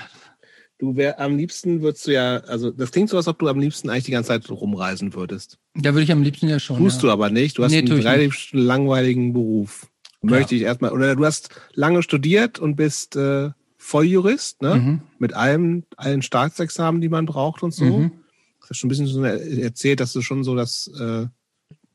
du 0.78 0.96
wär, 0.96 1.20
am 1.20 1.36
liebsten 1.36 1.82
würdest 1.82 2.06
du 2.06 2.14
ja, 2.14 2.38
also 2.38 2.70
das 2.70 2.90
klingt 2.92 3.10
so, 3.10 3.18
als 3.18 3.28
ob 3.28 3.38
du 3.38 3.48
am 3.48 3.60
liebsten 3.60 3.90
eigentlich 3.90 4.04
die 4.04 4.12
ganze 4.12 4.28
Zeit 4.28 4.50
rumreisen 4.50 5.14
würdest. 5.14 5.58
Da 5.74 5.92
würde 5.92 6.04
ich 6.04 6.12
am 6.12 6.22
liebsten 6.22 6.48
ja 6.48 6.58
schon. 6.58 6.78
Tust 6.78 6.96
ja. 6.96 7.02
du 7.02 7.10
aber 7.12 7.28
nicht. 7.28 7.58
Du 7.58 7.62
hast 7.62 7.72
nee, 7.72 7.78
einen 7.78 7.92
relativ 7.92 8.48
langweiligen 8.52 9.34
Beruf. 9.34 9.86
Möchte 10.22 10.54
ja. 10.54 10.62
ich 10.62 10.66
erstmal, 10.66 10.92
oder 10.92 11.14
du 11.14 11.24
hast 11.24 11.50
lange 11.74 12.02
studiert 12.02 12.58
und 12.58 12.76
bist 12.76 13.16
äh, 13.16 13.50
Volljurist, 13.76 14.62
ne? 14.62 14.76
Mhm. 14.76 15.00
Mit 15.18 15.34
allem, 15.34 15.84
allen 15.96 16.22
Staatsexamen, 16.22 17.02
die 17.02 17.10
man 17.10 17.26
braucht 17.26 17.62
und 17.62 17.74
so. 17.74 17.84
Mhm. 17.84 18.12
Du 18.60 18.68
hast 18.68 18.78
schon 18.78 18.88
ein 18.88 18.90
bisschen 18.90 19.06
so 19.06 19.22
erzählt, 19.22 20.00
dass 20.00 20.14
du 20.14 20.22
schon 20.22 20.42
so 20.42 20.56
das 20.56 20.90
äh, 20.98 21.26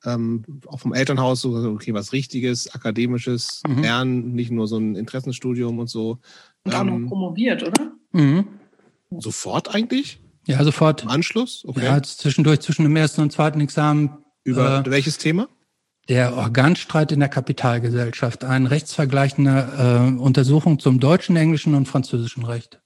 ähm, 0.05 0.43
auch 0.67 0.79
vom 0.79 0.93
Elternhaus 0.93 1.41
so, 1.41 1.55
okay, 1.71 1.93
was 1.93 2.13
Richtiges, 2.13 2.73
Akademisches 2.73 3.61
mhm. 3.67 3.81
lernen, 3.81 4.33
nicht 4.33 4.51
nur 4.51 4.67
so 4.67 4.77
ein 4.77 4.95
Interessenstudium 4.95 5.79
und 5.79 5.89
so. 5.89 6.19
Und 6.63 6.75
auch 6.75 6.81
ähm, 6.81 7.01
noch 7.03 7.09
promoviert, 7.09 7.63
oder? 7.63 7.91
Mhm. 8.11 8.47
Sofort 9.17 9.73
eigentlich? 9.73 10.19
Ja, 10.47 10.63
sofort. 10.63 11.03
Im 11.03 11.09
Anschluss? 11.09 11.63
Okay. 11.65 11.85
Ja, 11.85 12.01
zwischendurch 12.03 12.59
zwischen 12.61 12.83
dem 12.83 12.95
ersten 12.95 13.21
und 13.21 13.31
zweiten 13.31 13.61
Examen. 13.61 14.17
Über 14.43 14.85
äh, 14.85 14.89
welches 14.91 15.17
Thema? 15.17 15.49
Der 16.07 16.35
Organstreit 16.35 17.11
in 17.11 17.19
der 17.19 17.29
Kapitalgesellschaft, 17.29 18.43
eine 18.43 18.69
rechtsvergleichende 18.69 20.15
äh, 20.15 20.21
Untersuchung 20.21 20.77
zum 20.77 20.99
deutschen, 20.99 21.35
englischen 21.35 21.73
und 21.73 21.87
französischen 21.87 22.45
Recht. 22.45 22.79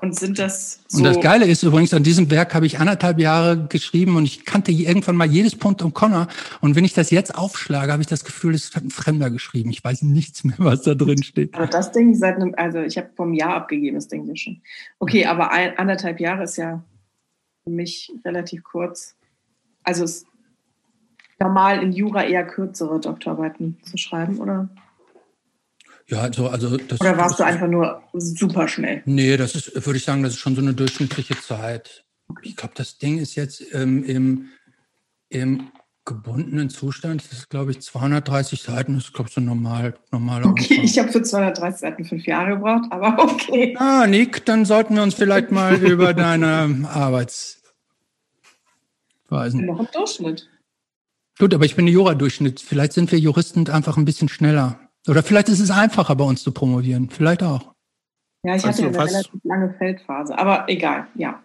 Und 0.00 0.14
sind 0.14 0.38
das 0.38 0.80
so 0.86 0.98
Und 0.98 1.04
das 1.04 1.20
Geile 1.20 1.46
ist 1.46 1.62
übrigens, 1.62 1.92
an 1.92 2.02
diesem 2.02 2.30
Werk 2.30 2.54
habe 2.54 2.66
ich 2.66 2.78
anderthalb 2.78 3.18
Jahre 3.18 3.66
geschrieben 3.66 4.16
und 4.16 4.24
ich 4.24 4.44
kannte 4.44 4.70
irgendwann 4.70 5.16
mal 5.16 5.26
jedes 5.26 5.56
Punkt 5.56 5.82
um 5.82 5.92
Connor. 5.92 6.28
Und 6.60 6.76
wenn 6.76 6.84
ich 6.84 6.94
das 6.94 7.10
jetzt 7.10 7.34
aufschlage, 7.36 7.90
habe 7.90 8.02
ich 8.02 8.06
das 8.06 8.24
Gefühl, 8.24 8.54
es 8.54 8.74
hat 8.74 8.84
ein 8.84 8.90
Fremder 8.90 9.30
geschrieben. 9.30 9.70
Ich 9.70 9.82
weiß 9.82 10.02
nichts 10.02 10.44
mehr, 10.44 10.56
was 10.58 10.82
da 10.82 10.94
drin 10.94 11.22
steht. 11.22 11.54
Aber 11.54 11.66
das 11.66 11.90
Ding 11.90 12.14
seit 12.14 12.36
einem, 12.36 12.54
also 12.56 12.78
ich 12.80 12.96
habe 12.96 13.10
vom 13.16 13.34
Jahr 13.34 13.54
abgegeben, 13.54 13.96
das 13.96 14.08
Ding 14.08 14.28
ist 14.28 14.40
schon. 14.40 14.62
Okay, 15.00 15.26
aber 15.26 15.50
ein, 15.50 15.76
anderthalb 15.78 16.20
Jahre 16.20 16.44
ist 16.44 16.56
ja 16.56 16.82
für 17.64 17.70
mich 17.70 18.12
relativ 18.24 18.62
kurz. 18.62 19.16
Also 19.82 20.04
es 20.04 20.18
ist 20.18 20.26
normal 21.40 21.82
in 21.82 21.92
Jura 21.92 22.24
eher 22.24 22.46
kürzere 22.46 23.00
Doktorarbeiten 23.00 23.78
zu 23.82 23.96
schreiben, 23.96 24.38
oder? 24.38 24.68
Ja, 26.10 26.22
also, 26.22 26.48
also 26.48 26.76
das, 26.78 27.00
Oder 27.00 27.16
warst 27.18 27.32
das, 27.32 27.38
du 27.38 27.44
einfach 27.44 27.68
nur 27.68 28.02
super 28.14 28.66
schnell? 28.66 29.02
Nee, 29.04 29.36
das 29.36 29.54
ist, 29.54 29.86
würde 29.86 29.98
ich 29.98 30.04
sagen, 30.04 30.22
das 30.22 30.32
ist 30.32 30.38
schon 30.38 30.54
so 30.54 30.62
eine 30.62 30.72
durchschnittliche 30.72 31.38
Zeit. 31.38 32.06
Ich 32.42 32.56
glaube, 32.56 32.74
das 32.76 32.96
Ding 32.98 33.18
ist 33.18 33.34
jetzt 33.34 33.62
ähm, 33.74 34.04
im, 34.04 34.46
im 35.28 35.70
gebundenen 36.06 36.70
Zustand, 36.70 37.22
das 37.22 37.32
ist, 37.32 37.50
glaube 37.50 37.72
ich, 37.72 37.82
230 37.82 38.62
Seiten, 38.62 38.94
das 38.94 39.04
ist, 39.04 39.12
glaube 39.12 39.28
ich, 39.28 39.34
so 39.34 39.42
normal, 39.42 39.94
normaler 40.10 40.46
Okay, 40.46 40.76
Umfang. 40.76 40.84
ich 40.84 40.98
habe 40.98 41.12
für 41.12 41.22
230 41.22 41.80
Seiten 41.80 42.04
fünf 42.06 42.26
Jahre 42.26 42.52
gebraucht, 42.52 42.90
aber 42.90 43.18
okay. 43.22 43.76
Ah, 43.78 44.06
Nick, 44.06 44.46
dann 44.46 44.64
sollten 44.64 44.94
wir 44.94 45.02
uns 45.02 45.12
vielleicht 45.14 45.50
mal 45.50 45.74
über 45.82 46.14
deine 46.14 46.88
Arbeitsweisen. 46.90 47.60
Noch 49.66 49.80
im 49.80 49.88
Durchschnitt. 49.92 50.48
Gut, 51.38 51.52
aber 51.52 51.66
ich 51.66 51.76
bin 51.76 51.84
der 51.84 51.92
Jura-Durchschnitt. 51.92 52.60
Vielleicht 52.60 52.94
sind 52.94 53.12
wir 53.12 53.18
Juristen 53.18 53.68
einfach 53.68 53.98
ein 53.98 54.06
bisschen 54.06 54.30
schneller. 54.30 54.87
Oder 55.06 55.22
vielleicht 55.22 55.48
ist 55.48 55.60
es 55.60 55.70
einfacher 55.70 56.16
bei 56.16 56.24
uns 56.24 56.42
zu 56.42 56.52
promovieren. 56.52 57.08
Vielleicht 57.10 57.42
auch. 57.42 57.74
Ja, 58.42 58.54
ich 58.54 58.62
Fandst 58.62 58.82
hatte 58.82 58.88
eine 58.88 58.98
relativ 58.98 59.40
lange 59.44 59.74
Feldphase, 59.78 60.38
aber 60.38 60.68
egal, 60.68 61.08
ja. 61.14 61.42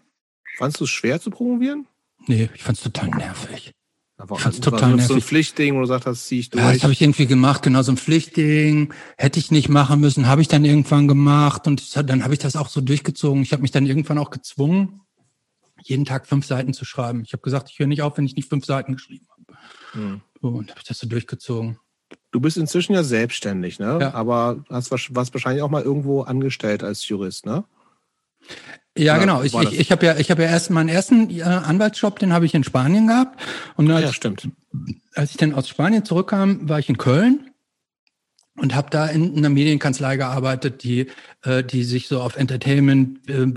Fandest 0.57 0.80
du 0.80 0.84
es 0.84 0.89
schwer 0.89 1.19
zu 1.19 1.31
promovieren? 1.31 1.88
Nee, 2.27 2.49
ich 2.53 2.63
fand 2.63 2.77
es 2.77 2.84
total 2.84 3.09
nervig. 3.09 3.73
Aber 4.17 4.35
ich 4.35 4.41
fand's 4.41 4.59
total 4.61 4.91
nervig. 4.91 5.07
so 5.07 5.13
ein 5.15 5.21
Pflichtding, 5.21 5.75
wo 5.75 5.81
du 5.81 5.85
sagst, 5.85 6.07
das 6.07 6.27
ziehe 6.27 6.41
ich 6.41 6.49
durch. 6.49 6.63
Ja, 6.63 6.71
das 6.71 6.84
habe 6.84 6.93
ich 6.93 7.01
irgendwie 7.01 7.25
gemacht, 7.25 7.63
genau 7.63 7.81
so 7.81 7.91
ein 7.91 7.97
Pflichtding. 7.97 8.93
Hätte 9.17 9.39
ich 9.39 9.51
nicht 9.51 9.69
machen 9.69 9.99
müssen, 9.99 10.27
habe 10.27 10.41
ich 10.41 10.47
dann 10.47 10.63
irgendwann 10.63 11.07
gemacht 11.07 11.67
und 11.67 12.09
dann 12.09 12.23
habe 12.23 12.34
ich 12.34 12.39
das 12.39 12.55
auch 12.55 12.69
so 12.69 12.80
durchgezogen. 12.80 13.41
Ich 13.41 13.51
habe 13.51 13.63
mich 13.63 13.71
dann 13.71 13.85
irgendwann 13.85 14.19
auch 14.19 14.30
gezwungen, 14.30 15.01
jeden 15.81 16.05
Tag 16.05 16.27
fünf 16.27 16.45
Seiten 16.45 16.73
zu 16.73 16.85
schreiben. 16.85 17.23
Ich 17.25 17.34
habe 17.34 17.41
gesagt, 17.41 17.69
ich 17.71 17.80
höre 17.80 17.88
nicht 17.88 18.03
auf, 18.03 18.17
wenn 18.17 18.25
ich 18.25 18.35
nicht 18.35 18.47
fünf 18.47 18.65
Seiten 18.65 18.93
geschrieben 18.93 19.27
habe. 19.30 19.57
Hm. 19.93 20.21
So, 20.41 20.49
und 20.49 20.69
habe 20.69 20.80
ich 20.80 20.88
das 20.88 20.99
so 20.99 21.07
durchgezogen. 21.07 21.80
Du 22.34 22.39
bist 22.39 22.57
inzwischen 22.57 22.93
ja 22.93 23.03
selbstständig, 23.03 23.77
ne? 23.77 23.99
Ja. 24.01 24.14
Aber 24.15 24.65
hast 24.68 24.89
warst 24.91 25.34
wahrscheinlich 25.34 25.61
auch 25.61 25.69
mal 25.69 25.84
irgendwo 25.84 26.23
angestellt 26.23 26.84
als 26.84 27.07
Jurist, 27.07 27.45
ne? 27.45 27.64
Ja, 28.97 29.19
genau. 29.19 29.43
Ich, 29.43 29.53
ich, 29.53 29.80
ich 29.80 29.91
habe 29.91 30.05
ja, 30.05 30.18
ich 30.18 30.31
habe 30.31 30.41
ja 30.41 30.49
erst 30.49 30.72
meinen 30.72 30.89
ersten 30.89 31.30
äh, 31.30 31.43
Anwaltsjob, 31.43 32.18
den 32.18 32.34
habe 32.34 32.47
ich 32.47 32.55
in 32.55 32.64
Spanien 32.64 33.07
gehabt. 33.07 33.39
Und 33.76 33.89
als, 33.91 34.05
ja, 34.05 34.14
stimmt. 34.14 34.49
Als 35.14 35.30
ich 35.30 35.38
dann 35.38 35.53
aus 35.53 35.69
Spanien 35.69 36.05
zurückkam, 36.05 36.68
war 36.68 36.80
ich 36.80 36.89
in 36.89 36.97
Köln 36.97 37.51
und 38.57 38.73
habe 38.73 38.89
da 38.89 39.05
in 39.05 39.38
einer 39.38 39.49
Medienkanzlei 39.49 40.18
gearbeitet, 40.18 40.84
die, 40.84 41.11
äh, 41.43 41.64
die 41.64 41.84
sich 41.84 42.07
so 42.07 42.19
auf 42.19 42.35
Entertainment, 42.35 43.30
äh, 43.30 43.53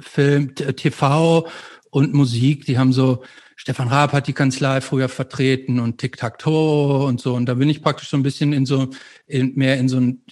Film, 0.00 0.54
TV 0.54 1.48
und 1.90 2.14
Musik, 2.14 2.66
die 2.66 2.78
haben 2.78 2.92
so 2.92 3.24
Stefan 3.58 3.88
Raab 3.88 4.12
hat 4.12 4.26
die 4.28 4.34
Kanzlei 4.34 4.82
früher 4.82 5.08
vertreten 5.08 5.80
und 5.80 5.98
Tic-Tac-Toe 5.98 7.06
und 7.06 7.20
so. 7.20 7.34
Und 7.34 7.46
da 7.46 7.54
bin 7.54 7.70
ich 7.70 7.82
praktisch 7.82 8.10
so 8.10 8.16
ein 8.16 8.22
bisschen 8.22 8.52
in 8.52 8.66
so, 8.66 8.90
in, 9.26 9.54
mehr 9.54 9.78
in 9.78 9.88
so 9.88 9.96
einen 9.96 10.22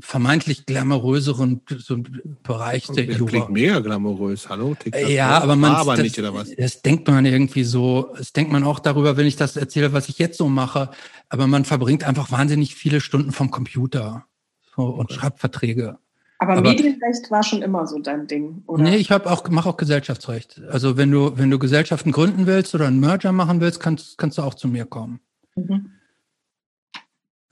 vermeintlich 0.00 0.66
glamouröseren 0.66 1.60
so 1.78 1.98
Bereich 2.42 2.86
der 2.88 3.04
Jura. 3.04 3.30
Klingt 3.30 3.50
mega 3.50 3.80
glamourös, 3.80 4.48
hallo? 4.48 4.74
Ja, 5.06 5.38
aber 5.38 5.54
man, 5.54 5.74
aber 5.74 5.96
das, 5.96 6.02
nicht, 6.02 6.18
oder 6.18 6.34
was? 6.34 6.54
das 6.54 6.82
denkt 6.82 7.08
man 7.08 7.24
irgendwie 7.26 7.64
so, 7.64 8.14
das 8.16 8.32
denkt 8.32 8.52
man 8.52 8.64
auch 8.64 8.78
darüber, 8.78 9.16
wenn 9.16 9.26
ich 9.26 9.36
das 9.36 9.56
erzähle, 9.56 9.92
was 9.92 10.08
ich 10.08 10.18
jetzt 10.18 10.38
so 10.38 10.48
mache. 10.48 10.90
Aber 11.28 11.46
man 11.46 11.64
verbringt 11.64 12.04
einfach 12.04 12.30
wahnsinnig 12.30 12.74
viele 12.74 13.00
Stunden 13.00 13.32
vom 13.32 13.50
Computer 13.50 14.26
so, 14.74 14.84
und 14.86 15.06
okay. 15.06 15.14
schreibt 15.14 15.40
Verträge. 15.40 15.98
Aber, 16.38 16.52
aber 16.52 16.62
Medienrecht 16.62 17.30
war 17.30 17.42
schon 17.42 17.62
immer 17.62 17.86
so 17.86 17.98
dein 17.98 18.26
Ding, 18.26 18.62
oder? 18.66 18.82
Nee, 18.82 18.96
ich 18.96 19.10
habe 19.10 19.30
auch 19.30 19.48
mache 19.48 19.68
auch 19.68 19.76
Gesellschaftsrecht. 19.76 20.60
Also 20.70 20.96
wenn 20.96 21.10
du 21.10 21.38
wenn 21.38 21.50
du 21.50 21.58
Gesellschaften 21.58 22.12
gründen 22.12 22.46
willst 22.46 22.74
oder 22.74 22.86
einen 22.86 23.00
Merger 23.00 23.32
machen 23.32 23.60
willst, 23.60 23.80
kannst 23.80 24.18
kannst 24.18 24.38
du 24.38 24.42
auch 24.42 24.54
zu 24.54 24.68
mir 24.68 24.84
kommen. 24.84 25.20
Mhm. 25.54 25.92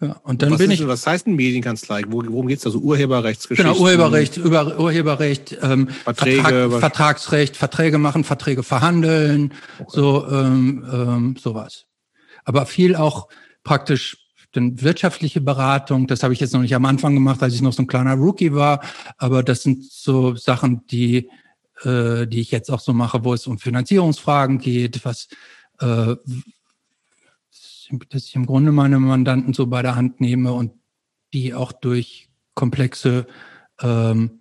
Ja, 0.00 0.20
und 0.24 0.42
dann 0.42 0.50
was 0.50 0.58
bin 0.58 0.70
ist, 0.70 0.80
ich. 0.80 0.86
Was 0.86 1.06
heißt 1.06 1.26
ein 1.26 1.36
Medienkanzlei? 1.36 2.02
Worum 2.08 2.46
geht 2.48 2.58
es 2.58 2.64
da? 2.64 2.70
So 2.70 2.80
Urheberrechtsgeschichten? 2.80 3.72
Genau, 3.72 3.82
Urheberrecht, 3.82 4.36
über 4.36 4.78
Urheberrecht, 4.78 5.56
ähm, 5.62 5.88
Verträge, 5.88 6.42
Vertrag, 6.42 6.80
Vertragsrecht, 6.80 7.56
Verträge 7.56 7.98
machen, 7.98 8.24
Verträge 8.24 8.62
verhandeln, 8.62 9.52
okay. 9.78 9.90
so 9.94 10.26
ähm, 10.28 10.84
ähm, 10.92 11.36
sowas. 11.38 11.86
Aber 12.44 12.66
viel 12.66 12.96
auch 12.96 13.28
praktisch 13.62 14.23
dann 14.54 14.80
wirtschaftliche 14.80 15.40
Beratung, 15.40 16.06
das 16.06 16.22
habe 16.22 16.32
ich 16.32 16.40
jetzt 16.40 16.54
noch 16.54 16.60
nicht 16.60 16.74
am 16.74 16.84
Anfang 16.84 17.14
gemacht, 17.14 17.42
als 17.42 17.54
ich 17.54 17.62
noch 17.62 17.72
so 17.72 17.82
ein 17.82 17.86
kleiner 17.86 18.14
Rookie 18.14 18.54
war, 18.54 18.82
aber 19.18 19.42
das 19.42 19.62
sind 19.62 19.84
so 19.84 20.36
Sachen, 20.36 20.86
die, 20.86 21.28
äh, 21.82 22.26
die 22.26 22.40
ich 22.40 22.50
jetzt 22.50 22.70
auch 22.70 22.80
so 22.80 22.92
mache, 22.92 23.24
wo 23.24 23.34
es 23.34 23.46
um 23.46 23.58
Finanzierungsfragen 23.58 24.58
geht, 24.58 25.04
was 25.04 25.28
äh, 25.80 26.16
dass 28.08 28.24
ich 28.24 28.34
im 28.34 28.46
Grunde 28.46 28.72
meine 28.72 28.98
Mandanten 28.98 29.52
so 29.52 29.66
bei 29.66 29.82
der 29.82 29.94
Hand 29.94 30.20
nehme 30.20 30.52
und 30.52 30.72
die 31.32 31.54
auch 31.54 31.72
durch 31.72 32.28
komplexe 32.54 33.26
ähm, 33.80 34.40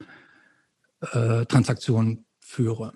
äh, 1.01 1.45
Transaktionen 1.45 2.25
führe. 2.39 2.93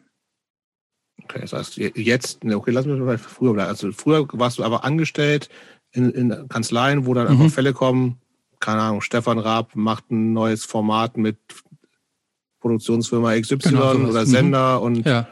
Okay, 1.24 1.42
das 1.42 1.54
heißt, 1.54 1.78
jetzt, 1.78 2.46
okay, 2.46 2.72
lass 2.72 2.86
mich 2.86 3.00
mal 3.00 3.18
früher 3.18 3.54
bleiben. 3.54 3.70
Also 3.70 3.92
früher 3.92 4.26
warst 4.34 4.60
du 4.60 4.64
aber 4.64 4.84
angestellt 4.84 5.50
in, 5.98 6.12
in 6.12 6.48
Kanzleien, 6.48 7.06
wo 7.06 7.14
dann 7.14 7.26
mhm. 7.26 7.42
einfach 7.42 7.56
Fälle 7.56 7.74
kommen, 7.74 8.22
keine 8.60 8.82
Ahnung, 8.82 9.02
Stefan 9.02 9.40
Raab 9.40 9.76
macht 9.76 10.12
ein 10.12 10.34
neues 10.34 10.66
Format 10.66 11.18
mit 11.18 11.38
Produktionsfirma 12.60 13.40
XY 13.40 13.58
genau, 13.58 13.94
oder 13.94 14.22
mhm. 14.22 14.26
Sender 14.26 14.78
mhm. 14.78 14.86
und 14.86 15.06
ja. 15.06 15.28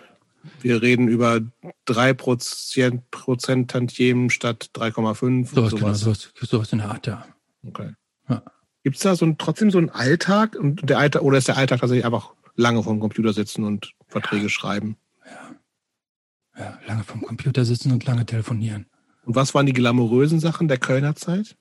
wir 0.62 0.82
reden 0.82 1.08
über 1.08 1.42
3 1.86 2.14
Prozent 2.14 3.72
Tantiemen 3.72 4.30
statt 4.30 4.70
3,5 4.76 5.48
so, 5.48 5.56
sowas. 5.56 5.74
Genau, 5.74 5.94
sowas, 5.94 6.34
sowas 6.40 6.72
in 6.72 6.80
der 6.80 6.90
Art, 6.90 7.08
ja. 7.08 7.26
Okay. 7.68 7.92
Ja. 8.30 8.44
Gibt 8.84 8.98
es 8.98 9.02
da 9.02 9.16
so 9.16 9.26
ein, 9.26 9.38
trotzdem 9.38 9.72
so 9.72 9.80
einen 9.80 9.90
Alltag 9.90 10.56
und 10.56 10.88
der 10.88 11.00
Alltag, 11.00 11.24
oder 11.24 11.38
ist 11.38 11.48
der 11.48 11.58
Alltag 11.58 11.80
tatsächlich 11.80 12.06
einfach 12.06 12.34
lange 12.56 12.84
vom 12.84 13.00
Computer 13.00 13.34
sitzen 13.34 13.64
und 13.64 13.94
Verträge 14.08 14.44
ja. 14.44 14.50
schreiben. 14.50 14.98
Ja. 15.26 16.64
ja, 16.64 16.80
lange 16.86 17.04
vom 17.04 17.22
Computer 17.22 17.66
sitzen 17.66 17.92
und 17.92 18.06
lange 18.06 18.26
telefonieren. 18.26 18.86
Und 19.26 19.36
was 19.36 19.54
waren 19.54 19.66
die 19.66 19.74
glamourösen 19.74 20.40
Sachen 20.40 20.68
der 20.68 20.78
Kölner 20.78 21.16
Zeit? 21.16 21.56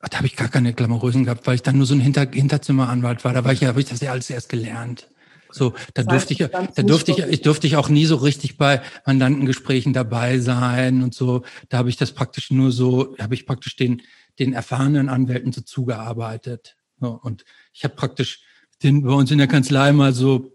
Ach, 0.00 0.08
da 0.08 0.18
habe 0.18 0.26
ich 0.26 0.36
gar 0.36 0.48
keine 0.48 0.74
glamourösen 0.74 1.24
gehabt, 1.24 1.46
weil 1.46 1.54
ich 1.54 1.62
dann 1.62 1.78
nur 1.78 1.86
so 1.86 1.94
ein 1.94 2.00
Hinter 2.00 2.28
Hinterzimmeranwalt 2.30 3.24
war. 3.24 3.32
Da 3.32 3.44
war 3.44 3.52
ich 3.52 3.60
ja, 3.60 3.68
habe 3.68 3.80
ich 3.80 3.86
das 3.86 4.00
ja 4.00 4.12
alles 4.12 4.28
erst 4.30 4.48
gelernt. 4.48 5.08
So, 5.50 5.72
da 5.94 6.02
durfte 6.02 6.34
ich, 6.34 6.38
da 6.38 6.82
durfte 6.82 7.12
ich, 7.12 7.18
ich 7.18 7.40
durfte 7.40 7.66
ich 7.66 7.76
auch 7.76 7.88
nie 7.88 8.04
so 8.04 8.16
richtig 8.16 8.58
bei 8.58 8.82
Mandantengesprächen 9.06 9.92
dabei 9.94 10.38
sein 10.38 11.02
und 11.02 11.14
so. 11.14 11.44
Da 11.70 11.78
habe 11.78 11.88
ich 11.88 11.96
das 11.96 12.12
praktisch 12.12 12.50
nur 12.50 12.72
so, 12.72 13.16
habe 13.18 13.34
ich 13.34 13.46
praktisch 13.46 13.76
den, 13.76 14.02
den 14.38 14.52
erfahrenen 14.52 15.08
Anwälten 15.08 15.52
so 15.52 15.62
zugearbeitet. 15.62 16.76
So, 17.00 17.18
und 17.22 17.44
ich 17.72 17.84
habe 17.84 17.94
praktisch 17.94 18.42
den 18.82 19.02
bei 19.02 19.12
uns 19.12 19.30
in 19.30 19.38
der 19.38 19.46
Kanzlei 19.46 19.92
mal 19.92 20.12
so 20.12 20.52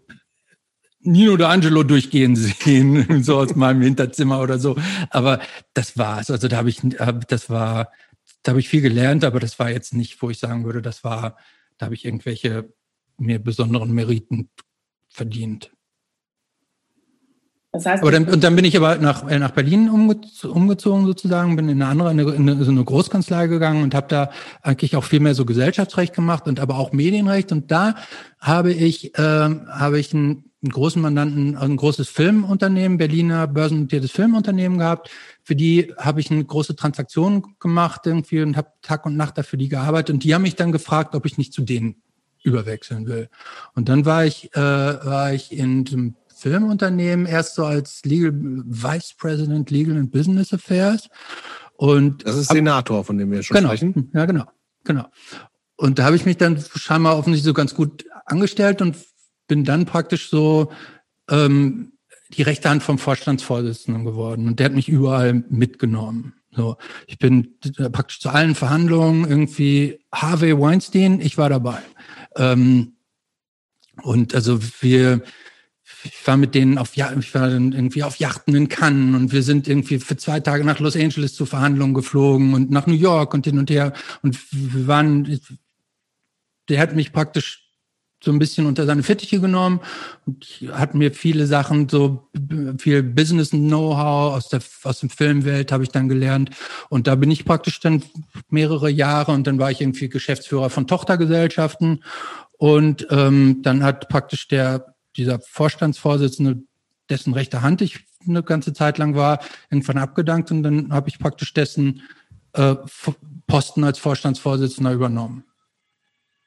Nino 1.02 1.32
oder 1.32 1.48
Angelo 1.48 1.82
durchgehen 1.82 2.36
sehen, 2.36 3.22
so 3.22 3.38
aus 3.38 3.54
meinem 3.54 3.82
Hinterzimmer 3.82 4.40
oder 4.40 4.58
so. 4.58 4.76
Aber 5.10 5.40
das 5.74 5.98
war's. 5.98 6.30
Also 6.30 6.48
da 6.48 6.56
habe 6.56 6.70
ich, 6.70 6.80
das 7.28 7.50
war, 7.50 7.90
da 8.42 8.50
habe 8.50 8.60
ich 8.60 8.68
viel 8.68 8.80
gelernt, 8.80 9.24
aber 9.24 9.40
das 9.40 9.58
war 9.58 9.70
jetzt 9.70 9.94
nicht, 9.94 10.20
wo 10.22 10.30
ich 10.30 10.38
sagen 10.38 10.64
würde, 10.64 10.82
das 10.82 11.04
war, 11.04 11.36
da 11.78 11.86
habe 11.86 11.94
ich 11.94 12.04
irgendwelche 12.04 12.72
mir 13.18 13.38
besonderen 13.38 13.92
Meriten 13.92 14.48
verdient. 15.08 15.70
Das 17.74 17.86
heißt, 17.86 18.04
dann, 18.04 18.28
und 18.28 18.44
dann 18.44 18.54
bin 18.54 18.66
ich 18.66 18.76
aber 18.76 18.96
nach, 18.96 19.26
äh, 19.30 19.38
nach 19.38 19.52
Berlin 19.52 19.88
umgezogen 19.88 21.06
sozusagen, 21.06 21.56
bin 21.56 21.70
in 21.70 21.80
eine 21.80 21.90
andere, 21.90 22.34
in 22.34 22.50
eine, 22.50 22.64
so 22.64 22.70
eine 22.70 22.84
Großkanzlei 22.84 23.46
gegangen 23.46 23.82
und 23.82 23.94
habe 23.94 24.08
da 24.08 24.30
eigentlich 24.60 24.94
auch 24.94 25.04
viel 25.04 25.20
mehr 25.20 25.34
so 25.34 25.46
Gesellschaftsrecht 25.46 26.14
gemacht 26.14 26.46
und 26.48 26.60
aber 26.60 26.76
auch 26.76 26.92
Medienrecht. 26.92 27.50
Und 27.50 27.70
da 27.70 27.94
habe 28.38 28.74
ich, 28.74 29.16
äh, 29.18 29.22
habe 29.22 29.98
ich 29.98 30.12
einen, 30.12 30.51
einen 30.62 30.70
großen 30.70 31.02
Mandanten, 31.02 31.56
also 31.56 31.72
ein 31.72 31.76
großes 31.76 32.08
Filmunternehmen, 32.08 32.98
Berliner 32.98 33.46
börsennotiertes 33.48 34.12
Filmunternehmen 34.12 34.78
gehabt. 34.78 35.10
Für 35.42 35.56
die 35.56 35.92
habe 35.98 36.20
ich 36.20 36.30
eine 36.30 36.44
große 36.44 36.76
Transaktion 36.76 37.56
gemacht 37.58 38.02
irgendwie 38.04 38.42
und 38.42 38.56
habe 38.56 38.68
Tag 38.80 39.04
und 39.04 39.16
Nacht 39.16 39.38
dafür 39.38 39.58
die 39.58 39.68
gearbeitet. 39.68 40.14
Und 40.14 40.24
die 40.24 40.34
haben 40.34 40.42
mich 40.42 40.54
dann 40.54 40.70
gefragt, 40.70 41.14
ob 41.14 41.26
ich 41.26 41.36
nicht 41.36 41.52
zu 41.52 41.62
denen 41.62 41.96
überwechseln 42.44 43.06
will. 43.06 43.28
Und 43.74 43.88
dann 43.88 44.04
war 44.04 44.24
ich, 44.24 44.54
äh, 44.54 44.60
war 44.60 45.32
ich 45.32 45.52
in 45.52 45.84
dem 45.84 46.16
Filmunternehmen 46.34 47.26
erst 47.26 47.54
so 47.54 47.64
als 47.64 48.04
Legal 48.04 48.32
Vice 48.34 49.14
President 49.16 49.70
Legal 49.70 49.96
and 49.96 50.10
Business 50.10 50.52
Affairs. 50.52 51.08
Und 51.76 52.26
das 52.26 52.36
ist 52.36 52.50
Senator, 52.50 53.04
von 53.04 53.18
dem 53.18 53.30
wir 53.30 53.42
schon 53.42 53.56
genau, 53.56 53.68
sprechen. 53.68 54.10
Ja, 54.12 54.26
genau, 54.26 54.44
genau. 54.84 55.06
Und 55.76 55.98
da 55.98 56.04
habe 56.04 56.16
ich 56.16 56.24
mich 56.24 56.36
dann 56.36 56.62
scheinbar 56.76 57.16
offensichtlich 57.16 57.46
so 57.46 57.54
ganz 57.54 57.74
gut 57.74 58.04
angestellt 58.26 58.82
und 58.82 58.96
bin 59.48 59.64
dann 59.64 59.86
praktisch 59.86 60.30
so 60.30 60.72
ähm, 61.30 61.92
die 62.34 62.42
rechte 62.42 62.68
Hand 62.68 62.82
vom 62.82 62.98
Vorstandsvorsitzenden 62.98 64.04
geworden. 64.04 64.46
Und 64.46 64.58
der 64.58 64.66
hat 64.66 64.74
mich 64.74 64.88
überall 64.88 65.44
mitgenommen. 65.50 66.34
So, 66.54 66.76
ich 67.06 67.18
bin 67.18 67.54
praktisch 67.92 68.20
zu 68.20 68.28
allen 68.28 68.54
Verhandlungen 68.54 69.28
irgendwie 69.28 70.00
Harvey 70.12 70.58
Weinstein, 70.58 71.20
ich 71.20 71.38
war 71.38 71.48
dabei. 71.48 71.78
Ähm, 72.36 72.96
und 74.02 74.34
also 74.34 74.58
wir, 74.80 75.22
ich 76.04 76.26
war 76.26 76.36
mit 76.36 76.54
denen 76.54 76.76
auf, 76.76 76.94
ich 76.94 77.34
war 77.34 77.48
dann 77.48 77.72
irgendwie 77.72 78.02
auf 78.02 78.16
Yachten 78.16 78.54
in 78.54 78.68
Cannes 78.68 79.16
und 79.16 79.32
wir 79.32 79.42
sind 79.42 79.66
irgendwie 79.66 79.98
für 79.98 80.16
zwei 80.18 80.40
Tage 80.40 80.64
nach 80.64 80.78
Los 80.78 80.96
Angeles 80.96 81.34
zu 81.34 81.46
Verhandlungen 81.46 81.94
geflogen 81.94 82.52
und 82.52 82.70
nach 82.70 82.86
New 82.86 82.94
York 82.94 83.32
und 83.32 83.46
hin 83.46 83.58
und 83.58 83.70
her. 83.70 83.94
Und 84.22 84.38
wir 84.50 84.86
waren, 84.86 85.40
der 86.68 86.80
hat 86.80 86.94
mich 86.94 87.12
praktisch 87.12 87.61
so 88.24 88.30
ein 88.30 88.38
bisschen 88.38 88.66
unter 88.66 88.86
seine 88.86 89.02
Fittiche 89.02 89.40
genommen 89.40 89.80
und 90.26 90.46
hat 90.72 90.94
mir 90.94 91.12
viele 91.12 91.46
Sachen, 91.46 91.88
so 91.88 92.28
viel 92.78 93.02
Business-Know-how 93.02 94.34
aus 94.34 94.48
der 94.48 94.60
aus 94.84 95.00
dem 95.00 95.10
Filmwelt 95.10 95.72
habe 95.72 95.82
ich 95.82 95.90
dann 95.90 96.08
gelernt 96.08 96.50
und 96.88 97.06
da 97.06 97.14
bin 97.16 97.30
ich 97.30 97.44
praktisch 97.44 97.80
dann 97.80 98.02
mehrere 98.48 98.90
Jahre 98.90 99.32
und 99.32 99.46
dann 99.46 99.58
war 99.58 99.70
ich 99.70 99.80
irgendwie 99.80 100.08
Geschäftsführer 100.08 100.70
von 100.70 100.86
Tochtergesellschaften 100.86 102.04
und 102.52 103.06
ähm, 103.10 103.60
dann 103.62 103.82
hat 103.82 104.08
praktisch 104.08 104.48
der 104.48 104.94
dieser 105.16 105.40
Vorstandsvorsitzende, 105.40 106.62
dessen 107.10 107.34
rechte 107.34 107.62
Hand 107.62 107.82
ich 107.82 108.06
eine 108.26 108.42
ganze 108.42 108.72
Zeit 108.72 108.98
lang 108.98 109.14
war, 109.14 109.40
irgendwann 109.70 109.98
abgedankt 109.98 110.50
und 110.50 110.62
dann 110.62 110.92
habe 110.92 111.08
ich 111.08 111.18
praktisch 111.18 111.52
dessen 111.52 112.02
äh, 112.52 112.76
Posten 113.46 113.84
als 113.84 113.98
Vorstandsvorsitzender 113.98 114.92
übernommen. 114.92 115.44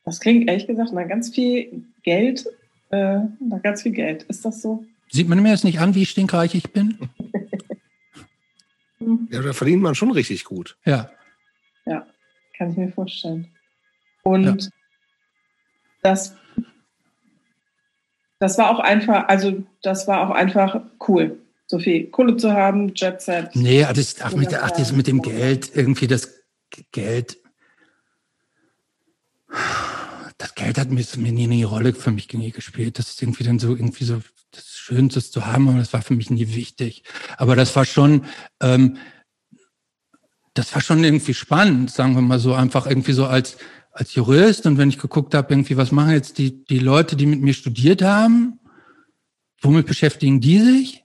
Das 0.06 0.20
klingt 0.20 0.48
ehrlich 0.48 0.68
gesagt 0.68 0.94
nach 0.94 1.08
ganz 1.08 1.30
viel 1.34 1.84
Geld. 2.04 2.46
Äh, 2.92 3.22
nach 3.40 3.62
ganz 3.64 3.82
viel 3.82 3.92
Geld. 3.92 4.24
Ist 4.24 4.46
das 4.46 4.62
so? 4.62 4.86
Sieht 5.10 5.28
man 5.28 5.42
mir 5.42 5.50
jetzt 5.50 5.64
nicht 5.64 5.80
an, 5.80 5.96
wie 5.96 6.06
stinkreich 6.06 6.54
ich 6.54 6.72
bin? 6.72 7.10
ja, 9.32 9.42
da 9.42 9.54
verdient 9.54 9.82
man 9.82 9.96
schon 9.96 10.12
richtig 10.12 10.46
gut. 10.46 10.78
Ja. 10.86 11.10
Ja, 11.86 12.06
kann 12.56 12.72
ich 12.72 12.78
mir 12.78 12.92
vorstellen. 12.92 13.48
Und 14.24 14.46
ja. 14.64 14.70
das, 16.04 16.36
das 18.40 18.58
war 18.58 18.70
auch 18.70 18.80
einfach, 18.80 19.28
also 19.28 19.64
das 19.82 20.08
war 20.08 20.28
auch 20.28 20.34
einfach 20.34 20.82
cool, 21.08 21.40
so 21.68 21.80
viel 21.80 22.08
Kohle 22.08 22.38
zu 22.38 22.52
haben, 22.52 22.94
Jet 22.96 23.22
Set. 23.22 23.50
Nee, 23.54 23.86
das, 23.94 24.22
ach, 24.22 24.36
mit, 24.36 24.54
ach, 24.54 24.72
das 24.72 24.92
mit 24.92 25.08
dem 25.08 25.22
Geld, 25.22 25.76
irgendwie 25.76 26.08
das 26.08 26.44
Geld 26.92 27.38
das 30.38 30.56
Geld 30.56 30.78
hat 30.78 30.90
mir, 30.92 31.06
nie 31.32 31.44
eine 31.46 31.66
Rolle 31.66 31.94
für 31.94 32.12
mich 32.12 32.28
gespielt. 32.28 33.00
Das 33.00 33.10
ist 33.10 33.22
irgendwie 33.22 33.44
dann 33.44 33.60
so, 33.60 33.70
irgendwie 33.70 34.04
so 34.04 34.22
das 34.52 34.68
Schönste 34.68 35.22
zu 35.22 35.46
haben, 35.46 35.70
aber 35.70 35.80
das 35.80 35.94
war 35.94 36.02
für 36.02 36.16
mich 36.16 36.30
nie 36.30 36.54
wichtig. 36.56 37.04
Aber 37.38 37.56
das 37.56 37.76
war 37.76 37.86
schon, 37.86 38.26
ähm, 38.62 38.98
das 40.54 40.74
war 40.74 40.82
schon 40.82 41.04
irgendwie 41.04 41.34
spannend, 41.34 41.92
sagen 41.92 42.16
wir 42.16 42.22
mal 42.22 42.40
so, 42.40 42.54
einfach 42.54 42.86
irgendwie 42.86 43.14
so 43.14 43.26
als, 43.26 43.58
als 43.92 44.16
Jurist. 44.16 44.66
Und 44.66 44.78
wenn 44.78 44.90
ich 44.90 45.00
geguckt 45.00 45.34
habe, 45.34 45.54
irgendwie, 45.54 45.78
was 45.78 45.92
machen 45.92 46.12
jetzt 46.12 46.38
die, 46.38 46.66
die 46.66 46.80
Leute, 46.80 47.16
die 47.16 47.26
mit 47.26 47.42
mir 47.42 47.54
studiert 47.54 48.02
haben, 48.02 48.60
womit 49.62 49.86
beschäftigen 49.86 50.42
die 50.42 50.60
sich? 50.60 51.05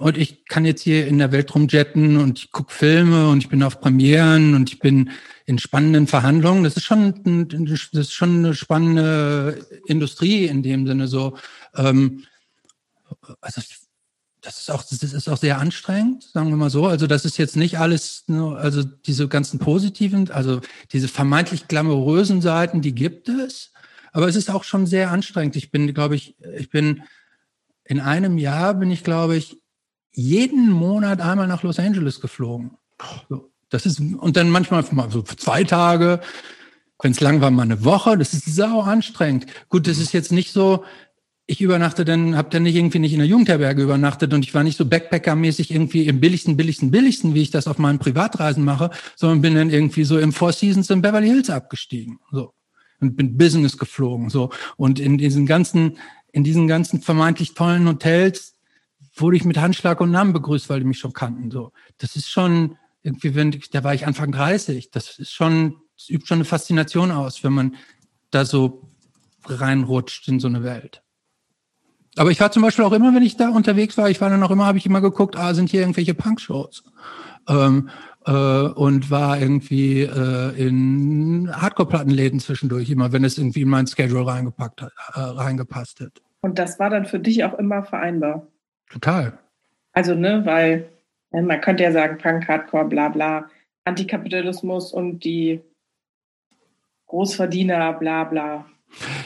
Und 0.00 0.16
ich 0.16 0.46
kann 0.46 0.64
jetzt 0.64 0.80
hier 0.80 1.06
in 1.06 1.18
der 1.18 1.30
Welt 1.30 1.54
rumjetten 1.54 2.16
und 2.16 2.38
ich 2.38 2.52
gucke 2.52 2.72
Filme 2.72 3.28
und 3.28 3.42
ich 3.42 3.50
bin 3.50 3.62
auf 3.62 3.82
Premieren 3.82 4.54
und 4.54 4.72
ich 4.72 4.78
bin 4.78 5.10
in 5.44 5.58
spannenden 5.58 6.06
Verhandlungen. 6.06 6.64
Das 6.64 6.74
ist 6.78 6.84
schon, 6.84 7.50
das 7.50 7.92
ist 7.92 8.14
schon 8.14 8.38
eine 8.38 8.54
spannende 8.54 9.62
Industrie 9.84 10.46
in 10.46 10.62
dem 10.62 10.86
Sinne 10.86 11.06
so. 11.06 11.36
Ähm, 11.76 12.24
also 13.42 13.60
das 14.40 14.58
ist 14.60 14.70
auch, 14.70 14.82
das 14.82 15.02
ist 15.02 15.28
auch 15.28 15.36
sehr 15.36 15.58
anstrengend, 15.58 16.22
sagen 16.22 16.48
wir 16.48 16.56
mal 16.56 16.70
so. 16.70 16.86
Also 16.86 17.06
das 17.06 17.26
ist 17.26 17.36
jetzt 17.36 17.56
nicht 17.56 17.78
alles, 17.78 18.24
nur, 18.26 18.58
also 18.58 18.82
diese 18.82 19.28
ganzen 19.28 19.58
positiven, 19.58 20.30
also 20.30 20.62
diese 20.92 21.08
vermeintlich 21.08 21.68
glamourösen 21.68 22.40
Seiten, 22.40 22.80
die 22.80 22.94
gibt 22.94 23.28
es. 23.28 23.70
Aber 24.12 24.28
es 24.28 24.36
ist 24.36 24.48
auch 24.48 24.64
schon 24.64 24.86
sehr 24.86 25.10
anstrengend. 25.10 25.56
Ich 25.56 25.70
bin, 25.70 25.92
glaube 25.92 26.16
ich, 26.16 26.36
ich 26.56 26.70
bin 26.70 27.02
in 27.84 28.00
einem 28.00 28.38
Jahr 28.38 28.72
bin 28.74 28.90
ich, 28.90 29.04
glaube 29.04 29.36
ich, 29.36 29.59
jeden 30.12 30.70
Monat 30.70 31.20
einmal 31.20 31.46
nach 31.46 31.62
Los 31.62 31.78
Angeles 31.78 32.20
geflogen. 32.20 32.72
So, 33.28 33.50
das 33.68 33.86
ist, 33.86 34.00
und 34.00 34.36
dann 34.36 34.50
manchmal 34.50 34.84
mal 34.92 35.10
so 35.10 35.22
zwei 35.22 35.64
Tage, 35.64 36.20
wenn 37.02 37.12
es 37.12 37.20
lang 37.20 37.40
war, 37.40 37.50
mal 37.50 37.62
eine 37.62 37.84
Woche. 37.84 38.18
Das 38.18 38.34
ist 38.34 38.54
sau 38.54 38.80
anstrengend. 38.80 39.46
Gut, 39.68 39.86
das 39.86 39.98
ist 39.98 40.12
jetzt 40.12 40.32
nicht 40.32 40.52
so, 40.52 40.84
ich 41.46 41.60
übernachte 41.60 42.04
dann, 42.04 42.36
habe 42.36 42.50
dann 42.50 42.62
nicht 42.62 42.76
irgendwie 42.76 42.98
nicht 42.98 43.12
in 43.12 43.18
der 43.18 43.28
Jugendherberge 43.28 43.82
übernachtet 43.82 44.32
und 44.34 44.44
ich 44.44 44.54
war 44.54 44.62
nicht 44.62 44.76
so 44.76 44.84
Backpacker-mäßig 44.84 45.72
irgendwie 45.72 46.06
im 46.06 46.20
billigsten, 46.20 46.56
billigsten, 46.56 46.90
billigsten, 46.90 47.34
wie 47.34 47.42
ich 47.42 47.50
das 47.50 47.66
auf 47.66 47.78
meinen 47.78 47.98
Privatreisen 47.98 48.64
mache, 48.64 48.90
sondern 49.16 49.40
bin 49.40 49.54
dann 49.54 49.70
irgendwie 49.70 50.04
so 50.04 50.18
im 50.18 50.32
Four 50.32 50.52
Seasons 50.52 50.90
in 50.90 51.02
Beverly 51.02 51.28
Hills 51.28 51.50
abgestiegen. 51.50 52.20
So. 52.30 52.52
Und 53.00 53.16
bin 53.16 53.36
Business 53.36 53.78
geflogen. 53.78 54.28
So. 54.28 54.50
Und 54.76 55.00
in 55.00 55.16
diesen 55.18 55.46
ganzen, 55.46 55.96
in 56.32 56.44
diesen 56.44 56.68
ganzen 56.68 57.00
vermeintlich 57.00 57.54
tollen 57.54 57.88
Hotels, 57.88 58.54
wurde 59.14 59.36
ich 59.36 59.44
mit 59.44 59.58
Handschlag 59.58 60.00
und 60.00 60.10
Namen 60.10 60.32
begrüßt, 60.32 60.68
weil 60.68 60.80
die 60.80 60.86
mich 60.86 60.98
schon 60.98 61.12
kannten. 61.12 61.50
So, 61.50 61.72
das 61.98 62.16
ist 62.16 62.28
schon 62.28 62.76
irgendwie, 63.02 63.34
wenn 63.34 63.58
da 63.72 63.84
war 63.84 63.94
ich 63.94 64.06
Anfang 64.06 64.32
30. 64.32 64.90
Das 64.90 65.18
ist 65.18 65.32
schon, 65.32 65.76
das 65.96 66.08
übt 66.08 66.26
schon 66.26 66.38
eine 66.38 66.44
Faszination 66.44 67.10
aus, 67.10 67.42
wenn 67.42 67.52
man 67.52 67.76
da 68.30 68.44
so 68.44 68.88
reinrutscht 69.46 70.28
in 70.28 70.40
so 70.40 70.48
eine 70.48 70.62
Welt. 70.62 71.02
Aber 72.16 72.30
ich 72.30 72.40
war 72.40 72.50
zum 72.50 72.62
Beispiel 72.62 72.84
auch 72.84 72.92
immer, 72.92 73.14
wenn 73.14 73.22
ich 73.22 73.36
da 73.36 73.50
unterwegs 73.50 73.96
war, 73.96 74.10
ich 74.10 74.20
war 74.20 74.30
dann 74.30 74.42
auch 74.42 74.50
immer, 74.50 74.66
habe 74.66 74.78
ich 74.78 74.86
immer 74.86 75.00
geguckt, 75.00 75.36
ah, 75.36 75.54
sind 75.54 75.70
hier 75.70 75.80
irgendwelche 75.80 76.14
Punk-Shows? 76.14 76.82
Ähm, 77.48 77.88
äh, 78.26 78.32
und 78.32 79.10
war 79.10 79.38
irgendwie 79.38 80.02
äh, 80.02 80.66
in 80.66 81.50
Hardcore-Plattenläden 81.52 82.40
zwischendurch, 82.40 82.90
immer 82.90 83.12
wenn 83.12 83.24
es 83.24 83.38
irgendwie 83.38 83.62
in 83.62 83.68
mein 83.68 83.86
Schedule 83.86 84.26
reingepackt 84.26 84.82
hat, 84.82 84.92
äh, 85.14 85.20
reingepasst 85.20 86.00
hat. 86.00 86.20
Und 86.42 86.58
das 86.58 86.78
war 86.78 86.90
dann 86.90 87.06
für 87.06 87.18
dich 87.18 87.44
auch 87.44 87.54
immer 87.54 87.82
vereinbar? 87.82 88.46
Total. 88.90 89.38
Also, 89.92 90.14
ne, 90.14 90.44
weil 90.44 90.88
ne, 91.30 91.42
man 91.42 91.60
könnte 91.60 91.82
ja 91.82 91.92
sagen, 91.92 92.18
Punk, 92.18 92.46
Hardcore, 92.48 92.84
bla 92.84 93.08
bla, 93.08 93.48
Antikapitalismus 93.84 94.92
und 94.92 95.20
die 95.24 95.60
Großverdiener, 97.06 97.94
bla 97.94 98.24
bla. 98.24 98.66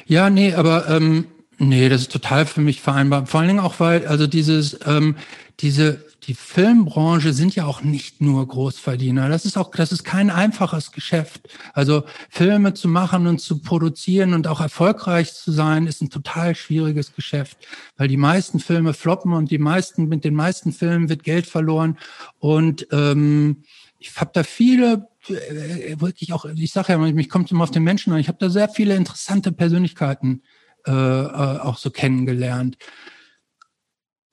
Ja, 0.06 0.30
nee, 0.30 0.54
aber 0.54 0.88
ähm, 0.88 1.26
Nee, 1.58 1.88
das 1.88 2.02
ist 2.02 2.12
total 2.12 2.46
für 2.46 2.60
mich 2.60 2.80
vereinbar. 2.80 3.26
Vor 3.26 3.40
allen 3.40 3.48
Dingen 3.48 3.60
auch, 3.60 3.78
weil, 3.80 4.06
also 4.06 4.26
dieses, 4.26 4.78
ähm, 4.86 5.16
diese, 5.60 6.04
die 6.26 6.34
Filmbranche 6.34 7.32
sind 7.32 7.54
ja 7.54 7.66
auch 7.66 7.82
nicht 7.82 8.20
nur 8.20 8.46
Großverdiener. 8.46 9.28
Das 9.28 9.44
ist 9.44 9.56
auch, 9.56 9.70
das 9.70 9.92
ist 9.92 10.04
kein 10.04 10.30
einfaches 10.30 10.92
Geschäft. 10.92 11.48
Also 11.72 12.04
Filme 12.30 12.74
zu 12.74 12.88
machen 12.88 13.26
und 13.26 13.40
zu 13.40 13.60
produzieren 13.60 14.32
und 14.32 14.46
auch 14.46 14.60
erfolgreich 14.60 15.34
zu 15.34 15.52
sein, 15.52 15.86
ist 15.86 16.02
ein 16.02 16.10
total 16.10 16.54
schwieriges 16.54 17.14
Geschäft, 17.14 17.58
weil 17.96 18.08
die 18.08 18.16
meisten 18.16 18.58
Filme 18.60 18.94
floppen 18.94 19.32
und 19.32 19.50
die 19.50 19.58
meisten, 19.58 20.08
mit 20.08 20.24
den 20.24 20.34
meisten 20.34 20.72
Filmen 20.72 21.08
wird 21.08 21.24
Geld 21.24 21.46
verloren. 21.46 21.98
Und 22.38 22.86
ähm, 22.90 23.64
ich 23.98 24.16
habe 24.16 24.30
da 24.32 24.42
viele 24.42 25.08
äh, 25.28 26.00
wirklich 26.00 26.32
auch, 26.32 26.44
ich 26.44 26.72
sage 26.72 26.92
ja, 26.92 26.98
mich 26.98 27.28
kommt 27.28 27.50
immer 27.50 27.64
auf 27.64 27.70
den 27.70 27.84
Menschen 27.84 28.12
an. 28.12 28.18
Ich 28.18 28.28
habe 28.28 28.38
da 28.38 28.48
sehr 28.48 28.68
viele 28.68 28.96
interessante 28.96 29.52
Persönlichkeiten 29.52 30.42
äh, 30.86 30.90
äh, 30.90 30.92
auch 30.92 31.78
so 31.78 31.90
kennengelernt. 31.90 32.76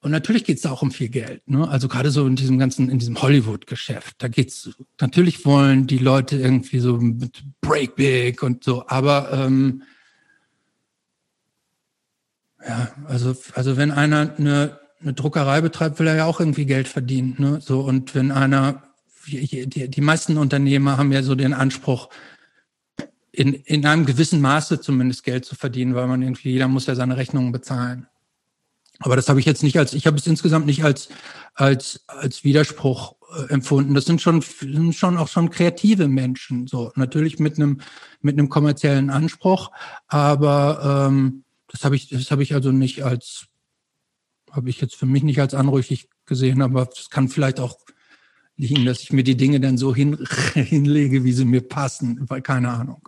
Und 0.02 0.10
natürlich 0.10 0.46
geht 0.46 0.58
es 0.58 0.66
auch 0.66 0.82
um 0.82 0.92
viel 0.92 1.10
Geld. 1.10 1.48
Ne? 1.48 1.68
Also 1.68 1.88
gerade 1.88 2.10
so 2.10 2.26
in 2.26 2.36
diesem 2.36 2.58
ganzen, 2.58 2.90
in 2.90 2.98
diesem 2.98 3.22
Hollywood-Geschäft, 3.22 4.16
da 4.18 4.28
geht's. 4.28 4.72
Natürlich 5.00 5.46
wollen 5.46 5.86
die 5.86 6.00
Leute 6.00 6.38
irgendwie 6.38 6.80
so 6.80 6.98
mit 6.98 7.44
Break 7.62 7.96
Big 7.96 8.42
und 8.42 8.64
so, 8.64 8.88
aber 8.88 9.32
ähm, 9.32 9.84
ja, 12.68 12.92
also 13.06 13.36
also 13.54 13.78
wenn 13.78 13.92
einer 13.92 14.36
eine, 14.38 14.80
eine 15.02 15.14
Druckerei 15.14 15.62
betreibt, 15.62 16.00
will 16.00 16.08
er 16.08 16.16
ja 16.16 16.26
auch 16.26 16.40
irgendwie 16.40 16.66
Geld 16.66 16.88
verdienen. 16.88 17.36
Ne? 17.38 17.60
So 17.62 17.82
und 17.82 18.16
wenn 18.16 18.32
einer 18.32 18.84
die, 19.28 19.68
die 19.68 20.02
meisten 20.02 20.38
Unternehmer 20.38 20.98
haben 20.98 21.12
ja 21.12 21.22
so 21.22 21.36
den 21.36 21.54
Anspruch, 21.54 22.10
in, 23.32 23.54
in 23.54 23.86
einem 23.86 24.06
gewissen 24.06 24.42
Maße 24.42 24.82
zumindest 24.82 25.24
Geld 25.24 25.46
zu 25.46 25.56
verdienen, 25.56 25.96
weil 25.96 26.08
man 26.08 26.22
irgendwie, 26.22 26.52
jeder 26.52 26.68
muss 26.68 26.88
ja 26.88 26.96
seine 26.96 27.18
Rechnungen 27.18 27.52
bezahlen. 27.52 28.08
Aber 29.02 29.16
das 29.16 29.30
habe 29.30 29.40
ich 29.40 29.46
jetzt 29.46 29.64
nicht 29.64 29.78
als, 29.78 29.94
ich 29.94 30.08
habe 30.08 30.18
es 30.18 30.28
insgesamt 30.28 30.66
nicht 30.66 30.84
als, 30.84 31.10
als, 31.54 32.04
als 32.08 32.44
Widerspruch 32.44 33.16
äh, 33.36 33.52
empfunden. 33.52 33.94
Das 33.94 34.06
sind 34.06 34.22
schon, 34.22 34.42
sind 34.42 34.96
schon 34.96 35.18
auch 35.18 35.28
schon 35.28 35.50
kreative 35.50 36.08
Menschen, 36.08 36.68
so 36.68 36.92
natürlich 36.96 37.40
mit 37.40 37.58
einem, 37.58 37.82
mit 38.22 38.38
einem 38.38 38.50
kommerziellen 38.50 39.10
Anspruch, 39.10 39.72
aber 40.08 41.08
ähm, 41.10 41.44
das 41.68 41.84
habe 41.84 41.96
ich, 41.96 42.10
das 42.10 42.32
habe 42.32 42.44
ich 42.44 42.54
also 42.54 42.72
nicht 42.72 43.04
als, 43.04 43.48
habe 44.52 44.70
ich 44.70 44.82
jetzt 44.82 44.96
für 44.96 45.06
mich 45.06 45.24
nicht 45.24 45.40
als 45.40 45.54
anrüchig 45.54 46.10
gesehen, 46.26 46.62
aber 46.62 46.86
das 46.86 47.10
kann 47.10 47.30
vielleicht 47.30 47.60
auch 47.60 47.78
liegen, 48.58 48.86
dass 48.86 49.02
ich 49.02 49.12
mir 49.12 49.24
die 49.24 49.38
Dinge 49.38 49.60
dann 49.60 49.78
so 49.78 49.96
hin, 49.96 50.18
hinlege, 50.54 51.24
wie 51.24 51.34
sie 51.34 51.46
mir 51.46 51.62
passen, 51.62 52.20
weil 52.30 52.42
keine 52.42 52.70
Ahnung. 52.70 53.08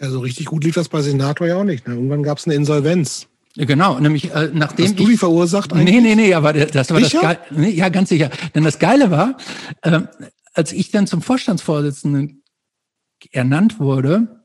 Ja, 0.00 0.10
so 0.10 0.20
richtig 0.20 0.46
gut 0.46 0.62
lief 0.62 0.74
das 0.74 0.88
bei 0.88 1.02
Senator 1.02 1.46
ja 1.46 1.56
auch 1.56 1.64
nicht. 1.64 1.88
Ne? 1.88 1.94
Irgendwann 1.94 2.22
gab 2.22 2.38
es 2.38 2.46
eine 2.46 2.54
Insolvenz. 2.54 3.26
Genau, 3.56 3.98
nämlich 3.98 4.32
äh, 4.32 4.50
nachdem 4.52 4.86
Hast 4.86 4.98
du 4.98 5.06
die 5.06 5.16
verursacht 5.16 5.72
eigentlich? 5.72 5.94
Nee, 5.94 6.00
nee, 6.00 6.14
nee, 6.14 6.34
aber 6.34 6.52
das 6.52 6.90
war 6.90 7.00
sicher? 7.00 7.20
das 7.20 7.22
Geile. 7.22 7.40
Nee, 7.50 7.70
ja, 7.70 7.88
ganz 7.88 8.08
sicher. 8.08 8.30
Denn 8.54 8.64
das 8.64 8.78
Geile 8.78 9.10
war, 9.10 9.36
äh, 9.82 10.00
als 10.54 10.72
ich 10.72 10.90
dann 10.90 11.06
zum 11.06 11.22
Vorstandsvorsitzenden 11.22 12.42
ernannt 13.32 13.80
wurde, 13.80 14.42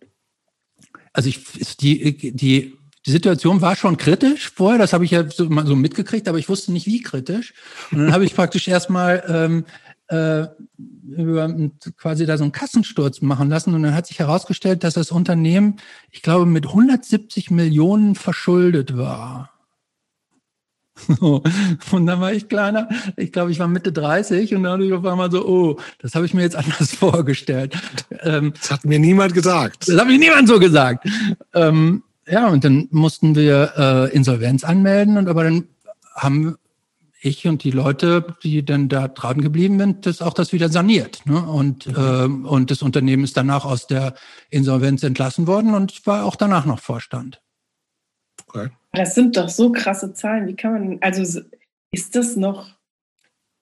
also 1.12 1.30
ich 1.30 1.44
die 1.78 2.34
die 2.34 2.78
die 3.06 3.12
Situation 3.12 3.62
war 3.62 3.76
schon 3.76 3.98
kritisch 3.98 4.52
vorher, 4.56 4.80
das 4.80 4.94
habe 4.94 5.04
ich 5.04 5.12
ja 5.12 5.30
so, 5.30 5.50
mal 5.50 5.66
so 5.66 5.76
mitgekriegt, 5.76 6.28
aber 6.28 6.38
ich 6.38 6.48
wusste 6.48 6.72
nicht, 6.72 6.86
wie 6.86 7.02
kritisch. 7.02 7.54
Und 7.92 8.00
dann 8.00 8.14
habe 8.14 8.24
ich 8.24 8.34
praktisch 8.34 8.68
erstmal 8.68 9.24
ähm, 9.28 9.66
äh, 10.08 10.48
über, 11.08 11.54
quasi 11.98 12.26
da 12.26 12.38
so 12.38 12.44
einen 12.44 12.52
Kassensturz 12.52 13.22
machen 13.22 13.50
lassen. 13.50 13.74
Und 13.74 13.84
dann 13.84 13.96
hat 13.96 14.08
sich 14.08 14.20
herausgestellt, 14.20 14.84
dass 14.84 14.96
das 14.96 15.12
Unternehmen, 15.12 15.78
ich 16.12 16.22
glaube, 16.22 16.46
mit 16.46 16.68
170 16.68 17.52
Millionen 17.52 18.16
verschuldet 18.16 18.98
war. 18.98 19.50
Und 21.92 22.06
dann 22.06 22.22
war 22.22 22.34
ich 22.34 22.48
kleiner, 22.48 22.88
ich 23.18 23.32
glaube, 23.32 23.52
ich 23.52 23.60
war 23.60 23.68
Mitte 23.68 23.92
30 23.92 24.54
und 24.54 24.64
dann 24.64 24.74
hatte 24.74 24.84
ich 24.84 24.94
auf 24.94 25.06
einmal 25.06 25.32
so, 25.32 25.46
oh, 25.46 25.80
das 26.00 26.14
habe 26.16 26.26
ich 26.26 26.34
mir 26.34 26.44
jetzt 26.44 26.56
anders 26.56 26.94
vorgestellt. 26.94 27.76
Ähm, 28.22 28.54
das 28.60 28.72
hat 28.72 28.86
mir 28.86 29.00
niemand 29.00 29.34
gesagt. 29.34 29.88
Das 29.88 30.00
hat 30.00 30.08
mir 30.08 30.20
niemand 30.20 30.48
so 30.48 30.60
gesagt. 30.60 31.08
Ähm, 31.54 32.04
ja, 32.28 32.48
und 32.48 32.64
dann 32.64 32.88
mussten 32.92 33.36
wir 33.36 33.74
äh, 33.76 34.16
Insolvenz 34.16 34.64
anmelden 34.64 35.18
und 35.18 35.28
aber 35.28 35.44
dann 35.44 35.68
haben 36.16 36.58
ich 37.24 37.48
und 37.48 37.64
die 37.64 37.72
Leute, 37.72 38.36
die 38.44 38.66
dann 38.66 38.90
da 38.90 39.08
dran 39.08 39.42
geblieben 39.42 39.80
sind, 39.80 40.06
das 40.06 40.22
auch 40.22 40.34
das 40.34 40.52
wieder 40.52 40.70
saniert. 40.70 41.26
Ne? 41.26 41.42
Und, 41.42 41.88
mhm. 41.88 41.96
ähm, 41.98 42.46
und 42.46 42.70
das 42.70 42.82
Unternehmen 42.82 43.24
ist 43.24 43.38
danach 43.38 43.66
aus 43.66 43.88
der 43.88 44.14
Insolvenz 44.50 45.04
entlassen 45.04 45.48
worden 45.48 45.74
und 45.74 46.06
war 46.06 46.26
auch 46.26 46.36
danach 46.36 46.66
noch 46.66 46.80
Vorstand. 46.80 47.42
Okay. 48.48 48.70
Das 48.92 49.16
sind 49.16 49.38
doch 49.38 49.50
so 49.50 49.72
krasse 49.72 50.14
Zahlen. 50.14 50.48
Wie 50.48 50.56
kann 50.56 50.74
man, 50.74 50.98
also 51.02 51.42
ist 51.92 52.16
das 52.16 52.36
noch, 52.36 52.68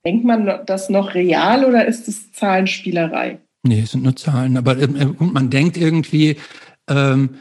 denkt 0.05 0.25
man 0.25 0.65
das 0.65 0.89
noch 0.89 1.13
real 1.13 1.63
oder 1.63 1.85
ist 1.85 2.07
das 2.07 2.31
Zahlenspielerei? 2.31 3.39
Nee, 3.63 3.81
es 3.81 3.91
sind 3.91 4.03
nur 4.03 4.15
Zahlen. 4.15 4.57
Aber 4.57 4.77
äh, 4.77 4.87
man 4.87 5.51
denkt 5.51 5.77
irgendwie, 5.77 6.37
ähm, 6.89 7.35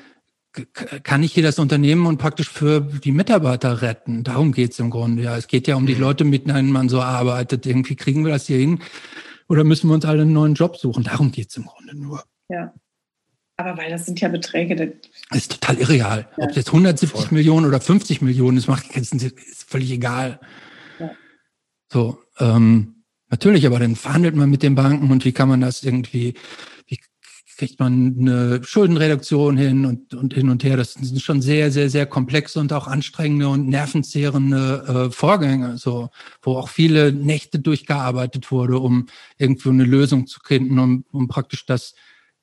kann 1.02 1.22
ich 1.22 1.32
hier 1.32 1.42
das 1.42 1.58
Unternehmen 1.58 2.06
und 2.06 2.18
praktisch 2.18 2.48
für 2.48 2.80
die 2.80 3.12
Mitarbeiter 3.12 3.82
retten. 3.82 4.24
Darum 4.24 4.52
geht's 4.52 4.78
im 4.78 4.90
Grunde. 4.90 5.22
Ja, 5.22 5.36
es 5.36 5.46
geht 5.46 5.68
ja 5.68 5.76
um 5.76 5.86
die 5.86 5.94
mhm. 5.94 6.00
Leute, 6.00 6.24
mit 6.24 6.48
denen 6.48 6.72
man 6.72 6.88
so 6.88 7.00
arbeitet. 7.00 7.66
Irgendwie 7.66 7.96
kriegen 7.96 8.24
wir 8.24 8.32
das 8.32 8.46
hier 8.46 8.58
hin 8.58 8.80
oder 9.48 9.64
müssen 9.64 9.88
wir 9.88 9.94
uns 9.94 10.04
alle 10.04 10.22
einen 10.22 10.32
neuen 10.32 10.54
Job 10.54 10.76
suchen. 10.76 11.04
Darum 11.04 11.30
geht's 11.32 11.56
im 11.56 11.66
Grunde 11.66 11.96
nur. 11.96 12.24
Ja. 12.48 12.72
Aber 13.56 13.76
weil 13.76 13.90
das 13.90 14.06
sind 14.06 14.20
ja 14.20 14.28
Beträge. 14.28 14.74
Das 15.28 15.38
ist 15.38 15.52
total 15.60 15.76
irreal. 15.76 16.28
Ja. 16.36 16.44
Ob 16.44 16.50
es 16.50 16.56
jetzt 16.56 16.68
170 16.68 17.10
Voll. 17.10 17.28
Millionen 17.36 17.66
oder 17.66 17.80
50 17.80 18.22
Millionen 18.22 18.56
ist, 18.56 18.68
macht 18.68 18.96
ist 18.96 19.70
völlig 19.70 19.90
egal. 19.90 20.40
Ja. 20.98 21.10
So, 21.92 22.18
ähm, 22.38 23.04
natürlich, 23.28 23.66
aber 23.66 23.78
dann 23.78 23.96
verhandelt 23.96 24.34
man 24.34 24.48
mit 24.48 24.62
den 24.62 24.74
Banken 24.74 25.10
und 25.10 25.24
wie 25.24 25.32
kann 25.32 25.48
man 25.48 25.60
das 25.60 25.82
irgendwie 25.82 26.34
kriegt 27.60 27.78
man 27.78 28.16
eine 28.18 28.64
Schuldenreduktion 28.64 29.58
hin 29.58 29.84
und, 29.84 30.14
und 30.14 30.32
hin 30.32 30.48
und 30.48 30.64
her. 30.64 30.78
Das 30.78 30.94
sind 30.94 31.20
schon 31.20 31.42
sehr, 31.42 31.70
sehr, 31.70 31.90
sehr 31.90 32.06
komplexe 32.06 32.58
und 32.58 32.72
auch 32.72 32.86
anstrengende 32.86 33.48
und 33.48 33.68
nervenzehrende 33.68 35.08
äh, 35.10 35.12
Vorgänge, 35.12 35.76
so, 35.76 36.08
wo 36.40 36.56
auch 36.56 36.70
viele 36.70 37.12
Nächte 37.12 37.58
durchgearbeitet 37.58 38.50
wurde, 38.50 38.78
um 38.78 39.08
irgendwo 39.36 39.68
eine 39.68 39.84
Lösung 39.84 40.26
zu 40.26 40.40
finden, 40.42 40.78
um, 40.78 41.04
um 41.12 41.28
praktisch 41.28 41.66
das 41.66 41.94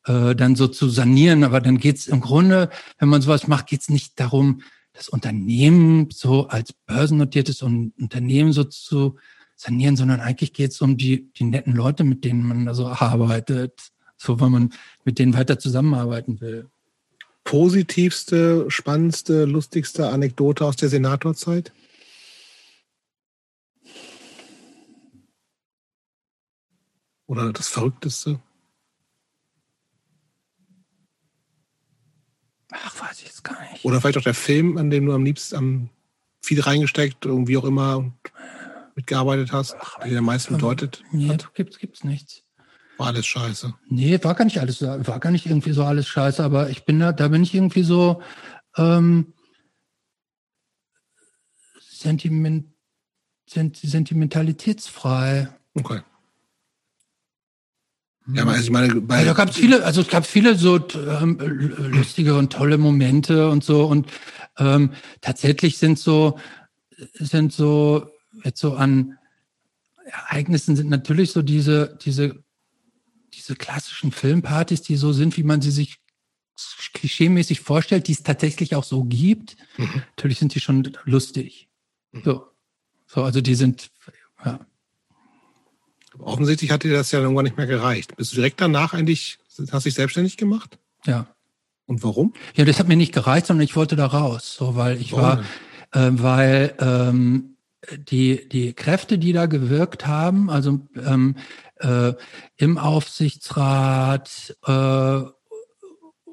äh, 0.05 0.35
dann 0.35 0.55
so 0.55 0.67
zu 0.67 0.87
sanieren. 0.87 1.43
Aber 1.43 1.61
dann 1.61 1.79
geht's 1.79 2.05
im 2.05 2.21
Grunde, 2.21 2.69
wenn 2.99 3.09
man 3.09 3.23
sowas 3.23 3.47
macht, 3.47 3.65
geht's 3.65 3.89
nicht 3.89 4.19
darum, 4.19 4.61
das 4.93 5.09
Unternehmen 5.09 6.09
so 6.11 6.47
als 6.47 6.73
börsennotiertes 6.73 7.63
Unternehmen 7.63 8.53
so 8.53 8.65
zu 8.65 9.15
sanieren, 9.55 9.95
sondern 9.95 10.19
eigentlich 10.19 10.53
geht's 10.53 10.79
um 10.79 10.95
die, 10.95 11.33
die 11.33 11.45
netten 11.45 11.73
Leute, 11.73 12.03
mit 12.03 12.23
denen 12.23 12.43
man 12.43 12.67
da 12.67 12.75
so 12.75 12.85
arbeitet 12.85 13.93
so 14.17 14.39
weil 14.39 14.49
man 14.49 14.73
mit 15.03 15.19
denen 15.19 15.33
weiter 15.33 15.59
zusammenarbeiten 15.59 16.41
will. 16.41 16.69
Positivste, 17.43 18.69
spannendste, 18.69 19.45
lustigste 19.45 20.09
Anekdote 20.09 20.65
aus 20.65 20.75
der 20.75 20.89
Senatorzeit? 20.89 21.71
Oder 27.27 27.53
das 27.53 27.67
Verrückteste? 27.67 28.39
Ach, 32.71 33.01
weiß 33.01 33.19
ich 33.19 33.27
jetzt 33.27 33.43
gar 33.43 33.59
nicht. 33.71 33.85
Oder 33.85 34.01
vielleicht 34.01 34.17
auch 34.17 34.23
der 34.23 34.33
Film, 34.33 34.77
an 34.77 34.89
dem 34.89 35.05
du 35.05 35.13
am 35.13 35.23
liebsten 35.23 35.55
am 35.55 35.89
viel 36.41 36.59
reingesteckt, 36.61 37.25
irgendwie 37.25 37.57
auch 37.57 37.65
immer 37.65 38.11
mitgearbeitet 38.95 39.51
hast, 39.51 39.75
Ach, 39.79 39.99
der 39.99 40.17
am 40.17 40.25
meisten 40.25 40.55
bedeutet. 40.55 41.03
Nee, 41.11 41.29
hat. 41.29 41.53
gibt's, 41.53 41.77
gibt's 41.77 42.03
nichts. 42.03 42.46
War 42.97 43.07
alles 43.07 43.25
scheiße. 43.27 43.73
Nee, 43.89 44.19
war 44.23 44.33
gar 44.35 44.45
nicht 44.45 44.59
alles, 44.59 44.81
war 44.81 45.19
gar 45.19 45.31
nicht 45.31 45.45
irgendwie 45.45 45.71
so 45.71 45.83
alles 45.83 46.07
scheiße, 46.07 46.43
aber 46.43 46.69
ich 46.69 46.85
bin 46.85 46.99
da, 46.99 47.11
da 47.11 47.27
bin 47.27 47.43
ich 47.43 47.53
irgendwie 47.53 47.83
so 47.83 48.21
ähm, 48.75 49.33
sentiment, 51.79 52.65
sent, 53.47 53.77
sentimentalitätsfrei. 53.77 55.49
Okay. 55.75 56.01
Ja, 58.33 58.41
aber 58.41 58.51
also 58.51 58.63
ich 58.63 58.71
meine, 58.71 58.93
bei 59.01 59.19
also, 59.19 59.27
da 59.27 59.33
gab 59.33 59.49
es 59.49 59.55
viele, 59.55 59.85
also 59.85 60.01
es 60.01 60.09
gab 60.09 60.25
viele 60.25 60.55
so 60.55 60.85
ähm, 60.95 61.37
lustige 61.39 62.35
und 62.35 62.51
tolle 62.51 62.77
Momente 62.77 63.49
und 63.49 63.63
so 63.63 63.85
und 63.85 64.07
ähm, 64.57 64.91
tatsächlich 65.21 65.77
sind 65.77 65.97
so 65.97 66.37
sind 67.13 67.53
so 67.53 68.09
jetzt 68.43 68.59
so 68.59 68.73
an 68.73 69.17
Ereignissen 70.29 70.75
sind 70.75 70.89
natürlich 70.89 71.31
so 71.31 71.41
diese 71.41 71.97
diese 72.01 72.43
diese 73.37 73.55
klassischen 73.55 74.11
Filmpartys, 74.11 74.81
die 74.81 74.95
so 74.95 75.13
sind, 75.13 75.37
wie 75.37 75.43
man 75.43 75.61
sie 75.61 75.71
sich 75.71 75.99
klischeemäßig 76.93 77.61
vorstellt, 77.61 78.07
die 78.07 78.13
es 78.13 78.23
tatsächlich 78.23 78.75
auch 78.75 78.83
so 78.83 79.03
gibt. 79.03 79.57
Mhm. 79.77 80.01
Natürlich 80.15 80.39
sind 80.39 80.55
die 80.55 80.59
schon 80.59 80.97
lustig. 81.05 81.67
Mhm. 82.11 82.21
So. 82.23 82.47
so, 83.05 83.23
also 83.23 83.41
die 83.41 83.55
sind, 83.55 83.91
ja. 84.43 84.59
Offensichtlich 86.19 86.71
hat 86.71 86.83
dir 86.83 86.93
das 86.93 87.11
ja 87.11 87.19
irgendwann 87.19 87.45
nicht 87.45 87.57
mehr 87.57 87.67
gereicht. 87.67 88.15
Bist 88.17 88.31
du 88.31 88.37
direkt 88.37 88.59
danach 88.59 88.93
eigentlich, 88.93 89.37
hast 89.71 89.85
du 89.85 89.89
dich 89.89 89.93
selbstständig 89.93 90.35
gemacht? 90.37 90.79
Ja. 91.05 91.27
Und 91.85 92.03
warum? 92.03 92.33
Ja, 92.55 92.65
das 92.65 92.79
hat 92.79 92.87
mir 92.87 92.97
nicht 92.97 93.13
gereicht, 93.13 93.45
sondern 93.45 93.63
ich 93.63 93.75
wollte 93.75 93.95
da 93.95 94.07
raus, 94.07 94.55
so 94.55 94.75
weil 94.75 94.99
ich 94.99 95.13
warum? 95.13 95.45
war, 95.91 96.07
äh, 96.07 96.11
weil 96.13 96.75
ähm, 96.79 97.57
die 97.97 98.49
die 98.49 98.73
Kräfte, 98.73 99.17
die 99.17 99.31
da 99.31 99.45
gewirkt 99.45 100.05
haben, 100.05 100.49
also 100.49 100.81
ähm, 100.95 101.35
äh, 101.79 102.13
im 102.57 102.77
Aufsichtsrat 102.77 104.55
äh, 104.65 105.21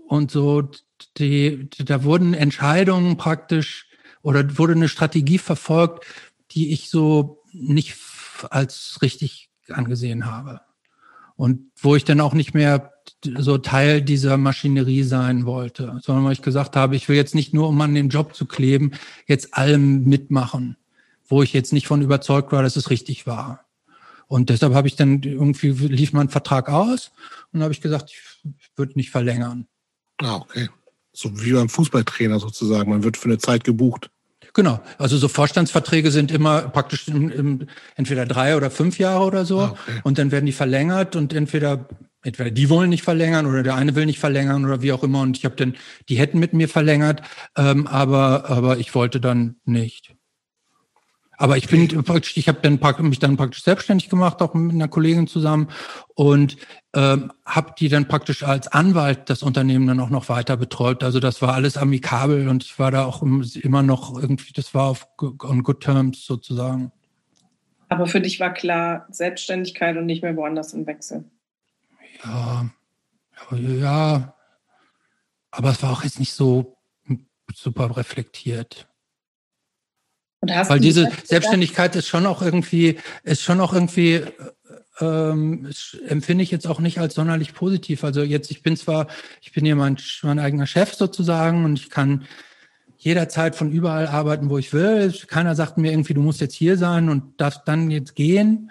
und 0.06 0.30
so, 0.30 0.62
die, 1.18 1.68
da 1.78 2.04
wurden 2.04 2.34
Entscheidungen 2.34 3.16
praktisch 3.16 3.88
oder 4.22 4.58
wurde 4.58 4.72
eine 4.72 4.88
Strategie 4.88 5.38
verfolgt, 5.38 6.04
die 6.52 6.72
ich 6.72 6.88
so 6.88 7.42
nicht 7.52 7.96
als 8.50 8.98
richtig 9.02 9.50
angesehen 9.68 10.26
habe. 10.26 10.60
Und 11.36 11.70
wo 11.76 11.96
ich 11.96 12.04
dann 12.04 12.20
auch 12.20 12.34
nicht 12.34 12.54
mehr 12.54 12.92
so 13.24 13.58
Teil 13.58 14.02
dieser 14.02 14.36
Maschinerie 14.36 15.02
sein 15.02 15.46
wollte, 15.46 15.98
sondern 16.02 16.24
weil 16.24 16.32
ich 16.32 16.42
gesagt 16.42 16.76
habe, 16.76 16.96
ich 16.96 17.08
will 17.08 17.16
jetzt 17.16 17.34
nicht 17.34 17.52
nur, 17.52 17.68
um 17.68 17.80
an 17.80 17.94
den 17.94 18.08
Job 18.08 18.34
zu 18.34 18.46
kleben, 18.46 18.92
jetzt 19.26 19.54
allem 19.54 20.04
mitmachen, 20.04 20.76
wo 21.26 21.42
ich 21.42 21.52
jetzt 21.52 21.72
nicht 21.72 21.86
von 21.86 22.02
überzeugt 22.02 22.52
war, 22.52 22.62
dass 22.62 22.76
es 22.76 22.90
richtig 22.90 23.26
war. 23.26 23.64
Und 24.26 24.51
deshalb 24.51 24.74
habe 24.74 24.88
ich 24.88 24.96
dann 24.96 25.22
irgendwie 25.22 25.70
lief 25.70 26.12
mein 26.12 26.28
Vertrag 26.28 26.68
aus 26.68 27.12
und 27.52 27.62
habe 27.62 27.72
ich 27.72 27.80
gesagt, 27.80 28.10
ich 28.10 28.70
würde 28.76 28.94
nicht 28.96 29.10
verlängern. 29.10 29.66
Ah, 30.18 30.36
okay. 30.36 30.68
So 31.12 31.30
wie 31.42 31.52
beim 31.52 31.68
Fußballtrainer 31.68 32.40
sozusagen. 32.40 32.90
Man 32.90 33.05
wird 33.05 33.16
für 33.16 33.26
eine 33.26 33.38
Zeit 33.38 33.64
gebucht. 33.64 34.10
Genau. 34.52 34.80
Also 34.98 35.16
so 35.16 35.28
Vorstandsverträge 35.28 36.10
sind 36.10 36.30
immer 36.30 36.62
praktisch 36.62 37.09
im, 37.09 37.30
im, 37.30 37.66
entweder 37.96 38.24
drei 38.24 38.56
oder 38.56 38.70
fünf 38.70 38.98
Jahre 38.98 39.24
oder 39.24 39.44
so. 39.44 39.60
Ah, 39.60 39.70
okay. 39.72 40.01
Und 40.05 40.18
dann 40.18 40.30
werden 40.30 40.46
die 40.46 40.52
verlängert 40.52 41.16
und 41.16 41.32
entweder 41.32 41.88
entweder 42.22 42.51
die 42.51 42.70
wollen 42.70 42.90
nicht 42.90 43.02
verlängern 43.02 43.46
oder 43.46 43.62
der 43.62 43.74
eine 43.74 43.94
will 43.94 44.06
nicht 44.06 44.18
verlängern 44.18 44.64
oder 44.64 44.80
wie 44.80 44.92
auch 44.92 45.02
immer. 45.02 45.20
Und 45.20 45.36
ich 45.36 45.44
habe 45.44 45.56
dann, 45.56 45.74
die 46.09 46.16
hätten 46.16 46.38
mit 46.38 46.52
mir 46.52 46.68
verlängert, 46.68 47.22
ähm, 47.56 47.86
aber 47.86 48.48
aber 48.48 48.78
ich 48.78 48.94
wollte 48.94 49.20
dann 49.20 49.56
nicht. 49.64 50.14
Aber 51.36 51.56
ich 51.56 51.69
bin 51.69 51.89
praktisch, 52.05 52.36
ich 52.36 52.48
habe 52.48 52.61
dann 52.62 52.78
mich 53.09 53.19
dann 53.19 53.36
praktisch 53.36 53.62
selbstständig 53.62 54.09
gemacht, 54.09 54.40
auch 54.40 54.55
mit 54.55 54.74
einer 54.74 54.89
Kollegin 54.89 55.27
zusammen 55.27 55.69
und 56.15 56.56
ähm, 56.94 57.32
habe 57.44 57.74
die 57.78 57.89
dann 57.89 58.06
praktisch 58.06 58.43
als 58.43 58.69
Anwalt 58.69 59.31
das 59.31 59.43
Unternehmen 59.43 59.86
dann 59.86 60.01
auch 60.01 60.11
noch 60.11 60.28
weiter 60.28 60.56
betreut. 60.56 61.02
Also 61.02 61.20
das 61.20 61.43
war 61.43 61.55
alles 61.55 61.77
amikabel 61.77 62.48
und 62.48 62.62
ich 62.65 62.78
war 62.78 62.90
da 62.90 63.05
auch 63.05 63.23
immer 63.23 63.82
noch 63.82 64.16
irgendwie, 64.20 64.52
das 64.52 64.74
war 64.74 64.89
auf 64.89 65.09
on 65.19 65.62
good 65.62 65.81
terms 65.81 66.24
sozusagen. 66.24 66.93
Aber 67.89 68.06
für 68.06 68.20
dich 68.20 68.40
war 68.40 68.52
klar 68.52 69.06
Selbstständigkeit 69.11 69.97
und 69.97 70.06
nicht 70.06 70.23
mehr 70.23 70.36
woanders 70.36 70.73
im 70.73 70.86
Wechsel. 70.86 71.24
Ja, 72.24 72.66
ja, 73.51 74.35
aber 75.51 75.70
es 75.70 75.82
war 75.82 75.93
auch 75.93 76.05
jetzt 76.05 76.19
nicht 76.19 76.32
so 76.32 76.77
super 77.52 77.97
reflektiert. 77.97 78.89
Weil 80.70 80.80
diese 80.80 81.08
Selbstständigkeit 81.24 81.96
ist 81.96 82.08
schon 82.08 82.26
auch 82.26 82.42
irgendwie, 82.42 82.98
ist 83.22 83.42
schon 83.42 83.60
auch 83.60 83.72
irgendwie, 83.72 84.22
ähm, 85.00 85.70
empfinde 86.06 86.44
ich 86.44 86.50
jetzt 86.50 86.66
auch 86.66 86.80
nicht 86.80 86.98
als 86.98 87.14
sonderlich 87.14 87.54
positiv. 87.54 88.04
Also 88.04 88.22
jetzt, 88.22 88.50
ich 88.50 88.62
bin 88.62 88.76
zwar, 88.76 89.08
ich 89.40 89.52
bin 89.52 89.64
hier 89.64 89.76
mein, 89.76 89.96
mein 90.22 90.38
eigener 90.38 90.66
Chef 90.66 90.94
sozusagen 90.94 91.64
und 91.64 91.78
ich 91.78 91.90
kann 91.90 92.24
jederzeit 92.96 93.54
von 93.54 93.70
überall 93.70 94.06
arbeiten, 94.06 94.48
wo 94.48 94.58
ich 94.58 94.72
will. 94.72 95.12
Keiner 95.26 95.54
sagt 95.54 95.78
mir 95.78 95.92
irgendwie, 95.92 96.14
du 96.14 96.22
musst 96.22 96.40
jetzt 96.40 96.54
hier 96.54 96.78
sein 96.78 97.08
und 97.10 97.38
darfst 97.40 97.62
dann 97.66 97.90
jetzt 97.90 98.14
gehen. 98.14 98.70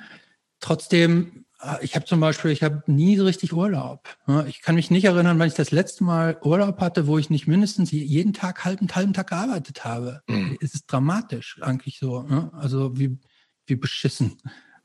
Trotzdem 0.60 1.43
ich 1.82 1.96
habe 1.96 2.06
zum 2.06 2.20
Beispiel, 2.20 2.52
ich 2.52 2.64
habe 2.64 2.84
nie 2.88 3.16
so 3.16 3.26
richtig 3.26 3.54
Urlaub. 3.54 4.08
Ich 4.48 4.62
kann 4.62 4.76
mich 4.76 4.92
nicht 4.92 5.06
erinnern, 5.06 5.40
wann 5.40 5.48
ich 5.48 5.54
das 5.54 5.72
letzte 5.72 6.04
Mal 6.04 6.38
Urlaub 6.42 6.82
hatte, 6.82 7.08
wo 7.08 7.18
ich 7.18 7.30
nicht 7.30 7.48
mindestens 7.48 7.92
jeden 7.92 8.34
Tag 8.34 8.66
halben, 8.66 8.88
halben 8.94 9.14
Tag 9.14 9.28
gearbeitet 9.30 9.86
habe. 9.86 10.22
Mhm. 10.28 10.58
Es 10.62 10.74
ist 10.74 10.92
dramatisch 10.92 11.62
eigentlich 11.62 12.00
so. 12.00 12.50
Also 12.54 12.98
wie, 12.98 13.18
wie 13.66 13.76
beschissen 13.76 14.38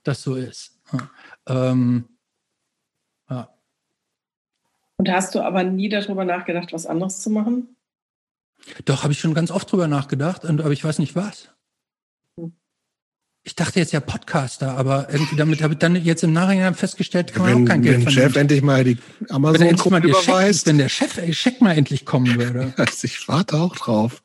das 0.03 0.23
so 0.23 0.35
ist. 0.35 0.81
Ähm, 1.47 2.09
ja. 3.29 3.49
Und 4.99 5.11
hast 5.11 5.35
du 5.35 5.41
aber 5.41 5.65
nie 5.65 5.89
darüber 5.89 6.25
nachgedacht, 6.25 6.73
was 6.73 6.87
anderes 6.87 7.21
zu 7.21 7.31
machen? 7.31 7.77
Doch, 8.85 9.03
habe 9.03 9.13
ich 9.13 9.21
schon 9.21 9.35
ganz 9.35 9.51
oft 9.51 9.71
drüber 9.71 9.89
nachgedacht, 9.89 10.45
aber 10.45 10.71
ich 10.71 10.85
weiß 10.85 10.99
nicht 10.99 11.17
was 11.17 11.51
ich 13.49 13.57
dachte 13.57 13.79
jetzt 13.79 13.95
ja 13.95 14.01
Podcaster, 14.01 14.77
aber 14.77 15.09
irgendwie 15.11 15.35
damit 15.35 15.63
habe 15.63 15.73
ich 15.73 15.79
dann 15.79 15.97
jetzt 15.97 16.23
im 16.23 16.35
Nachhinein 16.35 16.75
festgestellt, 16.75 17.33
kann 17.33 17.47
man 17.47 17.55
wenn, 17.55 17.65
auch 17.65 17.69
kein 17.69 17.81
Geld 17.83 17.97
Wenn 17.97 18.05
der 18.05 18.11
Chef 18.11 18.37
endlich 18.37 18.61
mal 18.61 18.85
die 18.85 18.99
Amazon-Gruppe 19.31 20.07
überweist. 20.07 20.67
wenn 20.67 20.77
der 20.77 20.91
Chef 20.91 21.19
Check 21.31 21.63
mal 21.63 21.75
endlich 21.75 22.05
kommen 22.05 22.39
würde. 22.39 22.75
ich 23.03 23.27
warte 23.27 23.57
auch 23.57 23.75
drauf. 23.75 24.23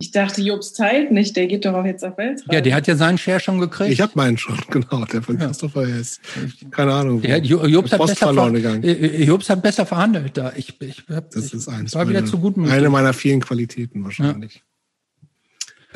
Ich 0.00 0.10
dachte, 0.10 0.42
Jobs 0.42 0.72
teilt 0.72 1.12
nicht, 1.12 1.36
der 1.36 1.46
geht 1.46 1.64
doch 1.64 1.74
auch 1.74 1.84
jetzt 1.84 2.04
auf 2.04 2.18
Weltreise. 2.18 2.52
Ja, 2.52 2.60
der 2.60 2.74
hat 2.74 2.88
ja 2.88 2.96
seinen 2.96 3.18
Share 3.18 3.38
schon 3.38 3.60
gekriegt. 3.60 3.92
Ich 3.92 4.00
habe 4.00 4.12
meinen 4.16 4.36
schon, 4.36 4.58
genau, 4.70 5.04
der 5.04 5.22
von 5.22 5.38
ja. 5.38 5.46
Christopher 5.46 5.84
ist. 5.84 6.20
Keine 6.72 6.92
Ahnung. 6.92 7.22
Ja, 7.22 7.36
Jobs, 7.36 7.92
hat 7.92 8.04
besser 8.04 8.50
gegangen. 8.50 8.82
Äh, 8.82 8.92
äh, 8.92 9.24
Jobs 9.24 9.48
hat 9.48 9.62
besser 9.62 9.86
verhandelt 9.86 10.36
da. 10.36 10.52
Ich, 10.56 10.80
ich, 10.80 11.04
hab, 11.08 11.30
das 11.30 11.54
ist 11.54 11.68
eins 11.68 11.94
war 11.94 12.08
wieder 12.08 12.26
zu 12.26 12.38
gut 12.40 12.58
Eine 12.58 12.90
meiner 12.90 13.12
vielen 13.12 13.40
Qualitäten 13.40 14.02
wahrscheinlich. 14.02 14.56
Ja. 14.56 14.60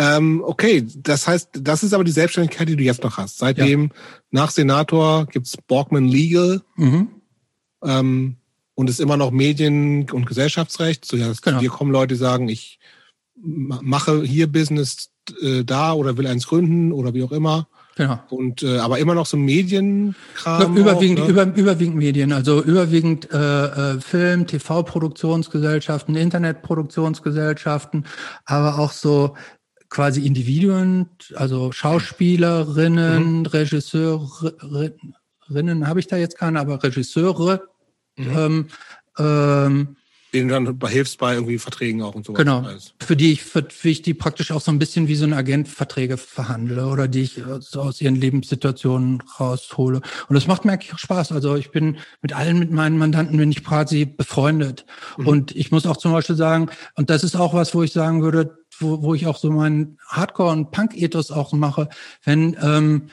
Ähm, 0.01 0.43
okay, 0.43 0.86
das 0.97 1.28
heißt, 1.28 1.51
das 1.60 1.82
ist 1.82 1.93
aber 1.93 2.05
die 2.05 2.10
Selbstständigkeit, 2.10 2.66
die 2.66 2.77
du 2.77 2.82
jetzt 2.82 3.05
noch 3.05 3.18
hast. 3.18 3.36
Seitdem 3.36 3.82
ja. 3.82 3.89
nach 4.31 4.51
Senator 4.51 5.27
gibt's 5.27 5.59
Borgman 5.59 6.09
Legal 6.09 6.62
mhm. 6.77 7.09
ähm, 7.85 8.36
und 8.74 8.89
ist 8.89 8.98
immer 8.98 9.18
noch 9.18 9.31
Medien- 9.31 10.10
und 10.10 10.24
Gesellschaftsrecht. 10.24 11.05
So, 11.05 11.18
ja, 11.18 11.31
genau. 11.43 11.60
Hier 11.60 11.68
kommen 11.68 11.92
Leute, 11.92 12.15
die 12.15 12.18
sagen, 12.18 12.49
ich 12.49 12.78
mache 13.36 14.23
hier 14.23 14.50
Business 14.50 15.10
äh, 15.42 15.65
da 15.65 15.92
oder 15.92 16.16
will 16.16 16.26
eins 16.26 16.47
gründen 16.47 16.92
oder 16.92 17.12
wie 17.12 17.23
auch 17.23 17.33
immer. 17.33 17.68
Genau. 17.97 18.18
Und 18.31 18.62
äh, 18.62 18.78
aber 18.78 19.00
immer 19.00 19.15
noch 19.15 19.26
so 19.26 19.36
Medienkram. 19.36 20.76
Überwiegend, 20.78 21.20
auch, 21.20 21.26
ne? 21.26 21.31
über, 21.31 21.44
überwiegend 21.55 21.97
Medien, 21.97 22.33
also 22.33 22.62
überwiegend 22.62 23.31
äh, 23.31 23.97
äh, 23.97 24.00
Film, 24.00 24.47
TV-Produktionsgesellschaften, 24.47 26.16
Internetproduktionsgesellschaften, 26.16 28.07
aber 28.47 28.78
auch 28.78 28.92
so 28.92 29.34
quasi 29.91 30.25
Individuen, 30.25 31.10
also 31.35 31.73
Schauspielerinnen, 31.73 33.41
mhm. 33.41 33.47
Regisseurinnen, 33.47 35.86
habe 35.86 36.01
ich 36.01 36.07
da 36.07 36.17
jetzt 36.17 36.39
keine, 36.39 36.60
aber 36.60 36.83
Regisseure, 36.83 37.69
mhm. 38.17 38.36
ähm, 38.36 38.67
ähm, 39.19 39.97
denen 40.33 40.49
dann 40.49 40.78
hilfst 40.89 41.19
bei 41.19 41.35
irgendwie 41.35 41.59
Verträgen 41.59 42.02
auch 42.02 42.15
und 42.15 42.25
so. 42.25 42.35
Genau. 42.35 42.65
Für 43.01 43.17
die 43.17 43.33
ich, 43.33 43.43
für, 43.43 43.67
für 43.69 43.89
ich 43.89 44.02
die 44.02 44.15
praktisch 44.15 44.52
auch 44.52 44.60
so 44.60 44.70
ein 44.70 44.78
bisschen 44.78 45.09
wie 45.09 45.17
so 45.17 45.25
ein 45.25 45.33
Agent 45.33 45.67
Verträge 45.67 46.17
verhandle 46.17 46.86
oder 46.86 47.09
die 47.09 47.23
ich 47.23 47.43
so 47.59 47.83
aus 47.83 48.01
ihren 48.01 48.15
Lebenssituationen 48.15 49.25
raushole. 49.41 50.01
Und 50.28 50.35
das 50.35 50.47
macht 50.47 50.65
mir 50.65 50.73
eigentlich 50.73 50.94
auch 50.94 50.99
Spaß. 50.99 51.33
Also 51.33 51.57
ich 51.57 51.73
bin 51.73 51.99
mit 52.23 52.33
allen 52.33 52.60
mit 52.60 52.70
meinen 52.70 52.97
Mandanten 52.97 53.39
bin 53.39 53.51
ich 53.51 53.65
quasi 53.65 54.05
befreundet. 54.05 54.86
Mhm. 55.19 55.27
Und 55.27 55.57
ich 55.57 55.73
muss 55.73 55.86
auch 55.86 55.97
zum 55.97 56.12
Beispiel 56.12 56.36
sagen, 56.36 56.70
und 56.94 57.10
das 57.10 57.25
ist 57.25 57.35
auch 57.35 57.52
was, 57.52 57.75
wo 57.75 57.83
ich 57.83 57.93
sagen 57.93 58.23
würde, 58.23 58.59
wo, 58.81 59.02
wo 59.02 59.15
ich 59.15 59.26
auch 59.26 59.36
so 59.36 59.50
meinen 59.50 59.99
Hardcore- 60.07 60.52
und 60.52 60.70
Punk-Ethos 60.70 61.31
auch 61.31 61.52
mache, 61.52 61.89
wenn, 62.25 62.57
ähm, 62.60 63.10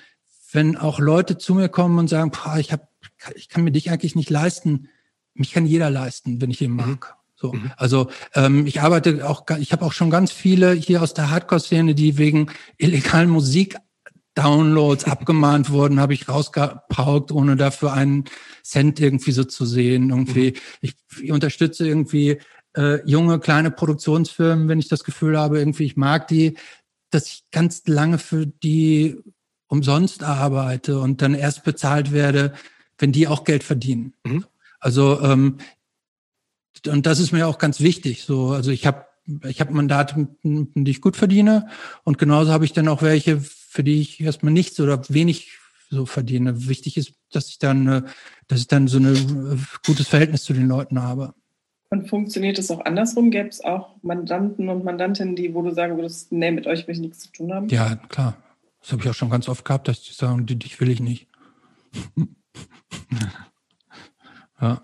wenn 0.51 0.77
auch 0.77 0.99
Leute 0.99 1.37
zu 1.37 1.53
mir 1.55 1.69
kommen 1.69 1.99
und 1.99 2.07
sagen, 2.07 2.31
boah, 2.31 2.57
ich, 2.57 2.71
hab, 2.71 2.89
ich 3.35 3.49
kann 3.49 3.63
mir 3.63 3.71
dich 3.71 3.91
eigentlich 3.91 4.15
nicht 4.15 4.29
leisten. 4.29 4.89
Mich 5.33 5.51
kann 5.51 5.65
jeder 5.65 5.89
leisten, 5.89 6.41
wenn 6.41 6.51
ich 6.51 6.61
ihn 6.61 6.71
mhm. 6.71 6.77
mag. 6.77 7.15
So, 7.35 7.53
mhm. 7.53 7.71
also 7.77 8.09
ähm, 8.33 8.65
ich 8.65 8.81
arbeite 8.81 9.29
auch, 9.29 9.45
ich 9.59 9.71
habe 9.71 9.85
auch 9.85 9.93
schon 9.93 10.09
ganz 10.09 10.31
viele 10.31 10.73
hier 10.73 11.03
aus 11.03 11.13
der 11.13 11.29
Hardcore-Szene, 11.29 11.93
die 11.93 12.17
wegen 12.17 12.49
illegalen 12.77 13.29
Musik 13.29 13.77
Downloads 14.33 15.03
abgemahnt 15.05 15.69
wurden, 15.69 15.99
habe 15.99 16.13
ich 16.13 16.29
rausgepaukt, 16.29 17.31
ohne 17.31 17.55
dafür 17.55 17.93
einen 17.93 18.25
Cent 18.63 18.99
irgendwie 18.99 19.31
so 19.31 19.43
zu 19.43 19.65
sehen. 19.65 20.09
Irgendwie, 20.09 20.51
mhm. 20.51 20.57
ich, 20.81 20.95
ich 21.21 21.31
unterstütze 21.31 21.87
irgendwie 21.87 22.39
äh, 22.77 23.01
junge, 23.05 23.39
kleine 23.39 23.71
Produktionsfirmen, 23.71 24.69
wenn 24.69 24.79
ich 24.79 24.87
das 24.87 25.03
Gefühl 25.03 25.37
habe, 25.37 25.59
irgendwie, 25.59 25.85
ich 25.85 25.97
mag 25.97 26.27
die, 26.27 26.57
dass 27.09 27.27
ich 27.27 27.43
ganz 27.51 27.83
lange 27.87 28.19
für 28.19 28.45
die 28.45 29.17
umsonst 29.67 30.23
arbeite 30.23 30.99
und 30.99 31.21
dann 31.21 31.33
erst 31.33 31.63
bezahlt 31.63 32.11
werde, 32.13 32.53
wenn 32.97 33.11
die 33.11 33.27
auch 33.27 33.43
Geld 33.43 33.63
verdienen. 33.63 34.13
Mhm. 34.23 34.45
Also 34.79 35.19
ähm, 35.21 35.57
und 36.85 37.05
das 37.05 37.19
ist 37.19 37.31
mir 37.31 37.47
auch 37.47 37.57
ganz 37.57 37.81
wichtig. 37.81 38.23
So, 38.23 38.51
also 38.51 38.71
ich 38.71 38.85
habe 38.85 39.05
ich 39.45 39.59
habe 39.59 39.73
Mandate, 39.73 40.27
die 40.43 40.91
ich 40.91 41.01
gut 41.01 41.17
verdiene 41.17 41.67
und 42.05 42.17
genauso 42.17 42.51
habe 42.51 42.63
ich 42.63 42.71
dann 42.71 42.87
auch 42.87 43.01
welche, 43.01 43.41
für 43.41 43.83
die 43.83 43.99
ich 43.99 44.21
erstmal 44.21 44.53
nichts 44.53 44.79
oder 44.79 45.01
wenig 45.09 45.57
so 45.89 46.05
verdiene. 46.05 46.67
Wichtig 46.67 46.95
ist, 46.95 47.13
dass 47.31 47.49
ich 47.49 47.59
dann, 47.59 48.05
dass 48.47 48.59
ich 48.59 48.67
dann 48.67 48.87
so 48.87 48.99
ein 48.99 49.05
äh, 49.05 49.57
gutes 49.85 50.07
Verhältnis 50.07 50.43
zu 50.43 50.53
den 50.53 50.67
Leuten 50.67 51.01
habe. 51.01 51.33
Und 51.89 52.09
funktioniert 52.09 52.59
es 52.59 52.69
auch 52.69 52.83
andersrum? 52.83 53.31
Gäbe 53.31 53.47
es 53.47 53.63
auch 53.63 53.95
Mandanten 54.01 54.67
und 54.69 54.83
Mandantinnen, 54.83 55.35
die, 55.35 55.53
wo 55.53 55.61
du 55.61 55.71
sagen 55.71 55.95
würdest, 55.95 56.31
nee, 56.31 56.51
mit 56.51 56.67
euch 56.67 56.85
will 56.87 56.95
ich 56.95 57.01
nichts 57.01 57.19
zu 57.19 57.31
tun 57.31 57.53
haben? 57.53 57.69
Ja, 57.69 57.95
klar. 58.09 58.37
Das 58.81 58.91
habe 58.91 59.03
ich 59.03 59.09
auch 59.09 59.13
schon 59.13 59.29
ganz 59.29 59.47
oft 59.47 59.63
gehabt, 59.63 59.87
dass 59.87 60.01
die 60.01 60.13
sagen, 60.13 60.45
die, 60.45 60.57
dich 60.57 60.79
will 60.79 60.89
ich 60.89 60.99
nicht. 60.99 61.27
ja. 64.61 64.81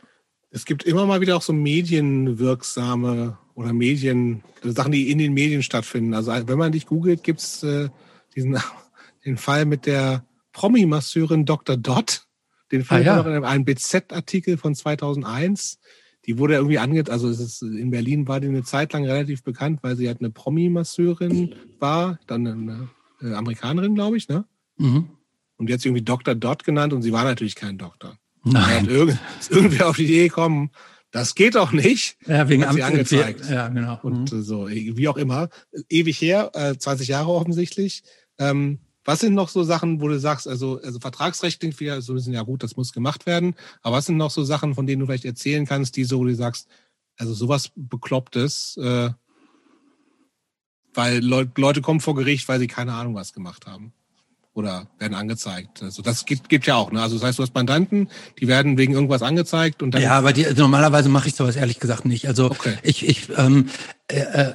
Es 0.49 0.65
gibt 0.65 0.83
immer 0.83 1.06
mal 1.06 1.19
wieder 1.19 1.35
auch 1.35 1.41
so 1.41 1.51
medienwirksame 1.51 3.38
oder 3.56 3.73
Medien, 3.73 4.43
Sachen, 4.64 4.91
die 4.91 5.11
in 5.11 5.17
den 5.17 5.33
Medien 5.33 5.64
stattfinden. 5.64 6.14
Also 6.14 6.32
wenn 6.32 6.57
man 6.57 6.72
dich 6.72 6.85
googelt, 6.85 7.23
gibt's 7.23 7.64
äh, 7.64 7.90
diesen 8.35 8.57
den 9.25 9.38
Fall 9.38 9.65
mit 9.65 9.85
der 9.85 10.25
Promi-Masseurin 10.53 11.45
Dr. 11.45 11.75
Dot. 11.75 12.27
Den 12.72 12.83
Fall 12.83 13.01
ah, 13.01 13.23
ja. 13.25 13.38
in 13.38 13.43
einem 13.43 13.65
BZ-Artikel 13.65 14.57
von 14.57 14.73
2001. 14.73 15.80
Die 16.26 16.38
wurde 16.38 16.56
irgendwie 16.56 16.80
ange, 16.80 17.03
also 17.10 17.30
es 17.30 17.40
ist, 17.40 17.61
in 17.61 17.92
Berlin 17.92 18.27
war 18.27 18.40
die 18.40 18.48
eine 18.48 18.64
Zeit 18.64 18.93
lang 18.93 19.06
relativ 19.06 19.43
bekannt, 19.43 19.80
weil 19.82 19.95
sie 19.98 20.08
halt 20.08 20.19
eine 20.19 20.30
Promi-Masseurin 20.30 21.53
war, 21.80 22.19
dann 22.27 22.48
eine 22.48 22.90
äh, 23.22 23.34
Amerikanerin, 23.34 23.95
glaube 23.95 24.18
ich, 24.18 24.30
ne? 24.30 24.45
Mhm. 24.77 25.10
Und 25.58 25.69
jetzt 25.69 25.85
irgendwie 25.85 26.03
Dr. 26.03 26.35
Dot 26.35 26.64
genannt 26.64 26.93
und 26.93 27.02
sie 27.02 27.11
war 27.11 27.24
natürlich 27.24 27.56
kein 27.56 27.77
Doktor. 27.77 28.18
Nein. 28.43 28.88
Irgend, 28.88 29.19
ist 29.40 29.52
irgendwie 29.52 29.82
auf 29.82 29.95
die 29.98 30.06
Idee 30.06 30.27
gekommen, 30.27 30.72
das 31.11 31.35
geht 31.35 31.56
doch 31.56 31.72
nicht. 31.72 32.18
Ja, 32.26 32.50
wegen 32.50 32.64
Amts 32.64 32.82
angezeigt. 32.82 33.48
Ja, 33.48 33.68
genau. 33.68 34.00
Und 34.02 34.32
mhm. 34.32 34.42
so, 34.42 34.68
wie 34.68 35.08
auch 35.08 35.18
immer. 35.18 35.50
Ewig 35.88 36.19
her, 36.19 36.50
äh, 36.56 36.76
20 36.76 37.08
Jahre 37.08 37.30
offensichtlich. 37.30 38.02
Ähm, 38.40 38.80
was 39.06 39.19
sind 39.19 39.33
noch 39.33 39.49
so 39.49 39.64
Sachen, 39.64 40.01
wo 40.01 40.07
du 40.07 40.19
sagst, 40.19 40.48
also, 40.48 40.80
also 40.82 40.99
Vertragsrecht 40.99 41.59
klingt 41.59 41.80
wieder 41.80 42.01
so 42.01 42.14
ein 42.14 42.15
bisschen, 42.15 42.33
ja 42.33 42.43
gut, 42.43 42.64
das 42.64 42.77
muss 42.77 42.93
gemacht 42.93 43.25
werden. 43.25 43.56
Aber 43.82 43.98
was 43.98 44.06
sind 44.06 44.17
noch 44.17 44.32
so 44.32 44.43
Sachen, 44.43 44.75
von 44.75 44.88
denen 44.88 45.01
du 45.01 45.06
vielleicht 45.06 45.25
erzählen 45.25 45.65
kannst, 45.65 45.95
die 45.98 46.03
so, 46.03 46.19
wo 46.19 46.25
du 46.25 46.35
sagst, 46.35 46.67
also 47.17 47.33
sowas 47.33 47.72
Beklopptes, 47.75 48.77
äh, 48.77 49.09
weil 50.93 51.19
Leute 51.23 51.82
kommen 51.82 51.99
vor 51.99 52.15
Gericht, 52.15 52.48
weil 52.48 52.59
sie 52.59 52.67
keine 52.67 52.93
Ahnung 52.93 53.15
was 53.15 53.33
gemacht 53.33 53.65
haben 53.65 53.93
oder 54.53 54.88
werden 54.99 55.15
angezeigt. 55.15 55.82
Also 55.82 56.01
das 56.01 56.25
gibt, 56.25 56.49
gibt 56.49 56.67
ja 56.67 56.75
auch. 56.75 56.91
Ne? 56.91 57.01
Also 57.01 57.15
das 57.15 57.25
heißt, 57.25 57.40
du 57.40 57.43
hast 57.43 57.56
Mandanten, 57.56 58.09
die 58.40 58.48
werden 58.48 58.77
wegen 58.77 58.93
irgendwas 58.93 59.23
angezeigt 59.23 59.82
und 59.82 59.91
dann. 59.91 60.01
Ja, 60.01 60.11
aber 60.11 60.33
die, 60.33 60.45
also 60.45 60.61
normalerweise 60.61 61.09
mache 61.09 61.27
ich 61.27 61.35
sowas 61.35 61.56
ehrlich 61.56 61.80
gesagt 61.80 62.06
nicht. 62.06 62.27
Also 62.27 62.51
okay. 62.51 62.77
ich, 62.83 63.07
ich, 63.07 63.30
ähm, 63.35 63.69
äh, 64.07 64.19
äh, 64.19 64.53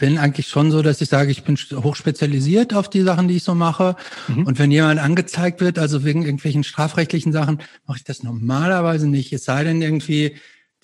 bin 0.00 0.18
eigentlich 0.18 0.48
schon 0.48 0.72
so, 0.72 0.82
dass 0.82 1.00
ich 1.00 1.10
sage, 1.10 1.30
ich 1.30 1.44
bin 1.44 1.56
hochspezialisiert 1.56 2.74
auf 2.74 2.88
die 2.88 3.02
Sachen, 3.02 3.28
die 3.28 3.36
ich 3.36 3.44
so 3.44 3.54
mache. 3.54 3.96
Mhm. 4.28 4.46
Und 4.46 4.58
wenn 4.58 4.70
jemand 4.70 4.98
angezeigt 4.98 5.60
wird, 5.60 5.78
also 5.78 6.04
wegen 6.04 6.22
irgendwelchen 6.22 6.64
strafrechtlichen 6.64 7.32
Sachen, 7.32 7.58
mache 7.86 7.98
ich 7.98 8.04
das 8.04 8.22
normalerweise 8.22 9.06
nicht. 9.06 9.32
Es 9.32 9.44
sei 9.44 9.62
denn 9.62 9.82
irgendwie, 9.82 10.36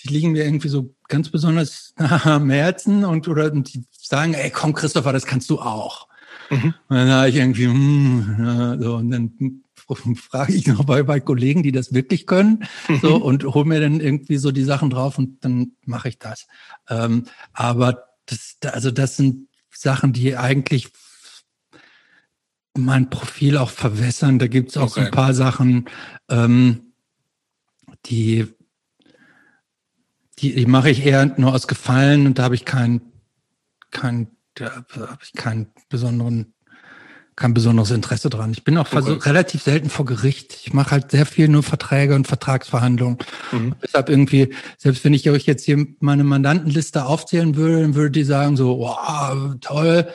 die 0.05 0.09
liegen 0.09 0.33
mir 0.33 0.45
irgendwie 0.45 0.69
so 0.69 0.95
ganz 1.09 1.31
besonders 1.31 1.95
am 1.97 2.51
Herzen 2.51 3.05
und 3.05 3.27
oder 3.27 3.51
und 3.51 3.73
die 3.73 3.85
sagen, 3.91 4.35
ey, 4.35 4.51
komm, 4.51 4.75
Christopher, 4.75 5.15
das 5.15 5.25
kannst 5.25 5.49
du 5.49 5.61
auch. 5.61 6.09
Mhm. 6.51 6.75
Und 6.89 6.97
dann 6.97 7.09
habe 7.09 7.29
ich 7.31 7.37
irgendwie, 7.37 7.67
hm, 7.67 8.79
so, 8.81 8.97
und 8.97 9.11
dann 9.11 9.63
frage 10.17 10.53
ich 10.53 10.67
noch 10.67 10.85
bei, 10.85 11.03
bei 11.03 11.21
Kollegen, 11.21 11.63
die 11.63 11.73
das 11.73 11.95
wirklich 11.95 12.27
können, 12.27 12.65
mhm. 12.87 13.01
so, 13.01 13.17
und 13.17 13.45
hol 13.45 13.65
mir 13.65 13.81
dann 13.81 13.99
irgendwie 13.99 14.37
so 14.37 14.53
die 14.53 14.65
Sachen 14.65 14.91
drauf 14.91 15.19
und 15.19 15.43
dann 15.43 15.73
mache 15.87 16.11
ich 16.11 16.19
das. 16.19 16.47
Ähm, 16.91 17.25
aber 17.55 18.06
das, 18.27 18.57
also 18.73 18.91
das 18.91 19.17
sind 19.17 19.49
Sachen, 19.71 20.13
die 20.13 20.37
eigentlich 20.37 20.93
mein 22.77 23.11
Profil 23.11 23.57
auch 23.57 23.71
verwässern. 23.71 24.39
Da 24.39 24.47
gibt 24.47 24.71
es 24.71 24.77
auch 24.77 24.93
okay. 24.93 25.07
ein 25.07 25.11
paar 25.11 25.35
Sachen, 25.35 25.89
ähm, 26.29 26.93
die, 28.07 28.47
die, 30.39 30.55
die 30.55 30.67
mache 30.67 30.91
ich 30.91 31.05
eher 31.05 31.27
nur 31.39 31.55
aus 31.55 31.67
Gefallen 31.67 32.27
und 32.27 32.39
da 32.39 32.45
habe 32.45 32.55
ich 32.55 32.65
kein, 32.65 33.01
kein 33.91 34.29
da 34.55 34.85
habe 34.95 35.19
ich 35.23 35.33
keinen 35.33 35.73
besonderen, 35.89 36.55
kein 37.37 37.53
besonderes 37.53 37.91
Interesse 37.91 38.31
dran. 38.31 38.51
Ich 38.53 38.65
bin 38.65 38.79
auch 38.79 38.91
okay. 38.91 39.13
relativ 39.21 39.63
selten 39.63 39.91
vor 39.91 40.07
Gericht. 40.07 40.59
Ich 40.65 40.73
mache 40.73 40.91
halt 40.91 41.11
sehr 41.11 41.27
viel 41.27 41.49
nur 41.49 41.63
Verträge 41.63 42.15
und 42.15 42.27
Vertragsverhandlungen. 42.27 43.19
Mhm. 43.53 43.75
Deshalb 43.83 44.09
irgendwie, 44.09 44.55
selbst 44.79 45.05
wenn 45.05 45.13
ich 45.13 45.29
euch 45.29 45.45
jetzt 45.45 45.65
hier 45.65 45.87
meine 46.01 46.25
Mandantenliste 46.25 47.05
aufzählen 47.05 47.55
würde, 47.55 47.83
dann 47.83 47.95
würde 47.95 48.11
die 48.11 48.25
sagen 48.25 48.57
so, 48.57 48.79
wow, 48.79 49.55
toll. 49.61 50.09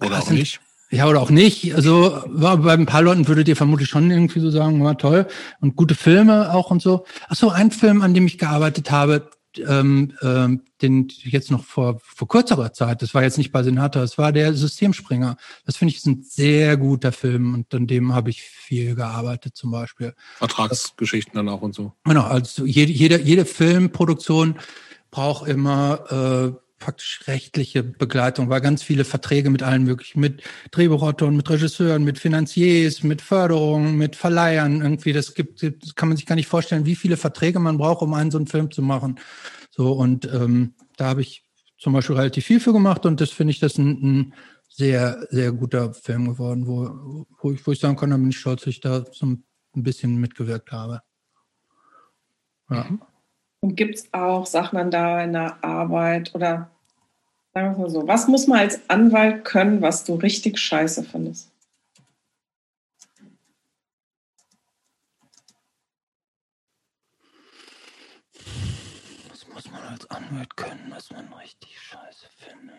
Oder 0.00 0.20
auch 0.20 0.30
nicht. 0.30 0.60
Ja, 0.90 1.08
oder 1.08 1.20
auch 1.20 1.30
nicht. 1.30 1.74
Also 1.74 2.22
bei 2.28 2.72
ein 2.72 2.86
paar 2.86 3.02
Leuten 3.02 3.26
würdet 3.26 3.48
ihr 3.48 3.56
vermutlich 3.56 3.88
schon 3.88 4.08
irgendwie 4.08 4.38
so 4.38 4.50
sagen, 4.50 4.84
war 4.84 4.96
toll. 4.96 5.26
Und 5.60 5.74
gute 5.74 5.96
Filme 5.96 6.54
auch 6.54 6.70
und 6.70 6.80
so. 6.80 7.04
Ach 7.28 7.34
so, 7.34 7.50
ein 7.50 7.72
Film, 7.72 8.02
an 8.02 8.14
dem 8.14 8.26
ich 8.26 8.38
gearbeitet 8.38 8.92
habe, 8.92 9.30
ähm, 9.58 10.12
ähm, 10.22 10.62
den 10.82 11.08
jetzt 11.24 11.50
noch 11.50 11.64
vor, 11.64 12.00
vor 12.02 12.28
kürzerer 12.28 12.72
Zeit, 12.72 13.02
das 13.02 13.14
war 13.14 13.22
jetzt 13.22 13.38
nicht 13.38 13.52
bei 13.52 13.62
Senator, 13.62 14.02
es 14.02 14.18
war 14.18 14.32
der 14.32 14.54
Systemspringer. 14.54 15.36
Das 15.66 15.76
finde 15.76 15.92
ich 15.92 15.98
ist 15.98 16.06
ein 16.06 16.22
sehr 16.22 16.76
guter 16.76 17.12
Film 17.12 17.54
und 17.54 17.74
an 17.74 17.86
dem 17.86 18.14
habe 18.14 18.30
ich 18.30 18.42
viel 18.42 18.94
gearbeitet 18.94 19.56
zum 19.56 19.70
Beispiel. 19.70 20.14
Vertragsgeschichten 20.36 21.34
dann 21.34 21.48
auch 21.48 21.62
und 21.62 21.74
so. 21.74 21.92
Genau, 22.04 22.24
also 22.24 22.64
jede, 22.64 22.92
jede, 22.92 23.20
jede 23.20 23.44
Filmproduktion 23.44 24.58
braucht 25.10 25.48
immer 25.48 26.52
äh, 26.54 26.63
praktisch 26.84 27.22
rechtliche 27.26 27.82
Begleitung, 27.82 28.50
weil 28.50 28.60
ganz 28.60 28.82
viele 28.82 29.06
Verträge 29.06 29.48
mit 29.48 29.62
allen 29.62 29.84
möglichen, 29.84 30.20
mit 30.20 30.42
Drehbuchautoren, 30.70 31.34
mit 31.34 31.48
Regisseuren, 31.48 32.04
mit 32.04 32.18
Finanziers, 32.18 33.02
mit 33.02 33.22
Förderungen, 33.22 33.96
mit 33.96 34.16
Verleihern 34.16 34.82
irgendwie. 34.82 35.14
Das 35.14 35.34
gibt, 35.34 35.62
das 35.62 35.94
kann 35.94 36.10
man 36.10 36.18
sich 36.18 36.26
gar 36.26 36.34
nicht 36.34 36.46
vorstellen, 36.46 36.84
wie 36.84 36.94
viele 36.94 37.16
Verträge 37.16 37.58
man 37.58 37.78
braucht, 37.78 38.02
um 38.02 38.12
einen 38.12 38.30
so 38.30 38.36
einen 38.36 38.48
Film 38.48 38.70
zu 38.70 38.82
machen. 38.82 39.18
So 39.70 39.92
und 39.92 40.26
ähm, 40.26 40.74
da 40.98 41.06
habe 41.06 41.22
ich 41.22 41.44
zum 41.78 41.94
Beispiel 41.94 42.16
relativ 42.16 42.44
viel 42.44 42.60
für 42.60 42.74
gemacht 42.74 43.06
und 43.06 43.18
das 43.20 43.30
finde 43.30 43.52
ich 43.52 43.60
das 43.60 43.78
ein, 43.78 43.88
ein 44.02 44.34
sehr, 44.68 45.26
sehr 45.30 45.52
guter 45.52 45.94
Film 45.94 46.28
geworden, 46.28 46.66
wo, 46.66 47.26
wo, 47.40 47.52
ich, 47.52 47.66
wo 47.66 47.72
ich 47.72 47.80
sagen 47.80 47.96
kann, 47.96 48.10
da 48.10 48.16
bin 48.18 48.28
ich 48.28 48.38
stolz, 48.38 48.60
dass 48.60 48.68
ich 48.68 48.80
da 48.80 49.04
so 49.10 49.24
ein 49.24 49.42
bisschen 49.72 50.16
mitgewirkt 50.16 50.70
habe. 50.70 51.00
Ja. 52.68 52.86
Und 53.60 53.76
gibt 53.76 53.94
es 53.94 54.12
auch 54.12 54.44
Sachen 54.44 54.78
an 54.78 54.90
deiner 54.90 55.64
Arbeit 55.64 56.34
oder 56.34 56.70
Sagen 57.54 57.76
wir 57.76 57.82
mal 57.82 57.90
so. 57.90 58.08
Was 58.08 58.26
muss 58.26 58.48
man 58.48 58.58
als 58.58 58.80
Anwalt 58.90 59.44
können, 59.44 59.80
was 59.80 60.02
du 60.02 60.16
richtig 60.16 60.58
scheiße 60.58 61.04
findest? 61.04 61.52
Was 69.30 69.46
muss 69.46 69.70
man 69.70 69.82
als 69.84 70.10
Anwalt 70.10 70.56
können, 70.56 70.86
was 70.90 71.12
man 71.12 71.32
richtig 71.34 71.80
scheiße 71.80 72.26
findet? 72.38 72.74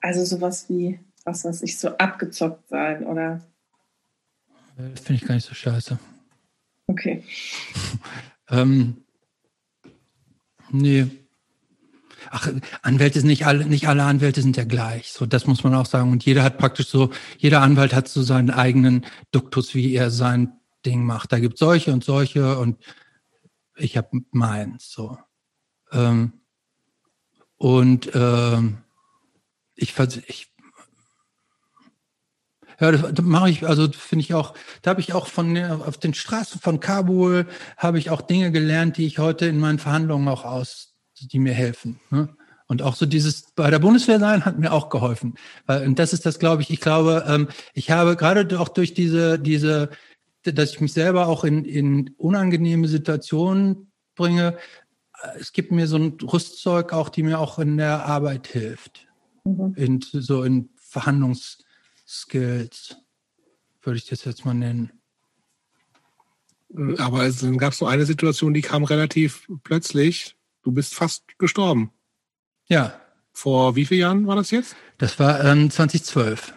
Also 0.00 0.24
sowas 0.24 0.68
wie, 0.68 0.98
was 1.24 1.44
weiß 1.44 1.62
ich, 1.62 1.78
so 1.78 1.90
abgezockt 1.96 2.68
sein 2.68 3.06
oder? 3.06 3.40
Das 4.76 5.00
finde 5.00 5.22
ich 5.22 5.28
gar 5.28 5.36
nicht 5.36 5.46
so 5.46 5.54
scheiße. 5.54 6.00
Okay. 6.88 7.22
ähm, 8.50 9.04
nee, 10.70 11.06
ach, 12.30 12.50
Anwälte 12.82 13.20
sind 13.20 13.28
nicht 13.28 13.46
alle, 13.46 13.66
nicht 13.66 13.88
alle 13.88 14.04
Anwälte 14.04 14.42
sind 14.42 14.56
ja 14.56 14.64
gleich. 14.64 15.12
So, 15.12 15.26
das 15.26 15.46
muss 15.46 15.64
man 15.64 15.74
auch 15.74 15.86
sagen. 15.86 16.12
Und 16.12 16.24
jeder 16.24 16.42
hat 16.42 16.58
praktisch 16.58 16.88
so, 16.88 17.10
jeder 17.38 17.62
Anwalt 17.62 17.94
hat 17.94 18.08
so 18.08 18.22
seinen 18.22 18.50
eigenen 18.50 19.06
Duktus, 19.30 19.74
wie 19.74 19.94
er 19.94 20.10
sein 20.10 20.52
Ding 20.84 21.04
macht. 21.04 21.32
Da 21.32 21.38
gibt 21.38 21.58
solche 21.58 21.92
und 21.92 22.04
solche 22.04 22.58
und 22.58 22.78
ich 23.76 23.96
habe 23.96 24.20
meins. 24.30 24.90
So. 24.90 25.18
Ähm, 25.92 26.32
und 27.56 28.10
ähm, 28.14 28.78
ich, 29.74 29.94
ich 30.26 30.48
ja, 32.80 32.92
das, 32.92 33.02
das 33.12 33.24
mache 33.24 33.50
ich, 33.50 33.66
also 33.66 33.90
finde 33.90 34.22
ich 34.22 34.34
auch, 34.34 34.54
da 34.82 34.90
habe 34.90 35.00
ich 35.00 35.14
auch 35.14 35.26
von 35.26 35.56
auf 35.56 35.98
den 35.98 36.14
Straßen 36.14 36.60
von 36.60 36.80
Kabul 36.80 37.46
habe 37.76 37.98
ich 37.98 38.10
auch 38.10 38.20
Dinge 38.20 38.52
gelernt, 38.52 38.98
die 38.98 39.06
ich 39.06 39.18
heute 39.18 39.46
in 39.46 39.58
meinen 39.58 39.78
Verhandlungen 39.78 40.28
auch 40.28 40.44
aus 40.44 40.95
die 41.20 41.38
mir 41.38 41.54
helfen. 41.54 41.98
Ne? 42.10 42.28
Und 42.68 42.82
auch 42.82 42.96
so 42.96 43.06
dieses 43.06 43.52
bei 43.54 43.70
der 43.70 43.78
Bundeswehr 43.78 44.18
sein 44.18 44.44
hat 44.44 44.58
mir 44.58 44.72
auch 44.72 44.88
geholfen. 44.88 45.34
Weil, 45.66 45.86
und 45.86 45.98
das 45.98 46.12
ist 46.12 46.26
das, 46.26 46.38
glaube 46.38 46.62
ich, 46.62 46.70
ich 46.70 46.80
glaube, 46.80 47.24
ähm, 47.28 47.48
ich 47.74 47.90
habe 47.90 48.16
gerade 48.16 48.58
auch 48.58 48.68
durch 48.68 48.92
diese, 48.92 49.38
diese, 49.38 49.90
dass 50.42 50.70
ich 50.70 50.80
mich 50.80 50.92
selber 50.92 51.28
auch 51.28 51.44
in, 51.44 51.64
in 51.64 52.10
unangenehme 52.18 52.88
Situationen 52.88 53.92
bringe, 54.16 54.58
äh, 55.22 55.38
es 55.38 55.52
gibt 55.52 55.70
mir 55.70 55.86
so 55.86 55.96
ein 55.96 56.18
Rüstzeug 56.20 56.92
auch, 56.92 57.08
die 57.08 57.22
mir 57.22 57.38
auch 57.38 57.60
in 57.60 57.76
der 57.76 58.04
Arbeit 58.04 58.48
hilft. 58.48 59.06
Mhm. 59.44 59.74
In, 59.76 60.00
so 60.00 60.42
in 60.42 60.70
Verhandlungsskills, 60.76 62.96
würde 63.82 63.98
ich 63.98 64.06
das 64.06 64.24
jetzt 64.24 64.44
mal 64.44 64.54
nennen. 64.54 64.90
Aber 66.98 67.24
es 67.24 67.46
gab 67.58 67.74
so 67.74 67.86
eine 67.86 68.06
Situation, 68.06 68.52
die 68.52 68.62
kam 68.62 68.82
relativ 68.82 69.46
plötzlich. 69.62 70.36
Du 70.66 70.72
bist 70.72 70.96
fast 70.96 71.22
gestorben. 71.38 71.92
Ja. 72.66 73.00
Vor 73.32 73.76
wie 73.76 73.86
vielen 73.86 74.00
Jahren 74.00 74.26
war 74.26 74.34
das 74.34 74.50
jetzt? 74.50 74.74
Das 74.98 75.16
war 75.20 75.44
ähm, 75.44 75.70
2012. 75.70 76.54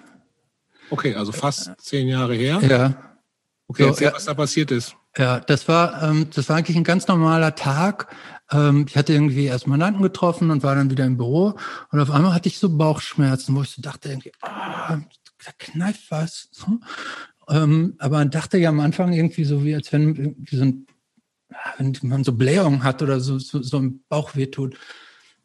Okay, 0.89 1.13
also 1.13 1.31
fast 1.31 1.69
zehn 1.77 2.07
Jahre 2.07 2.33
her. 2.33 2.59
Ja. 2.67 3.19
Okay, 3.67 3.83
so, 3.83 3.89
erzähl, 3.89 4.07
ja, 4.07 4.13
was 4.15 4.25
da 4.25 4.33
passiert 4.33 4.71
ist. 4.71 4.95
Ja, 5.15 5.41
das 5.41 5.67
war, 5.67 6.01
ähm, 6.01 6.27
das 6.33 6.49
war 6.49 6.57
eigentlich 6.57 6.75
ein 6.75 6.83
ganz 6.83 7.07
normaler 7.07 7.53
Tag. 7.53 8.07
Ähm, 8.49 8.87
ich 8.89 8.97
hatte 8.97 9.13
irgendwie 9.13 9.45
erst 9.45 9.67
Mandanten 9.67 10.01
getroffen 10.01 10.49
und 10.49 10.63
war 10.63 10.73
dann 10.73 10.89
wieder 10.89 11.05
im 11.05 11.17
Büro. 11.17 11.53
Und 11.91 11.99
auf 11.99 12.09
einmal 12.09 12.33
hatte 12.33 12.49
ich 12.49 12.57
so 12.57 12.75
Bauchschmerzen, 12.75 13.55
wo 13.55 13.61
ich 13.61 13.69
so 13.69 13.83
dachte 13.83 14.09
irgendwie, 14.09 14.31
ah, 14.41 14.97
da 15.45 15.51
kneift 15.59 16.09
was. 16.09 16.49
So. 16.51 16.79
Ähm, 17.47 17.93
aber 17.99 18.17
man 18.17 18.31
dachte 18.31 18.57
ja 18.57 18.69
am 18.69 18.79
Anfang 18.79 19.13
irgendwie 19.13 19.43
so, 19.43 19.63
wie 19.63 19.75
als 19.75 19.93
wenn 19.93 20.35
wie 20.39 20.55
so 20.55 20.63
ein 20.63 20.87
wenn 21.77 21.95
man 22.03 22.23
so 22.23 22.33
Blähungen 22.33 22.83
hat 22.83 23.01
oder 23.01 23.19
so, 23.19 23.39
so, 23.39 23.61
so 23.61 23.77
im 23.77 24.01
Bauch 24.09 24.35
wehtut. 24.35 24.77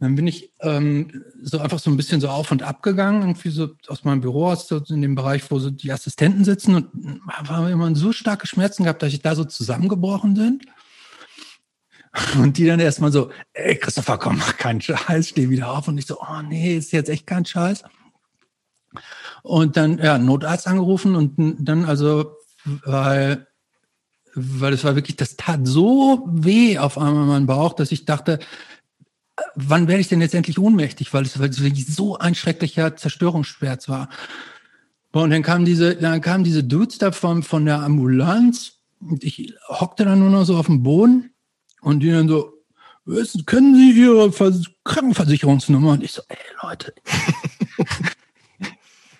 Dann 0.00 0.16
bin 0.16 0.26
ich 0.26 0.52
ähm, 0.60 1.24
so 1.40 1.58
einfach 1.58 1.78
so 1.78 1.90
ein 1.90 1.96
bisschen 1.96 2.20
so 2.20 2.28
auf 2.28 2.50
und 2.50 2.62
ab 2.62 2.82
gegangen, 2.82 3.22
irgendwie 3.22 3.50
so 3.50 3.70
aus 3.86 4.04
meinem 4.04 4.20
Büro 4.20 4.48
aus, 4.48 4.68
so 4.68 4.82
in 4.88 5.00
dem 5.00 5.14
Bereich, 5.14 5.50
wo 5.50 5.58
so 5.58 5.70
die 5.70 5.92
Assistenten 5.92 6.44
sitzen 6.44 6.74
und 6.74 7.20
habe 7.28 7.70
immer 7.70 7.94
so 7.94 8.12
starke 8.12 8.46
Schmerzen 8.46 8.82
gehabt, 8.82 9.02
dass 9.02 9.12
ich 9.12 9.22
da 9.22 9.34
so 9.34 9.44
zusammengebrochen 9.44 10.36
sind. 10.36 10.66
Und 12.38 12.58
die 12.58 12.66
dann 12.66 12.80
erstmal 12.80 13.10
so, 13.10 13.30
ey 13.54 13.76
Christopher, 13.76 14.18
komm, 14.18 14.38
mach 14.38 14.56
keinen 14.56 14.80
Scheiß, 14.80 15.30
steh 15.30 15.48
wieder 15.48 15.72
auf. 15.72 15.88
Und 15.88 15.98
ich 15.98 16.06
so, 16.06 16.20
oh 16.20 16.42
nee, 16.48 16.76
ist 16.76 16.92
jetzt 16.92 17.10
echt 17.10 17.26
kein 17.26 17.44
Scheiß. 17.44 17.82
Und 19.42 19.76
dann, 19.76 19.98
ja, 19.98 20.18
Notarzt 20.18 20.66
angerufen 20.66 21.16
und 21.16 21.34
dann 21.58 21.84
also, 21.84 22.36
weil, 22.64 23.46
weil 24.34 24.72
es 24.72 24.84
war 24.84 24.94
wirklich, 24.96 25.16
das 25.16 25.36
tat 25.36 25.60
so 25.64 26.28
weh 26.30 26.78
auf 26.78 26.98
einmal 26.98 27.26
mein 27.26 27.46
Bauch, 27.46 27.72
dass 27.72 27.92
ich 27.92 28.04
dachte, 28.04 28.38
wann 29.54 29.88
werde 29.88 30.00
ich 30.00 30.08
denn 30.08 30.20
jetzt 30.20 30.34
endlich 30.34 30.58
ohnmächtig, 30.58 31.12
weil 31.12 31.24
es, 31.24 31.38
weil 31.38 31.50
es 31.50 31.62
wirklich 31.62 31.86
so 31.86 32.18
ein 32.18 32.34
schrecklicher 32.34 32.96
Zerstörungsschmerz 32.96 33.88
war. 33.88 34.08
Und 35.12 35.30
dann 35.30 35.42
kamen 35.42 35.64
diese, 35.64 35.94
dann 35.94 36.20
kamen 36.20 36.44
diese 36.44 36.64
Dudes 36.64 36.98
da 36.98 37.12
von, 37.12 37.42
von 37.42 37.64
der 37.64 37.80
Ambulanz 37.82 38.78
und 39.00 39.22
ich 39.22 39.54
hockte 39.68 40.04
dann 40.04 40.18
nur 40.18 40.30
noch 40.30 40.44
so 40.44 40.56
auf 40.56 40.66
dem 40.66 40.82
Boden 40.82 41.30
und 41.80 42.00
die 42.00 42.10
dann 42.10 42.28
so, 42.28 42.52
können 43.46 43.76
Sie 43.76 44.00
Ihre 44.00 44.32
Krankenversicherungsnummer? 44.84 45.92
Und 45.92 46.02
ich 46.02 46.12
so, 46.12 46.22
ey 46.28 46.38
Leute, 46.62 46.94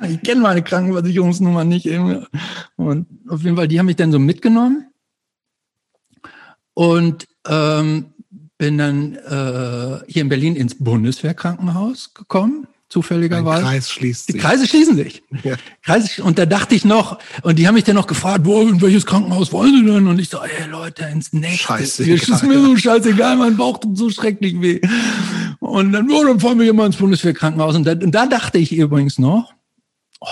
ich 0.09 0.23
kenne 0.23 0.41
meine 0.41 0.62
Krankenversicherungsnummer 0.62 1.65
nicht. 1.65 1.86
Und 2.76 3.07
auf 3.28 3.43
jeden 3.43 3.57
Fall, 3.57 3.68
die 3.68 3.78
haben 3.78 3.86
mich 3.86 3.97
dann 3.97 4.10
so 4.10 4.18
mitgenommen. 4.18 4.86
Und 6.74 7.26
ähm, 7.46 8.06
bin 8.58 8.78
dann 8.78 9.14
äh, 9.14 10.04
hier 10.06 10.22
in 10.22 10.28
Berlin 10.28 10.56
ins 10.56 10.76
Bundeswehrkrankenhaus 10.78 12.14
gekommen 12.14 12.66
zufälligerweise. 12.94 13.66
Ein 13.66 13.72
Kreis 13.72 13.90
schließt 13.90 14.26
sich. 14.26 14.34
Die 14.36 14.40
Kreise 14.40 14.66
schließen 14.68 14.96
sich. 14.96 15.22
Ja. 15.42 15.56
Kreise, 15.82 16.22
und 16.22 16.38
da 16.38 16.46
dachte 16.46 16.76
ich 16.76 16.84
noch, 16.84 17.18
und 17.42 17.58
die 17.58 17.66
haben 17.66 17.74
mich 17.74 17.82
dann 17.84 17.96
noch 17.96 18.06
gefragt, 18.06 18.44
wo, 18.44 18.60
in 18.60 18.80
welches 18.80 19.04
Krankenhaus 19.04 19.52
wollen 19.52 19.74
sie 19.74 19.92
denn? 19.92 20.06
Und 20.06 20.20
ich 20.20 20.28
so, 20.28 20.38
ey 20.38 20.70
Leute, 20.70 21.04
ins 21.04 21.32
nächste. 21.32 21.64
Scheiße. 21.64 22.06
Das 22.06 22.28
ist 22.28 22.42
mir 22.44 22.60
so 22.60 22.76
scheißegal, 22.76 23.36
mein 23.36 23.56
Bauch 23.56 23.78
tut 23.78 23.98
so 23.98 24.10
schrecklich 24.10 24.60
weh. 24.60 24.80
Und 25.58 25.92
dann, 25.92 26.08
oh, 26.08 26.24
dann 26.24 26.38
fahren 26.38 26.58
wir 26.58 26.64
hier 26.64 26.74
mal 26.74 26.86
ins 26.86 26.96
Bundeswehrkrankenhaus. 26.96 27.74
Und 27.74 27.84
da, 27.84 27.92
und 27.92 28.12
da 28.12 28.26
dachte 28.26 28.58
ich 28.58 28.72
übrigens 28.72 29.18
noch, 29.18 29.52
oh, 30.20 30.26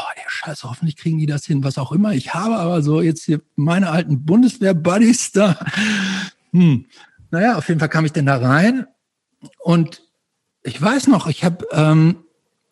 scheiße, 0.44 0.68
hoffentlich 0.68 0.96
kriegen 0.96 1.18
die 1.18 1.26
das 1.26 1.44
hin, 1.44 1.64
was 1.64 1.78
auch 1.78 1.92
immer. 1.92 2.12
Ich 2.12 2.34
habe 2.34 2.56
aber 2.56 2.82
so 2.82 3.00
jetzt 3.00 3.24
hier 3.24 3.40
meine 3.56 3.90
alten 3.90 4.24
Bundeswehr-Buddies 4.24 5.32
da. 5.32 5.58
Hm. 6.52 6.86
Naja, 7.30 7.56
auf 7.56 7.68
jeden 7.68 7.80
Fall 7.80 7.88
kam 7.88 8.04
ich 8.04 8.12
denn 8.12 8.26
da 8.26 8.36
rein 8.36 8.86
und 9.58 10.02
ich 10.62 10.80
weiß 10.80 11.08
noch, 11.08 11.26
ich 11.26 11.44
habe 11.44 11.66
ähm, 11.72 12.16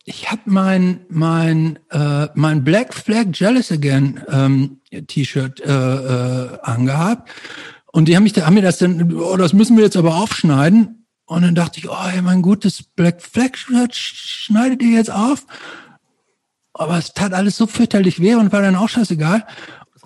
ich 0.04 0.30
habe 0.30 0.42
mein 0.44 1.00
mein 1.08 1.78
äh, 1.90 2.28
mein 2.34 2.62
Black 2.62 2.94
Flag 2.94 3.26
Jealous 3.32 3.72
Again 3.72 4.20
ähm, 4.28 4.80
T-Shirt 5.06 5.60
äh, 5.60 5.72
äh, 5.72 6.58
angehabt 6.62 7.30
und 7.86 8.06
die 8.06 8.16
haben 8.16 8.22
mich 8.24 8.32
da 8.32 8.46
haben 8.46 8.54
mir 8.54 8.62
das 8.62 8.78
dann 8.78 9.12
oh 9.14 9.36
das 9.36 9.52
müssen 9.52 9.76
wir 9.76 9.84
jetzt 9.84 9.96
aber 9.96 10.16
aufschneiden 10.16 11.06
und 11.24 11.42
dann 11.42 11.54
dachte 11.54 11.78
ich 11.78 11.88
oh 11.88 11.96
ey, 12.14 12.22
mein 12.22 12.42
gutes 12.42 12.82
Black 12.82 13.22
Flag 13.22 13.56
Shirt 13.56 13.94
schneidet 13.94 14.82
ihr 14.82 14.96
jetzt 14.96 15.10
auf 15.10 15.46
aber 16.80 16.98
es 16.98 17.12
tat 17.12 17.34
alles 17.34 17.56
so 17.56 17.66
fürchterlich 17.66 18.20
weh 18.20 18.34
und 18.34 18.52
war 18.52 18.62
dann 18.62 18.76
auch 18.76 18.88
scheißegal 18.88 19.44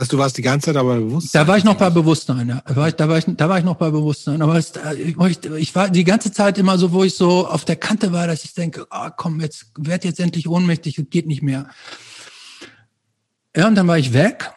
heißt, 0.00 0.12
du 0.12 0.18
warst 0.18 0.36
die 0.36 0.42
ganze 0.42 0.66
Zeit 0.66 0.76
aber 0.76 0.96
bewusst. 0.96 1.34
Da 1.34 1.46
war 1.46 1.56
ich 1.56 1.64
noch 1.64 1.76
bei 1.76 1.90
Bewusstsein, 1.90 2.48
ja. 2.48 2.62
Da 2.66 2.76
war 2.76 2.88
ich, 2.88 2.94
da 2.94 3.08
war 3.08 3.18
ich, 3.18 3.24
da 3.26 3.48
war 3.48 3.58
ich 3.58 3.64
noch 3.64 3.76
bei 3.76 3.90
Bewusstsein. 3.90 4.42
Aber 4.42 4.56
es, 4.56 4.72
ich, 4.98 5.16
ich 5.44 5.74
war 5.74 5.88
die 5.90 6.04
ganze 6.04 6.32
Zeit 6.32 6.58
immer 6.58 6.78
so, 6.78 6.92
wo 6.92 7.04
ich 7.04 7.14
so 7.14 7.46
auf 7.46 7.64
der 7.64 7.76
Kante 7.76 8.12
war, 8.12 8.26
dass 8.26 8.44
ich 8.44 8.54
denke, 8.54 8.86
oh, 8.90 9.08
komm, 9.16 9.40
jetzt 9.40 9.66
werd 9.78 10.04
jetzt 10.04 10.20
endlich 10.20 10.48
ohnmächtig, 10.48 11.04
geht 11.10 11.26
nicht 11.26 11.42
mehr. 11.42 11.68
Ja, 13.56 13.68
und 13.68 13.76
dann 13.76 13.86
war 13.86 13.98
ich 13.98 14.12
weg. 14.12 14.52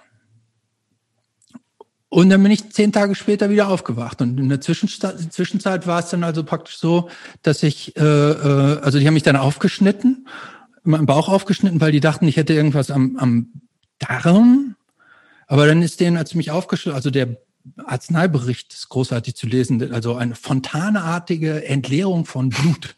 Und 2.09 2.29
dann 2.29 2.41
bin 2.41 2.51
ich 2.51 2.71
zehn 2.71 2.91
Tage 2.91 3.15
später 3.15 3.49
wieder 3.49 3.67
aufgewacht. 3.67 4.21
Und 4.21 4.39
in 4.39 4.49
der 4.49 4.61
Zwischenzeit, 4.61 5.31
Zwischenzeit 5.31 5.85
war 5.85 5.99
es 5.99 6.09
dann 6.09 6.23
also 6.23 6.43
praktisch 6.43 6.77
so, 6.77 7.09
dass 7.43 7.63
ich, 7.63 7.95
äh, 7.97 8.01
äh, 8.01 8.79
also 8.81 8.97
die 8.97 9.05
haben 9.05 9.13
mich 9.13 9.23
dann 9.23 9.35
aufgeschnitten, 9.35 10.25
meinen 10.87 11.05
Bauch 11.05 11.29
aufgeschnitten, 11.29 11.81
weil 11.81 11.91
die 11.91 11.99
dachten, 11.99 12.27
ich 12.27 12.37
hätte 12.37 12.53
irgendwas 12.53 12.91
am, 12.91 13.17
am 13.17 13.51
Darm 13.99 14.75
aber 15.47 15.65
dann 15.65 15.81
ist 15.81 15.99
denen, 16.01 16.17
als 16.17 16.35
mich 16.35 16.51
aufgeschlossen, 16.51 16.95
also 16.95 17.09
der 17.09 17.37
Arzneibericht 17.85 18.73
ist 18.73 18.89
großartig 18.89 19.35
zu 19.35 19.47
lesen, 19.47 19.93
also 19.93 20.15
eine 20.15 20.35
fontaneartige 20.35 21.65
Entleerung 21.65 22.25
von 22.25 22.49
Blut. 22.49 22.95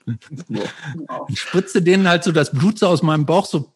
Ich 1.27 1.39
spritze 1.39 1.81
denen 1.81 2.07
halt 2.07 2.23
so 2.23 2.31
das 2.31 2.51
Blut 2.51 2.77
so 2.79 2.87
aus 2.87 3.01
meinem 3.01 3.25
Bauch 3.25 3.45
so 3.45 3.73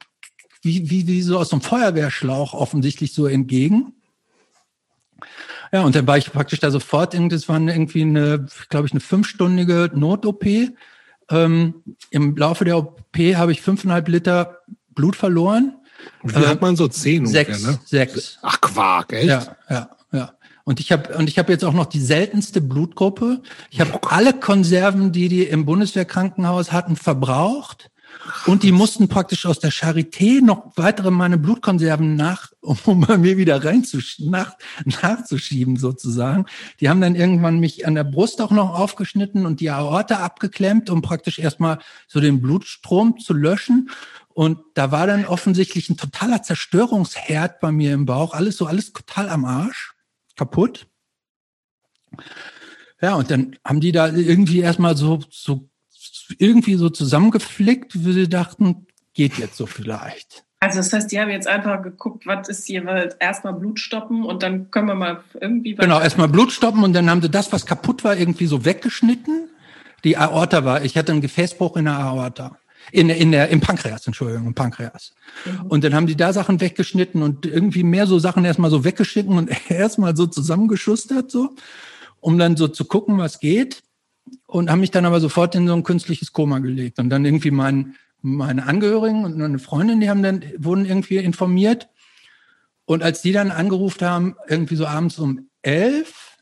wie, 0.61 0.89
wie, 0.89 1.07
wie 1.07 1.21
so 1.21 1.37
aus 1.37 1.51
einem 1.51 1.61
Feuerwehrschlauch 1.61 2.53
offensichtlich 2.53 3.13
so 3.13 3.27
entgegen. 3.27 3.93
Ja, 5.71 5.81
und 5.81 5.95
dann 5.95 6.05
war 6.07 6.17
ich 6.17 6.31
praktisch 6.31 6.59
da 6.59 6.71
sofort, 6.71 7.15
das 7.15 7.49
war 7.49 7.59
irgendwie 7.59 8.03
eine, 8.03 8.45
glaube 8.69 8.85
ich, 8.85 8.93
eine 8.93 8.99
fünfstündige 8.99 9.91
Not-OP. 9.93 10.45
Ähm, 11.29 11.83
Im 12.11 12.37
Laufe 12.37 12.65
der 12.65 12.93
OP 13.13 13.35
habe 13.35 13.51
ich 13.51 13.61
fünfeinhalb 13.61 14.07
Liter 14.07 14.59
Blut 14.95 15.15
verloren. 15.15 15.75
Wie 16.23 16.43
äh, 16.43 16.47
hat 16.47 16.61
man 16.61 16.75
so 16.75 16.87
zehn 16.87 17.25
sechs, 17.25 17.59
ungefähr, 17.59 17.71
ne? 17.71 17.79
Sechs. 17.85 18.39
Ach 18.41 18.59
Quark, 18.59 19.13
echt? 19.13 19.27
Ja, 19.27 19.55
ja, 19.69 19.89
ja. 20.11 20.33
Und 20.65 20.79
ich 20.79 20.91
habe 20.91 21.15
und 21.17 21.29
ich 21.29 21.37
habe 21.37 21.51
jetzt 21.51 21.63
auch 21.63 21.73
noch 21.73 21.85
die 21.85 21.99
seltenste 21.99 22.61
Blutgruppe. 22.61 23.41
Ich 23.69 23.81
habe 23.81 23.99
alle 24.09 24.33
Konserven, 24.33 25.11
die 25.11 25.29
die 25.29 25.43
im 25.43 25.65
Bundeswehrkrankenhaus 25.65 26.71
hatten, 26.71 26.95
verbraucht. 26.95 27.89
Und 28.45 28.63
die 28.63 28.71
mussten 28.71 29.07
praktisch 29.07 29.45
aus 29.45 29.59
der 29.59 29.71
Charité 29.71 30.41
noch 30.41 30.71
weitere 30.75 31.11
meine 31.11 31.37
Blutkonserven 31.37 32.15
nach, 32.15 32.51
um 32.61 33.01
bei 33.01 33.17
mir 33.17 33.37
wieder 33.37 33.63
rein 33.63 33.83
zu, 33.83 33.99
nach, 34.19 34.55
nachzuschieben 34.85 35.77
sozusagen. 35.77 36.45
Die 36.79 36.89
haben 36.89 37.01
dann 37.01 37.15
irgendwann 37.15 37.59
mich 37.59 37.85
an 37.87 37.95
der 37.95 38.03
Brust 38.03 38.41
auch 38.41 38.51
noch 38.51 38.77
aufgeschnitten 38.77 39.45
und 39.45 39.59
die 39.59 39.69
Aorta 39.69 40.17
abgeklemmt, 40.17 40.89
um 40.89 41.01
praktisch 41.01 41.39
erstmal 41.39 41.79
so 42.07 42.19
den 42.19 42.41
Blutstrom 42.41 43.19
zu 43.19 43.33
löschen. 43.33 43.89
Und 44.29 44.59
da 44.73 44.91
war 44.91 45.05
dann 45.05 45.25
offensichtlich 45.25 45.89
ein 45.89 45.97
totaler 45.97 46.41
Zerstörungsherd 46.41 47.59
bei 47.59 47.71
mir 47.71 47.93
im 47.93 48.05
Bauch. 48.05 48.33
Alles 48.33 48.57
so, 48.57 48.65
alles 48.65 48.93
total 48.93 49.29
am 49.29 49.45
Arsch. 49.45 49.93
Kaputt. 50.35 50.87
Ja, 53.01 53.15
und 53.15 53.29
dann 53.29 53.57
haben 53.65 53.81
die 53.81 53.91
da 53.91 54.07
irgendwie 54.07 54.59
erstmal 54.59 54.95
so, 54.95 55.19
so, 55.29 55.69
irgendwie 56.39 56.75
so 56.75 56.89
zusammengeflickt, 56.89 58.05
wie 58.05 58.13
sie 58.13 58.29
dachten, 58.29 58.87
geht 59.13 59.37
jetzt 59.37 59.57
so 59.57 59.65
vielleicht. 59.65 60.43
Also 60.63 60.77
das 60.77 60.93
heißt, 60.93 61.11
die 61.11 61.19
haben 61.19 61.29
jetzt 61.29 61.47
einfach 61.47 61.81
geguckt, 61.81 62.25
was 62.25 62.47
ist 62.47 62.65
hier, 62.65 62.85
erstmal 63.19 63.53
Blut 63.53 63.81
stoppen 63.81 64.23
und 64.23 64.43
dann 64.43 64.71
können 64.71 64.87
wir 64.87 64.95
mal 64.95 65.21
irgendwie. 65.39 65.75
Genau, 65.75 65.99
erstmal 65.99 66.29
Blut 66.29 66.53
stoppen 66.53 66.85
und 66.85 66.93
dann 66.93 67.09
haben 67.09 67.21
sie 67.21 67.29
das, 67.29 67.51
was 67.51 67.65
kaputt 67.65 68.05
war, 68.05 68.15
irgendwie 68.15 68.45
so 68.45 68.63
weggeschnitten. 68.63 69.49
Die 70.05 70.15
Aorta 70.15 70.63
war, 70.63 70.83
ich 70.83 70.97
hatte 70.97 71.11
einen 71.11 71.19
Gefäßbruch 71.19 71.75
in 71.75 71.85
der 71.85 71.99
Aorta. 71.99 72.57
In, 72.91 73.09
in 73.09 73.31
der, 73.31 73.49
im 73.49 73.61
Pankreas, 73.61 74.07
Entschuldigung, 74.07 74.47
im 74.47 74.55
Pankreas. 74.55 75.13
Mhm. 75.45 75.67
Und 75.67 75.83
dann 75.83 75.95
haben 75.95 76.07
die 76.07 76.17
da 76.17 76.33
Sachen 76.33 76.59
weggeschnitten 76.59 77.21
und 77.21 77.45
irgendwie 77.45 77.83
mehr 77.83 78.07
so 78.07 78.19
Sachen 78.19 78.43
erstmal 78.43 78.69
so 78.69 78.83
weggeschnitten 78.83 79.37
und 79.37 79.49
erstmal 79.69 80.15
so 80.15 80.27
zusammengeschustert, 80.27 81.31
so, 81.31 81.55
um 82.19 82.37
dann 82.37 82.57
so 82.57 82.67
zu 82.67 82.85
gucken, 82.85 83.17
was 83.17 83.39
geht. 83.39 83.83
Und 84.47 84.69
haben 84.69 84.79
mich 84.79 84.91
dann 84.91 85.05
aber 85.05 85.19
sofort 85.19 85.55
in 85.55 85.67
so 85.67 85.73
ein 85.73 85.83
künstliches 85.83 86.31
Koma 86.31 86.59
gelegt. 86.59 86.99
Und 86.99 87.09
dann 87.09 87.25
irgendwie 87.25 87.51
mein, 87.51 87.95
meine 88.21 88.65
Angehörigen 88.65 89.25
und 89.25 89.37
meine 89.37 89.59
Freundin, 89.59 89.99
die 89.99 90.09
haben 90.09 90.23
dann, 90.23 90.43
wurden 90.57 90.85
irgendwie 90.85 91.17
informiert. 91.17 91.89
Und 92.85 93.03
als 93.03 93.21
die 93.21 93.31
dann 93.31 93.51
angerufen 93.51 94.07
haben, 94.07 94.35
irgendwie 94.47 94.75
so 94.75 94.85
abends 94.85 95.19
um 95.19 95.49
elf, 95.61 96.37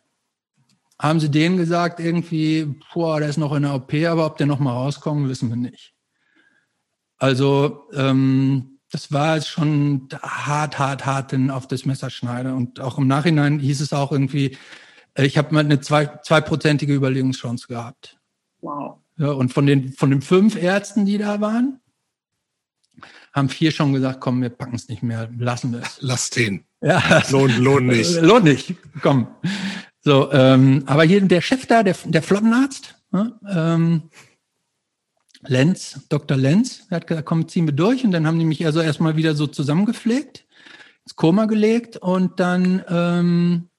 haben 0.99 1.19
sie 1.19 1.31
denen 1.31 1.57
gesagt, 1.57 1.99
irgendwie, 1.99 2.75
boah, 2.93 3.19
der 3.19 3.29
ist 3.29 3.37
noch 3.37 3.53
in 3.53 3.63
der 3.63 3.73
OP, 3.73 3.93
aber 3.93 4.25
ob 4.27 4.37
der 4.37 4.45
noch 4.45 4.59
mal 4.59 4.73
rauskommt, 4.73 5.27
wissen 5.29 5.49
wir 5.49 5.55
nicht. 5.55 5.93
Also 7.17 7.87
ähm, 7.93 8.79
das 8.91 9.11
war 9.11 9.41
schon 9.41 10.09
hart, 10.21 10.77
hart, 10.77 11.05
hart 11.05 11.33
auf 11.49 11.67
das 11.67 11.85
Messer 11.85 12.09
schneide. 12.09 12.53
Und 12.53 12.79
auch 12.79 12.97
im 12.97 13.07
Nachhinein 13.07 13.59
hieß 13.59 13.81
es 13.81 13.93
auch 13.93 14.11
irgendwie, 14.11 14.57
ich 15.15 15.37
habe 15.37 15.53
mal 15.53 15.61
eine 15.61 15.81
zwei, 15.81 16.05
zweiprozentige 16.23 16.93
Überlegungschance 16.93 17.67
gehabt. 17.67 18.17
Wow. 18.61 18.99
Ja, 19.17 19.31
und 19.31 19.53
von 19.53 19.65
den, 19.65 19.93
von 19.93 20.09
den 20.09 20.21
fünf 20.21 20.55
Ärzten, 20.55 21.05
die 21.05 21.17
da 21.17 21.41
waren, 21.41 21.79
haben 23.33 23.49
vier 23.49 23.71
schon 23.71 23.93
gesagt, 23.93 24.19
komm, 24.19 24.41
wir 24.41 24.49
packen 24.49 24.75
es 24.75 24.89
nicht 24.89 25.03
mehr, 25.03 25.29
lassen 25.37 25.71
wir 25.71 25.81
es. 25.81 25.97
Lass 26.01 26.29
den. 26.29 26.65
Ja. 26.81 27.23
Lohnt, 27.29 27.57
lohnt 27.57 27.87
nicht. 27.87 28.21
Lohnt 28.21 28.45
nicht, 28.45 28.75
komm. 29.01 29.27
So, 30.01 30.31
ähm, 30.31 30.83
aber 30.87 31.03
hier 31.03 31.21
der 31.21 31.41
Chef 31.41 31.67
da, 31.67 31.83
der, 31.83 31.95
der 32.05 32.23
Flottenarzt, 32.23 32.95
ne, 33.11 33.39
ähm, 33.47 34.09
Lenz, 35.43 36.01
Dr. 36.09 36.37
Lenz, 36.37 36.87
der 36.87 36.97
hat 36.97 37.07
gesagt, 37.07 37.25
komm, 37.25 37.47
ziehen 37.47 37.65
wir 37.65 37.73
durch. 37.73 38.03
Und 38.03 38.11
dann 38.11 38.27
haben 38.27 38.39
die 38.39 38.45
mich 38.45 38.65
also 38.65 38.81
erstmal 38.81 39.15
wieder 39.15 39.35
so 39.35 39.47
zusammengepflegt, 39.47 40.45
ins 41.05 41.15
Koma 41.15 41.45
gelegt 41.45 41.97
und 41.97 42.39
dann 42.39 42.83
ähm, 42.87 43.69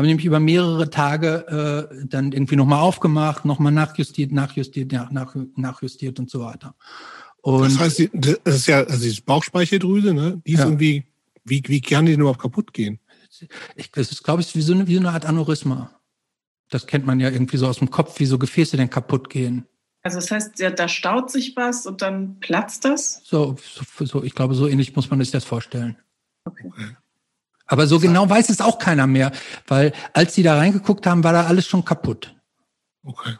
Haben 0.00 0.06
nämlich 0.06 0.24
über 0.24 0.40
mehrere 0.40 0.88
Tage 0.88 1.90
äh, 1.92 2.06
dann 2.08 2.32
irgendwie 2.32 2.56
nochmal 2.56 2.80
aufgemacht, 2.80 3.44
nochmal 3.44 3.70
nachjustiert, 3.70 4.32
nachjustiert, 4.32 4.92
nach, 4.92 5.10
nach, 5.10 5.36
nachjustiert 5.56 6.18
und 6.18 6.30
so 6.30 6.40
weiter. 6.40 6.74
Und 7.42 7.64
das 7.64 7.78
heißt, 7.78 8.08
das 8.14 8.38
ist 8.44 8.66
ja, 8.66 8.78
also 8.82 9.06
die 9.06 9.20
Bauchspeicheldrüse, 9.20 10.14
ne? 10.14 10.40
Die 10.46 10.52
ist 10.52 10.60
ja. 10.60 10.64
irgendwie, 10.64 11.04
wie, 11.44 11.62
wie 11.66 11.82
kann 11.82 12.06
die 12.06 12.12
denn 12.12 12.22
überhaupt 12.22 12.40
kaputt 12.40 12.72
gehen? 12.72 12.98
Ich, 13.76 13.92
das 13.92 14.10
ist, 14.10 14.22
glaube 14.22 14.40
ich, 14.40 14.56
wie 14.56 14.62
so, 14.62 14.72
eine, 14.72 14.86
wie 14.86 14.94
so 14.94 15.00
eine 15.00 15.10
Art 15.10 15.26
Aneurysma. 15.26 15.90
Das 16.70 16.86
kennt 16.86 17.04
man 17.04 17.20
ja 17.20 17.28
irgendwie 17.28 17.58
so 17.58 17.66
aus 17.66 17.80
dem 17.80 17.90
Kopf, 17.90 18.20
wie 18.20 18.24
so 18.24 18.38
Gefäße 18.38 18.78
denn 18.78 18.88
kaputt 18.88 19.28
gehen. 19.28 19.66
Also 20.00 20.16
das 20.16 20.30
heißt, 20.30 20.58
ja, 20.60 20.70
da 20.70 20.88
staut 20.88 21.30
sich 21.30 21.56
was 21.56 21.84
und 21.84 22.00
dann 22.00 22.40
platzt 22.40 22.86
das? 22.86 23.20
So, 23.22 23.54
so, 23.98 24.06
so 24.06 24.24
ich 24.24 24.34
glaube, 24.34 24.54
so 24.54 24.66
ähnlich 24.66 24.96
muss 24.96 25.10
man 25.10 25.20
sich 25.20 25.30
das 25.30 25.44
vorstellen. 25.44 25.98
Okay. 26.46 26.70
Aber 27.70 27.86
so 27.86 27.98
genau 28.00 28.28
weiß 28.28 28.50
es 28.50 28.60
auch 28.60 28.80
keiner 28.80 29.06
mehr, 29.06 29.30
weil 29.68 29.92
als 30.12 30.34
sie 30.34 30.42
da 30.42 30.56
reingeguckt 30.56 31.06
haben, 31.06 31.22
war 31.22 31.32
da 31.32 31.46
alles 31.46 31.68
schon 31.68 31.84
kaputt. 31.84 32.34
Okay. 33.04 33.36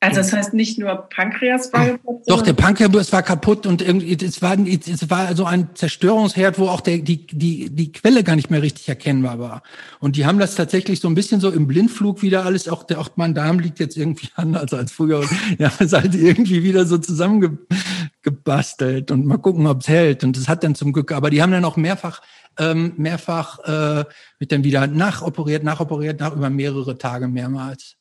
Also 0.00 0.16
das 0.16 0.32
heißt 0.32 0.52
nicht 0.52 0.80
nur 0.80 1.06
Pankreas 1.10 1.72
war 1.72 1.86
kaputt? 1.86 2.22
Doch, 2.26 2.42
der 2.42 2.54
Pankreas 2.54 3.12
war 3.12 3.22
kaputt 3.22 3.66
und 3.66 3.80
irgendwie, 3.80 4.18
es 4.20 4.42
war, 4.42 4.58
es 4.58 5.08
war 5.08 5.36
so 5.36 5.44
ein 5.44 5.68
Zerstörungsherd, 5.74 6.58
wo 6.58 6.66
auch 6.66 6.80
der, 6.80 6.98
die, 6.98 7.24
die, 7.28 7.70
die 7.70 7.92
Quelle 7.92 8.24
gar 8.24 8.34
nicht 8.34 8.50
mehr 8.50 8.62
richtig 8.62 8.88
erkennbar 8.88 9.38
war. 9.38 9.62
Und 10.00 10.16
die 10.16 10.26
haben 10.26 10.40
das 10.40 10.56
tatsächlich 10.56 10.98
so 10.98 11.06
ein 11.06 11.14
bisschen 11.14 11.40
so 11.40 11.52
im 11.52 11.68
Blindflug 11.68 12.20
wieder 12.20 12.44
alles, 12.44 12.66
auch, 12.66 12.82
der, 12.82 12.98
auch 12.98 13.10
mein 13.14 13.32
Darm 13.32 13.60
liegt 13.60 13.78
jetzt 13.78 13.96
irgendwie 13.96 14.26
anders 14.34 14.74
als 14.74 14.90
früher. 14.90 15.20
Und 15.20 15.30
ja, 15.58 15.70
es 15.78 15.92
halt 15.92 16.16
irgendwie 16.16 16.64
wieder 16.64 16.84
so 16.84 16.98
zusammengebastelt 16.98 19.12
und 19.12 19.24
mal 19.24 19.38
gucken, 19.38 19.68
ob 19.68 19.82
es 19.82 19.88
hält. 19.88 20.24
Und 20.24 20.36
das 20.36 20.48
hat 20.48 20.64
dann 20.64 20.74
zum 20.74 20.92
Glück, 20.92 21.12
aber 21.12 21.30
die 21.30 21.42
haben 21.42 21.52
dann 21.52 21.64
auch 21.64 21.76
mehrfach 21.76 22.22
ähm, 22.58 22.94
mehrfach 22.96 23.58
äh, 23.60 24.04
wird 24.38 24.52
dann 24.52 24.64
wieder 24.64 24.86
nachoperiert, 24.86 25.64
nachoperiert, 25.64 26.20
nach 26.20 26.34
über 26.34 26.50
mehrere 26.50 26.98
Tage 26.98 27.28
mehrmals. 27.28 27.96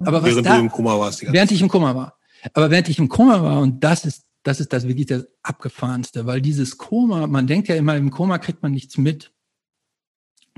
Aber 0.00 0.24
während 0.24 0.46
da, 0.46 0.56
du 0.56 0.62
im 0.62 0.70
Koma 0.70 0.98
warst. 0.98 1.22
Während 1.30 1.50
ich 1.50 1.60
im 1.60 1.68
Koma 1.68 1.94
war. 1.94 2.18
Aber 2.54 2.70
während 2.70 2.88
ich 2.88 2.98
im 2.98 3.08
Koma 3.08 3.42
war, 3.42 3.60
und 3.60 3.84
das 3.84 4.04
ist, 4.04 4.24
das 4.42 4.60
ist 4.60 4.72
das 4.72 4.88
wirklich 4.88 5.06
das 5.06 5.26
Abgefahrenste, 5.42 6.26
weil 6.26 6.40
dieses 6.40 6.78
Koma, 6.78 7.26
man 7.26 7.46
denkt 7.46 7.68
ja 7.68 7.76
immer, 7.76 7.96
im 7.96 8.10
Koma 8.10 8.38
kriegt 8.38 8.62
man 8.62 8.72
nichts 8.72 8.98
mit. 8.98 9.32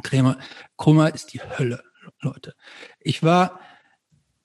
Krämer, 0.02 0.38
Koma 0.76 1.08
ist 1.08 1.32
die 1.32 1.40
Hölle, 1.40 1.82
Leute. 2.20 2.54
Ich 3.00 3.22
war, 3.22 3.60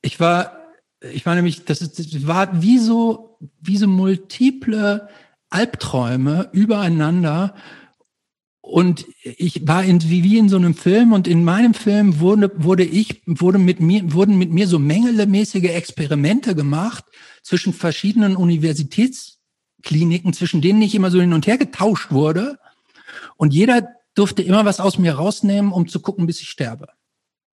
ich 0.01 0.19
war, 0.19 0.57
ich 1.01 1.25
war 1.25 1.35
nämlich, 1.35 1.65
das, 1.65 1.81
ist, 1.81 1.99
das 1.99 2.27
war 2.27 2.61
wie 2.61 2.77
so, 2.77 3.37
wie 3.61 3.77
so 3.77 3.87
multiple 3.87 5.07
Albträume 5.49 6.49
übereinander 6.51 7.55
und 8.69 9.07
ich 9.23 9.67
war 9.67 9.83
in, 9.83 9.99
wie 10.07 10.37
in 10.37 10.47
so 10.47 10.57
einem 10.57 10.75
Film 10.75 11.11
und 11.11 11.27
in 11.27 11.43
meinem 11.43 11.73
Film 11.73 12.19
wurde, 12.19 12.51
wurde 12.55 12.83
ich, 12.83 13.23
wurde 13.25 13.57
mit 13.57 13.79
mir, 13.79 14.13
wurden 14.13 14.37
mit 14.37 14.51
mir 14.51 14.67
so 14.67 14.77
mängelemäßige 14.77 15.71
Experimente 15.71 16.53
gemacht 16.53 17.03
zwischen 17.41 17.73
verschiedenen 17.73 18.35
Universitätskliniken, 18.35 20.33
zwischen 20.33 20.61
denen 20.61 20.83
ich 20.83 20.93
immer 20.93 21.09
so 21.09 21.19
hin 21.19 21.33
und 21.33 21.47
her 21.47 21.57
getauscht 21.57 22.11
wurde. 22.11 22.59
Und 23.37 23.55
jeder 23.55 23.87
durfte 24.13 24.43
immer 24.43 24.65
was 24.65 24.79
aus 24.79 24.99
mir 24.99 25.13
rausnehmen, 25.13 25.71
um 25.71 25.87
zu 25.87 25.99
gucken, 25.99 26.27
bis 26.27 26.39
ich 26.39 26.49
sterbe. 26.49 26.89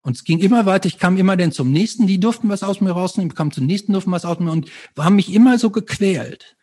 Und 0.02 0.16
es 0.16 0.24
ging 0.24 0.40
immer 0.40 0.66
weiter, 0.66 0.88
ich 0.88 0.98
kam 0.98 1.16
immer 1.16 1.36
denn 1.36 1.52
zum 1.52 1.70
nächsten, 1.70 2.08
die 2.08 2.18
durften 2.18 2.48
was 2.48 2.64
aus 2.64 2.80
mir 2.80 2.90
rausnehmen, 2.90 3.30
ich 3.30 3.36
kam 3.36 3.52
zum 3.52 3.66
nächsten, 3.66 3.92
durften 3.92 4.10
was 4.10 4.24
aus 4.24 4.40
mir 4.40 4.50
und 4.50 4.68
haben 4.98 5.14
mich 5.14 5.32
immer 5.32 5.60
so 5.60 5.70
gequält. 5.70 6.56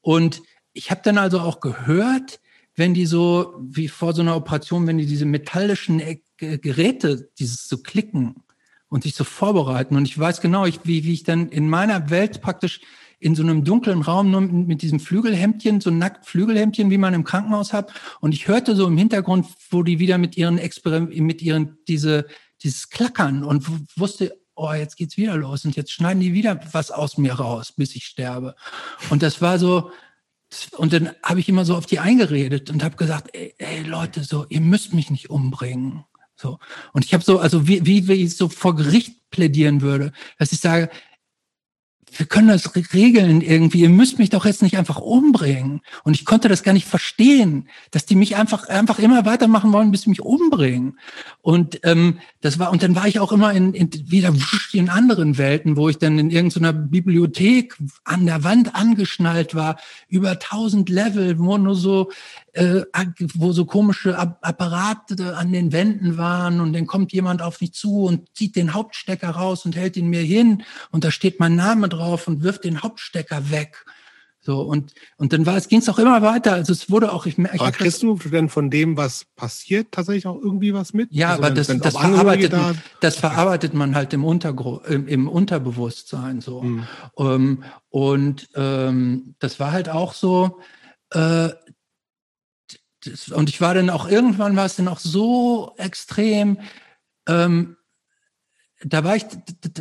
Und 0.00 0.42
ich 0.72 0.90
habe 0.90 1.02
dann 1.04 1.18
also 1.18 1.38
auch 1.38 1.60
gehört, 1.60 2.40
wenn 2.74 2.94
die 2.94 3.06
so, 3.06 3.54
wie 3.60 3.88
vor 3.88 4.14
so 4.14 4.22
einer 4.22 4.36
Operation, 4.36 4.86
wenn 4.86 4.98
die 4.98 5.06
diese 5.06 5.26
metallischen 5.26 6.00
äh, 6.00 6.18
Geräte, 6.38 7.30
dieses 7.38 7.68
so 7.68 7.78
klicken 7.78 8.42
und 8.88 9.04
sich 9.04 9.14
so 9.14 9.24
vorbereiten. 9.24 9.96
Und 9.96 10.06
ich 10.06 10.18
weiß 10.18 10.40
genau, 10.40 10.66
ich, 10.66 10.80
wie, 10.84 11.04
wie 11.04 11.12
ich 11.12 11.22
dann 11.22 11.48
in 11.48 11.68
meiner 11.68 12.10
Welt 12.10 12.40
praktisch 12.42 12.80
in 13.18 13.36
so 13.36 13.42
einem 13.42 13.64
dunklen 13.64 14.02
Raum 14.02 14.30
nur 14.30 14.40
mit, 14.40 14.82
diesem 14.82 14.98
Flügelhemdchen, 14.98 15.80
so 15.80 15.90
nackt 15.90 16.26
Flügelhemdchen, 16.26 16.90
wie 16.90 16.98
man 16.98 17.14
im 17.14 17.22
Krankenhaus 17.22 17.72
hat. 17.72 17.92
Und 18.20 18.34
ich 18.34 18.48
hörte 18.48 18.74
so 18.74 18.86
im 18.88 18.98
Hintergrund, 18.98 19.46
wo 19.70 19.84
die 19.84 20.00
wieder 20.00 20.18
mit 20.18 20.36
ihren 20.36 20.58
Experimenten, 20.58 21.24
mit 21.24 21.40
ihren, 21.40 21.78
diese, 21.86 22.26
dieses 22.62 22.90
Klackern 22.90 23.44
und 23.44 23.64
wusste, 23.96 24.36
oh, 24.56 24.72
jetzt 24.72 24.96
geht's 24.96 25.16
wieder 25.16 25.36
los 25.36 25.64
und 25.64 25.76
jetzt 25.76 25.92
schneiden 25.92 26.20
die 26.20 26.32
wieder 26.32 26.60
was 26.72 26.90
aus 26.90 27.16
mir 27.16 27.34
raus, 27.34 27.72
bis 27.76 27.94
ich 27.94 28.04
sterbe. 28.04 28.56
Und 29.08 29.22
das 29.22 29.40
war 29.40 29.58
so, 29.58 29.92
und 30.76 30.92
dann 30.92 31.10
habe 31.22 31.40
ich 31.40 31.48
immer 31.48 31.64
so 31.64 31.76
auf 31.76 31.86
die 31.86 31.98
eingeredet 31.98 32.70
und 32.70 32.84
habe 32.84 32.96
gesagt, 32.96 33.30
ey, 33.32 33.54
ey, 33.58 33.82
Leute, 33.82 34.24
so, 34.24 34.46
ihr 34.48 34.60
müsst 34.60 34.92
mich 34.94 35.10
nicht 35.10 35.30
umbringen. 35.30 36.04
So. 36.36 36.58
Und 36.92 37.04
ich 37.04 37.14
habe 37.14 37.24
so, 37.24 37.38
also 37.38 37.68
wie, 37.68 37.86
wie, 37.86 38.08
wie 38.08 38.24
ich 38.24 38.36
so 38.36 38.48
vor 38.48 38.74
Gericht 38.74 39.30
plädieren 39.30 39.80
würde, 39.80 40.12
dass 40.38 40.52
ich 40.52 40.60
sage, 40.60 40.90
wir 42.18 42.26
können 42.26 42.48
das 42.48 42.74
regeln 42.94 43.40
irgendwie. 43.40 43.80
Ihr 43.80 43.88
müsst 43.88 44.18
mich 44.18 44.30
doch 44.30 44.44
jetzt 44.44 44.62
nicht 44.62 44.76
einfach 44.76 44.98
umbringen. 44.98 45.80
Und 46.04 46.14
ich 46.14 46.24
konnte 46.24 46.48
das 46.48 46.62
gar 46.62 46.72
nicht 46.72 46.86
verstehen, 46.86 47.68
dass 47.90 48.06
die 48.06 48.16
mich 48.16 48.36
einfach 48.36 48.68
einfach 48.68 48.98
immer 48.98 49.24
weitermachen 49.24 49.72
wollen, 49.72 49.90
bis 49.90 50.02
sie 50.02 50.10
mich 50.10 50.20
umbringen. 50.20 50.98
Und 51.40 51.80
ähm, 51.84 52.18
das 52.40 52.58
war 52.58 52.70
und 52.70 52.82
dann 52.82 52.94
war 52.94 53.06
ich 53.06 53.18
auch 53.18 53.32
immer 53.32 53.52
in, 53.52 53.74
in 53.74 53.90
wieder 54.10 54.34
in 54.72 54.88
anderen 54.88 55.38
Welten, 55.38 55.76
wo 55.76 55.88
ich 55.88 55.98
dann 55.98 56.18
in 56.18 56.30
irgendeiner 56.30 56.72
Bibliothek 56.72 57.76
an 58.04 58.26
der 58.26 58.44
Wand 58.44 58.74
angeschnallt 58.74 59.54
war, 59.54 59.76
über 60.08 60.38
tausend 60.38 60.88
Level, 60.88 61.38
wo 61.38 61.56
nur 61.56 61.74
so 61.74 62.10
äh, 62.52 62.82
wo 63.34 63.52
so 63.52 63.64
komische 63.64 64.18
Apparate 64.18 65.36
an 65.36 65.52
den 65.52 65.72
Wänden 65.72 66.18
waren 66.18 66.60
und 66.60 66.72
dann 66.72 66.86
kommt 66.86 67.12
jemand 67.12 67.42
auf 67.42 67.60
mich 67.60 67.72
zu 67.72 68.04
und 68.04 68.28
zieht 68.34 68.56
den 68.56 68.74
Hauptstecker 68.74 69.30
raus 69.30 69.64
und 69.64 69.76
hält 69.76 69.96
ihn 69.96 70.08
mir 70.08 70.22
hin 70.22 70.62
und 70.90 71.04
da 71.04 71.10
steht 71.10 71.40
mein 71.40 71.56
Name 71.56 71.88
drauf 71.88 72.28
und 72.28 72.42
wirft 72.42 72.64
den 72.64 72.82
Hauptstecker 72.82 73.50
weg. 73.50 73.84
So, 74.44 74.60
und, 74.60 74.92
und 75.18 75.32
dann 75.32 75.46
war 75.46 75.56
es, 75.56 75.68
ging 75.68 75.78
es 75.78 75.88
auch 75.88 76.00
immer 76.00 76.20
weiter. 76.20 76.54
Also 76.54 76.72
es 76.72 76.90
wurde 76.90 77.12
auch, 77.12 77.26
ich 77.26 77.38
merke. 77.38 77.60
Aber 77.60 77.70
kriegst 77.70 78.02
du 78.02 78.16
denn 78.16 78.48
von 78.48 78.70
dem, 78.70 78.96
was 78.96 79.24
passiert, 79.36 79.92
tatsächlich 79.92 80.26
auch 80.26 80.36
irgendwie 80.36 80.74
was 80.74 80.92
mit? 80.92 81.12
Ja, 81.12 81.30
also 81.30 81.44
aber 81.44 81.54
das, 81.54 81.68
das, 81.68 81.96
verarbeitet, 81.96 82.52
da 82.52 82.74
das 82.98 83.14
verarbeitet 83.14 83.72
man 83.72 83.94
halt 83.94 84.12
im, 84.12 84.24
Untergru 84.24 84.78
im, 84.78 85.06
im 85.06 85.28
Unterbewusstsein 85.28 86.40
so. 86.40 86.60
Mhm. 86.60 86.86
Um, 87.14 87.28
ähm, 87.28 87.64
und 87.88 88.48
ähm, 88.56 89.36
das 89.38 89.60
war 89.60 89.70
halt 89.70 89.88
auch 89.88 90.12
so, 90.12 90.58
äh, 91.12 91.50
das, 93.04 93.28
und 93.28 93.48
ich 93.48 93.60
war 93.60 93.74
dann 93.74 93.90
auch 93.90 94.08
irgendwann 94.08 94.56
war 94.56 94.66
es 94.66 94.76
dann 94.76 94.88
auch 94.88 94.98
so 94.98 95.74
extrem, 95.76 96.58
ähm, 97.26 97.76
da 98.84 99.04
war 99.04 99.16
ich, 99.16 99.24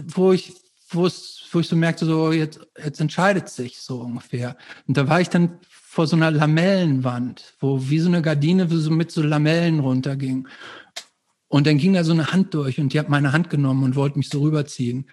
wo 0.08 0.32
ich, 0.32 0.54
wo 0.90 1.06
es, 1.06 1.44
wo 1.52 1.60
ich 1.60 1.68
so 1.68 1.76
merkte, 1.76 2.06
so 2.06 2.32
jetzt, 2.32 2.60
jetzt 2.84 3.00
entscheidet 3.00 3.50
sich 3.50 3.80
so 3.80 4.02
ungefähr. 4.02 4.58
Und 4.88 4.98
da 4.98 5.08
war 5.08 5.22
ich 5.22 5.30
dann 5.30 5.60
vor 5.70 6.08
so 6.08 6.16
einer 6.16 6.32
Lamellenwand, 6.32 7.56
wo 7.60 7.90
wie 7.90 8.00
so 8.00 8.10
eine 8.10 8.22
Gardine 8.22 8.68
so 8.70 8.92
mit 8.92 9.12
so 9.12 9.22
Lamellen 9.22 9.80
runterging. 9.80 10.48
Und 11.48 11.68
dann 11.68 11.78
ging 11.78 11.94
da 11.94 12.04
so 12.04 12.14
eine 12.14 12.32
Hand 12.32 12.54
durch 12.54 12.80
und 12.80 12.94
die 12.94 13.00
hat 13.00 13.10
meine 13.10 13.34
Hand 13.34 13.50
genommen 13.50 13.84
und 13.84 13.96
wollte 13.96 14.18
mich 14.18 14.30
so 14.30 14.42
rüberziehen. 14.42 15.10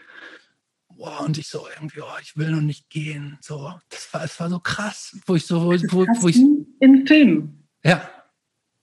Boah, 0.97 1.25
und 1.25 1.39
ich 1.39 1.49
so 1.49 1.67
irgendwie, 1.75 2.01
oh, 2.01 2.19
ich 2.23 2.37
will 2.37 2.51
noch 2.51 2.61
nicht 2.61 2.91
gehen. 2.91 3.39
So, 3.41 3.73
das 3.89 4.13
war, 4.13 4.25
es 4.25 4.39
war 4.39 4.51
so 4.51 4.61
krass, 4.61 5.17
wo 5.27 5.35
ich 5.35 5.47
so, 5.47 5.65
wo, 5.65 5.71
wo, 5.71 6.07
wo 6.21 6.29
ich. 6.29 6.37
Im 6.81 7.07
Film. 7.07 7.58
Ja. 7.85 8.09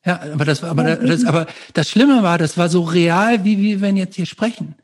Ja, 0.06 0.22
aber 0.22 0.46
das, 0.46 0.64
aber 0.64 0.84
das, 0.84 1.26
aber 1.26 1.48
das 1.74 1.90
Schlimme 1.90 2.22
war, 2.22 2.38
das 2.38 2.60
war 2.60 2.70
so 2.70 2.84
real, 2.84 3.44
wie 3.44 3.58
wir 3.58 3.82
wenn 3.82 3.98
jetzt 3.98 4.16
hier 4.16 4.28
sprechen. 4.28 4.76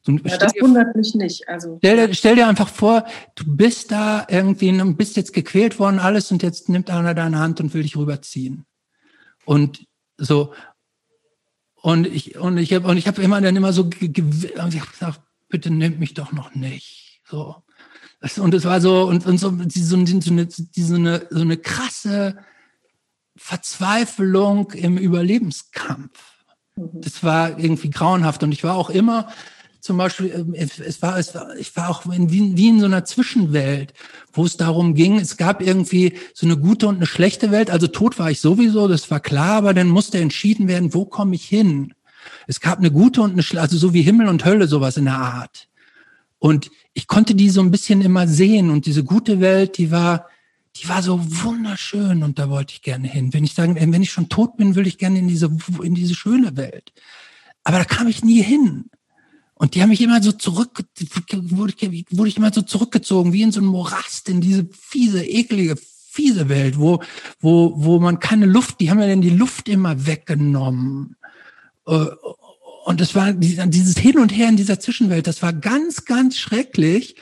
So, 0.00 0.12
ja, 0.12 0.36
das 0.38 0.54
wundert 0.60 0.96
mich 0.96 1.14
nicht. 1.14 1.46
Also 1.48 1.76
stell 1.78 2.08
dir, 2.08 2.14
stell 2.14 2.36
dir 2.36 2.48
einfach 2.48 2.68
vor, 2.68 3.04
du 3.34 3.44
bist 3.46 3.92
da 3.92 4.26
irgendwie 4.28 4.70
und 4.70 4.96
bist 4.96 5.16
jetzt 5.16 5.32
gequält 5.32 5.78
worden, 5.78 6.00
alles 6.00 6.32
und 6.32 6.42
jetzt 6.42 6.70
nimmt 6.70 6.90
einer 6.90 7.14
deine 7.14 7.38
Hand 7.38 7.60
und 7.60 7.74
will 7.74 7.82
dich 7.82 7.96
rüberziehen. 7.96 8.64
Und 9.44 9.86
so 10.16 10.54
und 11.82 12.06
ich 12.06 12.38
und 12.38 12.56
ich 12.58 12.72
habe 12.72 12.88
und 12.88 12.96
ich 12.96 13.06
habe 13.06 13.22
immer 13.22 13.40
dann 13.40 13.54
immer 13.54 13.72
so 13.72 13.82
und 13.82 13.94
ich 13.94 14.50
habe 14.56 14.90
gesagt, 14.90 15.20
bitte 15.48 15.70
nimm 15.70 15.98
mich 15.98 16.14
doch 16.14 16.32
noch 16.32 16.54
nicht. 16.54 17.20
So 17.28 17.62
und 18.38 18.54
es 18.54 18.64
war 18.64 18.80
so 18.80 19.02
und, 19.04 19.26
und 19.26 19.38
so, 19.38 19.50
so, 19.50 19.68
so, 19.68 19.96
eine, 19.96 20.20
so, 20.50 20.94
eine, 20.94 21.26
so 21.30 21.40
eine 21.40 21.56
krasse 21.58 22.38
Verzweiflung 23.36 24.72
im 24.72 24.98
Überlebenskampf. 24.98 26.18
Mhm. 26.76 26.88
Das 26.94 27.22
war 27.22 27.58
irgendwie 27.58 27.90
grauenhaft. 27.90 28.42
Und 28.42 28.52
ich 28.52 28.64
war 28.64 28.76
auch 28.76 28.90
immer, 28.90 29.28
zum 29.82 29.96
Beispiel, 29.96 30.30
ähm, 30.30 30.54
es 30.54 31.02
war, 31.02 31.18
es 31.18 31.34
war, 31.34 31.56
ich 31.56 31.74
war 31.76 31.90
auch 31.90 32.06
in, 32.06 32.30
wie, 32.30 32.56
wie 32.56 32.68
in 32.68 32.78
so 32.78 32.86
einer 32.86 33.04
Zwischenwelt, 33.04 33.92
wo 34.32 34.44
es 34.44 34.56
darum 34.56 34.94
ging, 34.94 35.18
es 35.18 35.36
gab 35.36 35.60
irgendwie 35.60 36.14
so 36.34 36.46
eine 36.46 36.56
gute 36.56 36.86
und 36.86 36.96
eine 36.96 37.06
schlechte 37.06 37.50
Welt. 37.50 37.68
Also 37.68 37.88
tot 37.88 38.18
war 38.18 38.30
ich 38.30 38.40
sowieso, 38.40 38.86
das 38.86 39.10
war 39.10 39.18
klar, 39.18 39.56
aber 39.56 39.74
dann 39.74 39.88
musste 39.88 40.18
entschieden 40.18 40.68
werden, 40.68 40.94
wo 40.94 41.04
komme 41.04 41.34
ich 41.34 41.44
hin? 41.44 41.94
Es 42.46 42.60
gab 42.60 42.78
eine 42.78 42.92
gute 42.92 43.22
und 43.22 43.32
eine 43.32 43.42
schlechte, 43.42 43.62
also 43.62 43.76
so 43.76 43.92
wie 43.92 44.02
Himmel 44.02 44.28
und 44.28 44.44
Hölle, 44.44 44.68
sowas 44.68 44.96
in 44.96 45.06
der 45.06 45.18
Art. 45.18 45.68
Und 46.38 46.70
ich 46.94 47.08
konnte 47.08 47.34
die 47.34 47.50
so 47.50 47.60
ein 47.60 47.72
bisschen 47.72 48.02
immer 48.02 48.28
sehen 48.28 48.70
und 48.70 48.86
diese 48.86 49.02
gute 49.02 49.40
Welt, 49.40 49.78
die 49.78 49.90
war, 49.90 50.28
die 50.76 50.88
war 50.88 51.02
so 51.02 51.20
wunderschön 51.44 52.22
und 52.22 52.38
da 52.38 52.48
wollte 52.48 52.74
ich 52.74 52.82
gerne 52.82 53.08
hin. 53.08 53.32
Wenn 53.32 53.44
ich 53.44 53.54
sagen, 53.54 53.76
wenn 53.76 54.02
ich 54.02 54.10
schon 54.10 54.28
tot 54.28 54.56
bin, 54.56 54.74
will 54.74 54.86
ich 54.86 54.98
gerne 54.98 55.18
in 55.18 55.28
diese, 55.28 55.50
in 55.82 55.94
diese 55.94 56.14
schöne 56.14 56.56
Welt. 56.56 56.92
Aber 57.64 57.78
da 57.78 57.84
kam 57.84 58.08
ich 58.08 58.24
nie 58.24 58.42
hin. 58.42 58.90
Und 59.54 59.74
die 59.74 59.82
haben 59.82 59.90
mich 59.90 60.00
immer 60.00 60.22
so 60.22 60.32
zurück, 60.32 60.82
wurde 61.30 61.74
ich, 61.78 62.06
wurde 62.10 62.28
ich 62.28 62.36
immer 62.36 62.52
so 62.52 62.62
zurückgezogen, 62.62 63.32
wie 63.32 63.42
in 63.42 63.52
so 63.52 63.60
ein 63.60 63.66
Morast, 63.66 64.28
in 64.28 64.40
diese 64.40 64.68
fiese, 64.72 65.24
eklige, 65.24 65.76
fiese 65.76 66.48
Welt, 66.48 66.78
wo, 66.78 67.00
wo, 67.38 67.72
wo 67.76 68.00
man 68.00 68.18
keine 68.18 68.46
Luft, 68.46 68.80
die 68.80 68.90
haben 68.90 69.00
ja 69.00 69.06
dann 69.06 69.20
die 69.20 69.30
Luft 69.30 69.68
immer 69.68 70.06
weggenommen. 70.06 71.16
Äh, 71.86 72.06
und 72.84 73.00
es 73.00 73.14
war 73.14 73.32
dieses 73.32 73.98
Hin 73.98 74.18
und 74.18 74.30
Her 74.30 74.48
in 74.48 74.56
dieser 74.56 74.80
Zwischenwelt, 74.80 75.26
das 75.26 75.42
war 75.42 75.52
ganz, 75.52 76.06
ganz 76.06 76.36
schrecklich. 76.36 77.14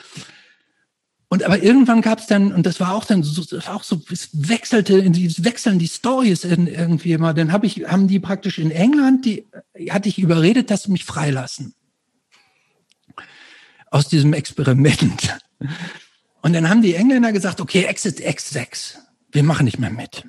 Und 1.31 1.43
aber 1.43 1.63
irgendwann 1.63 2.01
gab 2.01 2.19
es 2.19 2.27
dann, 2.27 2.51
und 2.51 2.65
das 2.65 2.81
war 2.81 2.93
auch 2.93 3.05
dann 3.05 3.23
so, 3.23 3.41
das 3.41 3.65
war 3.65 3.75
auch 3.77 3.83
so, 3.83 4.01
es 4.11 4.27
wechselte, 4.33 4.97
es 4.97 5.45
wechseln 5.45 5.79
die 5.79 5.87
Stories 5.87 6.43
irgendwie 6.43 7.13
immer. 7.13 7.33
Dann 7.33 7.53
habe 7.53 7.65
ich, 7.65 7.85
haben 7.87 8.09
die 8.09 8.19
praktisch 8.19 8.59
in 8.59 8.69
England, 8.69 9.23
die 9.23 9.47
hatte 9.89 10.09
ich 10.09 10.19
überredet, 10.19 10.69
dass 10.69 10.83
sie 10.83 10.91
mich 10.91 11.05
freilassen 11.05 11.73
aus 13.91 14.09
diesem 14.09 14.33
Experiment. 14.33 15.39
Und 16.41 16.51
dann 16.51 16.67
haben 16.67 16.81
die 16.81 16.95
Engländer 16.95 17.31
gesagt, 17.31 17.61
okay, 17.61 17.85
Exit 17.85 18.19
X6, 18.19 18.95
wir 19.31 19.43
machen 19.43 19.63
nicht 19.63 19.79
mehr 19.79 19.89
mit. 19.89 20.25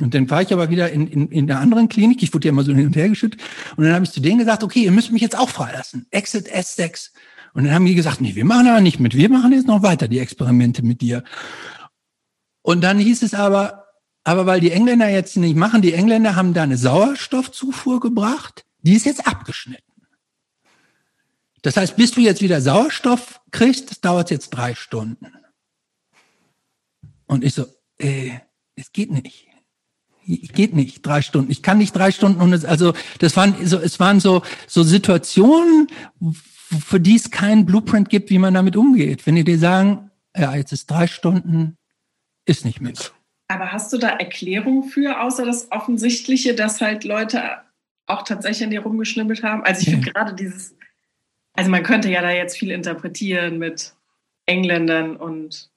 Und 0.00 0.14
dann 0.14 0.30
war 0.30 0.40
ich 0.40 0.54
aber 0.54 0.70
wieder 0.70 0.90
in, 0.90 1.06
in, 1.06 1.28
in 1.28 1.48
der 1.48 1.58
anderen 1.58 1.90
Klinik, 1.90 2.22
ich 2.22 2.32
wurde 2.32 2.48
ja 2.48 2.52
immer 2.52 2.64
so 2.64 2.72
hin 2.72 2.86
und 2.86 2.96
her 2.96 3.10
geschüttet, 3.10 3.42
und 3.76 3.84
dann 3.84 3.92
habe 3.92 4.06
ich 4.06 4.10
zu 4.10 4.20
denen 4.20 4.38
gesagt, 4.38 4.62
okay, 4.62 4.84
ihr 4.84 4.90
müsst 4.90 5.12
mich 5.12 5.20
jetzt 5.20 5.36
auch 5.36 5.50
freilassen. 5.50 6.06
Exit 6.10 6.48
S6. 6.48 7.10
Und 7.52 7.64
dann 7.64 7.74
haben 7.74 7.86
die 7.86 7.94
gesagt, 7.94 8.20
nee, 8.20 8.34
wir 8.34 8.44
machen 8.44 8.68
aber 8.68 8.80
nicht 8.80 9.00
mit, 9.00 9.16
wir 9.16 9.28
machen 9.28 9.52
jetzt 9.52 9.66
noch 9.66 9.82
weiter 9.82 10.08
die 10.08 10.18
Experimente 10.18 10.82
mit 10.82 11.00
dir. 11.00 11.24
Und 12.62 12.82
dann 12.82 12.98
hieß 12.98 13.22
es 13.22 13.34
aber, 13.34 13.86
aber 14.24 14.46
weil 14.46 14.60
die 14.60 14.70
Engländer 14.70 15.08
jetzt 15.08 15.36
nicht 15.36 15.56
machen, 15.56 15.82
die 15.82 15.94
Engländer 15.94 16.36
haben 16.36 16.54
da 16.54 16.62
eine 16.62 16.76
Sauerstoffzufuhr 16.76 18.00
gebracht, 18.00 18.64
die 18.82 18.94
ist 18.94 19.06
jetzt 19.06 19.26
abgeschnitten. 19.26 19.84
Das 21.62 21.76
heißt, 21.76 21.96
bis 21.96 22.12
du 22.12 22.20
jetzt 22.20 22.40
wieder 22.40 22.60
Sauerstoff 22.60 23.40
kriegst, 23.50 23.90
das 23.90 24.00
dauert 24.00 24.30
jetzt 24.30 24.50
drei 24.50 24.74
Stunden. 24.74 25.26
Und 27.26 27.44
ich 27.44 27.54
so, 27.54 27.66
äh, 27.98 28.32
es 28.76 28.92
geht 28.92 29.10
nicht. 29.10 29.46
Geht 30.26 30.74
nicht, 30.74 31.04
drei 31.04 31.22
Stunden. 31.22 31.50
Ich 31.50 31.62
kann 31.62 31.78
nicht 31.78 31.94
drei 31.94 32.12
Stunden 32.12 32.40
und 32.40 32.64
also 32.64 32.92
das 33.18 33.36
waren 33.36 33.66
so, 33.66 33.78
es 33.78 33.98
waren 33.98 34.20
so, 34.20 34.42
so 34.68 34.82
Situationen, 34.82 35.88
für 36.78 37.00
die 37.00 37.16
es 37.16 37.30
keinen 37.30 37.66
Blueprint 37.66 38.08
gibt, 38.08 38.30
wie 38.30 38.38
man 38.38 38.54
damit 38.54 38.76
umgeht. 38.76 39.26
Wenn 39.26 39.36
die 39.36 39.44
dir 39.44 39.58
sagen, 39.58 40.10
ja, 40.36 40.54
jetzt 40.54 40.72
ist 40.72 40.90
drei 40.90 41.06
Stunden, 41.06 41.76
ist 42.44 42.64
nicht 42.64 42.80
mit. 42.80 43.12
Aber 43.48 43.72
hast 43.72 43.92
du 43.92 43.98
da 43.98 44.10
Erklärung 44.10 44.84
für, 44.84 45.20
außer 45.20 45.44
das 45.44 45.72
Offensichtliche, 45.72 46.54
dass 46.54 46.80
halt 46.80 47.04
Leute 47.04 47.42
auch 48.06 48.22
tatsächlich 48.22 48.64
an 48.64 48.70
dir 48.70 48.82
rumgeschnibbelt 48.82 49.42
haben? 49.42 49.64
Also 49.64 49.80
ich 49.80 49.86
ja. 49.88 49.92
finde 49.94 50.12
gerade 50.12 50.34
dieses 50.34 50.74
also 51.54 51.70
man 51.70 51.82
könnte 51.82 52.10
ja 52.10 52.22
da 52.22 52.30
jetzt 52.30 52.56
viel 52.56 52.70
interpretieren 52.70 53.58
mit 53.58 53.94
Engländern 54.46 55.16
und 55.16 55.70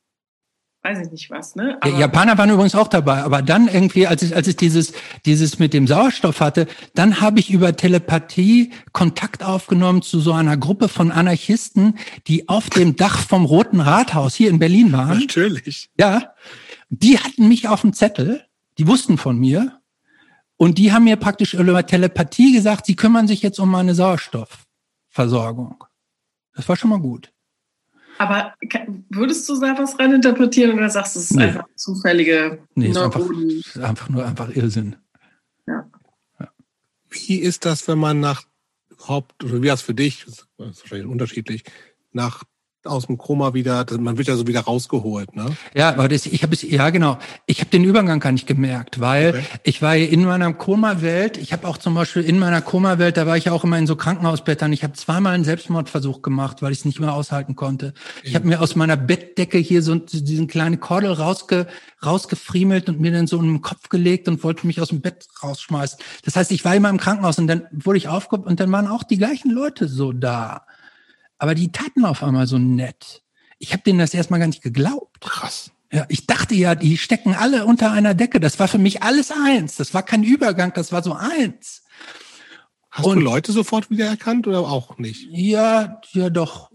weiß 0.84 1.00
ich 1.00 1.12
nicht 1.12 1.30
was, 1.32 1.56
ne? 1.56 1.78
Aber 1.80 1.98
Japaner 1.98 2.38
waren 2.38 2.50
übrigens 2.50 2.76
auch 2.76 2.90
dabei, 2.90 3.24
aber 3.24 3.42
dann 3.42 3.70
irgendwie, 3.70 4.06
als 4.06 4.22
ich, 4.22 4.36
als 4.36 4.48
ich 4.48 4.58
dieses, 4.58 4.92
dieses 5.26 5.58
mit 5.58 5.74
dem 5.74 5.88
Sauerstoff 5.88 6.42
hatte, 6.42 6.68
dann 6.94 7.22
habe 7.22 7.40
ich 7.40 7.50
über 7.52 7.76
Telepathie 7.76 8.72
Kontakt 8.92 9.44
aufgenommen 9.44 10.02
zu 10.02 10.20
so 10.20 10.34
einer 10.34 10.58
Gruppe 10.58 10.90
von 10.90 11.12
Anarchisten, 11.12 11.98
die 12.28 12.50
auf 12.50 12.70
dem 12.70 12.98
Dach 12.98 13.20
vom 13.20 13.45
Roten 13.45 13.80
Rathaus 13.80 14.36
hier 14.36 14.50
in 14.50 14.60
Berlin 14.60 14.92
waren. 14.92 15.20
Natürlich. 15.20 15.90
Ja. 15.98 16.34
Die 16.90 17.18
hatten 17.18 17.48
mich 17.48 17.70
auf 17.70 17.82
dem 17.82 17.94
Zettel, 17.94 18.45
die 18.78 18.86
wussten 18.86 19.18
von 19.18 19.38
mir 19.38 19.80
und 20.58 20.78
die 20.78 20.92
haben 20.92 21.06
mir 21.06 21.16
praktisch 21.16 21.53
über 21.53 21.86
Telepathie 21.86 22.53
gesagt, 22.53 22.86
sie 22.86 22.95
kümmern 22.95 23.28
sich 23.28 23.42
jetzt 23.42 23.60
um 23.60 23.72
meine 23.72 23.95
Sauerstoff. 23.95 24.66
Versorgung. 25.08 25.84
Das 26.56 26.68
war 26.68 26.76
schon 26.76 26.90
mal 26.90 27.00
gut. 27.00 27.32
Aber 28.17 28.53
würdest 29.09 29.48
du 29.50 29.59
da 29.59 29.77
was 29.77 29.98
reininterpretieren 29.98 30.77
oder 30.77 30.90
sagst 30.90 31.16
du, 31.16 31.19
es 31.19 31.32
ist 31.32 31.38
nee. 31.38 31.43
einfach 31.43 31.66
zufällige 31.75 32.59
Nee, 32.75 32.90
es 32.90 32.95
ist 32.95 33.01
einfach, 33.01 33.30
ist 33.30 33.80
einfach, 33.80 34.09
nur 34.09 34.25
einfach 34.25 34.50
Irrsinn. 34.56 34.95
Ja. 35.67 35.90
ja. 36.40 36.50
Wie 37.09 37.38
ist 37.38 37.66
das, 37.66 37.88
wenn 37.88 37.98
man 37.98 38.19
nach 38.19 38.43
überhaupt, 38.90 39.43
oder 39.43 39.61
wie 39.61 39.67
war 39.67 39.74
es 39.74 39.82
für 39.82 39.93
dich, 39.93 40.25
das 40.25 40.48
ist 40.58 40.82
wahrscheinlich 40.82 41.08
unterschiedlich, 41.08 41.64
nach 42.11 42.43
aus 42.86 43.08
dem 43.08 43.18
Koma 43.18 43.53
wieder, 43.53 43.86
man 44.00 44.18
wird 44.18 44.28
ja 44.28 44.36
so 44.36 44.48
wieder 44.48 44.62
rausgeholt, 44.62 45.36
ne? 45.36 45.45
Ja, 45.76 45.90
aber 45.90 46.08
das, 46.08 46.26
ich 46.26 46.44
habe 46.44 46.53
es, 46.53 46.62
ja 46.62 46.90
genau, 46.90 47.18
ich 47.45 47.60
habe 47.60 47.70
den 47.70 47.84
Übergang 47.84 48.20
gar 48.20 48.32
nicht 48.32 48.48
gemerkt, 48.48 49.00
weil 49.00 49.30
okay. 49.30 49.44
ich 49.64 49.82
war 49.82 49.95
in 49.95 50.26
meiner 50.26 50.53
Koma-Welt, 50.53 51.38
ich 51.38 51.53
habe 51.53 51.68
auch 51.68 51.78
zum 51.78 51.95
Beispiel 51.95 52.24
in 52.24 52.40
meiner 52.40 52.62
Koma-Welt, 52.62 53.18
da 53.18 53.26
war 53.26 53.38
ich 53.38 53.45
ja 53.45 53.52
auch 53.52 53.64
immer 53.64 53.78
in 53.78 53.88
so 53.88 53.95
Krankenhausbettern, 53.95 54.74
ich 54.74 54.84
habe 54.84 54.94
zweimal 54.94 55.34
einen 55.34 55.44
Selbstmordversuch 55.44 56.22
gemacht, 56.22 56.62
weil 56.62 56.72
ich 56.72 56.80
es 56.80 56.86
nicht 56.86 57.00
mehr 57.00 57.14
aushalten 57.14 57.56
konnte. 57.56 57.94
Ich 58.24 58.36
habe 58.36 58.48
mir 58.48 58.62
aus 58.62 58.76
meiner 58.76 58.98
Bettdecke 58.98 59.58
hier 59.58 59.82
so 59.82 59.95
diesen 59.95 60.48
kleinen 60.48 60.80
Kordel 60.80 61.14
rausge, 61.14 61.68
rausgefriemelt 62.06 62.90
und 62.90 63.00
mir 63.00 63.12
dann 63.12 63.28
so 63.28 63.40
in 63.40 63.45
den 63.45 63.62
Kopf 63.62 63.90
gelegt 63.90 64.28
und 64.28 64.44
wollte 64.44 64.68
mich 64.68 64.82
aus 64.82 64.90
dem 64.90 65.02
Bett 65.02 65.28
rausschmeißen. 65.42 66.00
Das 66.26 66.36
heißt, 66.36 66.52
ich 66.52 66.66
war 66.66 66.76
immer 66.76 66.90
im 66.90 66.98
Krankenhaus 66.98 67.40
und 67.40 67.48
dann 67.48 67.64
wurde 67.72 67.98
ich 67.98 68.08
aufgehoben 68.08 68.48
und 68.48 68.60
dann 68.60 68.72
waren 68.72 68.88
auch 68.88 69.03
die 69.03 69.18
gleichen 69.18 69.52
Leute 69.52 69.88
so 69.88 70.12
da. 70.12 70.66
Aber 71.44 71.56
die 71.56 71.74
taten 71.74 72.06
auf 72.06 72.24
einmal 72.24 72.48
so 72.48 72.58
nett. 72.58 73.22
Ich 73.60 73.74
habe 73.74 73.84
denen 73.84 74.00
das 74.00 74.14
erstmal 74.14 74.40
gar 74.40 74.48
nicht 74.48 74.64
geglaubt. 74.64 75.20
Krass. 75.20 75.72
Ja, 75.92 76.06
ich 76.08 76.26
dachte 76.26 76.56
ja, 76.56 76.74
die 76.74 76.98
stecken 76.98 77.36
alle 77.36 77.66
unter 77.66 77.92
einer 77.92 78.14
Decke. 78.14 78.40
Das 78.40 78.60
war 78.60 78.70
für 78.70 78.78
mich 78.78 79.04
alles 79.04 79.30
eins. 79.30 79.76
Das 79.76 79.94
war 79.94 80.04
kein 80.04 80.24
Übergang, 80.24 80.72
das 80.74 80.94
war 80.94 81.04
so 81.04 81.12
eins. 81.12 81.84
Hast 82.92 83.08
Und, 83.08 83.18
du 83.18 83.22
Leute 83.26 83.52
sofort 83.52 83.90
wiedererkannt 83.90 84.48
oder 84.48 84.60
auch 84.60 84.98
nicht? 85.00 85.28
Ja, 85.32 86.00
ja 86.14 86.30
doch, 86.30 86.72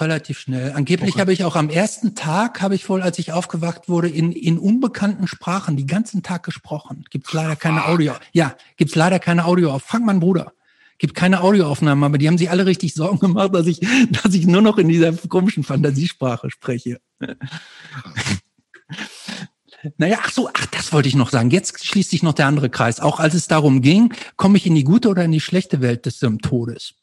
relativ 0.00 0.38
schnell. 0.38 0.72
Angeblich 0.72 1.10
okay. 1.10 1.20
habe 1.20 1.34
ich 1.34 1.44
auch 1.44 1.54
am 1.54 1.68
ersten 1.68 2.14
Tag, 2.14 2.62
habe 2.62 2.74
ich 2.74 2.88
wohl, 2.88 3.02
als 3.02 3.18
ich 3.18 3.34
aufgewacht 3.34 3.90
wurde, 3.90 4.08
in, 4.08 4.32
in 4.32 4.58
unbekannten 4.58 5.26
Sprachen 5.26 5.76
den 5.76 5.86
ganzen 5.86 6.22
Tag 6.22 6.42
gesprochen. 6.42 7.04
Gibt's 7.10 7.34
leider 7.34 7.54
keine 7.54 7.84
Audio. 7.84 8.14
Ja, 8.32 8.56
gibt's 8.78 8.94
leider 8.94 9.18
keine 9.18 9.44
Audio 9.44 9.72
auf. 9.72 9.82
Frag 9.82 10.00
mein 10.00 10.20
Bruder 10.20 10.54
gibt 10.98 11.14
keine 11.14 11.42
Audioaufnahmen, 11.42 12.04
aber 12.04 12.18
die 12.18 12.28
haben 12.28 12.38
sich 12.38 12.50
alle 12.50 12.66
richtig 12.66 12.94
Sorgen 12.94 13.18
gemacht, 13.18 13.54
dass 13.54 13.66
ich, 13.66 13.80
dass 14.22 14.34
ich 14.34 14.46
nur 14.46 14.62
noch 14.62 14.78
in 14.78 14.88
dieser 14.88 15.12
komischen 15.12 15.64
Fantasiesprache 15.64 16.50
spreche. 16.50 17.00
Naja, 19.98 20.18
ach 20.22 20.32
so, 20.32 20.48
ach, 20.52 20.66
das 20.66 20.92
wollte 20.92 21.08
ich 21.08 21.14
noch 21.14 21.30
sagen. 21.30 21.50
Jetzt 21.50 21.84
schließt 21.84 22.10
sich 22.10 22.22
noch 22.22 22.32
der 22.32 22.46
andere 22.46 22.70
Kreis. 22.70 22.98
Auch 22.98 23.20
als 23.20 23.34
es 23.34 23.46
darum 23.46 23.82
ging, 23.82 24.12
komme 24.36 24.56
ich 24.56 24.66
in 24.66 24.74
die 24.74 24.82
gute 24.82 25.08
oder 25.08 25.24
in 25.24 25.30
die 25.30 25.40
schlechte 25.40 25.80
Welt 25.80 26.06
des 26.06 26.18
Todes. 26.18 26.94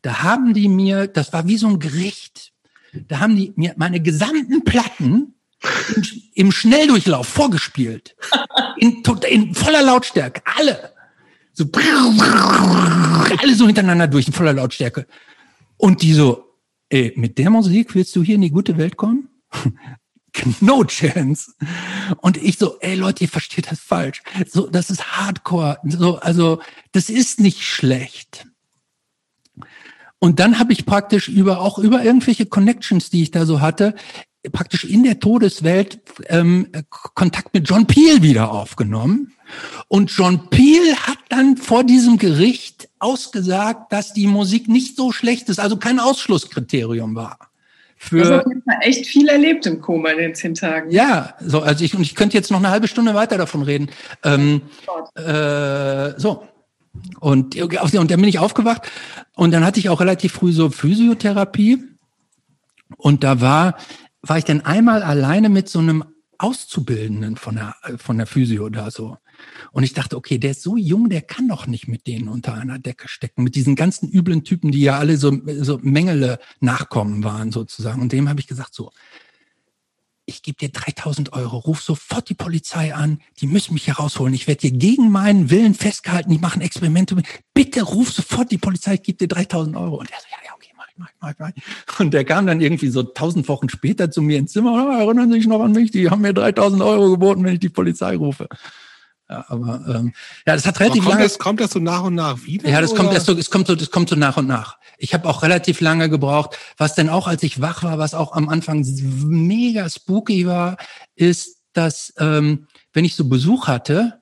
Da 0.00 0.22
haben 0.22 0.52
die 0.52 0.68
mir, 0.68 1.06
das 1.06 1.32
war 1.32 1.46
wie 1.46 1.56
so 1.56 1.68
ein 1.68 1.78
Gericht. 1.78 2.52
Da 2.92 3.20
haben 3.20 3.36
die 3.36 3.52
mir 3.56 3.74
meine 3.76 4.00
gesamten 4.00 4.64
Platten 4.64 5.34
im, 6.34 6.50
Schnelldurchlauf 6.50 7.28
vorgespielt. 7.28 8.16
In, 8.78 9.02
in 9.30 9.54
voller 9.54 9.82
Lautstärke. 9.82 10.42
Alle. 10.58 10.91
So, 11.54 11.66
alle 13.38 13.54
so 13.54 13.66
hintereinander 13.66 14.08
durch 14.08 14.26
in 14.26 14.32
voller 14.32 14.54
Lautstärke. 14.54 15.06
Und 15.76 16.02
die 16.02 16.14
so, 16.14 16.44
ey, 16.88 17.12
mit 17.16 17.38
der 17.38 17.50
Musik 17.50 17.94
willst 17.94 18.16
du 18.16 18.22
hier 18.22 18.36
in 18.36 18.40
die 18.40 18.50
gute 18.50 18.78
Welt 18.78 18.96
kommen? 18.96 19.28
no 20.60 20.84
chance. 20.84 21.52
Und 22.18 22.36
ich 22.36 22.58
so, 22.58 22.78
ey 22.80 22.94
Leute, 22.94 23.24
ihr 23.24 23.28
versteht 23.28 23.70
das 23.70 23.80
falsch. 23.80 24.22
So, 24.48 24.66
das 24.66 24.90
ist 24.90 25.16
Hardcore. 25.16 25.78
So, 25.84 26.18
also, 26.18 26.62
das 26.92 27.10
ist 27.10 27.40
nicht 27.40 27.62
schlecht. 27.62 28.46
Und 30.18 30.38
dann 30.38 30.58
habe 30.58 30.72
ich 30.72 30.86
praktisch 30.86 31.28
über 31.28 31.60
auch 31.60 31.78
über 31.78 32.04
irgendwelche 32.04 32.46
Connections, 32.46 33.10
die 33.10 33.22
ich 33.22 33.32
da 33.32 33.44
so 33.44 33.60
hatte, 33.60 33.94
praktisch 34.52 34.84
in 34.84 35.02
der 35.02 35.20
Todeswelt 35.20 36.00
ähm, 36.26 36.68
Kontakt 36.88 37.54
mit 37.54 37.68
John 37.68 37.86
Peel 37.86 38.22
wieder 38.22 38.52
aufgenommen. 38.52 39.32
Und 39.88 40.10
John 40.10 40.48
Peel 40.50 40.94
hat 40.96 41.18
dann 41.28 41.56
vor 41.56 41.84
diesem 41.84 42.18
Gericht 42.18 42.88
ausgesagt, 42.98 43.92
dass 43.92 44.12
die 44.12 44.26
Musik 44.26 44.68
nicht 44.68 44.96
so 44.96 45.12
schlecht 45.12 45.48
ist, 45.48 45.60
also 45.60 45.76
kein 45.76 46.00
Ausschlusskriterium 46.00 47.14
war. 47.14 47.38
Für, 47.96 48.44
jeden 48.48 48.62
Fall 48.64 48.78
echt 48.80 49.06
viel 49.06 49.28
erlebt 49.28 49.64
im 49.66 49.80
Koma 49.80 50.10
in 50.10 50.18
den 50.18 50.34
zehn 50.34 50.54
Tagen. 50.54 50.90
Ja, 50.90 51.34
so, 51.40 51.60
also 51.60 51.84
ich, 51.84 51.94
und 51.94 52.02
ich 52.02 52.16
könnte 52.16 52.36
jetzt 52.36 52.50
noch 52.50 52.58
eine 52.58 52.70
halbe 52.70 52.88
Stunde 52.88 53.14
weiter 53.14 53.38
davon 53.38 53.62
reden. 53.62 53.90
Ähm, 54.24 54.62
äh, 55.14 56.18
so. 56.18 56.48
Und, 57.20 57.56
und 57.56 58.10
dann 58.10 58.20
bin 58.20 58.24
ich 58.24 58.40
aufgewacht 58.40 58.82
und 59.34 59.52
dann 59.52 59.64
hatte 59.64 59.78
ich 59.78 59.88
auch 59.88 60.00
relativ 60.00 60.32
früh 60.32 60.52
so 60.52 60.68
Physiotherapie. 60.68 61.78
Und 62.98 63.24
da 63.24 63.40
war 63.40 63.76
war 64.22 64.38
ich 64.38 64.44
denn 64.44 64.64
einmal 64.64 65.02
alleine 65.02 65.48
mit 65.48 65.68
so 65.68 65.80
einem 65.80 66.04
Auszubildenden 66.38 67.36
von 67.36 67.56
der, 67.56 67.74
von 67.98 68.18
der 68.18 68.26
Physio 68.26 68.68
da 68.68 68.90
so. 68.90 69.18
Und 69.72 69.84
ich 69.84 69.94
dachte, 69.94 70.16
okay, 70.16 70.38
der 70.38 70.52
ist 70.52 70.62
so 70.62 70.76
jung, 70.76 71.08
der 71.08 71.22
kann 71.22 71.48
doch 71.48 71.66
nicht 71.66 71.88
mit 71.88 72.06
denen 72.06 72.28
unter 72.28 72.54
einer 72.54 72.78
Decke 72.78 73.08
stecken. 73.08 73.42
Mit 73.42 73.54
diesen 73.54 73.76
ganzen 73.76 74.08
üblen 74.08 74.44
Typen, 74.44 74.72
die 74.72 74.80
ja 74.80 74.98
alle 74.98 75.16
so, 75.16 75.36
so 75.60 75.78
Mängele 75.82 76.38
Nachkommen 76.60 77.24
waren 77.24 77.52
sozusagen. 77.52 78.02
Und 78.02 78.12
dem 78.12 78.28
habe 78.28 78.40
ich 78.40 78.46
gesagt, 78.46 78.74
so, 78.74 78.90
ich 80.24 80.42
gebe 80.42 80.56
dir 80.56 80.68
3000 80.70 81.32
Euro, 81.32 81.58
ruf 81.58 81.82
sofort 81.82 82.28
die 82.28 82.34
Polizei 82.34 82.94
an, 82.94 83.20
die 83.40 83.46
müssen 83.46 83.74
mich 83.74 83.84
hier 83.84 83.94
rausholen. 83.94 84.34
Ich 84.34 84.46
werde 84.46 84.60
dir 84.60 84.72
gegen 84.72 85.10
meinen 85.10 85.50
Willen 85.50 85.74
festgehalten, 85.74 86.30
die 86.30 86.38
machen 86.38 86.62
Experimente. 86.62 87.16
Bitte 87.54 87.82
ruf 87.82 88.12
sofort 88.12 88.50
die 88.50 88.58
Polizei, 88.58 88.94
ich 88.94 89.02
gebe 89.02 89.18
dir 89.18 89.28
3000 89.28 89.76
Euro. 89.76 89.96
Und 89.96 90.10
er 90.10 90.18
so, 90.18 90.26
ja, 90.30 90.38
ja, 90.46 90.54
okay, 90.54 90.70
mach 90.76 90.86
ich, 90.88 90.96
mach 90.96 91.08
ich, 91.08 91.14
mach 91.20 91.30
ich, 91.30 91.38
mach. 91.86 92.00
Und 92.00 92.14
der 92.14 92.24
kam 92.24 92.46
dann 92.46 92.60
irgendwie 92.60 92.88
so 92.88 93.00
1000 93.00 93.48
Wochen 93.48 93.68
später 93.68 94.10
zu 94.10 94.22
mir 94.22 94.38
ins 94.38 94.52
Zimmer, 94.52 94.72
oh, 94.72 94.92
erinnern 94.92 95.30
Sie 95.30 95.38
sich 95.38 95.46
noch 95.46 95.60
an 95.60 95.72
mich, 95.72 95.90
die 95.90 96.08
haben 96.08 96.22
mir 96.22 96.32
3000 96.32 96.82
Euro 96.82 97.10
geboten, 97.10 97.44
wenn 97.44 97.54
ich 97.54 97.60
die 97.60 97.68
Polizei 97.68 98.16
rufe. 98.16 98.48
Ja, 99.28 99.44
aber 99.48 99.82
ähm, 99.88 100.12
ja, 100.46 100.54
das 100.54 100.66
hat 100.66 100.78
relativ 100.80 101.04
kommt 101.04 101.14
lange. 101.14 101.24
Das, 101.24 101.38
kommt 101.38 101.60
das 101.60 101.70
so 101.70 101.78
nach 101.78 102.02
und 102.02 102.14
nach 102.14 102.42
wieder? 102.44 102.68
Ja, 102.68 102.80
das 102.80 102.92
oder? 102.92 103.00
kommt 103.00 103.12
erst 103.14 103.26
so, 103.26 103.36
es 103.36 103.50
kommt 103.50 103.66
so, 103.66 103.74
das 103.74 103.90
kommt 103.90 104.08
so 104.08 104.16
nach 104.16 104.36
und 104.36 104.46
nach. 104.46 104.78
Ich 104.98 105.14
habe 105.14 105.28
auch 105.28 105.42
relativ 105.42 105.80
lange 105.80 106.08
gebraucht. 106.10 106.58
Was 106.76 106.94
denn 106.94 107.08
auch, 107.08 107.26
als 107.26 107.42
ich 107.42 107.60
wach 107.60 107.82
war, 107.82 107.98
was 107.98 108.14
auch 108.14 108.32
am 108.32 108.48
Anfang 108.48 108.84
mega 109.24 109.88
spooky 109.88 110.46
war, 110.46 110.76
ist, 111.14 111.62
dass 111.72 112.12
ähm, 112.18 112.66
wenn 112.92 113.04
ich 113.04 113.16
so 113.16 113.28
Besuch 113.28 113.68
hatte, 113.68 114.20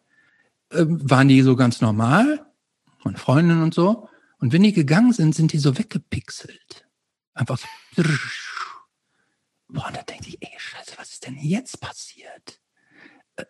ähm, 0.73 0.99
waren 1.11 1.29
die 1.29 1.43
so 1.43 1.57
ganz 1.57 1.81
normal, 1.81 2.47
meine 3.03 3.19
Freundin 3.19 3.63
und 3.63 3.75
so. 3.75 4.09
Und 4.39 4.53
wenn 4.53 4.63
die 4.63 4.73
gegangen 4.73 5.13
sind, 5.13 5.35
sind 5.35 5.53
die 5.53 5.59
so 5.59 5.77
weggepixelt. 5.77 6.87
Einfach 7.35 7.59
so. 7.59 8.03
Boah, 9.69 9.87
und 9.87 9.97
da 9.97 10.03
denke 10.03 10.29
ich, 10.29 10.39
ey, 10.41 10.51
scheiße, 10.57 10.93
was 10.97 11.11
ist 11.11 11.27
denn 11.27 11.37
jetzt 11.39 11.81
passiert? 11.81 12.61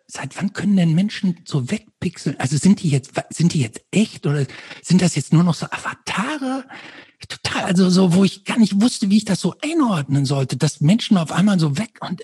Seit 0.07 0.37
wann 0.37 0.53
können 0.53 0.75
denn 0.75 0.93
Menschen 0.93 1.41
so 1.45 1.69
wegpixeln? 1.71 2.39
Also 2.39 2.57
sind 2.57 2.81
die 2.83 2.89
jetzt, 2.89 3.11
sind 3.29 3.53
die 3.53 3.61
jetzt 3.61 3.81
echt 3.91 4.25
oder 4.25 4.45
sind 4.81 5.01
das 5.01 5.15
jetzt 5.15 5.33
nur 5.33 5.43
noch 5.43 5.55
so 5.55 5.67
Avatare? 5.67 6.65
Total, 7.27 7.63
also 7.65 7.89
so, 7.89 8.13
wo 8.15 8.23
ich 8.23 8.45
gar 8.45 8.57
nicht 8.57 8.81
wusste, 8.81 9.09
wie 9.09 9.17
ich 9.17 9.25
das 9.25 9.39
so 9.41 9.53
einordnen 9.63 10.25
sollte, 10.25 10.57
dass 10.57 10.81
Menschen 10.81 11.17
auf 11.17 11.31
einmal 11.31 11.59
so 11.59 11.77
weg 11.77 11.99
und 12.01 12.21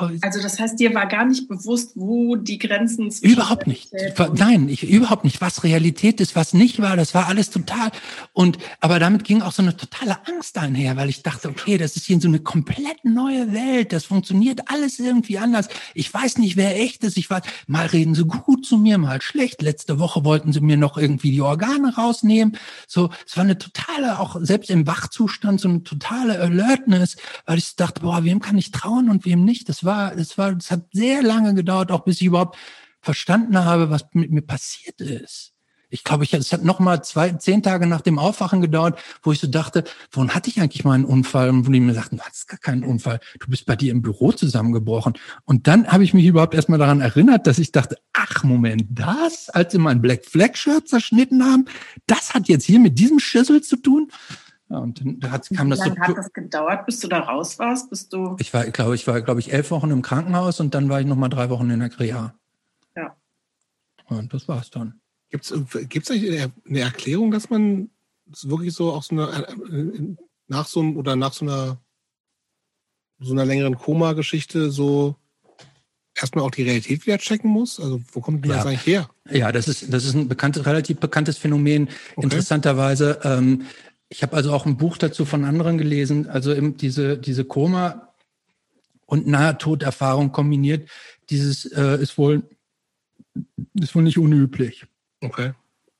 oh, 0.00 0.08
Also 0.22 0.40
das 0.40 0.58
heißt, 0.58 0.78
dir 0.80 0.94
war 0.94 1.06
gar 1.06 1.24
nicht 1.24 1.48
bewusst, 1.48 1.92
wo 1.94 2.36
die 2.36 2.58
Grenzen 2.58 3.10
zwischen 3.10 3.32
überhaupt 3.34 3.66
nicht. 3.66 3.90
War- 4.16 4.32
Nein, 4.34 4.68
ich 4.68 4.82
überhaupt 4.88 5.24
nicht. 5.24 5.40
Was 5.40 5.62
Realität 5.64 6.20
ist, 6.20 6.36
was 6.36 6.54
nicht 6.54 6.80
war, 6.80 6.96
das 6.96 7.14
war 7.14 7.26
alles 7.28 7.50
total. 7.50 7.90
Und 8.32 8.58
aber 8.80 8.98
damit 8.98 9.24
ging 9.24 9.42
auch 9.42 9.52
so 9.52 9.62
eine 9.62 9.76
totale 9.76 10.16
Angst 10.26 10.56
einher, 10.58 10.96
weil 10.96 11.08
ich 11.08 11.22
dachte, 11.22 11.48
okay, 11.48 11.76
das 11.78 11.96
ist 11.96 12.06
hier 12.06 12.20
so 12.20 12.28
eine 12.28 12.40
komplett 12.40 13.04
neue 13.04 13.52
Welt. 13.52 13.92
Das 13.92 14.04
funktioniert 14.04 14.62
alles 14.70 14.98
irgendwie 14.98 15.38
anders. 15.38 15.68
Ich 15.94 16.12
weiß 16.12 16.38
nicht, 16.38 16.56
wer 16.56 16.80
echt 16.80 17.04
ist. 17.04 17.16
Ich 17.16 17.28
weiß, 17.28 17.42
mal 17.66 17.86
reden 17.86 18.14
sie 18.14 18.24
gut 18.24 18.64
zu 18.64 18.78
mir, 18.78 18.98
mal 18.98 19.20
schlecht. 19.20 19.62
Letzte 19.62 19.98
Woche 19.98 20.24
wollten 20.24 20.52
sie 20.52 20.60
mir 20.60 20.76
noch 20.76 20.96
irgendwie 20.96 21.30
die 21.30 21.40
Organe 21.42 21.94
rausnehmen. 21.94 22.56
So, 22.86 23.10
es 23.26 23.36
war 23.36 23.44
eine 23.44 23.58
totale, 23.58 24.18
auch 24.18 24.29
selbst 24.40 24.70
im 24.70 24.86
Wachzustand, 24.86 25.60
so 25.60 25.68
eine 25.68 25.82
totale 25.82 26.40
Alertness, 26.40 27.16
weil 27.46 27.58
ich 27.58 27.76
dachte, 27.76 28.02
boah, 28.02 28.24
wem 28.24 28.40
kann 28.40 28.58
ich 28.58 28.70
trauen 28.70 29.10
und 29.10 29.24
wem 29.24 29.44
nicht. 29.44 29.68
Das 29.68 29.84
war, 29.84 30.14
das 30.14 30.38
war, 30.38 30.54
das 30.54 30.70
hat 30.70 30.86
sehr 30.92 31.22
lange 31.22 31.54
gedauert, 31.54 31.90
auch 31.92 32.04
bis 32.04 32.20
ich 32.20 32.26
überhaupt 32.26 32.56
verstanden 33.00 33.58
habe, 33.58 33.90
was 33.90 34.04
mit 34.12 34.30
mir 34.30 34.42
passiert 34.42 35.00
ist. 35.00 35.49
Ich 35.90 36.04
glaube, 36.04 36.24
ich, 36.24 36.32
es 36.32 36.52
hat 36.52 36.64
noch 36.64 36.78
mal 36.78 37.02
zwei, 37.02 37.30
zehn 37.32 37.62
Tage 37.62 37.86
nach 37.86 38.00
dem 38.00 38.18
Aufwachen 38.18 38.60
gedauert, 38.60 38.98
wo 39.22 39.32
ich 39.32 39.40
so 39.40 39.48
dachte, 39.48 39.84
wohin 40.12 40.34
hatte 40.34 40.48
ich 40.48 40.60
eigentlich 40.60 40.84
mal 40.84 40.94
einen 40.94 41.04
Unfall? 41.04 41.50
Und 41.50 41.66
wo 41.66 41.72
die 41.72 41.80
mir 41.80 41.94
sagten, 41.94 42.16
du 42.16 42.22
hattest 42.22 42.48
gar 42.48 42.58
keinen 42.58 42.84
Unfall. 42.84 43.20
Du 43.40 43.48
bist 43.48 43.66
bei 43.66 43.76
dir 43.76 43.90
im 43.90 44.00
Büro 44.00 44.32
zusammengebrochen. 44.32 45.14
Und 45.44 45.66
dann 45.66 45.88
habe 45.88 46.04
ich 46.04 46.14
mich 46.14 46.24
überhaupt 46.24 46.54
erstmal 46.54 46.78
daran 46.78 47.00
erinnert, 47.00 47.46
dass 47.46 47.58
ich 47.58 47.72
dachte, 47.72 47.96
ach 48.12 48.44
Moment, 48.44 48.84
das, 48.90 49.50
als 49.50 49.72
sie 49.72 49.78
mein 49.78 50.00
Black 50.00 50.24
Flag 50.24 50.54
Shirt 50.54 50.88
zerschnitten 50.88 51.44
haben, 51.44 51.66
das 52.06 52.34
hat 52.34 52.48
jetzt 52.48 52.64
hier 52.64 52.78
mit 52.78 52.98
diesem 52.98 53.18
Schüssel 53.18 53.60
zu 53.60 53.76
tun? 53.76 54.10
Ja, 54.70 54.78
und 54.78 55.00
dann 55.00 55.18
da 55.18 55.30
hat, 55.32 55.48
kam 55.50 55.66
Wie 55.66 55.70
das 55.70 55.80
so. 55.80 55.86
lange 55.86 56.00
hat 56.00 56.16
das 56.16 56.32
gedauert, 56.32 56.86
bis 56.86 57.00
du 57.00 57.08
da 57.08 57.18
raus 57.18 57.58
warst? 57.58 57.90
Bis 57.90 58.08
du 58.08 58.36
Ich 58.38 58.54
war, 58.54 58.64
glaube, 58.66 58.94
ich 58.94 59.06
war, 59.08 59.20
glaube 59.20 59.40
ich, 59.40 59.52
elf 59.52 59.72
Wochen 59.72 59.90
im 59.90 60.00
Krankenhaus 60.00 60.60
und 60.60 60.74
dann 60.74 60.88
war 60.88 61.00
ich 61.00 61.06
noch 61.06 61.16
mal 61.16 61.28
drei 61.28 61.50
Wochen 61.50 61.68
in 61.70 61.80
der 61.80 61.98
Reha. 61.98 62.34
Ja. 62.94 63.16
Und 64.06 64.32
das 64.32 64.46
war's 64.46 64.70
dann. 64.70 65.00
Gibt 65.30 65.50
es 65.50 66.10
eine 66.10 66.80
Erklärung, 66.80 67.30
dass 67.30 67.50
man 67.50 67.90
wirklich 68.42 68.74
so 68.74 68.92
auch 68.92 69.02
so 69.02 69.14
eine, 69.14 69.46
äh, 69.46 70.16
nach 70.48 70.66
so 70.66 70.80
einem 70.80 70.96
oder 70.96 71.16
nach 71.16 71.32
so 71.32 71.44
einer 71.44 71.80
so 73.20 73.32
einer 73.32 73.44
längeren 73.44 73.76
Koma-Geschichte 73.76 74.70
so 74.70 75.14
erstmal 76.14 76.44
auch 76.44 76.50
die 76.50 76.62
Realität 76.62 77.06
wieder 77.06 77.18
checken 77.18 77.50
muss? 77.50 77.78
Also 77.78 78.00
wo 78.12 78.20
kommt 78.20 78.44
denn 78.44 78.50
Ja. 78.50 78.58
das 78.58 78.66
eigentlich 78.66 78.86
her? 78.86 79.10
Ja, 79.30 79.52
das 79.52 79.68
ist, 79.68 79.92
das 79.92 80.04
ist 80.04 80.14
ein 80.14 80.26
bekanntes, 80.28 80.64
relativ 80.66 80.98
bekanntes 80.98 81.38
Phänomen. 81.38 81.88
Okay. 82.16 82.24
Interessanterweise, 82.24 83.20
ähm, 83.22 83.66
ich 84.08 84.22
habe 84.22 84.34
also 84.36 84.52
auch 84.52 84.66
ein 84.66 84.76
Buch 84.76 84.96
dazu 84.96 85.24
von 85.24 85.44
anderen 85.44 85.78
gelesen, 85.78 86.28
also 86.28 86.52
eben 86.52 86.76
diese, 86.76 87.16
diese 87.18 87.44
Koma- 87.44 88.08
und 89.06 89.26
Nahtoderfahrung 89.26 90.32
kombiniert, 90.32 90.88
dieses 91.28 91.66
äh, 91.66 92.02
ist 92.02 92.18
wohl 92.18 92.42
ist 93.74 93.94
wohl 93.94 94.02
nicht 94.02 94.18
unüblich. 94.18 94.86
Okay. 95.20 95.52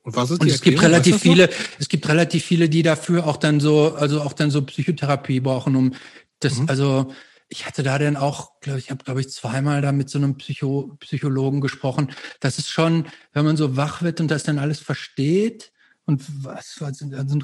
Und 0.03 0.17
was 0.17 0.31
ist 0.31 0.41
Und 0.41 0.47
die 0.47 0.53
es 0.53 0.63
gibt 0.63 0.81
relativ 0.83 1.21
viele, 1.21 1.51
es 1.79 1.89
gibt 1.89 2.09
relativ 2.09 2.45
viele, 2.45 2.69
die 2.69 2.83
dafür 2.83 3.27
auch 3.27 3.37
dann 3.37 3.61
so, 3.61 3.95
also 3.95 4.23
auch 4.23 4.33
dann 4.33 4.51
so 4.51 4.63
Psychotherapie 4.63 5.41
brauchen, 5.41 5.77
um 5.77 5.93
das, 6.41 6.59
Mhm. 6.59 6.69
also 6.71 7.13
ich 7.49 7.67
hatte 7.67 7.83
da 7.83 7.99
dann 7.99 8.17
auch, 8.17 8.61
glaube 8.61 8.79
ich, 8.79 8.91
habe 8.91 9.05
glaube 9.05 9.21
ich 9.21 9.29
zweimal 9.31 9.83
da 9.83 9.93
mit 9.93 10.09
so 10.09 10.19
einem 10.19 10.37
Psycho, 10.37 10.97
Psychologen 11.01 11.61
gesprochen. 11.61 12.13
Das 12.39 12.59
ist 12.59 12.69
schon, 12.71 13.07
wenn 13.33 13.45
man 13.45 13.57
so 13.57 13.77
wach 13.77 14.03
wird 14.03 14.21
und 14.21 14.31
das 14.31 14.45
dann 14.45 14.59
alles 14.59 14.81
versteht 14.81 15.73
und 16.07 16.23
was, 16.45 16.77
was 16.79 17.03
also 17.13 17.39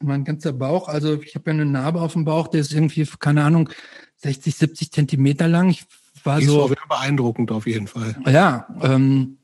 mein 0.00 0.24
ganzer 0.24 0.52
Bauch, 0.52 0.88
also 0.88 1.20
ich 1.20 1.34
habe 1.34 1.50
ja 1.50 1.54
eine 1.54 1.66
Narbe 1.66 2.00
auf 2.00 2.14
dem 2.14 2.24
Bauch, 2.24 2.48
der 2.48 2.60
ist 2.62 2.72
irgendwie, 2.72 3.06
keine 3.18 3.44
Ahnung, 3.44 3.68
60, 4.16 4.54
70 4.54 4.92
Zentimeter 4.92 5.48
lang. 5.48 5.68
Ich 5.68 5.84
war 6.24 6.38
Die 6.38 6.44
ist 6.44 6.50
so, 6.50 6.62
auch 6.62 6.70
wieder 6.70 6.86
beeindruckend 6.88 7.50
auf 7.50 7.66
jeden 7.66 7.88
Fall. 7.88 8.16
ja, 8.26 8.66
ähm, 8.80 9.38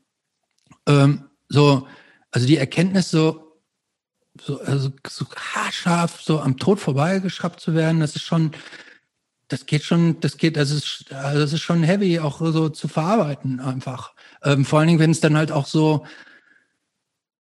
ähm, 0.87 1.25
so, 1.49 1.87
also 2.31 2.47
die 2.47 2.57
Erkenntnis 2.57 3.11
so, 3.11 3.57
so, 4.39 4.61
also 4.61 4.91
so 5.07 5.25
haarscharf 5.35 6.21
so 6.21 6.39
am 6.39 6.57
Tod 6.57 6.79
vorbeigeschraubt 6.79 7.59
zu 7.59 7.73
werden, 7.73 7.99
das 7.99 8.15
ist 8.15 8.23
schon, 8.23 8.51
das 9.47 9.65
geht 9.65 9.83
schon, 9.83 10.19
das 10.19 10.37
geht, 10.37 10.55
das 10.55 10.69
ist, 10.69 11.11
also 11.11 11.39
das 11.39 11.53
ist 11.53 11.61
schon 11.61 11.83
heavy, 11.83 12.19
auch 12.19 12.39
so 12.39 12.69
zu 12.69 12.87
verarbeiten 12.87 13.59
einfach. 13.59 14.13
Ähm, 14.43 14.63
vor 14.63 14.79
allen 14.79 14.87
Dingen, 14.87 14.99
wenn 14.99 15.11
es 15.11 15.21
dann 15.21 15.35
halt 15.35 15.51
auch 15.51 15.65
so, 15.65 16.05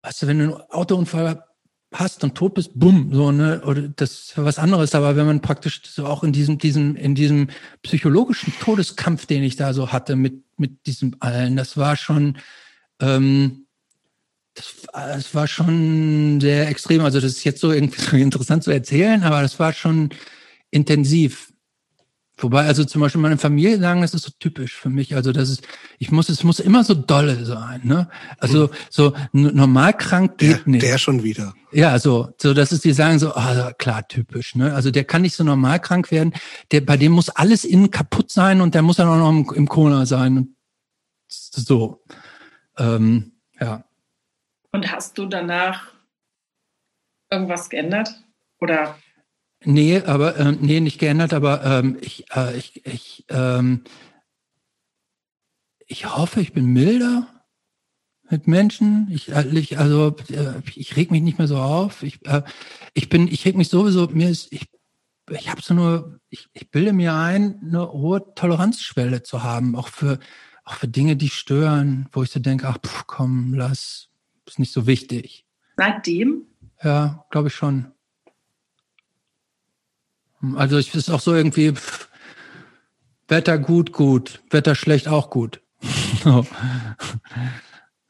weißt 0.03 0.23
du, 0.23 0.27
wenn 0.27 0.39
du 0.39 0.45
einen 0.45 0.71
Autounfall 0.71 1.45
hast 1.93 2.25
und 2.25 2.35
tot 2.35 2.55
bist, 2.55 2.73
bumm, 2.75 3.13
so, 3.13 3.31
ne, 3.31 3.63
oder 3.65 3.89
das 3.89 4.11
ist 4.11 4.33
was 4.37 4.59
anderes, 4.59 4.95
aber 4.95 5.17
wenn 5.17 5.27
man 5.27 5.41
praktisch 5.41 5.83
so 5.85 6.07
auch 6.07 6.23
in 6.23 6.33
diesem, 6.33 6.59
diesem, 6.59 6.97
in 6.97 7.15
diesem 7.15 7.49
psychologischen 7.83 8.53
Todeskampf, 8.61 9.27
den 9.27 9.43
ich 9.43 9.57
da 9.57 9.73
so 9.73 9.93
hatte 9.93 10.17
mit, 10.17 10.45
mit 10.57 10.87
diesem 10.87 11.17
allen, 11.21 11.57
das 11.57 11.77
war 11.77 11.97
schon, 11.97 12.39
ähm, 13.01 13.68
das, 14.59 14.75
das 14.93 15.35
war 15.35 15.47
schon 15.47 16.41
sehr 16.41 16.69
extrem. 16.69 17.03
Also 17.03 17.21
das 17.21 17.33
ist 17.33 17.45
jetzt 17.45 17.61
so 17.61 17.73
irgendwie 17.73 18.01
so 18.11 18.17
interessant 18.17 18.65
zu 18.65 18.71
erzählen, 18.71 19.23
aber 19.23 19.43
das 19.43 19.59
war 19.59 19.73
schon 19.73 20.11
intensiv. 20.71 21.53
Wobei, 22.41 22.67
also 22.67 22.85
zum 22.85 23.01
Beispiel 23.01 23.21
meine 23.21 23.37
Familie 23.37 23.81
sagen, 23.81 24.01
das 24.01 24.15
ist 24.15 24.23
so 24.23 24.31
typisch 24.39 24.77
für 24.77 24.91
mich. 24.91 25.17
Also 25.17 25.33
das 25.33 25.51
ist, 25.51 25.67
ich 25.99 26.13
muss, 26.13 26.29
es 26.29 26.45
muss 26.45 26.61
immer 26.61 26.85
so 26.85 26.95
dolle 26.95 27.45
sein. 27.45 27.81
Ne? 27.83 28.09
Also 28.39 28.71
so 28.91 29.13
n- 29.35 29.57
normal 29.57 29.93
krank 29.93 30.39
Der, 30.39 30.55
geht 30.55 30.67
nicht. 30.69 30.83
der 30.85 30.99
schon 30.99 31.25
wieder. 31.25 31.53
Ja, 31.73 31.99
so, 31.99 32.29
so, 32.41 32.55
dass 32.55 32.71
es 32.71 32.81
die 32.81 32.93
sagen 32.93 33.19
so, 33.19 33.35
ah, 33.35 33.73
klar, 33.77 34.07
typisch, 34.07 34.55
ne? 34.55 34.73
Also 34.73 34.93
der 34.93 35.03
kann 35.05 35.23
nicht 35.23 35.35
so 35.35 35.43
normal 35.43 35.81
krank 35.81 36.13
werden. 36.13 36.33
Der, 36.71 36.81
bei 36.81 36.97
dem 36.97 37.11
muss 37.11 37.29
alles 37.29 37.65
innen 37.65 37.91
kaputt 37.91 38.31
sein 38.31 38.61
und 38.61 38.73
der 38.75 38.83
muss 38.83 38.97
dann 38.97 39.09
auch 39.09 39.19
noch 39.19 39.31
im, 39.31 39.57
im 39.57 39.69
Koma 39.69 40.07
sein. 40.07 40.37
Und 40.39 40.49
so, 41.29 42.05
ähm, 42.79 43.33
ja. 43.61 43.85
Und 44.73 44.93
hast 44.93 45.19
du 45.19 45.27
danach 45.27 45.93
irgendwas 47.31 47.71
geändert? 47.71 48.25
Oder 48.61 48.99
Nee, 49.65 50.03
aber 50.03 50.39
ähm, 50.39 50.59
nee, 50.61 50.81
nicht 50.81 51.01
geändert, 51.01 51.35
aber 51.35 51.65
ähm, 51.65 51.99
ich, 52.01 52.31
äh, 52.35 52.57
ich, 52.57 52.87
ich, 52.87 53.25
ähm, 53.29 53.83
ich 55.87 56.07
hoffe, 56.17 56.41
ich 56.41 56.53
bin 56.53 56.67
milder 56.67 57.27
mit 58.31 58.47
Menschen. 58.47 59.09
Ich, 59.11 59.33
äh, 59.33 59.47
ich 59.59 59.79
also 59.79 60.15
äh, 60.31 60.61
ich 60.75 60.97
reg 60.97 61.11
mich 61.11 61.23
nicht 61.23 61.39
mehr 61.39 61.49
so 61.49 61.59
auf. 61.59 62.03
Ich, 62.05 62.25
äh, 62.27 62.43
ich 62.95 63.09
bin, 63.09 63.27
ich 63.27 63.45
reg 63.45 63.57
mich 63.57 63.69
sowieso. 63.69 64.07
Mir 64.09 64.31
ist, 64.31 64.53
ich, 64.53 64.69
ich 65.31 65.51
habe 65.51 65.61
so 65.61 65.75
nur, 65.75 66.21
ich, 66.29 66.49
ich 66.53 66.71
bilde 66.71 66.93
mir 66.93 67.15
ein, 67.15 67.61
eine 67.61 67.91
hohe 67.91 68.35
Toleranzschwelle 68.35 69.25
zu 69.25 69.43
haben, 69.43 69.75
auch 69.75 69.89
für, 69.89 70.21
auch 70.65 70.75
für 70.75 70.89
Dinge, 70.89 71.17
die 71.17 71.31
stören, 71.31 72.09
wo 72.13 72.23
ich 72.23 72.31
so 72.31 72.39
denke, 72.39 72.69
ach, 72.69 72.79
pf, 72.85 73.07
komm, 73.07 73.55
lass, 73.55 74.08
ist 74.49 74.59
nicht 74.59 74.73
so 74.73 74.87
wichtig. 74.87 75.47
seitdem? 75.77 76.47
Ja, 76.83 77.25
glaube 77.31 77.49
ich 77.49 77.55
schon. 77.55 77.93
Also 80.57 80.79
ich 80.79 80.95
ist 80.95 81.11
auch 81.11 81.21
so 81.21 81.35
irgendwie 81.35 81.73
pff, 81.73 82.09
Wetter 83.29 83.59
gut, 83.59 83.93
gut, 83.93 84.43
Wetter 84.51 84.75
schlecht 84.75 85.09
auch 85.09 85.31
gut. 85.31 85.61
so. 86.25 86.47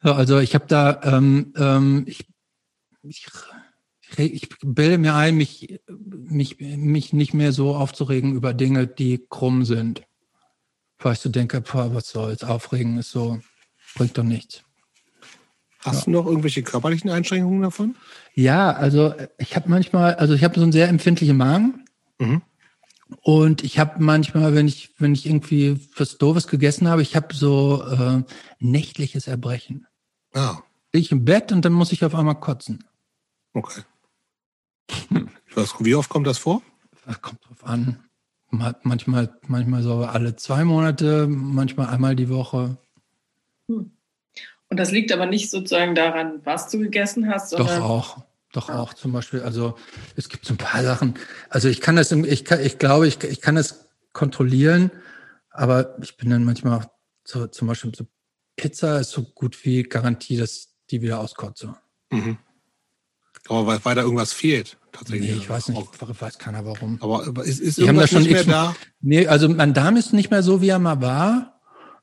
So, 0.02 0.12
also 0.12 0.38
ich 0.38 0.54
habe 0.54 0.66
da, 0.68 1.00
ähm, 1.02 1.52
ähm, 1.56 2.04
ich, 2.06 2.26
ich, 3.02 3.26
ich 4.16 4.48
bilde 4.62 4.98
mir 4.98 5.14
ein, 5.14 5.36
mich, 5.36 5.80
mich, 5.88 6.60
mich 6.60 7.12
nicht 7.12 7.34
mehr 7.34 7.52
so 7.52 7.74
aufzuregen 7.74 8.34
über 8.34 8.54
Dinge, 8.54 8.86
die 8.86 9.26
krumm 9.28 9.64
sind. 9.64 10.02
weil 10.98 11.14
ich 11.14 11.18
so 11.18 11.28
denke, 11.28 11.60
boah, 11.62 11.94
was 11.94 12.10
soll's, 12.10 12.44
aufregen 12.44 12.98
ist 12.98 13.10
so, 13.10 13.40
bringt 13.96 14.16
doch 14.16 14.22
nichts. 14.22 14.62
Hast 15.78 16.00
ja. 16.00 16.04
du 16.06 16.10
noch 16.10 16.26
irgendwelche 16.26 16.62
körperlichen 16.62 17.10
Einschränkungen 17.10 17.62
davon? 17.62 17.94
Ja, 18.34 18.72
also 18.72 19.14
ich 19.38 19.54
habe 19.56 19.68
manchmal, 19.68 20.14
also 20.14 20.34
ich 20.34 20.44
habe 20.44 20.56
so 20.56 20.62
einen 20.62 20.72
sehr 20.72 20.88
empfindlichen 20.88 21.36
Magen. 21.36 21.84
Mhm. 22.18 22.42
Und 23.22 23.64
ich 23.64 23.78
habe 23.78 24.02
manchmal, 24.02 24.54
wenn 24.54 24.68
ich, 24.68 24.90
wenn 24.98 25.14
ich 25.14 25.26
irgendwie 25.26 25.80
was 25.96 26.18
Doofes 26.18 26.46
gegessen 26.46 26.88
habe, 26.88 27.02
ich 27.02 27.16
habe 27.16 27.34
so 27.34 27.82
äh, 27.82 28.22
nächtliches 28.58 29.28
Erbrechen. 29.28 29.86
Ah. 30.34 30.58
Ich 30.92 31.12
im 31.12 31.24
Bett 31.24 31.52
und 31.52 31.64
dann 31.64 31.72
muss 31.72 31.92
ich 31.92 32.04
auf 32.04 32.14
einmal 32.14 32.38
kotzen. 32.38 32.84
Okay. 33.54 33.82
Was, 35.54 35.74
wie 35.80 35.94
oft 35.94 36.08
kommt 36.08 36.26
das 36.26 36.38
vor? 36.38 36.62
Das 37.06 37.20
kommt 37.22 37.44
drauf 37.46 37.64
an. 37.64 38.04
Manchmal, 38.50 39.36
manchmal 39.46 39.82
so 39.82 40.04
alle 40.04 40.36
zwei 40.36 40.64
Monate, 40.64 41.26
manchmal 41.26 41.88
einmal 41.88 42.16
die 42.16 42.28
Woche. 42.28 42.78
Hm. 43.68 43.92
Und 44.70 44.78
das 44.78 44.90
liegt 44.90 45.12
aber 45.12 45.26
nicht 45.26 45.50
sozusagen 45.50 45.94
daran, 45.94 46.40
was 46.44 46.68
du 46.68 46.78
gegessen 46.78 47.28
hast, 47.28 47.50
sondern. 47.50 47.80
Doch 47.80 47.88
auch. 47.88 48.22
Doch 48.52 48.70
auch 48.70 48.94
zum 48.94 49.12
Beispiel, 49.12 49.42
also 49.42 49.76
es 50.16 50.30
gibt 50.30 50.46
so 50.46 50.54
ein 50.54 50.56
paar 50.56 50.82
Sachen. 50.82 51.14
Also 51.50 51.68
ich 51.68 51.82
kann 51.82 51.96
das, 51.96 52.10
ich, 52.12 52.46
kann, 52.46 52.64
ich 52.64 52.78
glaube, 52.78 53.06
ich, 53.06 53.22
ich 53.22 53.42
kann 53.42 53.56
das 53.56 53.88
kontrollieren, 54.14 54.90
aber 55.50 55.98
ich 56.02 56.16
bin 56.16 56.30
dann 56.30 56.44
manchmal 56.44 56.78
auch 56.78 56.84
so, 57.24 57.46
zum 57.46 57.68
Beispiel 57.68 57.94
so 57.94 58.06
Pizza 58.56 59.00
ist 59.00 59.10
so 59.10 59.22
gut 59.22 59.64
wie 59.64 59.82
Garantie, 59.82 60.38
dass 60.38 60.68
die 60.90 61.02
wieder 61.02 61.20
auskotze. 61.20 61.74
Mhm. 62.10 62.38
Aber 63.48 63.66
weil, 63.66 63.84
weil 63.84 63.94
da 63.94 64.02
irgendwas 64.02 64.32
fehlt, 64.32 64.78
tatsächlich. 64.92 65.30
Nee, 65.30 65.36
ich 65.36 65.48
weiß 65.48 65.68
nicht, 65.68 65.88
ich 66.10 66.20
weiß 66.20 66.38
keiner 66.38 66.64
warum. 66.64 66.98
Aber 67.02 67.44
ist, 67.44 67.60
ist 67.60 67.78
irgendwas 67.78 68.12
nicht 68.12 68.30
mehr 68.30 68.44
da? 68.44 68.76
Nee, 69.00 69.26
also 69.26 69.48
mein 69.48 69.74
Darm 69.74 69.96
ist 69.96 70.12
nicht 70.12 70.30
mehr 70.30 70.42
so, 70.42 70.60
wie 70.62 70.68
er 70.68 70.78
mal 70.78 71.00
war. 71.00 71.57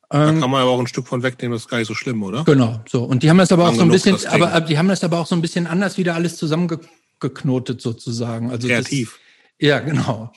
Da 0.09 0.29
ähm, 0.29 0.39
kann 0.39 0.49
man 0.49 0.61
aber 0.61 0.71
auch 0.71 0.79
ein 0.79 0.87
Stück 0.87 1.07
von 1.07 1.23
wegnehmen, 1.23 1.53
das 1.53 1.63
ist 1.63 1.69
gar 1.69 1.79
nicht 1.79 1.87
so 1.87 1.95
schlimm, 1.95 2.21
oder? 2.23 2.43
Genau, 2.43 2.81
so. 2.87 3.03
Und 3.03 3.23
die 3.23 3.29
haben 3.29 3.37
das 3.37 3.51
aber 3.51 3.67
auch 3.67 3.73
so 3.73 3.81
ein 3.81 3.89
bisschen, 3.89 4.17
aber 4.27 4.61
die 4.61 4.77
haben 4.77 4.87
das 4.87 5.03
aber 5.03 5.19
auch 5.19 5.27
so 5.27 5.35
ein 5.35 5.41
bisschen 5.41 5.67
anders 5.67 5.97
wieder 5.97 6.15
alles 6.15 6.37
zusammengeknotet 6.37 7.81
sozusagen. 7.81 8.51
Also 8.51 8.67
Kreativ. 8.67 9.19
Das, 9.59 9.67
ja, 9.67 9.79
genau. 9.79 10.31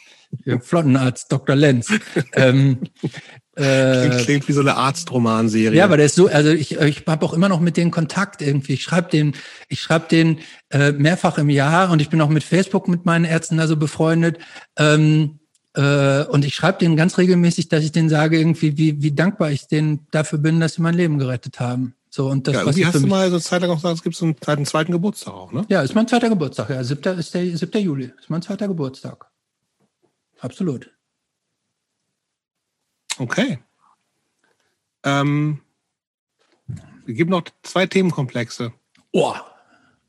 Flottenarzt 0.61 1.33
Dr. 1.33 1.57
Lenz. 1.57 1.93
ähm, 2.35 2.79
äh, 3.57 4.09
klingt, 4.09 4.25
klingt, 4.25 4.49
wie 4.49 4.53
so 4.53 4.61
eine 4.61 4.77
Arztromanserie. 4.77 5.77
Ja, 5.77 5.85
aber 5.85 5.97
der 5.97 6.07
ist 6.07 6.15
so, 6.15 6.29
also 6.29 6.51
ich, 6.51 6.79
ich 6.79 7.05
habe 7.07 7.27
auch 7.27 7.33
immer 7.33 7.49
noch 7.49 7.61
mit 7.61 7.77
denen 7.77 7.91
Kontakt 7.91 8.43
irgendwie. 8.43 8.75
Ich 8.75 8.83
schreibe 8.83 9.11
den, 9.11 9.35
ich 9.69 9.81
schreibe 9.81 10.07
den 10.09 10.39
äh, 10.71 10.93
mehrfach 10.93 11.39
im 11.39 11.51
Jahr 11.51 11.91
und 11.91 12.01
ich 12.01 12.11
bin 12.11 12.21
auch 12.21 12.29
mit 12.29 12.45
Facebook 12.45 12.89
mit 12.89 13.05
meinen 13.07 13.25
Ärzten 13.25 13.57
da 13.57 13.67
so 13.67 13.77
befreundet. 13.77 14.39
Ähm, 14.77 15.38
äh, 15.79 16.25
und 16.25 16.45
ich 16.45 16.57
schreibe 16.57 16.79
denen 16.79 16.97
ganz 16.97 17.19
regelmäßig, 17.19 17.69
dass 17.69 17.85
ich 17.85 17.93
denen 17.93 18.09
sage, 18.09 18.37
irgendwie, 18.37 18.77
wie, 18.77 19.01
wie 19.01 19.13
dankbar 19.13 19.53
ich 19.53 19.69
denen 19.69 20.09
dafür 20.11 20.41
bin, 20.41 20.59
dass 20.59 20.75
sie 20.75 20.83
mein 20.83 20.95
Leben 20.95 21.21
gerettet 21.21 21.61
haben. 21.61 21.95
So, 22.11 22.29
und 22.29 22.49
das, 22.49 22.55
ja, 22.55 22.61
irgendwie 22.63 22.85
hast 22.85 22.97
du 22.97 23.07
mal 23.07 23.29
so 23.29 23.37
eine 23.37 23.43
Zeit 23.43 23.63
lang 23.63 23.71
auch 23.71 23.77
gesagt, 23.77 23.95
es 23.95 24.03
gibt 24.03 24.17
so 24.17 24.25
einen, 24.25 24.37
einen 24.45 24.67
zweiten 24.67 24.91
Geburtstag 24.91 25.35
auch, 25.35 25.53
ne? 25.53 25.65
Ja, 25.69 25.83
ist 25.83 25.95
mein 25.95 26.09
zweiter 26.09 26.31
Geburtstag, 26.31 26.71
ja. 26.71 26.83
7. 26.83 27.19
ist 27.19 27.33
der 27.33 27.57
7. 27.57 27.81
Juli. 27.81 28.13
Ist 28.19 28.29
mein 28.29 28.43
zweiter 28.43 28.67
Geburtstag. 28.67 29.27
Absolut. 30.41 30.91
Okay. 33.19 33.61
Ähm, 35.05 35.61
es 37.07 37.15
gibt 37.15 37.31
noch 37.31 37.45
zwei 37.63 37.87
Themenkomplexe. 37.87 38.73
Oh, 39.13 39.35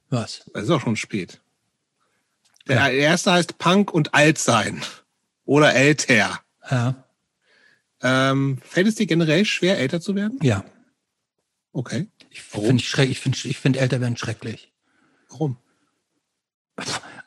was? 0.10 0.50
Das 0.52 0.64
ist 0.64 0.70
auch 0.72 0.82
schon 0.82 0.96
spät. 0.96 1.42
Der 2.68 2.78
ja. 2.78 2.90
erste 2.90 3.34
heißt 3.34 3.60
Punk 3.60 3.94
und 3.94 4.16
Altsein 4.16 4.82
oder 5.50 5.74
älter. 5.74 6.40
Ja. 6.70 7.04
Ähm, 8.04 8.60
fällt 8.64 8.88
es 8.88 8.96
dir 8.96 9.08
generell 9.08 9.46
schwer, 9.46 9.80
älter 9.80 10.00
zu 10.00 10.14
werden? 10.14 10.38
Ja. 10.44 10.64
Okay. 11.74 12.08
Ich 12.30 12.44
finde 12.44 12.76
ich 12.76 13.20
find, 13.20 13.46
ich 13.46 13.58
find 13.58 13.76
älter 13.76 14.00
werden 14.00 14.16
schrecklich. 14.16 14.72
Warum? 15.30 15.58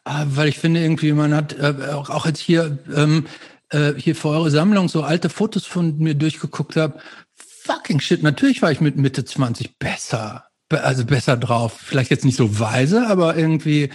Ah, 0.05 0.25
weil 0.29 0.49
ich 0.49 0.59
finde 0.59 0.81
irgendwie, 0.81 1.13
man 1.13 1.35
hat 1.35 1.59
äh, 1.59 1.75
auch 1.93 2.25
jetzt 2.25 2.39
hier 2.39 2.79
ähm, 2.95 3.27
äh, 3.71 3.95
hier 3.97 4.15
für 4.15 4.29
eure 4.29 4.53
Sammlung 4.53 4.89
so 4.89 5.03
alte 5.03 5.29
Fotos 5.29 5.67
von 5.67 5.99
mir 5.99 6.15
durchgeguckt 6.15 6.77
habe. 6.77 7.01
Fucking 7.35 8.01
shit, 8.01 8.23
natürlich 8.23 8.63
war 8.63 8.71
ich 8.71 8.81
mit 8.81 8.97
Mitte 8.97 9.25
20 9.25 9.79
besser. 9.79 10.47
Also 10.71 11.05
besser 11.05 11.37
drauf. 11.37 11.77
Vielleicht 11.77 12.11
jetzt 12.11 12.25
nicht 12.25 12.37
so 12.37 12.61
weise, 12.61 13.07
aber 13.09 13.37
irgendwie 13.37 13.91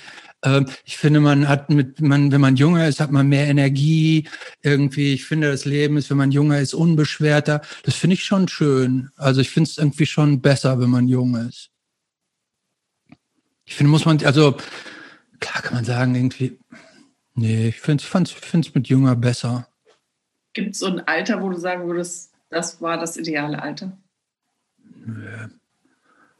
ich 0.85 0.97
finde, 0.97 1.19
man 1.19 1.47
hat 1.47 1.69
mit, 1.69 1.99
man, 1.99 2.31
wenn 2.31 2.41
man 2.41 2.55
jünger 2.55 2.87
ist, 2.87 2.99
hat 2.99 3.11
man 3.11 3.27
mehr 3.27 3.47
Energie. 3.47 4.29
Irgendwie, 4.61 5.13
ich 5.13 5.25
finde, 5.25 5.51
das 5.51 5.65
Leben 5.65 5.97
ist, 5.97 6.09
wenn 6.09 6.17
man 6.17 6.31
jünger 6.31 6.59
ist, 6.59 6.73
unbeschwerter. 6.73 7.61
Das 7.83 7.95
finde 7.95 8.13
ich 8.13 8.23
schon 8.23 8.47
schön. 8.47 9.09
Also 9.15 9.41
ich 9.41 9.49
finde 9.49 9.69
es 9.69 9.77
irgendwie 9.77 10.05
schon 10.05 10.41
besser, 10.41 10.79
wenn 10.79 10.91
man 10.91 11.07
jung 11.07 11.35
ist. 11.35 11.71
Ich 13.65 13.75
finde, 13.75 13.91
muss 13.91 14.05
man, 14.05 14.23
also 14.23 14.55
klar 15.39 15.61
kann 15.61 15.73
man 15.73 15.85
sagen, 15.85 16.15
irgendwie, 16.15 16.59
nee, 17.33 17.69
ich 17.69 17.81
finde 17.81 18.03
es 18.03 18.73
mit 18.75 18.87
jünger 18.87 19.15
besser. 19.15 19.67
Gibt 20.53 20.71
es 20.71 20.79
so 20.79 20.87
ein 20.87 21.05
Alter, 21.07 21.41
wo 21.41 21.49
du 21.49 21.57
sagen 21.59 21.87
würdest, 21.87 22.31
das 22.49 22.81
war 22.81 22.97
das 22.97 23.17
ideale 23.17 23.61
Alter? 23.61 23.97
Nee. 25.05 25.47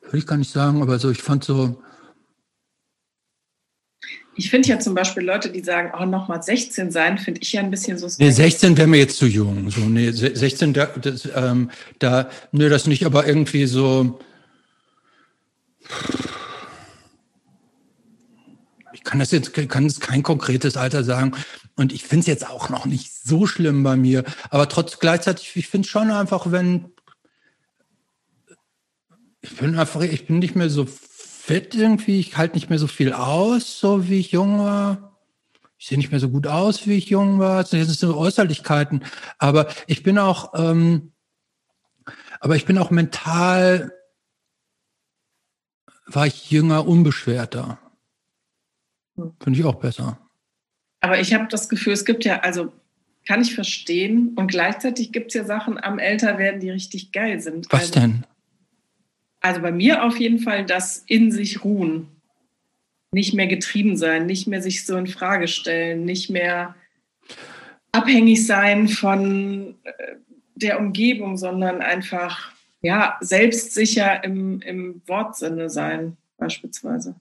Würde 0.01 0.17
ich 0.17 0.27
gar 0.27 0.37
nicht 0.37 0.51
sagen, 0.51 0.81
aber 0.81 0.99
so, 0.99 1.11
ich 1.11 1.21
fand 1.21 1.43
so, 1.43 1.83
ich 4.37 4.51
finde 4.51 4.69
ja 4.69 4.79
zum 4.79 4.93
Beispiel 4.93 5.23
Leute, 5.23 5.49
die 5.49 5.61
sagen, 5.61 5.91
oh, 5.99 6.05
nochmal 6.05 6.43
16 6.43 6.91
sein, 6.91 7.17
finde 7.17 7.41
ich 7.41 7.53
ja 7.53 7.61
ein 7.61 7.71
bisschen 7.71 7.97
so. 7.97 8.07
Nee, 8.19 8.29
16 8.29 8.77
wäre 8.77 8.87
mir 8.87 8.99
jetzt 8.99 9.17
zu 9.17 9.25
jung. 9.25 9.71
So, 9.71 9.81
nee, 9.81 10.11
16, 10.11 10.73
da, 10.73 10.85
das, 10.85 11.27
ähm, 11.35 11.71
da, 11.97 12.29
nö, 12.51 12.69
das 12.69 12.85
nicht, 12.85 13.05
aber 13.05 13.25
irgendwie 13.27 13.65
so. 13.65 14.19
Ich 18.93 19.03
kann 19.03 19.17
das 19.19 19.31
jetzt, 19.31 19.53
kann 19.53 19.85
es 19.87 19.99
kein 19.99 20.21
konkretes 20.21 20.77
Alter 20.77 21.03
sagen. 21.03 21.33
Und 21.75 21.91
ich 21.91 22.03
finde 22.03 22.21
es 22.21 22.27
jetzt 22.27 22.47
auch 22.47 22.69
noch 22.69 22.85
nicht 22.85 23.11
so 23.11 23.47
schlimm 23.47 23.81
bei 23.81 23.95
mir. 23.95 24.23
Aber 24.51 24.69
trotz 24.69 24.99
gleichzeitig, 24.99 25.55
ich 25.55 25.67
finde 25.67 25.87
schon 25.87 26.11
einfach, 26.11 26.51
wenn. 26.51 26.91
Ich 29.41 29.55
bin 29.55 29.79
einfach, 29.79 30.01
ich 30.01 30.27
bin 30.27 30.39
nicht 30.39 30.55
mehr 30.55 30.69
so 30.69 30.85
fit 31.47 31.75
irgendwie. 31.75 32.19
Ich 32.19 32.35
halte 32.35 32.55
nicht 32.55 32.69
mehr 32.69 32.77
so 32.77 32.87
viel 32.87 33.13
aus, 33.13 33.79
so 33.79 34.09
wie 34.09 34.19
ich 34.19 34.33
jung 34.33 34.59
war. 34.59 35.17
Ich 35.77 35.87
sehe 35.87 35.97
nicht 35.97 36.11
mehr 36.11 36.19
so 36.19 36.29
gut 36.29 36.45
aus, 36.45 36.85
wie 36.87 36.97
ich 36.97 37.09
jung 37.09 37.39
war. 37.39 37.61
Das 37.61 37.69
sind 37.69 37.89
so 37.89 38.17
Äußerlichkeiten. 38.17 39.05
Aber 39.37 39.67
ich 39.87 40.03
bin 40.03 40.17
auch, 40.17 40.53
ähm, 40.55 41.13
aber 42.41 42.57
ich 42.57 42.65
bin 42.65 42.77
auch 42.77 42.91
mental, 42.91 43.93
war 46.05 46.27
ich 46.27 46.51
jünger, 46.51 46.85
unbeschwerter. 46.85 47.79
Hm. 49.15 49.33
Finde 49.41 49.59
ich 49.59 49.65
auch 49.65 49.75
besser. 49.75 50.19
Aber 50.99 51.19
ich 51.21 51.33
habe 51.33 51.47
das 51.49 51.69
Gefühl, 51.69 51.93
es 51.93 52.03
gibt 52.03 52.25
ja, 52.25 52.41
also 52.41 52.73
kann 53.25 53.41
ich 53.41 53.55
verstehen. 53.55 54.33
Und 54.35 54.47
gleichzeitig 54.47 55.13
gibt 55.13 55.27
es 55.27 55.35
ja 55.35 55.45
Sachen 55.45 55.81
am 55.81 55.97
Älterwerden, 55.97 56.59
die 56.59 56.71
richtig 56.71 57.13
geil 57.13 57.39
sind. 57.39 57.67
Was 57.69 57.81
also, 57.81 57.99
denn? 58.01 58.25
Also 59.41 59.61
bei 59.61 59.71
mir 59.71 60.03
auf 60.03 60.17
jeden 60.17 60.39
Fall 60.39 60.65
das 60.65 61.03
in 61.07 61.31
sich 61.31 61.63
ruhen. 61.63 62.07
Nicht 63.11 63.33
mehr 63.33 63.47
getrieben 63.47 63.95
sein, 63.95 64.25
nicht 64.25 64.47
mehr 64.47 64.61
sich 64.61 64.85
so 64.85 64.97
in 64.97 65.07
Frage 65.07 65.47
stellen, 65.47 66.03
nicht 66.03 66.29
mehr 66.29 66.75
abhängig 67.91 68.45
sein 68.45 68.87
von 68.87 69.75
äh, 69.83 70.15
der 70.55 70.79
Umgebung, 70.79 71.37
sondern 71.37 71.81
einfach 71.81 72.51
ja, 72.81 73.17
selbstsicher 73.21 74.23
im, 74.23 74.61
im 74.61 75.01
Wortsinne 75.07 75.69
sein, 75.69 76.17
beispielsweise. 76.37 77.15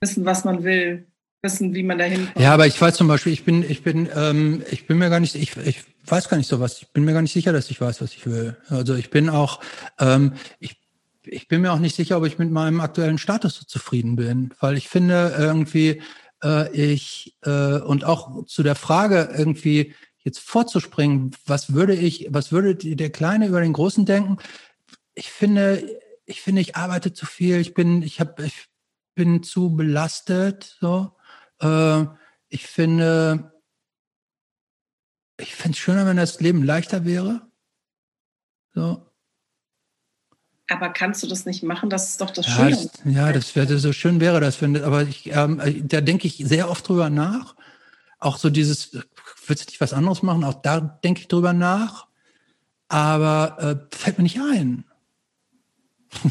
Wissen, 0.00 0.24
was 0.24 0.44
man 0.44 0.64
will, 0.64 1.06
wissen, 1.42 1.74
wie 1.74 1.82
man 1.82 1.98
dahin 1.98 2.26
kommt. 2.26 2.40
Ja, 2.40 2.52
aber 2.54 2.66
ich 2.66 2.80
weiß 2.80 2.96
zum 2.96 3.08
Beispiel, 3.08 3.32
ich 3.32 3.44
bin, 3.44 3.68
ich 3.68 3.82
bin, 3.82 4.08
ähm, 4.14 4.62
ich 4.70 4.86
bin 4.86 4.98
mir 4.98 5.10
gar 5.10 5.20
nicht, 5.20 5.34
ich, 5.34 5.56
ich 5.56 5.82
weiß 6.06 6.28
gar 6.28 6.36
nicht 6.36 6.48
so 6.48 6.60
was. 6.60 6.82
Ich 6.82 6.88
bin 6.88 7.04
mir 7.04 7.12
gar 7.12 7.22
nicht 7.22 7.32
sicher, 7.32 7.52
dass 7.52 7.70
ich 7.70 7.80
weiß, 7.80 8.02
was 8.02 8.12
ich 8.12 8.26
will. 8.26 8.56
Also 8.68 8.94
ich 8.94 9.10
bin 9.10 9.28
auch, 9.28 9.60
ähm, 9.98 10.34
ich 10.58 10.81
ich 11.24 11.48
bin 11.48 11.62
mir 11.62 11.72
auch 11.72 11.78
nicht 11.78 11.96
sicher, 11.96 12.18
ob 12.18 12.26
ich 12.26 12.38
mit 12.38 12.50
meinem 12.50 12.80
aktuellen 12.80 13.18
Status 13.18 13.56
so 13.56 13.64
zufrieden 13.64 14.16
bin, 14.16 14.52
weil 14.60 14.76
ich 14.76 14.88
finde 14.88 15.34
irgendwie, 15.38 16.02
äh, 16.42 16.70
ich 16.72 17.36
äh, 17.42 17.78
und 17.78 18.04
auch 18.04 18.44
zu 18.46 18.62
der 18.62 18.74
Frage 18.74 19.32
irgendwie 19.36 19.94
jetzt 20.24 20.40
vorzuspringen, 20.40 21.34
was 21.46 21.74
würde 21.74 21.94
ich, 21.94 22.28
was 22.30 22.52
würde 22.52 22.74
der 22.76 23.10
Kleine 23.10 23.48
über 23.48 23.60
den 23.60 23.72
Großen 23.72 24.06
denken? 24.06 24.38
Ich 25.14 25.30
finde, 25.30 26.00
ich 26.26 26.40
finde, 26.40 26.60
ich 26.60 26.76
arbeite 26.76 27.12
zu 27.12 27.26
viel, 27.26 27.58
ich 27.58 27.74
bin, 27.74 28.02
ich 28.02 28.20
habe, 28.20 28.44
ich 28.44 28.68
bin 29.14 29.42
zu 29.42 29.74
belastet, 29.74 30.76
so. 30.80 31.16
Äh, 31.60 32.06
ich 32.48 32.66
finde, 32.66 33.52
ich 35.38 35.54
finde 35.54 35.76
es 35.76 35.78
schöner, 35.78 36.06
wenn 36.06 36.16
das 36.16 36.40
Leben 36.40 36.62
leichter 36.62 37.04
wäre. 37.04 37.50
So. 38.74 39.11
Aber 40.72 40.88
kannst 40.90 41.22
du 41.22 41.26
das 41.26 41.46
nicht 41.46 41.62
machen? 41.62 41.90
Das 41.90 42.10
ist 42.10 42.20
doch 42.20 42.30
das 42.30 42.46
ja, 42.46 42.52
Schöne. 42.52 42.70
Das, 42.70 42.90
ja, 43.04 43.32
das 43.32 43.54
wäre 43.56 43.78
so 43.78 43.92
schön 43.92 44.20
wäre 44.20 44.40
das, 44.40 44.56
finde 44.56 44.84
aber 44.84 45.02
ich, 45.02 45.30
ähm, 45.32 45.60
da 45.86 46.00
denke 46.00 46.26
ich 46.26 46.36
sehr 46.38 46.70
oft 46.70 46.88
drüber 46.88 47.10
nach. 47.10 47.54
Auch 48.18 48.38
so 48.38 48.50
dieses, 48.50 48.92
willst 49.46 49.66
du 49.66 49.70
nicht 49.70 49.80
was 49.80 49.92
anderes 49.92 50.22
machen? 50.22 50.44
Auch 50.44 50.54
da 50.54 50.80
denke 50.80 51.20
ich 51.20 51.28
drüber 51.28 51.52
nach. 51.52 52.06
aber 52.88 53.56
äh, 53.58 53.96
fällt 53.96 54.18
mir 54.18 54.24
nicht 54.24 54.40
ein. 54.40 54.84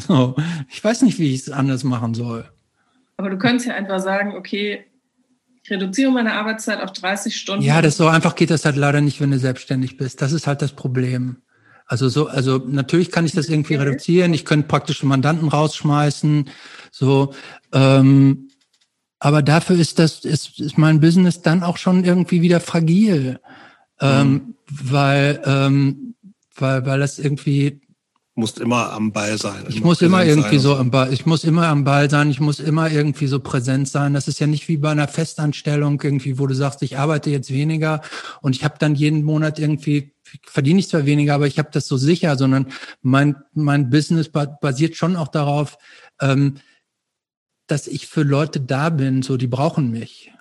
So, 0.06 0.36
ich 0.70 0.82
weiß 0.82 1.02
nicht, 1.02 1.18
wie 1.18 1.34
ich 1.34 1.40
es 1.40 1.50
anders 1.50 1.82
machen 1.82 2.14
soll. 2.14 2.48
Aber 3.16 3.30
du 3.30 3.36
könntest 3.36 3.68
ja 3.68 3.74
einfach 3.74 3.98
sagen, 3.98 4.36
okay, 4.36 4.84
ich 5.64 5.70
reduziere 5.70 6.10
meine 6.12 6.34
Arbeitszeit 6.34 6.80
auf 6.80 6.92
30 6.92 7.36
Stunden. 7.36 7.64
Ja, 7.64 7.82
das 7.82 7.96
so 7.96 8.06
einfach 8.06 8.34
geht 8.34 8.50
das 8.50 8.64
halt 8.64 8.76
leider 8.76 9.00
nicht, 9.00 9.20
wenn 9.20 9.30
du 9.30 9.38
selbstständig 9.38 9.96
bist. 9.96 10.22
Das 10.22 10.32
ist 10.32 10.46
halt 10.46 10.62
das 10.62 10.72
Problem. 10.72 11.42
Also 11.92 12.08
so, 12.08 12.26
also 12.26 12.56
natürlich 12.56 13.10
kann 13.10 13.26
ich 13.26 13.32
das 13.32 13.50
irgendwie 13.50 13.74
reduzieren. 13.74 14.32
Ich 14.32 14.46
könnte 14.46 14.66
praktisch 14.66 15.02
Mandanten 15.02 15.48
rausschmeißen. 15.48 16.48
So, 16.90 17.34
ähm, 17.74 18.48
aber 19.18 19.42
dafür 19.42 19.76
ist 19.78 19.98
das 19.98 20.24
ist, 20.24 20.58
ist 20.58 20.78
mein 20.78 21.00
Business 21.00 21.42
dann 21.42 21.62
auch 21.62 21.76
schon 21.76 22.02
irgendwie 22.04 22.40
wieder 22.40 22.60
fragil, 22.60 23.40
ähm, 24.00 24.32
mhm. 24.32 24.54
weil 24.70 25.42
ähm, 25.44 26.14
weil 26.56 26.86
weil 26.86 26.98
das 26.98 27.18
irgendwie 27.18 27.81
musst 28.34 28.58
immer 28.58 28.92
am 28.92 29.12
Ball 29.12 29.36
sein. 29.36 29.64
Ich 29.68 29.82
muss 29.82 30.00
immer 30.00 30.24
irgendwie 30.24 30.58
so 30.58 30.76
am 30.76 30.90
Ball, 30.90 31.12
ich 31.12 31.26
muss 31.26 31.44
immer 31.44 31.68
am 31.68 31.84
Ball 31.84 32.08
sein, 32.08 32.30
ich 32.30 32.40
muss 32.40 32.60
immer 32.60 32.90
irgendwie 32.90 33.26
so 33.26 33.40
präsent 33.40 33.88
sein. 33.88 34.14
Das 34.14 34.26
ist 34.26 34.40
ja 34.40 34.46
nicht 34.46 34.68
wie 34.68 34.78
bei 34.78 34.90
einer 34.90 35.08
Festanstellung 35.08 36.00
irgendwie, 36.02 36.38
wo 36.38 36.46
du 36.46 36.54
sagst, 36.54 36.82
ich 36.82 36.98
arbeite 36.98 37.30
jetzt 37.30 37.52
weniger 37.52 38.00
und 38.40 38.56
ich 38.56 38.64
habe 38.64 38.76
dann 38.78 38.94
jeden 38.94 39.22
Monat 39.22 39.58
irgendwie 39.58 40.14
verdiene 40.46 40.80
ich 40.80 40.88
zwar 40.88 41.04
weniger, 41.04 41.34
aber 41.34 41.46
ich 41.46 41.58
habe 41.58 41.68
das 41.72 41.86
so 41.86 41.98
sicher, 41.98 42.36
sondern 42.36 42.68
mein 43.02 43.36
mein 43.52 43.90
Business 43.90 44.30
basiert 44.30 44.96
schon 44.96 45.16
auch 45.16 45.28
darauf, 45.28 45.76
ähm, 46.20 46.54
dass 47.66 47.86
ich 47.86 48.06
für 48.06 48.22
Leute 48.22 48.60
da 48.60 48.88
bin, 48.88 49.22
so 49.22 49.36
die 49.36 49.46
brauchen 49.46 49.90
mich 49.90 50.32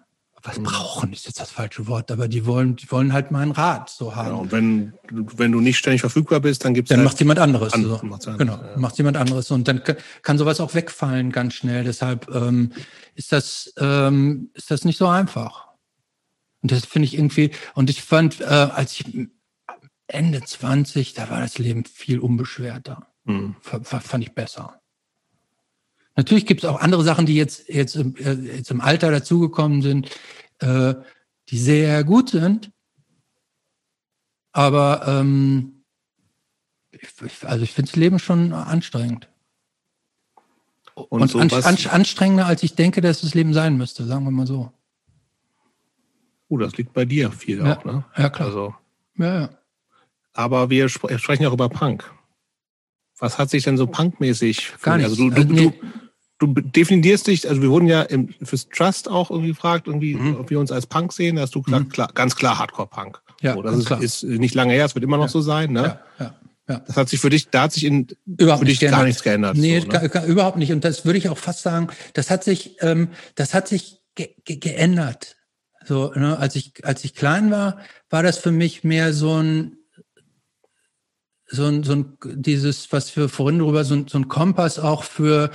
was 0.43 0.57
mhm. 0.57 0.63
brauchen 0.63 1.13
ist 1.13 1.25
jetzt 1.25 1.39
das 1.39 1.51
falsche 1.51 1.87
Wort, 1.87 2.11
aber 2.11 2.27
die 2.27 2.45
wollen, 2.45 2.75
die 2.75 2.89
wollen 2.91 3.13
halt 3.13 3.31
meinen 3.31 3.51
Rat 3.51 3.89
so 3.89 4.15
haben. 4.15 4.29
Ja, 4.29 4.33
und 4.35 4.51
wenn, 4.51 4.93
wenn 5.09 5.51
du 5.51 5.59
nicht 5.59 5.77
ständig 5.77 6.01
verfügbar 6.01 6.39
bist, 6.39 6.65
dann 6.65 6.73
gibt's 6.73 6.89
dann 6.89 6.99
halt 6.99 7.05
macht 7.05 7.19
jemand 7.19 7.39
anderes. 7.39 7.73
An, 7.73 7.83
so. 7.83 7.99
genau, 8.37 8.53
ja. 8.53 8.77
macht 8.77 8.97
jemand 8.97 9.17
anderes 9.17 9.51
und 9.51 9.67
dann 9.67 9.81
kann 10.21 10.37
sowas 10.37 10.59
auch 10.59 10.73
wegfallen 10.73 11.31
ganz 11.31 11.53
schnell. 11.53 11.83
Deshalb 11.83 12.33
ähm, 12.33 12.71
ist 13.15 13.31
das 13.31 13.73
ähm, 13.77 14.49
ist 14.53 14.71
das 14.71 14.85
nicht 14.85 14.97
so 14.97 15.07
einfach. 15.07 15.67
Und 16.61 16.71
das 16.71 16.85
finde 16.85 17.07
ich 17.07 17.15
irgendwie. 17.15 17.51
Und 17.73 17.89
ich 17.89 18.01
fand, 18.01 18.41
äh, 18.41 18.45
als 18.45 18.99
ich 18.99 19.27
Ende 20.07 20.41
20, 20.41 21.13
da 21.13 21.29
war 21.29 21.39
das 21.39 21.57
Leben 21.57 21.85
viel 21.85 22.19
unbeschwerter. 22.19 23.07
Mhm. 23.23 23.55
Fand 23.61 24.23
ich 24.23 24.33
besser. 24.33 24.80
Natürlich 26.21 26.45
gibt 26.45 26.63
es 26.63 26.69
auch 26.69 26.79
andere 26.79 27.03
Sachen, 27.03 27.25
die 27.25 27.33
jetzt, 27.33 27.67
jetzt, 27.67 27.95
im, 27.95 28.15
äh, 28.17 28.33
jetzt 28.33 28.69
im 28.69 28.79
Alter 28.79 29.09
dazugekommen 29.09 29.81
sind, 29.81 30.07
äh, 30.59 30.93
die 31.49 31.57
sehr 31.57 32.03
gut 32.03 32.29
sind. 32.29 32.71
Aber 34.51 35.03
ähm, 35.07 35.83
ich, 36.91 37.09
also 37.43 37.63
ich 37.63 37.71
finde 37.71 37.89
das 37.89 37.95
Leben 37.95 38.19
schon 38.19 38.53
anstrengend. 38.53 39.29
Und, 40.93 41.23
Und 41.23 41.31
so 41.31 41.39
an, 41.39 41.49
an, 41.51 41.77
anstrengender, 41.89 42.45
als 42.45 42.61
ich 42.61 42.75
denke, 42.75 43.01
dass 43.01 43.21
das 43.21 43.33
Leben 43.33 43.55
sein 43.55 43.75
müsste, 43.75 44.05
sagen 44.05 44.23
wir 44.23 44.29
mal 44.29 44.45
so. 44.45 44.71
Oh, 46.49 46.57
das 46.57 46.77
liegt 46.77 46.93
bei 46.93 47.05
dir 47.05 47.31
viel 47.31 47.65
ja, 47.65 47.77
auch, 47.79 47.83
ne? 47.83 48.05
Ja, 48.15 48.29
klar. 48.29 48.49
Also, 48.49 48.75
ja, 49.17 49.39
ja. 49.39 49.49
Aber 50.33 50.69
wir 50.69 50.87
sprechen 50.87 51.47
auch 51.47 51.53
über 51.53 51.69
Punk. 51.69 52.13
Was 53.17 53.39
hat 53.39 53.49
sich 53.49 53.63
denn 53.63 53.77
so 53.77 53.87
punkmäßig? 53.87 54.73
Gar 54.83 54.97
nicht. 54.97 55.05
Also 55.05 55.15
du, 55.15 55.29
du, 55.31 55.43
nee. 55.45 55.69
du, 55.69 56.00
du 56.41 56.47
definierst 56.47 57.27
dich, 57.27 57.47
also 57.47 57.61
wir 57.61 57.69
wurden 57.69 57.87
ja 57.87 58.01
im, 58.01 58.29
fürs 58.41 58.67
Trust 58.69 59.09
auch 59.09 59.29
irgendwie 59.29 59.49
gefragt, 59.49 59.87
irgendwie, 59.87 60.15
mhm. 60.15 60.37
ob 60.37 60.49
wir 60.49 60.59
uns 60.59 60.71
als 60.71 60.87
Punk 60.87 61.13
sehen. 61.13 61.35
Da 61.35 61.43
hast 61.43 61.55
du 61.55 61.61
gesagt, 61.61 61.85
mhm. 61.85 61.89
klar, 61.89 62.09
ganz 62.13 62.35
klar 62.35 62.57
Hardcore-Punk. 62.59 63.21
Ja, 63.41 63.53
so, 63.53 63.61
das 63.61 63.77
ist, 63.77 63.91
ist, 63.91 64.23
nicht 64.23 64.55
lange 64.55 64.73
her, 64.73 64.85
es 64.85 64.95
wird 64.95 65.03
immer 65.03 65.17
noch 65.17 65.25
ja. 65.25 65.29
so 65.29 65.41
sein, 65.41 65.71
ne? 65.71 65.99
Ja, 66.19 66.25
ja. 66.25 66.35
Ja. 66.69 66.81
Das 66.87 66.95
hat 66.95 67.09
sich 67.09 67.19
für 67.19 67.29
dich, 67.29 67.49
da 67.49 67.63
hat 67.63 67.73
sich 67.73 67.83
in, 67.83 68.07
überhaupt 68.37 68.61
für 68.61 68.65
dich 68.65 68.79
gar 68.79 69.03
nichts 69.03 69.23
geändert. 69.23 69.57
Nee, 69.57 69.81
so, 69.81 69.87
ne? 69.87 70.09
gar, 70.09 70.25
überhaupt 70.25 70.57
nicht. 70.57 70.71
Und 70.71 70.85
das 70.85 71.05
würde 71.05 71.17
ich 71.17 71.27
auch 71.27 71.37
fast 71.37 71.63
sagen, 71.63 71.87
das 72.13 72.29
hat 72.29 72.43
sich, 72.43 72.77
ähm, 72.81 73.09
das 73.35 73.53
hat 73.53 73.67
sich 73.67 73.99
ge 74.15 74.35
ge 74.45 74.57
geändert. 74.57 75.37
So, 75.83 76.11
ne, 76.13 76.37
als 76.37 76.55
ich, 76.55 76.85
als 76.85 77.03
ich 77.03 77.15
klein 77.15 77.51
war, 77.51 77.79
war 78.09 78.23
das 78.23 78.37
für 78.37 78.51
mich 78.51 78.83
mehr 78.83 79.13
so 79.13 79.41
ein, 79.41 79.77
so 81.47 81.65
ein, 81.65 81.83
so 81.83 81.93
ein, 81.93 82.17
dieses, 82.23 82.91
was 82.93 83.13
wir 83.17 83.27
vorhin 83.27 83.59
drüber, 83.59 83.83
so 83.83 83.95
ein, 83.95 84.07
so 84.07 84.17
ein 84.17 84.29
Kompass 84.29 84.79
auch 84.79 85.03
für, 85.03 85.51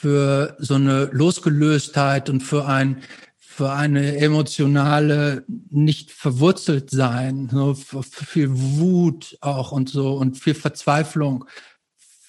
für 0.00 0.56
so 0.58 0.74
eine 0.74 1.06
Losgelöstheit 1.12 2.28
und 2.28 2.42
für 2.42 2.66
ein 2.66 3.02
für 3.38 3.72
eine 3.72 4.18
emotionale 4.18 5.44
nicht 5.70 6.10
verwurzelt 6.10 6.90
sein, 6.90 7.48
so 7.50 7.72
für 7.72 8.02
viel 8.02 8.50
Wut 8.52 9.38
auch 9.40 9.72
und 9.72 9.88
so 9.88 10.12
und 10.12 10.36
viel 10.36 10.54
Verzweiflung 10.54 11.46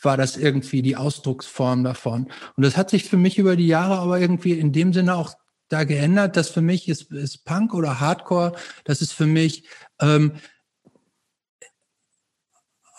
war 0.02 0.16
das 0.16 0.38
irgendwie 0.38 0.82
die 0.82 0.96
Ausdrucksform 0.96 1.84
davon. 1.84 2.32
Und 2.56 2.64
das 2.64 2.78
hat 2.78 2.90
sich 2.90 3.04
für 3.04 3.18
mich 3.18 3.38
über 3.38 3.58
die 3.58 3.68
Jahre 3.68 3.98
aber 3.98 4.22
irgendwie 4.22 4.54
in 4.54 4.72
dem 4.72 4.94
Sinne 4.94 5.16
auch 5.16 5.34
da 5.68 5.84
geändert, 5.84 6.38
dass 6.38 6.48
für 6.48 6.62
mich 6.62 6.88
ist, 6.88 7.12
ist 7.12 7.44
Punk 7.44 7.74
oder 7.74 8.00
Hardcore, 8.00 8.54
das 8.86 9.02
ist 9.02 9.12
für 9.12 9.26
mich 9.26 9.66
ähm, 10.00 10.32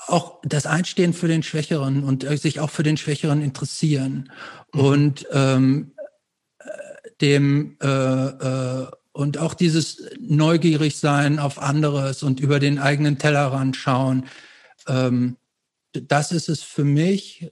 auch 0.08 0.40
das 0.42 0.66
Einstehen 0.66 1.12
für 1.12 1.28
den 1.28 1.42
Schwächeren 1.42 2.04
und 2.04 2.24
äh, 2.24 2.36
sich 2.36 2.60
auch 2.60 2.70
für 2.70 2.82
den 2.82 2.96
Schwächeren 2.96 3.42
interessieren 3.42 4.30
mhm. 4.72 4.80
und 4.80 5.26
ähm, 5.32 5.92
dem 7.20 7.76
äh, 7.82 7.86
äh, 7.86 8.86
und 9.12 9.38
auch 9.38 9.54
dieses 9.54 10.02
neugierig 10.20 10.96
sein 10.96 11.40
auf 11.40 11.60
anderes 11.60 12.22
und 12.22 12.38
über 12.38 12.60
den 12.60 12.78
eigenen 12.78 13.18
Tellerrand 13.18 13.74
schauen. 13.76 14.26
Ähm, 14.86 15.36
das 15.92 16.30
ist 16.30 16.48
es 16.48 16.62
für 16.62 16.84
mich 16.84 17.50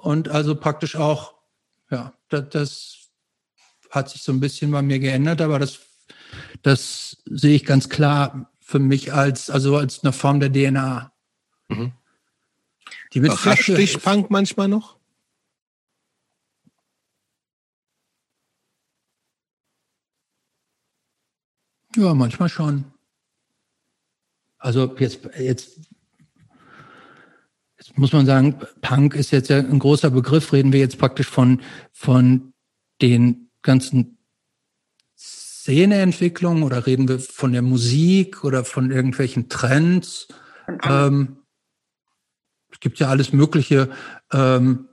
und 0.00 0.28
also 0.28 0.54
praktisch 0.54 0.96
auch, 0.96 1.34
ja, 1.90 2.14
das, 2.28 2.48
das 2.50 2.96
hat 3.90 4.08
sich 4.10 4.22
so 4.22 4.32
ein 4.32 4.40
bisschen 4.40 4.70
bei 4.70 4.80
mir 4.80 4.98
geändert, 4.98 5.40
aber 5.40 5.58
das, 5.58 5.80
das 6.62 7.18
sehe 7.26 7.56
ich 7.56 7.64
ganz 7.64 7.88
klar 7.88 8.50
für 8.74 8.80
mich 8.80 9.12
als, 9.12 9.50
also 9.50 9.76
als 9.76 10.02
eine 10.02 10.12
Form 10.12 10.40
der 10.40 10.52
DNA. 10.52 11.12
Mhm. 11.68 11.92
Die 13.12 13.20
mit 13.20 13.30
Überrascht 13.30 13.68
dich 13.68 14.02
Punk 14.02 14.32
manchmal 14.32 14.66
noch? 14.66 14.98
Ja, 21.94 22.14
manchmal 22.14 22.48
schon. 22.48 22.86
Also 24.58 24.96
jetzt, 24.98 25.20
jetzt, 25.38 25.78
jetzt 27.78 27.96
muss 27.96 28.12
man 28.12 28.26
sagen, 28.26 28.58
Punk 28.80 29.14
ist 29.14 29.30
jetzt 29.30 29.50
ja 29.50 29.58
ein 29.58 29.78
großer 29.78 30.10
Begriff. 30.10 30.52
Reden 30.52 30.72
wir 30.72 30.80
jetzt 30.80 30.98
praktisch 30.98 31.28
von, 31.28 31.62
von 31.92 32.52
den 33.00 33.52
ganzen 33.62 34.18
Szeneentwicklungen 35.64 36.62
oder 36.62 36.86
reden 36.86 37.08
wir 37.08 37.18
von 37.18 37.52
der 37.52 37.62
Musik 37.62 38.44
oder 38.44 38.66
von 38.66 38.90
irgendwelchen 38.90 39.48
Trends? 39.48 40.28
Ähm, 40.82 41.38
es 42.70 42.80
gibt 42.80 42.98
ja 42.98 43.08
alles 43.08 43.32
Mögliche. 43.32 43.88
Ähm, 44.30 44.90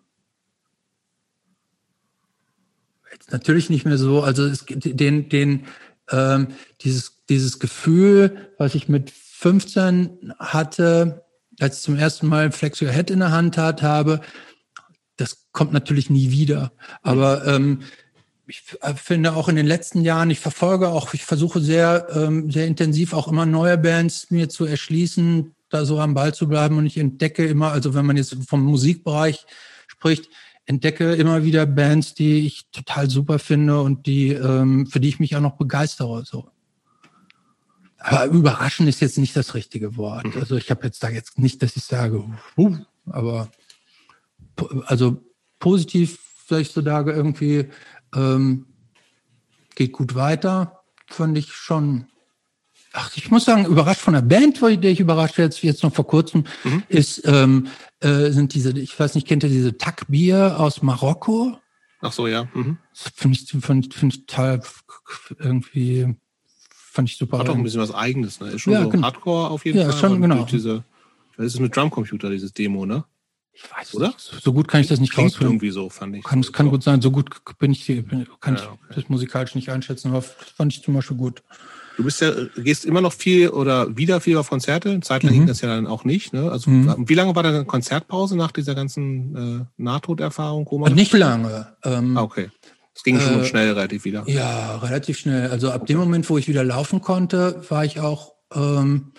natürlich 3.32 3.70
nicht 3.70 3.84
mehr 3.84 3.98
so. 3.98 4.24
Also 4.24 4.46
es 4.46 4.66
gibt 4.66 4.98
den, 4.98 5.28
den, 5.28 5.66
ähm, 6.10 6.48
dieses, 6.80 7.26
dieses 7.28 7.60
Gefühl, 7.60 8.54
was 8.58 8.74
ich 8.74 8.88
mit 8.88 9.12
15 9.12 10.34
hatte, 10.40 11.26
als 11.60 11.80
ich 11.80 11.84
zum 11.84 11.98
ersten 11.98 12.28
Mal 12.28 12.50
Flex 12.54 12.82
Your 12.82 12.92
Head 12.92 13.12
in 13.12 13.20
der 13.20 13.32
Hand 13.32 13.58
hat, 13.58 13.82
habe, 13.82 14.22
das 15.18 15.50
kommt 15.52 15.74
natürlich 15.74 16.10
nie 16.10 16.32
wieder. 16.32 16.72
Aber 17.02 17.46
ähm, 17.46 17.82
ich 18.52 18.64
finde 18.96 19.34
auch 19.36 19.48
in 19.48 19.56
den 19.56 19.66
letzten 19.66 20.02
Jahren, 20.02 20.30
ich 20.30 20.40
verfolge 20.40 20.90
auch, 20.90 21.14
ich 21.14 21.24
versuche 21.24 21.62
sehr, 21.62 22.08
ähm, 22.14 22.52
sehr 22.52 22.68
intensiv 22.68 23.14
auch 23.14 23.28
immer 23.28 23.46
neue 23.46 23.78
Bands 23.78 24.30
mir 24.30 24.50
zu 24.50 24.66
erschließen, 24.66 25.56
da 25.70 25.86
so 25.86 26.00
am 26.00 26.14
Ball 26.14 26.34
zu 26.34 26.50
bleiben 26.50 26.78
und 26.78 26.86
ich 26.86 26.98
entdecke 26.98 27.46
immer, 27.46 27.72
also 27.72 27.94
wenn 27.94 28.06
man 28.06 28.18
jetzt 28.18 28.36
vom 28.48 28.62
Musikbereich 28.62 29.46
spricht, 29.88 30.30
entdecke 30.66 31.14
immer 31.14 31.46
wieder 31.46 31.66
Bands, 31.66 32.14
die 32.14 32.46
ich 32.46 32.66
total 32.72 33.10
super 33.10 33.40
finde 33.40 33.82
und 33.82 34.06
die, 34.06 34.34
ähm, 34.34 34.86
für 34.86 35.00
die 35.00 35.10
ich 35.10 35.20
mich 35.20 35.36
auch 35.36 35.42
noch 35.42 35.58
begeistere. 35.58 36.24
So. 36.26 36.50
Aber 37.98 38.26
überraschen 38.26 38.88
ist 38.88 39.00
jetzt 39.00 39.18
nicht 39.18 39.36
das 39.36 39.54
richtige 39.54 39.96
Wort. 39.96 40.26
Mhm. 40.26 40.42
Also 40.42 40.58
ich 40.58 40.70
habe 40.70 40.86
jetzt 40.86 41.02
da 41.04 41.10
jetzt 41.10 41.40
nicht, 41.40 41.64
dass 41.64 41.78
ich 41.78 41.84
sage, 41.84 42.24
uh, 42.58 42.78
aber 43.06 43.50
also 44.86 45.24
positiv, 45.60 46.20
ich 46.50 46.72
so 46.72 46.82
sage, 46.82 47.14
irgendwie 47.14 47.70
ähm, 48.16 48.68
geht 49.76 49.92
gut 49.92 50.16
weiter, 50.16 50.84
fand 51.08 51.38
ich 51.38 51.54
schon. 51.54 52.08
Ach, 52.94 53.12
ich 53.16 53.32
muss 53.32 53.46
sagen, 53.46 53.66
überrascht 53.66 54.02
von 54.02 54.14
der 54.14 54.22
Band, 54.22 54.62
der 54.62 54.92
ich 54.92 55.00
überrascht 55.00 55.38
jetzt, 55.38 55.64
jetzt 55.64 55.82
noch 55.82 55.94
vor 55.94 56.06
kurzem, 56.06 56.44
mhm. 56.64 56.84
ist, 56.90 57.22
ähm, 57.26 57.68
äh, 58.02 58.32
sind 58.32 58.54
diese, 58.54 58.78
ich 58.78 59.00
weiß 59.00 59.16
nicht, 59.16 59.28
kennt 59.28 59.44
ihr 59.44 59.50
diese 59.50 59.78
Takbier 59.78 60.60
aus 60.60 60.82
Marokko? 60.82 61.58
Ach 62.02 62.12
so, 62.12 62.28
ja. 62.28 62.48
Mhm. 62.54 62.80
Finde 62.94 63.38
ich, 63.38 63.50
find, 63.50 63.94
find 63.94 64.14
ich 64.14 64.26
total 64.26 64.62
irgendwie, 65.40 66.16
fand 66.70 67.10
ich 67.10 67.18
super. 67.18 67.40
Hat 67.40 67.48
doch 67.48 67.56
ein 67.56 67.64
bisschen 67.64 67.82
was 67.82 67.94
Eigenes, 67.94 68.40
ne? 68.42 68.50
Ist 68.50 68.62
schon 68.62 68.74
ja, 68.74 68.84
so 68.84 68.90
genau. 68.90 69.08
Hardcore 69.08 69.50
auf 69.50 69.66
jeden 69.66 69.78
ja, 69.78 69.90
Fall. 69.90 70.00
Schon, 70.00 70.22
genau. 70.22 70.44
Diese 70.44 70.84
Das 71.38 71.46
ist 71.46 71.60
mit 71.60 71.76
Drumcomputer, 71.76 72.30
dieses 72.30 72.54
Demo, 72.54 72.86
ne? 72.86 73.06
Ich 73.54 73.64
weiß 73.64 73.96
oder? 73.96 74.08
Nicht. 74.08 74.20
So 74.42 74.54
gut 74.54 74.68
kann 74.68 74.82
ich 74.82 74.88
das 74.88 75.00
nicht 75.00 75.14
Klingt 75.14 75.32
rausfinden. 75.32 75.56
irgendwie 75.56 75.72
so, 75.72 75.90
fand 75.90 76.16
ich. 76.16 76.24
Kann, 76.24 76.40
es 76.40 76.54
kann 76.54 76.70
gut 76.70 76.84
sein. 76.84 77.02
So 77.02 77.12
gut 77.12 77.30
bin 77.60 77.72
ich, 77.72 77.86
kann 78.40 78.56
ja, 78.56 78.78
ich 78.90 78.96
das 78.96 79.10
musikalisch 79.10 79.56
nicht 79.56 79.70
einschätzen, 79.70 80.10
aber 80.10 80.20
das 80.20 80.50
fand 80.56 80.74
ich 80.74 80.82
zum 80.82 80.94
Beispiel 80.94 81.18
gut. 81.18 81.44
Du 81.98 82.06
bist 82.06 82.22
ja, 82.22 82.32
gehst 82.56 82.86
immer 82.86 83.02
noch 83.02 83.14
viel 83.14 83.50
oder 83.50 83.96
wieder 83.98 84.22
viel 84.22 84.38
auf 84.38 84.50
Konzerte. 84.50 85.00
Zeitlang 85.02 85.34
mhm. 85.34 85.38
ging 85.40 85.48
das 85.48 85.62
ja 85.62 85.68
dann 85.68 85.88
auch 85.88 86.06
nicht. 86.06 86.34
Ne? 86.34 86.50
Also 86.50 86.72
mhm. 86.72 87.08
wie 87.08 87.14
lange 87.14 87.36
war 87.36 87.44
deine 87.44 87.66
Konzertpause 87.66 88.38
nach 88.38 88.52
dieser 88.52 88.76
ganzen 88.76 89.36
äh, 89.62 89.66
Nahtoderfahrung? 89.78 90.68
Also 90.84 90.96
nicht 90.96 91.14
lange. 91.14 91.76
Ähm, 91.84 92.18
ah, 92.18 92.22
okay. 92.22 92.50
Es 92.96 93.04
ging 93.04 93.20
schon 93.20 93.42
äh, 93.42 93.46
schnell 93.46 93.72
relativ 93.72 94.06
wieder. 94.06 94.24
Ja, 94.28 94.78
relativ 94.78 95.18
schnell. 95.18 95.50
Also 95.50 95.72
ab 95.72 95.82
okay. 95.82 95.94
dem 95.94 96.00
Moment, 96.00 96.30
wo 96.30 96.38
ich 96.38 96.48
wieder 96.48 96.64
laufen 96.64 97.02
konnte, 97.02 97.62
war 97.70 97.84
ich 97.84 98.00
auch 98.00 98.34
ähm, 98.54 99.12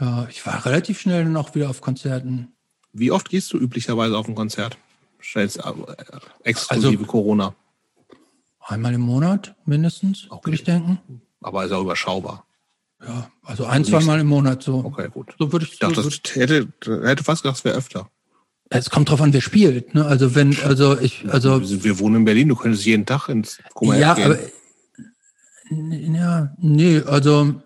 ja, 0.00 0.26
ich 0.30 0.44
war 0.46 0.64
relativ 0.64 1.00
schnell 1.00 1.24
dann 1.24 1.36
auch 1.36 1.54
wieder 1.54 1.70
auf 1.70 1.80
Konzerten. 1.80 2.52
Wie 2.92 3.10
oft 3.10 3.28
gehst 3.28 3.52
du 3.52 3.58
üblicherweise 3.58 4.16
auf 4.16 4.28
ein 4.28 4.34
Konzert? 4.34 4.76
Stellst 5.22 5.58
äh, 5.58 5.62
exklusive 6.42 6.88
also, 6.88 7.04
Corona. 7.06 7.54
Einmal 8.60 8.94
im 8.94 9.00
Monat 9.00 9.54
mindestens, 9.64 10.26
okay. 10.30 10.46
würde 10.46 10.54
ich 10.54 10.64
denken. 10.64 11.00
Aber 11.40 11.64
ist 11.64 11.72
auch 11.72 11.82
überschaubar. 11.82 12.44
Ja, 13.04 13.30
also 13.42 13.64
ein, 13.64 13.82
also 13.82 13.90
zweimal 13.90 14.20
im 14.20 14.28
Monat 14.28 14.62
so. 14.62 14.76
Okay, 14.84 15.08
gut. 15.12 15.34
So 15.38 15.50
würde 15.52 15.64
ich, 15.64 15.72
ich 15.72 15.78
dachte, 15.80 16.02
so 16.02 16.08
das 16.08 16.20
hätte, 16.34 16.68
hätte 16.84 17.24
fast 17.24 17.42
gedacht, 17.42 17.58
es 17.58 17.64
wäre 17.64 17.76
öfter. 17.76 18.08
Es 18.68 18.88
kommt 18.90 19.10
drauf 19.10 19.20
an, 19.20 19.32
wer 19.32 19.40
spielt. 19.40 19.94
Ne? 19.94 20.06
Also 20.06 20.34
wenn, 20.34 20.56
also 20.62 20.98
ich, 20.98 21.28
also 21.28 21.60
wir 21.84 21.98
wohnen 21.98 22.16
in 22.16 22.24
Berlin. 22.24 22.48
Du 22.48 22.56
könntest 22.56 22.86
jeden 22.86 23.04
Tag 23.04 23.28
ins 23.28 23.58
Koma 23.74 23.96
Ja, 23.96 24.14
gehen. 24.14 24.24
aber 24.24 24.38
ja, 25.70 26.54
nee, 26.58 27.00
also 27.00 27.62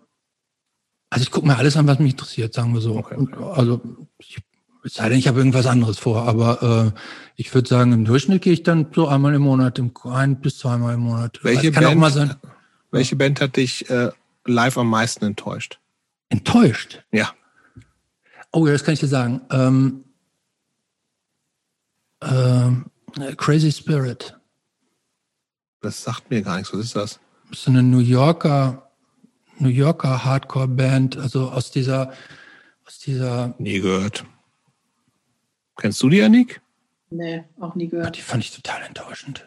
also 1.11 1.23
ich 1.23 1.31
gucke 1.31 1.47
mir 1.47 1.57
alles 1.57 1.77
an, 1.77 1.87
was 1.87 1.99
mich 1.99 2.13
interessiert, 2.13 2.55
sagen 2.55 2.75
wir 2.75 2.81
so. 2.81 2.97
Okay, 2.97 3.17
okay. 3.17 3.45
Also 3.55 3.81
ich, 4.19 4.39
es 4.85 4.95
sei 4.95 5.09
denn, 5.09 5.19
ich 5.19 5.29
habe 5.29 5.39
irgendwas 5.39 5.67
anderes 5.67 5.99
vor, 5.99 6.23
aber 6.23 6.95
äh, 6.95 7.01
ich 7.37 7.55
würde 7.55 7.69
sagen, 7.69 7.93
im 7.93 8.05
Durchschnitt 8.05 8.43
gehe 8.43 8.53
ich 8.53 8.63
dann 8.63 8.89
so 8.95 9.09
einmal 9.09 9.35
im 9.35 9.43
Monat, 9.43 9.79
im, 9.79 9.93
ein 10.05 10.41
bis 10.41 10.59
zweimal 10.59 10.95
im 10.95 11.01
Monat. 11.01 11.41
Welche, 11.43 11.73
kann 11.73 11.85
Band, 11.85 11.97
auch 11.97 12.01
mal 12.01 12.13
sein. 12.13 12.35
welche 12.91 13.17
Band 13.17 13.41
hat 13.41 13.57
dich 13.57 13.89
äh, 13.91 14.11
live 14.45 14.79
am 14.79 14.89
meisten 14.89 15.25
enttäuscht? 15.25 15.81
Enttäuscht? 16.29 17.05
Ja. 17.13 17.33
Oh 18.53 18.67
ja, 18.67 18.73
das 18.73 18.85
kann 18.85 18.95
ich 18.95 19.01
dir 19.01 19.09
sagen. 19.09 19.43
Ähm, 19.51 20.05
ähm, 22.23 22.87
Crazy 23.37 23.73
Spirit. 23.73 24.37
Das 25.81 26.03
sagt 26.03 26.31
mir 26.31 26.43
gar 26.43 26.57
nichts. 26.57 26.73
Was 26.73 26.81
ist 26.81 26.97
das? 26.97 27.21
Das 27.51 27.61
ist 27.61 27.69
eine 27.69 27.83
New 27.83 28.01
Yorker 28.01 28.86
New 29.59 29.69
Yorker 29.69 30.25
Hardcore-Band, 30.25 31.17
also 31.17 31.51
aus 31.51 31.71
dieser, 31.71 32.13
aus 32.87 32.99
dieser. 32.99 33.55
Nie 33.59 33.81
gehört. 33.81 34.25
Kennst 35.77 36.03
du 36.03 36.09
die, 36.09 36.23
Annik? 36.23 36.61
Nee, 37.11 37.45
auch 37.61 37.75
nie 37.75 37.89
gehört. 37.89 38.07
Ja, 38.07 38.11
die 38.11 38.21
fand 38.21 38.43
ich 38.43 38.55
total 38.55 38.83
enttäuschend. 38.83 39.47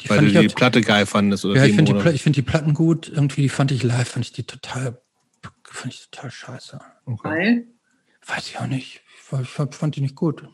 Die 0.00 0.10
Weil 0.10 0.20
du 0.20 0.28
die 0.28 0.36
halt, 0.36 0.54
Platte 0.54 0.80
geil 0.80 1.06
fandest 1.06 1.44
oder 1.44 1.56
Ja, 1.56 1.64
ich 1.64 1.74
finde 1.74 1.94
die, 1.94 2.18
find 2.18 2.36
die 2.36 2.42
Platten 2.42 2.74
gut. 2.74 3.08
Irgendwie 3.08 3.42
die 3.42 3.48
fand 3.48 3.70
ich 3.70 3.82
live, 3.82 4.08
fand 4.08 4.24
ich 4.24 4.32
die 4.32 4.44
total, 4.44 5.00
fand 5.64 5.94
ich 5.94 6.08
total 6.10 6.30
scheiße. 6.30 6.80
Okay. 7.06 7.28
Weil? 7.28 7.66
Weiß 8.26 8.48
ich 8.48 8.58
auch 8.58 8.66
nicht. 8.66 9.02
Ich, 9.32 9.40
ich 9.40 9.48
fand 9.48 9.96
die 9.96 10.00
nicht 10.00 10.14
gut. 10.14 10.48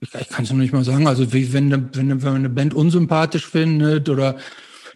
Ich, 0.00 0.14
ich 0.14 0.28
kann 0.28 0.44
es 0.44 0.50
noch 0.50 0.58
nicht 0.58 0.72
mal 0.72 0.84
sagen. 0.84 1.06
Also 1.06 1.32
wie 1.32 1.52
wenn, 1.52 1.70
wenn, 1.94 2.10
wenn 2.10 2.18
man 2.18 2.34
eine 2.36 2.50
Band 2.50 2.74
unsympathisch 2.74 3.46
findet 3.46 4.08
oder 4.08 4.38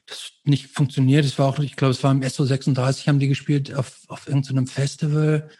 das 0.08 0.32
nicht 0.44 0.68
funktioniert. 0.68 1.24
Es 1.24 1.38
war 1.38 1.46
auch, 1.46 1.58
ich 1.58 1.76
glaube, 1.76 1.92
es 1.92 2.02
war 2.02 2.12
im 2.12 2.22
SO36, 2.22 3.06
haben 3.06 3.18
die 3.18 3.28
gespielt 3.28 3.74
auf, 3.74 4.00
auf 4.08 4.26
irgendeinem 4.26 4.66
Festival. 4.66 5.50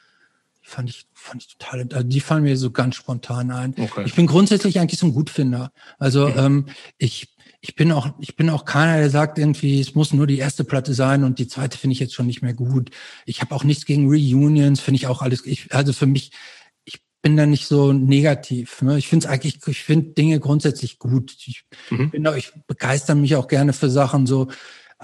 Die 0.63 0.69
fand 0.69 0.91
ich, 0.91 1.07
fand 1.13 1.43
ich 1.43 1.57
total, 1.57 1.87
also 1.93 2.03
die 2.03 2.21
fallen 2.21 2.43
mir 2.43 2.57
so 2.57 2.71
ganz 2.71 2.97
spontan 2.97 3.51
ein. 3.51 3.75
Okay. 3.79 4.05
Ich 4.07 4.15
bin 4.15 4.27
grundsätzlich 4.27 4.81
eigentlich 4.81 5.01
so 5.01 5.07
ein 5.07 5.15
Gutfinder. 5.15 5.71
Also 5.99 6.29
mhm. 6.29 6.39
ähm, 6.39 6.67
ich, 6.97 7.35
ich 7.61 7.75
bin 7.75 7.93
auch, 7.93 8.09
ich 8.21 8.37
bin 8.37 8.51
auch 8.51 8.65
keiner, 8.65 8.99
der 8.99 9.11
sagt 9.11 9.39
irgendwie, 9.39 9.81
es 9.81 9.95
muss 9.95 10.13
nur 10.13 10.27
die 10.27 10.39
erste 10.39 10.65
Platte 10.65 10.95
sein 10.95 11.25
und 11.25 11.39
die 11.39 11.49
zweite 11.49 11.77
finde 11.77 11.93
ich 11.93 12.01
jetzt 12.01 12.15
schon 12.15 12.27
nicht 12.27 12.41
mehr 12.41 12.55
gut. 12.55 12.91
Ich 13.27 13.41
habe 13.41 13.55
auch 13.55 13.65
nichts 13.65 13.85
gegen 13.85 14.09
Reunions, 14.09 14.81
finde 14.81 14.97
ich 14.97 15.07
auch 15.09 15.23
alles. 15.23 15.45
Ich, 15.45 15.75
also 15.75 15.93
für 15.93 16.07
mich, 16.07 16.31
bin 17.23 17.37
da 17.37 17.47
nicht 17.47 17.67
so 17.67 17.93
negativ. 17.93 18.83
Ne? 18.83 18.99
Ich 18.99 19.09
finde 19.09 19.27
es 19.27 19.33
eigentlich, 19.33 19.67
ich 19.67 19.83
finde 19.83 20.13
Dinge 20.13 20.41
grundsätzlich 20.41 20.99
gut. 20.99 21.35
Ich 21.47 21.65
mhm. 21.91 22.11
bin 22.11 22.27
auch, 22.27 22.37
ich 22.37 22.53
begeister 22.67 23.15
mich 23.15 23.37
auch 23.37 23.49
gerne 23.49 23.73
für 23.73 23.91
Sachen 23.91 24.27
so. 24.27 24.49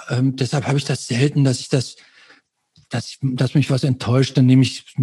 Ähm, 0.09 0.37
deshalb 0.37 0.67
habe 0.67 0.79
ich 0.79 0.85
das 0.85 1.07
selten, 1.07 1.45
dass 1.45 1.61
ich 1.61 1.69
das, 1.69 1.97
dass, 2.89 3.09
ich, 3.09 3.19
dass 3.23 3.55
mich 3.55 3.71
was 3.71 3.85
enttäuscht, 3.85 4.37
dann 4.37 4.47
nehme 4.47 4.63
ich, 4.63 4.95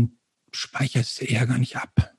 speichere 0.52 1.02
es 1.02 1.20
eher 1.20 1.46
gar 1.48 1.58
nicht 1.58 1.78
ab. 1.78 2.14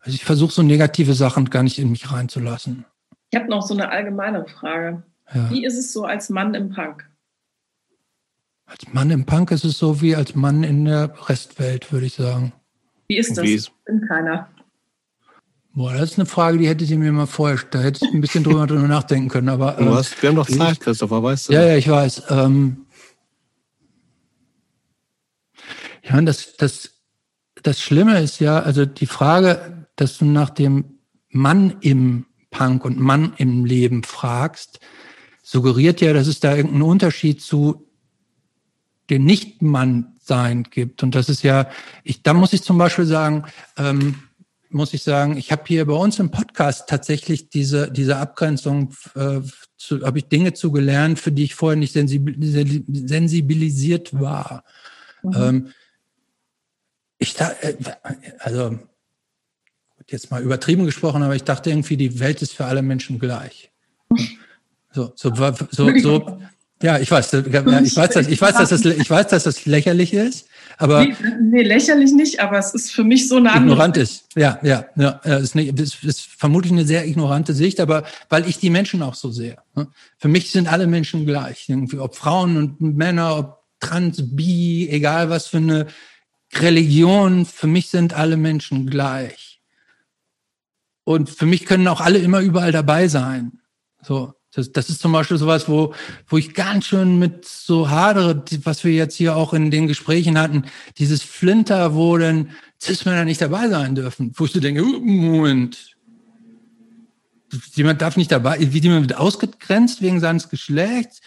Also 0.00 0.14
ich 0.14 0.24
versuche 0.24 0.52
so 0.52 0.62
negative 0.62 1.14
Sachen 1.14 1.48
gar 1.48 1.62
nicht 1.62 1.78
in 1.78 1.90
mich 1.90 2.12
reinzulassen. 2.12 2.84
Ich 3.30 3.38
habe 3.38 3.48
noch 3.50 3.66
so 3.66 3.74
eine 3.74 3.88
allgemeine 3.88 4.46
Frage. 4.46 5.02
Ja. 5.32 5.50
Wie 5.50 5.64
ist 5.64 5.78
es 5.78 5.92
so 5.92 6.04
als 6.04 6.28
Mann 6.28 6.54
im 6.54 6.70
Punk? 6.70 7.08
Als 8.66 8.86
Mann 8.92 9.10
im 9.10 9.24
Punk 9.24 9.50
ist 9.50 9.64
es 9.64 9.78
so 9.78 10.00
wie 10.00 10.14
als 10.14 10.34
Mann 10.34 10.62
in 10.62 10.84
der 10.84 11.14
Restwelt, 11.28 11.92
würde 11.92 12.06
ich 12.06 12.14
sagen. 12.14 12.52
Wie 13.08 13.18
ist 13.18 13.36
das? 13.36 13.44
Wie 13.44 13.54
ist? 13.54 13.72
Bin 13.84 14.00
keiner. 14.06 14.48
Boah, 15.74 15.92
das 15.92 16.12
ist 16.12 16.18
eine 16.18 16.26
Frage, 16.26 16.58
die 16.58 16.68
hätte 16.68 16.84
sie 16.84 16.96
mir 16.96 17.10
mal 17.10 17.26
vorher, 17.26 17.58
da 17.70 17.80
hätte 17.80 18.04
ich 18.04 18.14
ein 18.14 18.20
bisschen 18.20 18.44
drüber, 18.44 18.66
drüber 18.68 18.86
nachdenken 18.86 19.28
können. 19.28 19.48
Aber, 19.48 19.78
ähm, 19.78 19.90
hast, 19.90 20.22
wir 20.22 20.28
haben 20.28 20.36
doch 20.36 20.48
Zeit, 20.48 20.80
Christopher, 20.80 21.22
weißt 21.22 21.48
du? 21.48 21.52
Ja, 21.52 21.66
ja, 21.66 21.76
ich 21.76 21.88
weiß. 21.88 22.22
Ähm, 22.30 22.86
ja, 26.02 26.20
das, 26.22 26.56
das, 26.56 26.90
das 27.62 27.80
Schlimme 27.80 28.20
ist 28.20 28.40
ja, 28.40 28.60
also 28.60 28.86
die 28.86 29.06
Frage, 29.06 29.86
dass 29.96 30.18
du 30.18 30.26
nach 30.26 30.50
dem 30.50 31.00
Mann 31.30 31.76
im 31.80 32.26
Punk 32.50 32.84
und 32.84 33.00
Mann 33.00 33.34
im 33.38 33.64
Leben 33.64 34.04
fragst, 34.04 34.78
suggeriert 35.42 36.00
ja, 36.00 36.12
dass 36.12 36.28
es 36.28 36.38
da 36.38 36.54
irgendeinen 36.54 36.82
Unterschied 36.82 37.42
zu 37.42 37.88
den 39.10 39.24
Nicht-Mann 39.24 40.14
sein 40.22 40.62
gibt. 40.64 41.02
Und 41.02 41.14
das 41.14 41.28
ist 41.28 41.42
ja, 41.42 41.68
ich, 42.02 42.22
da 42.22 42.32
muss 42.34 42.52
ich 42.52 42.62
zum 42.62 42.78
Beispiel 42.78 43.06
sagen, 43.06 43.44
ähm, 43.76 44.16
muss 44.70 44.94
ich 44.94 45.02
sagen, 45.02 45.36
ich 45.36 45.52
habe 45.52 45.62
hier 45.66 45.86
bei 45.86 45.94
uns 45.94 46.18
im 46.18 46.32
Podcast 46.32 46.88
tatsächlich 46.88 47.48
diese, 47.48 47.92
diese 47.92 48.16
Abgrenzung, 48.16 48.92
äh, 49.14 49.40
habe 50.02 50.18
ich 50.18 50.28
Dinge 50.28 50.54
zugelernt, 50.54 51.20
für 51.20 51.30
die 51.30 51.44
ich 51.44 51.54
vorher 51.54 51.78
nicht 51.78 51.92
sensibilisiert 51.92 54.18
war. 54.18 54.64
Mhm. 55.22 55.32
Ähm, 55.36 55.68
ich 57.18 57.34
da, 57.34 57.52
äh, 57.60 57.76
also 58.40 58.80
jetzt 60.08 60.30
mal 60.30 60.42
übertrieben 60.42 60.84
gesprochen, 60.84 61.22
aber 61.22 61.36
ich 61.36 61.44
dachte 61.44 61.70
irgendwie, 61.70 61.96
die 61.96 62.20
Welt 62.20 62.42
ist 62.42 62.54
für 62.54 62.66
alle 62.66 62.82
Menschen 62.82 63.18
gleich. 63.18 63.70
So, 64.92 65.12
so, 65.16 65.34
so, 65.70 65.98
so, 65.98 66.40
ja, 66.84 66.98
ich 66.98 67.10
weiß, 67.10 67.32
ich 67.32 67.96
weiß, 67.96 68.10
dass, 68.10 68.28
ich 68.28 68.38
weiß, 68.38 68.56
dass 68.58 68.68
das, 68.68 68.84
ich 68.84 69.08
weiß, 69.08 69.28
dass 69.28 69.44
das 69.44 69.64
lächerlich 69.64 70.12
ist, 70.12 70.48
aber 70.76 71.06
nee, 71.06 71.16
nee 71.40 71.62
lächerlich 71.62 72.12
nicht, 72.12 72.40
aber 72.40 72.58
es 72.58 72.74
ist 72.74 72.92
für 72.92 73.04
mich 73.04 73.26
so 73.26 73.36
eine 73.36 73.56
ignorant 73.56 73.96
ist. 73.96 74.26
Ja, 74.36 74.58
ja, 74.62 74.84
ja, 74.94 75.12
ist, 75.38 75.54
nicht, 75.54 75.80
ist, 75.80 76.04
ist 76.04 76.26
vermutlich 76.26 76.72
eine 76.72 76.84
sehr 76.84 77.06
ignorante 77.06 77.54
Sicht, 77.54 77.80
aber 77.80 78.04
weil 78.28 78.46
ich 78.46 78.58
die 78.58 78.68
Menschen 78.68 79.02
auch 79.02 79.14
so 79.14 79.30
sehe. 79.30 79.56
Ne? 79.74 79.88
Für 80.18 80.28
mich 80.28 80.50
sind 80.50 80.70
alle 80.70 80.86
Menschen 80.86 81.24
gleich, 81.24 81.70
irgendwie, 81.70 81.98
ob 81.98 82.16
Frauen 82.16 82.58
und 82.58 82.80
Männer, 82.82 83.38
ob 83.38 83.64
trans, 83.80 84.36
bi, 84.36 84.86
egal 84.90 85.30
was 85.30 85.46
für 85.46 85.56
eine 85.56 85.86
Religion. 86.54 87.46
Für 87.46 87.66
mich 87.66 87.88
sind 87.88 88.12
alle 88.12 88.36
Menschen 88.36 88.90
gleich. 88.90 89.62
Und 91.04 91.30
für 91.30 91.46
mich 91.46 91.64
können 91.64 91.88
auch 91.88 92.02
alle 92.02 92.18
immer 92.18 92.40
überall 92.40 92.72
dabei 92.72 93.08
sein. 93.08 93.60
So. 94.02 94.34
Das, 94.54 94.70
das 94.70 94.88
ist 94.88 95.00
zum 95.00 95.12
Beispiel 95.12 95.36
sowas, 95.36 95.68
wo, 95.68 95.94
wo 96.28 96.38
ich 96.38 96.54
ganz 96.54 96.86
schön 96.86 97.18
mit 97.18 97.44
so 97.44 97.90
hadere, 97.90 98.44
was 98.62 98.84
wir 98.84 98.92
jetzt 98.92 99.16
hier 99.16 99.36
auch 99.36 99.52
in 99.52 99.70
den 99.72 99.88
Gesprächen 99.88 100.38
hatten, 100.38 100.64
dieses 100.98 101.22
Flinter, 101.22 101.94
wo 101.94 102.16
dann 102.16 102.50
Cis-Männer 102.80 103.24
nicht 103.24 103.40
dabei 103.40 103.68
sein 103.68 103.96
dürfen, 103.96 104.32
wo 104.36 104.44
ich 104.44 104.52
so 104.52 104.60
denke, 104.60 104.84
uh, 104.84 105.00
Moment, 105.00 105.96
jemand 107.74 108.00
darf 108.00 108.16
nicht 108.16 108.30
dabei, 108.30 108.58
wie 108.60 108.78
jemand 108.78 109.08
wird 109.08 109.18
ausgegrenzt 109.18 110.02
wegen 110.02 110.20
seines 110.20 110.48
Geschlechts. 110.48 111.20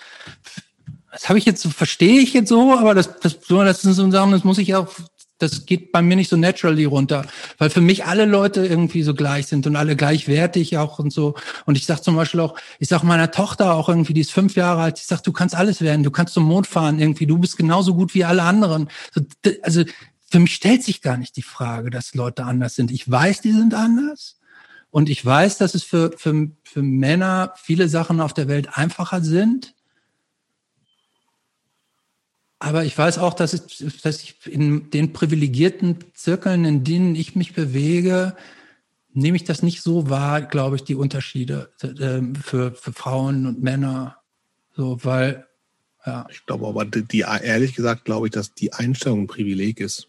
Das 1.12 1.28
habe 1.28 1.40
ich 1.40 1.46
jetzt 1.46 1.68
verstehe 1.68 2.22
ich 2.22 2.34
jetzt 2.34 2.50
so, 2.50 2.78
aber 2.78 2.94
das, 2.94 3.20
das, 3.20 3.40
das 3.40 3.82
sind 3.82 3.94
so 3.94 4.10
Sachen, 4.12 4.32
das 4.32 4.44
muss 4.44 4.58
ich 4.58 4.76
auch 4.76 4.88
das 5.38 5.66
geht 5.66 5.92
bei 5.92 6.02
mir 6.02 6.16
nicht 6.16 6.30
so 6.30 6.38
naturally 6.38 6.86
runter, 6.86 7.26
weil 7.58 7.70
für 7.70 7.82
mich 7.82 8.06
alle 8.06 8.26
Leute 8.26 8.66
irgendwie 8.66 9.04
so 9.04 9.14
gleich 9.14 9.48
sind 9.48 9.68
und 9.68 9.76
alle 9.76 9.96
gleichwertig 9.96 10.78
auch 10.78 11.00
und 11.00 11.14
so. 11.14 11.36
Und 11.66 11.78
ich 11.78 11.86
sag 11.86 12.04
zum 12.04 12.16
Beispiel 12.16 12.40
auch, 12.40 12.58
ich 12.80 12.88
sag 12.90 13.04
meiner 13.04 13.32
Tochter 13.32 13.74
auch 13.74 13.90
irgendwie, 13.90 14.14
die 14.14 14.22
ist 14.22 14.32
fünf 14.32 14.56
Jahre 14.56 14.82
alt, 14.82 15.00
ich 15.00 15.06
sag, 15.06 15.22
du 15.24 15.32
kannst 15.32 15.56
alles 15.56 15.82
werden, 15.82 16.04
du 16.04 16.12
kannst 16.12 16.34
zum 16.34 16.44
Mond 16.44 16.68
fahren 16.68 17.00
irgendwie, 17.00 17.28
du 17.28 17.38
bist 17.38 17.58
genauso 17.58 17.94
gut 17.94 18.14
wie 18.14 18.26
alle 18.26 18.44
anderen. 18.44 18.90
Also 19.62 19.84
für 20.30 20.40
mich 20.40 20.56
stellt 20.56 20.84
sich 20.84 21.02
gar 21.02 21.18
nicht 21.18 21.36
die 21.38 21.44
Frage, 21.44 21.90
dass 21.90 22.16
Leute 22.16 22.44
anders 22.44 22.76
sind. 22.76 22.92
Ich 22.92 23.10
weiß, 23.10 23.42
die 23.42 23.52
sind 23.52 23.74
anders. 23.74 24.36
Und 24.90 25.10
ich 25.10 25.24
weiß, 25.24 25.58
dass 25.58 25.76
es 25.76 25.84
für, 25.84 26.12
für, 26.18 26.50
für 26.64 26.82
Männer 26.82 27.54
viele 27.58 27.90
Sachen 27.90 28.22
auf 28.22 28.34
der 28.34 28.48
Welt 28.48 28.78
einfacher 28.78 29.22
sind 29.22 29.76
aber 32.60 32.86
ich 32.86 32.98
weiß 32.98 33.20
auch, 33.20 33.34
dass 33.34 33.54
ich, 33.54 34.02
dass 34.02 34.24
ich 34.24 34.36
in 34.48 34.90
den 34.90 35.14
privilegierten 35.14 35.98
Zirkeln, 36.14 36.66
in 36.66 36.84
denen 36.84 37.16
ich 37.16 37.36
mich 37.36 37.54
bewege, 37.54 38.36
nehme 39.14 39.38
ich 39.38 39.44
das 39.44 39.64
nicht 39.64 39.82
so 39.82 40.10
wahr, 40.10 40.42
glaube 40.42 40.76
ich, 40.76 40.84
die 40.84 40.96
Unterschiede 40.96 41.72
äh, 41.82 42.22
für, 42.42 42.74
für 42.74 42.94
Frauen 42.94 43.46
und 43.46 43.62
Männer. 43.62 44.18
So, 44.76 45.04
weil, 45.04 45.46
ja. 46.06 46.28
Ich 46.32 46.46
glaube 46.46 46.68
aber, 46.68 46.86
die, 46.86 47.20
ehrlich 47.20 47.76
gesagt, 47.76 48.06
glaube 48.06 48.28
ich, 48.28 48.34
dass 48.34 48.54
die 48.54 48.74
Einstellung 48.74 49.22
ein 49.22 49.28
Privileg 49.28 49.80
ist. 49.80 50.08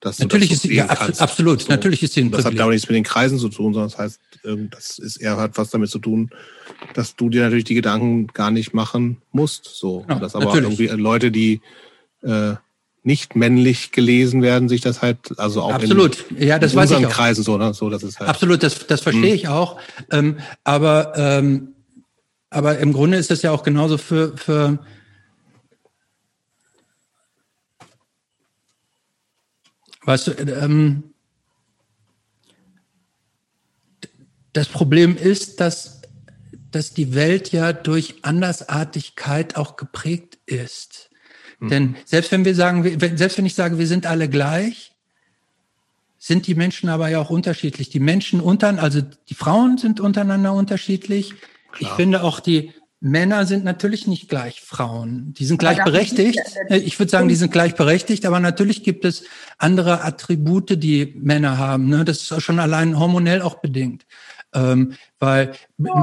Dass 0.00 0.18
natürlich 0.18 0.52
ist 0.52 0.62
sie, 0.62 0.74
ja, 0.74 0.86
kannst. 0.86 1.22
absolut, 1.22 1.62
so, 1.62 1.68
natürlich 1.68 2.02
ist 2.02 2.12
sie 2.12 2.20
ein 2.20 2.30
Das 2.30 2.44
hat, 2.44 2.54
glaube 2.54 2.72
ich, 2.72 2.76
nichts 2.76 2.88
mit 2.90 2.96
den 2.96 3.04
Kreisen 3.04 3.38
zu 3.38 3.48
tun, 3.48 3.72
sondern 3.72 3.90
das 3.90 3.98
heißt, 3.98 4.20
ähm, 4.44 4.68
das 4.70 4.98
ist 4.98 5.16
eher 5.16 5.38
hat 5.38 5.56
was 5.56 5.70
damit 5.70 5.88
zu 5.88 5.98
tun, 5.98 6.30
dass 6.92 7.16
du 7.16 7.30
dir 7.30 7.42
natürlich 7.42 7.64
die 7.64 7.74
Gedanken 7.74 8.26
gar 8.28 8.50
nicht 8.50 8.74
machen 8.74 9.22
musst. 9.32 9.64
So, 9.64 10.00
genau, 10.00 10.20
dass 10.20 10.34
aber 10.34 10.46
natürlich. 10.46 10.78
irgendwie 10.78 11.02
Leute, 11.02 11.30
die 11.30 11.62
äh, 12.22 12.54
nicht 13.04 13.36
männlich 13.36 13.92
gelesen 13.92 14.42
werden, 14.42 14.68
sich 14.68 14.80
das 14.80 15.02
halt, 15.02 15.38
also 15.38 15.60
auch 15.62 15.74
Absolut. 15.74 16.24
in, 16.30 16.48
ja, 16.48 16.58
das 16.58 16.72
in 16.72 16.78
unseren 16.78 17.08
Kreisen 17.08 17.44
so, 17.44 17.58
ne? 17.58 17.74
so, 17.74 17.90
das 17.90 18.02
ist 18.02 18.18
halt. 18.18 18.30
Absolut, 18.30 18.62
das, 18.62 18.86
das 18.86 19.02
verstehe 19.02 19.30
hm. 19.30 19.34
ich 19.34 19.48
auch. 19.48 19.78
Ähm, 20.10 20.38
aber, 20.64 21.12
ähm, 21.16 21.74
aber 22.48 22.78
im 22.78 22.92
Grunde 22.94 23.18
ist 23.18 23.30
das 23.30 23.42
ja 23.42 23.50
auch 23.50 23.62
genauso 23.62 23.98
für, 23.98 24.36
für 24.36 24.78
Weißt 30.04 30.26
du, 30.28 30.32
ähm, 30.32 31.04
das 34.52 34.68
Problem 34.68 35.16
ist, 35.16 35.60
dass, 35.60 36.02
dass 36.70 36.94
die 36.94 37.14
Welt 37.14 37.52
ja 37.52 37.72
durch 37.72 38.16
Andersartigkeit 38.22 39.56
auch 39.56 39.76
geprägt 39.76 40.38
ist. 40.46 41.10
Hm. 41.58 41.68
Denn 41.68 41.96
selbst 42.04 42.32
wenn 42.32 42.44
wir 42.44 42.54
sagen, 42.54 42.84
selbst 43.16 43.38
wenn 43.38 43.46
ich 43.46 43.54
sage, 43.54 43.78
wir 43.78 43.86
sind 43.86 44.06
alle 44.06 44.28
gleich, 44.28 44.92
sind 46.18 46.46
die 46.46 46.54
Menschen 46.54 46.88
aber 46.88 47.08
ja 47.08 47.20
auch 47.20 47.30
unterschiedlich. 47.30 47.90
Die 47.90 48.00
Menschen 48.00 48.40
untern, 48.40 48.78
also 48.78 49.02
die 49.02 49.34
Frauen 49.34 49.76
sind 49.76 50.00
untereinander 50.00 50.54
unterschiedlich. 50.54 51.34
Klar. 51.72 51.80
Ich 51.80 51.88
finde 51.96 52.22
auch 52.22 52.40
die 52.40 52.72
Männer 53.06 53.44
sind 53.44 53.64
natürlich 53.64 54.06
nicht 54.06 54.30
gleich 54.30 54.62
Frauen. 54.62 55.34
Die 55.34 55.44
sind 55.44 55.58
gleichberechtigt. 55.58 56.40
Ich 56.70 56.98
würde 56.98 57.10
sagen, 57.10 57.28
die 57.28 57.34
sind 57.34 57.52
gleichberechtigt, 57.52 58.24
aber 58.24 58.40
natürlich 58.40 58.82
gibt 58.82 59.04
es 59.04 59.24
andere 59.58 60.02
Attribute, 60.02 60.82
die 60.82 61.12
Männer 61.18 61.58
haben. 61.58 61.90
Ne? 61.90 62.06
Das 62.06 62.30
ist 62.30 62.42
schon 62.42 62.58
allein 62.58 62.98
hormonell 62.98 63.42
auch 63.42 63.56
bedingt. 63.56 64.06
Ähm, 64.54 64.94
weil. 65.18 65.52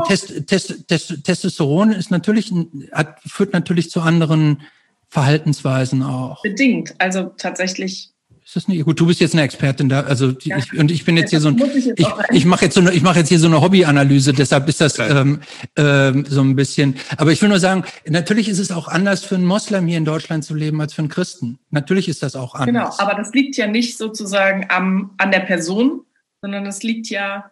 Test, 0.08 0.46
Test, 0.46 0.88
Test, 0.88 1.24
Testosteron 1.24 1.92
ist 1.92 2.12
natürlich, 2.12 2.54
hat, 2.92 3.20
führt 3.26 3.54
natürlich 3.54 3.90
zu 3.90 4.02
anderen 4.02 4.62
Verhaltensweisen 5.10 6.04
auch. 6.04 6.44
Bedingt. 6.44 6.94
Also 7.00 7.32
tatsächlich 7.36 8.11
ist 8.44 8.56
das 8.56 8.68
nicht 8.68 8.84
gut? 8.84 9.00
Du 9.00 9.06
bist 9.06 9.20
jetzt 9.20 9.34
eine 9.34 9.44
Expertin 9.44 9.88
da, 9.88 10.02
also 10.02 10.32
ja. 10.42 10.58
ich, 10.58 10.78
und 10.78 10.92
ich 10.92 11.06
bin 11.06 11.16
jetzt 11.16 11.30
hier 11.30 11.40
so 11.40 11.50
ein, 11.50 11.62
ich, 11.76 11.90
ich, 11.96 12.08
ich 12.32 12.46
mache 12.46 12.66
jetzt 12.66 12.74
so 12.74 12.82
eine, 12.82 12.92
ich 12.92 13.02
mache 13.02 13.20
jetzt 13.20 13.30
hier 13.30 13.40
so 13.40 13.48
eine 13.48 13.62
Hobbyanalyse, 13.62 14.34
deshalb 14.34 14.68
ist 14.68 14.82
das 14.82 14.98
ähm, 15.00 15.42
ähm, 15.76 16.26
so 16.28 16.42
ein 16.42 16.56
bisschen. 16.56 16.96
Aber 17.18 17.32
ich 17.32 17.42
will 17.42 17.50
nur 17.50 17.60
sagen, 17.60 17.86
natürlich 18.08 18.50
ist 18.50 18.60
es 18.60 18.72
auch 18.72 18.88
anders 18.88 19.24
für 19.24 19.36
einen 19.36 19.46
Moslem 19.46 19.88
hier 19.88 19.98
in 19.98 20.06
Deutschland 20.06 20.44
zu 20.44 20.56
leben 20.56 20.82
als 20.82 20.94
für 20.94 21.00
einen 21.00 21.10
Christen. 21.10 21.60
Natürlich 21.70 22.10
ist 22.10 22.24
das 22.24 22.36
auch 22.36 22.56
anders. 22.56 22.98
Genau, 22.98 23.10
aber 23.10 23.18
das 23.18 23.34
liegt 23.34 23.58
ja 23.58 23.68
nicht 23.68 23.98
sozusagen 23.98 24.66
am 24.70 25.12
an 25.18 25.32
der 25.32 25.42
Person, 25.42 26.02
sondern 26.42 26.66
das 26.66 26.84
liegt 26.84 27.10
ja 27.10 27.52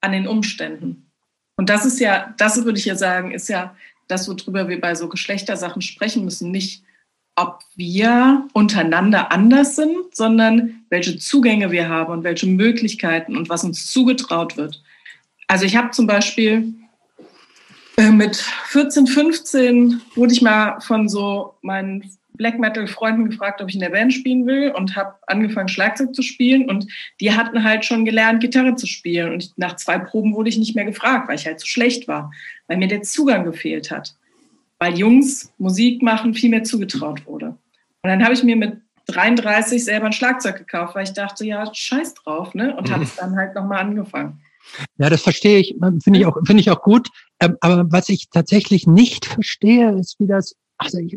an 0.00 0.12
den 0.12 0.26
Umständen. 0.26 1.10
Und 1.56 1.70
das 1.70 1.84
ist 1.84 2.00
ja, 2.00 2.34
das 2.38 2.64
würde 2.64 2.78
ich 2.78 2.84
ja 2.84 2.96
sagen, 2.96 3.32
ist 3.32 3.48
ja 3.48 3.74
das, 4.06 4.28
worüber 4.28 4.68
wir 4.68 4.80
bei 4.80 4.94
so 4.94 5.08
Geschlechtersachen 5.08 5.82
sprechen 5.82 6.24
müssen, 6.24 6.50
nicht 6.50 6.82
ob 7.38 7.60
wir 7.76 8.48
untereinander 8.52 9.30
anders 9.30 9.76
sind, 9.76 9.96
sondern 10.12 10.82
welche 10.90 11.18
Zugänge 11.18 11.70
wir 11.70 11.88
haben 11.88 12.12
und 12.12 12.24
welche 12.24 12.46
Möglichkeiten 12.46 13.36
und 13.36 13.48
was 13.48 13.62
uns 13.62 13.86
zugetraut 13.86 14.56
wird. 14.56 14.82
Also 15.46 15.64
ich 15.64 15.76
habe 15.76 15.90
zum 15.90 16.06
Beispiel 16.06 16.74
äh, 17.96 18.10
mit 18.10 18.36
14, 18.36 19.06
15 19.06 20.00
wurde 20.16 20.32
ich 20.32 20.42
mal 20.42 20.80
von 20.80 21.08
so 21.08 21.54
meinen 21.62 22.10
Black 22.34 22.58
Metal 22.58 22.86
Freunden 22.86 23.30
gefragt, 23.30 23.60
ob 23.60 23.68
ich 23.68 23.74
in 23.74 23.80
der 23.80 23.90
Band 23.90 24.12
spielen 24.12 24.46
will 24.46 24.70
und 24.70 24.96
habe 24.96 25.14
angefangen 25.26 25.68
Schlagzeug 25.68 26.14
zu 26.14 26.22
spielen 26.22 26.68
und 26.68 26.86
die 27.20 27.32
hatten 27.32 27.62
halt 27.62 27.84
schon 27.84 28.04
gelernt 28.04 28.40
Gitarre 28.40 28.74
zu 28.74 28.86
spielen 28.86 29.32
und 29.32 29.52
nach 29.56 29.76
zwei 29.76 29.98
Proben 29.98 30.34
wurde 30.34 30.48
ich 30.48 30.58
nicht 30.58 30.74
mehr 30.74 30.84
gefragt, 30.84 31.28
weil 31.28 31.36
ich 31.36 31.46
halt 31.46 31.60
zu 31.60 31.66
schlecht 31.66 32.08
war, 32.08 32.32
weil 32.66 32.78
mir 32.78 32.88
der 32.88 33.02
Zugang 33.02 33.44
gefehlt 33.44 33.90
hat 33.90 34.14
weil 34.78 34.98
Jungs 34.98 35.52
Musik 35.58 36.02
machen 36.02 36.34
viel 36.34 36.50
mehr 36.50 36.64
zugetraut 36.64 37.26
wurde. 37.26 37.48
Und 38.02 38.10
dann 38.10 38.22
habe 38.22 38.34
ich 38.34 38.42
mir 38.42 38.56
mit 38.56 38.78
33 39.06 39.84
selber 39.84 40.06
ein 40.06 40.12
Schlagzeug 40.12 40.56
gekauft, 40.56 40.94
weil 40.94 41.04
ich 41.04 41.12
dachte, 41.12 41.44
ja, 41.44 41.72
scheiß 41.72 42.14
drauf, 42.14 42.54
ne? 42.54 42.76
Und 42.76 42.90
habe 42.90 43.04
es 43.04 43.16
dann 43.16 43.36
halt 43.36 43.54
nochmal 43.54 43.80
angefangen. 43.80 44.40
Ja, 44.98 45.08
das 45.08 45.22
verstehe 45.22 45.58
ich, 45.58 45.76
finde 46.02 46.18
ich 46.18 46.26
auch, 46.26 46.36
finde 46.44 46.60
ich 46.60 46.70
auch 46.70 46.82
gut. 46.82 47.08
Ähm, 47.40 47.56
aber 47.60 47.90
was 47.90 48.08
ich 48.10 48.28
tatsächlich 48.30 48.86
nicht 48.86 49.24
verstehe, 49.24 49.92
ist, 49.92 50.20
wie 50.20 50.26
das, 50.26 50.54
also 50.76 50.98
ich, 50.98 51.16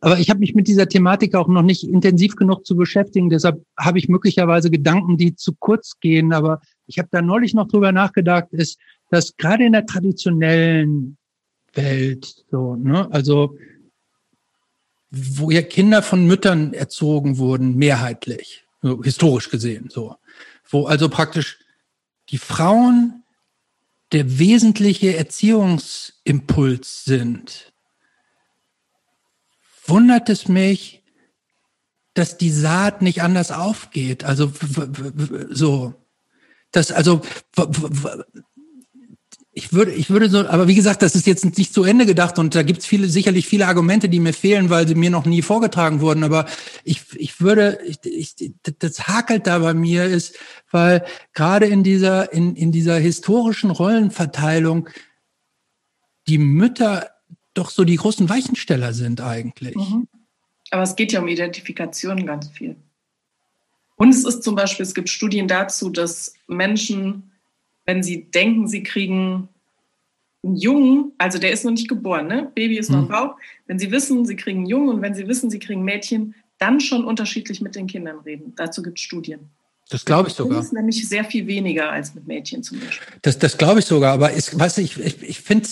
aber 0.00 0.18
ich 0.18 0.28
habe 0.28 0.40
mich 0.40 0.54
mit 0.54 0.66
dieser 0.66 0.88
Thematik 0.88 1.34
auch 1.34 1.48
noch 1.48 1.62
nicht 1.62 1.84
intensiv 1.84 2.36
genug 2.36 2.66
zu 2.66 2.76
beschäftigen. 2.76 3.30
Deshalb 3.30 3.64
habe 3.78 3.98
ich 3.98 4.08
möglicherweise 4.08 4.70
Gedanken, 4.70 5.16
die 5.16 5.34
zu 5.34 5.54
kurz 5.58 5.98
gehen. 6.00 6.32
Aber 6.32 6.60
ich 6.86 6.98
habe 6.98 7.08
da 7.10 7.22
neulich 7.22 7.54
noch 7.54 7.68
drüber 7.68 7.92
nachgedacht, 7.92 8.48
ist, 8.50 8.78
dass 9.10 9.36
gerade 9.36 9.64
in 9.64 9.72
der 9.72 9.86
traditionellen 9.86 11.16
Welt, 11.76 12.44
so, 12.50 12.76
ne? 12.76 13.10
Also, 13.10 13.56
wo 15.10 15.50
ja 15.50 15.62
Kinder 15.62 16.02
von 16.02 16.26
Müttern 16.26 16.74
erzogen 16.74 17.38
wurden, 17.38 17.76
mehrheitlich, 17.76 18.64
so, 18.82 19.02
historisch 19.02 19.50
gesehen, 19.50 19.88
so. 19.90 20.16
Wo 20.68 20.86
also 20.86 21.08
praktisch 21.08 21.58
die 22.30 22.38
Frauen 22.38 23.22
der 24.12 24.38
wesentliche 24.38 25.16
Erziehungsimpuls 25.16 27.04
sind, 27.04 27.72
wundert 29.86 30.28
es 30.28 30.48
mich, 30.48 31.02
dass 32.14 32.38
die 32.38 32.50
Saat 32.50 33.02
nicht 33.02 33.22
anders 33.22 33.50
aufgeht. 33.50 34.24
Also 34.24 34.52
so, 35.50 35.94
dass 36.70 36.92
also 36.92 37.22
ich 39.56 39.72
würde, 39.72 39.92
ich 39.92 40.10
würde 40.10 40.28
so, 40.28 40.46
aber 40.48 40.66
wie 40.66 40.74
gesagt, 40.74 41.00
das 41.02 41.14
ist 41.14 41.26
jetzt 41.26 41.44
nicht 41.56 41.72
zu 41.72 41.84
Ende 41.84 42.06
gedacht 42.06 42.38
und 42.38 42.54
da 42.54 42.62
gibt 42.62 42.80
es 42.80 42.86
viele, 42.86 43.08
sicherlich 43.08 43.46
viele 43.46 43.68
Argumente, 43.68 44.08
die 44.08 44.18
mir 44.18 44.32
fehlen, 44.32 44.68
weil 44.68 44.88
sie 44.88 44.96
mir 44.96 45.10
noch 45.10 45.26
nie 45.26 45.42
vorgetragen 45.42 46.00
wurden. 46.00 46.24
Aber 46.24 46.46
ich, 46.82 47.02
ich 47.14 47.40
würde, 47.40 47.78
ich, 47.86 47.98
ich, 48.04 48.54
das 48.78 49.06
hakelt 49.06 49.46
da 49.46 49.60
bei 49.60 49.72
mir 49.72 50.06
ist, 50.06 50.36
weil 50.72 51.04
gerade 51.34 51.66
in 51.66 51.84
dieser, 51.84 52.32
in, 52.32 52.56
in 52.56 52.72
dieser 52.72 52.98
historischen 52.98 53.70
Rollenverteilung 53.70 54.88
die 56.26 56.38
Mütter 56.38 57.10
doch 57.54 57.70
so 57.70 57.84
die 57.84 57.96
großen 57.96 58.28
Weichensteller 58.28 58.92
sind 58.92 59.20
eigentlich. 59.20 59.76
Mhm. 59.76 60.08
Aber 60.70 60.82
es 60.82 60.96
geht 60.96 61.12
ja 61.12 61.20
um 61.20 61.28
Identifikation 61.28 62.26
ganz 62.26 62.48
viel. 62.48 62.74
Und 63.94 64.08
es 64.08 64.24
ist 64.24 64.42
zum 64.42 64.56
Beispiel, 64.56 64.82
es 64.82 64.94
gibt 64.94 65.08
Studien 65.08 65.46
dazu, 65.46 65.90
dass 65.90 66.34
Menschen 66.48 67.30
wenn 67.86 68.02
sie 68.02 68.30
denken, 68.30 68.66
sie 68.68 68.82
kriegen 68.82 69.48
einen 70.44 70.56
Jungen, 70.56 71.12
also 71.18 71.38
der 71.38 71.52
ist 71.52 71.64
noch 71.64 71.72
nicht 71.72 71.88
geboren, 71.88 72.26
ne? 72.26 72.50
Baby 72.54 72.78
ist 72.78 72.90
noch 72.90 73.00
im 73.00 73.04
mhm. 73.06 73.08
Bauch, 73.08 73.36
wenn 73.66 73.78
sie 73.78 73.90
wissen, 73.90 74.26
sie 74.26 74.36
kriegen 74.36 74.60
einen 74.60 74.66
Jungen 74.66 74.88
und 74.90 75.02
wenn 75.02 75.14
sie 75.14 75.26
wissen, 75.26 75.50
sie 75.50 75.58
kriegen 75.58 75.80
ein 75.80 75.84
Mädchen, 75.84 76.34
dann 76.58 76.80
schon 76.80 77.04
unterschiedlich 77.04 77.60
mit 77.60 77.74
den 77.74 77.86
Kindern 77.86 78.20
reden. 78.20 78.52
Dazu 78.56 78.82
gibt 78.82 78.98
es 78.98 79.04
Studien. 79.04 79.50
Das 79.90 80.04
glaube 80.04 80.28
ich 80.28 80.34
sogar. 80.34 80.58
Das 80.58 80.66
ist 80.66 80.72
nämlich 80.72 81.06
sehr 81.06 81.24
viel 81.24 81.46
weniger 81.46 81.90
als 81.90 82.14
mit 82.14 82.26
Mädchen 82.26 82.62
zum 82.62 82.80
Beispiel. 82.80 83.06
Das, 83.22 83.38
das 83.38 83.58
glaube 83.58 83.80
ich 83.80 83.86
sogar, 83.86 84.14
aber 84.14 84.32
ist, 84.32 84.58
weißt 84.58 84.78
du, 84.78 84.82
ich, 84.82 84.98
ich, 84.98 85.22
ich 85.22 85.40
finde 85.40 85.68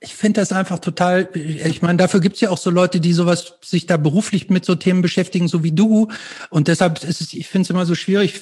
ich 0.00 0.14
finde 0.14 0.40
das 0.40 0.52
einfach 0.52 0.78
total, 0.78 1.28
ich 1.34 1.82
meine, 1.82 1.98
dafür 1.98 2.20
gibt's 2.20 2.40
ja 2.40 2.50
auch 2.50 2.58
so 2.58 2.70
Leute, 2.70 3.00
die 3.00 3.12
sowas 3.12 3.54
sich 3.62 3.86
da 3.86 3.96
beruflich 3.96 4.48
mit 4.48 4.64
so 4.64 4.74
Themen 4.74 5.02
beschäftigen, 5.02 5.48
so 5.48 5.64
wie 5.64 5.72
du. 5.72 6.08
Und 6.50 6.68
deshalb 6.68 7.02
ist 7.02 7.20
es, 7.20 7.32
ich 7.32 7.48
finde 7.48 7.64
es 7.64 7.70
immer 7.70 7.84
so 7.84 7.94
schwierig, 7.94 8.40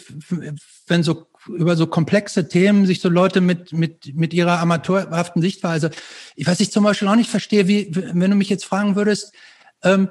wenn 0.87 1.03
so 1.03 1.27
über 1.49 1.77
so 1.77 1.87
komplexe 1.87 2.49
Themen 2.49 2.87
sich 2.87 3.01
so 3.01 3.09
Leute 3.09 3.41
mit, 3.41 3.73
mit, 3.73 4.15
mit 4.17 4.35
ihrer 4.35 4.59
amateurhaften 4.59 5.41
Sichtweise. 5.41 5.91
Ich 6.35 6.47
weiß 6.47 6.59
ich 6.61 6.73
zum 6.73 6.83
Beispiel 6.83 7.07
auch 7.07 7.15
nicht 7.15 7.31
verstehe, 7.31 7.69
wie, 7.69 7.89
wenn 7.93 8.31
du 8.31 8.37
mich 8.37 8.49
jetzt 8.49 8.65
fragen 8.65 8.97
würdest, 8.97 9.33
ähm, 9.83 10.09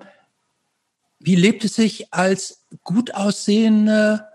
wie 1.20 1.36
lebt 1.36 1.66
es 1.66 1.76
sich 1.76 2.14
als 2.14 2.66
gut 2.84 3.14
aussehende, 3.14 4.28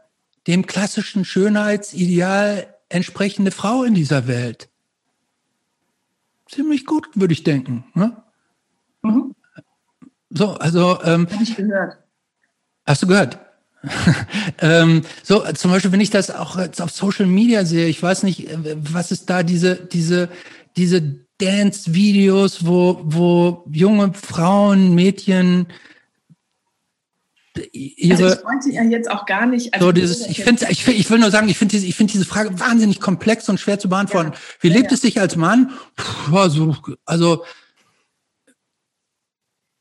dem 0.46 0.66
klassischen 0.66 1.24
Schönheitsideal 1.24 2.74
entsprechende 2.88 3.50
Frau 3.50 3.84
in 3.84 3.94
dieser 3.94 4.26
Welt? 4.26 4.70
ziemlich 6.50 6.84
gut, 6.86 7.08
würde 7.14 7.32
ich 7.32 7.42
denken. 7.42 7.84
Ne? 7.94 8.16
Mhm. 9.02 9.34
So, 10.30 10.54
also. 10.54 11.02
Ähm, 11.02 11.28
Habe 11.30 11.42
ich 11.42 11.56
gehört. 11.56 11.98
Hast 12.86 13.02
du 13.02 13.06
gehört? 13.06 13.38
ähm, 14.60 15.02
so, 15.22 15.42
zum 15.54 15.70
Beispiel, 15.70 15.92
wenn 15.92 16.00
ich 16.00 16.10
das 16.10 16.30
auch 16.30 16.58
jetzt 16.58 16.82
auf 16.82 16.90
Social 16.90 17.26
Media 17.26 17.64
sehe, 17.64 17.86
ich 17.86 18.02
weiß 18.02 18.22
nicht, 18.24 18.50
äh, 18.50 18.76
was 18.76 19.10
ist 19.10 19.30
da 19.30 19.42
diese, 19.42 19.76
diese, 19.76 20.28
diese 20.76 21.02
Dance-Videos, 21.38 22.66
wo, 22.66 23.00
wo 23.04 23.64
junge 23.70 24.12
Frauen, 24.12 24.94
Mädchen 24.94 25.66
ihre. 27.72 28.24
Also 28.24 28.38
ich 28.38 28.44
wollte 28.44 28.70
ja 28.70 28.82
jetzt 28.84 29.10
auch 29.10 29.26
gar 29.26 29.46
nicht. 29.46 29.74
Also 29.74 29.86
so 29.86 29.92
dieses, 29.92 30.26
ich 30.26 30.42
finde, 30.42 30.66
ich, 30.68 30.86
ich 30.86 31.10
will 31.10 31.18
nur 31.18 31.30
sagen, 31.30 31.48
ich 31.48 31.58
finde 31.58 31.72
diese, 31.72 31.86
ich 31.86 31.96
finde 31.96 32.12
diese 32.12 32.24
Frage 32.24 32.58
wahnsinnig 32.60 33.00
komplex 33.00 33.48
und 33.48 33.58
schwer 33.58 33.78
zu 33.78 33.88
beantworten. 33.88 34.32
Ja. 34.32 34.38
Wie 34.60 34.68
ja, 34.68 34.74
lebt 34.74 34.90
ja. 34.90 34.94
es 34.94 35.00
sich 35.00 35.20
als 35.20 35.36
Mann? 35.36 35.70
Puh, 35.96 36.36
also, 36.36 36.76
also 37.04 37.44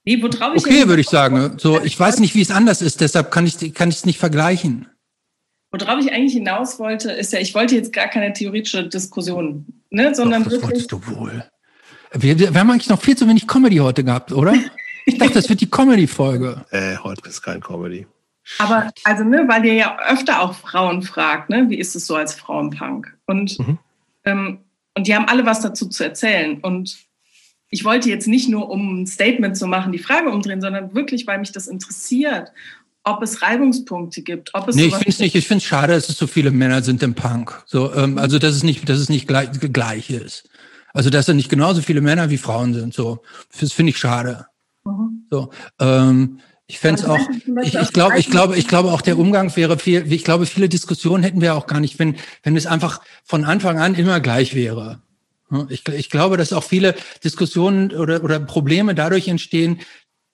Nee, 0.10 0.24
worauf 0.24 0.56
ich 0.56 0.66
okay, 0.66 0.88
würde 0.88 1.02
ich 1.02 1.08
sagen. 1.08 1.60
So, 1.60 1.80
ich 1.84 2.00
weiß 2.00 2.20
nicht, 2.20 2.34
wie 2.34 2.42
es 2.42 2.50
anders 2.50 2.82
ist, 2.82 3.00
deshalb 3.00 3.30
kann 3.30 3.46
ich 3.46 3.76
kann 3.76 3.90
ich 3.90 3.98
es 3.98 4.06
nicht 4.08 4.18
vergleichen. 4.18 4.88
Worauf 5.72 6.00
ich 6.04 6.12
eigentlich 6.12 6.34
hinaus 6.34 6.80
wollte, 6.80 7.12
ist 7.12 7.32
ja, 7.32 7.40
ich 7.40 7.54
wollte 7.54 7.76
jetzt 7.76 7.94
gar 7.94 8.08
keine 8.08 8.34
theoretische 8.34 8.90
Diskussion, 8.90 9.68
ne, 9.92 10.16
sondern 10.16 10.44
Doch, 10.44 10.50
das 10.50 10.62
wirklich. 10.62 10.90
Wolltest 10.90 10.92
du 10.92 11.16
wohl. 11.16 11.44
Wir, 12.14 12.40
wir 12.40 12.60
haben 12.60 12.72
eigentlich 12.72 12.90
noch 12.90 13.00
viel 13.00 13.16
zu 13.16 13.28
wenig 13.28 13.48
Comedy 13.48 13.78
heute 13.78 14.04
gehabt, 14.04 14.32
oder? 14.32 14.56
Ich 15.06 15.20
dachte, 15.20 15.34
das 15.34 15.48
wird 15.48 15.62
die 15.62 15.70
Comedy-Folge. 15.70 16.66
Äh, 16.72 16.98
heute 16.98 17.30
ist 17.30 17.44
kein 17.44 17.62
Comedy. 17.62 18.08
Aber, 18.58 18.92
also, 19.04 19.24
ne, 19.24 19.46
weil 19.48 19.64
ihr 19.64 19.76
ja 19.76 20.00
öfter 20.08 20.42
auch 20.42 20.56
Frauen 20.56 21.04
fragt, 21.04 21.52
ne, 21.52 21.70
wie 21.70 21.78
ist 21.78 21.96
es 21.96 22.08
so 22.08 22.16
als 22.16 22.34
Frauenpunk? 22.34 23.16
Und, 23.28 23.60
mhm. 23.60 23.78
ähm, 24.26 24.60
und 24.98 25.06
die 25.06 25.16
haben 25.16 25.28
alle 25.28 25.46
was 25.46 25.62
dazu 25.62 25.88
zu 25.88 26.04
erzählen. 26.04 26.60
Und 26.62 27.09
ich 27.70 27.86
wollte 27.86 28.10
jetzt 28.10 28.28
nicht 28.28 28.50
nur, 28.50 28.70
um 28.70 29.02
ein 29.02 29.08
Statement 29.08 29.56
zu 29.56 29.68
machen, 29.68 29.92
die 29.92 30.00
Frage 30.00 30.30
umdrehen, 30.30 30.62
sondern 30.62 30.94
wirklich, 30.96 31.28
weil 31.28 31.40
mich 31.40 31.52
das 31.52 31.68
interessiert, 31.68 32.52
ob 33.04 33.22
es 33.22 33.42
Reibungspunkte 33.42 34.22
gibt. 34.22 34.54
Ob 34.54 34.68
es 34.68 34.76
nee, 34.76 34.86
ich 34.86 34.96
finde 34.96 35.10
es 35.10 35.20
nicht. 35.20 35.36
Ich 35.36 35.48
finde 35.48 35.60
es 35.60 35.66
schade, 35.66 35.94
dass 35.94 36.10
es 36.10 36.18
so 36.18 36.28
viele 36.28 36.52
Männer 36.52 36.82
sind 36.82 37.02
im 37.04 37.14
Punk. 37.14 37.64
So, 37.66 37.94
ähm, 37.94 38.18
also 38.18 38.40
dass 38.40 38.56
es 38.56 38.64
nicht, 38.64 38.88
dass 38.90 39.00
es 39.00 39.10
nicht 39.10 39.28
gleich, 39.28 39.50
gleich 39.52 40.10
ist. 40.10 40.50
Also 40.94 41.10
dass 41.10 41.28
da 41.28 41.34
nicht 41.34 41.50
genauso 41.50 41.82
viele 41.82 42.02
Männer 42.02 42.30
wie 42.30 42.38
Frauen 42.38 42.74
sind. 42.74 42.94
So, 42.94 43.22
das 43.60 43.72
finde 43.72 43.92
ich 43.92 43.98
schade. 43.98 44.48
Mhm. 44.84 45.28
So, 45.30 45.50
ähm, 45.80 46.40
ich 46.66 46.80
fände 46.80 47.02
es 47.02 47.08
auch, 47.08 47.20
ich, 47.64 47.76
ich 47.76 47.94
glaube, 47.94 48.20
ich 48.20 48.30
glaube, 48.30 48.58
ich 48.58 48.68
glaube 48.68 48.92
auch 48.92 49.02
der 49.02 49.18
Umgang 49.18 49.56
wäre 49.56 49.80
viel, 49.80 50.12
ich 50.12 50.24
glaube, 50.24 50.46
viele 50.46 50.70
Diskussionen 50.70 51.24
hätten 51.24 51.42
wir 51.42 51.56
auch 51.56 51.68
gar 51.68 51.80
nicht, 51.80 51.98
wenn, 51.98 52.16
wenn 52.44 52.56
es 52.56 52.68
einfach 52.68 53.02
von 53.24 53.44
Anfang 53.44 53.80
an 53.80 53.96
immer 53.96 54.20
gleich 54.20 54.54
wäre. 54.54 55.02
Ich, 55.70 55.88
ich 55.88 56.10
glaube, 56.10 56.38
dass 56.38 56.54
auch 56.54 56.64
viele 56.64 56.96
Diskussionen 57.24 57.92
oder, 57.92 58.24
oder 58.24 58.40
Probleme 58.40 58.94
dadurch 58.96 59.28
entstehen, 59.28 59.80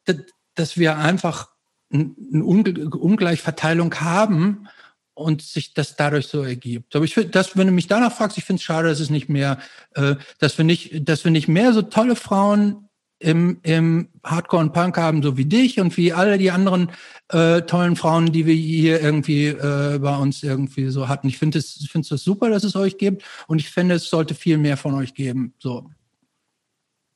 dass, 0.05 0.17
dass 0.55 0.77
wir 0.77 0.97
einfach 0.97 1.49
eine 1.91 2.43
Ungleichverteilung 2.43 3.93
haben 3.95 4.67
und 5.13 5.41
sich 5.41 5.73
das 5.73 5.95
dadurch 5.95 6.27
so 6.27 6.43
ergibt. 6.43 6.95
Aber 6.95 7.05
ich 7.05 7.13
finde, 7.13 7.29
dass, 7.29 7.57
wenn 7.57 7.67
du 7.67 7.73
mich 7.73 7.87
danach 7.87 8.13
fragst, 8.13 8.37
ich 8.37 8.43
finde 8.43 8.59
es 8.59 8.63
schade, 8.63 8.89
dass 8.89 8.99
es 8.99 9.09
nicht 9.09 9.29
mehr, 9.29 9.59
äh, 9.93 10.15
dass 10.39 10.57
wir 10.57 10.65
nicht, 10.65 11.07
dass 11.07 11.23
wir 11.23 11.31
nicht 11.31 11.47
mehr 11.47 11.73
so 11.73 11.81
tolle 11.81 12.15
Frauen 12.15 12.84
im, 13.25 13.57
im 13.63 14.09
Hardcore 14.23 14.61
und 14.61 14.71
Punk 14.71 14.97
haben, 14.97 15.23
so 15.23 15.35
wie 15.35 15.45
dich 15.45 15.79
und 15.79 15.97
wie 15.97 16.13
alle 16.13 16.37
die 16.37 16.51
anderen 16.51 16.91
äh, 17.29 17.63
tollen 17.63 17.95
Frauen, 17.95 18.31
die 18.31 18.45
wir 18.45 18.53
hier 18.53 19.01
irgendwie 19.01 19.47
äh, 19.47 19.97
bei 19.97 20.15
uns 20.15 20.43
irgendwie 20.43 20.89
so 20.89 21.07
hatten. 21.07 21.27
Ich 21.27 21.39
finde 21.39 21.57
es, 21.57 21.87
finde 21.89 22.13
es 22.13 22.23
super, 22.23 22.51
dass 22.51 22.63
es 22.63 22.75
euch 22.75 22.99
gibt 22.99 23.23
und 23.47 23.59
ich 23.59 23.71
finde, 23.71 23.95
es 23.95 24.09
sollte 24.09 24.35
viel 24.35 24.59
mehr 24.59 24.77
von 24.77 24.93
euch 24.93 25.15
geben. 25.15 25.55
So, 25.57 25.89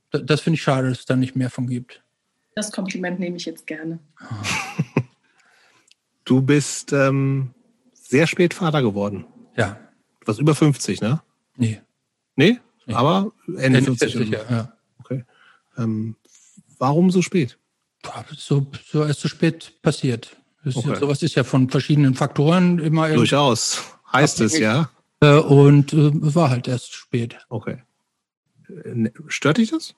das, 0.09 0.23
das 0.25 0.41
finde 0.41 0.55
ich 0.55 0.63
schade, 0.63 0.89
dass 0.89 0.99
es 0.99 1.05
da 1.05 1.15
nicht 1.15 1.35
mehr 1.35 1.51
von 1.51 1.67
gibt. 1.67 2.01
Das 2.55 2.71
Kompliment 2.71 3.19
nehme 3.19 3.38
ich 3.38 3.45
jetzt 3.45 3.67
gerne. 3.67 3.99
Du 6.25 6.43
bist 6.43 6.93
ähm, 6.93 7.55
sehr 7.91 8.27
spät 8.27 8.53
Vater 8.53 8.83
geworden. 8.83 9.25
Ja. 9.57 9.79
Du 10.19 10.27
warst 10.27 10.39
über 10.39 10.53
50, 10.53 11.01
ne? 11.01 11.23
Nee. 11.57 11.81
Nee? 12.35 12.59
nee. 12.85 12.93
Aber 12.93 13.31
Ende, 13.47 13.63
Ende 13.79 13.81
50. 13.81 14.13
50 14.13 14.29
ja, 14.31 14.39
ja. 14.47 14.73
Ähm, 15.77 16.15
warum 16.77 17.11
so 17.11 17.22
spät? 17.22 17.57
So, 18.35 18.67
so 18.85 19.03
erst 19.03 19.19
zu 19.19 19.27
spät 19.27 19.73
passiert. 19.81 20.38
Okay. 20.65 20.89
Ja, 20.89 20.95
sowas 20.95 21.23
ist 21.23 21.35
ja 21.35 21.43
von 21.43 21.69
verschiedenen 21.69 22.15
Faktoren 22.15 22.80
immer. 22.80 23.09
Durchaus. 23.09 23.81
Heißt 24.11 24.41
es, 24.41 24.57
ja. 24.57 24.89
Äh, 25.22 25.35
und 25.35 25.93
äh, 25.93 26.11
war 26.14 26.49
halt 26.49 26.67
erst 26.67 26.93
spät. 26.93 27.38
Okay. 27.49 27.83
Äh, 28.67 29.11
stört 29.27 29.57
dich 29.57 29.72
das? 29.72 29.95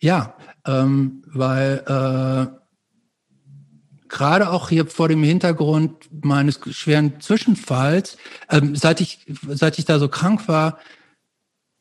Ja, 0.00 0.34
ähm, 0.66 1.22
weil 1.26 1.82
äh, 1.86 2.60
gerade 4.08 4.50
auch 4.50 4.68
hier 4.68 4.86
vor 4.86 5.08
dem 5.08 5.22
Hintergrund 5.22 6.08
meines 6.24 6.60
schweren 6.70 7.20
Zwischenfalls, 7.20 8.18
ähm, 8.50 8.76
seit 8.76 9.00
ich 9.00 9.26
seit 9.48 9.78
ich 9.78 9.84
da 9.86 9.98
so 9.98 10.08
krank 10.08 10.48
war, 10.48 10.78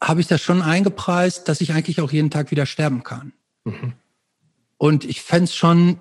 habe 0.01 0.21
ich 0.21 0.27
das 0.27 0.41
schon 0.41 0.61
eingepreist, 0.61 1.47
dass 1.47 1.61
ich 1.61 1.73
eigentlich 1.73 2.01
auch 2.01 2.11
jeden 2.11 2.29
Tag 2.29 2.51
wieder 2.51 2.65
sterben 2.65 3.03
kann. 3.03 3.33
Mhm. 3.65 3.93
Und 4.77 5.03
ich 5.03 5.21
fände 5.21 5.51
schon. 5.51 5.99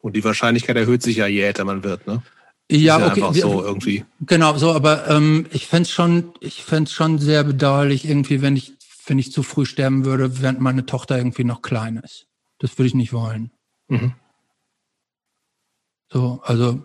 Und 0.00 0.14
die 0.14 0.24
Wahrscheinlichkeit 0.24 0.76
erhöht 0.76 1.02
sich 1.02 1.16
ja, 1.16 1.26
je 1.26 1.40
älter 1.40 1.64
man 1.64 1.82
wird, 1.82 2.06
ne? 2.06 2.22
Ja, 2.70 2.98
ja 2.98 3.06
okay. 3.06 3.22
Einfach 3.22 3.34
so 3.34 3.64
irgendwie. 3.64 4.04
Genau, 4.20 4.56
so, 4.58 4.72
aber 4.72 5.08
ähm, 5.08 5.46
ich 5.50 5.66
fände 5.66 5.88
schon, 5.88 6.32
ich 6.40 6.62
fände 6.64 6.90
schon 6.90 7.18
sehr 7.18 7.44
bedauerlich, 7.44 8.06
irgendwie, 8.06 8.42
wenn 8.42 8.56
ich, 8.56 8.74
wenn 9.06 9.18
ich 9.18 9.32
zu 9.32 9.42
früh 9.42 9.64
sterben 9.64 10.04
würde, 10.04 10.42
während 10.42 10.60
meine 10.60 10.84
Tochter 10.84 11.16
irgendwie 11.16 11.44
noch 11.44 11.62
klein 11.62 11.96
ist. 11.96 12.26
Das 12.58 12.76
würde 12.76 12.88
ich 12.88 12.94
nicht 12.94 13.12
wollen. 13.12 13.50
Mhm. 13.88 14.14
So, 16.10 16.40
also. 16.44 16.84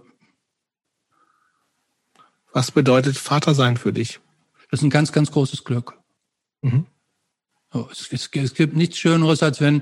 Was 2.54 2.72
bedeutet 2.72 3.18
Vater 3.18 3.54
sein 3.54 3.78
für 3.78 3.92
dich? 3.92 4.20
Das 4.70 4.80
ist 4.80 4.84
ein 4.84 4.90
ganz, 4.90 5.12
ganz 5.12 5.32
großes 5.32 5.64
Glück. 5.64 5.98
Mhm. 6.64 6.86
So, 7.72 7.90
es, 7.92 8.12
es, 8.12 8.30
es, 8.34 8.54
gibt 8.54 8.76
nichts 8.76 8.98
Schöneres, 8.98 9.44
als 9.44 9.60
wenn 9.60 9.82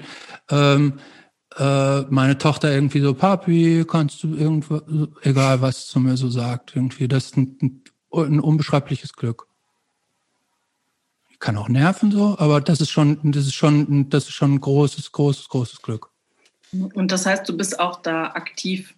ähm, 0.50 1.00
äh, 1.58 2.02
meine 2.02 2.38
Tochter 2.38 2.72
irgendwie 2.72 3.02
so, 3.02 3.14
Papi, 3.14 3.86
kannst 3.88 4.24
du 4.24 4.36
irgendwo, 4.36 4.82
egal 5.24 5.62
was 5.62 5.88
zu 5.88 6.00
mir 6.00 6.18
so 6.18 6.30
sagt, 6.30 6.76
irgendwie, 6.76 7.08
das 7.08 7.26
ist 7.26 7.38
ein, 7.38 7.58
ein, 7.62 7.84
ein 8.14 8.40
unbeschreibliches 8.40 9.14
Glück. 9.14 9.48
Ich 11.30 11.40
kann 11.40 11.58
auch 11.58 11.70
nerven 11.70 12.12
so, 12.12 12.38
aber 12.38 12.62
das 12.62 12.82
ist 12.82 12.92
schon, 12.92 13.32
das 13.32 13.46
ist 13.46 13.56
schon, 13.56 14.10
das 14.10 14.26
ist 14.26 14.34
schon 14.34 14.54
ein 14.54 14.62
großes, 14.62 15.12
großes, 15.12 15.50
großes 15.50 15.82
Glück. 15.82 16.10
Und 16.72 17.12
das 17.12 17.26
heißt, 17.26 17.48
du 17.50 17.58
bist 17.58 17.80
auch 17.80 18.02
da 18.02 18.28
aktiv 18.28 18.96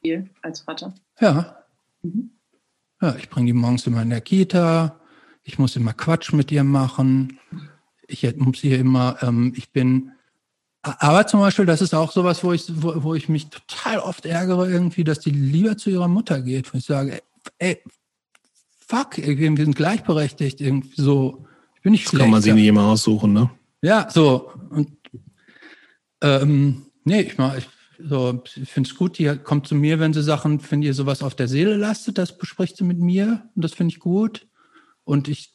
viel 0.00 0.30
als 0.42 0.60
Vater? 0.60 0.94
Ja. 1.20 1.64
Mhm. 2.02 2.30
Ja, 3.00 3.16
ich 3.16 3.28
bringe 3.28 3.46
die 3.46 3.52
morgens 3.52 3.86
immer 3.86 4.02
in 4.02 4.10
der 4.10 4.20
Kita, 4.20 5.00
ich 5.46 5.58
muss 5.60 5.76
immer 5.76 5.92
Quatsch 5.92 6.32
mit 6.32 6.50
ihr 6.50 6.64
machen, 6.64 7.38
ich 8.08 8.36
muss 8.36 8.62
ihr 8.64 8.78
immer, 8.78 9.16
ähm, 9.22 9.52
ich 9.56 9.70
bin, 9.70 10.10
aber 10.82 11.26
zum 11.26 11.40
Beispiel, 11.40 11.66
das 11.66 11.80
ist 11.80 11.94
auch 11.94 12.12
sowas, 12.12 12.42
wo 12.42 12.52
ich, 12.52 12.64
wo, 12.68 13.02
wo 13.02 13.14
ich 13.14 13.28
mich 13.28 13.46
total 13.48 14.00
oft 14.00 14.26
ärgere, 14.26 14.68
irgendwie, 14.68 15.04
dass 15.04 15.20
die 15.20 15.30
lieber 15.30 15.76
zu 15.76 15.90
ihrer 15.90 16.08
Mutter 16.08 16.42
geht. 16.42 16.72
Und 16.72 16.80
ich 16.80 16.84
sage, 16.84 17.22
ey, 17.58 17.80
fuck, 18.86 19.16
wir 19.16 19.56
sind 19.56 19.76
gleichberechtigt, 19.76 20.60
irgendwie 20.60 21.00
so. 21.00 21.46
Ich 21.74 21.82
bin 21.82 21.92
nicht 21.92 22.04
das 22.04 22.10
schlechter. 22.10 22.24
kann 22.24 22.30
man 22.30 22.42
sich 22.42 22.54
nicht 22.54 22.66
immer 22.66 22.84
aussuchen, 22.84 23.32
ne? 23.32 23.50
Ja, 23.82 24.08
so. 24.10 24.52
Und, 24.70 24.90
ähm, 26.22 26.86
nee, 27.04 27.22
ich 27.22 27.38
mach, 27.38 27.56
ich, 27.56 27.68
so, 27.98 28.42
ich 28.44 28.70
finde 28.70 28.88
es 28.88 28.96
gut, 28.96 29.18
die 29.18 29.36
kommt 29.42 29.66
zu 29.66 29.74
mir, 29.74 29.98
wenn 30.00 30.12
sie 30.12 30.22
Sachen, 30.22 30.60
wenn 30.70 30.82
ihr 30.82 30.94
sowas 30.94 31.22
auf 31.22 31.34
der 31.34 31.48
Seele 31.48 31.76
lastet, 31.76 32.18
das 32.18 32.36
bespricht 32.36 32.76
sie 32.76 32.84
mit 32.84 32.98
mir 32.98 33.48
und 33.54 33.64
das 33.64 33.74
finde 33.74 33.92
ich 33.92 34.00
gut. 34.00 34.46
Und 35.06 35.28
ich, 35.28 35.52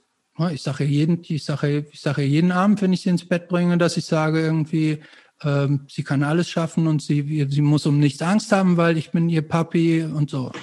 ich 0.52 0.64
sage 0.64 0.86
jeden, 0.86 1.22
ich 1.28 1.44
sage, 1.44 1.86
ich 1.92 2.00
sage 2.00 2.24
jeden 2.24 2.54
Abend, 2.54 2.82
wenn 2.82 2.94
ich 2.94 3.02
sie 3.02 3.10
ins 3.10 3.28
Bett 3.28 3.50
bringe, 3.50 3.78
dass 3.78 3.98
ich 3.98 4.06
sage 4.06 4.40
irgendwie, 4.42 5.00
ähm, 5.44 5.82
sie 5.90 6.04
kann 6.04 6.24
alles 6.24 6.50
schaffen 6.50 6.88
und 6.88 7.02
sie, 7.02 7.48
sie 7.50 7.62
muss 7.62 7.86
um 7.86 8.00
nichts 8.00 8.22
Angst 8.22 8.52
haben, 8.54 8.78
weil 8.78 8.98
ich 8.98 9.12
bin 9.12 9.28
ihr 9.28 9.46
Papi 9.46 10.04
und 10.04 10.30
so. 10.30 10.54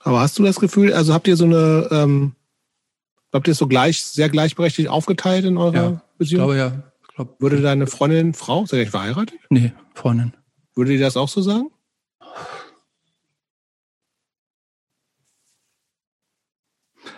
Aber 0.00 0.20
hast 0.20 0.38
du 0.38 0.42
das 0.42 0.58
Gefühl, 0.58 0.92
also 0.92 1.14
habt 1.14 1.28
ihr 1.28 1.36
so 1.36 1.44
eine, 1.44 1.88
ähm, 1.92 2.34
habt 3.32 3.46
ihr 3.46 3.54
so 3.54 3.68
gleich, 3.68 4.04
sehr 4.04 4.28
gleichberechtigt 4.28 4.88
aufgeteilt 4.88 5.44
in 5.44 5.56
eurer 5.56 5.74
ja, 5.74 6.02
Beziehung? 6.18 6.42
Ich 6.42 6.56
glaube 6.56 6.56
ja. 6.56 6.82
Ich 7.02 7.14
glaub, 7.14 7.40
Würde 7.40 7.62
deine 7.62 7.86
Freundin, 7.86 8.34
Frau, 8.34 8.66
seid 8.66 8.80
ihr 8.80 8.90
verheiratet? 8.90 9.38
Nee, 9.50 9.72
Freundin. 9.94 10.34
Würde 10.74 10.90
die 10.90 10.98
das 10.98 11.16
auch 11.16 11.28
so 11.28 11.42
sagen? 11.42 11.70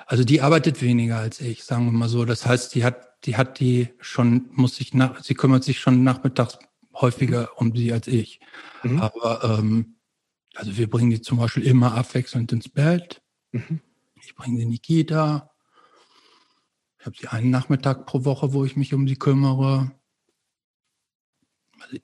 Also 0.06 0.22
die 0.22 0.40
arbeitet 0.40 0.80
weniger 0.82 1.18
als 1.18 1.40
ich, 1.40 1.64
sagen 1.64 1.86
wir 1.86 1.92
mal 1.92 2.08
so. 2.08 2.24
Das 2.24 2.46
heißt, 2.46 2.74
die 2.76 2.84
hat, 2.84 3.26
die 3.26 3.36
hat 3.36 3.58
die 3.58 3.88
schon, 3.98 4.48
muss 4.52 4.76
sich 4.76 4.94
nach, 4.94 5.22
sie 5.22 5.34
kümmert 5.34 5.64
sich 5.64 5.80
schon 5.80 6.04
nachmittags 6.04 6.58
häufiger 6.94 7.50
um 7.60 7.74
sie 7.74 7.92
als 7.92 8.06
ich. 8.06 8.40
Mhm. 8.84 9.00
Aber 9.00 9.58
ähm, 9.58 9.96
also 10.54 10.76
wir 10.76 10.88
bringen 10.88 11.10
die 11.10 11.20
zum 11.20 11.38
Beispiel 11.38 11.64
immer 11.64 11.94
abwechselnd 11.94 12.52
ins 12.52 12.68
Bett. 12.68 13.20
Mhm. 13.50 13.80
Ich 14.22 14.36
bringe 14.36 14.58
sie 14.58 14.62
in 14.62 14.70
die 14.70 14.78
Kita. 14.78 15.50
Ich 17.00 17.06
habe 17.06 17.16
sie 17.18 17.26
einen 17.26 17.50
Nachmittag 17.50 18.06
pro 18.06 18.24
Woche, 18.24 18.52
wo 18.52 18.64
ich 18.64 18.76
mich 18.76 18.94
um 18.94 19.08
sie 19.08 19.16
kümmere. 19.16 19.90
Also 21.80 21.98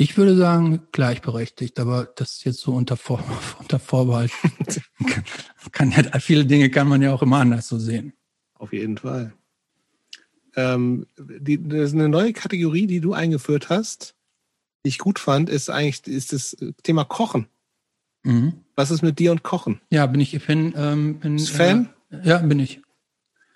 ich 0.00 0.16
würde 0.16 0.36
sagen, 0.36 0.80
gleichberechtigt, 0.92 1.78
aber 1.78 2.08
das 2.16 2.36
ist 2.36 2.44
jetzt 2.44 2.60
so 2.60 2.72
unter, 2.72 2.96
Vor 2.96 3.22
unter 3.58 3.78
Vorbehalt. 3.78 4.32
kann 5.72 5.90
ja, 5.90 6.18
viele 6.20 6.46
Dinge 6.46 6.70
kann 6.70 6.88
man 6.88 7.02
ja 7.02 7.12
auch 7.12 7.22
immer 7.22 7.38
anders 7.38 7.68
so 7.68 7.78
sehen. 7.78 8.14
Auf 8.54 8.72
jeden 8.72 8.98
Fall. 8.98 9.32
ähm, 10.56 11.06
die, 11.18 11.62
das 11.62 11.90
ist 11.90 11.94
eine 11.94 12.08
neue 12.08 12.32
Kategorie, 12.32 12.86
die 12.86 13.00
du 13.00 13.12
eingeführt 13.12 13.68
hast, 13.68 14.14
die 14.84 14.88
ich 14.88 14.98
gut 14.98 15.18
fand, 15.18 15.50
ist 15.50 15.68
eigentlich 15.68 16.06
ist 16.06 16.32
das 16.32 16.56
Thema 16.82 17.04
Kochen. 17.04 17.46
Mhm. 18.22 18.54
Was 18.76 18.90
ist 18.90 19.02
mit 19.02 19.18
dir 19.18 19.32
und 19.32 19.42
Kochen? 19.42 19.80
Ja, 19.90 20.06
bin 20.06 20.20
ich, 20.20 20.46
bin, 20.46 20.74
ähm, 20.76 21.20
bin 21.20 21.38
Fan? 21.38 21.90
Äh, 22.10 22.26
ja, 22.26 22.38
bin 22.38 22.58
ich. 22.58 22.80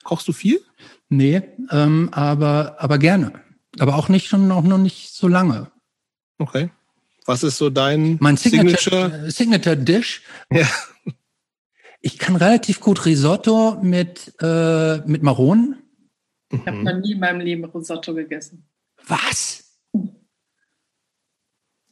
Kochst 0.04 0.28
du 0.28 0.32
viel? 0.32 0.60
Nee, 1.08 1.42
ähm, 1.70 2.10
aber, 2.12 2.76
aber 2.78 2.98
gerne. 2.98 3.32
Aber 3.78 3.96
auch 3.96 4.08
nicht 4.08 4.28
schon 4.28 4.50
auch 4.52 4.62
noch 4.62 4.78
nicht 4.78 5.14
so 5.14 5.26
lange. 5.26 5.70
Okay. 6.38 6.70
Was 7.26 7.42
ist 7.42 7.56
so 7.58 7.70
dein 7.70 8.18
Mein 8.20 8.36
Signature, 8.36 8.76
Signature? 8.78 9.30
Signature 9.30 9.76
Dish. 9.76 10.22
Ja. 10.52 10.66
Ich 12.00 12.18
kann 12.18 12.36
relativ 12.36 12.80
gut 12.80 13.06
Risotto 13.06 13.78
mit, 13.82 14.34
äh, 14.42 14.98
mit 15.06 15.22
Maronen. 15.22 15.76
Ich 16.50 16.60
habe 16.66 16.76
Mhm. 16.76 16.82
noch 16.84 16.98
nie 17.00 17.12
in 17.12 17.18
meinem 17.20 17.40
Leben 17.40 17.64
Risotto 17.64 18.12
gegessen. 18.14 18.68
Was? 19.06 19.64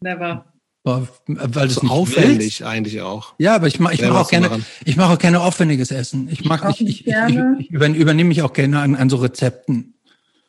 Never. 0.00 0.44
Weil 0.84 1.66
es 1.68 1.76
So 1.76 1.86
aufwendig 1.86 2.38
willst. 2.60 2.62
eigentlich 2.64 3.00
auch. 3.02 3.34
Ja, 3.38 3.54
aber 3.54 3.68
ich 3.68 3.78
mache 3.78 3.94
ich 3.94 4.00
Selber 4.00 4.14
mach 4.16 4.22
auch 4.26 4.30
gerne, 4.30 4.48
machen. 4.48 4.66
ich 4.84 4.96
mache 4.96 5.12
auch 5.14 5.18
gerne 5.18 5.40
aufwendiges 5.40 5.92
Essen. 5.92 6.28
Ich 6.28 6.40
nicht, 6.44 6.64
ich, 6.80 6.80
ich, 6.80 7.06
ich, 7.06 7.14
ich 7.60 7.70
über- 7.70 7.88
übernehme 7.88 8.28
mich 8.28 8.42
auch 8.42 8.52
gerne 8.52 8.80
an, 8.80 8.96
an 8.96 9.08
so 9.08 9.16
Rezepten. 9.16 9.94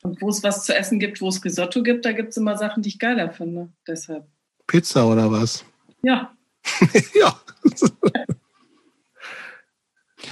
Und 0.03 0.21
wo 0.21 0.29
es 0.29 0.43
was 0.43 0.65
zu 0.65 0.75
essen 0.75 0.99
gibt, 0.99 1.21
wo 1.21 1.29
es 1.29 1.43
Risotto 1.43 1.81
gibt, 1.81 2.05
da 2.05 2.11
gibt 2.11 2.29
es 2.29 2.37
immer 2.37 2.57
Sachen, 2.57 2.83
die 2.83 2.89
ich 2.89 2.99
geiler 2.99 3.31
finde. 3.31 3.69
Deshalb. 3.87 4.27
Pizza 4.67 5.07
oder 5.07 5.31
was? 5.31 5.65
Ja. 6.03 6.33
ja. 7.15 7.39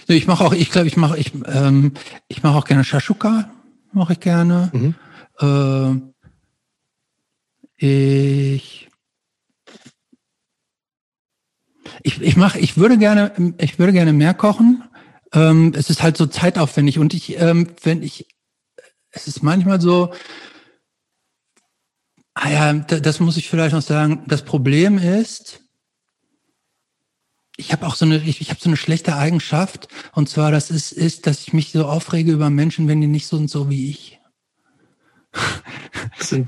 Ich 0.07 0.27
mache 0.27 0.43
auch, 0.43 0.53
ich 0.53 0.71
glaube, 0.71 0.87
ich 0.87 0.97
mache, 0.97 1.17
ich, 1.17 1.31
ähm, 1.45 1.93
ich 2.27 2.43
mache 2.43 2.57
auch 2.57 2.65
gerne 2.65 2.83
Shashuka, 2.83 3.49
mache 3.93 4.13
ich 4.13 4.19
gerne. 4.19 4.69
Mhm. 4.73 4.95
Äh, 5.39 6.11
ich, 7.77 8.89
ich, 12.03 12.21
ich 12.21 12.35
mache, 12.35 12.59
ich 12.59 12.77
würde 12.77 12.97
gerne, 12.97 13.53
ich 13.57 13.79
würde 13.79 13.93
gerne 13.93 14.13
mehr 14.13 14.33
kochen. 14.33 14.83
Ähm, 15.33 15.73
es 15.75 15.89
ist 15.89 16.03
halt 16.03 16.17
so 16.17 16.25
zeitaufwendig 16.25 16.99
und 16.99 17.13
ich, 17.13 17.39
ähm, 17.39 17.67
wenn 17.83 18.03
ich, 18.03 18.27
es 19.11 19.27
ist 19.27 19.43
manchmal 19.43 19.81
so, 19.81 20.13
ah 22.33 22.49
ja, 22.49 22.73
da- 22.73 22.99
das 22.99 23.19
muss 23.19 23.37
ich 23.37 23.49
vielleicht 23.49 23.73
noch 23.73 23.81
sagen. 23.81 24.23
Das 24.27 24.43
Problem 24.43 24.97
ist, 24.97 25.61
ich 27.57 27.71
habe 27.73 27.85
auch 27.85 27.95
so 27.95 28.05
eine, 28.05 28.17
ich, 28.17 28.41
ich 28.41 28.49
habe 28.49 28.59
so 28.59 28.69
eine 28.69 28.77
schlechte 28.77 29.15
Eigenschaft 29.15 29.87
und 30.13 30.29
zwar 30.29 30.51
das 30.51 30.71
ist, 30.71 30.91
ist, 30.93 31.27
dass 31.27 31.41
ich 31.41 31.53
mich 31.53 31.71
so 31.71 31.85
aufrege 31.85 32.31
über 32.31 32.49
Menschen, 32.49 32.87
wenn 32.87 33.01
die 33.01 33.07
nicht 33.07 33.27
so 33.27 33.37
und 33.37 33.49
so 33.49 33.69
wie 33.69 33.89
ich. 33.89 34.20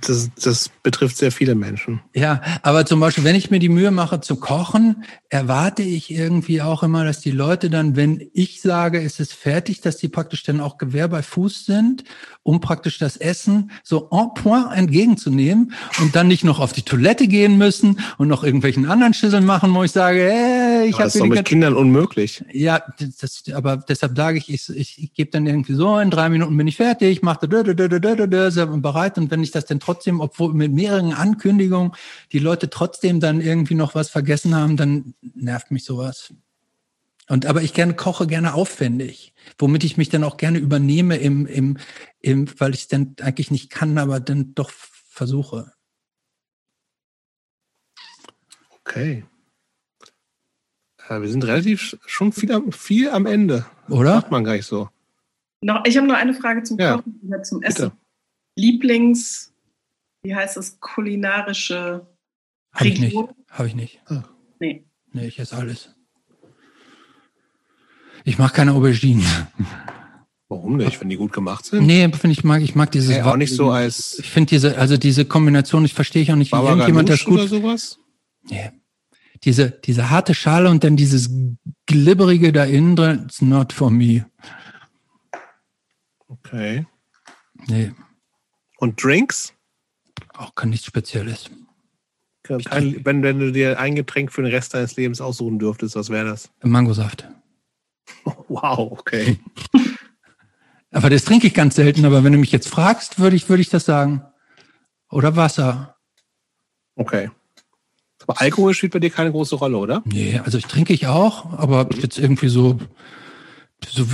Das, 0.01 0.29
das, 0.41 0.69
betrifft 0.83 1.17
sehr 1.17 1.31
viele 1.31 1.55
Menschen. 1.55 2.01
Ja, 2.13 2.41
aber 2.61 2.85
zum 2.85 2.99
Beispiel, 2.99 3.23
wenn 3.23 3.35
ich 3.35 3.49
mir 3.49 3.59
die 3.59 3.69
Mühe 3.69 3.91
mache 3.91 4.19
zu 4.19 4.35
kochen, 4.35 5.05
erwarte 5.29 5.81
ich 5.81 6.11
irgendwie 6.11 6.61
auch 6.61 6.83
immer, 6.83 7.05
dass 7.05 7.21
die 7.21 7.31
Leute 7.31 7.69
dann, 7.69 7.95
wenn 7.95 8.21
ich 8.33 8.61
sage, 8.61 9.01
es 9.01 9.19
ist 9.19 9.33
fertig, 9.33 9.81
dass 9.81 9.97
die 9.97 10.09
praktisch 10.09 10.43
dann 10.43 10.59
auch 10.59 10.77
Gewehr 10.77 11.07
bei 11.07 11.23
Fuß 11.23 11.65
sind, 11.65 12.03
um 12.43 12.59
praktisch 12.59 12.97
das 12.99 13.17
Essen 13.17 13.71
so 13.83 14.09
en 14.11 14.33
point 14.35 14.67
entgegenzunehmen 14.75 15.73
und 16.01 16.15
dann 16.15 16.27
nicht 16.27 16.43
noch 16.43 16.59
auf 16.59 16.73
die 16.73 16.81
Toilette 16.81 17.27
gehen 17.27 17.57
müssen 17.57 17.99
und 18.17 18.27
noch 18.27 18.43
irgendwelchen 18.43 18.85
anderen 18.85 19.13
Schisseln 19.13 19.45
machen, 19.45 19.73
wo 19.73 19.83
ich 19.83 19.91
sage, 19.91 20.19
hey, 20.19 20.87
ich 20.87 20.95
habe 20.95 21.05
das 21.05 21.15
ist 21.15 21.21
doch 21.21 21.27
mit 21.27 21.45
Kindern 21.45 21.73
unmöglich. 21.73 22.43
ja, 22.51 22.83
das, 22.99 23.43
das, 23.45 23.55
aber 23.55 23.77
deshalb 23.77 24.17
sage 24.17 24.37
ich, 24.37 24.53
ich, 24.53 24.69
ich, 24.69 25.01
ich 25.01 25.13
gebe 25.13 25.31
dann 25.31 25.47
irgendwie 25.47 25.73
so, 25.73 25.97
in 25.97 26.09
drei 26.09 26.29
Minuten 26.29 26.55
bin 26.57 26.67
ich 26.67 26.75
fertig, 26.75 27.21
mache 27.21 27.47
da, 27.47 27.63
da, 27.63 27.73
da, 27.73 27.87
da, 27.87 28.15
da, 28.15 28.27
da, 28.27 28.51
da, 28.81 28.89
bereit 28.89 29.17
und 29.17 29.31
wenn 29.31 29.43
ich 29.43 29.51
das 29.51 29.65
dann 29.65 29.79
trotzdem, 29.79 30.19
obwohl 30.21 30.53
mit 30.53 30.71
mehreren 30.71 31.13
Ankündigungen 31.13 31.93
die 32.31 32.39
Leute 32.39 32.69
trotzdem 32.69 33.19
dann 33.19 33.41
irgendwie 33.41 33.75
noch 33.75 33.95
was 33.95 34.09
vergessen 34.09 34.55
haben, 34.55 34.77
dann 34.77 35.13
nervt 35.21 35.71
mich 35.71 35.83
sowas. 35.85 36.33
Und 37.29 37.45
aber 37.45 37.61
ich 37.61 37.73
gerne 37.73 37.93
koche 37.95 38.27
gerne 38.27 38.53
aufwendig, 38.53 39.33
womit 39.57 39.83
ich 39.83 39.97
mich 39.97 40.09
dann 40.09 40.23
auch 40.25 40.37
gerne 40.37 40.57
übernehme 40.57 41.17
im, 41.17 41.45
im, 41.45 41.77
im 42.19 42.47
weil 42.59 42.73
ich 42.73 42.81
es 42.81 42.87
dann 42.89 43.15
eigentlich 43.21 43.49
nicht 43.49 43.69
kann, 43.69 43.97
aber 43.97 44.19
dann 44.19 44.53
doch 44.55 44.71
versuche. 44.71 45.71
Okay. 48.81 49.23
Äh, 51.07 51.21
wir 51.21 51.29
sind 51.29 51.45
relativ 51.45 51.81
sch- 51.81 51.99
schon 52.05 52.33
viel 52.33 52.51
am, 52.51 52.71
viel 52.71 53.09
am 53.09 53.25
Ende. 53.25 53.65
Oder? 53.89 54.15
Macht 54.15 54.31
man 54.31 54.43
gar 54.43 54.53
nicht 54.53 54.65
so. 54.65 54.89
Noch, 55.61 55.85
ich 55.85 55.95
habe 55.95 56.07
noch 56.07 56.15
eine 56.15 56.33
Frage 56.33 56.63
zum 56.63 56.77
Ja. 56.77 56.97
Kochen, 56.97 57.19
oder 57.25 57.41
zum 57.43 57.61
Bitte. 57.61 57.93
Lieblings, 58.55 59.53
wie 60.23 60.35
heißt 60.35 60.57
es, 60.57 60.79
kulinarische 60.79 62.07
Habe 62.73 62.87
ich 62.87 62.99
nicht. 62.99 63.17
Habe 63.49 63.67
ich 63.67 63.75
nicht. 63.75 64.01
Nee. 64.59 64.85
Nee, 65.11 65.27
ich 65.27 65.39
esse 65.39 65.55
alles. 65.55 65.95
Ich 68.23 68.37
mache 68.37 68.53
keine 68.53 68.73
Auberginen. 68.73 69.25
Warum 70.47 70.77
nicht, 70.77 71.01
wenn 71.01 71.09
die 71.09 71.17
gut 71.17 71.33
gemacht 71.33 71.65
sind? 71.65 71.85
Nee, 71.85 72.09
finde 72.11 72.31
ich 72.31 72.43
mag, 72.43 72.61
ich 72.61 72.75
mag 72.75 72.91
dieses. 72.91 73.15
Hey, 73.15 73.21
auch 73.23 73.37
nicht 73.37 73.53
so 73.53 73.71
als 73.71 74.19
Ich 74.19 74.29
finde 74.29 74.49
diese, 74.49 74.77
also 74.77 74.97
diese 74.97 75.25
Kombination, 75.25 75.83
ich 75.83 75.93
verstehe 75.93 76.21
ich 76.21 76.31
auch 76.31 76.35
nicht, 76.35 76.51
wie 76.51 76.57
irgendjemand 76.57 77.09
das 77.09 77.25
gut. 77.25 77.39
oder 77.39 77.47
sowas? 77.47 77.99
Nee. 78.49 78.71
Diese, 79.43 79.71
diese 79.71 80.09
harte 80.09 80.33
Schale 80.33 80.69
und 80.69 80.83
dann 80.83 80.95
dieses 80.95 81.29
glibberige 81.85 82.53
da 82.53 82.63
innen 82.63 82.95
drin, 82.95 83.23
it's 83.25 83.41
not 83.41 83.73
for 83.73 83.89
me. 83.89 84.25
Okay. 86.27 86.85
Nee, 87.67 87.91
Und 88.83 89.01
Drinks? 89.01 89.53
auch 90.33 90.55
kein 90.55 90.71
nichts 90.71 90.87
Spezielles. 90.87 91.49
Kein, 92.43 93.05
wenn, 93.05 93.23
wenn 93.23 93.39
du 93.39 93.53
dir 93.53 93.79
ein 93.79 93.95
Getränk 93.95 94.29
für 94.29 94.41
den 94.41 94.51
Rest 94.51 94.73
deines 94.73 94.97
Lebens 94.97 95.21
aussuchen 95.21 95.57
dürftest, 95.57 95.95
was 95.95 96.09
wäre 96.09 96.25
das? 96.25 96.51
Mangosaft. 96.61 97.25
Wow, 98.49 98.91
okay. 98.99 99.39
Aber 100.91 101.09
das 101.09 101.23
trinke 101.23 101.47
ich 101.47 101.53
ganz 101.53 101.75
selten, 101.75 102.03
aber 102.03 102.23
wenn 102.25 102.33
du 102.33 102.37
mich 102.37 102.51
jetzt 102.51 102.67
fragst, 102.67 103.19
würde 103.19 103.37
ich, 103.37 103.47
würde 103.49 103.61
ich 103.61 103.69
das 103.69 103.85
sagen. 103.85 104.21
Oder 105.09 105.35
Wasser. 105.37 105.95
Okay. 106.95 107.31
Aber 108.21 108.39
Alkohol 108.41 108.73
spielt 108.73 108.91
bei 108.93 108.99
dir 108.99 109.09
keine 109.09 109.31
große 109.31 109.55
Rolle, 109.55 109.77
oder? 109.77 110.03
Nee, 110.05 110.39
also 110.43 110.57
ich 110.57 110.65
trinke 110.65 110.93
ich 110.93 111.07
auch, 111.07 111.57
aber 111.57 111.89
jetzt 111.95 112.19
irgendwie 112.19 112.49
so, 112.49 112.79
so 113.89 114.11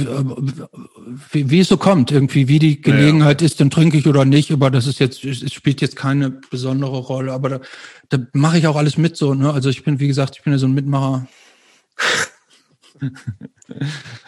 wie, 1.31 1.49
wie, 1.49 1.59
es 1.59 1.67
so 1.67 1.77
kommt, 1.77 2.11
irgendwie, 2.11 2.47
wie 2.47 2.59
die 2.59 2.81
Gelegenheit 2.81 3.41
ist, 3.41 3.59
dann 3.59 3.69
trinke 3.69 3.97
ich 3.97 4.07
oder 4.07 4.25
nicht, 4.25 4.51
aber 4.51 4.69
das 4.71 4.87
ist 4.87 4.99
jetzt, 4.99 5.23
es 5.23 5.53
spielt 5.53 5.81
jetzt 5.81 5.95
keine 5.95 6.29
besondere 6.29 6.97
Rolle, 6.97 7.31
aber 7.33 7.49
da, 7.49 7.59
da 8.09 8.19
mache 8.33 8.57
ich 8.59 8.67
auch 8.67 8.75
alles 8.75 8.97
mit 8.97 9.15
so, 9.17 9.33
ne? 9.33 9.51
Also 9.53 9.69
ich 9.69 9.83
bin, 9.83 9.99
wie 9.99 10.07
gesagt, 10.07 10.35
ich 10.37 10.43
bin 10.43 10.53
ja 10.53 10.59
so 10.59 10.67
ein 10.67 10.73
Mitmacher. 10.73 11.27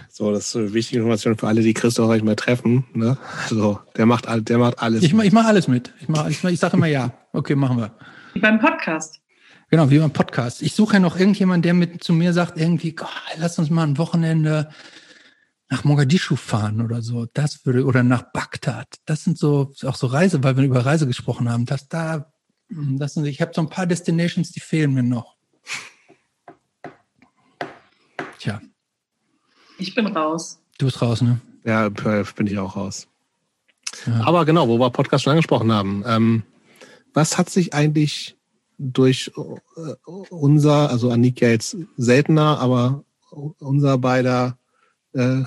So, 0.10 0.32
das 0.32 0.48
ist 0.50 0.56
eine 0.56 0.74
wichtige 0.74 1.00
Information 1.00 1.38
für 1.38 1.48
alle, 1.48 1.61
die 1.61 1.74
Christoph 1.74 2.10
euch 2.10 2.22
mal 2.24 2.36
treffen. 2.36 2.86
Ne? 2.94 3.18
Also, 3.44 3.80
der 3.98 4.06
macht, 4.06 4.26
der 4.30 4.58
macht 4.58 4.80
alles. 4.80 5.02
Ich, 5.03 5.14
mach- 5.14 5.24
ich 5.24 5.32
mache 5.32 5.48
alles 5.48 5.68
mit. 5.68 5.94
Ich, 6.00 6.08
mach, 6.10 6.30
ich, 6.30 6.44
mach- 6.44 6.52
ich 6.52 6.60
sage 6.60 6.78
immer 6.78 6.86
ja. 6.88 7.11
Okay, 7.34 7.56
machen 7.56 7.78
wir. 7.78 7.92
Wie 8.34 8.40
beim 8.40 8.60
Podcast. 8.60 9.20
Genau, 9.70 9.90
wie 9.90 9.98
beim 10.00 10.11
Podcast. 10.11 10.61
Ich 10.61 10.74
suche 10.74 10.94
ja 10.94 11.00
noch 11.00 11.18
irgendjemanden, 11.18 11.64
der 11.64 11.74
mit 11.74 12.03
zu 12.03 12.14
mir 12.14 12.34
sagt, 12.34 12.60
irgendwie, 12.60 12.92
"Gott, 12.94 13.10
lass 13.38 13.58
uns 13.58 13.70
mal 13.70 13.84
ein 13.88 13.98
Wochenende 13.98 14.70
nach 15.72 15.85
Mogadischu 15.85 16.35
fahren 16.35 16.82
oder 16.82 17.01
so. 17.01 17.27
Das 17.33 17.66
würde, 17.66 17.85
oder 17.85 18.03
nach 18.03 18.24
Bagdad. 18.33 18.88
Das 19.06 19.24
sind 19.24 19.38
so, 19.38 19.72
auch 19.85 19.95
so 19.95 20.08
Reise, 20.08 20.43
weil 20.43 20.58
wir 20.58 20.66
über 20.66 20.85
Reise 20.85 21.08
gesprochen 21.08 21.50
haben. 21.50 21.66
Das 21.66 21.88
da, 21.88 22.30
hm, 22.67 23.00
das 23.00 23.14
sind, 23.14 23.25
ich 23.25 23.41
habe 23.41 23.53
so 23.56 23.61
ein 23.61 23.69
paar 23.69 23.88
Destinations, 23.88 24.51
die 24.51 24.59
fehlen 24.59 24.93
mir 24.93 25.01
noch. 25.01 25.38
Tja, 28.38 28.59
Ich 29.77 29.95
bin 29.95 30.08
raus. 30.08 30.59
du 30.77 30.88
bist 30.88 31.01
raus, 31.01 31.22
ne? 31.22 31.40
ja, 31.64 31.88
bin 31.90 32.48
ich 32.48 32.58
auch 32.58 32.75
raus. 32.75 33.08
Ja. 34.06 34.25
Aber 34.25 34.45
genau, 34.45 34.67
wo 34.67 34.77
wir 34.77 34.90
Podcast 34.90 35.24
schon 35.24 35.32
angesprochen 35.32 35.72
haben. 35.72 36.03
Ähm, 36.06 36.43
was 37.14 37.38
hat 37.38 37.50
sich 37.50 37.74
eigentlich 37.74 38.35
durch 38.77 39.32
äh, 39.38 39.93
unser, 40.30 40.90
also 40.90 41.11
Annik 41.11 41.40
ja 41.40 41.50
jetzt 41.50 41.77
seltener, 41.95 42.59
aber 42.59 43.06
unser 43.59 43.98
beider, 43.98 44.58
äh, 45.14 45.43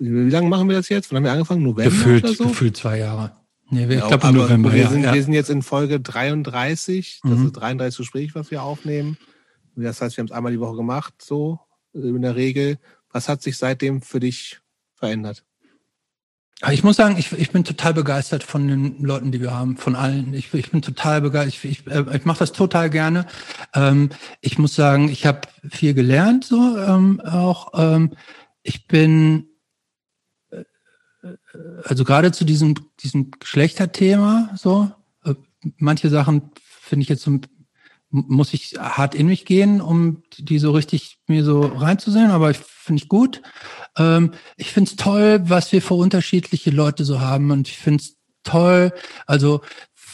wie 0.00 0.30
lange 0.30 0.48
machen 0.48 0.68
wir 0.68 0.76
das 0.76 0.88
jetzt? 0.88 1.10
Wann 1.10 1.18
haben 1.18 1.24
wir 1.24 1.32
angefangen? 1.32 1.62
November 1.62 1.84
Gefühlt, 1.90 2.24
oder 2.24 2.32
so? 2.34 2.48
gefühlt 2.48 2.76
zwei 2.76 2.98
Jahre. 2.98 3.32
Nee, 3.70 3.84
ich 3.84 4.00
Ja, 4.00 4.08
glaube 4.08 4.26
im 4.28 4.34
November, 4.34 4.72
wir, 4.72 4.88
sind, 4.88 5.04
ja. 5.04 5.14
wir 5.14 5.22
sind 5.22 5.32
jetzt 5.32 5.50
in 5.50 5.62
Folge 5.62 6.00
33. 6.00 7.20
Das 7.22 7.38
Mhm. 7.38 7.46
ist 7.46 7.52
33 7.52 7.98
Gespräch, 7.98 8.34
was 8.34 8.50
wir 8.50 8.62
aufnehmen. 8.62 9.16
Das 9.76 10.00
heißt, 10.02 10.16
wir 10.16 10.22
haben 10.22 10.26
es 10.28 10.32
einmal 10.32 10.50
die 10.52 10.58
Woche 10.60 10.76
gemacht, 10.76 11.14
so 11.22 11.60
in 11.92 12.22
der 12.22 12.34
Regel. 12.34 12.78
Was 13.12 13.28
hat 13.28 13.42
sich 13.42 13.56
seitdem 13.58 14.02
für 14.02 14.20
dich 14.20 14.58
verändert? 14.94 15.44
Ich 16.70 16.84
muss 16.84 16.96
sagen, 16.96 17.16
ich, 17.16 17.32
ich 17.32 17.52
bin 17.52 17.64
total 17.64 17.94
begeistert 17.94 18.42
von 18.42 18.68
den 18.68 19.02
Leuten, 19.02 19.32
die 19.32 19.40
wir 19.40 19.52
haben, 19.52 19.78
von 19.78 19.96
allen. 19.96 20.34
Ich, 20.34 20.52
ich 20.52 20.70
bin 20.70 20.82
total 20.82 21.22
begeistert. 21.22 21.64
Ich, 21.64 21.80
ich, 21.80 21.86
äh, 21.86 22.04
ich 22.16 22.26
mache 22.26 22.40
das 22.40 22.52
total 22.52 22.90
gerne. 22.90 23.26
Ähm, 23.74 24.10
ich 24.42 24.58
muss 24.58 24.74
sagen, 24.74 25.08
ich 25.08 25.24
habe 25.24 25.40
viel 25.70 25.94
gelernt, 25.94 26.44
so 26.44 26.76
ähm, 26.76 27.20
auch. 27.20 27.70
Ähm, 27.74 28.12
ich 28.62 28.86
bin, 28.86 29.46
also 31.84 32.04
gerade 32.04 32.32
zu 32.32 32.44
diesem, 32.44 32.74
diesem 33.02 33.30
Geschlechterthema, 33.32 34.50
so, 34.56 34.90
äh, 35.24 35.34
manche 35.78 36.08
Sachen 36.08 36.50
finde 36.56 37.02
ich 37.02 37.08
jetzt 37.08 37.22
so, 37.22 37.38
muss 38.10 38.54
ich 38.54 38.74
hart 38.78 39.14
in 39.14 39.26
mich 39.26 39.44
gehen, 39.44 39.80
um 39.80 40.22
die 40.38 40.58
so 40.58 40.72
richtig 40.72 41.18
mir 41.28 41.44
so 41.44 41.60
reinzusehen, 41.60 42.30
aber 42.30 42.50
ich 42.50 42.58
finde 42.58 43.02
ich 43.02 43.08
gut. 43.08 43.42
Ähm, 43.96 44.32
ich 44.56 44.72
finde 44.72 44.90
es 44.90 44.96
toll, 44.96 45.42
was 45.44 45.70
wir 45.72 45.82
für 45.82 45.94
unterschiedliche 45.94 46.70
Leute 46.70 47.04
so 47.04 47.20
haben 47.20 47.50
und 47.50 47.68
ich 47.68 47.78
finde 47.78 48.02
es 48.02 48.16
toll, 48.42 48.92
also 49.26 49.60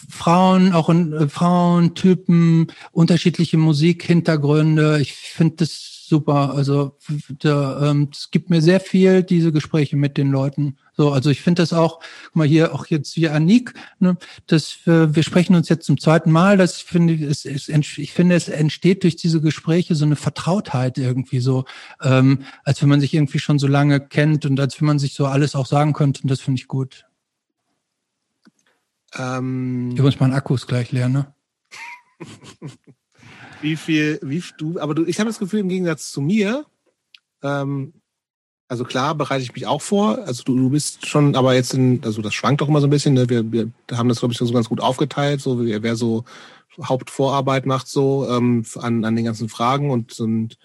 Frauen, 0.09 0.73
auch 0.73 0.89
in 0.89 1.13
äh, 1.13 1.29
Frauentypen, 1.29 2.67
unterschiedliche 2.93 3.57
Musikhintergründe. 3.57 5.01
Ich 5.01 5.15
finde 5.15 5.57
das 5.57 6.05
super. 6.07 6.55
Also 6.55 6.97
da, 7.41 7.91
ähm, 7.91 8.11
es 8.13 8.31
gibt 8.31 8.51
mir 8.51 8.63
sehr 8.63 8.81
viel 8.81 9.23
diese 9.23 9.53
Gespräche 9.53 9.97
mit 9.97 10.17
den 10.17 10.31
Leuten. 10.31 10.77
So, 10.97 11.13
also 11.13 11.29
ich 11.29 11.43
finde 11.43 11.61
das 11.61 11.75
auch, 11.75 12.01
guck 12.25 12.37
mal 12.37 12.47
hier 12.47 12.75
auch 12.75 12.87
jetzt 12.87 13.17
wie 13.17 13.29
Anik, 13.29 13.75
ne, 13.99 14.17
dass 14.47 14.79
wir, 14.85 15.15
wir 15.15 15.23
sprechen 15.23 15.55
uns 15.55 15.69
jetzt 15.69 15.85
zum 15.85 16.01
zweiten 16.01 16.33
Mal. 16.33 16.57
Das 16.57 16.81
finde 16.81 17.13
ich, 17.13 17.21
es, 17.21 17.45
es, 17.45 17.69
ich 17.69 18.13
finde, 18.13 18.35
es 18.35 18.49
entsteht 18.49 19.03
durch 19.03 19.17
diese 19.17 19.43
Gespräche 19.43 19.95
so 19.95 20.07
eine 20.07 20.17
Vertrautheit 20.17 20.97
irgendwie 20.97 21.41
so, 21.41 21.67
ähm, 22.03 22.45
als 22.65 22.81
wenn 22.81 22.89
man 22.89 23.01
sich 23.01 23.13
irgendwie 23.13 23.39
schon 23.39 23.59
so 23.59 23.67
lange 23.67 24.01
kennt 24.01 24.47
und 24.47 24.59
als 24.59 24.81
wenn 24.81 24.87
man 24.87 24.99
sich 24.99 25.13
so 25.13 25.27
alles 25.27 25.55
auch 25.55 25.67
sagen 25.67 25.93
könnte. 25.93 26.23
Und 26.23 26.31
das 26.31 26.41
finde 26.41 26.61
ich 26.61 26.67
gut. 26.67 27.05
Ähm, 29.15 29.91
Übrigens, 29.91 30.19
mein 30.19 30.33
Akku 30.33 30.55
ist 30.55 30.67
gleich 30.67 30.93
leer, 30.93 31.11
ne? 31.11 31.35
wie 33.61 33.77
viel, 33.77 34.19
wie 34.23 34.43
du, 34.57 34.81
aber 34.81 34.95
du, 34.95 35.05
ich 35.05 35.19
habe 35.19 35.29
das 35.29 35.39
Gefühl, 35.39 35.61
im 35.61 35.69
Gegensatz 35.69 36.11
zu 36.11 36.23
mir, 36.23 36.65
ähm, 37.43 37.93
also 38.69 38.85
klar 38.85 39.15
bereite 39.15 39.43
ich 39.43 39.55
mich 39.55 39.67
auch 39.67 39.83
vor. 39.83 40.19
Also 40.27 40.43
du, 40.43 40.57
du 40.57 40.71
bist 40.71 41.07
schon, 41.07 41.37
aber 41.37 41.55
jetzt 41.55 41.75
in, 41.75 42.01
also 42.05 42.23
das 42.23 42.35
schwankt 42.35 42.61
doch 42.61 42.69
immer 42.69 42.81
so 42.81 42.87
ein 42.87 42.91
bisschen. 42.91 43.15
Ne? 43.15 43.29
Wir, 43.29 43.51
wir 43.51 43.71
haben 43.93 44.09
das, 44.09 44.21
glaube 44.21 44.33
ich, 44.33 44.39
so 44.39 44.53
ganz 44.53 44.69
gut 44.69 44.81
aufgeteilt, 44.81 45.41
so 45.41 45.65
wer, 45.65 45.83
wer 45.83 45.97
so 45.97 46.25
Hauptvorarbeit 46.83 47.67
macht, 47.67 47.89
so 47.89 48.29
ähm, 48.29 48.65
an, 48.77 49.05
an 49.05 49.17
den 49.17 49.25
ganzen 49.25 49.49
Fragen 49.49 49.91
und, 49.91 50.19
und 50.21 50.59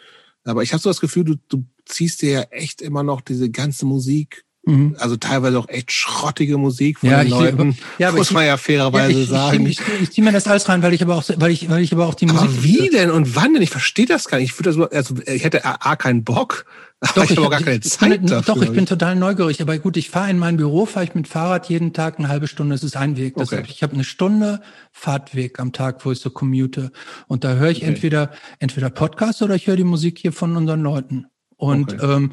aber 0.43 0.63
ich 0.63 0.73
habe 0.73 0.81
so 0.81 0.89
das 0.89 0.99
Gefühl, 0.99 1.23
du, 1.23 1.35
du 1.47 1.63
ziehst 1.85 2.21
dir 2.21 2.31
ja 2.31 2.41
echt 2.43 2.81
immer 2.81 3.03
noch 3.03 3.21
diese 3.21 3.49
ganze 3.49 3.85
Musik 3.85 4.45
Mhm. 4.63 4.95
Also 4.99 5.17
teilweise 5.17 5.57
auch 5.57 5.67
echt 5.69 5.91
schrottige 5.91 6.57
Musik 6.57 6.99
von 6.99 7.09
ja, 7.09 7.23
den 7.23 7.31
Leuten, 7.31 7.77
ja, 7.97 8.11
muss 8.11 8.31
man 8.31 8.45
ja 8.45 8.57
fairerweise 8.57 9.21
ich, 9.21 9.29
sagen. 9.29 9.65
Ich, 9.65 9.79
ich, 9.79 10.01
ich 10.01 10.11
ziehe 10.11 10.23
mir 10.23 10.31
das 10.31 10.47
alles 10.47 10.69
rein, 10.69 10.83
weil 10.83 10.93
ich 10.93 11.01
aber 11.01 11.15
auch, 11.15 11.23
weil 11.37 11.51
ich, 11.51 11.69
weil 11.69 11.81
ich 11.81 11.91
aber 11.93 12.05
auch 12.05 12.13
die 12.13 12.29
aber 12.29 12.43
Musik. 12.43 12.63
Wie 12.63 12.89
denn 12.89 13.09
und 13.09 13.35
wann 13.35 13.53
denn? 13.53 13.63
Ich 13.63 13.71
verstehe 13.71 14.05
das 14.05 14.27
gar 14.27 14.37
nicht. 14.37 14.51
Ich 14.51 14.59
würde 14.59 14.71
das, 14.71 14.91
also 14.91 15.15
ich 15.25 15.43
hätte 15.43 15.65
A, 15.65 15.95
keinen 15.95 16.23
Bock, 16.23 16.65
doch, 17.15 17.23
ich 17.23 17.31
habe 17.31 17.47
auch 17.47 17.49
gar 17.49 17.61
keine 17.61 17.79
Zeit 17.79 18.21
bin, 18.21 18.27
dafür. 18.27 18.53
Doch, 18.53 18.61
ich 18.61 18.71
bin 18.71 18.85
total 18.85 19.15
neugierig. 19.15 19.59
Aber 19.59 19.75
gut, 19.79 19.97
ich 19.97 20.11
fahre 20.11 20.29
in 20.29 20.37
mein 20.37 20.57
Büro, 20.57 20.85
fahre 20.85 21.05
ich 21.05 21.15
mit 21.15 21.27
Fahrrad 21.27 21.67
jeden 21.67 21.93
Tag 21.93 22.19
eine 22.19 22.27
halbe 22.27 22.47
Stunde. 22.47 22.75
Das 22.75 22.83
ist 22.83 22.95
ein 22.95 23.17
Weg. 23.17 23.33
Das 23.37 23.47
okay. 23.47 23.63
hab, 23.63 23.69
ich 23.69 23.81
habe 23.81 23.93
eine 23.93 24.03
Stunde 24.03 24.61
Fahrtweg 24.91 25.59
am 25.59 25.71
Tag, 25.71 26.05
wo 26.05 26.11
ich 26.11 26.19
so 26.19 26.29
commute. 26.29 26.91
Und 27.27 27.43
da 27.43 27.55
höre 27.55 27.71
ich 27.71 27.79
okay. 27.79 27.87
entweder 27.87 28.29
entweder 28.59 28.91
Podcast 28.91 29.41
oder 29.41 29.55
ich 29.55 29.65
höre 29.65 29.77
die 29.77 29.83
Musik 29.83 30.19
hier 30.19 30.31
von 30.31 30.55
unseren 30.55 30.83
Leuten. 30.83 31.25
Und 31.57 31.93
okay. 31.93 32.05
ähm, 32.05 32.31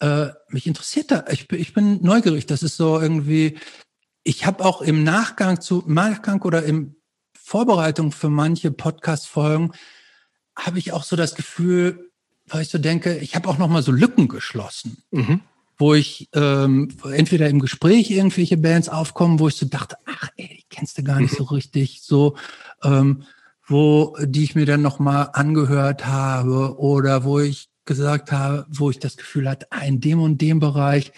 äh, 0.00 0.28
mich 0.48 0.66
interessiert 0.66 1.10
da, 1.10 1.24
ich, 1.30 1.50
ich 1.52 1.74
bin 1.74 2.02
neugierig. 2.02 2.46
Das 2.46 2.62
ist 2.62 2.76
so 2.76 3.00
irgendwie, 3.00 3.58
ich 4.22 4.46
habe 4.46 4.64
auch 4.64 4.82
im 4.82 5.04
Nachgang 5.04 5.60
zu, 5.60 5.84
Nachgang 5.86 6.42
oder 6.42 6.62
im 6.62 6.96
Vorbereitung 7.34 8.12
für 8.12 8.28
manche 8.28 8.70
Podcast-Folgen, 8.70 9.72
habe 10.56 10.78
ich 10.78 10.92
auch 10.92 11.04
so 11.04 11.16
das 11.16 11.34
Gefühl, 11.34 12.10
weil 12.46 12.62
ich 12.62 12.68
so 12.68 12.78
denke, 12.78 13.16
ich 13.18 13.34
habe 13.36 13.48
auch 13.48 13.58
noch 13.58 13.68
mal 13.68 13.82
so 13.82 13.92
Lücken 13.92 14.28
geschlossen. 14.28 15.02
Mhm 15.10 15.40
wo 15.78 15.94
ich 15.94 16.28
ähm, 16.34 16.88
entweder 17.04 17.48
im 17.48 17.60
Gespräch 17.60 18.10
irgendwelche 18.10 18.56
Bands 18.56 18.88
aufkommen, 18.88 19.38
wo 19.38 19.46
ich 19.46 19.54
so 19.54 19.66
dachte, 19.66 19.96
ach 20.06 20.28
ey, 20.36 20.48
die 20.48 20.64
kennst 20.68 20.98
du 20.98 21.04
gar 21.04 21.20
nicht 21.20 21.34
so 21.34 21.44
mhm. 21.44 21.50
richtig, 21.50 22.02
so 22.02 22.36
ähm, 22.82 23.22
wo 23.66 24.16
die 24.20 24.42
ich 24.42 24.54
mir 24.54 24.66
dann 24.66 24.82
noch 24.82 24.98
mal 24.98 25.22
angehört 25.22 26.06
habe 26.06 26.78
oder 26.78 27.22
wo 27.22 27.38
ich 27.38 27.68
gesagt 27.88 28.30
habe, 28.30 28.66
wo 28.70 28.90
ich 28.90 29.00
das 29.00 29.16
Gefühl 29.16 29.50
hatte, 29.50 29.66
in 29.84 30.00
dem 30.00 30.20
und 30.20 30.40
dem 30.40 30.60
Bereich, 30.60 31.10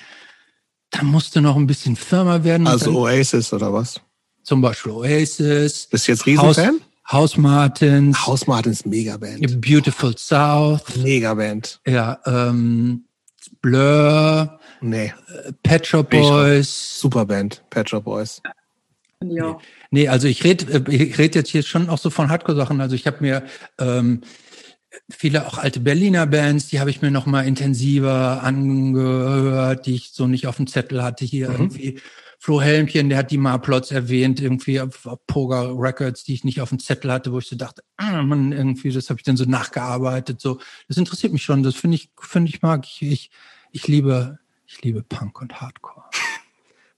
da 0.89 1.03
musste 1.03 1.43
noch 1.43 1.57
ein 1.57 1.67
bisschen 1.67 1.97
firmer 1.97 2.45
werden. 2.45 2.67
Also 2.67 2.93
Oasis 2.93 3.53
oder 3.53 3.73
was? 3.75 4.01
Zum 4.43 4.63
Beispiel 4.63 4.93
Oasis. 4.93 5.87
Bist 5.87 6.09
du 6.09 6.13
jetzt 6.13 6.25
Riesenfan? 6.25 6.81
House 7.07 7.37
Martins. 7.37 8.27
House 8.27 8.47
Martins, 8.47 8.87
Megaband. 8.87 9.61
Beautiful 9.61 10.17
South. 10.17 10.97
Megaband. 10.97 11.81
Ja, 11.87 12.21
ähm, 12.25 13.05
Blur. 13.61 14.59
Nee. 14.81 15.13
Pet 15.63 15.87
Shop 15.87 16.09
Boys. 16.09 17.01
Superband, 17.01 17.63
Pet 17.69 17.91
Shop 17.91 18.05
Boys. 18.05 18.41
Ja. 19.23 19.59
Nee, 19.91 20.09
also 20.09 20.29
ich 20.29 20.45
rede 20.45 20.73
äh, 20.73 20.95
ich 20.95 21.19
red 21.19 21.35
jetzt 21.35 21.51
hier 21.51 21.63
schon 21.63 21.91
auch 21.91 21.99
so 21.99 22.09
von 22.11 22.31
Hardcore-Sachen. 22.31 22.81
Also 22.81 22.95
ich 22.95 23.07
habe 23.07 23.19
mir 23.21 23.43
ähm, 23.79 24.23
viele 25.09 25.47
auch 25.47 25.59
alte 25.59 25.81
Berliner 25.81 26.27
Bands, 26.27 26.69
die 26.69 26.81
habe 26.81 26.91
ich 26.91 27.03
mir 27.03 27.11
noch 27.11 27.27
mal 27.27 27.47
intensiver 27.47 28.43
angehört, 28.43 29.87
die 29.87 29.95
ich 29.95 30.11
so 30.13 30.27
nicht 30.27 30.47
auf 30.47 30.57
dem 30.57 30.67
Zettel 30.67 31.03
hatte. 31.03 31.25
Hier 31.25 31.49
mhm. 31.49 31.55
irgendwie 31.55 32.01
Flo 32.39 32.63
Helmchen, 32.63 33.11
der 33.11 33.19
hat 33.19 33.31
die 33.31 33.39
Marplots 33.39 33.91
erwähnt, 33.91 34.41
irgendwie 34.41 34.81
auf, 34.81 35.07
auf 35.07 35.19
Poga 35.27 35.73
Records, 35.73 36.25
die 36.25 36.35
ich 36.35 36.45
nicht 36.45 36.61
auf 36.61 36.71
dem 36.71 36.79
Zettel 36.79 37.13
hatte, 37.13 37.33
wo 37.33 37.39
ich 37.39 37.47
so 37.47 37.57
dachte, 37.57 37.83
ah, 37.99 38.23
man, 38.23 38.53
irgendwie, 38.53 38.91
das 38.91 39.11
habe 39.11 39.21
ich 39.21 39.25
dann 39.25 39.37
so 39.37 39.45
nachgearbeitet. 39.45 40.41
So, 40.41 40.59
das 40.89 40.97
interessiert 40.97 41.33
mich 41.33 41.43
schon. 41.43 41.63
Das 41.63 41.75
finde 41.75 41.97
ich, 41.97 42.11
finde 42.19 42.49
ich 42.49 42.63
mag. 42.63 42.87
Ich, 42.87 43.03
ich, 43.03 43.31
ich 43.73 43.87
liebe, 43.89 44.39
ich 44.67 44.83
liebe 44.83 45.03
Punk 45.03 45.41
und 45.41 45.61
Hardcore. 45.61 46.07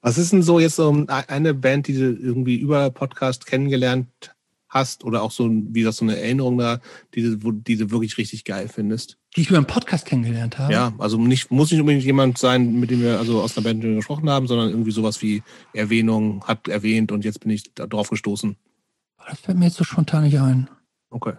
Was 0.00 0.18
ist 0.18 0.32
denn 0.32 0.42
so 0.42 0.58
jetzt 0.58 0.76
so 0.76 1.06
eine 1.08 1.54
Band, 1.54 1.86
die 1.86 1.94
du 1.94 2.12
irgendwie 2.12 2.56
über 2.56 2.90
Podcast 2.90 3.46
kennengelernt 3.46 4.31
hast 4.72 5.04
oder 5.04 5.22
auch 5.22 5.30
so, 5.30 5.48
wie 5.50 5.80
gesagt, 5.80 5.98
so 5.98 6.04
eine 6.04 6.18
Erinnerung 6.18 6.56
da, 6.58 6.80
die, 7.14 7.44
wo, 7.44 7.52
die 7.52 7.76
du 7.76 7.90
wirklich 7.90 8.16
richtig 8.16 8.44
geil 8.44 8.68
findest? 8.68 9.18
Die 9.36 9.42
ich 9.42 9.48
über 9.48 9.58
einen 9.58 9.66
Podcast 9.66 10.06
kennengelernt 10.06 10.58
habe? 10.58 10.72
Ja, 10.72 10.92
also 10.98 11.18
nicht, 11.18 11.50
muss 11.50 11.70
nicht 11.70 11.80
unbedingt 11.80 12.04
jemand 12.04 12.38
sein, 12.38 12.80
mit 12.80 12.90
dem 12.90 13.02
wir 13.02 13.18
also 13.18 13.42
aus 13.42 13.56
einer 13.56 13.64
Band 13.64 13.82
gesprochen 13.82 14.30
haben, 14.30 14.46
sondern 14.46 14.70
irgendwie 14.70 14.90
sowas 14.90 15.20
wie 15.20 15.42
Erwähnung, 15.74 16.44
hat 16.44 16.68
erwähnt 16.68 17.12
und 17.12 17.24
jetzt 17.24 17.40
bin 17.40 17.50
ich 17.50 17.74
da 17.74 17.86
drauf 17.86 18.08
gestoßen. 18.08 18.56
Das 19.28 19.40
fällt 19.40 19.58
mir 19.58 19.66
jetzt 19.66 19.76
so 19.76 19.84
spontan 19.84 20.24
nicht 20.24 20.38
ein. 20.40 20.68
Okay. 21.10 21.34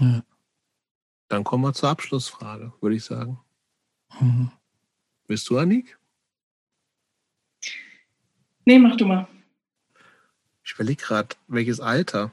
Ja. 0.00 0.22
Dann 1.28 1.44
kommen 1.44 1.64
wir 1.64 1.72
zur 1.74 1.90
Abschlussfrage, 1.90 2.72
würde 2.80 2.96
ich 2.96 3.04
sagen. 3.04 3.38
Mhm. 4.20 4.50
Bist 5.26 5.48
du 5.48 5.58
Anik? 5.58 5.98
Nee, 8.64 8.78
mach 8.78 8.96
du 8.96 9.06
mal. 9.06 9.28
Ich 10.68 10.74
überlege 10.74 11.02
gerade, 11.02 11.34
welches 11.46 11.80
Alter. 11.80 12.30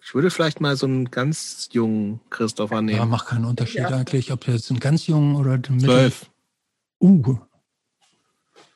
Ich 0.00 0.14
würde 0.14 0.30
vielleicht 0.30 0.60
mal 0.60 0.76
so 0.76 0.86
einen 0.86 1.10
ganz 1.10 1.68
jungen 1.72 2.20
Christopher 2.30 2.80
nehmen. 2.80 2.98
Ja, 2.98 3.06
macht 3.06 3.26
keinen 3.26 3.44
Unterschied 3.44 3.80
ja. 3.80 3.88
eigentlich, 3.88 4.30
ob 4.30 4.46
jetzt 4.46 4.70
einen 4.70 4.78
ganz 4.78 5.08
jungen 5.08 5.34
oder 5.34 5.58
den 5.58 5.80
Zwölf. 5.80 6.30
Uh. 7.00 7.38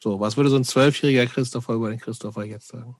So, 0.00 0.18
was 0.18 0.36
würde 0.36 0.50
so 0.50 0.56
ein 0.56 0.64
zwölfjähriger 0.64 1.26
Christopher 1.26 1.74
über 1.74 1.90
den 1.90 2.00
Christopher 2.00 2.44
jetzt 2.44 2.66
sagen? 2.66 2.96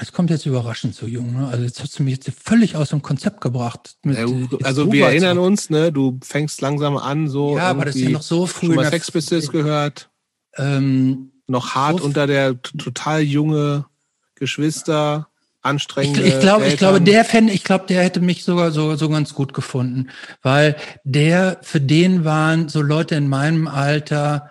Es 0.00 0.12
kommt 0.12 0.30
jetzt 0.30 0.46
überraschend 0.46 0.96
so 0.96 1.06
jung. 1.06 1.32
Ne? 1.32 1.46
Also 1.46 1.62
jetzt 1.62 1.80
hast 1.80 1.96
du 1.96 2.02
mich 2.02 2.14
jetzt 2.16 2.30
völlig 2.42 2.74
aus 2.74 2.88
dem 2.88 3.02
Konzept 3.02 3.40
gebracht. 3.40 3.98
Mit, 4.02 4.18
ja, 4.18 4.26
also 4.64 4.90
wir 4.90 5.06
erinnern 5.06 5.38
uns, 5.38 5.70
ne? 5.70 5.92
Du 5.92 6.18
fängst 6.24 6.60
langsam 6.60 6.96
an, 6.96 7.28
so. 7.28 7.56
Ja, 7.56 7.70
aber 7.70 7.84
das 7.84 7.94
ist 7.94 8.02
ja 8.02 8.10
noch 8.10 8.22
so 8.22 8.46
früh. 8.46 8.66
Schon 8.66 8.74
mal 8.74 8.90
Sex 8.90 9.12
Pistols 9.12 9.48
gehört. 9.48 10.10
Ähm, 10.56 11.32
noch 11.52 11.74
hart 11.74 11.98
so 11.98 12.04
unter 12.04 12.26
der 12.26 12.60
total 12.60 13.20
junge 13.20 13.84
Geschwister, 14.34 15.28
anstrengende. 15.62 16.22
Ich, 16.22 16.34
ich 16.34 16.40
glaube, 16.40 16.66
ich 16.66 16.76
glaube, 16.76 17.00
der 17.00 17.24
Fan, 17.24 17.48
ich 17.48 17.62
glaube, 17.62 17.86
der 17.86 18.02
hätte 18.02 18.20
mich 18.20 18.44
sogar 18.44 18.72
so, 18.72 18.96
so 18.96 19.08
ganz 19.08 19.34
gut 19.34 19.54
gefunden, 19.54 20.10
weil 20.42 20.76
der, 21.04 21.58
für 21.62 21.80
den 21.80 22.24
waren 22.24 22.68
so 22.68 22.82
Leute 22.82 23.14
in 23.14 23.28
meinem 23.28 23.68
Alter, 23.68 24.50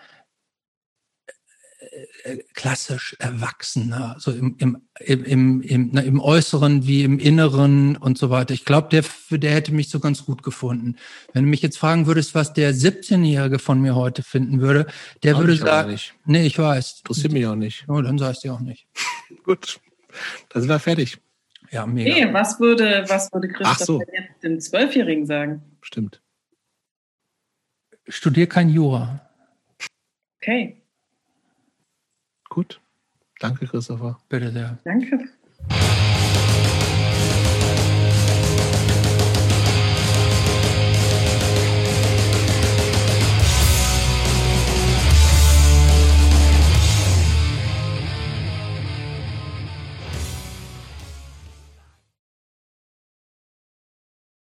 äh, 2.24 2.38
klassisch 2.54 3.16
Erwachsener, 3.20 4.16
so 4.20 4.32
im, 4.32 4.56
im, 4.58 4.82
im, 5.06 5.62
im, 5.62 5.90
na, 5.94 6.02
im 6.02 6.20
Äußeren 6.20 6.86
wie 6.86 7.04
im 7.04 7.20
Inneren 7.20 7.98
und 7.98 8.18
so 8.18 8.30
weiter. 8.30 8.54
Ich 8.54 8.66
glaube, 8.66 8.90
der, 8.90 9.04
der 9.38 9.52
hätte 9.52 9.74
mich 9.74 9.90
so 9.90 10.00
ganz 10.00 10.26
gut 10.26 10.44
gefunden. 10.44 10.96
Wenn 11.34 11.44
du 11.44 11.50
mich 11.50 11.62
jetzt 11.62 11.78
fragen 11.78 12.08
würdest, 12.08 12.36
was 12.36 12.54
der 12.54 12.74
17-Jährige 12.74 13.60
von 13.60 13.82
mir 13.82 13.96
heute 13.96 14.24
finden 14.24 14.62
würde, 14.62 14.88
der 15.24 15.36
auch 15.36 15.40
würde 15.40 15.56
sagen, 15.56 15.98
nee, 16.26 16.46
ich 16.46 16.58
weiß. 16.58 17.00
Interessiert 17.00 17.34
mich 17.34 17.46
auch 17.48 17.56
nicht. 17.56 17.86
Oh, 17.88 18.02
dann 18.02 18.18
sagst 18.18 18.44
du 18.44 18.52
auch 18.52 18.60
nicht. 18.60 18.88
gut, 19.44 19.80
dann 20.50 20.62
sind 20.62 20.70
wir 20.70 20.80
fertig. 20.80 21.18
Ja, 21.72 21.86
mega. 21.86 22.14
Nee, 22.14 22.34
was 22.34 22.60
würde, 22.60 23.06
was 23.08 23.32
würde 23.32 23.48
Christoph 23.48 23.78
so. 23.78 24.02
jetzt 24.02 24.44
dem 24.44 24.60
Zwölfjährigen 24.60 25.26
sagen? 25.26 25.62
Stimmt. 25.82 26.22
Studier 28.08 28.48
kein 28.48 28.70
Jura. 28.70 29.30
Okay. 30.42 30.82
Gut. 32.50 32.81
Danke, 33.42 33.66
Christopher. 33.66 34.20
Bitte 34.30 34.52
sehr. 34.52 34.78
Danke. 34.84 35.30